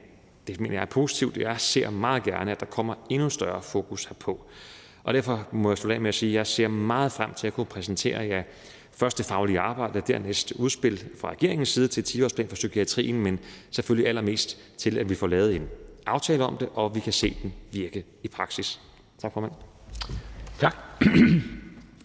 det 0.46 0.60
mener 0.60 0.74
jeg 0.74 0.82
er 0.82 0.86
positivt. 0.86 1.36
Jeg 1.36 1.60
ser 1.60 1.90
meget 1.90 2.22
gerne, 2.22 2.50
at 2.50 2.60
der 2.60 2.66
kommer 2.66 2.94
endnu 3.10 3.30
større 3.30 3.62
fokus 3.62 4.04
herpå. 4.04 4.46
Og 5.04 5.14
derfor 5.14 5.48
må 5.52 5.70
jeg 5.70 5.78
slutte 5.78 5.94
af 5.94 6.00
med 6.00 6.08
at 6.08 6.14
sige, 6.14 6.30
at 6.30 6.34
jeg 6.34 6.46
ser 6.46 6.68
meget 6.68 7.12
frem 7.12 7.34
til 7.34 7.46
at 7.46 7.52
kunne 7.54 7.66
præsentere 7.66 8.26
jer 8.26 8.42
Først 8.96 9.18
det 9.18 9.26
faglige 9.26 9.60
arbejde, 9.60 10.02
dernæst 10.06 10.52
udspil 10.52 11.04
fra 11.20 11.30
regeringens 11.30 11.68
side 11.68 11.88
til 11.88 12.02
10-årsplan 12.02 12.48
for 12.48 12.54
psykiatrien, 12.54 13.22
men 13.22 13.38
selvfølgelig 13.70 14.08
allermest 14.08 14.58
til, 14.78 14.98
at 14.98 15.10
vi 15.10 15.14
får 15.14 15.26
lavet 15.26 15.56
en 15.56 15.68
aftale 16.06 16.44
om 16.44 16.56
det, 16.56 16.68
og 16.74 16.94
vi 16.94 17.00
kan 17.00 17.12
se 17.12 17.36
den 17.42 17.52
virke 17.72 18.04
i 18.22 18.28
praksis. 18.28 18.80
Tak, 19.18 19.32
formand. 19.32 19.52
Tak. 20.58 20.76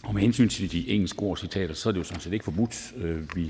Og 0.04 0.14
med 0.14 0.22
hensyn 0.22 0.50
til 0.50 0.72
de 0.72 0.90
engelske 0.90 1.20
ord 1.20 1.38
citater, 1.38 1.74
så 1.74 1.90
er 1.90 1.94
det 1.94 2.00
jo 2.00 2.04
sådan 2.04 2.22
set 2.22 2.34
ikke 2.34 2.46
forbudt. 2.46 2.94
Øh, 2.98 3.36
vi 3.36 3.42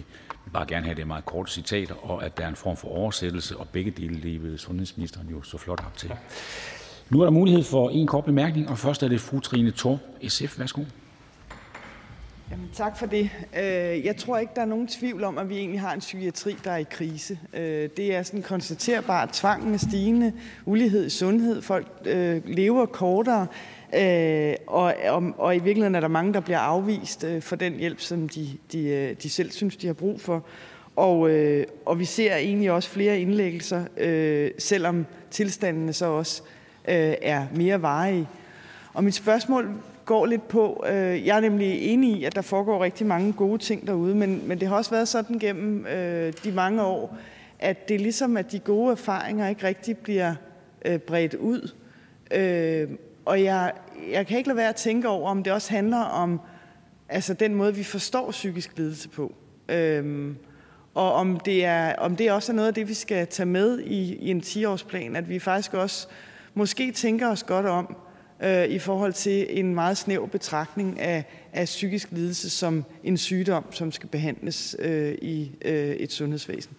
vil 0.45 0.51
bare 0.53 0.65
gerne 0.67 0.85
have 0.85 0.95
det 0.95 1.07
meget 1.07 1.25
korte 1.25 1.51
citater, 1.51 1.95
og 1.95 2.25
at 2.25 2.37
der 2.37 2.43
er 2.43 2.49
en 2.49 2.55
form 2.55 2.77
for 2.77 2.87
oversættelse, 2.87 3.57
og 3.57 3.69
begge 3.69 3.91
dele 3.91 4.19
levede 4.19 4.57
sundhedsministeren 4.57 5.29
jo 5.29 5.41
så 5.41 5.57
flot 5.57 5.79
op 5.85 5.97
til. 5.97 6.11
Nu 7.09 7.19
er 7.19 7.25
der 7.25 7.31
mulighed 7.31 7.63
for 7.63 7.89
en 7.89 8.07
kort 8.07 8.25
bemærkning, 8.25 8.69
og 8.69 8.77
først 8.77 9.03
er 9.03 9.07
det 9.07 9.21
fru 9.21 9.39
Trine 9.39 9.71
Thor, 9.71 9.99
SF. 10.27 10.59
Værsgo. 10.59 10.83
Jamen, 12.51 12.69
tak 12.73 12.97
for 12.97 13.05
det. 13.05 13.29
Øh, 13.57 14.05
jeg 14.05 14.15
tror 14.17 14.37
ikke, 14.37 14.51
der 14.55 14.61
er 14.61 14.65
nogen 14.65 14.87
tvivl 14.87 15.23
om, 15.23 15.37
at 15.37 15.49
vi 15.49 15.57
egentlig 15.57 15.81
har 15.81 15.93
en 15.93 15.99
psykiatri, 15.99 16.55
der 16.63 16.71
er 16.71 16.77
i 16.77 16.85
krise. 16.91 17.39
Øh, 17.53 17.89
det 17.97 18.15
er 18.15 18.23
sådan 18.23 18.41
konstaterbart. 18.41 19.29
Tvangen 19.29 19.73
er 19.73 19.77
stigende, 19.77 20.33
ulighed 20.65 21.05
i 21.05 21.09
sundhed, 21.09 21.61
folk 21.61 21.87
øh, 22.05 22.41
lever 22.45 22.85
kortere, 22.85 23.47
og, 24.67 24.93
og, 25.09 25.23
og 25.37 25.55
i 25.55 25.59
virkeligheden 25.59 25.95
er 25.95 25.99
der 25.99 26.07
mange, 26.07 26.33
der 26.33 26.39
bliver 26.39 26.59
afvist 26.59 27.25
for 27.39 27.55
den 27.55 27.73
hjælp, 27.73 27.99
som 27.99 28.29
de, 28.29 28.47
de, 28.71 29.15
de 29.23 29.29
selv 29.29 29.51
synes, 29.51 29.77
de 29.77 29.87
har 29.87 29.93
brug 29.93 30.21
for. 30.21 30.45
Og, 30.95 31.19
og 31.85 31.99
vi 31.99 32.05
ser 32.05 32.35
egentlig 32.35 32.71
også 32.71 32.89
flere 32.89 33.19
indlæggelser, 33.19 33.85
selvom 34.59 35.05
tilstandene 35.31 35.93
så 35.93 36.05
også 36.05 36.41
er 36.85 37.45
mere 37.55 37.81
varige. 37.81 38.27
Og 38.93 39.03
mit 39.03 39.15
spørgsmål 39.15 39.69
går 40.05 40.25
lidt 40.25 40.47
på. 40.47 40.83
Øh, 40.89 41.25
jeg 41.25 41.37
er 41.37 41.41
nemlig 41.41 41.81
enig 41.81 42.19
i, 42.19 42.23
at 42.23 42.35
der 42.35 42.41
foregår 42.41 42.83
rigtig 42.83 43.07
mange 43.07 43.33
gode 43.33 43.57
ting 43.57 43.87
derude, 43.87 44.15
men, 44.15 44.47
men 44.47 44.59
det 44.59 44.67
har 44.67 44.75
også 44.75 44.91
været 44.91 45.07
sådan 45.07 45.39
gennem 45.39 45.85
øh, 45.85 46.33
de 46.43 46.51
mange 46.51 46.83
år, 46.83 47.17
at 47.59 47.87
det 47.89 47.95
er 47.95 47.99
ligesom, 47.99 48.37
at 48.37 48.51
de 48.51 48.59
gode 48.59 48.91
erfaringer 48.91 49.47
ikke 49.47 49.67
rigtig 49.67 49.97
bliver 49.97 50.35
øh, 50.85 50.97
bredt 50.97 51.33
ud. 51.33 51.73
Og 53.25 53.43
jeg, 53.43 53.71
jeg 54.11 54.27
kan 54.27 54.37
ikke 54.37 54.49
lade 54.49 54.57
være 54.57 54.69
at 54.69 54.75
tænke 54.75 55.07
over, 55.09 55.29
om 55.29 55.43
det 55.43 55.53
også 55.53 55.71
handler 55.71 55.97
om 55.97 56.41
altså 57.09 57.33
den 57.33 57.55
måde, 57.55 57.75
vi 57.75 57.83
forstår 57.83 58.31
psykisk 58.31 58.77
lidelse 58.77 59.09
på. 59.09 59.33
Øhm, 59.69 60.37
og 60.93 61.13
om 61.13 61.39
det, 61.39 61.65
er, 61.65 61.95
om 61.95 62.15
det 62.15 62.31
også 62.31 62.51
er 62.51 62.55
noget 62.55 62.67
af 62.67 62.73
det, 62.73 62.87
vi 62.87 62.93
skal 62.93 63.27
tage 63.27 63.45
med 63.45 63.79
i, 63.79 64.15
i 64.15 64.31
en 64.31 64.41
10-årsplan, 64.41 65.15
at 65.15 65.29
vi 65.29 65.39
faktisk 65.39 65.73
også 65.73 66.07
måske 66.53 66.91
tænker 66.91 67.29
os 67.29 67.43
godt 67.43 67.65
om, 67.65 67.95
øh, 68.41 68.65
i 68.65 68.79
forhold 68.79 69.13
til 69.13 69.59
en 69.59 69.75
meget 69.75 69.97
snæv 69.97 70.29
betragtning 70.29 70.99
af, 70.99 71.23
af 71.53 71.65
psykisk 71.65 72.11
lidelse 72.11 72.49
som 72.49 72.85
en 73.03 73.17
sygdom, 73.17 73.65
som 73.71 73.91
skal 73.91 74.09
behandles 74.09 74.75
øh, 74.79 75.15
i 75.21 75.51
øh, 75.65 75.95
et 75.95 76.11
sundhedsvæsen. 76.11 76.75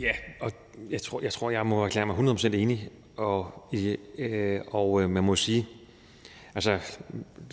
Ja, 0.00 0.12
og 0.40 0.52
jeg 0.90 1.02
tror, 1.02 1.20
jeg, 1.22 1.32
tror, 1.32 1.50
jeg 1.50 1.66
må 1.66 1.84
erklære 1.84 2.06
mig 2.06 2.16
100% 2.16 2.54
enig, 2.54 2.88
og, 3.16 3.68
øh, 4.18 4.60
og 4.70 5.02
øh, 5.02 5.10
man 5.10 5.24
må 5.24 5.36
sige, 5.36 5.66
altså 6.54 6.78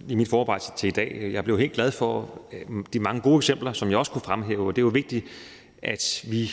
i 0.09 0.15
mit 0.15 0.29
forarbejde 0.29 0.63
til 0.77 0.87
i 0.87 0.91
dag, 0.91 1.29
jeg 1.33 1.43
blev 1.43 1.59
helt 1.59 1.73
glad 1.73 1.91
for 1.91 2.41
øh, 2.53 2.83
de 2.93 2.99
mange 2.99 3.21
gode 3.21 3.37
eksempler, 3.37 3.73
som 3.73 3.89
jeg 3.89 3.97
også 3.97 4.11
kunne 4.11 4.21
fremhæve, 4.21 4.67
og 4.67 4.75
det 4.75 4.81
er 4.81 4.85
jo 4.85 4.89
vigtigt, 4.89 5.25
at 5.81 6.25
vi, 6.27 6.51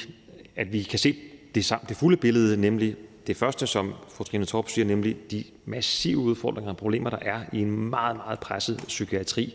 at 0.56 0.72
vi 0.72 0.82
kan 0.82 0.98
se 0.98 1.16
det, 1.54 1.72
det 1.88 1.96
fulde 1.96 2.16
billede, 2.16 2.56
nemlig 2.56 2.96
det 3.26 3.36
første, 3.36 3.66
som 3.66 3.94
fru 4.08 4.24
Trine 4.24 4.44
Torp 4.44 4.68
siger, 4.68 4.84
nemlig 4.84 5.16
de 5.30 5.44
massive 5.64 6.18
udfordringer 6.18 6.70
og 6.70 6.76
problemer, 6.76 7.10
der 7.10 7.18
er 7.20 7.40
i 7.52 7.58
en 7.58 7.70
meget, 7.70 8.16
meget 8.16 8.40
presset 8.40 8.84
psykiatri, 8.86 9.54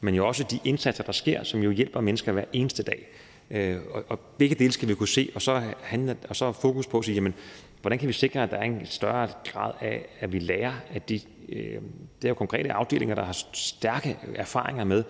men 0.00 0.14
jo 0.14 0.26
også 0.26 0.44
de 0.50 0.58
indsatser, 0.64 1.04
der 1.04 1.12
sker, 1.12 1.42
som 1.42 1.62
jo 1.62 1.70
hjælper 1.70 2.00
mennesker 2.00 2.32
hver 2.32 2.44
eneste 2.52 2.82
dag. 2.82 3.08
Øh, 3.50 3.76
og, 3.90 4.04
og 4.08 4.20
begge 4.38 4.54
dele 4.54 4.72
skal 4.72 4.88
vi 4.88 4.94
kunne 4.94 5.08
se, 5.08 5.30
og 5.34 5.42
så, 5.42 5.62
handler, 5.82 6.14
og 6.28 6.36
så 6.36 6.52
fokus 6.52 6.86
på 6.86 6.98
at 6.98 7.04
sige, 7.04 7.14
jamen, 7.14 7.34
hvordan 7.80 7.98
kan 7.98 8.08
vi 8.08 8.12
sikre, 8.12 8.42
at 8.42 8.50
der 8.50 8.56
er 8.56 8.62
en 8.62 8.86
større 8.86 9.28
grad 9.52 9.72
af, 9.80 10.06
at 10.20 10.32
vi 10.32 10.38
lærer, 10.38 10.72
at 10.90 11.08
de, 11.08 11.20
øh, 11.48 11.80
det 12.22 12.24
er 12.24 12.28
jo 12.28 12.34
konkrete 12.34 12.72
afdelinger, 12.72 13.14
der 13.14 13.24
har 13.24 13.38
stærke 13.52 14.16
erfaringer 14.34 14.84
med 14.84 15.04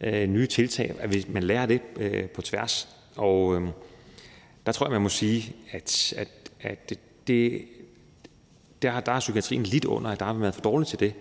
øh, 0.00 0.28
nye 0.28 0.46
tiltag, 0.46 0.94
at 0.98 1.14
vi, 1.14 1.26
man 1.28 1.42
lærer 1.42 1.66
det 1.66 1.80
øh, 1.96 2.28
på 2.28 2.42
tværs. 2.42 2.88
Og 3.16 3.56
øh, 3.56 3.68
der 4.66 4.72
tror 4.72 4.86
jeg, 4.86 4.92
man 4.92 5.02
må 5.02 5.08
sige, 5.08 5.54
at, 5.70 6.14
at, 6.16 6.28
at 6.60 6.90
det, 6.90 6.98
det, 7.26 7.64
der, 8.82 9.00
der 9.00 9.12
er 9.12 9.20
psykiatrien 9.20 9.62
lidt 9.62 9.84
under, 9.84 10.10
at 10.10 10.20
der 10.20 10.26
har 10.26 10.32
været 10.32 10.54
for 10.54 10.62
dårligt 10.62 10.88
til 10.88 11.00
det. 11.00 11.14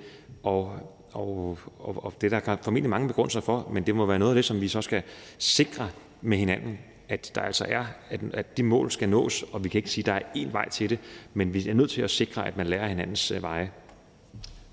Og, 0.43 0.73
og, 1.11 1.57
og, 1.79 2.05
og 2.05 2.13
det 2.21 2.31
der 2.31 2.39
kan 2.39 2.57
formentlig 2.61 2.89
mange 2.89 3.07
begrundelser 3.07 3.41
for, 3.41 3.69
men 3.73 3.85
det 3.85 3.95
må 3.95 4.05
være 4.05 4.19
noget 4.19 4.31
af 4.31 4.35
det, 4.35 4.45
som 4.45 4.61
vi 4.61 4.67
så 4.67 4.81
skal 4.81 5.03
sikre 5.37 5.89
med 6.21 6.37
hinanden, 6.37 6.79
at 7.09 7.31
der 7.35 7.41
altså 7.41 7.65
er, 7.69 7.85
at, 8.09 8.21
at 8.33 8.57
de 8.57 8.63
mål 8.63 8.91
skal 8.91 9.09
nås, 9.09 9.43
og 9.51 9.63
vi 9.63 9.69
kan 9.69 9.79
ikke 9.79 9.89
sige, 9.89 10.01
at 10.01 10.05
der 10.05 10.13
er 10.13 10.45
én 10.45 10.51
vej 10.51 10.69
til 10.69 10.89
det, 10.89 10.99
men 11.33 11.53
vi 11.53 11.69
er 11.69 11.73
nødt 11.73 11.91
til 11.91 12.01
at 12.01 12.11
sikre, 12.11 12.47
at 12.47 12.57
man 12.57 12.67
lærer 12.67 12.87
hinandens 12.87 13.31
øh, 13.31 13.41
veje. 13.41 13.71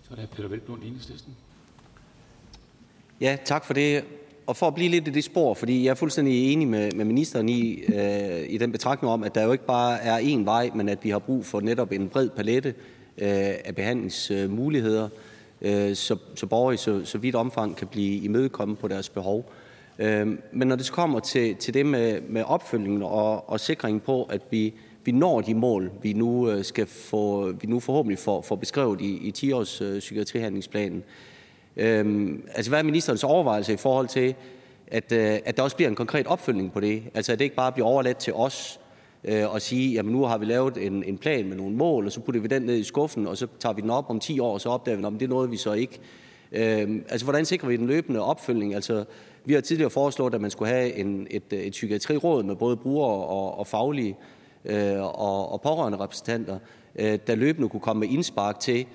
Så 0.03 0.09
er 0.11 0.17
det 0.17 0.31
Peter 0.31 0.49
Velblom, 0.49 0.83
Enhedslisten. 0.83 1.37
Ja, 3.21 3.37
tak 3.45 3.65
for 3.65 3.75
det 3.75 4.05
og 4.49 4.57
For 4.57 4.67
at 4.67 4.75
blive 4.75 4.91
lidt 4.91 5.09
i 5.09 5.11
det 5.11 5.25
spor, 5.25 5.55
fordi 5.55 5.85
jeg 5.85 5.91
er 5.91 5.95
fuldstændig 5.95 6.53
enig 6.53 6.69
med 6.69 6.93
med 6.93 7.05
ministeren 7.05 7.49
øh, 7.49 8.45
i 8.49 8.59
den 8.59 8.73
betragtning 8.73 9.13
om, 9.13 9.23
at 9.25 9.35
der 9.35 9.45
jo 9.45 9.53
ikke 9.53 9.67
bare 9.67 10.01
er 10.03 10.19
én 10.19 10.45
vej, 10.45 10.71
men 10.75 10.89
at 10.89 10.99
vi 11.03 11.11
har 11.11 11.19
brug 11.19 11.47
for 11.47 11.61
netop 11.61 11.93
en 11.93 12.09
bred 12.09 12.29
palette 12.29 12.75
palet 13.19 13.61
af 13.65 13.75
behandlingsmuligheder, 13.75 15.09
øh, 15.63 15.95
så 15.95 16.17
så 16.35 16.47
borgere 16.47 16.75
i 16.75 17.05
så 17.07 17.19
vidt 17.19 17.35
omfang 17.35 17.77
kan 17.77 17.87
blive 17.87 18.25
imødekommet 18.25 18.79
på 18.79 18.89
deres 18.89 19.09
behov. 19.09 19.53
Men 20.53 20.69
når 20.69 20.77
det 20.77 20.93
kommer 20.93 21.21
til 21.21 21.57
til 21.57 21.75
det 21.75 21.87
med 21.87 22.21
med 22.21 22.43
opfølgningen 22.43 23.03
og 23.03 23.51
og 23.51 23.61
sikringen 23.61 24.01
på, 24.01 24.23
at 24.23 24.43
vi 24.51 24.75
vi 25.05 25.13
når 25.13 25.41
de 25.41 25.55
mål, 25.55 25.91
vi 26.03 26.13
nu 26.13 26.63
skal 26.63 26.87
få, 26.87 27.53
vi 27.53 27.67
nu 27.67 27.81
forhåbentlig 27.81 28.19
får 28.19 28.59
beskrevet 28.61 29.01
i 29.01 29.29
i 29.29 29.33
10-årspsykiatrihandlingsplanen, 29.37 31.05
Øhm, 31.79 32.43
altså, 32.55 32.71
hvad 32.71 32.79
er 32.79 32.83
ministerens 32.83 33.25
overvejelse 33.25 33.73
i 33.73 33.77
forhold 33.77 34.09
til, 34.09 34.35
at, 34.87 35.13
øh, 35.13 35.39
at 35.45 35.57
der 35.57 35.63
også 35.63 35.77
bliver 35.77 35.89
en 35.89 35.95
konkret 35.95 36.27
opfølgning 36.27 36.73
på 36.73 36.81
det? 36.81 37.03
Altså, 37.15 37.33
at 37.33 37.39
det 37.39 37.45
ikke 37.45 37.57
bare 37.57 37.73
bliver 37.73 37.87
overladt 37.87 38.17
til 38.17 38.35
os 38.35 38.81
øh, 39.25 39.55
at 39.55 39.63
sige, 39.63 39.93
jamen 39.93 40.13
nu 40.13 40.25
har 40.25 40.39
vi 40.39 40.45
lavet 40.45 40.87
en, 40.87 41.05
en 41.05 41.19
plan 41.19 41.49
med 41.49 41.57
nogle 41.57 41.77
mål, 41.77 42.07
og 42.07 42.13
så 42.13 42.21
putter 42.21 42.41
vi 42.41 42.49
den 42.49 42.63
ned 42.63 42.77
i 42.77 42.85
skuffen, 42.85 43.27
og 43.27 43.37
så 43.37 43.47
tager 43.61 43.73
vi 43.73 43.83
den 43.83 43.91
op 43.91 44.11
om 44.11 44.21
10 44.21 44.41
år, 44.41 44.53
og 44.53 44.61
så 44.61 44.69
opdager 44.69 44.97
vi, 44.97 45.07
at 45.07 45.13
det 45.13 45.23
er 45.23 45.29
noget, 45.29 45.51
vi 45.51 45.57
så 45.57 45.73
ikke. 45.73 45.99
Øhm, 46.53 47.05
altså, 47.09 47.27
hvordan 47.27 47.45
sikrer 47.45 47.69
vi 47.69 47.77
den 47.77 47.87
løbende 47.87 48.21
opfølgning? 48.21 48.75
Altså, 48.75 49.05
vi 49.45 49.55
har 49.55 49.61
tidligere 49.61 49.91
foreslået, 49.91 50.35
at 50.35 50.41
man 50.41 50.51
skulle 50.51 50.73
have 50.73 50.95
en, 50.95 51.27
et, 51.31 51.53
et 51.53 51.71
psykiatriråd 51.71 52.43
med 52.43 52.57
både 52.57 52.77
brugere 52.77 53.27
og, 53.27 53.59
og 53.59 53.67
faglige 53.67 54.17
øh, 54.65 55.03
og, 55.03 55.53
og 55.53 55.61
pårørende 55.61 55.99
repræsentanter, 55.99 56.59
øh, 56.97 57.19
der 57.27 57.35
løbende 57.35 57.69
kunne 57.69 57.81
komme 57.81 58.01
med 58.01 58.09
indspark 58.09 58.61
til, 58.61 58.87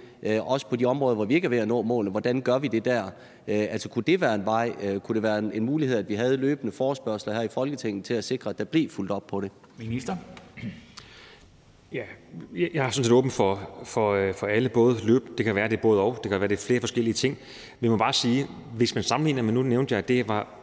også 0.42 0.68
på 0.68 0.76
de 0.76 0.85
områder, 0.85 1.16
hvor 1.16 1.26
vi 1.26 1.34
ikke 1.34 1.45
er 1.45 1.50
ved 1.50 1.58
at 1.58 1.68
nå 1.68 1.82
målene. 1.82 2.11
Hvordan 2.11 2.42
gør 2.42 2.60
vi 2.60 2.68
det 2.68 2.85
der? 2.85 3.03
Øh, 3.03 3.11
altså, 3.48 3.90
kunne 3.90 4.03
det 4.08 4.22
være 4.22 4.35
en 4.35 4.45
vej? 4.45 4.72
Øh, 4.84 5.00
kunne 5.00 5.16
det 5.16 5.24
være 5.24 5.40
en, 5.40 5.52
en 5.53 5.66
mulighed, 5.66 5.98
at 5.98 6.10
vi 6.10 6.16
havde 6.16 6.38
løbende 6.38 6.72
forespørgsler 6.72 7.34
her 7.34 7.42
i 7.42 7.48
Folketinget 7.48 8.06
til 8.06 8.14
at 8.14 8.24
sikre, 8.24 8.50
at 8.50 8.58
der 8.58 8.66
blev 8.66 8.90
fuldt 8.90 9.11
op 9.11 9.27
på 9.27 9.42
det? 9.42 9.52
Minister? 9.77 10.16
Ja, 11.93 12.03
jeg 12.56 12.85
er 12.85 12.90
sådan 12.90 13.03
set 13.03 13.14
åben 13.14 13.32
for, 13.32 13.69
for, 13.84 14.14
øh, 14.14 14.34
for 14.34 14.48
alle, 14.48 14.69
både 14.69 14.95
løb, 15.03 15.38
det 15.38 15.45
kan 15.45 15.56
være 15.56 15.69
det 15.69 15.77
er 15.77 15.82
både 15.82 16.02
og, 16.02 16.19
det 16.24 16.32
kan 16.32 16.40
være 16.40 16.50
det 16.50 16.56
er 16.56 16.66
flere 16.68 16.80
forskellige 16.80 17.14
ting. 17.14 17.38
Vi 17.80 17.88
må 17.88 17.98
bare 17.98 18.14
sige, 18.14 18.48
hvis 18.76 18.95
man 18.95 19.03
sammenligner 19.03 19.42
med, 19.42 19.53
nu 19.53 19.64
nævnte 19.64 19.93
jeg, 19.93 19.98
at 19.98 20.08
det 20.08 20.27
var 20.27 20.62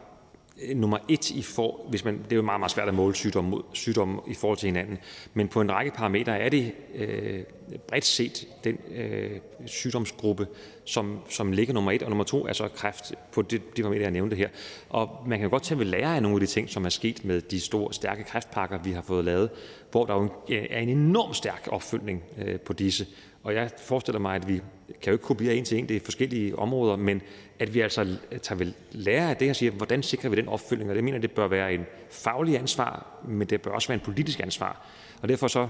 nummer 0.75 0.97
et 1.07 1.31
i 1.31 1.41
for, 1.41 1.85
hvis 1.89 2.05
man, 2.05 2.17
det 2.23 2.31
er 2.31 2.35
jo 2.35 2.41
meget, 2.41 2.59
meget 2.59 2.71
svært 2.71 2.87
at 2.87 2.93
måle 2.93 3.15
sygdomme 3.15 3.57
sygdom 3.73 4.21
i 4.27 4.33
forhold 4.33 4.57
til 4.57 4.67
hinanden, 4.67 4.97
men 5.33 5.47
på 5.47 5.61
en 5.61 5.71
række 5.71 5.91
parametre 5.91 6.39
er 6.39 6.49
det 6.49 6.71
øh, 6.95 7.43
bredt 7.87 8.05
set 8.05 8.47
den 8.63 8.77
øh, 8.95 9.31
sygdomsgruppe, 9.65 10.47
som, 10.85 11.19
som 11.29 11.51
ligger 11.51 11.73
nummer 11.73 11.91
et, 11.91 12.03
og 12.03 12.09
nummer 12.09 12.23
to 12.23 12.45
er 12.47 12.53
så 12.53 12.67
kræft 12.67 13.13
på 13.31 13.41
de, 13.41 13.57
de 13.57 13.81
parametre, 13.81 14.03
jeg 14.03 14.11
nævnte 14.11 14.35
her. 14.35 14.49
Og 14.89 15.09
man 15.27 15.39
kan 15.39 15.49
godt 15.49 15.63
tage 15.63 15.79
ved 15.79 15.85
lære 15.85 16.15
af 16.15 16.21
nogle 16.21 16.35
af 16.35 16.39
de 16.39 16.47
ting, 16.47 16.69
som 16.69 16.85
er 16.85 16.89
sket 16.89 17.25
med 17.25 17.41
de 17.41 17.59
store, 17.59 17.93
stærke 17.93 18.23
kræftpakker, 18.23 18.79
vi 18.83 18.91
har 18.91 19.01
fået 19.01 19.25
lavet, 19.25 19.49
hvor 19.91 20.05
der 20.05 20.13
jo 20.13 20.29
er 20.49 20.79
en 20.79 20.89
enorm 20.89 21.33
stærk 21.33 21.67
opfølgning 21.71 22.23
øh, 22.37 22.59
på 22.59 22.73
disse. 22.73 23.07
Og 23.43 23.53
jeg 23.53 23.69
forestiller 23.77 24.19
mig, 24.19 24.35
at 24.35 24.47
vi 24.47 24.61
kan 25.01 25.11
jo 25.11 25.11
ikke 25.11 25.25
kopiere 25.25 25.55
en 25.55 25.65
til 25.65 25.77
en, 25.77 25.89
det 25.89 25.95
er 25.95 25.99
forskellige 25.99 26.59
områder, 26.59 26.95
men 26.95 27.21
at 27.59 27.73
vi 27.73 27.79
altså 27.79 28.17
tager 28.41 28.57
vel 28.57 28.73
lære 28.91 29.29
af 29.29 29.37
det 29.37 29.49
og 29.49 29.55
siger, 29.55 29.71
hvordan 29.71 30.03
sikrer 30.03 30.29
vi 30.29 30.35
den 30.35 30.47
opfølgning? 30.47 30.89
Og 30.89 30.95
det 30.95 31.03
mener 31.03 31.19
det 31.19 31.31
bør 31.31 31.47
være 31.47 31.73
en 31.73 31.85
faglig 32.09 32.59
ansvar, 32.59 33.05
men 33.27 33.47
det 33.47 33.61
bør 33.61 33.71
også 33.71 33.87
være 33.87 33.95
en 33.95 34.05
politisk 34.05 34.39
ansvar. 34.39 34.87
Og 35.21 35.29
derfor 35.29 35.47
så 35.47 35.67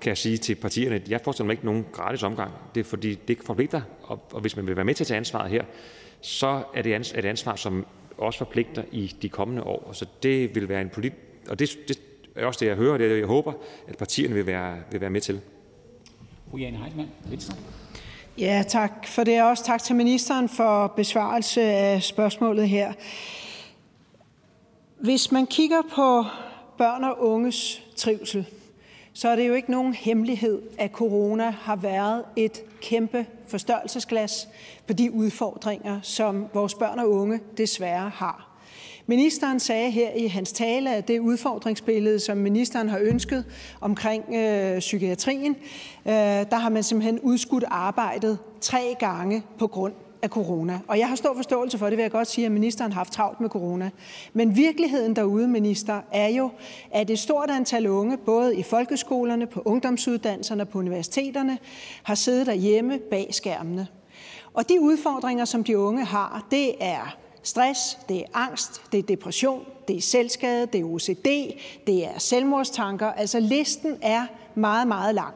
kan 0.00 0.08
jeg 0.08 0.18
sige 0.18 0.36
til 0.36 0.54
partierne, 0.54 0.96
at 0.96 1.08
jeg 1.08 1.20
forestiller 1.24 1.46
mig 1.46 1.52
ikke 1.52 1.64
nogen 1.64 1.86
gratis 1.92 2.22
omgang. 2.22 2.52
Det 2.74 2.80
er 2.80 2.84
fordi, 2.84 3.10
det 3.10 3.30
ikke 3.30 3.44
forpligter, 3.44 3.82
og, 4.02 4.22
og 4.32 4.40
hvis 4.40 4.56
man 4.56 4.66
vil 4.66 4.76
være 4.76 4.84
med 4.84 4.94
til 4.94 5.04
at 5.04 5.08
tage 5.08 5.18
ansvaret 5.18 5.50
her, 5.50 5.64
så 6.20 6.62
er 6.74 6.82
det 6.82 7.12
et 7.18 7.24
ansvar, 7.24 7.56
som 7.56 7.86
også 8.18 8.38
forpligter 8.38 8.82
i 8.92 9.16
de 9.22 9.28
kommende 9.28 9.62
år. 9.62 9.92
Så 9.92 10.06
det 10.22 10.54
vil 10.54 10.68
være 10.68 10.80
en 10.80 10.88
politisk, 10.88 11.22
og 11.48 11.58
det, 11.58 11.78
det 11.88 11.98
er 12.34 12.46
også 12.46 12.60
det, 12.60 12.66
jeg 12.66 12.76
hører, 12.76 12.92
og 12.92 12.98
det 12.98 13.18
jeg 13.18 13.26
håber, 13.26 13.52
at 13.88 13.96
partierne 13.96 14.34
vil 14.34 14.46
være, 14.46 14.76
vil 14.90 15.00
være 15.00 15.10
med 15.10 15.20
til. 15.20 15.40
Fru 16.50 16.56
Jane 16.56 16.76
Heitmann, 16.76 17.08
Venstre. 17.30 17.56
Ja, 18.38 18.64
tak 18.68 19.06
for 19.06 19.24
det. 19.24 19.42
Også 19.42 19.64
tak 19.64 19.82
til 19.82 19.96
ministeren 19.96 20.48
for 20.48 20.86
besvarelse 20.86 21.62
af 21.62 22.02
spørgsmålet 22.02 22.68
her. 22.68 22.92
Hvis 25.00 25.32
man 25.32 25.46
kigger 25.46 25.82
på 25.94 26.24
børn 26.78 27.04
og 27.04 27.20
unges 27.20 27.82
trivsel, 27.96 28.46
så 29.12 29.28
er 29.28 29.36
det 29.36 29.48
jo 29.48 29.54
ikke 29.54 29.70
nogen 29.70 29.94
hemmelighed, 29.94 30.62
at 30.78 30.90
corona 30.90 31.50
har 31.50 31.76
været 31.76 32.24
et 32.36 32.62
kæmpe 32.80 33.26
forstørrelsesglas 33.48 34.48
på 34.86 34.92
de 34.92 35.12
udfordringer, 35.12 36.00
som 36.02 36.46
vores 36.54 36.74
børn 36.74 36.98
og 36.98 37.10
unge 37.10 37.40
desværre 37.56 38.08
har. 38.08 38.55
Ministeren 39.08 39.60
sagde 39.60 39.90
her 39.90 40.10
i 40.10 40.26
hans 40.26 40.52
tale, 40.52 40.94
at 40.94 41.08
det 41.08 41.18
udfordringsbillede, 41.18 42.20
som 42.20 42.38
ministeren 42.38 42.88
har 42.88 42.98
ønsket 42.98 43.44
omkring 43.80 44.34
øh, 44.34 44.78
psykiatrien, 44.78 45.56
øh, 46.06 46.12
der 46.12 46.56
har 46.56 46.68
man 46.68 46.82
simpelthen 46.82 47.20
udskudt 47.20 47.64
arbejdet 47.66 48.38
tre 48.60 48.96
gange 48.98 49.42
på 49.58 49.66
grund 49.66 49.92
af 50.22 50.28
corona. 50.28 50.80
Og 50.88 50.98
jeg 50.98 51.08
har 51.08 51.16
stor 51.16 51.34
forståelse 51.34 51.78
for 51.78 51.86
det, 51.86 51.96
vil 51.96 52.02
jeg 52.02 52.10
godt 52.10 52.28
sige, 52.28 52.46
at 52.46 52.52
ministeren 52.52 52.92
har 52.92 53.00
haft 53.00 53.12
travlt 53.12 53.40
med 53.40 53.48
corona. 53.48 53.90
Men 54.32 54.56
virkeligheden 54.56 55.16
derude, 55.16 55.48
minister, 55.48 56.00
er 56.12 56.28
jo, 56.28 56.50
at 56.90 57.10
et 57.10 57.18
stort 57.18 57.50
antal 57.50 57.86
unge, 57.86 58.16
både 58.16 58.56
i 58.56 58.62
folkeskolerne, 58.62 59.46
på 59.46 59.62
ungdomsuddannelserne 59.64 60.62
og 60.62 60.68
på 60.68 60.78
universiteterne, 60.78 61.58
har 62.02 62.14
siddet 62.14 62.46
derhjemme 62.46 62.98
bag 63.10 63.28
skærmene. 63.30 63.86
Og 64.54 64.68
de 64.68 64.80
udfordringer, 64.80 65.44
som 65.44 65.64
de 65.64 65.78
unge 65.78 66.04
har, 66.04 66.46
det 66.50 66.74
er 66.80 67.16
stress, 67.46 67.98
det 68.08 68.18
er 68.18 68.24
angst, 68.34 68.82
det 68.92 68.98
er 68.98 69.02
depression, 69.02 69.66
det 69.88 69.96
er 69.96 70.00
selvskade, 70.00 70.66
det 70.66 70.80
er 70.80 70.84
OCD, 70.84 71.26
det 71.86 72.06
er 72.06 72.18
selvmordstanker. 72.18 73.06
Altså 73.06 73.40
listen 73.40 73.98
er 74.02 74.26
meget, 74.54 74.88
meget 74.88 75.14
lang. 75.14 75.34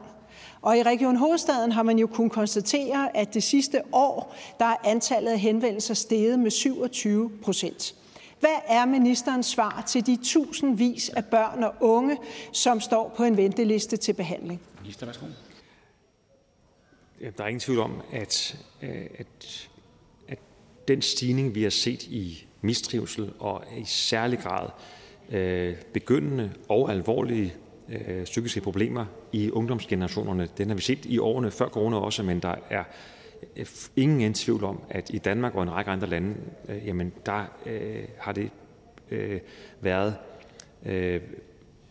Og 0.61 0.77
i 0.77 0.83
Region 0.83 1.15
Hovedstaden 1.15 1.71
har 1.71 1.83
man 1.83 1.99
jo 1.99 2.07
kunnet 2.07 2.31
konstatere, 2.31 3.17
at 3.17 3.33
det 3.33 3.43
sidste 3.43 3.81
år 3.91 4.35
der 4.59 4.65
er 4.65 4.75
antallet 4.83 5.31
af 5.31 5.39
henvendelser 5.39 5.93
steget 5.93 6.39
med 6.39 6.51
27 6.51 7.31
procent. 7.43 7.95
Hvad 8.39 8.59
er 8.67 8.85
ministerens 8.85 9.45
svar 9.45 9.83
til 9.87 10.05
de 10.05 10.17
tusindvis 10.23 11.09
af 11.09 11.25
børn 11.25 11.63
og 11.63 11.73
unge, 11.79 12.17
som 12.51 12.79
står 12.79 13.13
på 13.17 13.23
en 13.23 13.37
venteliste 13.37 13.97
til 13.97 14.13
behandling? 14.13 14.61
Minister, 14.81 15.05
værsgo. 15.05 15.25
Der 17.37 17.43
er 17.43 17.47
ingen 17.47 17.59
tvivl 17.59 17.79
om, 17.79 18.01
at, 18.11 18.57
øh, 18.81 18.89
at, 18.89 19.09
at 19.19 19.70
den 20.91 21.01
stigning, 21.01 21.55
vi 21.55 21.63
har 21.63 21.69
set 21.69 22.03
i 22.03 22.45
mistrivsel 22.61 23.33
og 23.39 23.63
i 23.77 23.83
særlig 23.85 24.39
grad 24.39 24.69
øh, 25.31 25.75
begyndende 25.93 26.51
og 26.69 26.91
alvorlige 26.91 27.53
øh, 27.89 28.23
psykiske 28.23 28.61
problemer 28.61 29.05
i 29.31 29.51
ungdomsgenerationerne, 29.51 30.47
den 30.57 30.67
har 30.67 30.75
vi 30.75 30.81
set 30.81 31.05
i 31.05 31.19
årene 31.19 31.51
før 31.51 31.67
corona 31.67 31.97
også, 31.97 32.23
men 32.23 32.39
der 32.39 32.55
er 32.69 32.83
øh, 33.57 33.65
ingen 33.95 34.19
ingen 34.19 34.33
tvivl 34.33 34.63
om, 34.63 34.81
at 34.89 35.09
i 35.13 35.17
Danmark 35.17 35.55
og 35.55 35.63
en 35.63 35.71
række 35.71 35.91
andre 35.91 36.07
lande, 36.07 36.35
øh, 36.69 36.87
jamen 36.87 37.13
der 37.25 37.45
øh, 37.65 38.03
har 38.17 38.31
det 38.31 38.49
øh, 39.11 39.39
været 39.81 40.15
øh, 40.85 41.21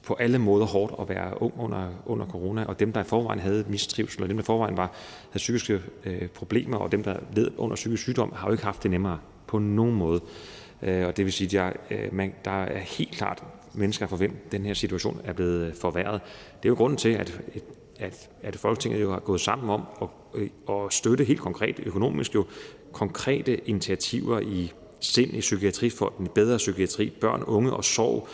på 0.02 0.14
alle 0.14 0.38
måder 0.38 0.66
hårdt 0.66 0.94
at 1.00 1.08
være 1.08 1.42
ung 1.42 1.54
under, 1.58 1.88
under 2.06 2.26
corona, 2.26 2.64
og 2.64 2.80
dem, 2.80 2.92
der 2.92 3.00
i 3.00 3.04
forvejen 3.04 3.40
havde 3.40 3.64
mistrivsel, 3.68 4.22
og 4.22 4.28
dem, 4.28 4.36
der 4.36 4.42
i 4.42 4.44
forvejen 4.44 4.76
var, 4.76 4.92
havde 5.30 5.38
psykiske 5.38 5.80
øh, 6.04 6.28
problemer, 6.28 6.76
og 6.76 6.92
dem, 6.92 7.02
der 7.02 7.16
led 7.32 7.50
under 7.56 7.76
psykisk 7.76 8.02
sygdom, 8.02 8.32
har 8.36 8.48
jo 8.48 8.52
ikke 8.52 8.64
haft 8.64 8.82
det 8.82 8.90
nemmere 8.90 9.18
på 9.46 9.58
nogen 9.58 9.94
måde. 9.94 10.20
Øh, 10.82 11.06
og 11.06 11.16
det 11.16 11.24
vil 11.24 11.32
sige, 11.32 11.46
at 11.46 11.54
jeg, 11.54 11.74
øh, 11.90 12.14
man, 12.14 12.32
der 12.44 12.50
er 12.50 12.78
helt 12.78 13.12
klart 13.12 13.44
mennesker, 13.74 14.06
for 14.06 14.16
hvem 14.16 14.48
den 14.52 14.66
her 14.66 14.74
situation 14.74 15.20
er 15.24 15.32
blevet 15.32 15.66
øh, 15.66 15.74
forværret. 15.74 16.20
Det 16.62 16.64
er 16.64 16.68
jo 16.68 16.74
grunden 16.74 16.98
til, 16.98 17.08
at, 17.08 17.40
at, 17.98 18.28
at 18.42 18.56
Folketinget 18.56 19.00
jo 19.00 19.12
har 19.12 19.20
gået 19.20 19.40
sammen 19.40 19.70
om 19.70 19.82
at, 20.02 20.08
øh, 20.34 20.48
at 20.68 20.92
støtte 20.92 21.24
helt 21.24 21.40
konkret 21.40 21.80
økonomisk 21.86 22.34
jo 22.34 22.46
konkrete 22.92 23.68
initiativer 23.68 24.40
i 24.40 24.72
sind 25.00 25.34
i 25.34 25.40
psykiatrifonden, 25.40 26.28
bedre 26.34 26.56
psykiatri, 26.56 27.10
børn, 27.20 27.42
unge 27.42 27.72
og 27.72 27.84
sorg, 27.84 28.28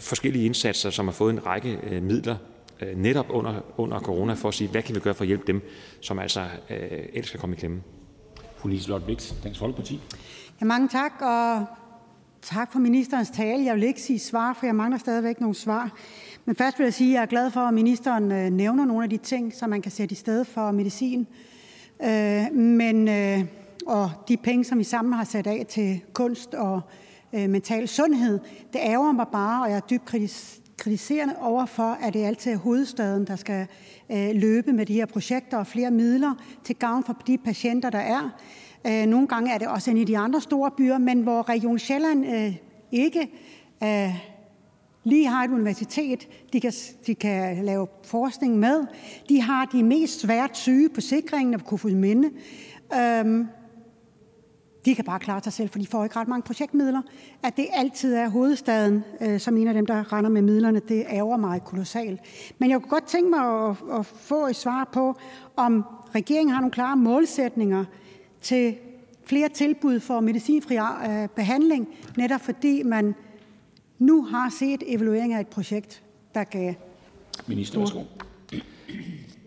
forskellige 0.00 0.44
indsatser, 0.44 0.90
som 0.90 1.06
har 1.06 1.12
fået 1.12 1.32
en 1.32 1.46
række 1.46 1.78
øh, 1.90 2.02
midler 2.02 2.36
øh, 2.82 2.96
netop 2.96 3.26
under, 3.30 3.60
under 3.76 4.00
corona, 4.00 4.34
for 4.34 4.48
at 4.48 4.54
sige, 4.54 4.70
hvad 4.70 4.82
kan 4.82 4.94
vi 4.94 5.00
gøre 5.00 5.14
for 5.14 5.22
at 5.24 5.28
hjælpe 5.28 5.46
dem, 5.46 5.62
som 6.00 6.18
altså 6.18 6.40
øh, 6.70 6.78
ellers 7.12 7.26
skal 7.26 7.40
komme 7.40 7.56
i 7.56 7.58
klemme. 7.58 7.82
Fru 8.56 8.68
Liselott 8.68 9.04
Blixt, 9.04 9.34
Dansk 9.44 9.60
Folkeparti. 9.60 10.00
Ja, 10.60 10.66
mange 10.66 10.88
tak, 10.88 11.12
og 11.20 11.66
tak 12.42 12.72
for 12.72 12.78
ministerens 12.78 13.30
tale. 13.30 13.64
Jeg 13.64 13.74
vil 13.74 13.82
ikke 13.82 14.02
sige 14.02 14.18
svar, 14.18 14.52
for 14.52 14.66
jeg 14.66 14.74
mangler 14.74 14.98
stadigvæk 14.98 15.40
nogle 15.40 15.54
svar. 15.54 15.90
Men 16.44 16.56
først 16.56 16.78
vil 16.78 16.84
jeg 16.84 16.94
sige, 16.94 17.10
at 17.10 17.14
jeg 17.14 17.22
er 17.22 17.26
glad 17.26 17.50
for, 17.50 17.60
at 17.60 17.74
ministeren 17.74 18.32
øh, 18.32 18.50
nævner 18.50 18.84
nogle 18.84 19.04
af 19.04 19.10
de 19.10 19.16
ting, 19.16 19.54
som 19.54 19.70
man 19.70 19.82
kan 19.82 19.92
sætte 19.92 20.12
i 20.12 20.16
stedet 20.16 20.46
for 20.46 20.70
medicin. 20.70 21.26
Øh, 22.02 22.52
men, 22.52 23.08
øh, 23.08 23.44
og 23.86 24.10
de 24.28 24.36
penge, 24.36 24.64
som 24.64 24.78
vi 24.78 24.84
sammen 24.84 25.12
har 25.12 25.24
sat 25.24 25.46
af 25.46 25.66
til 25.68 26.00
kunst 26.12 26.54
og 26.54 26.76
øh, 26.76 27.09
Øh, 27.32 27.50
mental 27.50 27.88
sundhed, 27.88 28.38
det 28.72 28.80
ærger 28.84 29.12
mig 29.12 29.26
bare, 29.32 29.62
og 29.62 29.70
jeg 29.70 29.76
er 29.76 29.80
dybt 29.80 30.04
kritisk, 30.04 30.60
kritiserende 30.78 31.34
overfor, 31.40 31.98
at 32.02 32.14
det 32.14 32.24
altid 32.24 32.52
er 32.52 32.56
hovedstaden, 32.56 33.26
der 33.26 33.36
skal 33.36 33.66
øh, 34.10 34.30
løbe 34.34 34.72
med 34.72 34.86
de 34.86 34.94
her 34.94 35.06
projekter 35.06 35.56
og 35.56 35.66
flere 35.66 35.90
midler 35.90 36.34
til 36.64 36.76
gavn 36.76 37.04
for 37.04 37.22
de 37.26 37.38
patienter, 37.38 37.90
der 37.90 37.98
er. 37.98 38.30
Øh, 38.86 39.06
nogle 39.06 39.28
gange 39.28 39.52
er 39.52 39.58
det 39.58 39.68
også 39.68 39.90
inde 39.90 40.02
i 40.02 40.04
de 40.04 40.18
andre 40.18 40.40
store 40.40 40.70
byer, 40.70 40.98
men 40.98 41.20
hvor 41.20 41.48
Region 41.48 41.78
Sjælland 41.78 42.26
øh, 42.26 42.56
ikke 42.92 43.30
øh, 43.82 44.14
lige 45.04 45.26
har 45.26 45.44
et 45.44 45.50
universitet, 45.50 46.28
de 46.52 46.60
kan, 46.60 46.72
de 47.06 47.14
kan 47.14 47.64
lave 47.64 47.86
forskning 48.04 48.58
med. 48.58 48.86
De 49.28 49.40
har 49.40 49.64
de 49.64 49.82
mest 49.82 50.20
svært 50.20 50.56
syge 50.56 50.88
på 50.88 51.00
sikringen 51.00 51.54
af 51.54 51.64
Kofodsminde. 51.64 52.30
Øhm, 52.94 53.46
de 54.84 54.94
kan 54.94 55.04
bare 55.04 55.18
klare 55.18 55.42
sig 55.42 55.52
selv, 55.52 55.68
for 55.68 55.78
de 55.78 55.86
får 55.86 56.04
ikke 56.04 56.16
ret 56.16 56.28
mange 56.28 56.42
projektmidler. 56.42 57.02
At 57.42 57.56
det 57.56 57.66
altid 57.72 58.14
er 58.14 58.28
hovedstaden, 58.28 59.04
øh, 59.20 59.40
som 59.40 59.56
en 59.56 59.68
af 59.68 59.74
dem, 59.74 59.86
der 59.86 60.12
render 60.12 60.30
med 60.30 60.42
midlerne, 60.42 60.80
det 60.88 61.04
ærger 61.10 61.36
mig 61.36 61.62
kolossalt. 61.64 62.20
Men 62.58 62.70
jeg 62.70 62.80
kunne 62.80 62.90
godt 62.90 63.06
tænke 63.06 63.30
mig 63.30 63.68
at, 63.68 63.76
at 63.98 64.06
få 64.06 64.46
et 64.46 64.56
svar 64.56 64.88
på, 64.92 65.16
om 65.56 65.84
regeringen 66.14 66.54
har 66.54 66.60
nogle 66.60 66.72
klare 66.72 66.96
målsætninger 66.96 67.84
til 68.40 68.76
flere 69.24 69.48
tilbud 69.48 70.00
for 70.00 70.20
medicinfri 70.20 70.76
øh, 70.76 71.28
behandling, 71.28 71.88
netop 72.16 72.40
fordi 72.40 72.82
man 72.82 73.14
nu 73.98 74.24
har 74.24 74.50
set 74.58 74.82
evaluering 74.86 75.34
af 75.34 75.40
et 75.40 75.46
projekt, 75.46 76.02
der 76.34 76.44
gav 76.44 76.74
Minister, 77.46 77.78
værsgo. 77.78 78.00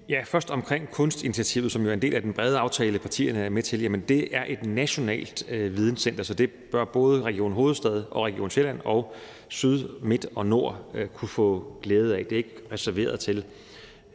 Ja, 0.09 0.21
først 0.25 0.51
omkring 0.51 0.91
kunstinitiativet, 0.91 1.71
som 1.71 1.81
jo 1.83 1.89
er 1.89 1.93
en 1.93 2.01
del 2.01 2.15
af 2.15 2.21
den 2.21 2.33
brede 2.33 2.57
aftale, 2.57 2.99
partierne 2.99 3.39
er 3.39 3.49
med 3.49 3.63
til. 3.63 3.81
Jamen, 3.81 4.03
det 4.07 4.35
er 4.35 4.43
et 4.47 4.65
nationalt 4.65 5.45
øh, 5.49 5.77
videnscenter, 5.77 6.23
så 6.23 6.33
det 6.33 6.49
bør 6.71 6.85
både 6.85 7.21
Region 7.21 7.53
Hovedstad 7.53 8.03
og 8.11 8.25
Region 8.25 8.49
Sjælland 8.49 8.79
og 8.85 9.13
Syd, 9.47 9.89
Midt 10.01 10.25
og 10.35 10.45
Nord 10.45 10.91
øh, 10.93 11.07
kunne 11.07 11.29
få 11.29 11.77
glæde 11.83 12.17
af. 12.17 12.25
Det 12.25 12.31
er 12.31 12.37
ikke 12.37 12.55
reserveret 12.71 13.19
til, 13.19 13.45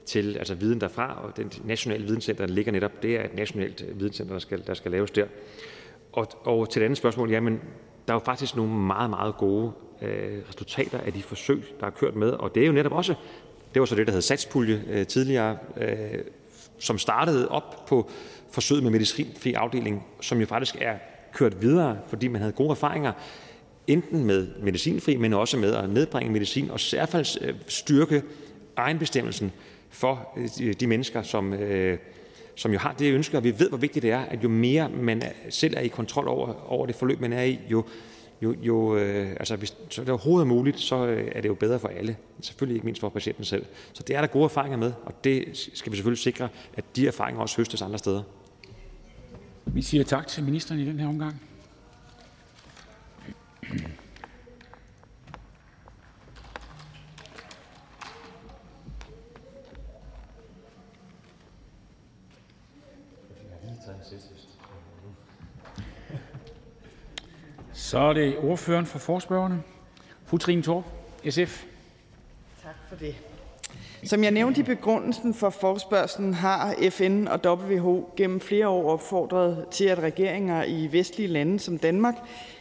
til 0.06 0.36
altså 0.38 0.54
viden 0.54 0.80
derfra, 0.80 1.24
og 1.24 1.36
den 1.36 1.52
nationale 1.64 2.04
videnscenter, 2.04 2.46
der 2.46 2.54
ligger 2.54 2.72
netop, 2.72 3.02
det 3.02 3.16
er 3.16 3.24
et 3.24 3.34
nationalt 3.34 3.84
øh, 3.88 4.00
videnscenter, 4.00 4.34
der 4.34 4.40
skal, 4.40 4.66
der 4.66 4.74
skal 4.74 4.90
laves 4.90 5.10
der. 5.10 5.26
Og, 6.12 6.28
og 6.44 6.70
til 6.70 6.80
det 6.80 6.84
andet 6.84 6.98
spørgsmål, 6.98 7.30
jamen, 7.30 7.60
der 8.06 8.12
er 8.12 8.16
jo 8.16 8.24
faktisk 8.24 8.56
nogle 8.56 8.72
meget, 8.72 9.10
meget 9.10 9.36
gode 9.36 9.72
øh, 10.02 10.38
resultater 10.48 10.98
af 10.98 11.12
de 11.12 11.22
forsøg, 11.22 11.62
der 11.80 11.86
er 11.86 11.90
kørt 11.90 12.16
med, 12.16 12.30
og 12.30 12.54
det 12.54 12.62
er 12.62 12.66
jo 12.66 12.72
netop 12.72 12.92
også 12.92 13.14
det 13.78 13.80
var 13.80 13.86
så 13.86 13.94
det, 13.94 14.06
der 14.06 14.12
hed 14.12 14.22
satspulje 14.22 14.82
øh, 14.90 15.06
tidligere, 15.06 15.56
øh, 15.76 15.96
som 16.78 16.98
startede 16.98 17.48
op 17.48 17.86
på 17.86 18.10
forsøget 18.50 18.82
med 18.82 18.90
medicinfri 18.90 19.52
afdeling, 19.52 20.06
som 20.20 20.40
jo 20.40 20.46
faktisk 20.46 20.76
er 20.80 20.94
kørt 21.32 21.62
videre, 21.62 21.98
fordi 22.08 22.28
man 22.28 22.40
havde 22.40 22.52
gode 22.52 22.70
erfaringer, 22.70 23.12
enten 23.86 24.24
med 24.24 24.46
medicinfri, 24.62 25.16
men 25.16 25.32
også 25.32 25.56
med 25.56 25.74
at 25.74 25.90
nedbringe 25.90 26.32
medicin 26.32 26.70
og 26.70 26.80
særligt 26.80 27.38
øh, 27.40 27.54
styrke 27.68 28.22
egenbestemmelsen 28.76 29.52
for 29.90 30.28
øh, 30.62 30.74
de 30.80 30.86
mennesker, 30.86 31.22
som, 31.22 31.52
øh, 31.52 31.98
som 32.54 32.72
jo 32.72 32.78
har 32.78 32.94
det 32.98 33.12
ønske, 33.12 33.36
og 33.36 33.44
vi 33.44 33.58
ved, 33.58 33.68
hvor 33.68 33.78
vigtigt 33.78 34.02
det 34.02 34.10
er, 34.10 34.20
at 34.20 34.44
jo 34.44 34.48
mere 34.48 34.88
man 34.88 35.22
selv 35.50 35.74
er 35.76 35.80
i 35.80 35.88
kontrol 35.88 36.28
over, 36.28 36.72
over 36.72 36.86
det 36.86 36.94
forløb, 36.94 37.20
man 37.20 37.32
er 37.32 37.42
i, 37.42 37.58
jo 37.70 37.84
jo, 38.42 38.54
jo 38.60 38.96
øh, 38.96 39.30
altså 39.30 39.56
hvis 39.56 39.76
så 39.88 40.00
det 40.00 40.08
overhovedet 40.08 40.44
er 40.44 40.48
muligt, 40.48 40.80
så 40.80 41.06
øh, 41.06 41.32
er 41.34 41.40
det 41.40 41.48
jo 41.48 41.54
bedre 41.54 41.78
for 41.78 41.88
alle. 41.88 42.16
Selvfølgelig 42.40 42.74
ikke 42.74 42.84
mindst 42.84 43.00
for 43.00 43.08
patienten 43.08 43.44
selv. 43.44 43.66
Så 43.92 44.02
det 44.02 44.16
er 44.16 44.20
der 44.20 44.28
gode 44.28 44.44
erfaringer 44.44 44.78
med, 44.78 44.92
og 45.04 45.24
det 45.24 45.68
skal 45.74 45.92
vi 45.92 45.96
selvfølgelig 45.96 46.22
sikre, 46.22 46.48
at 46.74 46.84
de 46.96 47.06
erfaringer 47.06 47.42
også 47.42 47.56
høstes 47.56 47.82
andre 47.82 47.98
steder. 47.98 48.22
Vi 49.66 49.82
siger 49.82 50.04
tak 50.04 50.26
til 50.26 50.44
ministeren 50.44 50.80
i 50.80 50.86
den 50.86 51.00
her 51.00 51.08
omgang. 51.08 51.42
Så 67.88 67.98
er 67.98 68.12
det 68.12 68.36
ordføreren 68.38 68.86
for 68.86 68.98
forespørgerne, 68.98 69.62
fru 70.26 70.38
Trine 70.38 70.62
Torp, 70.62 70.84
SF. 71.30 71.64
Tak 72.62 72.74
for 72.88 72.96
det. 72.96 73.14
Som 74.04 74.24
jeg 74.24 74.30
nævnte 74.30 74.60
i 74.60 74.62
begrundelsen 74.62 75.34
for 75.34 75.50
forspørgselen, 75.50 76.34
har 76.34 76.74
FN 76.90 77.26
og 77.26 77.58
WHO 77.58 78.10
gennem 78.16 78.40
flere 78.40 78.68
år 78.68 78.92
opfordret 78.92 79.66
til, 79.70 79.84
at 79.84 79.98
regeringer 79.98 80.64
i 80.64 80.88
vestlige 80.92 81.28
lande 81.28 81.58
som 81.58 81.78
Danmark 81.78 82.14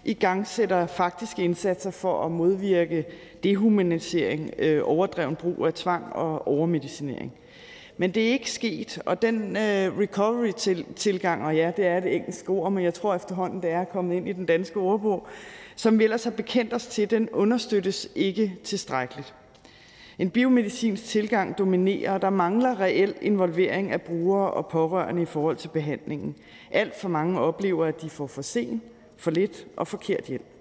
i 0.06 0.14
gang 0.14 0.48
sætter 0.48 0.88
faktiske 0.88 1.44
indsatser 1.44 1.92
for 1.92 2.26
at 2.26 2.32
modvirke 2.32 3.06
dehumanisering, 3.44 4.52
øh, 4.58 4.82
overdreven 4.84 5.36
brug 5.36 5.66
af 5.66 5.74
tvang 5.74 6.14
og 6.14 6.48
overmedicinering. 6.48 7.34
Men 7.98 8.12
det 8.12 8.28
er 8.28 8.32
ikke 8.32 8.52
sket, 8.52 9.02
og 9.06 9.22
den 9.22 9.58
øh, 9.58 10.00
recovery-tilgang, 10.00 11.46
og 11.46 11.56
ja, 11.56 11.72
det 11.78 11.86
er 11.86 12.00
det 12.00 12.16
engelske 12.16 12.50
ord, 12.50 12.72
men 12.72 12.84
jeg 12.84 12.94
tror 12.94 13.16
efterhånden, 13.16 13.62
det 13.62 13.70
er 13.70 13.84
kommet 13.84 14.16
ind 14.16 14.30
i 14.30 14.34
den 14.34 14.46
danske 14.46 14.80
ordbog, 14.80 15.28
som 15.76 16.00
vi 16.00 16.04
ellers 16.04 16.24
har 16.24 16.32
bekendt 16.32 16.74
os 16.74 16.88
til, 16.88 17.10
den 17.10 17.30
understøttes 17.30 18.10
ikke 18.16 18.56
tilstrækkeligt. 18.64 19.34
En 20.20 20.30
biomedicinsk 20.30 21.04
tilgang 21.04 21.58
dominerer, 21.58 22.12
og 22.12 22.22
der 22.22 22.30
mangler 22.30 22.80
reel 22.80 23.16
involvering 23.22 23.92
af 23.92 24.02
brugere 24.02 24.52
og 24.52 24.68
pårørende 24.68 25.22
i 25.22 25.26
forhold 25.26 25.56
til 25.56 25.68
behandlingen. 25.68 26.36
Alt 26.72 26.96
for 26.96 27.10
mange 27.10 27.40
oplever, 27.40 27.86
at 27.86 28.02
de 28.02 28.10
får 28.10 28.28
for 28.28 28.42
sent, 28.42 28.84
for 29.18 29.32
lidt 29.32 29.68
og 29.76 29.88
forkert 29.88 30.24
hjælp. 30.24 30.57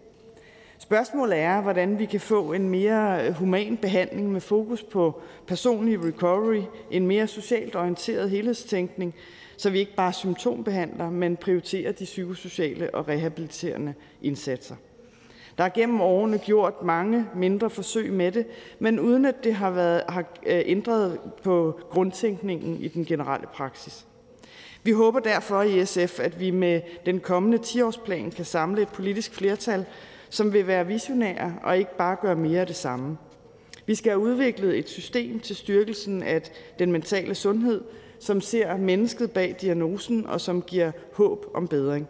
Spørgsmålet 0.87 1.39
er, 1.39 1.61
hvordan 1.61 1.99
vi 1.99 2.05
kan 2.05 2.21
få 2.21 2.53
en 2.53 2.69
mere 2.69 3.27
øh, 3.27 3.33
human 3.33 3.77
behandling 3.77 4.33
med 4.33 4.41
fokus 4.41 4.83
på 4.83 5.21
personlig 5.47 6.05
recovery, 6.05 6.63
en 6.91 7.07
mere 7.07 7.27
socialt 7.27 7.77
orienteret 7.77 8.31
helhedstænkning, 8.31 9.15
så 9.57 9.71
vi 9.71 9.79
ikke 9.79 9.95
bare 9.95 10.13
symptombehandler, 10.13 11.11
men 11.11 11.37
prioriterer 11.37 11.93
de 11.93 12.05
psykosociale 12.05 12.95
og 12.95 13.09
rehabiliterende 13.09 13.95
indsatser. 14.23 14.77
Der 15.59 15.65
er 15.65 15.69
gennem 15.69 16.01
årene 16.01 16.39
gjort 16.39 16.83
mange 16.83 17.27
mindre 17.35 17.71
forsøg 17.71 18.13
med 18.13 18.33
det, 18.33 18.47
men 18.79 19.01
uden 19.01 19.25
at 19.25 19.45
det 19.45 19.55
har, 19.55 19.71
været, 19.71 20.03
har 20.09 20.25
øh, 20.47 20.63
ændret 20.67 21.19
på 21.43 21.81
grundtænkningen 21.91 22.77
i 22.81 22.89
den 22.89 23.05
generelle 23.05 23.47
praksis. 23.55 24.07
Vi 24.83 24.91
håber 24.91 25.21
derfor 25.21 25.63
i 25.63 25.85
SF, 25.85 26.21
at 26.21 26.41
vi 26.41 26.51
med 26.51 26.81
den 27.07 27.21
kommende 27.21 27.59
10-årsplan 27.59 28.31
kan 28.31 28.45
samle 28.45 28.83
et 28.83 28.89
politisk 28.89 29.35
flertal, 29.35 29.87
som 30.31 30.53
vil 30.53 30.67
være 30.67 30.87
visionære 30.87 31.55
og 31.63 31.79
ikke 31.79 31.97
bare 31.97 32.17
gøre 32.23 32.37
mere 32.37 32.61
af 32.61 32.67
det 32.67 32.77
samme. 32.77 33.19
Vi 33.87 33.95
skal 33.95 34.11
have 34.11 34.21
udviklet 34.21 34.79
et 34.79 34.89
system 34.89 35.41
til 35.41 35.57
styrkelsen 35.57 36.23
af 36.23 36.43
den 36.79 36.93
mentale 36.93 37.35
sundhed, 37.35 37.85
som 38.21 38.41
ser 38.41 38.77
mennesket 38.77 39.31
bag 39.31 39.57
diagnosen 39.61 40.27
og 40.27 40.41
som 40.41 40.63
giver 40.63 40.93
håb 41.13 41.47
om 41.55 41.69
bedring. 41.69 42.09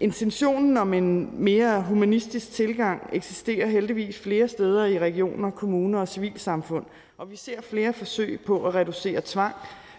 Intentionen 0.00 0.76
om 0.76 0.94
en 0.94 1.30
mere 1.44 1.82
humanistisk 1.82 2.52
tilgang 2.52 3.10
eksisterer 3.12 3.66
heldigvis 3.66 4.18
flere 4.18 4.48
steder 4.48 4.84
i 4.84 4.98
regioner, 4.98 5.50
kommuner 5.50 5.98
og 5.98 6.08
civilsamfund, 6.08 6.84
og 7.16 7.30
vi 7.30 7.36
ser 7.36 7.62
flere 7.62 7.92
forsøg 7.92 8.40
på 8.46 8.66
at 8.66 8.74
reducere 8.74 9.20
tvang, 9.24 9.54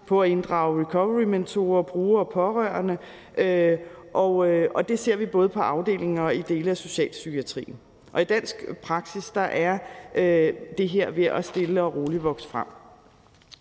på 0.08 0.22
at 0.22 0.30
inddrage 0.30 0.82
recovery-mentorer, 0.82 1.82
brugere 1.82 2.26
og 2.26 2.30
pårørende, 2.30 2.98
øh, 3.38 3.78
og, 4.14 4.48
øh, 4.48 4.70
og 4.76 4.90
det 4.90 5.00
ser 5.00 5.16
vi 5.16 5.26
både 5.26 5.50
på 5.50 5.60
afdelinger 5.60 6.22
og 6.22 6.36
i 6.36 6.42
dele 6.42 6.70
af 6.70 6.78
socialpsykiatrien. 6.78 7.76
Og 8.14 8.22
i 8.22 8.24
dansk 8.24 8.56
praksis 8.82 9.30
der 9.30 9.42
er 9.42 9.80
øh, 10.16 10.54
det 10.78 10.90
her 10.90 11.12
ved 11.12 11.26
at 11.26 11.46
stille 11.46 11.84
og 11.84 11.96
roligt 11.96 12.24
vokse 12.24 12.48
frem. 12.48 12.66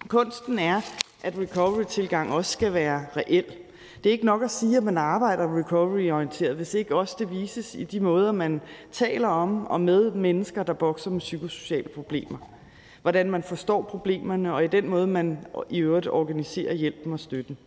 Kunsten 0.08 0.58
er, 0.58 0.80
at 1.22 1.38
recovery-tilgang 1.38 2.32
også 2.32 2.52
skal 2.52 2.74
være 2.74 3.06
reel. 3.16 3.44
Det 4.04 4.10
er 4.10 4.12
ikke 4.12 4.26
nok 4.26 4.42
at 4.42 4.50
sige, 4.50 4.76
at 4.76 4.82
man 4.82 4.98
arbejder 4.98 5.58
recovery-orienteret, 5.58 6.56
hvis 6.56 6.74
ikke 6.74 6.96
også 6.96 7.16
det 7.18 7.30
vises 7.30 7.74
i 7.74 7.84
de 7.84 8.00
måder, 8.00 8.32
man 8.32 8.60
taler 8.92 9.28
om 9.28 9.66
og 9.66 9.80
med 9.80 10.10
mennesker, 10.12 10.62
der 10.62 10.72
bokser 10.72 11.10
med 11.10 11.20
psykosociale 11.20 11.88
problemer. 11.88 12.38
Hvordan 13.02 13.30
man 13.30 13.42
forstår 13.42 13.82
problemerne, 13.82 14.54
og 14.54 14.64
i 14.64 14.66
den 14.66 14.88
måde, 14.88 15.06
man 15.06 15.38
i 15.70 15.78
øvrigt 15.78 16.08
organiserer 16.08 16.74
hjælpen 16.74 17.12
og 17.12 17.20
støtten. 17.20 17.58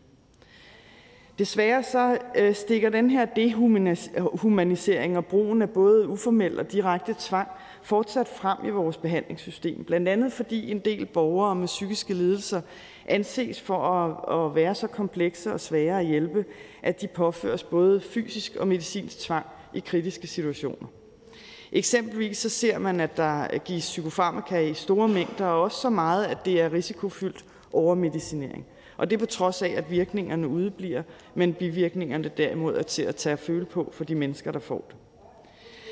Desværre 1.41 1.83
så 1.83 2.17
øh, 2.35 2.55
stikker 2.55 2.89
den 2.89 3.09
her 3.09 3.25
dehumanisering 3.25 5.17
og 5.17 5.25
brugen 5.25 5.61
af 5.61 5.69
både 5.69 6.07
uformel 6.07 6.59
og 6.59 6.71
direkte 6.71 7.15
tvang 7.19 7.47
fortsat 7.83 8.27
frem 8.27 8.57
i 8.65 8.69
vores 8.69 8.97
behandlingssystem, 8.97 9.83
blandt 9.83 10.07
andet 10.07 10.33
fordi 10.33 10.71
en 10.71 10.79
del 10.79 11.05
borgere 11.05 11.55
med 11.55 11.67
psykiske 11.67 12.13
lidelser 12.13 12.61
anses 13.05 13.61
for 13.61 13.77
at 14.31 14.55
være 14.55 14.75
så 14.75 14.87
komplekse 14.87 15.53
og 15.53 15.59
svære 15.59 15.99
at 15.99 16.05
hjælpe, 16.05 16.45
at 16.83 17.01
de 17.01 17.07
påføres 17.07 17.63
både 17.63 18.01
fysisk 18.01 18.55
og 18.55 18.67
medicinsk 18.67 19.19
tvang 19.19 19.45
i 19.73 19.79
kritiske 19.79 20.27
situationer. 20.27 20.87
Eksempelvis 21.71 22.37
så 22.37 22.49
ser 22.49 22.79
man, 22.79 22.99
at 22.99 23.17
der 23.17 23.57
gives 23.57 23.83
psykofarmaka 23.83 24.59
i 24.59 24.73
store 24.73 25.07
mængder, 25.07 25.45
og 25.45 25.61
også 25.61 25.81
så 25.81 25.89
meget, 25.89 26.25
at 26.25 26.45
det 26.45 26.61
er 26.61 26.73
risikofyldt 26.73 27.45
overmedicinering. 27.73 28.65
Og 29.01 29.09
det 29.09 29.15
er 29.15 29.19
på 29.19 29.25
trods 29.25 29.61
af, 29.61 29.73
at 29.77 29.91
virkningerne 29.91 30.47
udebliver, 30.47 31.03
men 31.35 31.53
bivirkningerne 31.53 32.31
derimod 32.37 32.75
er 32.75 32.83
til 32.83 33.03
at 33.03 33.15
tage 33.15 33.33
at 33.33 33.39
føle 33.39 33.65
på 33.65 33.89
for 33.93 34.03
de 34.03 34.15
mennesker, 34.15 34.51
der 34.51 34.59
får 34.59 34.85
det. 34.87 34.95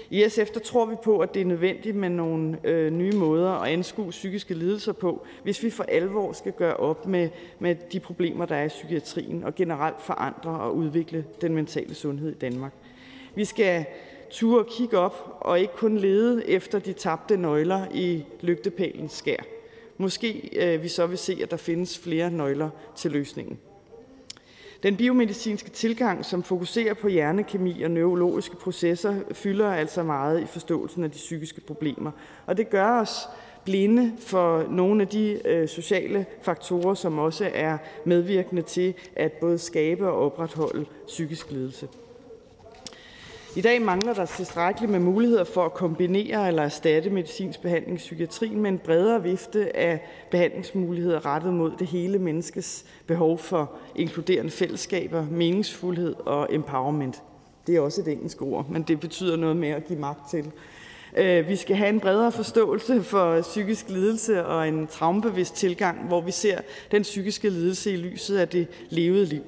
I 0.10 0.30
SF 0.30 0.50
der 0.54 0.60
tror 0.60 0.86
vi 0.86 0.96
på, 1.04 1.20
at 1.20 1.34
det 1.34 1.42
er 1.42 1.46
nødvendigt 1.46 1.96
med 1.96 2.10
nogle 2.10 2.58
øh, 2.64 2.92
nye 2.92 3.12
måder 3.12 3.52
at 3.52 3.72
anskue 3.72 4.10
psykiske 4.10 4.54
lidelser 4.54 4.92
på, 4.92 5.26
hvis 5.44 5.64
vi 5.64 5.70
for 5.70 5.84
alvor 5.84 6.32
skal 6.32 6.52
gøre 6.52 6.78
op 6.78 7.06
med, 7.06 7.30
med 7.60 7.76
de 7.92 8.00
problemer, 8.00 8.46
der 8.46 8.56
er 8.56 8.66
i 8.66 8.68
psykiatrien, 8.68 9.44
og 9.44 9.56
generelt 9.56 10.02
forandre 10.02 10.52
og 10.52 10.76
udvikle 10.76 11.26
den 11.42 11.56
mentale 11.56 11.94
sundhed 11.94 12.32
i 12.32 12.38
Danmark. 12.38 12.74
Vi 13.36 13.46
skal 13.46 13.86
ture 14.30 14.60
og 14.60 14.68
kigge 14.68 14.98
op, 14.98 15.38
og 15.42 15.60
ikke 15.60 15.74
kun 15.74 15.98
lede 15.98 16.50
efter 16.50 16.80
de 16.80 16.94
tabte 16.94 17.38
nøgler 17.38 17.88
i 17.94 18.26
lygtepælens 18.42 19.12
skær. 19.12 19.44
Måske 20.02 20.50
øh, 20.56 20.84
vi 20.84 20.88
så 20.88 21.06
vil 21.06 21.18
se, 21.18 21.40
at 21.44 21.52
der 21.52 21.58
findes 21.58 22.00
flere 22.00 22.32
nøgler 22.32 22.70
til 22.96 23.12
løsningen. 23.12 23.60
Den 24.84 24.98
biomedicinske 24.98 25.70
tilgang, 25.70 26.26
som 26.26 26.44
fokuserer 26.44 26.94
på 26.94 27.08
hjernekemi 27.08 27.82
og 27.82 27.92
neurologiske 27.92 28.56
processer, 28.56 29.16
fylder 29.32 29.72
altså 29.72 30.04
meget 30.04 30.42
i 30.42 30.46
forståelsen 30.46 31.04
af 31.04 31.12
de 31.12 31.18
psykiske 31.18 31.62
problemer. 31.62 32.12
Og 32.46 32.58
det 32.58 32.70
gør 32.70 33.02
os 33.02 33.30
blinde 33.66 34.14
for 34.20 34.66
nogle 34.70 35.02
af 35.02 35.08
de 35.08 35.42
øh, 35.46 35.68
sociale 35.68 36.26
faktorer, 36.42 36.94
som 36.94 37.20
også 37.20 37.52
er 37.54 37.78
medvirkende 38.06 38.62
til 38.62 38.94
at 39.16 39.32
både 39.32 39.58
skabe 39.58 40.08
og 40.08 40.26
opretholde 40.26 40.86
psykisk 41.08 41.52
lidelse. 41.52 41.88
I 43.56 43.62
dag 43.62 43.82
mangler 43.82 44.14
der 44.14 44.26
tilstrækkeligt 44.26 44.92
med 44.92 45.00
muligheder 45.00 45.44
for 45.44 45.66
at 45.66 45.74
kombinere 45.74 46.48
eller 46.48 46.64
erstatte 46.64 47.10
medicinsk 47.10 47.62
behandling 47.62 47.96
i 47.96 47.98
psykiatrien 47.98 48.62
med 48.62 48.72
en 48.72 48.78
bredere 48.78 49.24
vifte 49.24 49.78
af 49.78 50.08
behandlingsmuligheder 50.32 51.26
rettet 51.26 51.54
mod 51.54 51.72
det 51.80 51.88
hele 51.88 52.20
menneskes 52.20 52.86
behov 53.08 53.38
for 53.38 53.72
inkluderende 53.96 54.52
fællesskaber, 54.52 55.26
meningsfuldhed 55.32 56.16
og 56.26 56.48
empowerment. 56.52 57.24
Det 57.68 57.76
er 57.76 57.80
også 57.80 58.02
et 58.02 58.08
engelsk 58.08 58.42
ord, 58.42 58.66
men 58.70 58.82
det 58.82 59.00
betyder 59.00 59.36
noget 59.36 59.58
med 59.58 59.70
at 59.70 59.88
give 59.88 60.00
magt 60.00 60.30
til. 60.32 60.52
Øh, 61.18 61.48
vi 61.48 61.56
skal 61.56 61.76
have 61.76 61.90
en 61.90 62.00
bredere 62.00 62.32
forståelse 62.32 63.04
for 63.04 63.42
psykisk 63.42 63.90
lidelse 63.90 64.46
og 64.46 64.68
en 64.68 64.88
traumebevidst 64.88 65.56
tilgang, 65.56 66.08
hvor 66.08 66.22
vi 66.22 66.32
ser 66.32 66.62
den 66.92 67.02
psykiske 67.02 67.50
lidelse 67.50 67.94
i 67.94 67.96
lyset 67.96 68.38
af 68.38 68.48
det 68.48 68.68
levede 68.90 69.26
liv. 69.26 69.44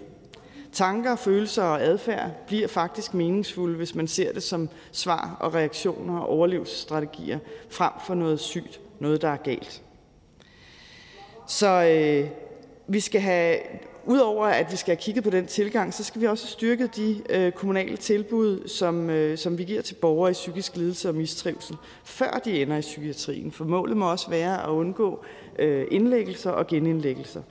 Tanker, 0.72 1.16
følelser 1.16 1.64
og 1.64 1.82
adfærd 1.82 2.32
bliver 2.48 2.68
faktisk 2.68 3.14
meningsfulde, 3.14 3.78
hvis 3.78 3.96
man 3.96 4.08
ser 4.08 4.34
det 4.34 4.44
som 4.44 4.70
svar 4.92 5.38
og 5.40 5.54
reaktioner 5.54 6.20
og 6.20 6.30
overlevelsesstrategier 6.30 7.40
frem 7.70 7.92
for 8.06 8.14
noget 8.14 8.40
sygt, 8.40 8.80
noget 9.00 9.22
der 9.22 9.30
er 9.30 9.38
galt. 9.38 9.82
Så 11.48 11.68
øh, 11.68 12.30
vi 12.88 13.00
skal 13.00 13.22
have, 13.22 13.58
udover 14.06 14.46
at 14.46 14.72
vi 14.72 14.76
skal 14.76 14.96
have 14.96 15.02
kigget 15.02 15.24
på 15.24 15.30
den 15.30 15.48
tilgang, 15.48 15.94
så 15.94 16.04
skal 16.04 16.22
vi 16.22 16.28
også 16.28 16.48
styrke 16.48 16.88
de 16.88 17.22
øh, 17.30 17.52
kommunale 17.52 17.98
tilbud, 17.98 18.68
som, 18.68 19.10
øh, 19.10 19.38
som 19.38 19.58
vi 19.58 19.64
giver 19.64 19.82
til 19.82 19.96
borgere 19.96 20.32
i 20.32 20.34
psykisk 20.34 20.76
lidelse 20.76 21.10
og 21.10 21.16
mistrivsel, 21.16 21.78
før 22.04 22.42
de 22.46 22.62
ender 22.62 22.78
i 22.78 22.82
psykiatrien. 22.82 23.52
For 23.52 23.66
målet 23.66 23.98
må 23.98 24.12
også 24.12 24.30
være 24.30 24.64
at 24.64 24.70
undgå 24.70 25.26
øh, 25.60 25.88
indlæggelser 25.92 26.52
og 26.52 26.68
genindlæggelser. 26.68 27.42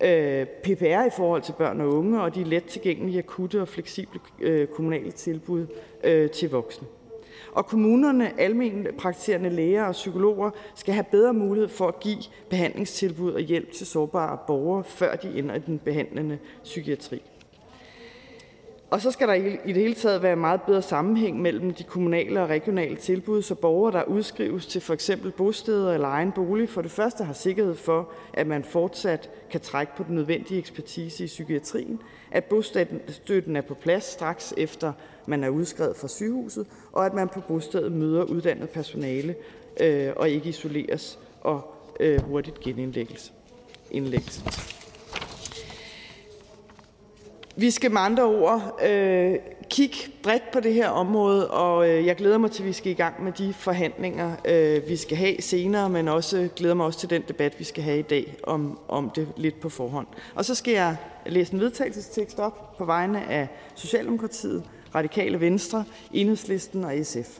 Øh, 0.00 0.46
PPR 0.46 1.06
i 1.06 1.10
forhold 1.16 1.42
til 1.42 1.52
børn 1.52 1.80
og 1.80 1.88
unge 1.88 2.22
og 2.22 2.34
de 2.34 2.44
let 2.44 2.64
tilgængelige, 2.64 3.18
akutte 3.18 3.60
og 3.60 3.68
fleksible 3.68 4.20
øh, 4.40 4.66
kommunale 4.66 5.10
tilbud 5.10 5.66
øh, 6.04 6.30
til 6.30 6.50
voksne. 6.50 6.86
Og 7.52 7.66
kommunerne, 7.66 8.40
almindelige 8.40 8.92
praktiserende 8.92 9.50
læger 9.50 9.84
og 9.84 9.92
psykologer 9.92 10.50
skal 10.74 10.94
have 10.94 11.04
bedre 11.10 11.34
mulighed 11.34 11.68
for 11.68 11.88
at 11.88 12.00
give 12.00 12.22
behandlingstilbud 12.50 13.32
og 13.32 13.40
hjælp 13.40 13.72
til 13.72 13.86
sårbare 13.86 14.38
borgere, 14.46 14.84
før 14.84 15.16
de 15.16 15.38
ender 15.38 15.54
i 15.54 15.58
den 15.58 15.78
behandlende 15.78 16.38
psykiatri. 16.64 17.22
Og 18.90 19.00
så 19.00 19.10
skal 19.10 19.28
der 19.28 19.34
i 19.34 19.72
det 19.72 19.82
hele 19.82 19.94
taget 19.94 20.22
være 20.22 20.36
meget 20.36 20.62
bedre 20.62 20.82
sammenhæng 20.82 21.40
mellem 21.40 21.74
de 21.74 21.82
kommunale 21.82 22.42
og 22.42 22.48
regionale 22.48 22.96
tilbud, 22.96 23.42
så 23.42 23.54
borgere, 23.54 23.92
der 23.92 24.04
udskrives 24.04 24.66
til 24.66 24.80
for 24.80 24.94
eksempel 24.94 25.30
bosteder 25.30 25.94
eller 25.94 26.08
egen 26.08 26.32
bolig, 26.32 26.68
for 26.68 26.82
det 26.82 26.90
første 26.90 27.24
har 27.24 27.32
sikkerhed 27.32 27.74
for, 27.74 28.08
at 28.34 28.46
man 28.46 28.64
fortsat 28.64 29.30
kan 29.50 29.60
trække 29.60 29.96
på 29.96 30.02
den 30.02 30.14
nødvendige 30.14 30.58
ekspertise 30.58 31.24
i 31.24 31.26
psykiatrien, 31.26 32.00
at 32.30 32.44
bostøtten 32.44 33.56
er 33.56 33.60
på 33.60 33.74
plads 33.74 34.04
straks 34.04 34.54
efter 34.56 34.92
man 35.26 35.44
er 35.44 35.48
udskrevet 35.48 35.96
fra 35.96 36.08
sygehuset, 36.08 36.66
og 36.92 37.06
at 37.06 37.14
man 37.14 37.28
på 37.28 37.40
bostedet 37.40 37.92
møder 37.92 38.22
uddannet 38.22 38.70
personale 38.70 39.34
øh, 39.80 40.12
og 40.16 40.30
ikke 40.30 40.48
isoleres 40.48 41.18
og 41.40 41.74
øh, 42.00 42.20
hurtigt 42.20 42.60
genindlægges. 42.60 43.32
Indlægges. 43.90 44.42
Vi 47.56 47.70
skal 47.70 47.90
med 47.90 48.00
andre 48.00 48.24
ord 48.24 48.80
øh, 48.86 49.34
kigge 49.70 49.96
bredt 50.22 50.50
på 50.52 50.60
det 50.60 50.74
her 50.74 50.88
område, 50.88 51.50
og 51.50 51.88
øh, 51.88 52.06
jeg 52.06 52.16
glæder 52.16 52.38
mig 52.38 52.50
til, 52.50 52.62
at 52.62 52.66
vi 52.66 52.72
skal 52.72 52.92
i 52.92 52.94
gang 52.94 53.24
med 53.24 53.32
de 53.32 53.52
forhandlinger, 53.52 54.32
øh, 54.44 54.88
vi 54.88 54.96
skal 54.96 55.16
have 55.16 55.40
senere, 55.40 55.90
men 55.90 56.08
også 56.08 56.48
glæder 56.56 56.74
mig 56.74 56.86
også 56.86 56.98
til 56.98 57.10
den 57.10 57.22
debat, 57.28 57.58
vi 57.58 57.64
skal 57.64 57.84
have 57.84 57.98
i 57.98 58.02
dag 58.02 58.36
om, 58.42 58.78
om 58.88 59.10
det 59.10 59.28
lidt 59.36 59.60
på 59.60 59.68
forhånd. 59.68 60.06
Og 60.34 60.44
så 60.44 60.54
skal 60.54 60.74
jeg 60.74 60.96
læse 61.26 61.54
en 61.54 61.60
vedtagelsestekst 61.60 62.38
op 62.38 62.76
på 62.78 62.84
vegne 62.84 63.30
af 63.30 63.48
Socialdemokratiet, 63.74 64.64
Radikale 64.94 65.40
Venstre, 65.40 65.84
Enhedslisten 66.12 66.84
og 66.84 66.92
SF. 67.02 67.38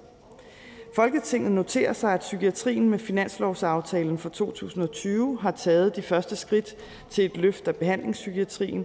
Folketinget 0.95 1.53
noterer 1.53 1.93
sig, 1.93 2.15
at 2.15 2.21
psykiatrien 2.21 2.91
med 2.91 2.99
finanslovsaftalen 2.99 4.19
for 4.19 4.29
2020 4.29 5.39
har 5.41 5.51
taget 5.51 5.97
de 5.97 6.03
første 6.03 6.37
skridt 6.37 6.77
til 7.11 7.25
et 7.25 7.37
løft 7.37 7.69
af 7.69 7.77
behandlingspsykiatrien, 7.77 8.85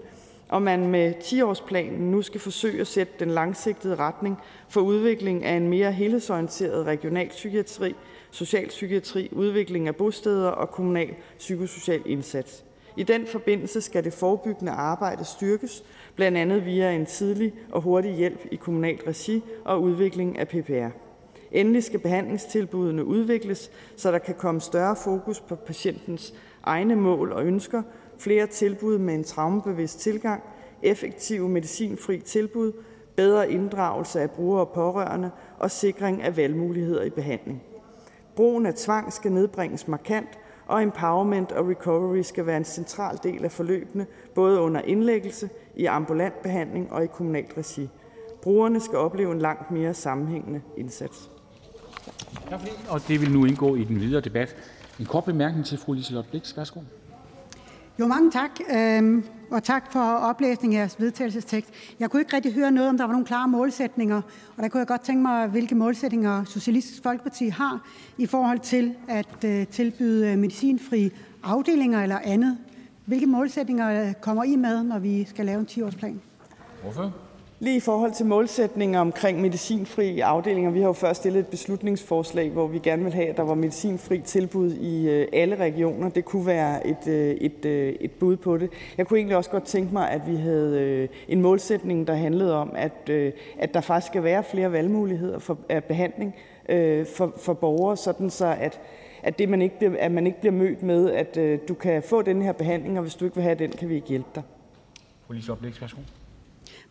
og 0.55 0.61
man 0.61 0.87
med 0.87 1.13
10-årsplanen 1.15 2.01
nu 2.01 2.21
skal 2.21 2.41
forsøge 2.41 2.81
at 2.81 2.87
sætte 2.87 3.13
den 3.19 3.29
langsigtede 3.29 3.95
retning 3.95 4.37
for 4.69 4.81
udvikling 4.81 5.45
af 5.45 5.53
en 5.53 5.67
mere 5.67 5.91
helhedsorienteret 5.91 6.85
regional 6.85 7.29
psykiatri, 7.29 7.95
socialpsykiatri, 8.31 9.29
udvikling 9.31 9.87
af 9.87 9.95
bosteder 9.95 10.49
og 10.49 10.69
kommunal 10.69 11.15
psykosocial 11.37 12.01
indsats. 12.05 12.63
I 12.97 13.03
den 13.03 13.27
forbindelse 13.27 13.81
skal 13.81 14.03
det 14.03 14.13
forebyggende 14.13 14.71
arbejde 14.71 15.25
styrkes, 15.25 15.83
blandt 16.15 16.37
andet 16.37 16.65
via 16.65 16.91
en 16.91 17.05
tidlig 17.05 17.53
og 17.71 17.81
hurtig 17.81 18.13
hjælp 18.13 18.39
i 18.51 18.55
kommunalt 18.55 19.03
regi 19.07 19.43
og 19.65 19.81
udvikling 19.81 20.39
af 20.39 20.47
PPR. 20.47 20.89
Endelig 21.51 21.83
skal 21.83 21.99
behandlingstilbudene 21.99 23.05
udvikles, 23.05 23.71
så 23.95 24.11
der 24.11 24.19
kan 24.19 24.35
komme 24.35 24.61
større 24.61 24.95
fokus 24.95 25.39
på 25.39 25.55
patientens 25.55 26.33
egne 26.63 26.95
mål 26.95 27.31
og 27.31 27.45
ønsker, 27.45 27.81
flere 28.17 28.47
tilbud 28.47 28.97
med 28.97 29.15
en 29.15 29.23
traumebevidst 29.23 29.99
tilgang, 29.99 30.43
effektive 30.81 31.49
medicinfri 31.49 32.19
tilbud, 32.19 32.71
bedre 33.15 33.51
inddragelse 33.51 34.21
af 34.21 34.31
brugere 34.31 34.61
og 34.61 34.69
pårørende 34.69 35.31
og 35.59 35.71
sikring 35.71 36.21
af 36.21 36.37
valgmuligheder 36.37 37.03
i 37.03 37.09
behandling. 37.09 37.63
Brugen 38.35 38.65
af 38.65 38.73
tvang 38.73 39.13
skal 39.13 39.31
nedbringes 39.31 39.87
markant, 39.87 40.29
og 40.67 40.83
empowerment 40.83 41.51
og 41.51 41.67
recovery 41.67 42.21
skal 42.21 42.45
være 42.45 42.57
en 42.57 42.65
central 42.65 43.19
del 43.23 43.43
af 43.43 43.51
forløbene, 43.51 44.05
både 44.35 44.59
under 44.59 44.81
indlæggelse, 44.81 45.49
i 45.75 45.85
ambulant 45.85 46.41
behandling 46.41 46.91
og 46.91 47.03
i 47.03 47.07
kommunalt 47.07 47.53
regi. 47.57 47.89
Brugerne 48.41 48.79
skal 48.79 48.97
opleve 48.97 49.31
en 49.31 49.39
langt 49.39 49.71
mere 49.71 49.93
sammenhængende 49.93 50.61
indsats. 50.77 51.29
Tak 52.49 52.59
for 52.59 52.67
det. 52.67 52.75
Og 52.89 53.01
det 53.07 53.21
vil 53.21 53.31
nu 53.31 53.45
indgå 53.45 53.75
i 53.75 53.83
den 53.83 53.99
videre 53.99 54.21
debat. 54.21 54.55
En 54.99 55.05
kort 55.05 55.25
bemærkning 55.25 55.65
til 55.65 55.77
fru 55.77 55.93
Liselott 55.93 56.29
Blix. 56.29 56.57
Værsgo. 56.57 56.79
Jo, 57.99 58.07
mange 58.07 58.31
tak, 58.31 58.51
øhm, 58.77 59.23
og 59.51 59.63
tak 59.63 59.91
for 59.91 59.99
oplæsningen 59.99 60.77
af 60.77 60.81
jeres 60.81 60.99
vedtagelsestekst. 60.99 61.69
Jeg 61.99 62.09
kunne 62.09 62.21
ikke 62.21 62.35
rigtig 62.35 62.53
høre 62.53 62.71
noget, 62.71 62.89
om 62.89 62.97
der 62.97 63.05
var 63.05 63.11
nogle 63.11 63.25
klare 63.25 63.47
målsætninger, 63.47 64.21
og 64.57 64.63
der 64.63 64.69
kunne 64.69 64.79
jeg 64.79 64.87
godt 64.87 65.01
tænke 65.01 65.21
mig, 65.21 65.47
hvilke 65.47 65.75
målsætninger 65.75 66.43
Socialistisk 66.43 67.03
Folkeparti 67.03 67.47
har 67.47 67.87
i 68.17 68.25
forhold 68.25 68.59
til 68.59 68.95
at 69.07 69.43
øh, 69.45 69.67
tilbyde 69.67 70.31
øh, 70.31 70.37
medicinfri 70.37 71.11
afdelinger 71.43 72.03
eller 72.03 72.19
andet. 72.23 72.57
Hvilke 73.05 73.27
målsætninger 73.27 74.07
øh, 74.07 74.13
kommer 74.21 74.43
I 74.43 74.55
med, 74.55 74.83
når 74.83 74.99
vi 74.99 75.25
skal 75.25 75.45
lave 75.45 75.59
en 75.59 75.67
10-årsplan? 75.71 76.15
Hvorfor? 76.83 77.13
Lige 77.59 77.77
i 77.77 77.79
forhold 77.79 78.11
til 78.11 78.25
målsætninger 78.25 78.99
omkring 78.99 79.41
medicinfri 79.41 80.19
afdelinger, 80.19 80.71
vi 80.71 80.79
har 80.79 80.87
jo 80.87 80.93
først 80.93 81.19
stillet 81.19 81.39
et 81.39 81.47
beslutningsforslag, 81.47 82.49
hvor 82.49 82.67
vi 82.67 82.79
gerne 82.79 83.03
vil 83.03 83.13
have, 83.13 83.27
at 83.27 83.37
der 83.37 83.43
var 83.43 83.53
medicinfri 83.53 84.19
tilbud 84.19 84.71
i 84.71 85.09
øh, 85.09 85.27
alle 85.33 85.55
regioner. 85.55 86.09
Det 86.09 86.25
kunne 86.25 86.45
være 86.45 86.87
et, 86.87 87.07
øh, 87.07 87.29
et, 87.29 87.65
øh, 87.65 87.95
et 87.99 88.11
bud 88.11 88.35
på 88.35 88.57
det. 88.57 88.69
Jeg 88.97 89.07
kunne 89.07 89.19
egentlig 89.19 89.37
også 89.37 89.49
godt 89.49 89.63
tænke 89.63 89.93
mig, 89.93 90.11
at 90.11 90.21
vi 90.27 90.35
havde 90.35 91.07
en 91.27 91.41
målsætning, 91.41 92.07
der 92.07 92.13
handlede 92.13 92.55
om, 92.55 92.71
at, 92.75 93.09
at 93.59 93.73
der 93.73 93.81
faktisk 93.81 94.11
skal 94.11 94.23
være 94.23 94.43
flere 94.43 94.71
valgmuligheder 94.71 95.39
for 95.39 95.57
af 95.69 95.83
behandling 95.83 96.35
for, 97.15 97.33
for 97.37 97.53
borgere, 97.53 97.97
sådan 97.97 98.29
så 98.29 98.55
at, 98.59 98.79
at, 99.23 99.39
det 99.39 99.49
man 99.49 99.61
ikke 99.61 99.77
bliver, 99.77 99.93
at 99.99 100.11
man 100.11 100.27
ikke 100.27 100.39
bliver 100.39 100.53
mødt 100.53 100.83
med, 100.83 101.11
at 101.11 101.67
du 101.67 101.73
kan 101.73 102.03
få 102.03 102.21
den 102.21 102.41
her 102.41 102.51
behandling, 102.51 102.97
og 102.97 103.01
hvis 103.01 103.15
du 103.15 103.25
ikke 103.25 103.35
vil 103.35 103.43
have 103.43 103.55
den, 103.55 103.71
kan 103.71 103.89
vi 103.89 103.95
ikke 103.95 104.07
hjælpe 104.07 104.29
dig. 104.35 104.43
Police 105.27 105.51
oplæg, 105.51 105.81
værsgo. 105.81 106.01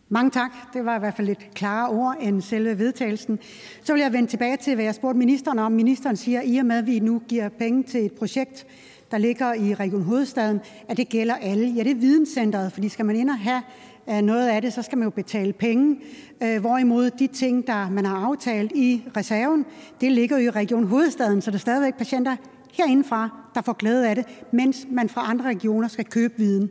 Mange 0.09 0.31
tak. 0.31 0.51
Det 0.73 0.85
var 0.85 0.95
i 0.95 0.99
hvert 0.99 1.13
fald 1.13 1.27
lidt 1.27 1.53
klare 1.53 1.89
ord 1.89 2.15
end 2.19 2.41
selve 2.41 2.79
vedtagelsen. 2.79 3.39
Så 3.83 3.93
vil 3.93 4.01
jeg 4.01 4.13
vende 4.13 4.29
tilbage 4.29 4.57
til, 4.57 4.75
hvad 4.75 4.85
jeg 4.85 4.95
spurgte 4.95 5.17
ministeren 5.17 5.59
om. 5.59 5.71
Ministeren 5.71 6.17
siger, 6.17 6.39
at 6.39 6.45
i 6.47 6.57
og 6.57 6.65
med, 6.65 6.77
at 6.77 6.85
vi 6.85 6.99
nu 6.99 7.21
giver 7.27 7.49
penge 7.49 7.83
til 7.83 8.05
et 8.05 8.11
projekt, 8.11 8.65
der 9.11 9.17
ligger 9.17 9.53
i 9.53 9.73
Region 9.73 10.03
Hovedstaden, 10.03 10.61
at 10.87 10.97
det 10.97 11.09
gælder 11.09 11.35
alle. 11.35 11.67
Ja, 11.67 11.83
det 11.83 11.91
er 11.91 11.95
videnscenteret, 11.95 12.71
fordi 12.71 12.89
skal 12.89 13.05
man 13.05 13.15
ind 13.15 13.29
og 13.29 13.39
have 13.39 13.61
øh, 14.09 14.21
noget 14.21 14.49
af 14.49 14.61
det, 14.61 14.73
så 14.73 14.81
skal 14.81 14.97
man 14.97 15.05
jo 15.05 15.09
betale 15.09 15.53
penge. 15.53 16.01
Øh, 16.43 16.61
hvorimod 16.61 17.09
de 17.09 17.27
ting, 17.27 17.67
der 17.67 17.89
man 17.89 18.05
har 18.05 18.17
aftalt 18.17 18.71
i 18.75 19.03
reserven, 19.17 19.65
det 20.01 20.11
ligger 20.11 20.37
jo 20.37 20.43
i 20.43 20.49
Region 20.49 20.83
Hovedstaden, 20.83 21.41
så 21.41 21.51
der 21.51 21.57
er 21.57 21.59
stadigvæk 21.59 21.97
patienter 21.97 22.35
herindefra, 22.73 23.29
der 23.55 23.61
får 23.61 23.73
glæde 23.73 24.09
af 24.09 24.15
det, 24.15 24.25
mens 24.51 24.87
man 24.91 25.09
fra 25.09 25.29
andre 25.29 25.45
regioner 25.45 25.87
skal 25.87 26.05
købe 26.05 26.33
viden. 26.37 26.69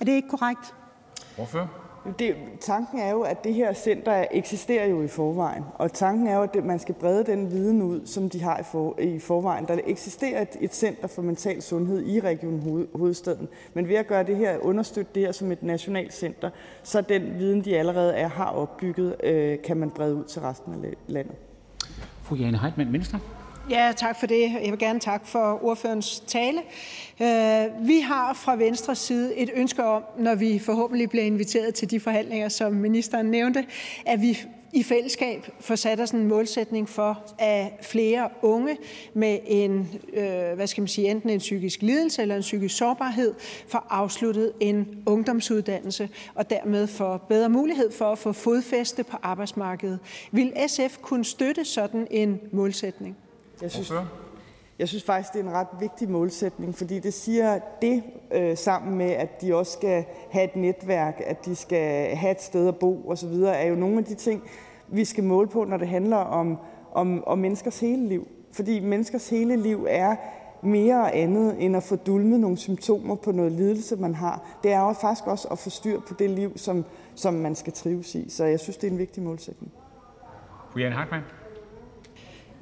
Er 0.00 0.04
det 0.04 0.12
ikke 0.12 0.28
korrekt? 0.28 0.74
Hvorfor? 1.36 1.81
Det, 2.18 2.34
tanken 2.60 2.98
er 2.98 3.10
jo, 3.10 3.20
at 3.20 3.44
det 3.44 3.54
her 3.54 3.72
center 3.72 4.24
eksisterer 4.30 4.86
jo 4.86 5.02
i 5.02 5.08
forvejen, 5.08 5.64
og 5.74 5.92
tanken 5.92 6.26
er 6.26 6.36
jo, 6.36 6.42
at 6.42 6.64
man 6.64 6.78
skal 6.78 6.94
brede 6.94 7.24
den 7.24 7.50
viden 7.50 7.82
ud, 7.82 8.06
som 8.06 8.30
de 8.30 8.42
har 8.42 8.58
i, 8.58 8.62
for, 8.62 9.00
i 9.00 9.18
forvejen. 9.18 9.66
Der 9.68 9.78
eksisterer 9.86 10.42
et, 10.42 10.56
et 10.60 10.74
center 10.74 11.08
for 11.08 11.22
mental 11.22 11.62
sundhed 11.62 12.06
i 12.06 12.20
Region 12.20 12.88
Hovedstaden, 12.94 13.48
men 13.74 13.88
ved 13.88 13.94
at 13.94 14.06
gøre 14.06 14.22
det 14.22 14.36
her, 14.36 14.58
understøtte 14.58 15.10
det 15.14 15.22
her 15.22 15.32
som 15.32 15.52
et 15.52 15.62
nationalt 15.62 16.14
center, 16.14 16.50
så 16.82 17.00
den 17.00 17.38
viden, 17.38 17.64
de 17.64 17.78
allerede 17.78 18.14
er, 18.14 18.28
har 18.28 18.50
opbygget, 18.50 19.16
øh, 19.24 19.62
kan 19.62 19.76
man 19.76 19.90
brede 19.90 20.14
ud 20.14 20.24
til 20.24 20.42
resten 20.42 20.84
af 20.84 20.94
landet. 21.06 21.34
Fru 22.22 22.36
Jane 22.36 22.58
Heitmann, 22.58 22.92
Venstre. 22.92 23.18
Ja, 23.70 23.92
tak 23.96 24.20
for 24.20 24.26
det. 24.26 24.40
Jeg 24.40 24.70
vil 24.70 24.78
gerne 24.78 25.00
takke 25.00 25.28
for 25.28 25.64
ordførens 25.64 26.20
tale. 26.20 26.58
Øh, 27.20 27.88
vi 27.88 28.00
har 28.00 28.34
fra 28.34 28.56
Venstres 28.56 28.98
side 28.98 29.36
et 29.36 29.50
ønske 29.54 29.84
om, 29.84 30.02
når 30.18 30.34
vi 30.34 30.58
forhåbentlig 30.58 31.10
bliver 31.10 31.24
inviteret 31.24 31.74
til 31.74 31.90
de 31.90 32.00
forhandlinger, 32.00 32.48
som 32.48 32.72
ministeren 32.72 33.26
nævnte, 33.26 33.66
at 34.06 34.20
vi 34.20 34.38
i 34.72 34.82
fællesskab 34.82 35.48
får 35.60 35.74
sat 35.74 36.00
os 36.00 36.10
en 36.10 36.28
målsætning 36.28 36.88
for, 36.88 37.34
at 37.38 37.72
flere 37.82 38.28
unge 38.42 38.76
med 39.14 39.38
en, 39.46 40.00
øh, 40.14 40.54
hvad 40.54 40.66
skal 40.66 40.80
man 40.80 40.88
sige, 40.88 41.10
enten 41.10 41.30
en 41.30 41.38
psykisk 41.38 41.82
lidelse 41.82 42.22
eller 42.22 42.36
en 42.36 42.40
psykisk 42.40 42.76
sårbarhed 42.76 43.34
får 43.68 43.86
afsluttet 43.90 44.52
en 44.60 45.02
ungdomsuddannelse 45.06 46.08
og 46.34 46.50
dermed 46.50 46.86
får 46.86 47.16
bedre 47.16 47.48
mulighed 47.48 47.92
for 47.92 48.12
at 48.12 48.18
få 48.18 48.32
fodfæste 48.32 49.04
på 49.04 49.16
arbejdsmarkedet. 49.22 49.98
Vil 50.32 50.52
SF 50.66 50.98
kunne 51.02 51.24
støtte 51.24 51.64
sådan 51.64 52.06
en 52.10 52.40
målsætning? 52.52 53.16
Jeg 53.62 53.70
synes, 53.70 53.92
jeg 54.78 54.88
synes 54.88 55.04
faktisk, 55.04 55.32
det 55.32 55.40
er 55.40 55.44
en 55.44 55.52
ret 55.54 55.66
vigtig 55.80 56.10
målsætning, 56.10 56.74
fordi 56.74 56.98
det 56.98 57.14
siger 57.14 57.58
det 57.82 58.02
øh, 58.32 58.56
sammen 58.56 58.98
med, 58.98 59.10
at 59.10 59.40
de 59.40 59.54
også 59.54 59.72
skal 59.72 60.04
have 60.30 60.44
et 60.44 60.56
netværk, 60.56 61.22
at 61.26 61.44
de 61.44 61.56
skal 61.56 62.16
have 62.16 62.30
et 62.30 62.42
sted 62.42 62.68
at 62.68 62.76
bo 62.76 63.08
osv., 63.08 63.32
er 63.32 63.66
jo 63.66 63.74
nogle 63.74 63.98
af 63.98 64.04
de 64.04 64.14
ting, 64.14 64.42
vi 64.88 65.04
skal 65.04 65.24
måle 65.24 65.48
på, 65.48 65.64
når 65.64 65.76
det 65.76 65.88
handler 65.88 66.16
om, 66.16 66.58
om, 66.92 67.24
om 67.26 67.38
menneskers 67.38 67.80
hele 67.80 68.08
liv. 68.08 68.28
Fordi 68.52 68.80
menneskers 68.80 69.30
hele 69.30 69.56
liv 69.56 69.86
er 69.90 70.16
mere 70.62 71.00
og 71.00 71.16
andet 71.16 71.56
end 71.58 71.76
at 71.76 71.82
få 71.82 71.96
dulmet 71.96 72.40
nogle 72.40 72.56
symptomer 72.56 73.14
på 73.14 73.32
noget 73.32 73.52
lidelse, 73.52 73.96
man 73.96 74.14
har. 74.14 74.58
Det 74.62 74.72
er 74.72 74.80
jo 74.80 74.92
faktisk 74.92 75.26
også 75.26 75.48
at 75.48 75.58
få 75.58 75.70
styr 75.70 76.00
på 76.00 76.14
det 76.18 76.30
liv, 76.30 76.58
som, 76.58 76.84
som 77.14 77.34
man 77.34 77.54
skal 77.54 77.72
trives 77.72 78.14
i. 78.14 78.30
Så 78.30 78.44
jeg 78.44 78.60
synes, 78.60 78.76
det 78.76 78.86
er 78.86 78.90
en 78.90 78.98
vigtig 78.98 79.22
målsætning. 79.22 79.72
Fru 80.72 80.80
Jane 80.80 80.94
Hartmann. 80.94 81.24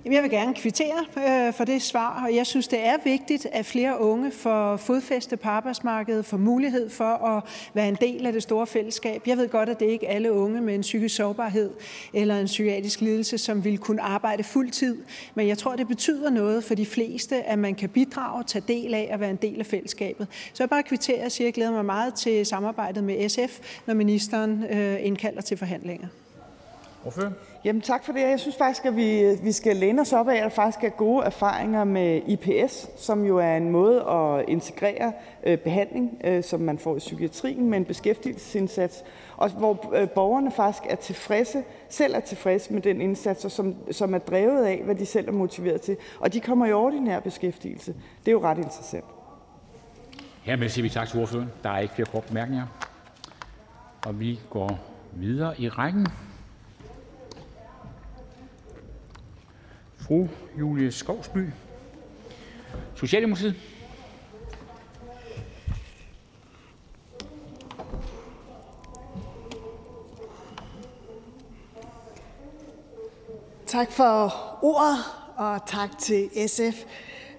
Jeg 0.04 0.22
vil 0.22 0.30
gerne 0.30 0.54
kvittere 0.54 1.04
øh, 1.18 1.54
for 1.54 1.64
det 1.64 1.82
svar, 1.82 2.24
og 2.24 2.34
jeg 2.34 2.46
synes, 2.46 2.68
det 2.68 2.86
er 2.86 2.96
vigtigt, 3.04 3.46
at 3.52 3.66
flere 3.66 4.00
unge 4.00 4.30
får 4.30 4.76
fodfæste 4.76 5.36
på 5.36 5.48
arbejdsmarkedet, 5.48 6.26
får 6.26 6.36
mulighed 6.36 6.90
for 6.90 7.04
at 7.04 7.44
være 7.74 7.88
en 7.88 7.96
del 8.00 8.26
af 8.26 8.32
det 8.32 8.42
store 8.42 8.66
fællesskab. 8.66 9.22
Jeg 9.26 9.36
ved 9.36 9.48
godt, 9.48 9.68
at 9.68 9.80
det 9.80 9.86
ikke 9.86 10.06
er 10.06 10.14
alle 10.14 10.32
unge 10.32 10.60
med 10.60 10.74
en 10.74 10.80
psykisk 10.80 11.16
sårbarhed 11.16 11.70
eller 12.14 12.40
en 12.40 12.46
psykiatrisk 12.46 13.00
lidelse, 13.00 13.38
som 13.38 13.64
vil 13.64 13.78
kunne 13.78 14.02
arbejde 14.02 14.42
fuld 14.42 14.70
tid, 14.70 14.98
men 15.34 15.48
jeg 15.48 15.58
tror, 15.58 15.76
det 15.76 15.88
betyder 15.88 16.30
noget 16.30 16.64
for 16.64 16.74
de 16.74 16.86
fleste, 16.86 17.42
at 17.42 17.58
man 17.58 17.74
kan 17.74 17.88
bidrage 17.88 18.38
og 18.38 18.46
tage 18.46 18.64
del 18.68 18.94
af 18.94 19.08
at 19.10 19.20
være 19.20 19.30
en 19.30 19.38
del 19.42 19.60
af 19.60 19.66
fællesskabet. 19.66 20.26
Så 20.52 20.62
jeg 20.62 20.70
bare 20.70 20.82
kvitterer 20.82 21.24
og 21.24 21.32
siger, 21.32 21.44
at 21.44 21.46
jeg 21.46 21.54
glæder 21.54 21.72
mig 21.72 21.84
meget 21.84 22.14
til 22.14 22.46
samarbejdet 22.46 23.04
med 23.04 23.28
SF, 23.28 23.58
når 23.86 23.94
ministeren 23.94 24.64
øh, 24.64 25.06
indkalder 25.06 25.42
til 25.42 25.56
forhandlinger. 25.56 26.06
Jamen 27.64 27.82
tak 27.82 28.04
for 28.04 28.12
det. 28.12 28.20
Jeg 28.20 28.40
synes 28.40 28.56
faktisk, 28.56 28.84
at 28.84 28.96
vi, 28.96 29.36
vi 29.42 29.52
skal 29.52 29.76
læne 29.76 30.00
os 30.00 30.12
op 30.12 30.28
af, 30.28 30.36
at 30.36 30.42
der 30.42 30.48
faktisk 30.48 30.84
er 30.84 30.88
gode 30.88 31.24
erfaringer 31.24 31.84
med 31.84 32.20
IPS, 32.26 32.88
som 32.96 33.24
jo 33.24 33.38
er 33.38 33.56
en 33.56 33.70
måde 33.70 34.02
at 34.02 34.44
integrere 34.48 35.12
øh, 35.46 35.58
behandling, 35.58 36.20
øh, 36.24 36.44
som 36.44 36.60
man 36.60 36.78
får 36.78 36.96
i 36.96 36.98
psykiatrien, 36.98 37.70
med 37.70 37.78
en 37.78 37.84
beskæftigelsesindsats, 37.84 39.04
og 39.36 39.50
hvor 39.50 39.94
øh, 39.94 40.08
borgerne 40.08 40.52
faktisk 40.52 40.82
er 40.88 40.96
tilfredse, 40.96 41.62
selv 41.88 42.14
er 42.14 42.20
tilfredse 42.20 42.72
med 42.72 42.82
den 42.82 43.00
indsats, 43.00 43.44
og 43.44 43.50
som, 43.50 43.74
som 43.90 44.14
er 44.14 44.18
drevet 44.18 44.64
af, 44.64 44.82
hvad 44.84 44.94
de 44.94 45.06
selv 45.06 45.28
er 45.28 45.32
motiveret 45.32 45.80
til. 45.80 45.96
Og 46.20 46.32
de 46.32 46.40
kommer 46.40 46.66
i 46.66 46.72
ordinær 46.72 47.20
beskæftigelse. 47.20 47.94
Det 48.20 48.28
er 48.28 48.32
jo 48.32 48.42
ret 48.42 48.58
interessant. 48.58 49.04
Hermed 50.42 50.68
siger 50.68 50.82
vi 50.82 50.88
tak 50.88 51.08
til 51.08 51.20
ordføreren. 51.20 51.50
Der 51.62 51.70
er 51.70 51.78
ikke 51.78 51.94
flere 51.94 52.08
korte 52.12 52.28
bemærkninger. 52.28 52.66
Og 54.06 54.20
vi 54.20 54.40
går 54.50 54.78
videre 55.12 55.60
i 55.60 55.68
rækken. 55.68 56.06
Fru 60.10 60.28
Julie 60.58 60.92
Skovsby, 60.92 61.38
Socialdemokratiet. 62.96 63.54
Tak 73.66 73.92
for 73.92 74.34
ordet, 74.62 74.96
og 75.36 75.66
tak 75.66 75.98
til 75.98 76.30
SF 76.46 76.84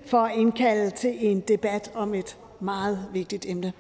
for 0.06 0.18
at 0.18 0.38
indkalde 0.38 0.92
til 0.92 1.26
en 1.26 1.40
debat 1.40 1.92
om 1.94 2.14
et 2.14 2.38
meget 2.60 3.06
vigtigt 3.14 3.46
emne. 3.46 3.74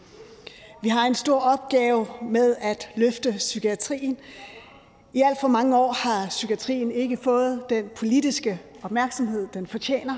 Vi 0.81 0.89
har 0.89 1.07
en 1.07 1.15
stor 1.15 1.39
opgave 1.39 2.07
med 2.21 2.55
at 2.61 2.89
løfte 2.95 3.33
psykiatrien. 3.37 4.17
I 5.13 5.21
alt 5.21 5.39
for 5.41 5.47
mange 5.47 5.77
år 5.77 5.91
har 5.91 6.27
psykiatrien 6.27 6.91
ikke 6.91 7.17
fået 7.17 7.63
den 7.69 7.89
politiske 7.95 8.59
opmærksomhed, 8.83 9.47
den 9.53 9.67
fortjener. 9.67 10.17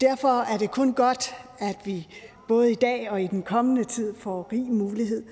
Derfor 0.00 0.40
er 0.40 0.58
det 0.58 0.70
kun 0.70 0.92
godt, 0.92 1.34
at 1.58 1.76
vi 1.84 2.08
både 2.48 2.72
i 2.72 2.74
dag 2.74 3.10
og 3.10 3.22
i 3.22 3.26
den 3.26 3.42
kommende 3.42 3.84
tid 3.84 4.14
får 4.14 4.48
rig 4.52 4.62
mulighed 4.62 5.24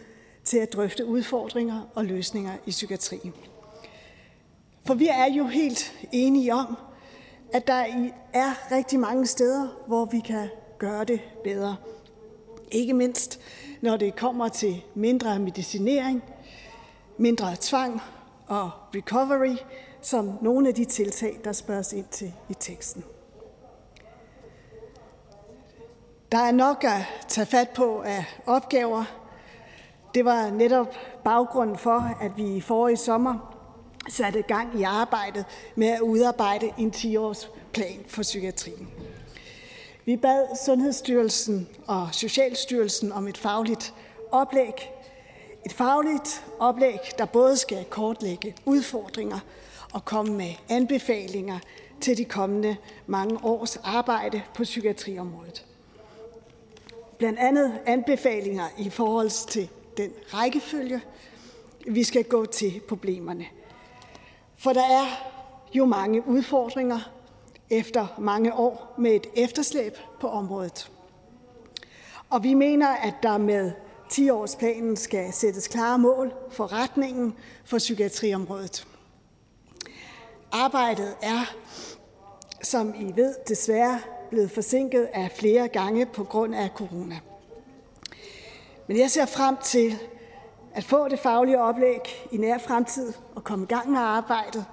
til 0.44 0.58
at 0.58 0.72
drøfte 0.72 1.06
udfordringer 1.06 1.80
og 1.94 2.04
løsninger 2.04 2.52
i 2.66 2.70
psykiatrien. 2.70 3.34
For 4.86 4.94
vi 4.94 5.08
er 5.08 5.34
jo 5.36 5.46
helt 5.46 5.94
enige 6.12 6.54
om, 6.54 6.76
at 7.52 7.66
der 7.66 8.10
er 8.32 8.72
rigtig 8.72 9.00
mange 9.00 9.26
steder, 9.26 9.68
hvor 9.86 10.04
vi 10.04 10.20
kan 10.20 10.48
gøre 10.78 11.04
det 11.04 11.20
bedre. 11.44 11.76
Ikke 12.70 12.92
mindst, 12.92 13.40
når 13.80 13.96
det 13.96 14.16
kommer 14.16 14.48
til 14.48 14.82
mindre 14.94 15.38
medicinering, 15.38 16.22
mindre 17.18 17.56
tvang 17.60 18.00
og 18.46 18.70
recovery, 18.94 19.56
som 20.04 20.38
nogle 20.40 20.68
af 20.68 20.74
de 20.74 20.84
tiltag, 20.84 21.40
der 21.44 21.52
spørges 21.52 21.92
ind 21.92 22.06
til 22.10 22.32
i 22.48 22.54
teksten. 22.54 23.04
Der 26.32 26.38
er 26.38 26.52
nok 26.52 26.84
at 26.84 27.00
tage 27.28 27.46
fat 27.46 27.68
på 27.70 28.00
af 28.00 28.24
opgaver. 28.46 29.04
Det 30.14 30.24
var 30.24 30.50
netop 30.50 30.94
baggrunden 31.24 31.78
for, 31.78 32.16
at 32.20 32.36
vi 32.36 32.56
i 32.56 32.60
forrige 32.60 32.96
sommer 32.96 33.56
satte 34.08 34.42
gang 34.42 34.80
i 34.80 34.82
arbejdet 34.82 35.44
med 35.74 35.88
at 35.88 36.00
udarbejde 36.00 36.72
en 36.78 36.92
10-årsplan 36.96 38.04
for 38.08 38.22
psykiatrien. 38.22 38.88
Vi 40.04 40.16
bad 40.16 40.46
Sundhedsstyrelsen 40.66 41.68
og 41.86 42.08
Socialstyrelsen 42.12 43.12
om 43.12 43.28
et 43.28 43.38
fagligt 43.38 43.94
oplæg. 44.32 44.90
Et 45.66 45.72
fagligt 45.72 46.44
oplæg, 46.58 46.98
der 47.18 47.24
både 47.24 47.56
skal 47.56 47.84
kortlægge 47.84 48.54
udfordringer 48.64 49.38
og 49.94 50.04
komme 50.04 50.34
med 50.34 50.52
anbefalinger 50.68 51.58
til 52.00 52.16
de 52.16 52.24
kommende 52.24 52.76
mange 53.06 53.38
års 53.44 53.76
arbejde 53.76 54.42
på 54.54 54.62
psykiatriområdet. 54.62 55.66
Blandt 57.18 57.38
andet 57.38 57.78
anbefalinger 57.86 58.64
i 58.78 58.90
forhold 58.90 59.48
til 59.48 59.68
den 59.96 60.10
rækkefølge, 60.34 61.00
vi 61.86 62.04
skal 62.04 62.24
gå 62.24 62.46
til 62.46 62.80
problemerne. 62.88 63.46
For 64.56 64.72
der 64.72 64.84
er 64.84 65.06
jo 65.74 65.84
mange 65.84 66.26
udfordringer 66.26 67.00
efter 67.70 68.06
mange 68.18 68.54
år 68.54 68.94
med 68.98 69.10
et 69.10 69.26
efterslæb 69.36 69.96
på 70.20 70.28
området. 70.28 70.90
Og 72.30 72.42
vi 72.42 72.54
mener, 72.54 72.88
at 72.88 73.14
der 73.22 73.38
med 73.38 73.72
10-årsplanen 74.12 74.96
skal 74.96 75.32
sættes 75.32 75.68
klare 75.68 75.98
mål 75.98 76.32
for 76.50 76.72
retningen 76.72 77.34
for 77.64 77.78
psykiatriområdet. 77.78 78.86
Arbejdet 80.56 81.16
er, 81.22 81.54
som 82.62 82.94
I 82.94 83.16
ved, 83.16 83.34
desværre 83.48 84.00
blevet 84.30 84.50
forsinket 84.50 85.08
af 85.12 85.30
flere 85.30 85.68
gange 85.68 86.06
på 86.06 86.24
grund 86.24 86.54
af 86.54 86.70
corona. 86.74 87.18
Men 88.86 88.98
jeg 88.98 89.10
ser 89.10 89.26
frem 89.26 89.56
til 89.64 89.98
at 90.74 90.84
få 90.84 91.08
det 91.08 91.18
faglige 91.18 91.60
oplæg 91.60 92.00
i 92.32 92.36
nær 92.36 92.58
fremtid 92.58 93.12
og 93.34 93.44
komme 93.44 93.64
i 93.64 93.66
gang 93.66 93.90
med 93.90 93.98
arbejdet. 94.00 94.64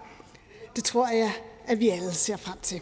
Det 0.75 0.83
tror 0.83 1.07
jeg, 1.07 1.31
at 1.67 1.79
vi 1.79 1.89
alle 1.89 2.11
ser 2.13 2.37
frem 2.37 2.57
til. 2.61 2.81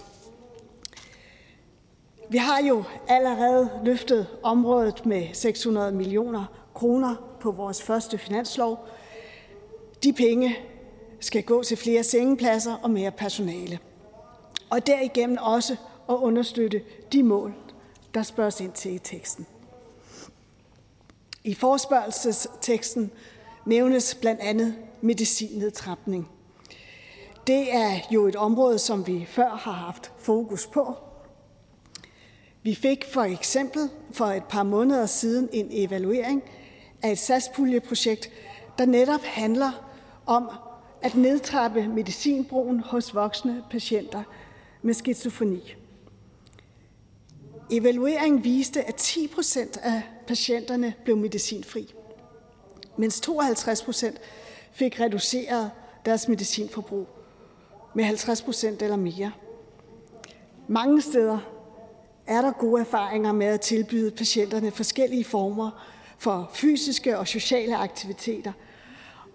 Vi 2.29 2.37
har 2.37 2.61
jo 2.61 2.83
allerede 3.07 3.69
løftet 3.83 4.27
området 4.43 5.05
med 5.05 5.27
600 5.33 5.91
millioner 5.91 6.45
kroner 6.73 7.15
på 7.41 7.51
vores 7.51 7.83
første 7.83 8.17
finanslov. 8.17 8.87
De 10.03 10.13
penge 10.13 10.57
skal 11.19 11.43
gå 11.43 11.63
til 11.63 11.77
flere 11.77 12.03
sengepladser 12.03 12.75
og 12.75 12.91
mere 12.91 13.11
personale. 13.11 13.79
Og 14.69 14.87
derigennem 14.87 15.37
også 15.41 15.75
at 16.09 16.15
understøtte 16.15 16.81
de 17.13 17.23
mål, 17.23 17.53
der 18.13 18.23
spørges 18.23 18.61
ind 18.61 18.71
til 18.71 18.93
i 18.93 18.99
teksten. 18.99 19.45
I 21.43 21.53
forspørgelsesteksten 21.53 23.11
nævnes 23.65 24.15
blandt 24.15 24.41
andet 24.41 24.75
medicinnedtrapning. 25.01 26.29
Det 27.47 27.75
er 27.75 27.99
jo 28.11 28.27
et 28.27 28.35
område, 28.35 28.79
som 28.79 29.07
vi 29.07 29.25
før 29.29 29.49
har 29.49 29.71
haft 29.71 30.11
fokus 30.17 30.67
på. 30.67 30.95
Vi 32.63 32.75
fik 32.75 33.05
for 33.13 33.21
eksempel 33.21 33.89
for 34.11 34.25
et 34.25 34.43
par 34.43 34.63
måneder 34.63 35.05
siden 35.05 35.49
en 35.53 35.67
evaluering 35.71 36.43
af 37.01 37.11
et 37.11 37.17
SAS-puljeprojekt, 37.17 38.29
der 38.77 38.85
netop 38.85 39.21
handler 39.21 39.71
om 40.25 40.49
at 41.01 41.15
nedtrappe 41.15 41.87
medicinbrugen 41.87 42.79
hos 42.79 43.15
voksne 43.15 43.63
patienter 43.69 44.23
med 44.81 44.93
skizofreni. 44.93 45.75
Evalueringen 47.71 48.43
viste, 48.43 48.83
at 48.83 48.95
10 48.95 49.27
procent 49.27 49.77
af 49.77 50.01
patienterne 50.27 50.93
blev 51.03 51.17
medicinfri, 51.17 51.93
mens 52.97 53.21
52 53.21 53.81
procent 53.81 54.17
fik 54.71 54.99
reduceret 54.99 55.71
deres 56.05 56.27
medicinforbrug 56.27 57.07
med 57.93 58.03
50 58.03 58.41
procent 58.41 58.81
eller 58.81 58.97
mere. 58.97 59.31
Mange 60.67 61.01
steder 61.01 61.39
er 62.27 62.41
der 62.41 62.51
gode 62.51 62.81
erfaringer 62.81 63.31
med 63.31 63.47
at 63.47 63.61
tilbyde 63.61 64.11
patienterne 64.11 64.71
forskellige 64.71 65.23
former 65.23 65.85
for 66.17 66.51
fysiske 66.53 67.17
og 67.17 67.27
sociale 67.27 67.77
aktiviteter, 67.77 68.51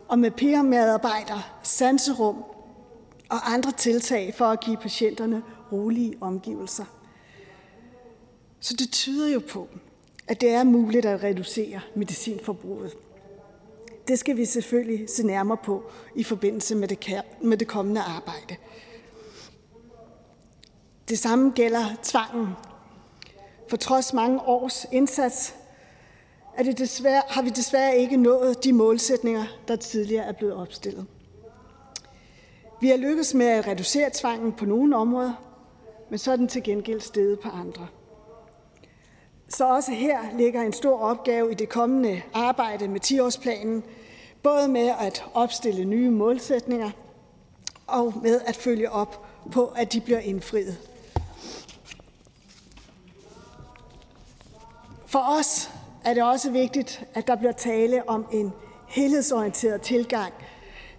og 0.09 0.19
med 0.19 0.31
peer-medarbejdere, 0.31 1.43
sanserum 1.63 2.45
og 3.31 3.53
andre 3.53 3.73
tiltag 3.73 4.35
for 4.35 4.45
at 4.45 4.61
give 4.61 4.77
patienterne 4.77 5.43
rolige 5.73 6.15
omgivelser. 6.21 6.85
Så 8.61 8.75
det 8.79 8.91
tyder 8.91 9.33
jo 9.33 9.43
på, 9.51 9.69
at 10.29 10.41
det 10.41 10.51
er 10.51 10.65
muligt 10.65 11.07
at 11.07 11.23
reducere 11.23 11.81
medicinforbruget. 11.95 12.93
Det 14.09 14.19
skal 14.19 14.37
vi 14.37 14.45
selvfølgelig 14.45 15.09
se 15.11 15.27
nærmere 15.27 15.59
på 15.65 15.91
i 16.15 16.25
forbindelse 16.25 16.75
med 16.75 16.89
det, 16.89 17.23
med 17.41 17.57
det 17.57 17.69
kommende 17.69 18.01
arbejde. 18.01 18.57
Det 21.09 21.19
samme 21.19 21.51
gælder 21.51 21.85
tvangen. 22.03 22.49
For 23.69 23.77
trods 23.77 24.13
mange 24.13 24.41
års 24.41 24.87
indsats 24.93 25.55
er 26.57 26.63
det 26.63 26.79
desværre, 26.79 27.23
har 27.29 27.43
vi 27.43 27.51
desværre 27.51 27.97
ikke 27.97 28.17
nået 28.17 28.65
de 28.65 28.73
målsætninger, 28.73 29.45
der 29.69 29.77
tidligere 29.77 30.25
er 30.25 30.33
blevet 30.33 30.55
opstillet. 30.55 31.07
Vi 32.81 32.89
har 32.89 32.97
lykkes 32.97 33.35
med 33.35 33.47
at 33.47 33.67
reducere 33.67 34.11
tvangen 34.13 34.53
på 34.53 34.65
nogle 34.65 34.97
områder, 34.97 35.33
men 36.11 36.19
så 36.19 36.33
er 36.33 36.37
den 36.37 36.49
til 36.49 36.63
gengæld 36.63 37.01
steget 37.01 37.41
på 37.41 37.49
andre. 37.49 37.87
Så 39.49 39.69
også 39.69 39.93
her 39.93 40.19
ligger 40.39 40.63
en 40.63 40.73
stor 40.73 40.99
opgave 40.99 41.51
i 41.51 41.55
det 41.55 41.69
kommende 41.69 42.23
arbejde 42.35 42.89
med 42.89 43.01
10-årsplanen, 43.05 43.83
både 44.43 44.69
med 44.69 44.93
at 45.01 45.25
opstille 45.35 45.85
nye 45.85 46.11
målsætninger 46.11 46.91
og 47.87 48.13
med 48.23 48.41
at 48.47 48.57
følge 48.57 48.91
op 48.91 49.27
på, 49.53 49.67
at 49.67 49.93
de 49.93 50.01
bliver 50.01 50.19
indfriet. 50.19 50.79
For 55.07 55.39
os 55.39 55.71
er 56.05 56.15
det 56.15 56.23
også 56.23 56.51
vigtigt, 56.51 57.05
at 57.15 57.27
der 57.27 57.37
bliver 57.37 57.53
tale 57.53 58.09
om 58.09 58.27
en 58.33 58.53
helhedsorienteret 58.89 59.83
tilgang. 59.83 60.33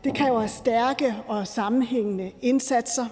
Det 0.04 0.16
kræver 0.16 0.48
stærke 0.48 1.16
og 1.28 1.48
sammenhængende 1.48 2.32
indsatser, 2.42 3.06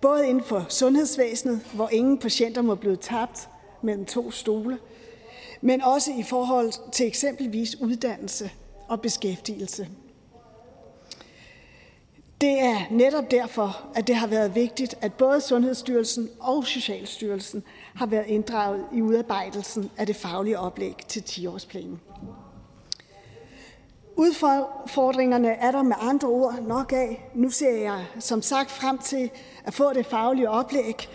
både 0.00 0.28
inden 0.28 0.44
for 0.44 0.66
sundhedsvæsenet, 0.68 1.60
hvor 1.74 1.88
ingen 1.88 2.18
patienter 2.18 2.62
må 2.62 2.74
blive 2.74 2.96
tabt, 2.96 3.48
mellem 3.82 4.04
to 4.04 4.30
stole, 4.30 4.78
men 5.60 5.82
også 5.82 6.10
i 6.18 6.22
forhold 6.22 6.90
til 6.92 7.06
eksempelvis 7.06 7.80
uddannelse 7.80 8.50
og 8.88 9.00
beskæftigelse. 9.00 9.88
Det 12.40 12.60
er 12.60 12.76
netop 12.90 13.30
derfor, 13.30 13.86
at 13.94 14.06
det 14.06 14.16
har 14.16 14.26
været 14.26 14.54
vigtigt, 14.54 14.94
at 15.00 15.12
både 15.12 15.40
Sundhedsstyrelsen 15.40 16.30
og 16.40 16.66
Socialstyrelsen 16.66 17.62
har 17.94 18.06
været 18.06 18.26
inddraget 18.26 18.86
i 18.92 19.02
udarbejdelsen 19.02 19.90
af 19.96 20.06
det 20.06 20.16
faglige 20.16 20.58
oplæg 20.58 20.96
til 21.08 21.20
10-årsplanen. 21.20 21.98
Udfordringerne 24.16 25.48
er 25.48 25.70
der 25.70 25.82
med 25.82 25.96
andre 26.00 26.28
ord 26.28 26.54
nok 26.62 26.92
af. 26.92 27.30
Nu 27.34 27.50
ser 27.50 27.76
jeg 27.76 28.06
som 28.18 28.42
sagt 28.42 28.70
frem 28.70 28.98
til 28.98 29.30
at 29.64 29.74
få 29.74 29.92
det 29.92 30.06
faglige 30.06 30.50
oplæg. 30.50 31.08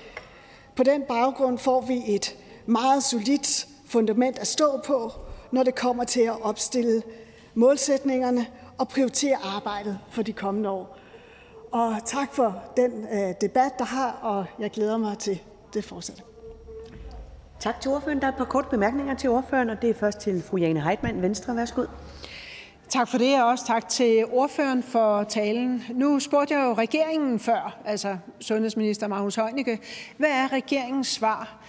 På 0.75 0.83
den 0.83 1.01
baggrund 1.01 1.57
får 1.57 1.81
vi 1.81 2.03
et 2.07 2.37
meget 2.65 3.03
solidt 3.03 3.67
fundament 3.85 4.39
at 4.39 4.47
stå 4.47 4.81
på, 4.85 5.11
når 5.51 5.63
det 5.63 5.75
kommer 5.75 6.03
til 6.03 6.21
at 6.21 6.41
opstille 6.41 7.03
målsætningerne 7.53 8.47
og 8.77 8.87
prioritere 8.87 9.37
arbejdet 9.43 9.99
for 10.09 10.21
de 10.21 10.33
kommende 10.33 10.69
år. 10.69 10.97
Og 11.71 11.95
tak 12.05 12.33
for 12.33 12.63
den 12.77 13.07
øh, 13.11 13.33
debat, 13.41 13.71
der 13.79 13.85
har, 13.85 14.11
og 14.11 14.45
jeg 14.59 14.71
glæder 14.71 14.97
mig 14.97 15.17
til 15.17 15.41
det 15.73 15.83
fortsatte. 15.83 16.28
Tak 17.59 17.81
til 17.81 17.91
ordføreren. 17.91 18.19
Der 18.19 18.27
er 18.27 18.31
et 18.31 18.37
par 18.37 18.45
korte 18.45 18.67
bemærkninger 18.69 19.13
til 19.13 19.29
ordføreren, 19.29 19.69
og 19.69 19.81
det 19.81 19.89
er 19.89 19.93
først 19.93 20.19
til 20.19 20.43
fru 20.43 20.57
Jane 20.57 20.81
Heitmann, 20.81 21.21
Venstre. 21.21 21.55
Værsgo. 21.55 21.85
Tak 22.89 23.07
for 23.07 23.17
det, 23.17 23.41
og 23.41 23.47
også 23.47 23.65
tak 23.65 23.89
til 23.89 24.25
ordføreren 24.31 24.83
for 24.83 25.23
talen. 25.23 25.83
Nu 25.93 26.19
spurgte 26.19 26.53
jeg 26.53 26.63
jo 26.65 26.73
regeringen 26.73 27.39
før, 27.39 27.77
altså 27.85 28.17
sundhedsminister 28.39 29.07
Magnus 29.07 29.35
Heunicke, 29.35 29.79
hvad 30.17 30.29
er 30.29 30.53
regeringens 30.53 31.07
svar 31.07 31.59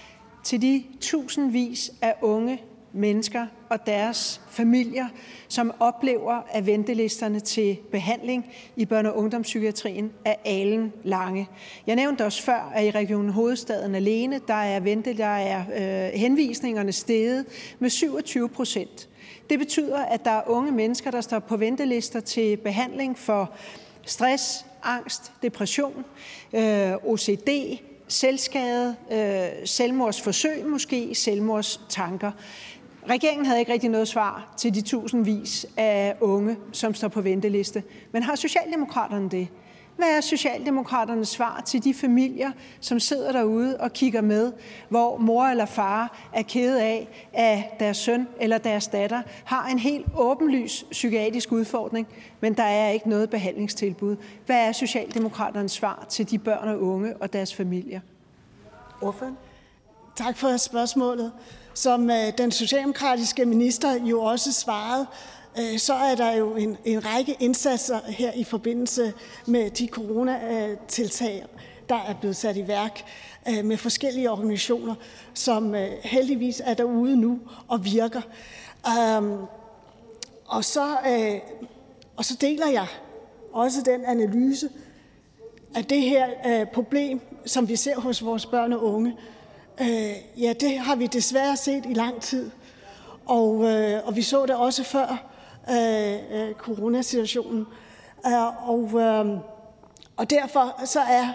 til 0.44 0.62
de 0.62 0.85
tusindvis 1.01 1.91
af 2.02 2.15
unge 2.23 2.62
mennesker 2.93 3.47
og 3.69 3.86
deres 3.86 4.41
familier, 4.51 5.09
som 5.49 5.73
oplever, 5.81 6.43
at 6.51 6.67
ventelisterne 6.67 7.41
til 7.41 7.78
behandling 7.91 8.47
i 8.77 8.89
børne- 8.93 9.09
og 9.09 9.17
ungdomspsykiatrien 9.17 10.12
er 10.25 10.35
alen 10.44 10.93
lange. 11.05 11.49
Jeg 11.86 11.97
nævnte 11.97 12.25
også 12.25 12.43
før, 12.43 12.73
at 12.75 12.86
i 12.86 12.91
Region 12.91 13.28
Hovedstaden 13.28 13.94
alene 13.94 14.41
der 14.49 14.55
er, 14.55 14.81
vente, 14.81 15.17
der 15.17 15.27
er 15.27 15.65
øh, 16.09 16.20
henvisningerne 16.20 16.93
steget 16.93 17.47
med 17.78 17.91
27 17.91 18.49
procent. 18.49 19.09
Det 19.51 19.59
betyder, 19.59 19.99
at 19.99 20.25
der 20.25 20.31
er 20.31 20.43
unge 20.47 20.73
mennesker, 20.73 21.10
der 21.10 21.20
står 21.20 21.39
på 21.39 21.57
ventelister 21.57 22.20
til 22.20 22.57
behandling 22.57 23.19
for 23.19 23.55
stress, 24.02 24.67
angst, 24.83 25.33
depression, 25.43 26.05
øh, 26.52 26.93
OCD, 27.05 27.49
selvskade, 28.09 28.97
øh, 29.12 29.67
selvmordsforsøg 29.67 30.67
måske, 30.67 31.15
selvmordstanker. 31.15 32.33
Regeringen 33.09 33.47
havde 33.47 33.59
ikke 33.61 33.73
rigtig 33.73 33.91
noget 33.91 34.09
svar 34.09 34.55
til 34.57 34.75
de 34.75 34.81
tusindvis 34.81 35.67
af 35.77 36.17
unge, 36.20 36.57
som 36.73 36.95
står 36.95 37.09
på 37.09 37.20
venteliste. 37.20 37.83
Men 38.12 38.23
har 38.23 38.35
Socialdemokraterne 38.35 39.29
det? 39.29 39.49
Hvad 39.97 40.17
er 40.17 40.20
Socialdemokraternes 40.20 41.29
svar 41.29 41.62
til 41.67 41.85
de 41.85 41.95
familier, 41.95 42.51
som 42.81 43.01
sidder 43.01 43.33
derude 43.33 43.77
og 43.81 43.93
kigger 43.93 44.20
med, 44.20 44.53
hvor 44.89 45.17
mor 45.17 45.45
eller 45.45 45.67
far 45.67 46.29
er 46.33 46.43
ked 46.43 46.77
af, 46.77 47.29
at 47.33 47.81
deres 47.81 47.97
søn 47.97 48.29
eller 48.41 48.59
deres 48.59 48.89
datter 48.89 49.23
har 49.45 49.69
en 49.69 49.79
helt 49.79 50.07
åbenlys 50.17 50.85
psykiatrisk 50.91 51.53
udfordring, 51.53 52.09
men 52.41 52.55
der 52.55 52.62
er 52.62 52.91
ikke 52.91 53.09
noget 53.09 53.31
behandlingstilbud? 53.31 54.17
Hvad 54.47 54.69
er 54.69 54.73
Socialdemokraternes 54.73 55.73
svar 55.73 56.07
til 56.09 56.31
de 56.31 56.39
børn 56.39 56.69
og 56.69 56.83
unge 56.83 57.17
og 57.17 57.33
deres 57.33 57.55
familier? 57.55 58.01
Ordføren. 59.01 59.37
Tak 60.17 60.37
for 60.37 60.57
spørgsmålet. 60.57 61.33
Som 61.81 62.10
øh, 62.10 62.39
den 62.39 62.52
socialdemokratiske 62.52 63.44
minister 63.44 64.05
jo 64.05 64.23
også 64.23 64.52
svarede, 64.52 65.07
øh, 65.59 65.78
så 65.78 65.94
er 65.94 66.15
der 66.15 66.33
jo 66.33 66.57
en, 66.57 66.76
en 66.84 67.07
række 67.07 67.36
indsatser 67.41 68.00
her 68.07 68.33
i 68.33 68.44
forbindelse 68.44 69.12
med 69.47 69.70
de 69.70 69.86
coronatiltag, 69.89 71.47
der 71.89 71.94
er 71.94 72.15
blevet 72.15 72.36
sat 72.36 72.57
i 72.57 72.68
værk 72.68 73.05
øh, 73.49 73.65
med 73.65 73.76
forskellige 73.76 74.31
organisationer, 74.31 74.94
som 75.34 75.75
øh, 75.75 75.91
heldigvis 76.02 76.62
er 76.65 76.75
derude 76.75 77.17
nu 77.17 77.39
og 77.68 77.84
virker. 77.84 78.23
Um, 79.18 79.39
og 80.47 80.65
så, 80.65 80.86
øh, 81.09 81.41
og 82.17 82.25
så 82.25 82.36
deler 82.41 82.67
jeg 82.68 82.86
også 83.52 83.83
den 83.83 84.05
analyse, 84.05 84.68
at 85.75 85.91
det 85.91 86.00
her 86.00 86.28
øh, 86.47 86.67
problem, 86.67 87.20
som 87.47 87.68
vi 87.68 87.76
ser 87.76 88.00
hos 88.00 88.25
vores 88.25 88.47
børn 88.47 88.73
og 88.73 88.84
unge, 88.84 89.17
Øh, 89.81 90.42
ja, 90.42 90.52
det 90.60 90.78
har 90.78 90.97
vi 90.97 91.07
desværre 91.07 91.57
set 91.57 91.86
i 91.86 91.94
lang 91.94 92.23
tid. 92.23 92.50
Og, 93.26 93.65
øh, 93.65 94.07
og 94.07 94.17
vi 94.17 94.23
så 94.23 94.47
det 94.47 94.57
også 94.57 94.84
før 94.84 95.31
øh, 95.70 96.15
øh, 96.41 96.55
coronasituationen. 96.55 97.67
Øh, 98.26 98.68
og, 98.68 99.00
øh, 99.00 99.39
og 100.17 100.31
derfor 100.31 100.86
så 100.86 101.00
er 101.00 101.28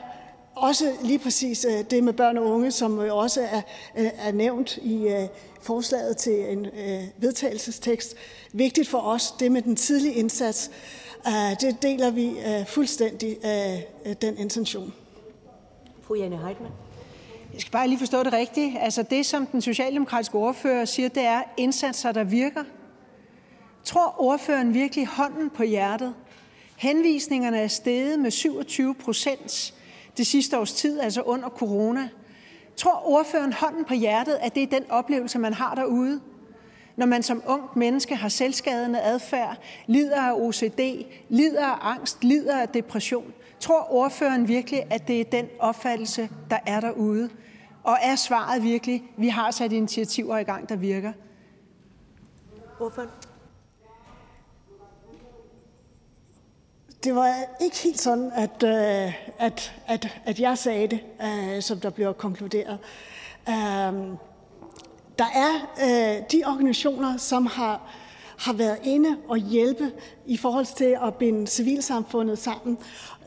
også 0.55 0.91
lige 1.03 1.19
præcis 1.19 1.65
øh, 1.65 1.85
det 1.89 2.03
med 2.03 2.13
børn 2.13 2.37
og 2.37 2.45
unge, 2.45 2.71
som 2.71 3.01
jo 3.01 3.17
også 3.17 3.41
er, 3.41 3.61
øh, 3.97 4.09
er 4.17 4.31
nævnt 4.31 4.77
i 4.77 5.07
øh, 5.07 5.27
forslaget 5.61 6.17
til 6.17 6.51
en 6.51 6.65
øh, 6.65 7.03
vedtagelsestekst, 7.17 8.15
vigtigt 8.53 8.87
for 8.87 8.99
os, 8.99 9.31
det 9.31 9.51
med 9.51 9.61
den 9.61 9.75
tidlige 9.75 10.13
indsats. 10.13 10.71
Øh, 11.27 11.61
det 11.61 11.81
deler 11.81 12.11
vi 12.11 12.29
øh, 12.29 12.65
fuldstændig 12.65 13.37
øh, 13.45 13.79
øh 14.05 14.15
den 14.21 14.37
intention. 14.37 14.93
Fru 16.01 16.15
Jane 16.15 16.37
Heidmann. 16.37 16.84
Jeg 17.55 17.61
skal 17.61 17.71
bare 17.71 17.87
lige 17.87 17.99
forstå 17.99 18.23
det 18.23 18.33
rigtigt. 18.33 18.75
Altså 18.79 19.03
det, 19.03 19.25
som 19.25 19.45
den 19.45 19.61
socialdemokratiske 19.61 20.35
ordfører 20.35 20.85
siger, 20.85 21.09
det 21.09 21.23
er 21.23 21.41
indsatser, 21.57 22.11
der 22.11 22.23
virker. 22.23 22.63
Tror 23.83 24.15
ordføreren 24.17 24.73
virkelig 24.73 25.07
hånden 25.07 25.49
på 25.49 25.63
hjertet? 25.63 26.13
Henvisningerne 26.77 27.59
er 27.59 27.67
steget 27.67 28.19
med 28.19 28.31
27 28.31 28.95
procent 28.95 29.73
det 30.17 30.27
sidste 30.27 30.59
års 30.59 30.73
tid, 30.73 30.99
altså 30.99 31.21
under 31.21 31.49
corona. 31.49 32.09
Tror 32.77 33.03
ordføreren 33.05 33.53
hånden 33.53 33.85
på 33.85 33.93
hjertet, 33.93 34.37
at 34.41 34.55
det 34.55 34.63
er 34.63 34.67
den 34.67 34.83
oplevelse, 34.89 35.39
man 35.39 35.53
har 35.53 35.75
derude? 35.75 36.21
Når 36.95 37.05
man 37.05 37.23
som 37.23 37.43
ung 37.47 37.63
menneske 37.75 38.15
har 38.15 38.29
selvskadende 38.29 39.01
adfærd, 39.01 39.57
lider 39.87 40.21
af 40.21 40.33
OCD, 40.33 40.79
lider 41.29 41.65
af 41.65 41.91
angst, 41.91 42.23
lider 42.23 42.57
af 42.57 42.69
depression. 42.69 43.33
Tror 43.65 43.93
ordføreren 43.93 44.47
virkelig, 44.47 44.83
at 44.89 45.07
det 45.07 45.21
er 45.21 45.23
den 45.23 45.47
opfattelse, 45.59 46.29
der 46.49 46.57
er 46.65 46.79
derude? 46.79 47.29
Og 47.83 47.97
er 48.01 48.15
svaret 48.15 48.63
virkelig, 48.63 48.95
at 48.95 49.21
vi 49.21 49.27
har 49.27 49.51
sat 49.51 49.71
initiativer 49.71 50.37
i 50.37 50.43
gang, 50.43 50.69
der 50.69 50.75
virker? 50.75 51.13
Ordføren. 52.79 53.09
Det 57.03 57.15
var 57.15 57.33
ikke 57.61 57.77
helt 57.77 58.01
sådan, 58.01 58.31
at, 58.35 58.63
øh, 58.63 59.13
at, 59.39 59.75
at, 59.87 60.21
at 60.25 60.39
jeg 60.39 60.57
sagde 60.57 60.87
det, 60.87 60.99
øh, 61.21 61.61
som 61.61 61.79
der 61.79 61.89
blev 61.89 62.13
konkluderet. 62.13 62.79
Øhm, 63.49 64.17
der 65.19 65.25
er 65.35 65.75
øh, 65.81 66.23
de 66.31 66.43
organisationer, 66.45 67.17
som 67.17 67.45
har, 67.45 67.95
har 68.37 68.53
været 68.53 68.77
inde 68.83 69.17
og 69.27 69.37
hjælpe 69.37 69.91
i 70.25 70.37
forhold 70.37 70.75
til 70.77 70.97
at 71.03 71.15
binde 71.15 71.47
civilsamfundet 71.47 72.39
sammen 72.39 72.77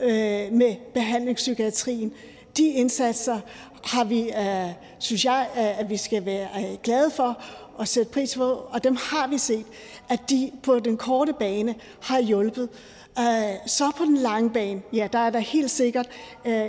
øh, 0.02 0.52
med 0.52 0.76
behandlingspsykiatrien. 0.94 2.12
De 2.56 2.66
indsatser 2.66 3.40
har 3.84 4.04
vi, 4.04 4.20
øh, 4.20 4.70
synes 4.98 5.24
jeg, 5.24 5.48
øh, 5.56 5.80
at 5.80 5.90
vi 5.90 5.96
skal 5.96 6.24
være 6.24 6.48
øh, 6.56 6.78
glade 6.82 7.10
for 7.10 7.42
og 7.76 7.88
sætte 7.88 8.12
pris 8.12 8.36
på, 8.36 8.50
og 8.70 8.84
dem 8.84 8.96
har 8.96 9.26
vi 9.26 9.38
set, 9.38 9.66
at 10.08 10.30
de 10.30 10.50
på 10.62 10.78
den 10.78 10.96
korte 10.96 11.32
bane 11.32 11.74
har 12.00 12.20
hjulpet. 12.20 12.68
Så 13.66 13.84
på 13.97 14.05
den 14.05 14.16
lange 14.16 14.50
bane, 14.50 14.82
ja, 14.92 15.08
der 15.12 15.18
er 15.18 15.30
der 15.30 15.38
helt 15.38 15.70
sikkert 15.70 16.08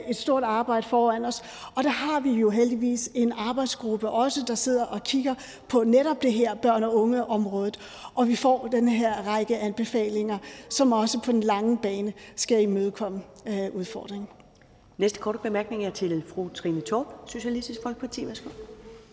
et 0.09 0.15
stort 0.15 0.43
arbejde 0.43 0.87
foran 0.87 1.25
os, 1.25 1.43
og 1.75 1.83
der 1.83 1.89
har 1.89 2.19
vi 2.19 2.31
jo 2.31 2.49
heldigvis 2.49 3.09
en 3.13 3.33
arbejdsgruppe 3.37 4.09
også, 4.09 4.39
der 4.47 4.55
sidder 4.55 4.85
og 4.85 5.03
kigger 5.03 5.35
på 5.67 5.83
netop 5.83 6.21
det 6.21 6.33
her 6.33 6.55
børn- 6.55 6.83
og 6.83 6.95
ungeområdet, 6.95 7.79
og 8.15 8.27
vi 8.27 8.35
får 8.35 8.67
den 8.71 8.87
her 8.89 9.13
række 9.27 9.57
anbefalinger, 9.57 10.37
som 10.69 10.91
også 10.91 11.19
på 11.19 11.31
den 11.31 11.43
lange 11.43 11.77
bane 11.77 12.13
skal 12.35 12.61
imødekomme 12.61 13.21
udfordringen. 13.73 14.27
Næste 14.97 15.19
korte 15.19 15.39
bemærkning 15.43 15.85
er 15.85 15.89
til 15.89 16.23
fru 16.27 16.49
Trine 16.49 16.81
Torp, 16.81 17.05
Socialistisk 17.25 17.79
Folkeparti. 17.83 18.27
Værsgo. 18.27 18.49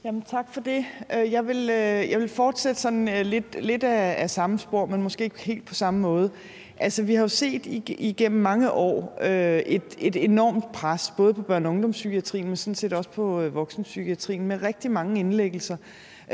Jamen, 0.04 0.22
tak 0.22 0.54
for 0.54 0.60
det. 0.60 0.84
Øh, 1.16 1.32
jeg 1.32 1.46
vil, 1.46 1.70
øh, 1.70 2.10
jeg 2.10 2.20
vil 2.20 2.28
fortsætte 2.28 2.80
sådan 2.80 3.08
øh, 3.08 3.26
lidt, 3.26 3.64
lidt 3.64 3.84
af, 3.84 4.22
af 4.22 4.30
samme 4.30 4.58
spor, 4.58 4.86
men 4.86 5.02
måske 5.02 5.24
ikke 5.24 5.40
helt 5.40 5.64
på 5.64 5.74
samme 5.74 6.00
måde. 6.00 6.30
Altså, 6.80 7.02
vi 7.02 7.14
har 7.14 7.22
jo 7.22 7.28
set 7.28 7.66
igennem 7.98 8.40
mange 8.40 8.70
år 8.70 9.18
øh, 9.22 9.58
et, 9.58 9.82
et 9.98 10.24
enormt 10.24 10.72
pres, 10.72 11.12
både 11.16 11.34
på 11.34 11.40
børne- 11.40 11.66
og 11.66 11.70
ungdomspsykiatrien, 11.70 12.46
men 12.46 12.56
sådan 12.56 12.74
set 12.74 12.92
også 12.92 13.10
på 13.10 13.40
øh, 13.40 13.54
voksenpsykiatrien, 13.54 14.46
med 14.46 14.62
rigtig 14.62 14.90
mange 14.90 15.20
indlæggelser. 15.20 15.76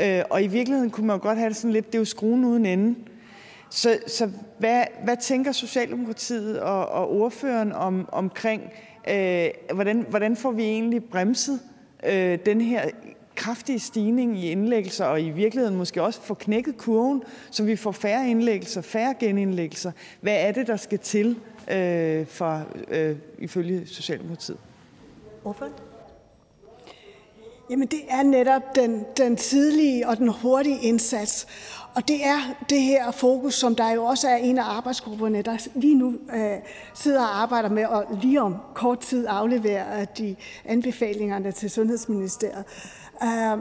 Øh, 0.01 0.21
og 0.29 0.43
i 0.43 0.47
virkeligheden 0.47 0.91
kunne 0.91 1.07
man 1.07 1.15
jo 1.15 1.21
godt 1.21 1.37
have 1.37 1.49
det 1.49 1.57
sådan 1.57 1.73
lidt, 1.73 1.87
det 1.87 1.95
er 1.95 1.99
jo 1.99 2.05
skruen 2.05 2.45
uden 2.45 2.65
ende. 2.65 2.95
Så, 3.69 3.97
så 4.07 4.29
hvad, 4.57 4.83
hvad 5.03 5.17
tænker 5.17 5.51
Socialdemokratiet 5.51 6.59
og, 6.59 6.87
og 6.87 7.11
ordføreren 7.11 7.71
om, 7.71 8.09
omkring 8.11 8.61
Øh, 9.09 9.49
hvordan, 9.73 10.05
hvordan 10.09 10.35
får 10.35 10.51
vi 10.51 10.63
egentlig 10.63 11.03
bremset 11.03 11.59
øh, 12.05 12.39
den 12.45 12.61
her 12.61 12.89
kraftige 13.35 13.79
stigning 13.79 14.37
i 14.39 14.51
indlæggelser, 14.51 15.05
og 15.05 15.21
i 15.21 15.29
virkeligheden 15.29 15.77
måske 15.77 16.03
også 16.03 16.21
få 16.21 16.33
knækket 16.33 16.77
kurven, 16.77 17.23
så 17.51 17.63
vi 17.63 17.75
får 17.75 17.91
færre 17.91 18.29
indlæggelser, 18.29 18.81
færre 18.81 19.13
genindlæggelser. 19.19 19.91
Hvad 20.21 20.35
er 20.35 20.51
det, 20.51 20.67
der 20.67 20.77
skal 20.77 20.99
til 20.99 21.39
øh, 21.71 22.27
for, 22.27 22.61
øh, 22.87 23.15
ifølge 23.39 23.87
Socialdemokratiet? 23.87 24.57
Hvorfor? 25.41 25.69
Jamen 27.69 27.87
det 27.87 27.99
er 28.09 28.23
netop 28.23 28.75
den, 28.75 29.05
den 29.17 29.35
tidlige 29.35 30.07
og 30.07 30.17
den 30.17 30.27
hurtige 30.27 30.79
indsats. 30.81 31.47
Og 31.95 32.07
det 32.07 32.25
er 32.25 32.65
det 32.69 32.81
her 32.81 33.11
fokus, 33.11 33.53
som 33.53 33.75
der 33.75 33.91
jo 33.91 34.03
også 34.03 34.27
er 34.27 34.35
en 34.35 34.57
af 34.57 34.63
arbejdsgrupperne, 34.63 35.41
der 35.41 35.67
lige 35.75 35.95
nu 35.95 36.13
øh, 36.33 36.57
sidder 36.93 37.21
og 37.21 37.41
arbejder 37.41 37.69
med 37.69 37.85
og 37.85 38.05
lige 38.21 38.41
om 38.41 38.55
kort 38.73 38.99
tid 38.99 39.25
afleverer 39.29 40.01
øh, 40.01 40.07
de 40.17 40.35
anbefalingerne 40.65 41.51
til 41.51 41.69
Sundhedsministeriet. 41.69 42.65
Øh, 43.23 43.57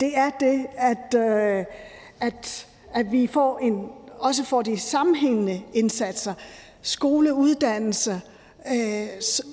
det 0.00 0.18
er 0.18 0.30
det, 0.40 0.66
at, 0.76 1.14
øh, 1.14 1.64
at, 2.20 2.66
at 2.94 3.12
vi 3.12 3.26
får 3.26 3.58
en, 3.58 3.88
også 4.18 4.44
får 4.44 4.62
de 4.62 4.78
sammenhængende 4.78 5.62
indsatser, 5.74 6.34
skoleuddannelse, 6.82 8.20
øh, 8.72 9.08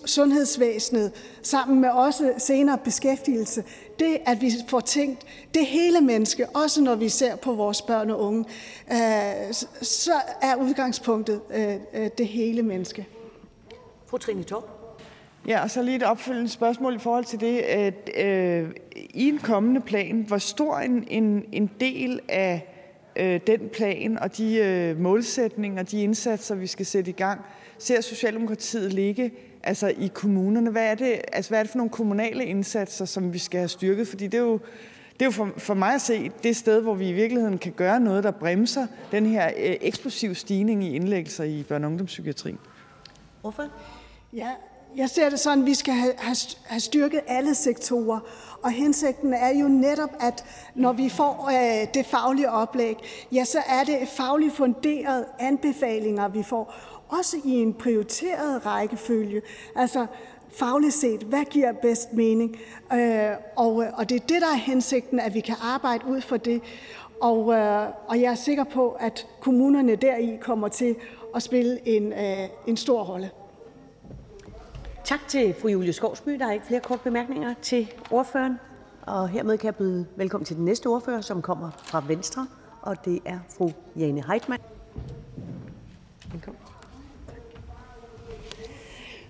sundhedsvæsenet, 0.05 1.11
sammen 1.43 1.81
med 1.81 1.89
også 1.89 2.33
senere 2.37 2.77
beskæftigelse. 2.77 3.63
Det, 3.99 4.17
at 4.25 4.41
vi 4.41 4.51
får 4.67 4.79
tænkt 4.79 5.25
det 5.53 5.65
hele 5.65 6.01
menneske, 6.01 6.49
også 6.49 6.81
når 6.81 6.95
vi 6.95 7.09
ser 7.09 7.35
på 7.35 7.53
vores 7.53 7.81
børn 7.81 8.09
og 8.09 8.19
unge, 8.19 8.45
øh, 8.91 9.53
så 9.81 10.13
er 10.41 10.55
udgangspunktet 10.55 11.41
øh, 11.49 11.75
øh, 11.93 12.09
det 12.17 12.27
hele 12.27 12.63
menneske. 12.63 13.07
Fru 14.05 14.17
Trine 14.17 14.43
Torp. 14.43 14.76
Ja, 15.47 15.63
og 15.63 15.69
så 15.71 15.81
lige 15.81 15.95
et 15.95 16.03
opfølgende 16.03 16.49
spørgsmål 16.49 16.95
i 16.95 16.99
forhold 16.99 17.25
til 17.25 17.39
det. 17.39 17.59
At, 17.59 18.09
øh, 18.17 18.69
I 18.95 19.27
en 19.27 19.37
kommende 19.37 19.81
plan, 19.81 20.25
hvor 20.27 20.37
stor 20.37 20.77
en, 20.77 21.07
en, 21.07 21.45
en 21.51 21.71
del 21.79 22.19
af 22.29 22.73
øh, 23.15 23.39
den 23.47 23.69
plan 23.73 24.19
og 24.19 24.37
de 24.37 24.55
øh, 24.55 24.99
målsætninger 24.99 25.79
og 25.79 25.91
de 25.91 26.03
indsatser, 26.03 26.55
vi 26.55 26.67
skal 26.67 26.85
sætte 26.85 27.09
i 27.09 27.13
gang, 27.13 27.41
ser 27.77 28.01
Socialdemokratiet 28.01 28.93
ligge 28.93 29.31
altså 29.63 29.87
i 29.87 30.11
kommunerne? 30.13 30.69
Hvad 30.71 30.85
er, 30.85 30.95
det, 30.95 31.21
altså, 31.33 31.51
hvad 31.51 31.59
er 31.59 31.63
det 31.63 31.71
for 31.71 31.77
nogle 31.77 31.89
kommunale 31.89 32.45
indsatser, 32.45 33.05
som 33.05 33.33
vi 33.33 33.37
skal 33.37 33.59
have 33.59 33.67
styrket? 33.67 34.07
Fordi 34.07 34.27
det 34.27 34.37
er 34.37 34.41
jo, 34.41 34.59
det 35.13 35.21
er 35.21 35.25
jo 35.25 35.31
for, 35.31 35.49
for 35.57 35.73
mig 35.73 35.93
at 35.93 36.01
se 36.01 36.31
det 36.43 36.55
sted, 36.55 36.81
hvor 36.81 36.93
vi 36.93 37.09
i 37.09 37.13
virkeligheden 37.13 37.57
kan 37.57 37.71
gøre 37.71 37.99
noget, 37.99 38.23
der 38.23 38.31
bremser 38.31 38.87
den 39.11 39.25
her 39.25 39.47
øh, 39.47 39.75
eksplosiv 39.81 40.35
stigning 40.35 40.83
i 40.83 40.95
indlæggelser 40.95 41.43
i 41.43 41.65
børne- 41.71 41.73
og 41.73 41.85
ungdomspsykiatrien. 41.85 42.59
Hvorfor? 43.41 43.63
Ja, 44.33 44.49
jeg 44.97 45.09
ser 45.09 45.29
det 45.29 45.39
sådan, 45.39 45.59
at 45.59 45.65
vi 45.65 45.73
skal 45.73 45.93
have, 45.93 46.13
have 46.63 46.79
styrket 46.79 47.19
alle 47.27 47.55
sektorer. 47.55 48.19
Og 48.63 48.71
hensigten 48.71 49.33
er 49.33 49.49
jo 49.59 49.67
netop, 49.67 50.09
at 50.19 50.45
når 50.75 50.93
vi 50.93 51.09
får 51.09 51.49
øh, 51.51 51.87
det 51.93 52.05
faglige 52.05 52.51
oplæg, 52.51 52.97
ja, 53.31 53.45
så 53.45 53.59
er 53.69 53.83
det 53.83 54.07
fagligt 54.07 54.55
funderede 54.55 55.25
anbefalinger, 55.39 56.27
vi 56.27 56.43
får. 56.43 56.73
Også 57.09 57.37
i 57.45 57.51
en 57.51 57.73
prioriteret 57.73 58.65
rækkefølge. 58.65 59.41
Altså 59.75 60.05
fagligt 60.49 60.93
set, 60.93 61.23
hvad 61.23 61.45
giver 61.45 61.71
bedst 61.71 62.13
mening? 62.13 62.57
Øh, 62.93 63.29
og, 63.55 63.83
øh, 63.83 63.89
og 63.93 64.09
det 64.09 64.15
er 64.15 64.25
det, 64.27 64.41
der 64.41 64.47
er 64.47 64.57
hensigten, 64.57 65.19
at 65.19 65.33
vi 65.33 65.39
kan 65.39 65.55
arbejde 65.61 66.05
ud 66.07 66.21
for 66.21 66.37
det. 66.37 66.61
Og, 67.21 67.53
øh, 67.53 67.87
og 68.07 68.21
jeg 68.21 68.31
er 68.31 68.35
sikker 68.35 68.63
på, 68.63 68.89
at 68.99 69.27
kommunerne 69.39 69.95
deri 69.95 70.37
kommer 70.41 70.67
til 70.67 70.95
at 71.35 71.43
spille 71.43 71.87
en, 71.87 72.13
øh, 72.13 72.49
en 72.67 72.77
stor 72.77 73.03
rolle. 73.03 73.31
Tak 75.07 75.27
til 75.27 75.55
fru 75.61 75.67
Julie 75.67 75.93
Skovsby. 75.93 76.29
Der 76.29 76.47
er 76.47 76.51
ikke 76.51 76.65
flere 76.65 76.81
korte 76.81 77.03
bemærkninger 77.03 77.53
til 77.61 77.93
ordføreren. 78.11 78.59
Og 79.01 79.29
hermed 79.29 79.57
kan 79.57 79.65
jeg 79.65 79.75
byde 79.75 80.05
velkommen 80.15 80.45
til 80.45 80.55
den 80.55 80.65
næste 80.65 80.87
ordfører, 80.87 81.21
som 81.21 81.41
kommer 81.41 81.71
fra 81.83 82.03
Venstre, 82.07 82.47
og 82.81 83.05
det 83.05 83.19
er 83.25 83.39
fru 83.57 83.71
Jane 83.95 84.23
Heitmann. 84.27 84.63
Velkommen. 86.31 86.61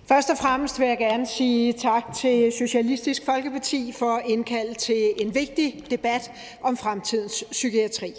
Først 0.04 0.30
og 0.30 0.38
fremmest 0.38 0.80
vil 0.80 0.88
jeg 0.88 0.98
gerne 0.98 1.26
sige 1.26 1.72
tak 1.72 2.14
til 2.14 2.52
Socialistisk 2.52 3.24
Folkeparti 3.24 3.92
for 3.98 4.16
at 4.16 4.22
indkalde 4.26 4.74
til 4.74 5.12
en 5.16 5.34
vigtig 5.34 5.84
debat 5.90 6.30
om 6.62 6.76
fremtidens 6.76 7.44
psykiatri. 7.50 8.12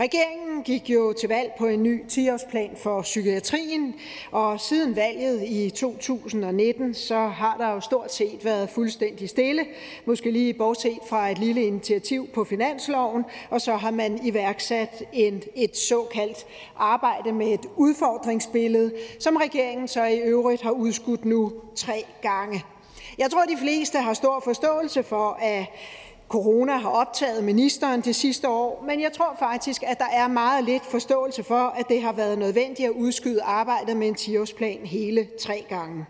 Regeringen 0.00 0.62
gik 0.62 0.90
jo 0.90 1.12
til 1.12 1.28
valg 1.28 1.52
på 1.58 1.66
en 1.66 1.82
ny 1.82 2.02
10-årsplan 2.02 2.76
for 2.76 3.02
psykiatrien, 3.02 3.94
og 4.30 4.60
siden 4.60 4.96
valget 4.96 5.42
i 5.46 5.70
2019 5.70 6.94
så 6.94 7.18
har 7.18 7.56
der 7.56 7.70
jo 7.70 7.80
stort 7.80 8.12
set 8.12 8.44
været 8.44 8.70
fuldstændig 8.70 9.28
stille, 9.28 9.66
måske 10.04 10.30
lige 10.30 10.54
bortset 10.54 10.98
fra 11.08 11.30
et 11.30 11.38
lille 11.38 11.62
initiativ 11.62 12.28
på 12.28 12.44
finansloven, 12.44 13.24
og 13.50 13.60
så 13.60 13.76
har 13.76 13.90
man 13.90 14.26
iværksat 14.26 15.04
en, 15.12 15.42
et 15.54 15.76
såkaldt 15.76 16.46
arbejde 16.76 17.32
med 17.32 17.46
et 17.46 17.66
udfordringsbillede, 17.76 18.92
som 19.18 19.36
regeringen 19.36 19.88
så 19.88 20.04
i 20.04 20.18
øvrigt 20.18 20.62
har 20.62 20.70
udskudt 20.70 21.24
nu 21.24 21.52
tre 21.76 22.04
gange. 22.22 22.64
Jeg 23.18 23.30
tror, 23.30 23.44
de 23.44 23.56
fleste 23.62 23.98
har 23.98 24.14
stor 24.14 24.40
forståelse 24.44 25.02
for, 25.02 25.38
at 25.40 25.66
Corona 26.30 26.76
har 26.76 26.90
optaget 26.90 27.44
ministeren 27.44 28.00
det 28.00 28.16
sidste 28.16 28.48
år, 28.48 28.84
men 28.86 29.00
jeg 29.00 29.12
tror 29.12 29.36
faktisk, 29.38 29.82
at 29.86 29.98
der 29.98 30.08
er 30.12 30.28
meget 30.28 30.64
lidt 30.64 30.86
forståelse 30.86 31.42
for, 31.42 31.74
at 31.78 31.88
det 31.88 32.02
har 32.02 32.12
været 32.12 32.38
nødvendigt 32.38 32.88
at 32.88 32.94
udskyde 32.94 33.42
arbejdet 33.42 33.96
med 33.96 34.08
en 34.08 34.14
10-årsplan 34.14 34.86
hele 34.86 35.28
tre 35.40 35.64
gange. 35.68 36.06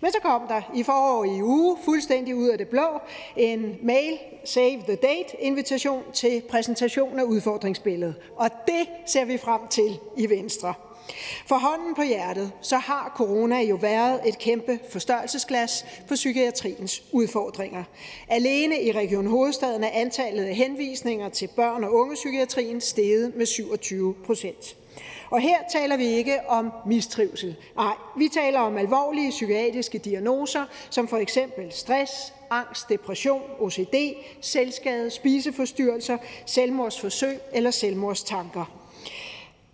Men 0.00 0.12
så 0.12 0.18
kom 0.22 0.42
der 0.48 0.62
i 0.74 0.82
foråret 0.82 1.38
i 1.38 1.42
uge, 1.42 1.76
fuldstændig 1.84 2.36
ud 2.36 2.48
af 2.48 2.58
det 2.58 2.68
blå, 2.68 2.86
en 3.36 3.76
mail, 3.82 4.18
save 4.44 4.82
the 4.82 4.96
date, 4.96 5.36
invitation 5.42 6.02
til 6.12 6.42
præsentation 6.48 7.18
af 7.18 7.22
udfordringsbilledet. 7.22 8.14
Og 8.36 8.50
det 8.66 8.88
ser 9.06 9.24
vi 9.24 9.38
frem 9.38 9.60
til 9.70 9.98
i 10.16 10.30
Venstre. 10.30 10.74
For 11.46 11.56
hånden 11.56 11.94
på 11.94 12.02
hjertet, 12.02 12.52
så 12.60 12.76
har 12.76 13.12
corona 13.16 13.62
jo 13.62 13.76
været 13.76 14.20
et 14.26 14.38
kæmpe 14.38 14.78
forstørrelsesglas 14.90 15.86
på 16.08 16.14
psykiatriens 16.14 17.02
udfordringer. 17.12 17.84
Alene 18.28 18.82
i 18.82 18.92
Region 18.92 19.26
Hovedstaden 19.26 19.84
er 19.84 19.90
antallet 19.92 20.44
af 20.44 20.54
henvisninger 20.54 21.28
til 21.28 21.48
børn- 21.56 21.84
og 21.84 21.94
ungepsykiatrien 21.94 22.80
steget 22.80 23.36
med 23.36 23.46
27 23.46 24.14
procent. 24.26 24.76
Og 25.30 25.40
her 25.40 25.56
taler 25.72 25.96
vi 25.96 26.04
ikke 26.04 26.38
om 26.48 26.72
mistrivsel. 26.86 27.56
Nej, 27.76 27.94
vi 28.16 28.28
taler 28.28 28.60
om 28.60 28.76
alvorlige 28.76 29.30
psykiatriske 29.30 29.98
diagnoser, 29.98 30.64
som 30.90 31.08
for 31.08 31.16
eksempel 31.16 31.72
stress, 31.72 32.32
angst, 32.50 32.88
depression, 32.88 33.42
OCD, 33.58 33.94
selvskade, 34.40 35.10
spiseforstyrrelser, 35.10 36.18
selvmordsforsøg 36.46 37.38
eller 37.52 37.70
selvmordstanker. 37.70 38.85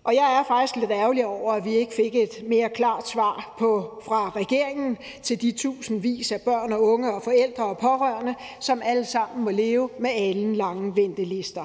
Og 0.05 0.15
jeg 0.15 0.39
er 0.39 0.43
faktisk 0.45 0.77
lidt 0.77 0.91
ærgerlig 0.91 1.27
over, 1.27 1.53
at 1.53 1.65
vi 1.65 1.75
ikke 1.75 1.95
fik 1.95 2.15
et 2.15 2.43
mere 2.49 2.69
klart 2.69 3.09
svar 3.09 3.55
på, 3.59 4.03
fra 4.05 4.33
regeringen 4.37 4.99
til 5.23 5.43
de 5.43 5.53
tusindvis 5.53 6.33
af 6.33 6.41
børn 6.41 6.73
og 6.73 6.83
unge 6.83 7.15
og 7.15 7.23
forældre 7.23 7.65
og 7.65 7.79
pårørende, 7.79 8.35
som 8.61 8.83
alle 8.85 9.05
sammen 9.05 9.45
må 9.45 9.51
leve 9.51 9.89
med 9.99 10.11
alen 10.11 10.57
lange 10.57 10.97
ventelister. 10.97 11.65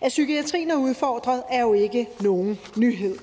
At 0.00 0.08
psykiatrien 0.08 0.70
er 0.70 0.76
udfordret, 0.76 1.42
er 1.50 1.60
jo 1.60 1.72
ikke 1.72 2.08
nogen 2.20 2.58
nyhed. 2.76 3.18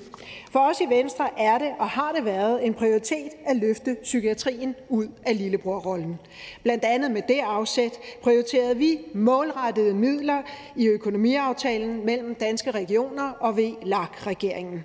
For 0.50 0.60
os 0.60 0.80
i 0.80 0.84
Venstre 0.88 1.40
er 1.40 1.58
det 1.58 1.68
og 1.78 1.88
har 1.88 2.12
det 2.12 2.24
været 2.24 2.66
en 2.66 2.74
prioritet 2.74 3.30
at 3.46 3.56
løfte 3.56 3.96
psykiatrien 4.02 4.74
ud 4.88 5.06
af 5.26 5.38
lillebrorrollen. 5.38 6.18
Blandt 6.62 6.84
andet 6.84 7.10
med 7.10 7.22
det 7.28 7.38
afsæt 7.44 7.98
prioriterede 8.22 8.76
vi 8.76 8.98
målrettede 9.14 9.94
midler 9.94 10.42
i 10.76 10.86
økonomiaftalen 10.86 12.06
mellem 12.06 12.34
danske 12.34 12.70
regioner 12.70 13.30
og 13.40 13.56
VLAG-regeringen. 13.56 14.84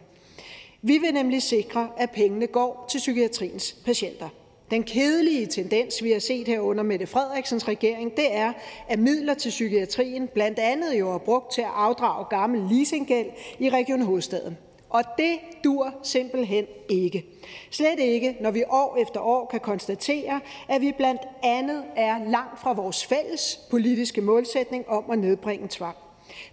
Vi 0.81 0.97
vil 0.97 1.13
nemlig 1.13 1.41
sikre, 1.41 1.89
at 1.97 2.11
pengene 2.11 2.47
går 2.47 2.85
til 2.89 2.97
psykiatriens 2.97 3.75
patienter. 3.85 4.29
Den 4.71 4.83
kedelige 4.83 5.45
tendens, 5.45 6.03
vi 6.03 6.11
har 6.11 6.19
set 6.19 6.47
her 6.47 6.59
under 6.59 6.83
Mette 6.83 7.07
Frederiksens 7.07 7.67
regering, 7.67 8.15
det 8.15 8.35
er, 8.35 8.53
at 8.87 8.99
midler 8.99 9.33
til 9.33 9.49
psykiatrien 9.49 10.27
blandt 10.27 10.59
andet 10.59 10.99
jo 10.99 11.11
er 11.11 11.17
brugt 11.17 11.53
til 11.53 11.61
at 11.61 11.67
afdrage 11.75 12.25
gammel 12.29 12.75
leasinggæld 12.75 13.27
i 13.59 13.69
Region 13.69 14.01
Hovedstaden. 14.01 14.57
Og 14.89 15.03
det 15.17 15.37
dur 15.63 15.93
simpelthen 16.03 16.65
ikke. 16.89 17.25
Slet 17.71 17.99
ikke, 17.99 18.37
når 18.41 18.51
vi 18.51 18.63
år 18.69 18.97
efter 19.01 19.19
år 19.19 19.45
kan 19.45 19.59
konstatere, 19.59 20.39
at 20.69 20.81
vi 20.81 20.91
blandt 20.97 21.21
andet 21.43 21.83
er 21.95 22.17
langt 22.29 22.59
fra 22.59 22.73
vores 22.73 23.05
fælles 23.05 23.59
politiske 23.69 24.21
målsætning 24.21 24.89
om 24.89 25.11
at 25.11 25.19
nedbringe 25.19 25.67
tvang. 25.69 25.95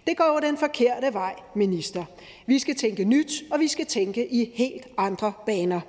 Det 0.07 0.17
går 0.17 0.39
den 0.43 0.57
forkerte 0.57 1.13
vej, 1.13 1.35
minister. 1.55 2.05
Vi 2.45 2.59
skal 2.59 2.75
tænke 2.75 3.03
nyt, 3.03 3.43
og 3.51 3.59
vi 3.59 3.67
skal 3.67 3.85
tænke 3.85 4.27
i 4.33 4.51
helt 4.55 4.87
andre 4.97 5.33
baner. 5.45 5.81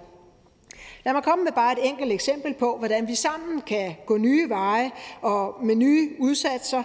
Lad 1.04 1.12
mig 1.12 1.22
komme 1.22 1.44
med 1.44 1.52
bare 1.52 1.72
et 1.72 1.88
enkelt 1.88 2.12
eksempel 2.12 2.54
på, 2.54 2.76
hvordan 2.76 3.08
vi 3.08 3.14
sammen 3.14 3.60
kan 3.60 3.94
gå 4.06 4.16
nye 4.16 4.48
veje 4.48 4.90
og 5.22 5.54
med 5.62 5.74
nye 5.74 6.10
udsatser 6.18 6.82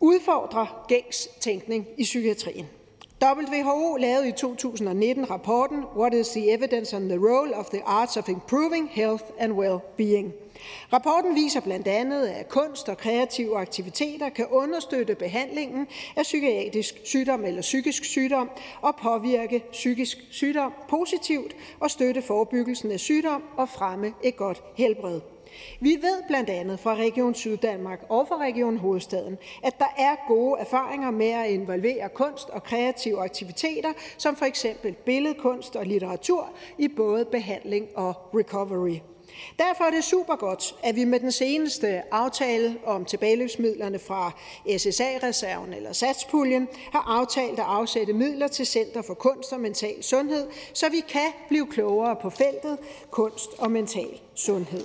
udfordre 0.00 0.66
gængs 0.88 1.28
tænkning 1.40 1.86
i 1.98 2.02
psykiatrien. 2.02 2.66
WHO 3.22 3.96
lavede 3.96 4.28
i 4.28 4.32
2019 4.32 5.30
rapporten 5.30 5.84
What 5.96 6.14
is 6.14 6.28
the 6.28 6.52
evidence 6.52 6.96
on 6.96 7.08
the 7.08 7.18
role 7.18 7.56
of 7.56 7.66
the 7.66 7.82
arts 7.86 8.16
of 8.16 8.28
improving 8.28 8.88
health 8.92 9.24
and 9.38 9.52
well-being? 9.52 10.32
Rapporten 10.92 11.34
viser 11.34 11.60
blandt 11.60 11.88
andet, 11.88 12.26
at 12.26 12.48
kunst 12.48 12.88
og 12.88 12.98
kreative 12.98 13.58
aktiviteter 13.58 14.28
kan 14.28 14.46
understøtte 14.46 15.14
behandlingen 15.14 15.86
af 16.16 16.22
psykiatrisk 16.22 17.00
sygdom 17.04 17.44
eller 17.44 17.62
psykisk 17.62 18.04
sygdom 18.04 18.50
og 18.80 18.96
påvirke 19.02 19.64
psykisk 19.72 20.18
sygdom 20.30 20.72
positivt 20.88 21.56
og 21.80 21.90
støtte 21.90 22.22
forebyggelsen 22.22 22.90
af 22.90 23.00
sygdom 23.00 23.42
og 23.56 23.68
fremme 23.68 24.12
et 24.22 24.36
godt 24.36 24.62
helbred. 24.76 25.20
Vi 25.80 25.98
ved 26.02 26.22
blandt 26.28 26.50
andet 26.50 26.80
fra 26.80 26.94
Region 26.94 27.34
Syddanmark 27.34 28.06
og 28.08 28.28
fra 28.28 28.36
Region 28.36 28.76
Hovedstaden, 28.76 29.38
at 29.62 29.78
der 29.78 29.94
er 29.98 30.28
gode 30.28 30.60
erfaringer 30.60 31.10
med 31.10 31.30
at 31.30 31.50
involvere 31.50 32.08
kunst 32.08 32.48
og 32.48 32.62
kreative 32.62 33.22
aktiviteter, 33.22 33.92
som 34.16 34.36
for 34.36 34.44
eksempel 34.44 34.92
billedkunst 34.92 35.76
og 35.76 35.86
litteratur, 35.86 36.50
i 36.78 36.88
både 36.88 37.24
behandling 37.24 37.86
og 37.94 38.14
recovery. 38.34 38.98
Derfor 39.58 39.84
er 39.84 39.90
det 39.90 40.04
super 40.04 40.36
godt, 40.36 40.74
at 40.82 40.96
vi 40.96 41.04
med 41.04 41.20
den 41.20 41.32
seneste 41.32 42.14
aftale 42.14 42.76
om 42.84 43.04
tilbageløbsmidlerne 43.04 43.98
fra 43.98 44.30
SSA-reserven 44.78 45.72
eller 45.72 45.92
satspuljen 45.92 46.68
har 46.92 47.04
aftalt 47.06 47.58
at 47.58 47.64
afsætte 47.68 48.12
midler 48.12 48.48
til 48.48 48.66
Center 48.66 49.02
for 49.02 49.14
Kunst 49.14 49.52
og 49.52 49.60
Mental 49.60 50.02
Sundhed, 50.02 50.46
så 50.72 50.88
vi 50.90 51.00
kan 51.08 51.32
blive 51.48 51.66
klogere 51.66 52.16
på 52.16 52.30
feltet 52.30 52.78
kunst 53.10 53.50
og 53.58 53.70
mental 53.70 54.20
sundhed. 54.34 54.84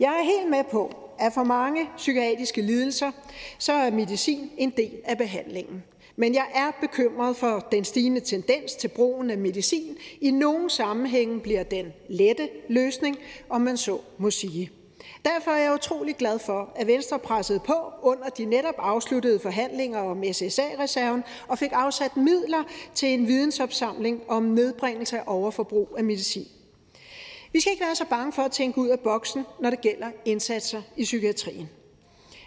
Jeg 0.00 0.18
er 0.18 0.22
helt 0.22 0.50
med 0.50 0.64
på, 0.70 0.94
at 1.18 1.32
for 1.32 1.44
mange 1.44 1.88
psykiatriske 1.96 2.62
lidelser, 2.62 3.10
så 3.58 3.72
er 3.72 3.90
medicin 3.90 4.50
en 4.56 4.70
del 4.70 5.00
af 5.04 5.18
behandlingen. 5.18 5.82
Men 6.20 6.34
jeg 6.34 6.46
er 6.54 6.70
bekymret 6.80 7.36
for 7.36 7.68
den 7.72 7.84
stigende 7.84 8.20
tendens 8.20 8.72
til 8.72 8.88
brugen 8.88 9.30
af 9.30 9.38
medicin. 9.38 9.96
I 10.20 10.30
nogle 10.30 10.70
sammenhænge 10.70 11.40
bliver 11.40 11.62
den 11.62 11.86
lette 12.08 12.48
løsning, 12.68 13.18
om 13.48 13.60
man 13.60 13.76
så 13.76 13.98
må 14.18 14.30
sige. 14.30 14.70
Derfor 15.24 15.50
er 15.50 15.62
jeg 15.62 15.74
utrolig 15.74 16.16
glad 16.16 16.38
for, 16.38 16.72
at 16.76 16.86
Venstre 16.86 17.18
pressede 17.18 17.60
på 17.60 17.74
under 18.02 18.28
de 18.28 18.44
netop 18.44 18.74
afsluttede 18.78 19.38
forhandlinger 19.38 19.98
om 19.98 20.24
SSA-reserven 20.32 21.24
og 21.48 21.58
fik 21.58 21.70
afsat 21.72 22.16
midler 22.16 22.64
til 22.94 23.08
en 23.08 23.26
vidensopsamling 23.26 24.20
om 24.28 24.42
nedbringelse 24.42 25.18
af 25.18 25.22
overforbrug 25.26 25.88
af 25.98 26.04
medicin. 26.04 26.46
Vi 27.52 27.60
skal 27.60 27.72
ikke 27.72 27.84
være 27.84 27.96
så 27.96 28.04
bange 28.10 28.32
for 28.32 28.42
at 28.42 28.52
tænke 28.52 28.78
ud 28.78 28.88
af 28.88 29.00
boksen, 29.00 29.44
når 29.60 29.70
det 29.70 29.80
gælder 29.80 30.10
indsatser 30.24 30.82
i 30.96 31.04
psykiatrien. 31.04 31.68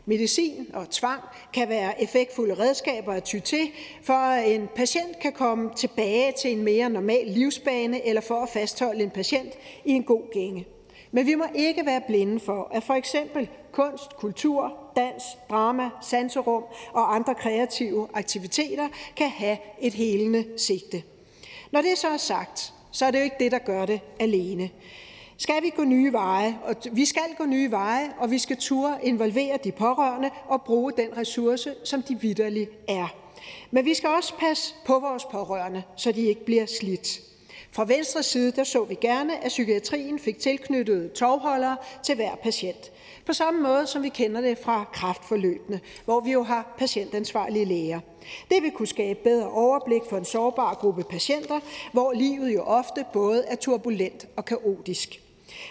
Medicin 0.06 0.67
og 0.73 0.90
tvang 0.90 1.22
kan 1.53 1.69
være 1.69 2.03
effektfulde 2.03 2.53
redskaber 2.53 3.14
at 3.14 3.23
ty 3.23 3.40
til, 3.40 3.72
for 4.01 4.14
at 4.14 4.56
en 4.56 4.69
patient 4.75 5.19
kan 5.19 5.33
komme 5.33 5.69
tilbage 5.75 6.33
til 6.41 6.51
en 6.51 6.64
mere 6.64 6.90
normal 6.90 7.27
livsbane 7.27 8.07
eller 8.07 8.22
for 8.22 8.43
at 8.43 8.49
fastholde 8.49 9.03
en 9.03 9.09
patient 9.09 9.53
i 9.85 9.91
en 9.91 10.03
god 10.03 10.33
gænge. 10.33 10.67
Men 11.11 11.25
vi 11.25 11.35
må 11.35 11.43
ikke 11.56 11.85
være 11.85 12.01
blinde 12.07 12.40
for, 12.40 12.72
at 12.72 12.83
for 12.83 12.93
eksempel 12.93 13.49
kunst, 13.72 14.15
kultur, 14.17 14.73
dans, 14.95 15.23
drama, 15.49 15.90
sanserum 16.01 16.64
og 16.93 17.15
andre 17.15 17.35
kreative 17.35 18.07
aktiviteter 18.14 18.88
kan 19.15 19.30
have 19.30 19.57
et 19.82 19.93
helende 19.93 20.45
sigte. 20.57 21.03
Når 21.72 21.82
det 21.82 21.98
så 21.98 22.07
er 22.07 22.17
sagt, 22.17 22.73
så 22.91 23.06
er 23.06 23.11
det 23.11 23.19
jo 23.19 23.23
ikke 23.23 23.35
det, 23.40 23.51
der 23.51 23.59
gør 23.59 23.85
det 23.85 24.01
alene. 24.19 24.69
Skal 25.44 25.64
vi 25.64 25.70
gå 25.70 25.84
nye 25.84 26.12
veje, 26.14 26.58
og 26.64 26.76
vi 26.92 27.06
skal 27.06 27.36
gå 27.38 27.46
nye 27.46 27.72
veje, 27.72 28.14
og 28.18 28.32
vi 28.32 28.38
skal 28.38 28.58
turde 28.58 28.98
involvere 29.04 29.58
de 29.64 29.72
pårørende 29.72 30.30
og 30.48 30.62
bruge 30.62 30.92
den 30.98 31.18
ressource, 31.18 31.76
som 31.84 32.02
de 32.02 32.20
vidderligt 32.20 32.72
er. 32.88 33.08
Men 33.72 33.86
vi 33.86 33.94
skal 33.94 34.10
også 34.10 34.34
passe 34.40 34.76
på 34.86 35.00
vores 35.00 35.26
pårørende, 35.26 35.84
så 35.96 36.12
de 36.12 36.22
ikke 36.22 36.46
bliver 36.46 36.66
slidt. 36.66 37.22
Fra 37.72 37.86
venstre 37.86 38.24
side 38.24 38.52
der 38.52 38.64
så 38.64 38.84
vi 38.84 38.96
gerne, 38.96 39.44
at 39.44 39.48
psykiatrien 39.48 40.20
fik 40.20 40.40
tilknyttet 40.40 41.14
tovholdere 41.14 41.78
til 42.04 42.16
hver 42.16 42.36
patient. 42.36 42.92
På 43.26 43.34
samme 43.34 43.62
måde 43.62 43.88
som 43.88 44.04
vi 44.04 44.10
kender 44.10 44.42
det 44.42 44.58
fra 44.58 44.86
kraftforløbene, 44.94 45.80
hvor 46.06 46.20
vi 46.20 46.32
jo 46.32 46.44
har 46.44 46.76
patientansvarlige 46.78 47.66
læger. 47.66 48.00
Det 48.50 48.64
vil 48.64 48.72
kunne 48.72 48.88
skabe 48.88 49.20
bedre 49.24 49.50
overblik 49.50 50.02
for 50.10 50.18
en 50.18 50.26
sårbar 50.26 50.74
gruppe 50.74 51.04
patienter, 51.04 51.60
hvor 51.92 52.14
livet 52.14 52.54
jo 52.54 52.62
ofte 52.62 53.06
både 53.14 53.44
er 53.48 53.56
turbulent 53.56 54.28
og 54.36 54.46
kaotisk. 54.46 55.23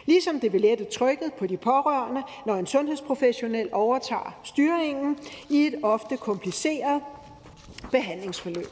Ligesom 0.06 0.40
det 0.40 0.52
vil 0.52 0.60
lette 0.60 0.84
trykket 0.84 1.32
på 1.34 1.46
de 1.46 1.56
pårørende, 1.56 2.22
når 2.46 2.54
en 2.54 2.66
sundhedsprofessionel 2.66 3.68
overtager 3.72 4.38
styringen 4.44 5.18
i 5.48 5.66
et 5.66 5.74
ofte 5.82 6.16
kompliceret 6.16 7.02
behandlingsforløb 7.90 8.68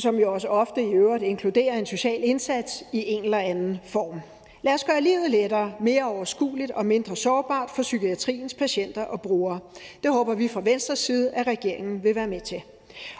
som 0.00 0.18
jo 0.18 0.34
også 0.34 0.48
ofte 0.48 0.82
i 0.82 0.92
øvrigt 0.92 1.24
inkluderer 1.24 1.78
en 1.78 1.86
social 1.86 2.24
indsats 2.24 2.84
i 2.92 3.04
en 3.06 3.24
eller 3.24 3.38
anden 3.38 3.80
form. 3.84 4.20
Lad 4.62 4.74
os 4.74 4.84
gøre 4.84 5.00
livet 5.00 5.30
lettere, 5.30 5.72
mere 5.80 6.04
overskueligt 6.04 6.70
og 6.70 6.86
mindre 6.86 7.16
sårbart 7.16 7.70
for 7.70 7.82
psykiatriens 7.82 8.54
patienter 8.54 9.02
og 9.02 9.20
brugere. 9.20 9.58
Det 10.02 10.12
håber 10.12 10.34
vi 10.34 10.48
fra 10.48 10.60
Venstres 10.60 10.98
side, 10.98 11.30
at 11.30 11.46
regeringen 11.46 12.04
vil 12.04 12.14
være 12.14 12.26
med 12.26 12.40
til. 12.40 12.62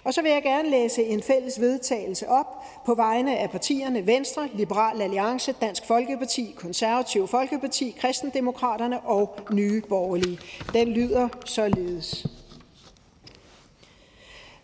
Og 0.04 0.14
så 0.14 0.22
vil 0.22 0.30
jeg 0.30 0.42
gerne 0.42 0.70
læse 0.70 1.04
en 1.04 1.22
fælles 1.22 1.60
vedtagelse 1.60 2.28
op 2.28 2.64
på 2.86 2.94
vegne 2.94 3.38
af 3.38 3.50
partierne 3.50 4.06
Venstre, 4.06 4.48
Liberal 4.54 5.02
Alliance, 5.02 5.54
Dansk 5.60 5.86
Folkeparti, 5.86 6.54
Konservativ 6.56 7.28
Folkeparti, 7.28 7.96
Kristendemokraterne 8.00 9.00
og 9.00 9.36
Nye 9.52 9.82
Borgerlige. 9.88 10.38
Den 10.72 10.88
lyder 10.88 11.28
således. 11.44 12.26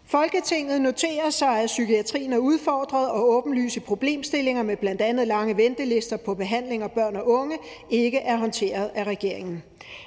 Folketinget 0.08 0.80
noterer 0.80 1.30
sig, 1.30 1.60
at 1.60 1.66
psykiatrien 1.66 2.32
er 2.32 2.38
udfordret, 2.38 3.10
og 3.10 3.28
åbenlyse 3.28 3.80
problemstillinger 3.80 4.62
med 4.62 4.76
blandt 4.76 5.00
andet 5.00 5.26
lange 5.26 5.56
ventelister 5.56 6.16
på 6.16 6.34
behandling 6.34 6.82
af 6.82 6.92
børn 6.92 7.16
og 7.16 7.28
unge 7.28 7.58
ikke 7.90 8.18
er 8.18 8.36
håndteret 8.36 8.90
af 8.94 9.04
regeringen. 9.04 9.62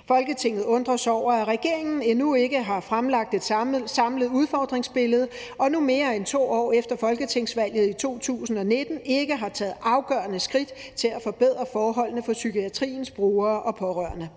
Folketinget 0.07 0.65
undrer 0.65 0.97
sig 0.97 1.13
over, 1.13 1.33
at 1.33 1.47
regeringen 1.47 2.01
endnu 2.01 2.33
ikke 2.33 2.63
har 2.63 2.79
fremlagt 2.79 3.33
et 3.33 3.43
samlet, 3.43 3.89
samlet 3.89 4.27
udfordringsbillede, 4.27 5.27
og 5.57 5.71
nu 5.71 5.79
mere 5.79 6.15
end 6.15 6.25
to 6.25 6.41
år 6.41 6.71
efter 6.71 6.95
folketingsvalget 6.95 7.89
i 7.89 7.93
2019 7.93 8.99
ikke 9.05 9.35
har 9.35 9.49
taget 9.49 9.73
afgørende 9.83 10.39
skridt 10.39 10.73
til 10.95 11.07
at 11.07 11.21
forbedre 11.21 11.65
forholdene 11.73 12.23
for 12.23 12.33
psykiatriens 12.33 13.11
brugere 13.11 13.61
og 13.61 13.75
pårørende. 13.75 14.29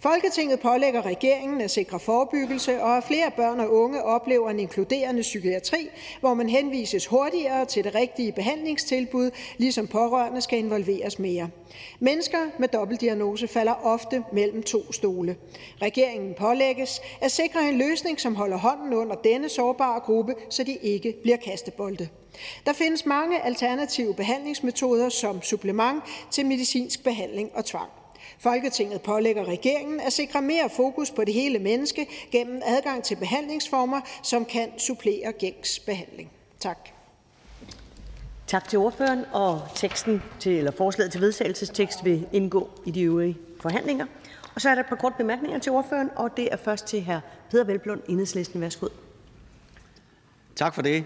Folketinget 0.00 0.60
pålægger 0.60 1.06
regeringen 1.06 1.60
at 1.60 1.70
sikre 1.70 2.00
forebyggelse, 2.00 2.82
og 2.82 2.96
at 2.96 3.04
flere 3.04 3.30
børn 3.36 3.60
og 3.60 3.72
unge 3.72 4.02
oplever 4.02 4.50
en 4.50 4.60
inkluderende 4.60 5.22
psykiatri, 5.22 5.88
hvor 6.20 6.34
man 6.34 6.48
henvises 6.48 7.06
hurtigere 7.06 7.64
til 7.64 7.84
det 7.84 7.94
rigtige 7.94 8.32
behandlingstilbud, 8.32 9.30
ligesom 9.58 9.86
pårørende 9.86 10.40
skal 10.40 10.58
involveres 10.58 11.18
mere. 11.18 11.48
Mennesker 12.00 12.38
med 12.58 12.68
dobbeltdiagnose 12.68 13.48
falder 13.48 13.86
ofte 13.86 14.24
mellem 14.32 14.62
to 14.62 14.92
stole. 14.92 15.36
Regeringen 15.82 16.34
pålægges 16.34 17.00
at 17.20 17.32
sikre 17.32 17.68
en 17.68 17.78
løsning, 17.78 18.20
som 18.20 18.34
holder 18.34 18.56
hånden 18.56 18.94
under 18.94 19.16
denne 19.16 19.48
sårbare 19.48 20.00
gruppe, 20.00 20.34
så 20.50 20.64
de 20.64 20.76
ikke 20.82 21.14
bliver 21.22 21.36
kastebolde. 21.36 22.08
Der 22.66 22.72
findes 22.72 23.06
mange 23.06 23.42
alternative 23.42 24.14
behandlingsmetoder 24.14 25.08
som 25.08 25.42
supplement 25.42 26.02
til 26.30 26.46
medicinsk 26.46 27.04
behandling 27.04 27.50
og 27.54 27.64
tvang. 27.64 27.90
Folketinget 28.38 29.02
pålægger 29.02 29.44
regeringen 29.44 30.00
at 30.00 30.12
sikre 30.12 30.42
mere 30.42 30.70
fokus 30.76 31.10
på 31.10 31.24
det 31.24 31.34
hele 31.34 31.58
menneske 31.58 32.06
gennem 32.32 32.62
adgang 32.66 33.04
til 33.04 33.16
behandlingsformer, 33.16 34.00
som 34.22 34.44
kan 34.44 34.78
supplere 34.78 35.32
gængs 35.32 35.78
behandling. 35.78 36.30
Tak. 36.60 36.88
Tak 38.46 38.68
til 38.68 38.78
ordføreren, 38.78 39.24
og 39.32 39.62
teksten 39.74 40.22
til, 40.40 40.52
eller 40.52 40.70
forslaget 40.70 41.12
til 41.12 41.20
vedtagelsestekst 41.20 42.04
vil 42.04 42.28
indgå 42.32 42.70
i 42.86 42.90
de 42.90 43.02
øvrige 43.02 43.38
forhandlinger. 43.60 44.06
Og 44.54 44.60
så 44.60 44.68
er 44.70 44.74
der 44.74 44.82
et 44.82 44.88
par 44.88 44.96
kort 44.96 45.14
bemærkninger 45.18 45.58
til 45.58 45.72
ordføreren, 45.72 46.10
og 46.16 46.36
det 46.36 46.48
er 46.52 46.56
først 46.56 46.86
til 46.86 47.04
hr. 47.04 47.18
Peter 47.50 47.64
Velblund, 47.64 48.00
Enhedslisten. 48.08 48.60
Værsgo. 48.60 48.88
Tak 50.56 50.74
for 50.74 50.82
det. 50.82 51.04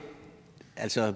Altså, 0.77 1.15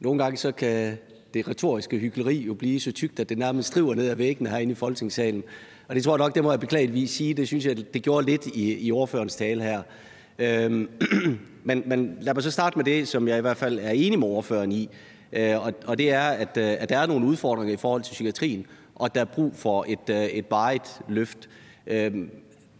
nogle 0.00 0.22
gange 0.22 0.36
så 0.36 0.52
kan 0.52 0.98
det 1.34 1.48
retoriske 1.48 1.98
hykleri 1.98 2.36
jo 2.36 2.54
blive 2.54 2.80
så 2.80 2.92
tykt, 2.92 3.20
at 3.20 3.28
det 3.28 3.38
nærmest 3.38 3.68
skriver 3.68 3.94
ned 3.94 4.08
ad 4.08 4.16
væggene 4.16 4.50
herinde 4.50 4.72
i 4.72 4.74
Folketingssalen. 4.74 5.42
Og 5.88 5.94
det 5.94 6.04
tror 6.04 6.12
jeg 6.12 6.18
nok, 6.18 6.34
det 6.34 6.42
må 6.42 6.50
jeg 6.50 6.60
beklageligvis 6.60 7.10
sige. 7.10 7.34
Det 7.34 7.46
synes 7.46 7.66
jeg, 7.66 7.94
det 7.94 8.02
gjorde 8.02 8.26
lidt 8.26 8.46
i, 8.46 8.86
i 8.86 8.92
ordførens 8.92 9.36
tale 9.36 9.62
her. 9.62 9.82
Øhm, 10.38 10.88
men, 11.64 11.82
men 11.86 12.18
lad 12.20 12.34
mig 12.34 12.42
så 12.42 12.50
starte 12.50 12.78
med 12.78 12.84
det, 12.84 13.08
som 13.08 13.28
jeg 13.28 13.38
i 13.38 13.40
hvert 13.40 13.56
fald 13.56 13.78
er 13.78 13.90
enig 13.90 14.18
med 14.18 14.28
ordføreren 14.28 14.72
i. 14.72 14.88
Øh, 15.32 15.66
og, 15.66 15.72
og 15.86 15.98
det 15.98 16.12
er, 16.12 16.28
at, 16.28 16.56
øh, 16.56 16.76
at 16.78 16.88
der 16.88 16.98
er 16.98 17.06
nogle 17.06 17.26
udfordringer 17.26 17.74
i 17.74 17.76
forhold 17.76 18.02
til 18.02 18.12
psykiatrien, 18.12 18.66
og 18.94 19.04
at 19.04 19.14
der 19.14 19.20
er 19.20 19.24
brug 19.24 19.54
for 19.54 19.84
et, 19.88 20.10
øh, 20.10 20.24
et 20.24 20.44
varigt 20.50 21.00
løft. 21.08 21.48
Øhm, 21.86 22.30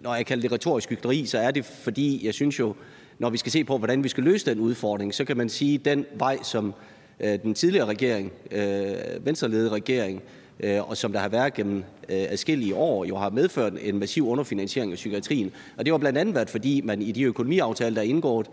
når 0.01 0.15
jeg 0.15 0.27
kalder 0.27 0.43
det 0.43 0.52
retorisk 0.52 0.91
hykleri, 0.91 1.27
så 1.27 1.39
er 1.39 1.51
det 1.51 1.65
fordi, 1.65 2.27
jeg 2.27 2.35
synes 2.35 2.59
jo, 2.59 2.75
når 3.18 3.31
vi 3.31 3.36
skal 3.39 3.52
se 3.52 3.65
på, 3.65 3.78
hvordan 3.78 4.05
vi 4.05 4.09
skal 4.09 4.25
løse 4.25 4.51
den 4.51 4.60
udfordring, 4.60 5.15
så 5.15 5.25
kan 5.25 5.36
man 5.36 5.49
sige, 5.49 5.75
at 5.75 5.85
den 5.85 6.07
vej, 6.15 6.39
som 6.43 6.75
Øh, 7.20 7.38
den 7.42 7.55
tidligere 7.55 7.86
regering, 7.86 8.32
øh, 8.50 9.26
venstreledede 9.26 9.68
regering, 9.68 10.22
øh, 10.60 10.90
og 10.90 10.97
som 10.97 11.12
der 11.12 11.18
har 11.18 11.28
været 11.28 11.55
gennem 11.55 11.84
adskillige 12.08 12.74
år, 12.74 13.05
jo 13.05 13.16
har 13.16 13.30
medført 13.30 13.72
en 13.82 13.98
massiv 13.98 14.28
underfinansiering 14.28 14.92
af 14.92 14.97
psykiatrien. 14.97 15.52
Og 15.76 15.84
det 15.84 15.92
var 15.92 15.98
blandt 15.98 16.18
andet 16.18 16.34
været, 16.34 16.50
fordi 16.50 16.80
man 16.84 17.02
i 17.02 17.12
de 17.12 17.22
økonomiaftaler, 17.22 17.94
der 17.94 18.00
er 18.00 18.06
indgået, 18.06 18.47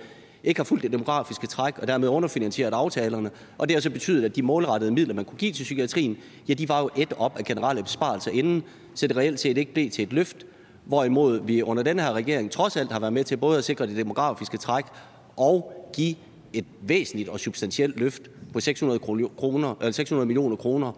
ikke 0.44 0.60
har 0.60 0.64
fulgt 0.64 0.84
det 0.84 0.92
demografiske 0.92 1.48
træk 1.48 1.80
og 1.80 1.88
dermed 1.88 2.08
underfinansieret 2.08 2.74
aftalerne. 2.74 3.30
Og 3.58 3.68
det 3.68 3.76
har 3.76 3.82
så 3.82 3.90
betydet, 3.90 4.26
at 4.26 4.35
de 4.35 4.42
målrettede 4.42 4.92
midler, 4.92 5.14
man 5.14 5.26
kunne 5.26 5.38
give 5.38 5.52
til 5.52 5.64
psykiatrien, 5.64 6.18
ja, 6.50 6.53
de 6.53 6.69
var 6.69 6.82
jo 6.82 6.90
et 6.95 7.14
op 7.18 7.38
af 7.38 7.45
generelle 7.45 7.84
besparelser 7.84 8.32
inden, 8.32 8.64
så 8.95 9.08
det 9.08 9.18
reelt 9.18 9.40
set 9.40 9.58
ikke 9.58 9.74
blev 9.74 9.90
til 9.90 10.03
et 10.03 10.14
løft. 10.14 10.45
Hvorimod 10.85 11.42
vi 11.45 11.61
under 11.61 11.84
den 11.84 12.00
her 12.00 12.14
regering 12.14 12.52
trods 12.52 12.77
alt 12.77 12.92
har 12.92 13.00
været 13.00 13.14
med 13.14 13.24
til 13.24 13.38
både 13.38 13.58
at 13.58 13.64
sikre 13.64 13.88
det 13.88 13.98
demografiske 13.98 14.58
træk 14.58 14.85
og 15.38 15.72
give 15.95 16.16
et 16.53 16.66
væsentligt 16.82 17.30
og 17.30 17.40
substantielt 17.40 18.00
løft 18.00 18.22
på 18.56 18.59
600 18.59 20.25
millioner 20.25 20.56
kroner 20.56 20.92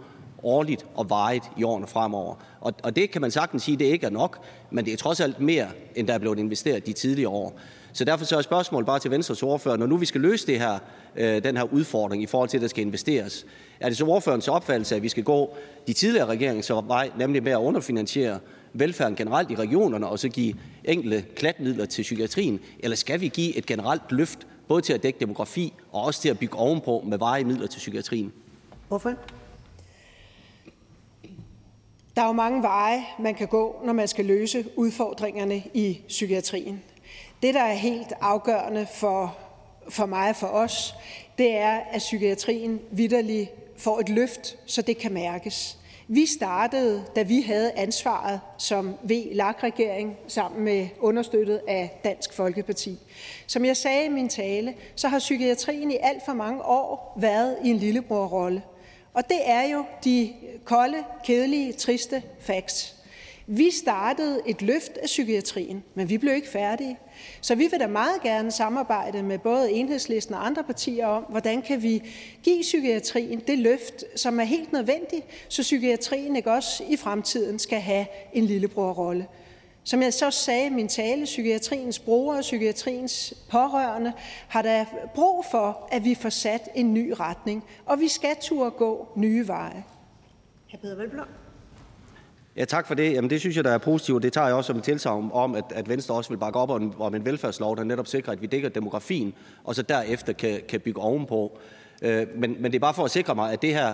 årligt 0.43 0.85
og 0.95 1.09
varigt 1.09 1.51
i 1.57 1.63
årene 1.63 1.87
fremover. 1.87 2.35
Og 2.61 2.95
det 2.95 3.11
kan 3.11 3.21
man 3.21 3.31
sagtens 3.31 3.63
sige 3.63 3.77
det 3.77 3.85
ikke 3.85 4.05
er 4.05 4.09
nok, 4.09 4.39
men 4.71 4.85
det 4.85 4.93
er 4.93 4.97
trods 4.97 5.19
alt 5.19 5.39
mere, 5.39 5.67
end 5.95 6.07
der 6.07 6.13
er 6.13 6.17
blevet 6.17 6.39
investeret 6.39 6.85
de 6.85 6.93
tidligere 6.93 7.29
år. 7.29 7.59
Så 7.93 8.05
derfor 8.05 8.25
så 8.25 8.37
er 8.37 8.41
spørgsmålet 8.41 8.85
bare 8.85 8.99
til 8.99 9.11
Venstres 9.11 9.43
ordfører, 9.43 9.77
når 9.77 9.85
nu 9.85 9.97
vi 9.97 10.05
skal 10.05 10.21
løse 10.21 10.47
det 10.47 10.59
her, 10.59 10.79
øh, 11.15 11.43
den 11.43 11.57
her 11.57 11.73
udfordring 11.73 12.23
i 12.23 12.25
forhold 12.25 12.49
til, 12.49 12.57
at 12.57 12.61
der 12.61 12.67
skal 12.67 12.85
investeres, 12.85 13.45
er 13.79 13.89
det 13.89 13.97
så 13.97 14.05
ordførens 14.05 14.47
opfattelse, 14.47 14.95
at 14.95 15.03
vi 15.03 15.09
skal 15.09 15.23
gå 15.23 15.57
de 15.87 15.93
tidligere 15.93 16.25
regeringers 16.25 16.71
vej, 16.71 17.09
nemlig 17.17 17.43
med 17.43 17.51
at 17.51 17.57
underfinansiere 17.57 18.39
velfærden 18.73 19.15
generelt 19.15 19.51
i 19.51 19.55
regionerne 19.55 20.07
og 20.07 20.19
så 20.19 20.29
give 20.29 20.53
enkelte 20.83 21.23
klatmidler 21.35 21.85
til 21.85 22.01
psykiatrien, 22.01 22.59
eller 22.79 22.97
skal 22.97 23.21
vi 23.21 23.27
give 23.27 23.57
et 23.57 23.65
generelt 23.65 24.11
løft 24.11 24.47
både 24.67 24.81
til 24.81 24.93
at 24.93 25.03
dække 25.03 25.19
demografi 25.19 25.73
og 25.91 26.03
også 26.03 26.21
til 26.21 26.29
at 26.29 26.39
bygge 26.39 26.57
ovenpå 26.57 27.03
med 27.05 27.17
varige 27.17 27.45
midler 27.45 27.67
til 27.67 27.77
psykiatrien? 27.77 28.33
Hvorfor? 28.87 29.13
Der 32.15 32.23
er 32.23 32.27
jo 32.27 32.33
mange 32.33 32.63
veje, 32.63 33.05
man 33.19 33.35
kan 33.35 33.47
gå, 33.47 33.81
når 33.85 33.93
man 33.93 34.07
skal 34.07 34.25
løse 34.25 34.65
udfordringerne 34.75 35.63
i 35.73 36.01
psykiatrien. 36.07 36.83
Det, 37.41 37.53
der 37.53 37.61
er 37.61 37.73
helt 37.73 38.13
afgørende 38.21 38.87
for, 38.95 39.37
for 39.89 40.05
mig 40.05 40.29
og 40.29 40.35
for 40.35 40.47
os, 40.47 40.95
det 41.37 41.55
er, 41.55 41.79
at 41.91 41.99
psykiatrien 41.99 42.79
vidderligt 42.91 43.49
får 43.77 43.99
et 43.99 44.09
løft, 44.09 44.57
så 44.65 44.81
det 44.81 44.97
kan 44.97 45.13
mærkes. 45.13 45.76
Vi 46.09 46.25
startede, 46.25 47.05
da 47.15 47.21
vi 47.21 47.41
havde 47.41 47.71
ansvaret 47.71 48.39
som 48.57 48.95
v 49.03 49.11
regering 49.63 50.17
sammen 50.27 50.63
med 50.63 50.87
understøttet 50.99 51.61
af 51.67 51.99
Dansk 52.03 52.33
Folkeparti. 52.33 52.99
Som 53.47 53.65
jeg 53.65 53.77
sagde 53.77 54.05
i 54.05 54.09
min 54.09 54.29
tale, 54.29 54.73
så 54.95 55.07
har 55.07 55.19
psykiatrien 55.19 55.91
i 55.91 55.97
alt 56.01 56.25
for 56.25 56.33
mange 56.33 56.61
år 56.65 57.17
været 57.17 57.57
i 57.63 57.69
en 57.69 57.77
lillebrorrolle. 57.77 58.63
Og 59.13 59.29
det 59.29 59.39
er 59.43 59.63
jo 59.63 59.85
de 60.03 60.33
kolde, 60.65 60.97
kedelige, 61.23 61.73
triste 61.73 62.23
facts. 62.39 62.96
Vi 63.49 63.71
startede 63.71 64.41
et 64.45 64.61
løft 64.61 64.97
af 64.97 65.05
psykiatrien, 65.05 65.83
men 65.95 66.09
vi 66.09 66.17
blev 66.17 66.35
ikke 66.35 66.49
færdige. 66.49 66.97
Så 67.41 67.55
vi 67.55 67.67
vil 67.71 67.79
da 67.79 67.87
meget 67.87 68.21
gerne 68.21 68.51
samarbejde 68.51 69.23
med 69.23 69.39
både 69.39 69.71
Enhedslisten 69.71 70.35
og 70.35 70.45
andre 70.45 70.63
partier 70.63 71.07
om, 71.07 71.23
hvordan 71.23 71.61
kan 71.61 71.83
vi 71.83 72.03
give 72.43 72.61
psykiatrien 72.61 73.41
det 73.47 73.59
løft, 73.59 74.03
som 74.15 74.39
er 74.39 74.43
helt 74.43 74.73
nødvendigt, 74.73 75.25
så 75.49 75.61
psykiatrien 75.61 76.35
ikke 76.35 76.51
også 76.51 76.83
i 76.89 76.97
fremtiden 76.97 77.59
skal 77.59 77.79
have 77.79 78.05
en 78.33 78.45
lillebrorrolle. 78.45 79.27
Som 79.83 80.01
jeg 80.01 80.13
så 80.13 80.31
sagde 80.31 80.65
i 80.65 80.69
min 80.69 80.87
tale, 80.87 81.23
psykiatriens 81.23 81.99
brugere 81.99 82.37
og 82.37 82.41
psykiatriens 82.41 83.33
pårørende 83.49 84.13
har 84.47 84.61
der 84.61 84.85
brug 85.15 85.45
for, 85.51 85.87
at 85.91 86.05
vi 86.05 86.15
får 86.15 86.29
sat 86.29 86.69
en 86.75 86.93
ny 86.93 87.13
retning, 87.19 87.63
og 87.85 87.99
vi 87.99 88.07
skal 88.07 88.35
turde 88.41 88.71
gå 88.71 89.07
nye 89.15 89.47
veje. 89.47 89.83
Hr. 90.71 90.77
Peder 90.77 90.95
Velblom. 90.95 91.27
Ja, 92.57 92.65
tak 92.65 92.87
for 92.87 92.95
det. 92.95 93.13
Jamen, 93.13 93.29
det 93.29 93.39
synes 93.39 93.55
jeg, 93.55 93.63
der 93.63 93.71
er 93.71 93.77
positivt. 93.77 94.23
Det 94.23 94.33
tager 94.33 94.47
jeg 94.47 94.55
også 94.55 94.67
som 94.67 94.77
et 94.77 94.83
tilsagn 94.83 95.29
om, 95.33 95.55
at, 95.55 95.63
at 95.69 95.89
Venstre 95.89 96.15
også 96.15 96.29
vil 96.29 96.37
bakke 96.37 96.59
op 96.59 96.69
om, 96.69 97.01
om 97.01 97.15
en 97.15 97.25
velfærdslov, 97.25 97.77
der 97.77 97.83
netop 97.83 98.07
sikrer, 98.07 98.33
at 98.33 98.41
vi 98.41 98.47
dækker 98.47 98.69
demografien, 98.69 99.33
og 99.63 99.75
så 99.75 99.81
derefter 99.81 100.33
kan, 100.33 100.61
kan 100.69 100.79
bygge 100.79 101.01
ovenpå. 101.01 101.59
Øh, 102.01 102.27
men, 102.35 102.55
men 102.59 102.71
det 102.71 102.75
er 102.75 102.79
bare 102.79 102.93
for 102.93 103.03
at 103.05 103.11
sikre 103.11 103.35
mig, 103.35 103.53
at 103.53 103.61
det 103.61 103.73
her 103.73 103.93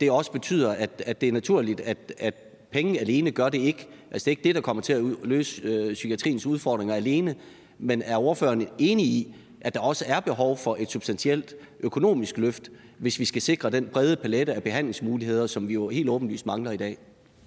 det 0.00 0.10
også 0.10 0.32
betyder, 0.32 0.70
at, 0.70 1.02
at 1.06 1.20
det 1.20 1.28
er 1.28 1.32
naturligt, 1.32 1.80
at, 1.80 2.12
at 2.18 2.34
penge 2.70 3.00
alene 3.00 3.30
gør 3.30 3.48
det 3.48 3.58
ikke. 3.58 3.88
Altså, 4.10 4.24
det 4.24 4.26
er 4.26 4.30
ikke 4.30 4.44
det, 4.44 4.54
der 4.54 4.60
kommer 4.60 4.82
til 4.82 4.92
at 4.92 5.02
løse 5.22 5.62
øh, 5.62 5.94
psykiatriens 5.94 6.46
udfordringer 6.46 6.94
alene. 6.94 7.34
Men 7.78 8.02
er 8.02 8.16
ordføreren 8.16 8.68
enig 8.78 9.06
i, 9.06 9.34
at 9.60 9.74
der 9.74 9.80
også 9.80 10.04
er 10.08 10.20
behov 10.20 10.56
for 10.56 10.76
et 10.80 10.90
substantielt 10.90 11.54
økonomisk 11.80 12.38
løft, 12.38 12.70
hvis 12.98 13.18
vi 13.18 13.24
skal 13.24 13.42
sikre 13.42 13.70
den 13.70 13.88
brede 13.92 14.16
palette 14.16 14.54
af 14.54 14.62
behandlingsmuligheder, 14.62 15.46
som 15.46 15.68
vi 15.68 15.74
jo 15.74 15.88
helt 15.88 16.08
åbenlyst 16.08 16.46
mangler 16.46 16.70
i 16.70 16.76
dag? 16.76 16.98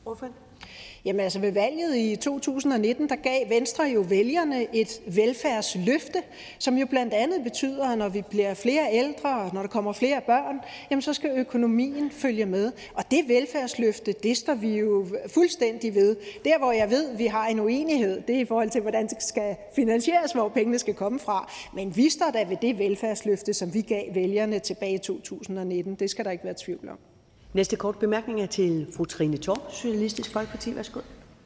Ordføreren. 0.05 0.46
Jamen 1.07 1.19
altså 1.19 1.39
ved 1.39 1.51
valget 1.51 1.95
i 1.95 2.15
2019, 2.15 3.09
der 3.09 3.15
gav 3.15 3.49
Venstre 3.49 3.83
jo 3.83 4.05
vælgerne 4.09 4.75
et 4.75 5.01
velfærdsløfte, 5.05 6.19
som 6.59 6.77
jo 6.77 6.85
blandt 6.85 7.13
andet 7.13 7.43
betyder, 7.43 7.85
at 7.87 7.97
når 7.97 8.09
vi 8.09 8.21
bliver 8.29 8.53
flere 8.53 8.87
ældre, 8.91 9.41
og 9.41 9.53
når 9.53 9.61
der 9.61 9.67
kommer 9.67 9.93
flere 9.93 10.21
børn, 10.21 10.59
jamen 10.91 11.01
så 11.01 11.13
skal 11.13 11.29
økonomien 11.29 12.11
følge 12.11 12.45
med. 12.45 12.71
Og 12.93 13.03
det 13.11 13.19
velfærdsløfte, 13.27 14.11
det 14.23 14.37
står 14.37 14.55
vi 14.55 14.77
jo 14.77 15.07
fuldstændig 15.27 15.95
ved. 15.95 16.15
Der, 16.45 16.57
hvor 16.57 16.71
jeg 16.71 16.89
ved, 16.89 17.17
vi 17.17 17.25
har 17.25 17.47
en 17.47 17.59
uenighed, 17.59 18.21
det 18.27 18.35
er 18.35 18.39
i 18.39 18.45
forhold 18.45 18.69
til, 18.69 18.81
hvordan 18.81 19.07
det 19.07 19.23
skal 19.23 19.55
finansieres, 19.75 20.31
hvor 20.31 20.49
pengene 20.49 20.79
skal 20.79 20.93
komme 20.93 21.19
fra. 21.19 21.51
Men 21.73 21.95
vi 21.95 22.09
står 22.09 22.31
da 22.33 22.43
ved 22.43 22.57
det 22.61 22.79
velfærdsløfte, 22.79 23.53
som 23.53 23.73
vi 23.73 23.81
gav 23.81 24.03
vælgerne 24.15 24.59
tilbage 24.59 24.93
i 24.93 24.97
2019. 24.97 25.95
Det 25.95 26.09
skal 26.09 26.25
der 26.25 26.31
ikke 26.31 26.43
være 26.43 26.55
tvivl 26.57 26.89
om. 26.89 27.16
Næste 27.57 27.75
kort 27.75 27.99
bemærkning 27.99 28.41
er 28.41 28.45
til 28.45 28.87
fru 28.97 29.05
Trine 29.05 29.37
Torp, 29.37 29.71
Socialistisk 29.71 30.33
Folkeparti. 30.33 30.75
Værsgo. 30.75 30.99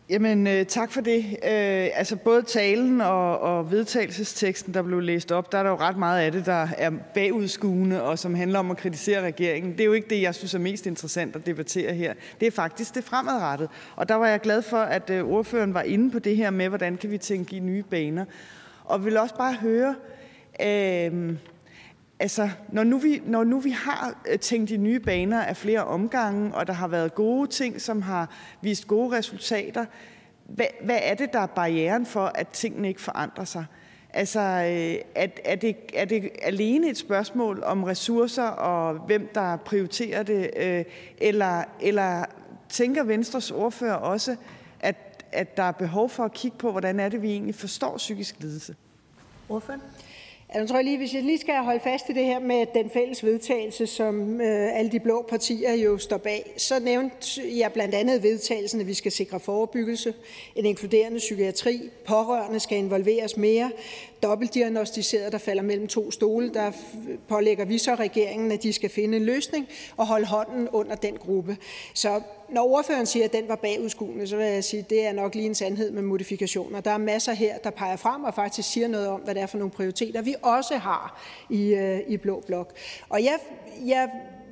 Jamen, 0.10 0.48
øh, 0.48 0.66
tak 0.66 0.92
for 0.92 1.02
det. 1.02 1.26
Øh, 1.26 1.90
altså 1.94 2.16
både 2.16 2.42
talen 2.42 3.02
og, 3.02 3.40
og 3.40 3.72
vedtagelsesteksten, 3.72 4.74
der 4.74 4.82
blev 4.82 5.00
læst 5.00 5.32
op, 5.32 5.52
der 5.52 5.58
er 5.58 5.64
der 5.64 5.70
jo 5.70 5.76
ret 5.76 5.98
meget 5.98 6.22
af 6.22 6.32
det, 6.32 6.46
der 6.46 6.68
er 6.78 6.92
bagudskuende 7.14 8.04
og 8.04 8.20
som 8.20 8.36
handler 8.36 8.60
om 8.60 8.72
at 8.72 8.78
kritisere 8.78 9.22
regeringen. 9.22 9.72
Det 9.72 9.82
er 9.82 9.86
jo 9.86 9.94
ikke 9.94 10.10
det, 10.10 10.22
jeg 10.22 10.36
synes 10.36 10.54
er 10.54 10.60
mest 10.60 10.86
interessant 10.86 11.36
at 11.36 11.46
debattere 11.46 11.94
her. 11.94 12.14
Det 12.40 12.48
er 12.48 12.52
faktisk 12.52 12.96
det 12.96 13.04
fremadrettet. 13.04 13.70
Og 13.96 14.10
der 14.10 14.16
var 14.16 14.28
jeg 14.28 14.40
glad 14.40 14.62
for, 14.62 14.78
at 14.78 15.10
øh, 15.10 15.26
ordføreren 15.26 15.74
var 15.74 15.82
inde 15.82 16.12
på 16.12 16.20
det 16.20 16.38
her 16.38 16.50
med, 16.50 16.70
hvordan 16.70 16.98
kan 16.98 17.12
vi 17.12 17.18
tænke 17.18 17.56
i 17.56 17.60
nye 17.60 17.84
baner. 17.84 18.26
Og 18.86 19.06
vil 19.06 19.18
også 19.18 19.36
bare 19.36 19.54
høre, 19.54 19.96
øh, 20.62 21.36
Altså, 22.22 22.50
når 22.70 22.84
nu, 22.84 22.98
vi, 22.98 23.22
når 23.26 23.44
nu 23.44 23.60
vi 23.60 23.70
har 23.70 24.22
øh, 24.28 24.40
tænkt 24.40 24.72
i 24.72 24.78
nye 24.78 25.00
baner 25.00 25.42
af 25.42 25.58
flere 25.58 25.84
omgange, 25.84 26.56
og 26.56 26.68
der 26.68 26.74
har 26.74 26.88
været 26.88 27.16
gode 27.16 27.48
ting, 27.48 27.82
som 27.82 28.02
har 28.02 28.30
vist 28.62 28.88
gode 28.88 29.18
resultater, 29.18 29.86
hvad, 30.46 30.66
hvad 30.84 31.00
er 31.02 31.16
det, 31.16 31.34
der 31.34 31.40
er 31.40 31.46
barrieren 31.46 32.06
for, 32.06 32.32
at 32.36 32.48
tingene 32.48 32.88
ikke 32.88 33.02
forandrer 33.02 33.46
sig? 33.46 33.66
Altså, 34.10 34.40
øh, 34.40 34.96
er, 35.16 35.28
er, 35.46 35.56
det, 35.56 35.76
er 35.94 36.06
det 36.06 36.30
alene 36.42 36.90
et 36.90 36.98
spørgsmål 36.98 37.64
om 37.64 37.84
ressourcer 37.84 38.48
og 38.48 38.94
hvem, 38.94 39.30
der 39.36 39.58
prioriterer 39.58 40.24
det? 40.24 40.50
Øh, 40.58 40.86
eller, 41.18 41.64
eller 41.80 42.26
tænker 42.70 43.04
Venstres 43.04 43.52
ordfører 43.52 43.96
også, 43.96 44.36
at, 44.80 45.26
at 45.32 45.58
der 45.58 45.64
er 45.64 45.72
behov 45.72 46.10
for 46.10 46.24
at 46.24 46.34
kigge 46.34 46.58
på, 46.58 46.72
hvordan 46.72 47.00
er 47.00 47.10
det, 47.10 47.22
vi 47.22 47.32
egentlig 47.32 47.56
forstår 47.56 47.98
psykisk 47.98 48.36
lidelse? 48.40 48.76
Ordfører? 49.50 49.80
Jeg 50.54 50.68
tror 50.68 50.82
lige, 50.82 50.98
hvis 50.98 51.14
jeg 51.14 51.24
lige 51.24 51.38
skal 51.38 51.56
holde 51.56 51.80
fast 51.80 52.10
i 52.10 52.14
det 52.14 52.26
her 52.26 52.40
med 52.40 52.66
den 52.74 52.90
fælles 52.90 53.24
vedtagelse, 53.24 53.88
som 53.88 54.42
øh, 54.42 54.78
alle 54.80 54.92
de 54.92 55.00
blå 55.00 55.26
partier 55.30 55.74
jo 55.74 55.98
står 55.98 56.18
bag, 56.18 56.54
så 56.58 56.80
nævnte 56.80 57.42
jeg 57.58 57.74
blandt 57.74 57.96
andet 57.96 58.24
vedtagelsen, 58.24 58.82
at 58.82 58.88
vi 58.88 58.94
skal 58.94 59.12
sikre 59.12 59.40
forebyggelse, 59.40 60.14
en 60.56 60.66
inkluderende 60.66 61.18
psykiatri, 61.18 61.90
pårørende 62.06 62.60
skal 62.60 62.78
involveres 62.78 63.38
mere, 63.38 63.72
dobbeltdiagnostiseret, 64.24 65.32
der 65.32 65.38
falder 65.38 65.64
mellem 65.64 65.88
to 65.88 66.12
stole, 66.12 66.54
der 66.54 66.72
pålægger 67.28 67.66
vi 67.66 67.78
så 67.78 67.96
regeringen, 67.96 68.52
at 68.52 68.64
de 68.64 68.74
skal 68.74 68.90
finde 68.90 69.18
en 69.18 69.24
løsning 69.24 69.68
og 69.98 70.08
holde 70.08 70.26
hånden 70.26 70.70
under 70.70 70.96
den 70.96 71.18
gruppe. 71.18 71.58
Så 71.94 72.22
når 72.50 72.68
ordføreren 72.68 73.06
siger, 73.06 73.26
at 73.26 73.34
den 73.34 73.48
var 73.48 73.56
bagudskuende, 73.56 74.28
så 74.28 74.38
vil 74.38 74.46
jeg 74.46 74.64
sige, 74.64 74.80
at 74.80 74.90
det 74.90 75.06
er 75.06 75.14
nok 75.14 75.36
lige 75.36 75.46
en 75.46 75.56
sandhed 75.56 75.92
med 75.92 76.02
modifikationer. 76.02 76.82
Der 76.82 76.92
er 76.92 76.98
masser 76.98 77.34
her, 77.34 77.58
der 77.58 77.70
peger 77.70 77.96
frem 77.96 78.24
og 78.24 78.34
faktisk 78.34 78.72
siger 78.72 78.88
noget 78.88 79.08
om, 79.08 79.22
hvad 79.22 79.36
det 79.36 79.42
er 79.44 79.48
for 79.48 79.58
nogle 79.58 79.72
prioriteter, 79.72 80.22
vi 80.22 80.36
også 80.42 80.78
har 80.78 81.22
i, 81.50 81.74
øh, 81.74 82.00
i 82.08 82.18
Blå 82.18 82.44
Blok. 82.48 82.74
Og 83.10 83.24
jeg, 83.24 83.40
jeg 83.86 84.10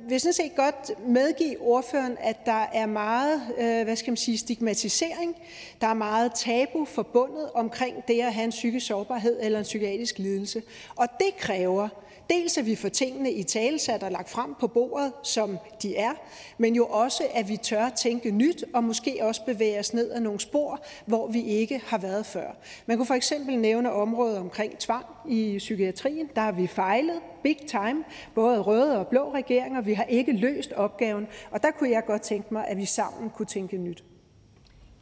vil 0.08 0.20
sådan 0.20 0.32
set 0.32 0.56
godt 0.56 1.08
medgive 1.08 1.60
ordføreren, 1.60 2.16
at 2.20 2.46
der 2.46 2.66
er 2.72 2.86
meget 2.86 3.42
øh, 3.58 3.84
hvad 3.84 3.96
skal 3.96 4.10
man 4.10 4.16
sige, 4.16 4.38
stigmatisering, 4.38 5.36
der 5.80 5.86
er 5.86 5.94
meget 5.94 6.32
tabu 6.34 6.84
forbundet 6.84 7.50
omkring 7.54 7.96
det 8.08 8.20
at 8.20 8.34
have 8.34 8.44
en 8.44 8.50
psykisk 8.50 8.86
sårbarhed 8.86 9.38
eller 9.42 9.58
en 9.58 9.62
psykiatrisk 9.62 10.18
lidelse. 10.18 10.62
Og 10.96 11.06
det 11.18 11.36
kræver, 11.38 11.88
dels 12.30 12.58
at 12.58 12.66
vi 12.66 12.74
får 12.74 12.88
tingene 12.88 13.32
i 13.32 13.42
talesat 13.42 14.02
og 14.02 14.10
lagt 14.10 14.30
frem 14.30 14.54
på 14.60 14.66
bordet, 14.66 15.12
som 15.22 15.58
de 15.82 15.96
er, 15.96 16.12
men 16.58 16.74
jo 16.74 16.86
også, 16.86 17.22
at 17.34 17.48
vi 17.48 17.56
tør 17.56 17.88
tænke 17.88 18.30
nyt 18.30 18.64
og 18.74 18.84
måske 18.84 19.18
også 19.22 19.44
bevæge 19.44 19.78
os 19.78 19.94
ned 19.94 20.10
ad 20.10 20.20
nogle 20.20 20.40
spor, 20.40 20.84
hvor 21.06 21.26
vi 21.26 21.42
ikke 21.42 21.82
har 21.86 21.98
været 21.98 22.26
før. 22.26 22.56
Man 22.86 22.96
kunne 22.96 23.06
for 23.06 23.14
eksempel 23.14 23.58
nævne 23.58 23.92
området 23.92 24.38
omkring 24.38 24.78
tvang 24.78 25.06
i 25.28 25.58
psykiatrien. 25.58 26.30
Der 26.34 26.40
har 26.40 26.52
vi 26.52 26.66
fejlet 26.66 27.20
big 27.42 27.58
time, 27.68 28.04
både 28.34 28.60
røde 28.60 28.98
og 28.98 29.06
blå 29.06 29.34
regeringer. 29.34 29.80
Vi 29.80 29.92
har 29.92 30.04
ikke 30.04 30.32
løst 30.32 30.72
opgaven, 30.72 31.26
og 31.50 31.62
der 31.62 31.70
kunne 31.70 31.90
jeg 31.90 32.04
godt 32.06 32.22
tænke 32.22 32.54
mig, 32.54 32.66
at 32.68 32.76
vi 32.76 32.84
sammen 32.84 33.30
kunne 33.30 33.46
tænke 33.46 33.76
nyt. 33.76 34.04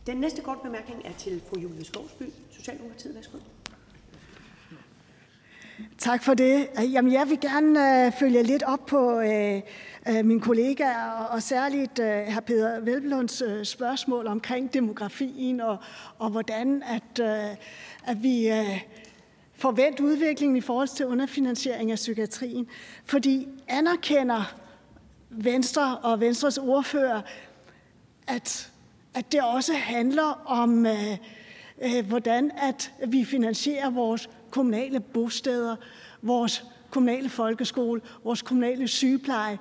Den 0.06 0.16
næste 0.16 0.42
kort 0.42 0.58
bemærkning 0.62 1.02
er 1.04 1.12
til 1.18 1.42
fru 1.48 1.60
Julie 1.60 1.84
Skovsby, 1.84 2.22
Socialdemokratiet. 2.50 3.14
Værsgo. 3.14 3.38
Tak 5.98 6.22
for 6.22 6.34
det. 6.34 6.68
Jamen, 6.92 7.12
jeg 7.12 7.28
vil 7.28 7.40
gerne 7.40 8.04
øh, 8.06 8.12
følge 8.12 8.42
lidt 8.42 8.62
op 8.62 8.86
på 8.86 9.20
øh, 9.20 9.60
øh, 10.08 10.24
mine 10.24 10.40
kollegaer, 10.40 11.26
og 11.30 11.42
særligt 11.42 11.98
øh, 11.98 12.22
hr. 12.26 12.40
Peter 12.40 12.80
Velblunds 12.80 13.42
øh, 13.42 13.64
spørgsmål 13.64 14.26
omkring 14.26 14.74
demografien, 14.74 15.60
og, 15.60 15.76
og 16.18 16.30
hvordan 16.30 16.82
at, 16.82 17.24
øh, 17.24 17.56
at 18.04 18.22
vi 18.22 18.48
øh, 18.48 18.80
forventer 19.54 20.04
udviklingen 20.04 20.56
i 20.56 20.60
forhold 20.60 20.88
til 20.88 21.06
underfinansiering 21.06 21.90
af 21.90 21.96
psykiatrien. 21.96 22.66
Fordi 23.04 23.48
anerkender 23.68 24.54
Venstre 25.30 25.98
og 25.98 26.20
Venstres 26.20 26.58
ordfører, 26.58 27.20
at, 28.26 28.70
at 29.14 29.32
det 29.32 29.42
også 29.42 29.72
handler 29.72 30.42
om, 30.46 30.86
øh, 30.86 31.16
øh, 31.82 32.06
hvordan 32.08 32.50
at 32.56 32.92
vi 33.06 33.24
finansierer 33.24 33.90
vores 33.90 34.28
kommunale 34.50 35.00
bosteder, 35.00 35.76
vores 36.22 36.64
kommunale 36.90 37.28
folkeskole, 37.28 38.00
vores 38.24 38.42
kommunale 38.42 38.88
sygepleje, 38.88 39.58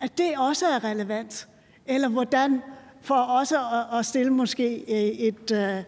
at 0.00 0.18
det 0.18 0.38
også 0.38 0.66
er 0.66 0.84
relevant? 0.84 1.48
Eller 1.86 2.08
hvordan, 2.08 2.62
for 3.00 3.14
også 3.14 3.56
at 3.92 4.06
stille 4.06 4.32
måske 4.32 4.84
øh, 4.88 5.18
et, 5.18 5.50
øh, 5.50 5.78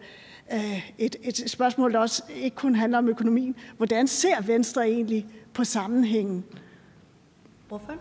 øh, 0.53 0.91
et, 0.97 1.15
et 1.21 1.43
spørgsmål, 1.49 1.93
der 1.93 1.99
også 1.99 2.23
ikke 2.35 2.55
kun 2.55 2.75
handler 2.75 2.97
om 2.97 3.07
økonomien, 3.09 3.55
hvordan 3.77 4.07
ser 4.07 4.41
Venstre 4.41 4.89
egentlig 4.89 5.27
på 5.53 5.63
sammenhængen? 5.63 6.45
Hvorfor? 7.67 7.93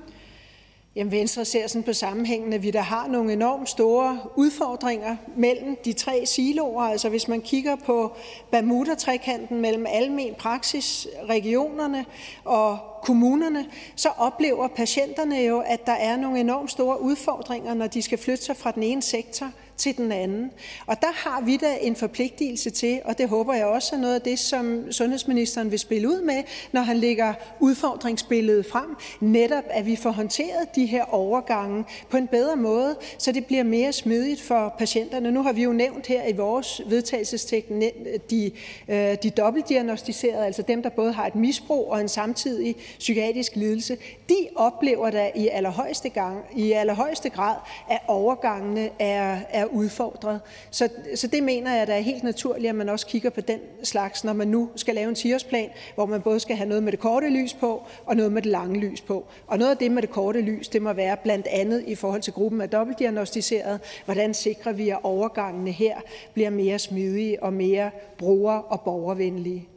Jamen, 1.00 1.12
Venstre 1.12 1.44
ser 1.44 1.66
sådan 1.66 1.82
på 1.82 1.92
sammenhængen, 1.92 2.52
at 2.52 2.62
vi 2.62 2.70
der 2.70 2.80
har 2.80 3.08
nogle 3.08 3.32
enormt 3.32 3.68
store 3.68 4.18
udfordringer 4.36 5.16
mellem 5.36 5.76
de 5.84 5.92
tre 5.92 6.26
siloer. 6.26 6.82
Altså 6.82 7.08
hvis 7.08 7.28
man 7.28 7.40
kigger 7.40 7.76
på 7.76 8.12
Bermuda-trekanten 8.50 9.60
mellem 9.60 9.86
almen 9.88 10.34
praksis, 10.38 11.08
regionerne 11.28 12.04
og 12.44 12.78
kommunerne, 13.02 13.66
så 13.96 14.08
oplever 14.08 14.68
patienterne 14.68 15.36
jo, 15.36 15.58
at 15.66 15.86
der 15.86 15.92
er 15.92 16.16
nogle 16.16 16.40
enormt 16.40 16.70
store 16.70 17.02
udfordringer, 17.02 17.74
når 17.74 17.86
de 17.86 18.02
skal 18.02 18.18
flytte 18.18 18.44
sig 18.44 18.56
fra 18.56 18.70
den 18.70 18.82
ene 18.82 19.02
sektor 19.02 19.50
til 19.80 19.96
den 19.96 20.12
anden. 20.12 20.50
Og 20.86 20.96
der 21.00 21.12
har 21.14 21.40
vi 21.40 21.56
da 21.56 21.76
en 21.80 21.96
forpligtelse 21.96 22.70
til, 22.70 23.00
og 23.04 23.18
det 23.18 23.28
håber 23.28 23.54
jeg 23.54 23.66
også 23.66 23.96
er 23.96 24.00
noget 24.00 24.14
af 24.14 24.20
det, 24.20 24.38
som 24.38 24.92
sundhedsministeren 24.92 25.70
vil 25.70 25.78
spille 25.78 26.08
ud 26.08 26.22
med, 26.22 26.42
når 26.72 26.80
han 26.80 26.96
lægger 26.96 27.34
udfordringsbilledet 27.60 28.66
frem, 28.66 28.96
netop 29.20 29.64
at 29.70 29.86
vi 29.86 29.96
får 29.96 30.10
håndteret 30.10 30.74
de 30.76 30.86
her 30.86 31.04
overgange 31.14 31.84
på 32.10 32.16
en 32.16 32.26
bedre 32.26 32.56
måde, 32.56 32.96
så 33.18 33.32
det 33.32 33.46
bliver 33.46 33.62
mere 33.62 33.92
smidigt 33.92 34.40
for 34.40 34.74
patienterne. 34.78 35.30
Nu 35.30 35.42
har 35.42 35.52
vi 35.52 35.62
jo 35.62 35.72
nævnt 35.72 36.06
her 36.06 36.26
i 36.28 36.32
vores 36.32 36.82
vedtagelsestekn 36.86 37.82
de, 38.30 38.50
øh, 38.88 39.16
de 39.22 39.30
dobbeltdiagnostiserede, 39.30 40.46
altså 40.46 40.62
dem, 40.62 40.82
der 40.82 40.90
både 40.90 41.12
har 41.12 41.26
et 41.26 41.34
misbrug 41.34 41.90
og 41.90 42.00
en 42.00 42.08
samtidig 42.08 42.76
psykiatrisk 42.98 43.56
lidelse. 43.56 43.96
De 44.28 44.48
oplever 44.56 45.10
da 45.10 45.30
i 45.34 45.48
allerhøjeste, 45.48 46.08
gang, 46.08 46.44
i 46.56 46.72
allerhøjeste 46.72 47.30
grad, 47.30 47.56
at 47.90 47.98
overgangene 48.08 48.90
er, 48.98 49.38
er 49.50 49.66
udfordret. 49.72 50.40
Så, 50.70 50.88
så 51.14 51.26
det 51.26 51.42
mener 51.42 51.74
jeg, 51.74 51.86
der 51.86 51.94
er 51.94 52.00
helt 52.00 52.22
naturligt, 52.22 52.68
at 52.68 52.74
man 52.74 52.88
også 52.88 53.06
kigger 53.06 53.30
på 53.30 53.40
den 53.40 53.58
slags, 53.82 54.24
når 54.24 54.32
man 54.32 54.48
nu 54.48 54.70
skal 54.76 54.94
lave 54.94 55.08
en 55.08 55.16
10-årsplan, 55.16 55.70
hvor 55.94 56.06
man 56.06 56.22
både 56.22 56.40
skal 56.40 56.56
have 56.56 56.68
noget 56.68 56.82
med 56.82 56.92
det 56.92 57.00
korte 57.00 57.28
lys 57.28 57.54
på 57.54 57.82
og 58.06 58.16
noget 58.16 58.32
med 58.32 58.42
det 58.42 58.50
lange 58.50 58.80
lys 58.80 59.00
på. 59.00 59.26
Og 59.46 59.58
noget 59.58 59.70
af 59.70 59.76
det 59.76 59.90
med 59.90 60.02
det 60.02 60.10
korte 60.10 60.40
lys, 60.40 60.68
det 60.68 60.82
må 60.82 60.92
være 60.92 61.16
blandt 61.16 61.46
andet 61.46 61.84
i 61.86 61.94
forhold 61.94 62.22
til 62.22 62.32
gruppen 62.32 62.60
af 62.60 62.70
dobbeltdiagnostiseret. 62.70 63.80
Hvordan 64.04 64.34
sikrer 64.34 64.72
vi, 64.72 64.88
at 64.88 64.98
overgangene 65.02 65.70
her 65.70 66.00
bliver 66.34 66.50
mere 66.50 66.78
smidige 66.78 67.42
og 67.42 67.52
mere 67.52 67.90
bruger- 68.18 68.58
og 68.58 68.80
borgervenlige? 68.80 69.68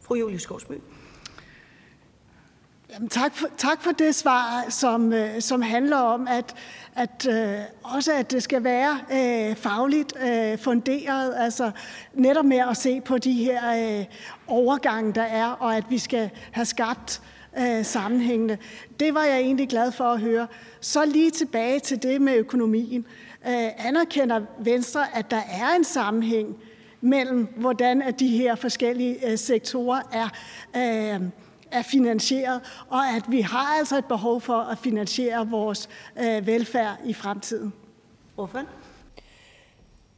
Fru 0.00 0.14
Julie 0.14 0.38
Skovsby. 0.38 0.74
Jamen, 2.92 3.08
tak, 3.08 3.36
for, 3.36 3.46
tak 3.56 3.82
for 3.82 3.90
det 3.92 4.14
svar, 4.14 4.66
som, 4.68 5.12
øh, 5.12 5.40
som 5.40 5.62
handler 5.62 5.96
om, 5.96 6.28
at, 6.28 6.54
at 6.96 7.26
øh, 7.30 7.58
også 7.82 8.12
at 8.12 8.30
det 8.30 8.42
skal 8.42 8.64
være 8.64 8.98
øh, 9.12 9.56
fagligt 9.56 10.12
øh, 10.22 10.58
funderet, 10.58 11.34
altså 11.36 11.70
netop 12.14 12.44
med 12.44 12.58
at 12.70 12.76
se 12.76 13.00
på 13.00 13.18
de 13.18 13.32
her 13.32 13.98
øh, 13.98 14.04
overgange, 14.46 15.12
der 15.12 15.22
er, 15.22 15.46
og 15.46 15.76
at 15.76 15.84
vi 15.90 15.98
skal 15.98 16.30
have 16.52 16.64
skabt 16.64 17.22
øh, 17.58 17.84
sammenhængende. 17.84 18.58
Det 19.00 19.14
var 19.14 19.24
jeg 19.24 19.38
egentlig 19.40 19.68
glad 19.68 19.92
for 19.92 20.04
at 20.04 20.20
høre. 20.20 20.46
Så 20.80 21.04
lige 21.04 21.30
tilbage 21.30 21.80
til 21.80 22.02
det 22.02 22.20
med 22.20 22.34
økonomien. 22.34 23.06
Øh, 23.46 23.86
anerkender 23.86 24.40
Venstre, 24.58 25.16
at 25.16 25.30
der 25.30 25.42
er 25.60 25.76
en 25.76 25.84
sammenhæng 25.84 26.56
mellem, 27.00 27.48
hvordan 27.56 28.02
at 28.02 28.20
de 28.20 28.28
her 28.28 28.54
forskellige 28.54 29.30
øh, 29.30 29.38
sektorer 29.38 30.00
er 30.12 30.28
øh, 30.76 31.20
er 31.72 31.82
finansieret, 31.82 32.60
og 32.88 33.08
at 33.08 33.24
vi 33.28 33.40
har 33.40 33.76
altså 33.78 33.98
et 33.98 34.04
behov 34.04 34.40
for 34.40 34.60
at 34.60 34.78
finansiere 34.78 35.48
vores 35.48 35.88
øh, 36.20 36.46
velfærd 36.46 36.96
i 37.04 37.12
fremtiden. 37.12 37.72
Hvorfor? 38.34 38.62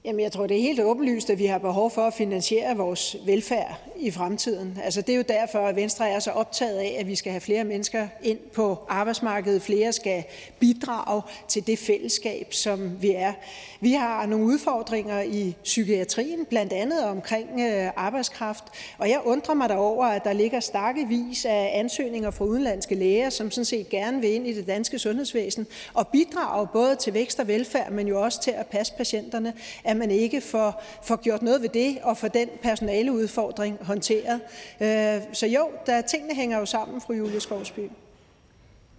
Jamen, 0.04 0.20
jeg 0.20 0.32
tror, 0.32 0.46
det 0.46 0.56
er 0.56 0.60
helt 0.60 0.80
åbenlyst, 0.80 1.30
at 1.30 1.38
vi 1.38 1.46
har 1.46 1.58
behov 1.58 1.90
for 1.90 2.02
at 2.02 2.14
finansiere 2.14 2.76
vores 2.76 3.16
velfærd 3.26 3.80
i 3.96 4.10
fremtiden. 4.10 4.78
Altså, 4.84 5.00
det 5.00 5.12
er 5.12 5.16
jo 5.16 5.24
derfor, 5.28 5.58
at 5.58 5.76
Venstre 5.76 6.10
er 6.10 6.18
så 6.18 6.30
optaget 6.30 6.78
af, 6.78 6.96
at 6.98 7.06
vi 7.06 7.14
skal 7.14 7.32
have 7.32 7.40
flere 7.40 7.64
mennesker 7.64 8.08
ind 8.22 8.38
på 8.38 8.78
arbejdsmarkedet. 8.88 9.62
Flere 9.62 9.92
skal 9.92 10.24
bidrage 10.58 11.22
til 11.48 11.66
det 11.66 11.78
fællesskab, 11.78 12.54
som 12.54 13.02
vi 13.02 13.10
er. 13.10 13.32
Vi 13.80 13.92
har 13.92 14.26
nogle 14.26 14.44
udfordringer 14.44 15.20
i 15.20 15.54
psykiatrien, 15.64 16.44
blandt 16.44 16.72
andet 16.72 17.04
omkring 17.04 17.48
øh, 17.60 17.90
arbejdskraft. 17.96 18.64
Og 18.98 19.08
jeg 19.08 19.20
undrer 19.24 19.54
mig 19.54 19.68
derover, 19.68 20.06
at 20.06 20.24
der 20.24 20.32
ligger 20.32 20.60
stakkevis 20.60 21.44
af 21.44 21.70
ansøgninger 21.74 22.30
fra 22.30 22.44
udenlandske 22.44 22.94
læger, 22.94 23.30
som 23.30 23.50
sådan 23.50 23.64
set 23.64 23.88
gerne 23.88 24.20
vil 24.20 24.34
ind 24.34 24.46
i 24.46 24.52
det 24.52 24.66
danske 24.66 24.98
sundhedsvæsen 24.98 25.66
og 25.94 26.08
bidrage 26.08 26.66
både 26.72 26.96
til 26.96 27.14
vækst 27.14 27.40
og 27.40 27.48
velfærd, 27.48 27.92
men 27.92 28.08
jo 28.08 28.22
også 28.22 28.42
til 28.42 28.50
at 28.50 28.66
passe 28.66 28.92
patienterne, 28.96 29.52
at 29.92 29.98
man 29.98 30.10
ikke 30.10 30.40
får, 30.40 30.82
får 31.02 31.16
gjort 31.16 31.42
noget 31.42 31.62
ved 31.62 31.68
det 31.68 31.98
og 32.02 32.16
får 32.16 32.28
den 32.28 32.48
personaleudfordring 32.62 33.78
håndteret. 33.80 34.40
Øh, 34.80 35.22
så 35.32 35.46
jo, 35.46 35.70
der, 35.86 36.00
tingene 36.00 36.34
hænger 36.34 36.58
jo 36.58 36.66
sammen, 36.66 37.00
fru 37.00 37.12
Julie 37.12 37.40
Skovsby. 37.40 37.90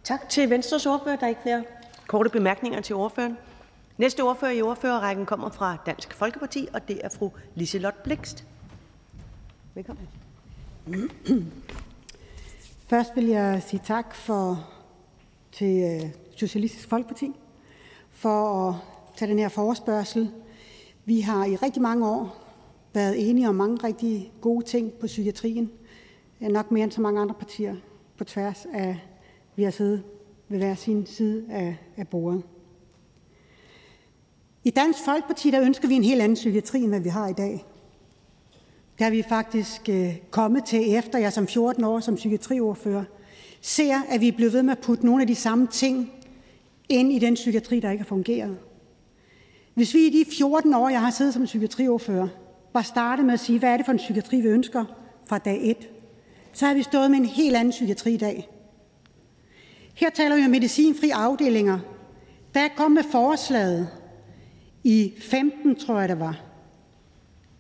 Tak 0.04 0.30
til 0.30 0.50
Venstres 0.50 0.86
ordfører. 0.86 1.16
Der 1.16 1.24
er 1.24 1.30
ikke 1.30 1.42
flere 1.42 1.64
korte 2.08 2.30
bemærkninger 2.30 2.82
til 2.82 2.96
ordføreren. 2.96 3.38
Næste 3.98 4.22
ordfører 4.22 4.52
i 4.52 4.62
ordførerrækken 4.62 5.26
kommer 5.26 5.50
fra 5.50 5.78
Dansk 5.86 6.14
Folkeparti, 6.14 6.68
og 6.74 6.88
det 6.88 7.00
er 7.04 7.10
fru 7.10 7.30
Liselott 7.56 8.04
Blikst. 8.04 8.44
Velkommen. 9.74 10.08
Først 12.90 13.16
vil 13.16 13.26
jeg 13.26 13.64
sige 13.68 13.82
tak 13.86 14.16
for, 14.16 14.70
til 15.52 16.02
øh, 16.04 16.10
Socialistisk 16.36 16.90
Folkeparti 16.90 17.32
for 18.12 18.70
at 18.70 18.76
tage 19.16 19.32
den 19.32 19.40
her 19.40 19.50
forespørgsel. 19.50 20.32
Vi 21.06 21.20
har 21.20 21.46
i 21.46 21.56
rigtig 21.56 21.82
mange 21.82 22.08
år 22.08 22.44
været 22.94 23.30
enige 23.30 23.50
om 23.50 23.56
mange 23.56 23.78
rigtig 23.84 24.32
gode 24.42 24.66
ting 24.66 24.94
på 24.94 25.08
psykiatrien. 25.08 25.72
Øh, 26.42 26.48
nok 26.48 26.72
mere 26.72 26.84
end 26.84 26.92
så 26.92 27.02
mange 27.02 27.22
andre 27.22 27.36
partier 27.36 27.76
på 28.18 28.24
tværs 28.24 28.68
af, 28.74 29.00
vi 29.56 29.64
har 29.64 29.72
siddet 29.72 30.04
ved 30.50 30.58
hver 30.58 30.76
sin 30.76 31.06
side 31.06 31.46
af, 31.50 31.78
af 31.98 32.08
bordet. 32.08 32.44
I 34.64 34.70
Dansk 34.70 35.00
Folkeparti 35.06 35.52
der 35.52 35.62
ønsker 35.62 35.88
vi 35.88 35.96
en 35.96 36.04
helt 36.04 36.22
anden 36.22 36.36
psykiatri, 36.36 36.80
end 36.80 36.90
hvad 36.90 37.00
vi 37.00 37.10
har 37.10 37.28
i 37.28 37.34
dag. 37.34 37.66
Der 39.00 39.06
er 39.06 39.10
vi 39.10 39.24
faktisk 39.30 39.90
øh, 39.90 40.16
kommet 40.32 40.66
til, 40.66 40.96
efter 40.96 41.20
jeg 41.20 41.34
som 41.34 41.48
14 41.48 41.84
år 41.84 42.00
som 42.00 42.16
psykiatriordfører 42.16 43.04
ser, 43.62 44.02
at 44.10 44.22
vi 44.22 44.28
er 44.28 44.32
blevet 44.32 44.54
ved 44.54 44.64
med 44.64 44.72
at 44.72 44.80
putte 44.80 45.06
nogle 45.06 45.22
af 45.22 45.28
de 45.28 45.36
samme 45.36 45.68
ting 45.68 46.12
ind 46.90 47.12
i 47.12 47.20
den 47.20 47.34
psykiatri, 47.34 47.80
der 47.80 47.92
ikke 47.92 48.04
har 48.04 48.08
fungeret. 48.08 48.58
Hvis 49.74 49.94
vi 49.94 50.00
i 50.08 50.10
de 50.10 50.32
14 50.32 50.74
år, 50.74 50.90
jeg 50.90 51.02
har 51.02 51.12
siddet 51.12 51.34
som 51.34 51.46
psykiatriordfører, 51.46 52.28
var 52.74 52.82
startet 52.82 53.26
med 53.26 53.34
at 53.34 53.40
sige, 53.40 53.60
hvad 53.60 53.70
er 53.70 53.78
det 53.78 53.86
for 53.86 53.92
en 53.92 53.98
psykiatri, 53.98 54.42
vi 54.42 54.48
ønsker 54.48 54.86
fra 55.26 55.38
dag 55.38 55.60
1, 55.70 55.90
så 56.54 56.66
har 56.66 56.74
vi 56.74 56.84
stået 56.84 57.12
med 57.12 57.20
en 57.20 57.26
helt 57.26 57.56
anden 57.56 57.72
psykiatri 57.72 58.14
i 58.14 58.18
dag. 58.18 58.50
Her 59.94 60.10
taler 60.10 60.36
vi 60.36 60.46
om 60.46 60.52
medicinfri 60.52 61.10
afdelinger. 61.10 61.80
Da 62.56 62.60
jeg 62.60 62.72
kom 62.78 62.92
med 62.92 63.04
forslaget 63.12 63.90
i 64.84 65.14
15, 65.20 65.76
tror 65.76 66.00
jeg 66.00 66.10
det 66.10 66.20
var, 66.20 66.42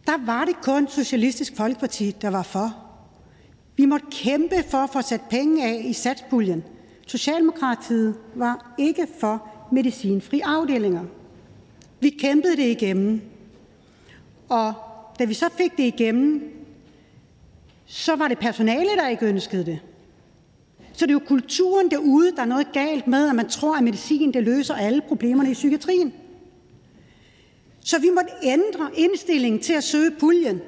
der 0.07 0.25
var 0.25 0.45
det 0.45 0.61
kun 0.61 0.87
Socialistisk 0.87 1.57
Folkeparti, 1.57 2.15
der 2.21 2.29
var 2.29 2.43
for. 2.43 2.75
Vi 3.75 3.85
måtte 3.85 4.05
kæmpe 4.11 4.55
for 4.69 4.77
at 4.77 4.89
få 4.89 5.01
sat 5.01 5.21
penge 5.29 5.65
af 5.65 5.81
i 5.85 5.93
satspuljen. 5.93 6.63
Socialdemokratiet 7.07 8.15
var 8.35 8.75
ikke 8.77 9.07
for 9.19 9.47
medicinfri 9.71 10.41
afdelinger. 10.45 11.03
Vi 12.03 12.09
kæmpede 12.09 12.57
det 12.57 12.69
igennem. 12.69 13.21
Og 14.49 14.73
da 15.19 15.25
vi 15.25 15.33
så 15.33 15.49
fik 15.57 15.77
det 15.77 15.83
igennem, 15.83 16.51
så 17.85 18.15
var 18.15 18.27
det 18.27 18.39
personale, 18.39 18.89
der 18.89 19.07
ikke 19.07 19.25
ønskede 19.25 19.65
det. 19.65 19.79
Så 20.93 21.05
det 21.05 21.09
er 21.09 21.13
jo 21.13 21.27
kulturen 21.27 21.91
derude, 21.91 22.31
der 22.35 22.41
er 22.41 22.45
noget 22.45 22.71
galt 22.73 23.07
med, 23.07 23.29
at 23.29 23.35
man 23.35 23.49
tror, 23.49 23.77
at 23.77 23.83
medicin 23.83 24.33
det 24.33 24.43
løser 24.43 24.73
alle 24.73 25.01
problemerne 25.01 25.51
i 25.51 25.53
psykiatrien. 25.53 26.13
Så 27.79 27.99
vi 27.99 28.09
måtte 28.09 28.31
ændre 28.43 28.89
indstillingen 28.95 29.61
til 29.61 29.73
at 29.73 29.83
søge 29.83 30.11
puljen 30.11 30.61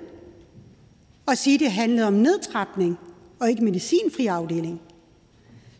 og 1.26 1.38
sige, 1.38 1.54
at 1.54 1.60
det 1.60 1.72
handlede 1.72 2.08
om 2.08 2.14
nedtrapning 2.14 2.98
og 3.40 3.50
ikke 3.50 3.64
medicinfri 3.64 4.28
afdeling. 4.28 4.82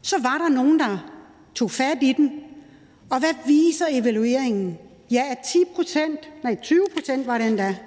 Så 0.02 0.22
var 0.22 0.38
der 0.38 0.50
nogen, 0.50 0.80
der 0.80 1.12
tog 1.56 1.72
fat 1.72 1.98
i 2.02 2.14
den. 2.14 2.32
Og 3.10 3.20
hvad 3.20 3.34
viser 3.48 3.86
evalueringen? 3.92 4.78
Ja, 5.12 5.24
at 5.32 5.38
10 5.54 5.64
procent, 5.76 6.20
nej 6.44 6.56
20 6.56 6.86
procent 6.94 7.28
var 7.28 7.38
det 7.38 7.48
endda, 7.48 7.78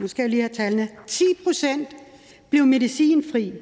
nu 0.00 0.08
skal 0.08 0.22
jeg 0.22 0.30
lige 0.30 0.42
have 0.42 0.54
tallene, 0.54 0.88
10 1.06 1.24
procent 1.44 1.88
blev 2.50 2.66
medicinfri. 2.66 3.52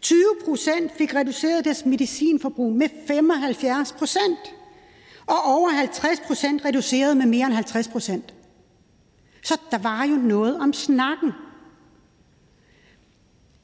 20 0.00 0.18
procent 0.44 0.92
fik 0.98 1.14
reduceret 1.14 1.64
deres 1.64 1.86
medicinforbrug 1.86 2.72
med 2.72 2.88
75 3.06 3.92
procent 3.92 4.38
og 5.26 5.36
over 5.44 5.70
50 5.70 6.20
procent 6.20 6.64
reduceret 6.64 7.16
med 7.16 7.26
mere 7.26 7.46
end 7.46 7.54
50 7.54 7.88
procent. 7.88 8.34
Så 9.42 9.60
der 9.70 9.78
var 9.78 10.04
jo 10.04 10.16
noget 10.16 10.60
om 10.60 10.72
snakken. 10.72 11.32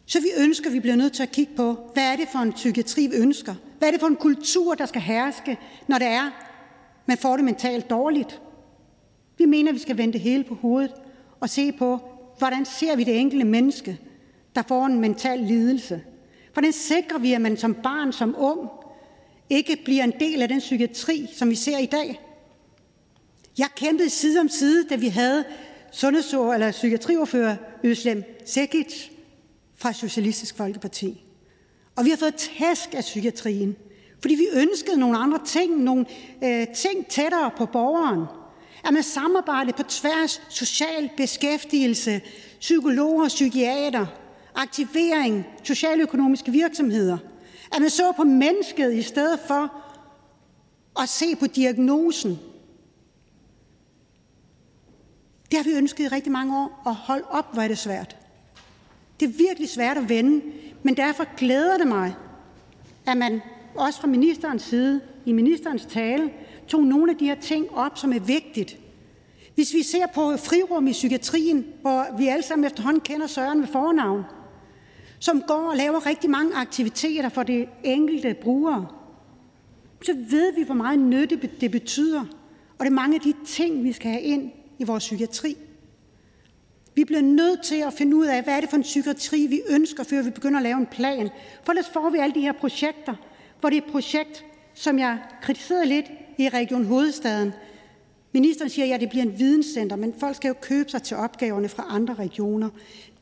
Så 0.06 0.20
vi 0.20 0.28
ønsker, 0.38 0.70
vi 0.70 0.80
bliver 0.80 0.96
nødt 0.96 1.12
til 1.12 1.22
at 1.22 1.32
kigge 1.32 1.56
på, 1.56 1.90
hvad 1.94 2.12
er 2.12 2.16
det 2.16 2.28
for 2.32 2.38
en 2.38 2.52
psykiatri, 2.52 3.06
vi 3.06 3.16
ønsker? 3.16 3.55
Hvad 3.78 3.88
er 3.88 3.92
det 3.92 4.00
for 4.00 4.06
en 4.06 4.16
kultur, 4.16 4.74
der 4.74 4.86
skal 4.86 5.00
herske, 5.00 5.58
når 5.86 5.98
det 5.98 6.06
er, 6.06 6.30
man 7.06 7.18
får 7.18 7.36
det 7.36 7.44
mentalt 7.44 7.90
dårligt? 7.90 8.40
Vi 9.38 9.44
mener, 9.44 9.72
vi 9.72 9.78
skal 9.78 9.98
vende 9.98 10.12
det 10.12 10.20
hele 10.20 10.44
på 10.44 10.54
hovedet 10.54 10.92
og 11.40 11.48
se 11.50 11.72
på, 11.72 11.98
hvordan 12.38 12.64
ser 12.64 12.96
vi 12.96 13.04
det 13.04 13.18
enkelte 13.18 13.44
menneske, 13.44 14.00
der 14.54 14.62
får 14.68 14.86
en 14.86 15.00
mental 15.00 15.38
lidelse? 15.38 16.02
Hvordan 16.52 16.72
sikrer 16.72 17.18
vi, 17.18 17.32
at 17.32 17.40
man 17.40 17.56
som 17.56 17.74
barn, 17.74 18.12
som 18.12 18.34
ung, 18.38 18.70
ikke 19.50 19.76
bliver 19.84 20.04
en 20.04 20.12
del 20.20 20.42
af 20.42 20.48
den 20.48 20.58
psykiatri, 20.58 21.28
som 21.32 21.50
vi 21.50 21.54
ser 21.54 21.78
i 21.78 21.86
dag. 21.86 22.20
Jeg 23.58 23.68
kæmpede 23.76 24.10
side 24.10 24.40
om 24.40 24.48
side, 24.48 24.88
da 24.88 24.96
vi 24.96 25.08
havde 25.08 25.44
sundhedsord 25.92 26.54
eller 26.54 26.70
psykiatriordfører 26.70 27.56
Øslem 27.84 28.22
Sekic 28.46 29.08
fra 29.74 29.92
Socialistisk 29.92 30.56
Folkeparti. 30.56 31.24
Og 31.96 32.04
vi 32.04 32.10
har 32.10 32.16
fået 32.16 32.34
tæsk 32.34 32.94
af 32.94 33.00
psykiatrien, 33.00 33.76
fordi 34.26 34.34
vi 34.34 34.60
ønskede 34.60 34.98
nogle 34.98 35.18
andre 35.18 35.38
ting, 35.44 35.82
nogle 35.82 36.06
øh, 36.44 36.66
ting 36.68 37.06
tættere 37.06 37.50
på 37.56 37.66
borgeren. 37.66 38.24
At 38.84 38.92
man 38.92 39.02
samarbejder 39.02 39.72
på 39.72 39.82
tværs 39.82 40.42
social 40.48 41.10
beskæftigelse, 41.16 42.20
psykologer, 42.60 43.28
psykiater, 43.28 44.06
aktivering, 44.55 45.46
socialøkonomiske 45.62 46.52
virksomheder. 46.52 47.18
At 47.72 47.80
man 47.80 47.90
så 47.90 48.12
på 48.16 48.24
mennesket 48.24 48.92
i 48.92 49.02
stedet 49.02 49.40
for 49.46 49.72
at 51.02 51.08
se 51.08 51.36
på 51.36 51.46
diagnosen. 51.46 52.38
Det 55.50 55.58
har 55.58 55.64
vi 55.64 55.76
ønsket 55.76 56.05
i 56.05 56.08
rigtig 56.08 56.32
mange 56.32 56.58
år, 56.58 56.82
og 56.84 56.94
hold 56.94 57.24
op, 57.30 57.52
hvor 57.52 57.62
er 57.62 57.68
det 57.68 57.78
svært. 57.78 58.16
Det 59.20 59.28
er 59.28 59.32
virkelig 59.32 59.68
svært 59.68 59.96
at 59.96 60.08
vende, 60.08 60.42
men 60.82 60.96
derfor 60.96 61.36
glæder 61.36 61.78
det 61.78 61.86
mig, 61.86 62.14
at 63.06 63.16
man 63.16 63.40
også 63.78 64.00
fra 64.00 64.06
ministerens 64.06 64.62
side 64.62 65.00
i 65.26 65.32
ministerens 65.32 65.86
tale 65.86 66.30
tog 66.68 66.84
nogle 66.84 67.12
af 67.12 67.18
de 67.18 67.26
her 67.26 67.34
ting 67.34 67.70
op, 67.74 67.98
som 67.98 68.12
er 68.12 68.20
vigtigt. 68.20 68.78
Hvis 69.55 69.74
vi 69.74 69.82
ser 69.82 70.06
på 70.14 70.36
frirum 70.36 70.86
i 70.86 70.92
psykiatrien, 70.92 71.66
hvor 71.80 72.16
vi 72.18 72.28
alle 72.28 72.42
sammen 72.42 72.64
efterhånden 72.64 73.00
kender 73.00 73.26
Søren 73.26 73.60
ved 73.60 73.66
fornavn, 73.66 74.24
som 75.18 75.42
går 75.46 75.70
og 75.70 75.76
laver 75.76 76.06
rigtig 76.06 76.30
mange 76.30 76.55
aktiviteter 76.55 77.28
for 77.28 77.42
det 77.42 77.68
enkelte 77.84 78.34
brugere, 78.34 78.86
så 80.02 80.12
ved 80.30 80.55
vi, 80.55 80.62
hvor 80.62 80.74
meget 80.74 80.98
nytte 80.98 81.40
det 81.60 81.70
betyder. 81.70 82.20
Og 82.78 82.84
det 82.84 82.86
er 82.86 82.94
mange 82.94 83.14
af 83.14 83.20
de 83.20 83.34
ting, 83.46 83.84
vi 83.84 83.92
skal 83.92 84.10
have 84.10 84.22
ind 84.22 84.50
i 84.78 84.84
vores 84.84 85.05
psykiatri. 85.05 85.56
Vi 86.94 87.05
bliver 87.05 87.22
nødt 87.22 87.62
til 87.62 87.82
at 87.86 87.92
finde 87.92 88.16
ud 88.16 88.26
af, 88.26 88.42
hvad 88.42 88.56
er 88.56 88.60
det 88.60 88.70
for 88.70 88.76
en 88.76 88.82
psykiatri, 88.82 89.46
vi 89.46 89.60
ønsker, 89.68 90.05
før 90.05 90.22
vi 90.22 90.30
begynder 90.30 90.56
at 90.56 90.62
lave 90.62 90.78
en 90.78 90.86
plan. 90.86 91.30
For 91.64 91.72
ellers 91.72 91.88
får 91.88 92.10
vi 92.10 92.18
alle 92.18 92.34
de 92.34 92.40
her 92.40 92.52
projekter, 92.52 93.14
hvor 93.60 93.70
det 93.70 93.78
er 93.78 93.82
et 93.82 93.92
projekt, 93.92 94.44
som 94.74 94.98
jeg 94.98 95.18
kritiserede 95.42 95.86
lidt 95.86 96.06
i 96.38 96.48
Region 96.48 96.84
Hovedstaden. 96.84 97.52
Ministeren 98.32 98.70
siger, 98.70 98.84
at 98.84 98.90
ja, 98.90 98.96
det 98.96 99.08
bliver 99.08 99.24
en 99.24 99.38
videnscenter, 99.38 99.96
men 99.96 100.14
folk 100.20 100.36
skal 100.36 100.48
jo 100.48 100.54
købe 100.62 100.90
sig 100.90 101.02
til 101.02 101.16
opgaverne 101.16 101.68
fra 101.68 101.86
andre 101.88 102.14
regioner. 102.14 102.68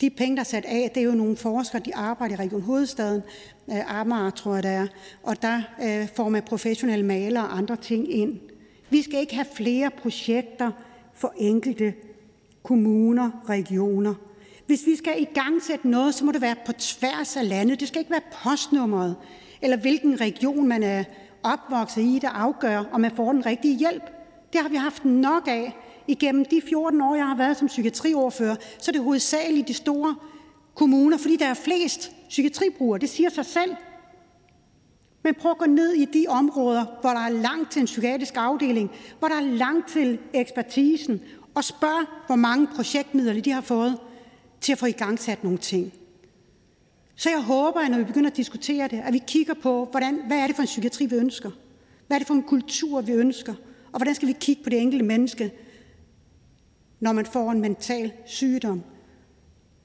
De 0.00 0.10
penge, 0.10 0.36
der 0.36 0.40
er 0.40 0.44
sat 0.44 0.64
af, 0.64 0.90
det 0.94 1.00
er 1.00 1.04
jo 1.04 1.12
nogle 1.12 1.36
forskere, 1.36 1.82
de 1.84 1.96
arbejder 1.96 2.34
i 2.34 2.38
Region 2.38 2.62
Hovedstaden, 2.62 3.22
øh, 3.70 4.00
Amager 4.00 4.30
tror 4.30 4.54
jeg 4.54 4.62
det 4.62 4.70
er, 4.70 4.86
og 5.22 5.42
der 5.42 5.62
øh, 5.82 6.08
får 6.16 6.28
man 6.28 6.42
professionelle 6.42 7.04
malere 7.04 7.44
og 7.44 7.56
andre 7.56 7.76
ting 7.76 8.12
ind. 8.12 8.38
Vi 8.90 9.02
skal 9.02 9.20
ikke 9.20 9.34
have 9.34 9.46
flere 9.54 9.90
projekter 9.90 10.70
for 11.14 11.34
enkelte 11.36 11.94
kommuner, 12.62 13.30
regioner. 13.48 14.14
Hvis 14.66 14.86
vi 14.86 14.96
skal 14.96 15.22
i 15.22 15.28
gang 15.34 15.62
sætte 15.62 15.88
noget, 15.88 16.14
så 16.14 16.24
må 16.24 16.32
det 16.32 16.40
være 16.40 16.56
på 16.66 16.72
tværs 16.72 17.36
af 17.36 17.48
landet. 17.48 17.80
Det 17.80 17.88
skal 17.88 17.98
ikke 17.98 18.10
være 18.10 18.20
postnummeret, 18.42 19.16
eller 19.64 19.76
hvilken 19.76 20.20
region 20.20 20.68
man 20.68 20.82
er 20.82 21.04
opvokset 21.42 22.02
i, 22.02 22.18
der 22.22 22.28
afgør, 22.28 22.84
om 22.92 23.00
man 23.00 23.10
får 23.16 23.32
den 23.32 23.46
rigtige 23.46 23.78
hjælp. 23.78 24.02
Det 24.52 24.60
har 24.60 24.68
vi 24.68 24.76
haft 24.76 25.04
nok 25.04 25.48
af 25.48 25.76
igennem 26.06 26.44
de 26.44 26.62
14 26.68 27.00
år, 27.00 27.14
jeg 27.14 27.26
har 27.26 27.36
været 27.36 27.56
som 27.56 27.68
psykiatriordfører. 27.68 28.56
Så 28.78 28.90
er 28.90 28.92
det 28.92 29.02
hovedsageligt 29.02 29.68
de 29.68 29.74
store 29.74 30.14
kommuner, 30.74 31.18
fordi 31.18 31.36
der 31.36 31.46
er 31.46 31.54
flest 31.54 32.12
psykiatribrugere. 32.28 32.98
Det 32.98 33.08
siger 33.08 33.30
sig 33.30 33.46
selv. 33.46 33.74
Men 35.22 35.34
prøv 35.34 35.50
at 35.50 35.58
gå 35.58 35.66
ned 35.66 35.92
i 35.92 36.04
de 36.04 36.26
områder, 36.28 36.84
hvor 37.00 37.10
der 37.10 37.20
er 37.20 37.28
langt 37.28 37.72
til 37.72 37.80
en 37.80 37.86
psykiatrisk 37.86 38.34
afdeling, 38.36 38.90
hvor 39.18 39.28
der 39.28 39.36
er 39.36 39.40
langt 39.40 39.88
til 39.88 40.18
ekspertisen, 40.32 41.20
og 41.54 41.64
spørg, 41.64 42.06
hvor 42.26 42.36
mange 42.36 42.66
projektmidler 42.66 43.40
de 43.40 43.52
har 43.52 43.60
fået 43.60 43.98
til 44.60 44.72
at 44.72 44.78
få 44.78 44.86
i 44.86 44.92
gang 44.92 45.18
sat 45.18 45.44
nogle 45.44 45.58
ting. 45.58 45.92
Så 47.16 47.30
jeg 47.30 47.42
håber, 47.42 47.80
at 47.80 47.90
når 47.90 47.98
vi 47.98 48.04
begynder 48.04 48.30
at 48.30 48.36
diskutere 48.36 48.88
det, 48.88 49.00
at 49.04 49.12
vi 49.12 49.22
kigger 49.26 49.54
på, 49.54 49.88
hvordan, 49.90 50.20
hvad 50.26 50.38
er 50.38 50.46
det 50.46 50.56
for 50.56 50.62
en 50.62 50.66
psykiatri, 50.66 51.06
vi 51.06 51.16
ønsker? 51.16 51.50
Hvad 52.06 52.16
er 52.16 52.18
det 52.18 52.26
for 52.26 52.34
en 52.34 52.42
kultur, 52.42 53.00
vi 53.00 53.12
ønsker? 53.12 53.54
Og 53.92 53.98
hvordan 53.98 54.14
skal 54.14 54.28
vi 54.28 54.36
kigge 54.40 54.62
på 54.62 54.70
det 54.70 54.80
enkelte 54.80 55.04
menneske, 55.04 55.52
når 57.00 57.12
man 57.12 57.26
får 57.26 57.50
en 57.50 57.60
mental 57.60 58.12
sygdom 58.26 58.82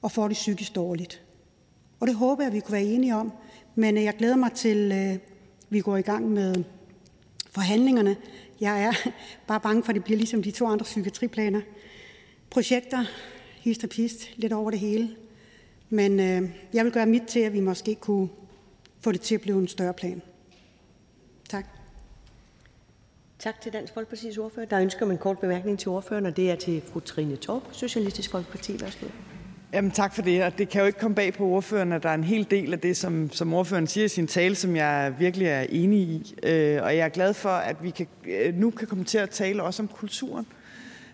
og 0.02 0.12
får 0.12 0.28
det 0.28 0.34
psykisk 0.34 0.74
dårligt? 0.74 1.22
Og 2.00 2.06
det 2.06 2.14
håber 2.14 2.42
jeg, 2.42 2.46
at 2.48 2.54
vi 2.54 2.60
kunne 2.60 2.72
være 2.72 2.84
enige 2.84 3.14
om. 3.14 3.32
Men 3.74 3.96
øh, 3.96 4.04
jeg 4.04 4.16
glæder 4.16 4.36
mig 4.36 4.52
til, 4.52 4.92
at 4.92 5.20
vi 5.68 5.80
går 5.80 5.96
i 5.96 6.02
gang 6.02 6.30
med 6.30 6.64
forhandlingerne. 7.50 8.16
Jeg 8.60 8.84
er 8.84 9.10
bare 9.48 9.60
bange 9.60 9.82
for, 9.82 9.88
at 9.88 9.94
det 9.94 10.04
bliver 10.04 10.18
ligesom 10.18 10.42
de 10.42 10.50
to 10.50 10.66
andre 10.66 10.84
psykiatriplaner. 10.84 11.60
Projekter, 12.50 13.04
hist 13.60 13.84
og 13.84 13.90
pist, 13.90 14.36
lidt 14.36 14.52
over 14.52 14.70
det 14.70 14.80
hele. 14.80 15.16
Men 15.90 16.20
øh, 16.20 16.50
jeg 16.72 16.84
vil 16.84 16.92
gøre 16.92 17.06
mit 17.06 17.22
til, 17.28 17.40
at 17.40 17.52
vi 17.52 17.60
måske 17.60 17.94
kunne 17.94 18.28
få 19.00 19.12
det 19.12 19.20
til 19.20 19.34
at 19.34 19.40
blive 19.40 19.58
en 19.58 19.68
større 19.68 19.94
plan. 19.94 20.22
Tak. 21.48 21.64
Tak 23.38 23.60
til 23.60 23.72
Dansk 23.72 23.94
Folkepartis 23.94 24.38
ordfører. 24.38 24.66
Der 24.66 24.80
ønsker 24.80 25.06
man 25.06 25.14
en 25.14 25.18
kort 25.18 25.38
bemærkning 25.38 25.78
til 25.78 25.88
ordføreren, 25.88 26.26
og 26.26 26.36
det 26.36 26.50
er 26.50 26.56
til 26.56 26.82
fru 26.92 27.00
Trine 27.00 27.36
Torp, 27.36 27.62
Socialistisk 27.72 28.30
Folkeparti. 28.30 28.80
Værsgo. 28.80 29.06
Jamen, 29.72 29.90
tak 29.90 30.14
for 30.14 30.22
det, 30.22 30.44
og 30.44 30.58
det 30.58 30.68
kan 30.68 30.80
jo 30.80 30.86
ikke 30.86 30.98
komme 30.98 31.14
bag 31.14 31.34
på 31.34 31.44
ordføreren, 31.44 31.92
at 31.92 32.02
der 32.02 32.08
er 32.08 32.14
en 32.14 32.24
hel 32.24 32.46
del 32.50 32.72
af 32.72 32.80
det, 32.80 32.96
som, 32.96 33.32
som 33.32 33.54
ordføreren 33.54 33.86
siger 33.86 34.04
i 34.04 34.08
sin 34.08 34.26
tale, 34.26 34.54
som 34.54 34.76
jeg 34.76 35.14
virkelig 35.18 35.46
er 35.46 35.66
enig 35.68 36.00
i. 36.00 36.34
Øh, 36.42 36.82
og 36.82 36.96
jeg 36.96 37.04
er 37.04 37.08
glad 37.08 37.34
for, 37.34 37.48
at 37.48 37.82
vi 37.82 37.90
kan, 37.90 38.06
øh, 38.26 38.54
nu 38.54 38.70
kan 38.70 38.88
komme 38.88 39.04
til 39.04 39.18
at 39.18 39.30
tale 39.30 39.62
også 39.62 39.82
om 39.82 39.88
kulturen. 39.88 40.46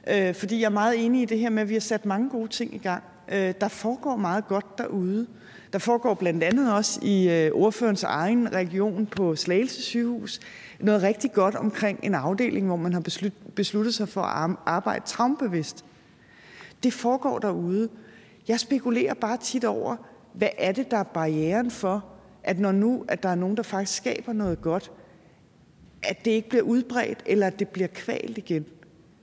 Øh, 0.07 0.35
fordi 0.35 0.61
jeg 0.61 0.67
er 0.67 0.71
meget 0.71 1.05
enig 1.05 1.23
i 1.23 1.25
det 1.25 1.39
her 1.39 1.51
med, 1.51 1.63
at 1.63 1.69
vi 1.69 1.75
har 1.75 1.81
sat 1.81 2.07
mange 2.07 2.31
gode 2.31 2.49
ting 2.49 2.75
i 2.75 2.79
gang. 2.79 3.03
Øh, 3.29 3.55
der 3.61 3.69
foregår 3.69 4.17
meget 4.17 4.47
godt 4.49 4.79
derude. 4.79 5.27
Der 5.73 5.79
foregår 5.79 6.15
blandt 6.15 6.45
andet 6.45 6.73
også 6.73 7.01
i 7.03 7.29
øh, 7.31 7.51
ordførens 7.53 8.03
egen 8.03 8.53
region 8.53 9.07
på 9.07 9.37
Slagelse 9.37 9.83
sygehus 9.83 10.41
noget 10.81 11.03
rigtig 11.03 11.33
godt 11.33 11.55
omkring 11.55 12.01
en 12.03 12.15
afdeling, 12.15 12.67
hvor 12.67 12.77
man 12.77 12.93
har 12.93 13.03
besluttet 13.55 13.95
sig 13.95 14.09
for 14.09 14.21
at 14.21 14.57
arbejde 14.67 15.07
traumbevidst. 15.07 15.85
Det 16.83 16.93
foregår 16.93 17.39
derude. 17.39 17.89
Jeg 18.49 18.61
spekulerer 18.61 19.15
bare 19.15 19.37
tit 19.37 19.65
over, 19.65 19.97
hvad 20.33 20.49
er 20.59 20.73
det, 20.73 20.91
der 20.91 20.97
er 20.97 21.03
barrieren 21.03 21.71
for, 21.71 22.05
at 22.45 22.59
når 22.59 22.73
nu 22.73 23.05
at 23.09 23.23
der 23.23 23.29
er 23.29 23.35
nogen, 23.35 23.57
der 23.57 23.63
faktisk 23.63 23.97
skaber 23.97 24.33
noget 24.33 24.61
godt, 24.61 24.93
at 26.03 26.25
det 26.25 26.31
ikke 26.31 26.49
bliver 26.49 26.63
udbredt, 26.63 27.23
eller 27.27 27.47
at 27.47 27.59
det 27.59 27.69
bliver 27.69 27.89
kvalt 27.89 28.39
igen. 28.39 28.67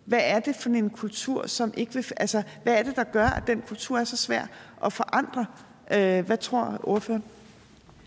Hvad 0.06 0.20
er 0.24 0.40
det 0.40 0.56
for 0.56 0.70
en 0.70 0.90
kultur, 0.90 1.48
som 1.48 1.74
ikke 1.78 1.94
vil... 1.94 2.06
Altså, 2.18 2.44
hvad 2.64 2.74
er 2.74 2.84
det, 2.84 2.96
der 2.96 3.04
gør, 3.04 3.28
at 3.28 3.48
den 3.48 3.62
kultur 3.68 3.98
er 3.98 4.04
så 4.04 4.18
svær 4.18 4.46
at 4.86 4.94
forandre? 4.94 5.46
Øh, 5.92 6.26
hvad 6.26 6.38
tror 6.38 6.80
ordføreren? 6.84 7.24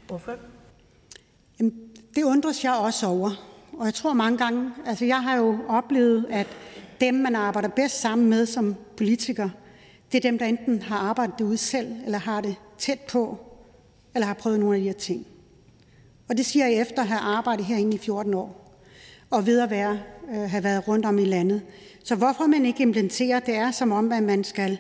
Ordføreren? 0.09 0.43
Jamen, 1.59 1.75
det 2.15 2.23
undres 2.23 2.65
jeg 2.65 2.73
også 2.73 3.07
over. 3.07 3.31
Og 3.73 3.85
jeg 3.87 3.95
tror 3.95 4.13
mange 4.13 4.39
gange... 4.39 4.73
Altså, 4.87 5.05
jeg 5.05 5.23
har 5.23 5.37
jo 5.37 5.59
oplevet, 5.69 6.27
at 6.31 6.47
dem, 7.01 7.15
man 7.15 7.35
arbejder 7.35 7.69
bedst 7.69 8.01
sammen 8.01 8.31
med 8.31 8.47
som 8.47 8.77
politiker, 8.97 9.49
det 10.13 10.19
er 10.19 10.31
dem, 10.31 10.39
der 10.39 10.47
enten 10.47 10.83
har 10.83 10.99
arbejdet 10.99 11.41
ud 11.41 11.57
selv, 11.57 11.97
eller 12.05 12.19
har 12.19 12.41
det 12.41 12.57
tæt 12.79 13.01
på, 13.01 13.39
eller 14.15 14.27
har 14.27 14.35
prøvet 14.35 14.61
nogle 14.61 14.77
af 14.77 14.81
de 14.81 14.87
her 14.87 14.95
ting. 14.95 15.27
Og 16.29 16.37
det 16.37 16.47
siger 16.47 16.67
jeg 16.67 16.81
efter 16.81 17.03
at 17.03 17.09
have 17.09 17.21
arbejdet 17.21 17.67
herinde 17.67 17.95
i 17.95 17.99
14 17.99 18.35
år, 18.35 18.79
og 19.31 19.47
ved 19.47 19.61
at 19.61 19.71
være, 19.71 19.99
have 20.29 20.65
været 20.65 20.89
rundt 20.89 21.07
om 21.07 21.19
i 21.19 21.25
landet. 21.25 21.63
Så 22.05 22.15
hvorfor 22.15 22.47
man 22.47 22.67
ikke 22.67 22.83
implementerer, 22.83 23.41
det 23.41 23.55
er 23.57 23.71
som 23.71 23.93
om, 23.93 24.13
at 24.13 24.23
man 24.23 24.45
skal, 24.45 24.79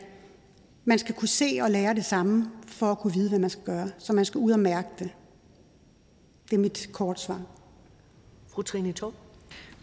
man 0.84 0.98
skal 0.98 1.14
kunne 1.14 1.28
se 1.28 1.58
og 1.62 1.70
lære 1.70 1.94
det 1.94 2.04
samme, 2.04 2.50
for 2.66 2.86
at 2.86 2.98
kunne 2.98 3.14
vide, 3.14 3.28
hvad 3.28 3.38
man 3.38 3.50
skal 3.50 3.64
gøre. 3.64 3.88
Så 3.98 4.12
man 4.12 4.24
skal 4.24 4.38
ud 4.38 4.50
og 4.50 4.60
mærke 4.60 4.88
det. 4.98 5.10
Det 6.50 6.56
er 6.56 6.60
mit 6.60 6.88
kort 6.92 7.20
svar. 7.20 7.40
Fru 8.48 8.62
Trine 8.62 8.92
Torp. 8.92 9.14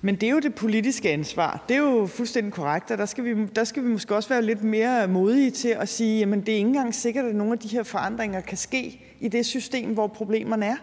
Men 0.01 0.15
det 0.15 0.27
er 0.27 0.31
jo 0.31 0.39
det 0.39 0.55
politiske 0.55 1.11
ansvar. 1.11 1.65
Det 1.69 1.75
er 1.75 1.81
jo 1.81 2.07
fuldstændig 2.07 2.53
korrekt, 2.53 2.91
og 2.91 2.97
der 2.97 3.05
skal 3.05 3.23
vi, 3.23 3.45
der 3.55 3.63
skal 3.63 3.83
vi 3.83 3.87
måske 3.87 4.15
også 4.15 4.29
være 4.29 4.41
lidt 4.41 4.63
mere 4.63 5.07
modige 5.07 5.51
til 5.51 5.67
at 5.67 5.89
sige, 5.89 6.19
jamen 6.19 6.41
det 6.41 6.49
er 6.49 6.55
ikke 6.55 6.67
engang 6.67 6.95
sikkert, 6.95 7.25
at 7.25 7.35
nogle 7.35 7.53
af 7.53 7.59
de 7.59 7.67
her 7.67 7.83
forandringer 7.83 8.41
kan 8.41 8.57
ske 8.57 9.01
i 9.19 9.27
det 9.27 9.45
system, 9.45 9.93
hvor 9.93 10.07
problemerne 10.07 10.65
er. 10.65 10.75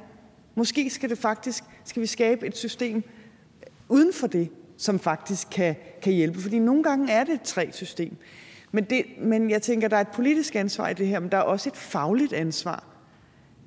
Måske 0.54 0.90
skal 0.90 1.10
det 1.10 1.18
faktisk, 1.18 1.64
skal 1.84 2.02
vi 2.02 2.06
skabe 2.06 2.46
et 2.46 2.56
system 2.56 3.02
uden 3.88 4.12
for 4.12 4.26
det, 4.26 4.48
som 4.80 4.98
faktisk 4.98 5.48
kan, 5.50 5.76
kan 6.02 6.12
hjælpe. 6.12 6.40
Fordi 6.40 6.58
nogle 6.58 6.82
gange 6.82 7.12
er 7.12 7.24
det 7.24 7.34
et 7.34 7.42
træt 7.42 7.76
system. 7.76 8.16
Men, 8.72 8.84
det, 8.84 9.04
men 9.18 9.50
jeg 9.50 9.62
tænker, 9.62 9.88
der 9.88 9.96
er 9.96 10.00
et 10.00 10.08
politisk 10.08 10.56
ansvar 10.56 10.88
i 10.88 10.94
det 10.94 11.06
her, 11.06 11.20
men 11.20 11.30
der 11.30 11.38
er 11.38 11.42
også 11.42 11.68
et 11.68 11.76
fagligt 11.76 12.32
ansvar. 12.32 12.84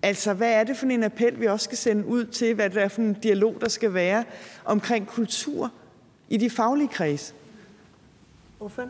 Altså, 0.01 0.33
hvad 0.33 0.53
er 0.53 0.63
det 0.63 0.77
for 0.77 0.85
en 0.85 1.03
appel, 1.03 1.39
vi 1.39 1.47
også 1.47 1.63
skal 1.63 1.77
sende 1.77 2.05
ud 2.05 2.25
til, 2.25 2.55
hvad 2.55 2.69
det 2.69 2.83
er 2.83 2.87
for 2.87 3.01
en 3.01 3.13
dialog, 3.13 3.57
der 3.61 3.69
skal 3.69 3.93
være 3.93 4.23
omkring 4.65 5.07
kultur 5.07 5.71
i 6.29 6.37
de 6.37 6.49
faglige 6.49 6.87
kreds? 6.87 7.35
Hvorfor? 8.57 8.83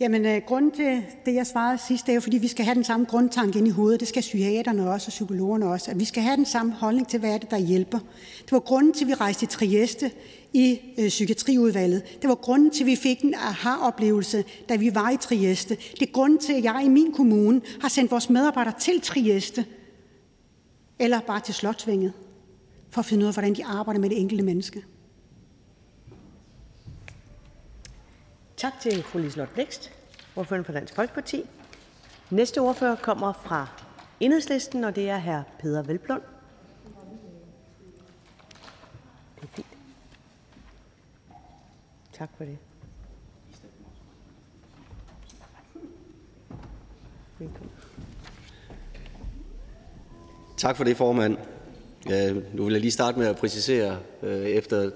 Jamen, 0.00 0.26
øh, 0.26 0.42
grunden 0.46 0.70
til 0.70 1.02
det, 1.26 1.34
jeg 1.34 1.46
svarede 1.46 1.78
sidst, 1.78 2.06
det 2.06 2.12
er 2.12 2.14
jo, 2.14 2.20
fordi 2.20 2.38
vi 2.38 2.48
skal 2.48 2.64
have 2.64 2.74
den 2.74 2.84
samme 2.84 3.06
grundtanke 3.06 3.58
ind 3.58 3.68
i 3.68 3.70
hovedet. 3.70 4.00
Det 4.00 4.08
skal 4.08 4.20
psykiaterne 4.20 4.90
også 4.90 5.08
og 5.08 5.10
psykologerne 5.10 5.66
også. 5.66 5.90
At 5.90 6.00
vi 6.00 6.04
skal 6.04 6.22
have 6.22 6.36
den 6.36 6.46
samme 6.46 6.72
holdning 6.72 7.08
til, 7.08 7.20
hvad 7.20 7.30
er 7.30 7.38
det, 7.38 7.50
der 7.50 7.58
hjælper. 7.58 7.98
Det 8.42 8.52
var 8.52 8.60
grunden 8.60 8.92
til, 8.92 9.04
at 9.04 9.08
vi 9.08 9.14
rejste 9.14 9.46
til 9.46 9.48
Trieste 9.48 10.10
i 10.52 10.80
øh, 10.98 11.08
psykiatriudvalget. 11.08 12.02
Det 12.22 12.28
var 12.28 12.34
grunden 12.34 12.70
til, 12.70 12.82
at 12.82 12.86
vi 12.86 12.96
fik 12.96 13.22
en 13.22 13.34
aha-oplevelse, 13.34 14.44
da 14.68 14.76
vi 14.76 14.94
var 14.94 15.10
i 15.10 15.16
Trieste. 15.16 15.74
Det 15.74 16.02
er 16.02 16.12
grunden 16.12 16.38
til, 16.38 16.52
at 16.52 16.64
jeg 16.64 16.82
i 16.84 16.88
min 16.88 17.12
kommune 17.12 17.60
har 17.80 17.88
sendt 17.88 18.10
vores 18.10 18.30
medarbejdere 18.30 18.74
til 18.80 19.00
Trieste, 19.00 19.64
eller 20.98 21.20
bare 21.20 21.40
til 21.40 21.54
Slotsvinget, 21.54 22.12
for 22.90 22.98
at 22.98 23.06
finde 23.06 23.22
ud 23.22 23.28
af, 23.28 23.34
hvordan 23.34 23.54
de 23.54 23.64
arbejder 23.64 24.00
med 24.00 24.10
det 24.10 24.20
enkelte 24.20 24.44
menneske. 24.44 24.84
Tak 28.60 28.80
til 28.80 29.02
fru 29.02 29.18
Liselott 29.18 29.52
Blixt, 29.54 29.92
ordføreren 30.36 30.64
for 30.64 30.72
Dansk 30.72 30.94
Folkeparti. 30.94 31.44
Næste 32.30 32.58
ordfører 32.58 32.96
kommer 32.96 33.32
fra 33.32 33.66
Enhedslisten, 34.20 34.84
og 34.84 34.96
det 34.96 35.10
er 35.10 35.18
hr. 35.18 35.42
Peder 35.58 35.82
Velblom. 35.82 36.22
Det 39.36 39.42
er 39.42 39.46
fint. 39.54 39.66
Tak 42.12 42.28
for 42.36 42.44
det. 42.44 42.58
Velkommen. 47.38 47.70
Tak 50.56 50.76
for 50.76 50.84
det, 50.84 50.96
formand. 50.96 51.36
Nu 52.54 52.64
vil 52.64 52.72
jeg 52.72 52.80
lige 52.80 52.90
starte 52.90 53.18
med 53.18 53.26
at 53.26 53.36
præcisere, 53.36 53.98
øh, 54.22 54.46
efter 54.46 54.90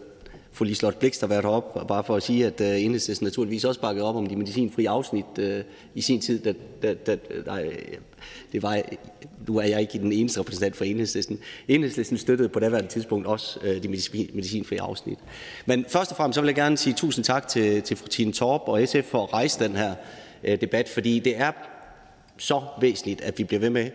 fru 0.54 0.64
Liselott 0.64 0.98
Blixt 0.98 1.20
har 1.20 1.28
været 1.28 1.42
heroppe, 1.42 1.86
bare 1.88 2.04
for 2.04 2.16
at 2.16 2.22
sige, 2.22 2.46
at 2.46 2.60
uh, 2.60 2.84
Enhedslisten 2.84 3.24
naturligvis 3.24 3.64
også 3.64 3.80
bakkede 3.80 4.06
op 4.06 4.16
om 4.16 4.26
de 4.26 4.36
medicinfri 4.36 4.84
afsnit 4.84 5.24
uh, 5.38 5.44
i 5.94 6.00
sin 6.00 6.20
tid. 6.20 6.38
Da, 6.38 6.52
da, 6.82 6.94
da, 6.94 7.16
nej, 7.46 7.76
det 8.52 8.62
var, 8.62 8.82
nu 9.46 9.58
er 9.58 9.64
jeg 9.64 9.80
ikke 9.80 9.98
den 9.98 10.12
eneste 10.12 10.40
repræsentant 10.40 10.76
for 10.76 10.84
Enhedslisten. 10.84 11.38
Enhedslisten 11.68 12.18
støttede 12.18 12.48
på 12.48 12.60
daværende 12.60 12.88
tidspunkt 12.88 13.26
også 13.26 13.58
uh, 13.62 13.82
de 13.82 13.88
medicinfri 14.32 14.76
afsnit. 14.76 15.18
Men 15.66 15.84
først 15.88 16.10
og 16.10 16.16
fremmest 16.16 16.34
så 16.34 16.40
vil 16.40 16.48
jeg 16.48 16.54
gerne 16.54 16.76
sige 16.76 16.94
tusind 16.94 17.24
tak 17.24 17.48
til, 17.48 17.82
til 17.82 17.96
fru 17.96 18.06
Tine 18.06 18.32
Torp 18.32 18.62
og 18.66 18.88
SF 18.88 19.04
for 19.04 19.22
at 19.22 19.32
rejse 19.32 19.64
den 19.64 19.76
her 19.76 19.94
uh, 20.48 20.54
debat, 20.60 20.88
fordi 20.88 21.18
det 21.18 21.36
er 21.36 21.52
så 22.38 22.62
væsentligt, 22.80 23.20
at 23.20 23.38
vi 23.38 23.44
bliver 23.44 23.60
ved 23.60 23.70
med 23.70 23.90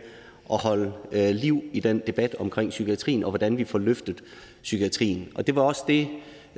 at 0.54 0.58
holde 0.58 0.92
øh, 1.12 1.30
liv 1.30 1.64
i 1.74 1.80
den 1.80 2.02
debat 2.08 2.36
omkring 2.40 2.70
psykiatrien 2.70 3.24
og 3.24 3.30
hvordan 3.30 3.58
vi 3.58 3.64
får 3.64 3.80
løftet 3.80 4.24
psykiatrien. 4.64 5.28
Og 5.36 5.48
det 5.48 5.56
var 5.56 5.62
også 5.62 5.84
det, 5.88 6.08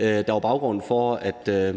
Øh, 0.01 0.25
der 0.27 0.31
var 0.31 0.39
baggrunden 0.39 0.83
for, 0.87 1.15
at 1.15 1.47
øh, 1.47 1.75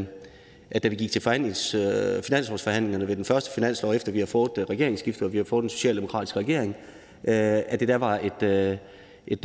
at 0.71 0.83
da 0.83 0.89
vi 0.89 0.97
gik 0.97 1.13
til 1.13 1.21
forhandlings, 1.21 1.75
øh, 1.75 2.23
finanslovsforhandlingerne 2.23 3.09
ved 3.09 3.17
den 3.17 3.25
første 3.25 3.51
finanslov, 3.55 3.93
efter 3.93 4.13
vi 4.13 4.19
har 4.19 4.27
fået 4.27 4.51
øh, 4.59 4.65
regeringsskiftet, 4.65 4.71
regeringsskifte, 4.71 5.25
og 5.25 5.33
vi 5.33 5.37
har 5.37 5.45
fået 5.45 5.63
den 5.63 5.71
socialdemokratiske 5.71 6.39
regering, 6.39 6.77
at 7.25 7.81
det 7.81 7.89
der 7.89 7.97
var 7.97 8.21
et, 8.23 8.79
et, 9.27 9.43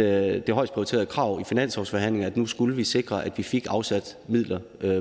det 0.48 0.56
højst 0.56 0.74
prioriterede 0.74 1.06
krav 1.06 1.40
i 1.42 1.44
finanslovsforhandlingerne, 1.44 2.32
at 2.32 2.38
nu 2.38 2.46
skulle 2.46 2.76
vi 2.76 2.84
sikre, 2.84 3.26
at 3.26 3.38
vi 3.38 3.44
fik 3.44 3.68
afsat 3.70 4.18
midler 4.28 4.60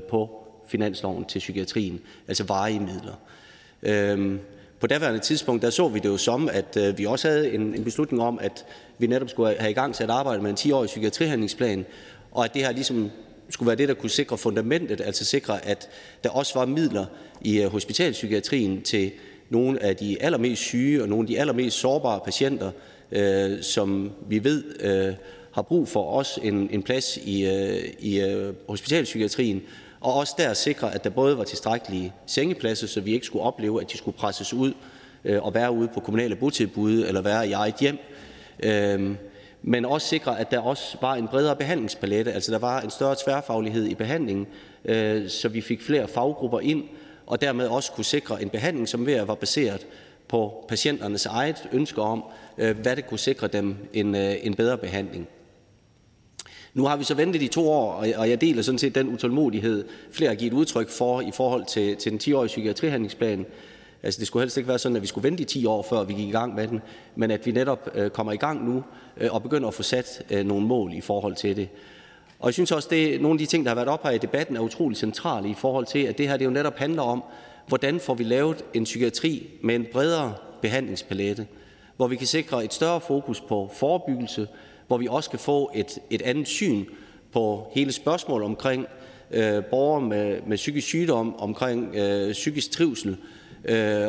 på 0.09 0.31
finansloven 0.69 1.25
til 1.25 1.39
psykiatrien, 1.39 2.01
altså 2.29 2.45
varige 2.45 2.81
midler. 2.81 3.21
Øhm, 3.83 4.41
på 4.81 4.87
daværende 4.87 5.21
tidspunkt 5.21 5.63
der 5.63 5.71
så 5.71 5.89
vi 5.89 5.99
det 5.99 6.09
jo 6.09 6.17
som, 6.17 6.49
at 6.53 6.99
vi 6.99 7.05
også 7.05 7.29
havde 7.29 7.53
en, 7.53 7.75
en 7.75 7.85
beslutning 7.85 8.23
om, 8.23 8.39
at 8.43 8.67
vi 8.99 9.07
netop 9.07 9.29
skulle 9.29 9.57
have 9.59 9.71
i 9.71 9.75
gang 9.75 9.95
til 9.95 10.05
at 10.05 10.11
arbejde 10.11 10.43
med 10.43 10.51
en 10.51 10.57
10-årig 10.57 10.87
psykiatrihandlingsplan, 10.87 11.87
og 12.33 12.45
at 12.45 12.55
det 12.55 12.63
her 12.63 12.73
ligesom 12.73 13.11
skulle 13.51 13.67
være 13.67 13.77
det, 13.77 13.89
der 13.89 13.95
kunne 13.95 14.11
sikre 14.11 14.39
fundamentet, 14.39 15.01
altså 15.01 15.25
sikre, 15.25 15.67
at 15.67 15.89
der 16.25 16.31
også 16.31 16.59
var 16.59 16.67
midler 16.67 17.07
i 17.41 17.61
hospitalpsykiatrien 17.61 17.71
hospitalspsykiatrien 17.71 18.83
til 18.83 19.11
nogle 19.51 19.83
af 19.83 19.97
de 19.97 20.23
allermest 20.23 20.63
syge 20.63 21.03
og 21.03 21.09
nogle 21.09 21.23
af 21.23 21.27
de 21.27 21.41
allermest 21.41 21.79
sårbare 21.79 22.21
patienter, 22.25 22.71
øh, 23.13 23.63
som 23.63 24.13
vi 24.29 24.45
ved 24.45 24.65
øh, 24.81 25.15
har 25.53 25.63
brug 25.63 25.89
for 25.89 26.13
os 26.13 26.39
en, 26.43 26.69
en 26.73 26.83
plads 26.83 27.17
i, 27.17 27.47
øh, 27.47 27.83
i 27.99 28.21
øh, 28.21 28.55
hospitalspsykiatrien, 28.69 29.63
og 30.01 30.15
også 30.15 30.35
der 30.39 30.55
sikre, 30.55 30.95
at 30.95 31.05
der 31.05 31.11
både 31.11 31.39
var 31.39 31.45
tilstrækkelige 31.45 32.13
sengepladser, 32.27 32.87
så 32.87 33.01
vi 33.01 33.13
ikke 33.13 33.27
skulle 33.27 33.45
opleve, 33.45 33.81
at 33.81 33.93
de 33.93 33.97
skulle 33.97 34.17
presses 34.17 34.55
ud 34.55 34.73
øh, 35.25 35.43
og 35.43 35.55
være 35.55 35.73
ude 35.73 35.89
på 35.95 36.01
kommunale 36.01 36.37
botilbud 36.37 37.05
eller 37.05 37.21
være 37.21 37.49
i 37.49 37.53
eget 37.53 37.75
hjem. 37.81 37.99
Øh, 38.63 39.15
men 39.69 39.85
også 39.85 40.07
sikre, 40.07 40.41
at 40.41 40.51
der 40.51 40.59
også 40.59 40.97
var 41.01 41.15
en 41.15 41.29
bredere 41.29 41.57
behandlingspalette, 41.57 42.33
altså 42.33 42.53
der 42.53 42.59
var 42.59 42.81
en 42.81 42.91
større 42.91 43.17
tværfaglighed 43.25 43.87
i 43.87 43.95
behandlingen, 43.95 44.47
øh, 44.85 45.29
så 45.29 45.49
vi 45.49 45.61
fik 45.61 45.83
flere 45.83 46.09
faggrupper 46.09 46.61
ind, 46.61 46.85
og 47.27 47.41
dermed 47.41 47.67
også 47.67 47.93
kunne 47.93 48.05
sikre 48.05 48.43
en 48.43 48.49
behandling, 48.49 48.89
som 48.89 49.07
ved 49.07 49.25
var 49.25 49.35
baseret 49.35 49.87
på 50.29 50.65
patienternes 50.69 51.27
eget 51.27 51.69
ønske 51.73 52.03
om, 52.03 52.25
øh, 52.59 52.79
hvad 52.79 52.97
det 52.97 53.07
kunne 53.07 53.19
sikre 53.19 53.47
dem 53.47 53.77
en, 53.93 54.15
øh, 54.15 54.35
en 54.43 54.55
bedre 54.55 54.79
behandling. 54.79 55.29
Nu 56.75 56.85
har 56.85 56.97
vi 56.97 57.05
så 57.05 57.15
ventet 57.15 57.43
i 57.43 57.49
to 57.49 57.71
år, 57.71 58.05
og 58.17 58.31
jeg 58.31 58.41
deler 58.41 58.63
sådan 58.63 58.79
set 58.79 58.95
den 58.95 59.09
utålmodighed, 59.09 59.85
flere 60.13 60.29
har 60.31 60.37
givet 60.37 60.53
udtryk 60.53 60.91
for 60.91 61.21
i 61.21 61.31
forhold 61.35 61.65
til, 61.67 61.97
til 61.97 62.13
den 62.13 62.21
10-årige 62.23 62.49
psykiatrihandlingsplan. 62.49 63.47
Altså, 64.03 64.19
det 64.19 64.27
skulle 64.27 64.43
helst 64.43 64.57
ikke 64.57 64.69
være 64.69 64.79
sådan, 64.79 64.97
at 64.97 65.03
vi 65.03 65.07
skulle 65.07 65.29
vente 65.29 65.43
i 65.43 65.47
10 65.47 65.67
år, 65.67 65.83
før 65.83 66.05
vi 66.05 66.15
gik 66.15 66.29
i 66.29 66.33
gang 66.33 66.55
med 66.55 66.69
den, 66.69 66.81
men 67.17 67.31
at 67.31 67.47
vi 67.47 67.51
netop 67.51 67.91
øh, 67.95 68.11
kommer 68.11 68.33
i 68.33 68.37
gang 68.37 68.69
nu 68.69 68.85
øh, 69.17 69.35
og 69.35 69.43
begynder 69.43 69.69
at 69.69 69.75
få 69.75 69.83
sat 69.83 70.23
øh, 70.31 70.47
nogle 70.47 70.67
mål 70.67 70.93
i 70.93 71.01
forhold 71.01 71.35
til 71.35 71.57
det. 71.57 71.69
Og 72.39 72.47
jeg 72.47 72.55
synes 72.55 72.73
også, 72.73 72.89
at 72.93 73.21
nogle 73.21 73.35
af 73.35 73.39
de 73.39 73.47
ting, 73.47 73.65
der 73.65 73.71
har 73.71 73.75
været 73.75 73.89
op 73.89 74.03
her 74.03 74.11
i 74.11 74.19
debatten, 74.19 74.57
er 74.57 74.61
utrolig 74.61 74.99
centrale 74.99 75.49
i 75.51 75.55
forhold 75.55 75.87
til, 75.87 75.99
at 75.99 76.19
det 76.19 76.29
her 76.29 76.37
det 76.37 76.45
jo 76.45 76.51
netop 76.51 76.79
handler 76.79 77.03
om, 77.03 77.25
hvordan 77.67 78.01
får 78.01 78.15
vi 78.15 78.25
lavet 78.25 78.65
en 78.75 78.85
psykiatri 78.85 79.49
med 79.63 79.75
en 79.75 79.87
bredere 79.93 80.35
behandlingspalette, 80.63 81.47
hvor 81.97 82.09
vi 82.09 82.17
kan 82.17 82.27
sikre 82.27 82.65
et 82.65 82.75
større 82.75 83.01
fokus 83.01 83.41
på 83.41 83.71
forebyggelse, 83.75 84.49
hvor 84.87 84.99
vi 84.99 85.07
også 85.11 85.31
kan 85.31 85.39
få 85.39 85.71
et, 85.75 85.99
et 86.11 86.23
andet 86.23 86.49
syn 86.49 86.85
på 87.33 87.71
hele 87.75 87.93
spørgsmålet 87.93 88.45
omkring 88.45 88.87
øh, 89.31 89.65
borgere 89.65 90.01
med, 90.01 90.41
med 90.47 90.57
psykisk 90.57 90.87
sygdom, 90.87 91.35
omkring 91.39 91.95
øh, 91.95 92.33
psykisk 92.33 92.71
trivsel, 92.71 93.11
Øh, 93.11 93.38
Øh, 93.65 94.09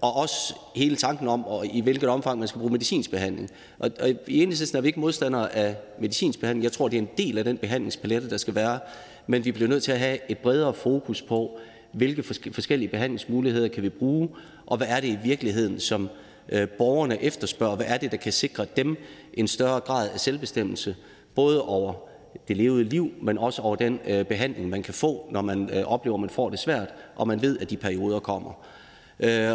og 0.00 0.16
også 0.16 0.54
hele 0.74 0.96
tanken 0.96 1.28
om, 1.28 1.44
og 1.44 1.66
i 1.66 1.80
hvilket 1.80 2.08
omfang 2.08 2.38
man 2.38 2.48
skal 2.48 2.58
bruge 2.58 2.72
medicinsk 2.72 3.10
behandling. 3.10 3.50
Og, 3.78 3.90
og 4.00 4.08
i 4.26 4.42
Enhedslisten 4.42 4.76
er 4.76 4.82
vi 4.82 4.86
ikke 4.86 5.00
modstandere 5.00 5.54
af 5.54 5.76
medicinsk 6.00 6.40
behandling. 6.40 6.64
Jeg 6.64 6.72
tror, 6.72 6.88
det 6.88 6.96
er 6.96 7.02
en 7.02 7.08
del 7.18 7.38
af 7.38 7.44
den 7.44 7.56
behandlingspalette, 7.56 8.30
der 8.30 8.36
skal 8.36 8.54
være. 8.54 8.78
Men 9.26 9.44
vi 9.44 9.52
bliver 9.52 9.68
nødt 9.68 9.82
til 9.82 9.92
at 9.92 9.98
have 9.98 10.18
et 10.28 10.38
bredere 10.38 10.74
fokus 10.74 11.22
på, 11.22 11.58
hvilke 11.92 12.22
forskellige 12.52 12.88
behandlingsmuligheder 12.88 13.68
kan 13.68 13.82
vi 13.82 13.88
bruge, 13.88 14.28
og 14.66 14.76
hvad 14.76 14.86
er 14.90 15.00
det 15.00 15.08
i 15.08 15.18
virkeligheden, 15.24 15.80
som 15.80 16.08
øh, 16.48 16.68
borgerne 16.68 17.22
efterspørger? 17.22 17.76
Hvad 17.76 17.86
er 17.88 17.96
det, 17.96 18.10
der 18.10 18.16
kan 18.16 18.32
sikre 18.32 18.66
dem 18.76 18.96
en 19.34 19.48
større 19.48 19.80
grad 19.80 20.10
af 20.10 20.20
selvbestemmelse, 20.20 20.96
både 21.34 21.62
over 21.62 21.94
det 22.48 22.56
levede 22.56 22.84
liv, 22.84 23.10
men 23.22 23.38
også 23.38 23.62
over 23.62 23.76
den 23.76 24.00
øh, 24.06 24.24
behandling, 24.24 24.68
man 24.68 24.82
kan 24.82 24.94
få, 24.94 25.28
når 25.30 25.42
man 25.42 25.70
øh, 25.72 25.84
oplever, 25.84 26.16
at 26.16 26.20
man 26.20 26.30
får 26.30 26.50
det 26.50 26.58
svært, 26.58 26.94
og 27.16 27.28
man 27.28 27.42
ved, 27.42 27.58
at 27.58 27.70
de 27.70 27.76
perioder 27.76 28.20
kommer. 28.20 28.52
Øh, 29.20 29.52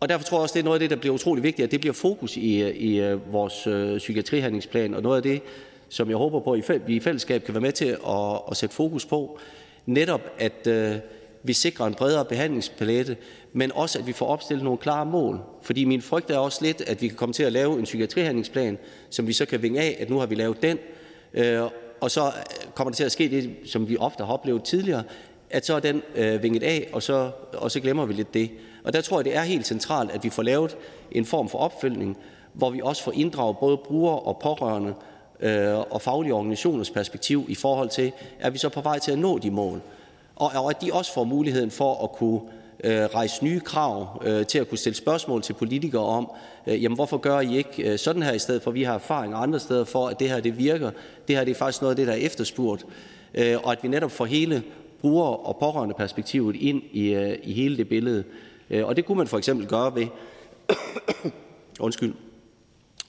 og 0.00 0.08
Derfor 0.08 0.24
tror 0.24 0.36
jeg 0.38 0.42
også, 0.42 0.52
det 0.52 0.60
er 0.60 0.64
noget 0.64 0.76
af 0.76 0.80
det, 0.80 0.90
der 0.90 0.96
bliver 0.96 1.14
utrolig 1.14 1.44
vigtigt, 1.44 1.64
at 1.64 1.70
det 1.70 1.80
bliver 1.80 1.94
fokus 1.94 2.36
i 2.36 2.70
i 2.70 3.00
øh, 3.00 3.32
vores 3.32 3.66
øh, 3.66 3.98
psykiatrihandlingsplan, 3.98 4.94
og 4.94 5.02
noget 5.02 5.16
af 5.16 5.22
det, 5.22 5.42
som 5.88 6.08
jeg 6.08 6.16
håber 6.16 6.40
på, 6.40 6.52
at 6.52 6.82
vi 6.86 6.96
i 6.96 7.00
fællesskab 7.00 7.44
kan 7.44 7.54
være 7.54 7.60
med 7.60 7.72
til 7.72 7.86
at 7.86 8.40
at 8.50 8.56
sætte 8.56 8.74
fokus 8.74 9.06
på, 9.06 9.38
netop 9.86 10.20
at 10.38 10.66
øh, 10.66 10.96
vi 11.42 11.52
sikrer 11.52 11.86
en 11.86 11.94
bredere 11.94 12.24
behandlingspalette, 12.24 13.16
men 13.52 13.72
også 13.72 13.98
at 13.98 14.06
vi 14.06 14.12
får 14.12 14.26
opstillet 14.26 14.64
nogle 14.64 14.78
klare 14.78 15.06
mål. 15.06 15.40
Fordi 15.62 15.84
min 15.84 16.02
frygt 16.02 16.30
er 16.30 16.38
også 16.38 16.64
lidt, 16.64 16.80
at 16.80 17.02
vi 17.02 17.08
kan 17.08 17.16
komme 17.16 17.32
til 17.32 17.42
at 17.42 17.52
lave 17.52 17.78
en 17.78 17.84
psykiatrihandlingsplan, 17.84 18.78
som 19.10 19.26
vi 19.26 19.32
så 19.32 19.46
kan 19.46 19.62
vinge 19.62 19.80
af, 19.80 19.96
at 20.00 20.10
nu 20.10 20.18
har 20.18 20.26
vi 20.26 20.34
lavet 20.34 20.62
den, 20.62 20.78
og 22.00 22.10
så 22.10 22.32
kommer 22.74 22.90
der 22.90 22.96
til 22.96 23.04
at 23.04 23.12
ske 23.12 23.28
det, 23.28 23.56
som 23.64 23.88
vi 23.88 23.96
ofte 23.96 24.24
har 24.24 24.32
oplevet 24.32 24.62
tidligere, 24.62 25.02
så 25.62 25.74
er 25.74 25.80
den 25.80 26.02
øh, 26.14 26.42
vinget 26.42 26.62
af, 26.62 26.88
og 26.92 27.02
så, 27.02 27.30
og 27.54 27.70
så 27.70 27.80
glemmer 27.80 28.06
vi 28.06 28.12
lidt 28.12 28.34
det. 28.34 28.50
Og 28.84 28.92
der 28.92 29.00
tror 29.00 29.18
jeg, 29.18 29.24
det 29.24 29.36
er 29.36 29.42
helt 29.42 29.66
centralt, 29.66 30.10
at 30.10 30.24
vi 30.24 30.30
får 30.30 30.42
lavet 30.42 30.76
en 31.12 31.24
form 31.24 31.48
for 31.48 31.58
opfølgning, 31.58 32.18
hvor 32.52 32.70
vi 32.70 32.80
også 32.84 33.02
får 33.02 33.12
inddraget 33.12 33.56
både 33.58 33.76
brugere 33.76 34.18
og 34.18 34.38
pårørende 34.42 34.94
øh, 35.40 35.78
og 35.78 36.02
faglige 36.02 36.34
organisationers 36.34 36.90
perspektiv 36.90 37.46
i 37.48 37.54
forhold 37.54 37.88
til, 37.88 38.12
at 38.40 38.52
vi 38.52 38.58
så 38.58 38.68
på 38.68 38.80
vej 38.80 38.98
til 38.98 39.12
at 39.12 39.18
nå 39.18 39.38
de 39.38 39.50
mål? 39.50 39.80
Og, 40.36 40.50
og 40.54 40.70
at 40.70 40.82
de 40.82 40.92
også 40.92 41.12
får 41.12 41.24
muligheden 41.24 41.70
for 41.70 42.04
at 42.04 42.12
kunne 42.12 42.40
øh, 42.84 43.04
rejse 43.04 43.44
nye 43.44 43.60
krav, 43.60 44.22
øh, 44.26 44.46
til 44.46 44.58
at 44.58 44.68
kunne 44.68 44.78
stille 44.78 44.96
spørgsmål 44.96 45.42
til 45.42 45.52
politikere 45.52 46.02
om, 46.02 46.30
øh, 46.66 46.82
jamen 46.82 46.96
hvorfor 46.96 47.16
gør 47.16 47.40
I 47.40 47.56
ikke 47.56 47.92
øh, 47.92 47.98
sådan 47.98 48.22
her 48.22 48.32
i 48.32 48.38
stedet 48.38 48.62
for, 48.62 48.70
vi 48.70 48.82
har 48.82 48.94
erfaring 48.94 49.34
andre 49.36 49.60
steder 49.60 49.84
for, 49.84 50.08
at 50.08 50.20
det 50.20 50.28
her 50.28 50.40
det 50.40 50.58
virker, 50.58 50.90
det 51.28 51.36
her 51.36 51.44
det 51.44 51.50
er 51.50 51.54
faktisk 51.54 51.82
noget 51.82 51.92
af 51.92 51.96
det, 51.96 52.06
der 52.06 52.12
er 52.12 52.16
efterspurgt, 52.16 52.86
øh, 53.34 53.56
og 53.62 53.72
at 53.72 53.78
vi 53.82 53.88
netop 53.88 54.10
får 54.10 54.24
hele 54.24 54.62
bruger- 55.00 55.46
og 55.46 55.56
pårørende 55.56 55.94
perspektivet 55.94 56.56
ind 56.56 56.82
i 56.92 57.14
øh, 57.14 57.38
i 57.42 57.52
hele 57.52 57.76
det 57.76 57.88
billede. 57.88 58.24
Øh, 58.70 58.86
og 58.86 58.96
det 58.96 59.04
kunne 59.04 59.18
man 59.18 59.26
for 59.26 59.38
eksempel 59.38 59.66
gøre 59.66 59.94
ved 59.94 60.06
undskyld, 61.80 62.14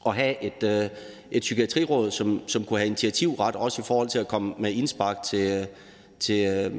at 0.05 0.15
have 0.15 0.43
et, 0.43 0.63
øh, 0.63 0.89
et 1.31 1.41
psykiatriråd, 1.41 2.11
som, 2.11 2.41
som 2.47 2.63
kunne 2.63 2.79
have 2.79 2.87
initiativret, 2.87 3.55
også 3.55 3.81
i 3.81 3.85
forhold 3.85 4.09
til 4.09 4.19
at 4.19 4.27
komme 4.27 4.53
med 4.57 4.71
indspark 4.71 5.23
til, 5.23 5.67
til, 6.19 6.71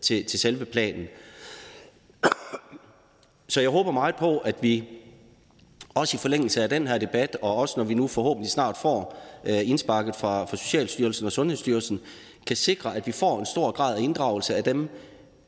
til, 0.00 0.24
til 0.24 0.38
selve 0.38 0.64
planen. 0.64 1.06
Så 3.48 3.60
jeg 3.60 3.70
håber 3.70 3.90
meget 3.90 4.16
på, 4.16 4.38
at 4.38 4.56
vi 4.60 4.84
også 5.94 6.16
i 6.16 6.18
forlængelse 6.18 6.62
af 6.62 6.68
den 6.68 6.86
her 6.86 6.98
debat, 6.98 7.36
og 7.42 7.56
også 7.56 7.74
når 7.76 7.84
vi 7.84 7.94
nu 7.94 8.06
forhåbentlig 8.06 8.50
snart 8.50 8.76
får 8.76 9.16
øh, 9.44 9.68
indsparket 9.68 10.16
fra, 10.16 10.44
fra 10.44 10.56
Socialstyrelsen 10.56 11.26
og 11.26 11.32
Sundhedsstyrelsen, 11.32 12.00
kan 12.46 12.56
sikre, 12.56 12.96
at 12.96 13.06
vi 13.06 13.12
får 13.12 13.38
en 13.38 13.46
stor 13.46 13.70
grad 13.70 13.96
af 13.96 14.00
inddragelse 14.00 14.54
af 14.54 14.64
dem, 14.64 14.88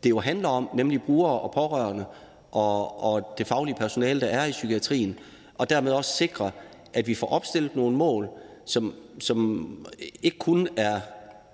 det 0.02 0.10
jo 0.10 0.20
handler 0.20 0.48
om, 0.48 0.68
nemlig 0.74 1.02
brugere 1.02 1.40
og 1.40 1.50
pårørende 1.50 2.04
og, 2.52 3.02
og 3.04 3.34
det 3.38 3.46
faglige 3.46 3.74
personale, 3.74 4.20
der 4.20 4.26
er 4.26 4.44
i 4.44 4.50
psykiatrien, 4.50 5.18
og 5.54 5.70
dermed 5.70 5.92
også 5.92 6.16
sikre, 6.16 6.50
at 6.94 7.06
vi 7.06 7.14
får 7.14 7.26
opstillet 7.26 7.76
nogle 7.76 7.96
mål, 7.96 8.28
som, 8.64 8.94
som 9.20 9.68
ikke 10.22 10.38
kun 10.38 10.68
er, 10.76 11.00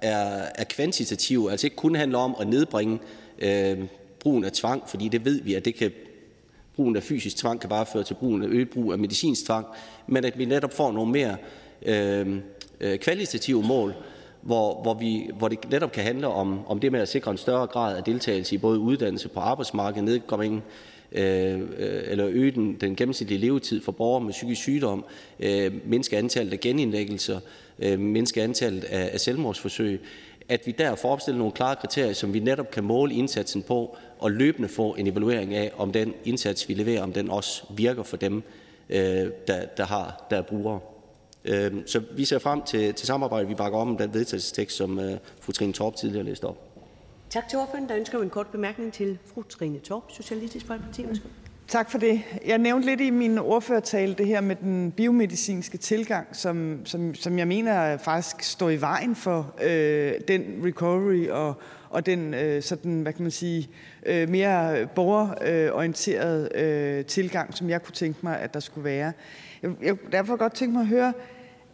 er, 0.00 0.46
er 0.54 0.64
kvantitative, 0.64 1.50
altså 1.50 1.66
ikke 1.66 1.76
kun 1.76 1.94
handler 1.94 2.18
om 2.18 2.36
at 2.40 2.48
nedbringe 2.48 2.98
øh, 3.38 3.78
brugen 4.20 4.44
af 4.44 4.52
tvang, 4.52 4.82
fordi 4.86 5.08
det 5.08 5.24
ved 5.24 5.42
vi, 5.42 5.54
at 5.54 5.64
det 5.64 5.74
kan 5.74 5.92
brugen 6.76 6.96
af 6.96 7.02
fysisk 7.02 7.36
tvang 7.36 7.60
kan 7.60 7.68
bare 7.68 7.86
føre 7.86 8.02
til 8.02 8.14
brugen 8.14 8.42
af 8.42 8.46
øget 8.46 8.70
brug 8.70 8.92
af 8.92 8.98
medicinsk 8.98 9.44
tvang, 9.44 9.66
men 10.06 10.24
at 10.24 10.38
vi 10.38 10.44
netop 10.44 10.72
får 10.72 10.92
nogle 10.92 11.12
mere 11.12 11.36
øh, 11.82 12.38
øh, 12.80 12.98
kvalitative 12.98 13.62
mål, 13.62 13.94
hvor, 14.44 14.82
hvor, 14.82 14.94
vi, 14.94 15.30
hvor 15.38 15.48
det 15.48 15.70
netop 15.70 15.92
kan 15.92 16.04
handle 16.04 16.28
om, 16.28 16.66
om 16.66 16.80
det 16.80 16.92
med 16.92 17.00
at 17.00 17.08
sikre 17.08 17.30
en 17.30 17.36
større 17.36 17.66
grad 17.66 17.96
af 17.96 18.04
deltagelse 18.04 18.54
i 18.54 18.58
både 18.58 18.78
uddannelse 18.78 19.28
på 19.28 19.40
arbejdsmarkedet, 19.40 20.04
nedkomming 20.04 20.62
øh, 21.12 21.60
eller 21.78 22.26
øge 22.28 22.50
den, 22.50 22.74
den 22.74 22.96
gennemsnitlige 22.96 23.40
levetid 23.40 23.82
for 23.82 23.92
borgere 23.92 24.24
med 24.24 24.32
psykisk 24.32 24.62
sygdom, 24.62 25.04
øh, 25.40 25.72
mindske 25.84 26.18
antallet 26.18 26.52
af 26.52 26.60
genindlæggelser, 26.60 27.40
øh, 27.78 27.98
mindske 28.00 28.42
antallet 28.42 28.84
af, 28.84 29.10
af 29.12 29.20
selvmordsforsøg, 29.20 30.00
at 30.48 30.62
vi 30.66 30.74
der 30.78 30.94
får 30.94 31.12
opstillet 31.12 31.38
nogle 31.38 31.52
klare 31.52 31.76
kriterier, 31.76 32.12
som 32.12 32.34
vi 32.34 32.40
netop 32.40 32.70
kan 32.70 32.84
måle 32.84 33.14
indsatsen 33.14 33.62
på, 33.62 33.96
og 34.18 34.30
løbende 34.30 34.68
få 34.68 34.94
en 34.94 35.06
evaluering 35.06 35.54
af, 35.54 35.72
om 35.76 35.92
den 35.92 36.14
indsats, 36.24 36.68
vi 36.68 36.74
leverer, 36.74 37.02
om 37.02 37.12
den 37.12 37.30
også 37.30 37.64
virker 37.76 38.02
for 38.02 38.16
dem, 38.16 38.42
øh, 38.90 38.98
der, 39.46 39.64
der, 39.76 39.84
har, 39.84 40.26
der 40.30 40.36
er 40.36 40.42
brugere. 40.42 40.80
Øh, 41.44 41.72
så 41.86 42.02
vi 42.16 42.24
ser 42.24 42.38
frem 42.38 42.62
til, 42.62 42.94
til 42.94 43.06
samarbejdet. 43.06 43.48
Vi 43.48 43.54
bakker 43.54 43.78
om 43.78 43.96
den 43.96 44.14
vedtagelsestekst, 44.14 44.76
som 44.76 44.98
øh, 44.98 45.18
fru 45.40 45.52
Trine 45.52 45.72
Torp 45.72 45.96
tidligere 45.96 46.24
læste 46.24 46.44
op. 46.44 46.56
Tak 47.30 47.48
til 47.48 47.58
ordføreren. 47.58 47.88
Der 47.88 47.96
ønsker 47.96 48.22
en 48.22 48.30
kort 48.30 48.46
bemærkning 48.46 48.92
til 48.92 49.18
fru 49.34 49.42
Trine 49.42 49.78
Torp, 49.78 50.02
Socialistisk 50.10 50.66
Folkeparti. 50.66 51.06
Værsgo. 51.06 51.28
Tak 51.68 51.90
for 51.90 51.98
det. 51.98 52.22
Jeg 52.46 52.58
nævnte 52.58 52.86
lidt 52.86 53.00
i 53.00 53.10
min 53.10 53.38
ordførertale 53.38 54.14
det 54.14 54.26
her 54.26 54.40
med 54.40 54.56
den 54.56 54.92
biomedicinske 54.92 55.78
tilgang, 55.78 56.36
som, 56.36 56.80
som, 56.84 57.14
som 57.14 57.38
jeg 57.38 57.48
mener 57.48 57.96
faktisk 57.96 58.42
står 58.42 58.70
i 58.70 58.80
vejen 58.80 59.16
for 59.16 59.54
øh, 59.62 60.12
den 60.28 60.42
recovery 60.64 61.28
og, 61.28 61.54
og 61.90 62.06
den 62.06 62.34
øh, 62.34 62.62
sådan, 62.62 63.00
hvad 63.00 63.12
kan 63.12 63.22
man 63.22 63.30
sige, 63.30 63.68
øh, 64.06 64.28
mere 64.28 64.86
borgerorienterede 64.86 66.48
øh, 66.54 67.04
tilgang, 67.04 67.54
som 67.56 67.70
jeg 67.70 67.82
kunne 67.82 67.94
tænke 67.94 68.18
mig, 68.22 68.40
at 68.40 68.54
der 68.54 68.60
skulle 68.60 68.84
være. 68.84 69.12
Jeg, 69.62 69.70
jeg 69.82 69.96
derfor 70.12 70.36
godt 70.36 70.54
tænke 70.54 70.72
mig 70.72 70.80
at 70.80 70.88
høre, 70.88 71.12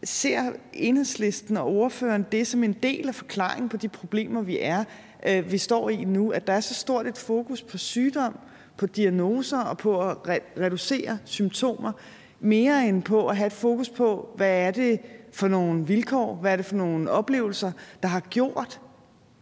ser 0.05 0.53
enhedslisten 0.73 1.57
og 1.57 1.67
ordføreren 1.67 2.27
det 2.33 2.47
som 2.47 2.65
en 2.65 2.73
del 2.73 3.09
af 3.09 3.15
forklaringen 3.15 3.69
på 3.69 3.77
de 3.77 3.89
problemer, 3.89 4.43
vi 4.43 4.59
er, 4.61 4.85
øh, 5.27 5.53
vi 5.53 5.59
står 5.59 5.91
i 5.91 6.05
nu, 6.05 6.31
at 6.31 6.47
der 6.47 6.53
er 6.53 6.61
så 6.61 6.75
stort 6.75 7.07
et 7.07 7.19
fokus 7.19 7.63
på 7.63 7.79
sygdom, 7.79 8.39
på 8.77 8.87
diagnoser 8.87 9.59
og 9.59 9.79
på 9.79 10.11
at 10.11 10.17
re- 10.17 10.61
reducere 10.61 11.19
symptomer, 11.25 11.93
mere 12.41 12.89
end 12.89 13.03
på 13.03 13.27
at 13.27 13.37
have 13.37 13.47
et 13.47 13.53
fokus 13.53 13.89
på, 13.89 14.29
hvad 14.37 14.61
er 14.61 14.71
det 14.71 15.01
for 15.33 15.49
nogle 15.49 15.87
vilkår, 15.87 16.35
hvad 16.35 16.53
er 16.53 16.57
det 16.57 16.67
for 16.67 16.77
nogle 16.77 17.11
oplevelser, 17.11 17.73
der 18.03 18.09
har 18.09 18.21
gjort, 18.21 18.81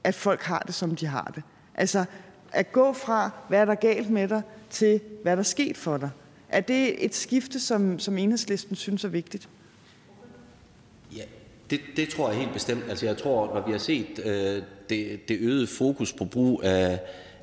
at 0.05 0.15
folk 0.15 0.43
har 0.43 0.63
det, 0.67 0.75
som 0.75 0.97
de 0.97 1.07
har 1.07 1.33
det. 1.35 1.43
Altså 1.75 2.05
at 2.53 2.73
gå 2.73 2.93
fra, 2.93 3.31
hvad 3.49 3.61
er 3.61 3.65
der 3.65 3.75
galt 3.75 4.11
med 4.11 4.29
dig, 4.29 4.43
til 4.71 5.01
hvad 5.23 5.33
er 5.33 5.37
der 5.37 5.43
sket 5.43 5.77
for 5.77 5.97
dig. 5.97 6.11
Er 6.49 6.61
det 6.61 7.05
et 7.05 7.15
skifte, 7.15 7.61
som, 7.61 7.99
som 7.99 8.19
enhedslisten 8.19 8.77
synes 8.77 9.05
er 9.05 9.09
vigtigt? 9.09 9.49
Det, 11.71 11.81
det 11.97 12.09
tror 12.09 12.31
jeg 12.31 12.39
helt 12.39 12.53
bestemt. 12.53 12.85
Altså 12.89 13.07
jeg 13.07 13.17
tror, 13.17 13.55
når 13.55 13.67
vi 13.67 13.73
har 13.73 13.79
set 13.79 14.21
øh, 14.25 14.63
det, 14.91 15.29
det 15.29 15.37
øgede 15.41 15.67
fokus 15.67 16.13
på 16.13 16.25
brug 16.25 16.61
af, 16.65 16.99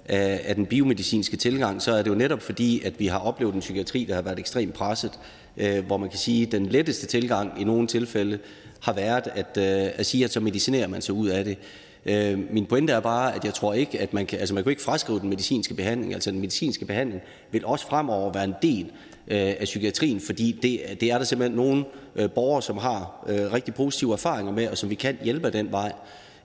af, 0.06 0.42
af 0.46 0.56
den 0.56 0.66
biomedicinske 0.66 1.38
tilgang, 1.38 1.82
så 1.82 1.92
er 1.92 2.02
det 2.02 2.10
jo 2.10 2.16
netop 2.16 2.42
fordi, 2.42 2.82
at 2.84 3.00
vi 3.00 3.08
har 3.08 3.20
oplevet 3.20 3.54
en 3.54 3.60
psykiatri, 3.60 4.04
der 4.04 4.16
har 4.16 4.22
været 4.22 4.40
ekstremt 4.40 4.74
presset, 4.74 5.12
øh, 5.58 5.86
hvor 5.86 5.98
man 5.98 6.10
kan 6.10 6.20
sige, 6.20 6.46
at 6.46 6.52
den 6.52 6.66
letteste 6.66 7.08
tilgang 7.08 7.62
i 7.62 7.64
nogle 7.64 7.88
tilfælde 7.88 8.40
har 8.80 8.94
været 8.94 9.28
at, 9.36 9.58
øh, 9.58 9.92
at 9.96 10.06
sige, 10.06 10.24
at 10.24 10.32
så 10.32 10.40
medicinerer 10.40 10.88
man 10.88 11.02
sig 11.02 11.16
ud 11.16 11.28
af 11.28 11.46
det. 11.46 11.58
Øh, 12.06 12.54
min 12.54 12.66
pointe 12.66 12.94
er 12.94 13.00
bare, 13.00 13.36
at 13.36 13.46
jeg 13.46 13.54
tror 13.54 13.74
ikke, 13.74 14.00
at 14.00 14.14
man 14.14 14.26
kan, 14.26 14.40
altså 14.40 14.54
man 14.54 14.64
kan 14.64 14.70
ikke 14.70 14.82
fraskrive 14.82 15.20
den 15.20 15.30
medicinske 15.30 15.74
behandling. 15.74 16.14
Altså 16.14 16.32
den 16.32 16.40
medicinske 16.40 16.86
behandling 16.86 17.22
vil 17.52 17.66
også 17.66 17.88
fremover 17.88 18.34
være 18.34 18.44
en 18.44 18.56
del 18.62 18.92
Øh, 19.28 19.38
af 19.38 19.64
psykiatrien, 19.64 20.22
fordi 20.22 20.52
det, 20.62 21.02
det 21.02 21.12
er 21.12 21.18
der 21.18 21.26
simpelthen 21.26 21.58
nogle 21.58 21.86
øh, 22.16 22.30
borgere, 22.32 22.62
som 22.62 22.78
har 22.78 23.26
øh, 23.28 23.54
rigtig 23.54 23.74
positive 23.74 24.14
erfaringer 24.14 24.54
med, 24.54 24.68
og 24.68 24.78
som 24.78 24.90
vi 24.90 24.96
kan 24.96 25.18
hjælpe 25.24 25.46
af 25.46 25.52
den 25.52 25.72
vej. 25.72 25.92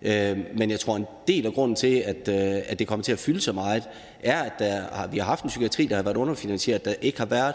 Øh, 0.02 0.39
men 0.57 0.70
jeg 0.70 0.81
tror, 0.81 0.97
en 0.97 1.07
del 1.28 1.47
af 1.47 1.52
grunden 1.52 1.76
til, 1.76 1.97
at, 2.07 2.28
øh, 2.28 2.62
at 2.67 2.78
det 2.78 2.86
kommer 2.86 3.05
til 3.05 3.12
at 3.12 3.18
fylde 3.18 3.41
så 3.41 3.52
meget, 3.52 3.83
er, 4.23 4.42
at 4.42 4.52
der 4.59 4.83
har, 4.92 5.07
vi 5.07 5.18
har 5.18 5.25
haft 5.25 5.44
en 5.44 5.49
psykiatri, 5.49 5.86
der 5.86 5.97
har 5.97 6.02
været 6.02 6.17
underfinansieret, 6.17 6.84
der 6.84 6.94
ikke 7.02 7.18
har 7.18 7.26
været 7.26 7.55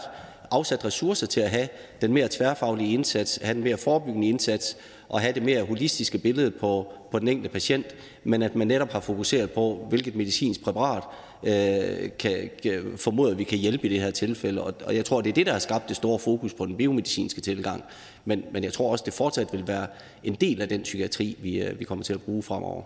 afsat 0.50 0.84
ressourcer 0.84 1.26
til 1.26 1.40
at 1.40 1.50
have 1.50 1.68
den 2.00 2.12
mere 2.12 2.28
tværfaglige 2.30 2.94
indsats, 2.94 3.38
have 3.42 3.54
den 3.54 3.64
mere 3.64 3.76
forebyggende 3.76 4.28
indsats 4.28 4.76
og 5.08 5.20
have 5.20 5.32
det 5.32 5.42
mere 5.42 5.62
holistiske 5.62 6.18
billede 6.18 6.50
på, 6.50 6.92
på 7.10 7.18
den 7.18 7.28
enkelte 7.28 7.52
patient, 7.52 7.86
men 8.24 8.42
at 8.42 8.54
man 8.54 8.66
netop 8.66 8.92
har 8.92 9.00
fokuseret 9.00 9.50
på, 9.50 9.86
hvilket 9.88 10.14
medicinsk 10.14 10.64
præparat 10.64 11.02
øh, 11.42 12.10
kan, 12.18 12.50
kan 12.62 12.92
formoder, 12.96 13.30
at 13.30 13.38
vi 13.38 13.44
kan 13.44 13.58
hjælpe 13.58 13.86
i 13.86 13.90
det 13.90 14.00
her 14.00 14.10
tilfælde. 14.10 14.62
Og, 14.62 14.74
og 14.84 14.96
jeg 14.96 15.04
tror, 15.04 15.20
det 15.20 15.30
er 15.30 15.34
det, 15.34 15.46
der 15.46 15.52
har 15.52 15.58
skabt 15.58 15.88
det 15.88 15.96
store 15.96 16.18
fokus 16.18 16.54
på 16.54 16.66
den 16.66 16.76
biomedicinske 16.76 17.40
tilgang. 17.40 17.84
Men, 18.24 18.42
men 18.52 18.64
jeg 18.64 18.72
tror 18.72 18.92
også, 18.92 19.02
det 19.06 19.14
fortsat 19.14 19.52
vil 19.52 19.68
være 19.68 19.86
en 20.24 20.34
del 20.34 20.62
af 20.62 20.68
den 20.68 20.82
psykiatri, 20.82 21.36
vi, 21.42 21.62
øh, 21.62 21.78
vi 21.78 21.84
kommer 21.84 22.04
til 22.04 22.12
at 22.12 22.22
bruge 22.22 22.42
fremover. 22.42 22.82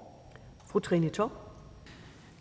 Fru 0.66 0.78
Trine 0.78 1.08
Torp. 1.08 1.49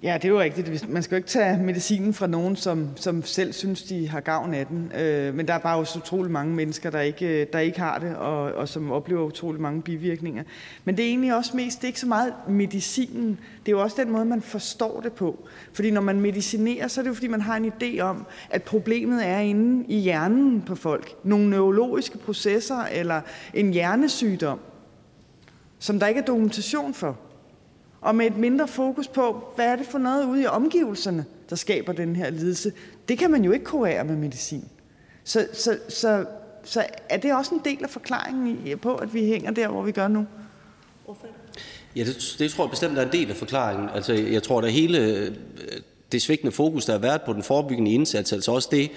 Ja, 0.04 0.14
det 0.14 0.26
er 0.26 0.30
jo 0.30 0.40
rigtigt. 0.40 0.90
Man 0.90 1.04
skal 1.04 1.16
jo 1.16 1.18
ikke 1.18 1.30
tage 1.30 1.58
medicinen 1.58 2.14
fra 2.14 2.28
nogen, 2.28 2.56
som, 2.56 2.90
som 2.96 3.24
selv 3.24 3.54
synes, 3.54 3.84
de 3.84 4.10
har 4.10 4.20
gavn 4.20 4.54
af 4.54 4.68
den. 4.68 4.92
Øh, 5.00 5.36
men 5.36 5.48
der 5.48 5.54
er 5.54 5.58
bare 5.58 5.78
også 5.78 6.00
utrolig 6.00 6.32
mange 6.32 6.56
mennesker, 6.56 6.90
der 6.90 7.02
ikke, 7.02 7.42
øh, 7.42 7.48
der 7.54 7.60
ikke 7.60 7.80
har 7.80 8.00
det, 8.00 8.16
og, 8.16 8.44
og 8.44 8.70
som 8.70 8.92
oplever 8.92 9.24
utrolig 9.24 9.62
mange 9.62 9.82
bivirkninger. 9.82 10.44
Men 10.86 10.98
det 10.98 11.06
er 11.06 11.10
egentlig 11.10 11.36
også 11.36 11.52
mest, 11.56 11.78
det 11.78 11.84
er 11.84 11.88
ikke 11.88 12.00
så 12.00 12.08
meget 12.08 12.34
medicinen. 12.50 13.40
Det 13.66 13.68
er 13.68 13.72
jo 13.72 13.82
også 13.82 13.96
den 14.00 14.12
måde, 14.12 14.26
man 14.26 14.42
forstår 14.42 15.02
det 15.02 15.14
på. 15.14 15.48
Fordi 15.74 15.92
når 15.92 16.02
man 16.02 16.22
medicinerer, 16.22 16.88
så 16.88 17.02
er 17.02 17.04
det 17.04 17.10
jo 17.10 17.14
fordi, 17.14 17.28
man 17.28 17.42
har 17.42 17.56
en 17.56 17.72
idé 17.82 18.00
om, 18.00 18.26
at 18.50 18.64
problemet 18.64 19.28
er 19.28 19.40
inde 19.40 19.86
i 19.88 20.00
hjernen 20.00 20.62
på 20.62 20.76
folk. 20.76 21.16
Nogle 21.24 21.50
neurologiske 21.50 22.18
processer 22.18 22.84
eller 22.92 23.22
en 23.54 23.72
hjernesygdom, 23.74 24.60
som 25.80 26.00
der 26.00 26.08
ikke 26.08 26.22
er 26.22 26.26
dokumentation 26.26 26.94
for 26.94 27.18
og 28.02 28.16
med 28.16 28.26
et 28.26 28.38
mindre 28.38 28.68
fokus 28.68 29.08
på, 29.08 29.44
hvad 29.56 29.66
er 29.66 29.76
det 29.76 29.86
for 29.86 29.98
noget 29.98 30.26
ude 30.26 30.42
i 30.42 30.46
omgivelserne, 30.46 31.26
der 31.50 31.56
skaber 31.56 31.94
den 31.94 32.16
her 32.16 32.30
lidelse. 32.30 32.74
Det 33.10 33.18
kan 33.18 33.32
man 33.32 33.44
jo 33.44 33.52
ikke 33.52 33.66
kurere 33.66 34.04
med 34.04 34.16
medicin. 34.16 34.66
Så, 35.24 35.48
så, 35.54 35.78
så, 35.90 36.26
så 36.64 36.86
er 37.10 37.18
det 37.18 37.34
også 37.34 37.56
en 37.56 37.62
del 37.66 37.84
af 37.84 37.90
forklaringen 37.90 38.80
på, 38.80 38.96
at 38.96 39.14
vi 39.14 39.26
hænger 39.26 39.52
der, 39.52 39.68
hvor 39.68 39.82
vi 39.82 39.92
gør 39.92 40.08
nu? 40.08 40.26
Ja, 41.96 42.04
det, 42.04 42.36
det 42.40 42.52
tror 42.52 42.64
jeg 42.64 42.70
bestemt 42.70 42.98
er 42.98 43.06
en 43.06 43.12
del 43.12 43.30
af 43.30 43.36
forklaringen. 43.36 43.90
Altså, 43.94 44.14
jeg 44.14 44.44
tror, 44.44 44.62
at 44.62 44.72
hele 44.72 45.00
øh, 45.00 45.36
det 46.12 46.22
svigtende 46.22 46.52
fokus, 46.52 46.86
der 46.86 46.94
har 46.94 47.00
været 47.00 47.22
på 47.22 47.34
den 47.34 47.44
forebyggende 47.44 47.92
indsats, 47.92 48.34
altså 48.34 48.52
også 48.52 48.70
det 48.72 48.92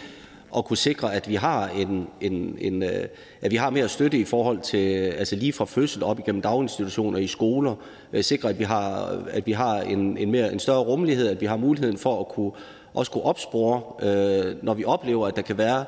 at 0.56 0.64
kunne 0.64 0.76
sikre, 0.76 1.14
at 1.14 1.28
vi 1.28 1.34
har 1.34 1.68
en, 1.68 2.06
en, 2.20 2.56
en, 2.60 2.82
øh, 2.82 3.08
at 3.42 3.50
vi 3.50 3.56
har 3.56 3.70
mere 3.70 3.88
støtte 3.88 4.18
i 4.18 4.24
forhold 4.24 4.60
til 4.60 5.00
altså 5.18 5.36
lige 5.36 5.52
fra 5.52 5.64
fødsel 5.64 6.02
op 6.02 6.18
igennem 6.18 6.42
daginstitutioner 6.42 7.18
i 7.18 7.26
skoler, 7.26 7.74
øh, 8.12 8.24
sikre, 8.24 8.48
at 8.48 8.58
vi 8.58 8.64
har, 8.64 9.18
at 9.30 9.46
vi 9.46 9.52
har 9.52 9.80
en, 9.80 10.16
en, 10.18 10.30
mere, 10.30 10.52
en 10.52 10.58
større 10.58 10.82
rummelighed, 10.82 11.28
at 11.28 11.40
vi 11.40 11.46
har 11.46 11.56
muligheden 11.56 11.98
for 11.98 12.20
at 12.20 12.28
kunne, 12.28 12.50
også 12.94 13.12
kunne 13.12 13.24
opspore, 13.24 13.82
øh, 14.02 14.54
når 14.62 14.74
vi 14.74 14.84
oplever, 14.84 15.26
at 15.26 15.36
der 15.36 15.42
kan 15.42 15.58
være 15.58 15.84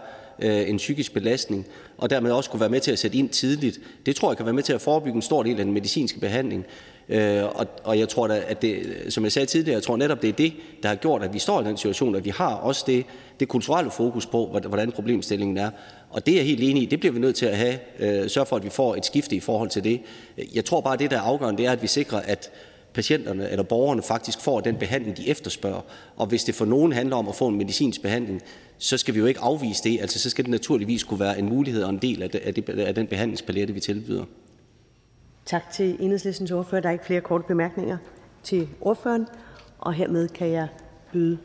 en 0.69 0.77
psykisk 0.77 1.15
belastning, 1.15 1.67
og 1.99 2.11
dermed 2.11 2.31
også 2.31 2.51
kunne 2.51 2.61
være 2.61 2.69
med 2.69 2.81
til 2.81 2.93
at 2.93 2.99
sætte 2.99 3.19
ind 3.19 3.29
tidligt. 3.29 3.81
Det 4.07 4.17
tror 4.17 4.31
jeg 4.31 4.37
kan 4.37 4.47
være 4.47 4.55
med 4.55 4.63
til 4.63 4.73
at 4.73 4.81
forebygge 4.81 5.17
en 5.17 5.23
stor 5.23 5.43
del 5.43 5.59
af 5.59 5.65
den 5.65 5.75
medicinske 5.75 6.21
behandling. 6.21 6.67
Øh, 7.09 7.45
og, 7.45 7.67
og 7.85 7.99
jeg 7.99 8.09
tror 8.09 8.27
da, 8.27 8.43
at 8.47 8.63
det, 8.63 8.83
som 9.09 9.25
jeg 9.25 9.33
sagde 9.33 9.47
tidligere, 9.47 9.75
jeg 9.75 9.83
tror 9.83 9.97
netop, 9.97 10.23
det 10.23 10.29
er 10.29 10.33
det, 10.33 10.53
der 10.83 10.89
har 10.89 10.97
gjort, 10.97 11.23
at 11.23 11.35
vi 11.35 11.39
står 11.39 11.61
i 11.61 11.65
den 11.65 11.77
situation, 11.77 12.15
at 12.15 12.25
vi 12.25 12.31
har 12.31 12.55
også 12.55 12.85
det, 12.87 13.05
det 13.41 13.49
kulturelle 13.49 13.91
fokus 13.91 14.27
på, 14.27 14.61
hvordan 14.69 14.93
problemstillingen 14.93 15.57
er. 15.57 15.71
Og 16.11 16.27
det 16.27 16.33
er 16.33 16.39
jeg 16.39 16.47
helt 16.47 16.63
enig 16.63 16.83
i, 16.83 16.87
det 16.87 17.01
bliver 17.01 17.13
vi 17.13 17.19
nødt 17.19 17.37
til 17.37 17.47
at 17.47 17.57
have, 17.57 17.79
øh, 17.99 18.31
sørge 18.31 18.47
for, 18.47 18.57
at 18.57 18.65
vi 18.65 18.71
får 18.71 18.97
et 18.97 19.07
skifte 19.07 19.37
i 19.37 19.41
forhold 19.41 19.71
til 19.71 19.85
det. 19.85 20.01
Jeg 20.55 20.65
tror 20.65 20.81
bare, 20.81 20.95
at 20.95 21.01
det, 21.01 21.11
der 21.11 21.17
er 21.17 21.21
afgørende, 21.21 21.59
det 21.59 21.67
er, 21.67 21.73
at 21.73 21.83
vi 21.83 21.87
sikrer, 21.87 22.21
at 22.21 22.51
patienterne 22.95 23.51
eller 23.51 23.63
borgerne 23.63 24.03
faktisk 24.03 24.41
får 24.41 24.61
den 24.61 24.77
behandling, 24.77 25.17
de 25.17 25.29
efterspørger. 25.29 25.81
Og 26.17 26.27
hvis 26.27 26.45
det 26.45 26.55
for 26.55 26.65
nogen 26.65 26.93
handler 26.93 27.17
om 27.17 27.29
at 27.29 27.35
få 27.35 27.49
en 27.49 27.59
medicinsk 27.59 28.03
behandling, 28.03 28.43
så 28.79 28.99
skal 28.99 29.15
vi 29.15 29.19
jo 29.19 29.27
ikke 29.27 29.41
afvise 29.41 29.85
det. 29.85 30.01
Altså, 30.01 30.19
så 30.19 30.31
skal 30.31 30.45
det 30.45 30.51
naturligvis 30.51 31.05
kunne 31.05 31.21
være 31.21 31.39
en 31.39 31.49
mulighed 31.49 31.83
og 31.83 31.91
en 31.91 31.99
del 31.99 32.23
af, 32.23 32.31
af, 32.45 32.55
det, 32.55 32.69
af 32.69 32.95
den 32.95 33.07
behandlingspalette, 33.07 33.75
vi 33.75 33.81
tilbyder. 33.81 34.25
Tak 35.45 35.71
til 35.71 35.97
enhedslistens 36.01 36.51
ordfører. 36.51 36.81
Der 36.81 36.89
er 36.89 36.93
ikke 36.93 37.05
flere 37.05 37.21
korte 37.21 37.45
bemærkninger 37.45 37.99
til 38.43 38.69
ordføreren. 38.81 39.27
Og 39.79 39.93
hermed 39.93 40.29
kan 40.29 40.49
jeg 40.49 40.69
byde 41.13 41.39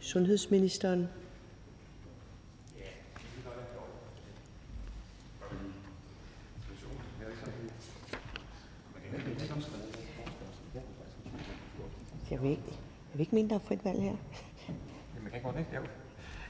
sundhedsministeren. 0.00 1.08
Jeg 12.30 12.42
vil 12.42 12.50
ikke, 12.50 12.62
jeg 12.66 13.14
vil 13.14 13.20
ikke 13.20 13.34
mene, 13.34 13.48
der 13.48 13.54
er 13.54 13.58
frit 13.58 13.84
valg 13.84 14.02
her. 14.02 14.16
Jamen, 15.16 15.30
kan 15.32 15.42
godt 15.42 15.56
ikke? 15.58 15.70
Jo. 15.74 15.82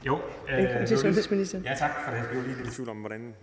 Jo, 0.05 0.19
Velkommen 0.57 0.87
til 0.87 0.97
sundhedsministeren. 0.97 1.63
Ja, 1.63 1.75
tak 1.75 1.91
for 2.05 2.11
det. 2.11 2.17
Jeg 2.17 2.27
var 2.37 2.43
lige 2.43 2.57
lidt 2.57 2.67
i 2.67 2.71
tvivl 2.71 2.89
om, 2.89 2.97
hvordan... 2.97 3.33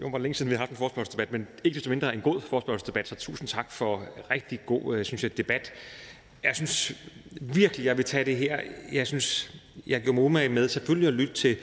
Jo, 0.00 0.08
var 0.08 0.18
længe 0.18 0.34
siden 0.34 0.50
vi 0.50 0.54
har 0.54 0.58
haft 0.58 0.70
en 0.70 0.76
forspørgselsdebat, 0.76 1.32
men 1.32 1.46
ikke 1.64 1.74
desto 1.74 1.90
mindre 1.90 2.14
en 2.14 2.20
god 2.20 2.40
forspørgselsdebat, 2.40 3.08
så 3.08 3.14
tusind 3.14 3.48
tak 3.48 3.72
for 3.72 4.08
rigtig 4.30 4.60
god, 4.66 4.96
øh, 4.96 5.04
synes 5.04 5.22
jeg, 5.22 5.36
debat. 5.36 5.72
Jeg 6.42 6.56
synes 6.56 6.92
virkelig, 7.40 7.86
jeg 7.86 7.96
vil 7.96 8.04
tage 8.04 8.24
det 8.24 8.36
her. 8.36 8.60
Jeg 8.92 9.06
synes, 9.06 9.54
jeg 9.86 10.00
gjorde 10.00 10.30
mig 10.30 10.50
med 10.50 10.68
selvfølgelig 10.68 11.08
at 11.08 11.14
lytte 11.14 11.34
til 11.34 11.56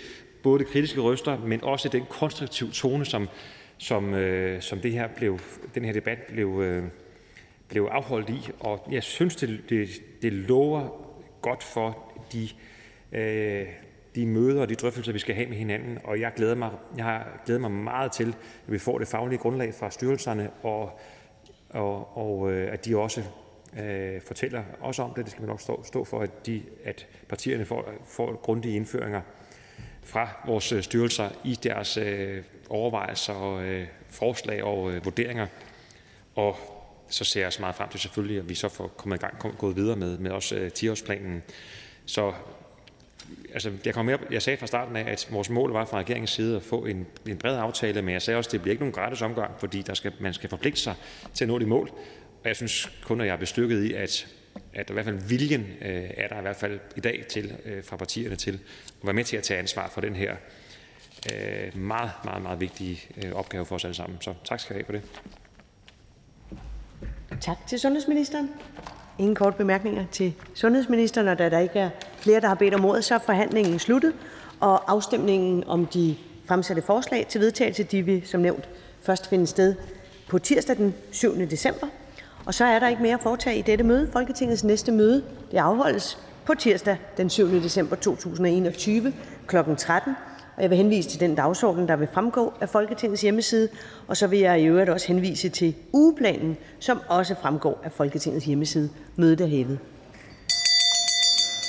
både 0.44 0.64
de 0.64 0.70
kritiske 0.70 1.02
røster, 1.02 1.38
men 1.40 1.64
også 1.64 1.90
den 1.90 2.06
konstruktive 2.10 2.72
tone, 2.72 3.06
som, 3.06 3.30
som, 3.78 4.14
øh, 4.14 4.62
som 4.62 4.80
det 4.80 4.92
her 4.92 5.08
blev, 5.08 5.40
den 5.76 5.86
her 5.86 5.94
debat 5.94 6.20
blev, 6.20 6.62
øh, 6.62 6.84
blev 7.68 7.84
afholdt 7.92 8.30
i. 8.30 8.50
Og 8.60 8.88
jeg 8.92 9.04
synes, 9.04 9.36
det, 9.36 9.62
det, 9.70 9.90
det 10.22 10.34
lover 10.34 10.90
godt 11.42 11.64
for 11.64 12.14
de, 12.34 12.50
øh, 13.12 13.66
de 14.16 14.26
møder 14.26 14.62
og 14.62 14.70
de 14.70 14.76
drøftelser, 14.76 15.12
vi 15.12 15.20
skal 15.20 15.36
have 15.36 15.48
med 15.48 15.58
hinanden. 15.58 15.98
Og 16.04 16.20
jeg 16.20 16.32
glæder 16.36 16.56
mig, 16.56 16.72
jeg 16.98 17.06
har 17.06 17.42
glædet 17.46 17.62
mig 17.62 17.72
meget 17.72 18.12
til, 18.12 18.28
at 18.68 18.72
vi 18.72 18.80
får 18.80 19.00
det 19.00 19.08
faglige 19.08 19.40
grundlag 19.40 19.74
fra 19.74 19.92
styrelserne, 19.92 20.50
og, 20.64 21.00
og, 21.70 22.18
og 22.18 22.52
øh, 22.52 22.74
at 22.74 22.86
de 22.86 22.98
også 22.98 23.24
øh, 23.80 24.22
fortæller 24.22 24.64
os 24.82 25.00
om 25.00 25.14
det. 25.16 25.26
Det 25.26 25.32
skal 25.32 25.44
vi 25.44 25.48
nok 25.48 25.62
stå, 25.62 25.84
stå 25.84 26.04
for, 26.04 26.20
at, 26.20 26.46
de, 26.46 26.64
at 26.84 27.08
partierne 27.30 27.66
får, 27.66 27.92
får 28.08 28.36
grundige 28.36 28.76
indføringer 28.76 29.22
fra 30.04 30.30
vores 30.46 30.72
øh, 30.72 30.84
styrelser 30.84 31.30
i 31.44 31.60
deres 31.64 31.98
øh, 31.98 32.44
overvejelser 32.70 33.34
og 33.34 33.64
øh, 33.64 33.88
forslag 34.10 34.64
og 34.64 34.92
øh, 34.92 35.06
vurderinger. 35.06 35.48
Og 36.36 36.58
så 37.10 37.24
ser 37.24 37.40
jeg 37.40 37.48
også 37.48 37.62
meget 37.62 37.76
frem 37.76 37.90
til 37.90 38.00
selvfølgelig, 38.00 38.40
at 38.40 38.50
vi 38.50 38.56
så 38.56 38.70
får 38.70 38.88
kommet 38.88 39.18
i 39.18 39.20
gang, 39.20 39.58
gået 39.58 39.76
videre 39.76 39.96
med, 39.96 40.18
med 40.18 40.32
også 40.32 40.56
øh, 40.56 40.72
10-årsplanen. 40.78 41.42
Så 42.06 42.34
Altså, 43.54 43.72
jeg, 43.86 43.94
kom 43.94 44.10
jeg 44.32 44.42
sagde 44.42 44.58
fra 44.58 44.68
starten 44.68 44.96
af, 44.96 45.12
at 45.12 45.28
vores 45.32 45.50
mål 45.50 45.72
var 45.72 45.86
fra 45.86 45.98
regeringens 45.98 46.32
side 46.32 46.56
at 46.56 46.64
få 46.64 46.86
en, 46.86 47.08
en 47.28 47.38
bred 47.38 47.58
aftale, 47.58 48.02
men 48.02 48.14
jeg 48.14 48.22
sagde 48.22 48.38
også, 48.38 48.48
at 48.48 48.52
det 48.52 48.62
bliver 48.62 48.72
ikke 48.72 48.82
nogen 48.82 48.94
gratis 48.94 49.22
omgang, 49.22 49.60
fordi 49.60 49.82
der 49.82 49.94
skal, 49.94 50.14
man 50.20 50.34
skal 50.34 50.50
forpligte 50.50 50.82
sig 50.82 50.96
til 51.34 51.44
at 51.44 51.48
nå 51.48 51.60
de 51.60 51.66
mål. 51.66 51.90
Og 52.44 52.48
jeg 52.48 52.56
synes 52.56 52.92
kun, 53.04 53.22
at 53.22 53.28
jeg 53.28 53.34
er 53.34 53.38
bestykket 53.38 53.84
i, 53.84 53.94
at, 53.94 54.28
at 54.74 54.90
i 54.90 54.94
hvert 54.94 55.06
fald 55.06 55.28
viljen 55.28 55.62
øh, 55.82 56.10
er 56.18 56.28
der 56.28 56.40
i 56.40 56.42
hvert 56.42 56.56
fald 56.56 56.80
i 56.96 57.00
dag 57.00 57.26
til, 57.30 57.56
øh, 57.66 57.84
fra 57.84 57.96
partierne 57.96 58.36
til 58.36 58.54
at 58.54 58.60
være 59.04 59.14
med 59.14 59.24
til 59.24 59.38
at 59.38 59.44
tage 59.44 59.60
ansvar 59.60 59.90
for 59.90 60.02
den 60.02 60.16
her 60.16 60.36
øh, 61.34 61.78
meget, 61.78 62.12
meget, 62.24 62.44
meget 62.44 62.60
vigtige 62.60 63.02
øh, 63.24 63.32
opgave 63.34 63.66
for 63.66 63.76
os 63.76 63.86
alle 63.86 63.96
sammen. 63.96 64.22
Så 64.22 64.34
tak 64.44 64.60
skal 64.60 64.76
I 64.76 64.78
have 64.78 64.86
for 64.86 64.94
det. 64.94 65.02
Tak 67.42 67.58
til 67.68 67.80
sundhedsministeren. 67.80 68.50
Ingen 69.18 69.36
korte 69.36 69.58
bemærkninger 69.58 70.06
til 70.12 70.34
sundhedsministeren, 70.54 71.28
og 71.28 71.40
da 71.40 71.50
der 71.50 71.60
ikke 71.60 71.80
er 71.80 71.90
flere, 72.18 72.42
der 72.42 72.48
har 72.48 72.56
bedt 72.56 72.74
om 72.74 72.86
ordet, 72.86 73.04
så 73.04 73.16
er 73.16 73.20
forhandlingen 73.20 73.80
sluttet, 73.80 74.14
og 74.60 74.92
afstemningen 74.92 75.64
om 75.68 75.86
de 75.86 76.16
fremsatte 76.46 76.82
forslag 76.82 77.26
til 77.30 77.42
vedtagelse, 77.42 77.84
de 77.84 78.02
vil 78.02 78.28
som 78.28 78.42
nævnt 78.42 78.70
først 79.02 79.30
finde 79.30 79.48
sted 79.48 79.76
på 80.30 80.40
tirsdag 80.40 80.78
den 80.78 80.94
7. 81.12 81.36
december. 81.36 81.88
Og 82.46 82.54
så 82.54 82.66
er 82.66 82.80
der 82.80 82.88
ikke 82.88 83.02
mere 83.02 83.14
at 83.14 83.22
foretage 83.22 83.58
i 83.58 83.62
dette 83.62 83.84
møde. 83.84 84.10
Folketingets 84.12 84.64
næste 84.64 84.92
møde 84.92 85.24
det 85.52 85.58
afholdes 85.58 86.18
på 86.46 86.54
tirsdag 86.54 86.98
den 87.18 87.30
7. 87.30 87.48
december 87.48 87.96
2021 87.96 89.14
kl. 89.48 89.58
13. 89.78 90.16
Og 90.58 90.62
jeg 90.62 90.70
vil 90.70 90.78
henvise 90.78 91.10
til 91.10 91.20
den 91.20 91.36
dagsorden, 91.36 91.88
der 91.88 91.96
vil 91.96 92.08
fremgå 92.14 92.54
af 92.62 92.70
Folketingets 92.70 93.22
hjemmeside, 93.22 93.70
og 94.08 94.18
så 94.18 94.28
vil 94.28 94.40
jeg 94.40 94.62
i 94.62 94.66
øvrigt 94.66 94.90
også 94.90 95.08
henvise 95.08 95.50
til 95.50 95.76
ugeplanen, 95.94 96.58
som 96.80 97.00
også 97.08 97.36
fremgår 97.42 97.82
af 97.84 97.92
Folketingets 97.92 98.46
hjemmeside. 98.46 98.90
Mødet 99.16 99.42
er 99.42 99.48
hævet. 99.48 99.80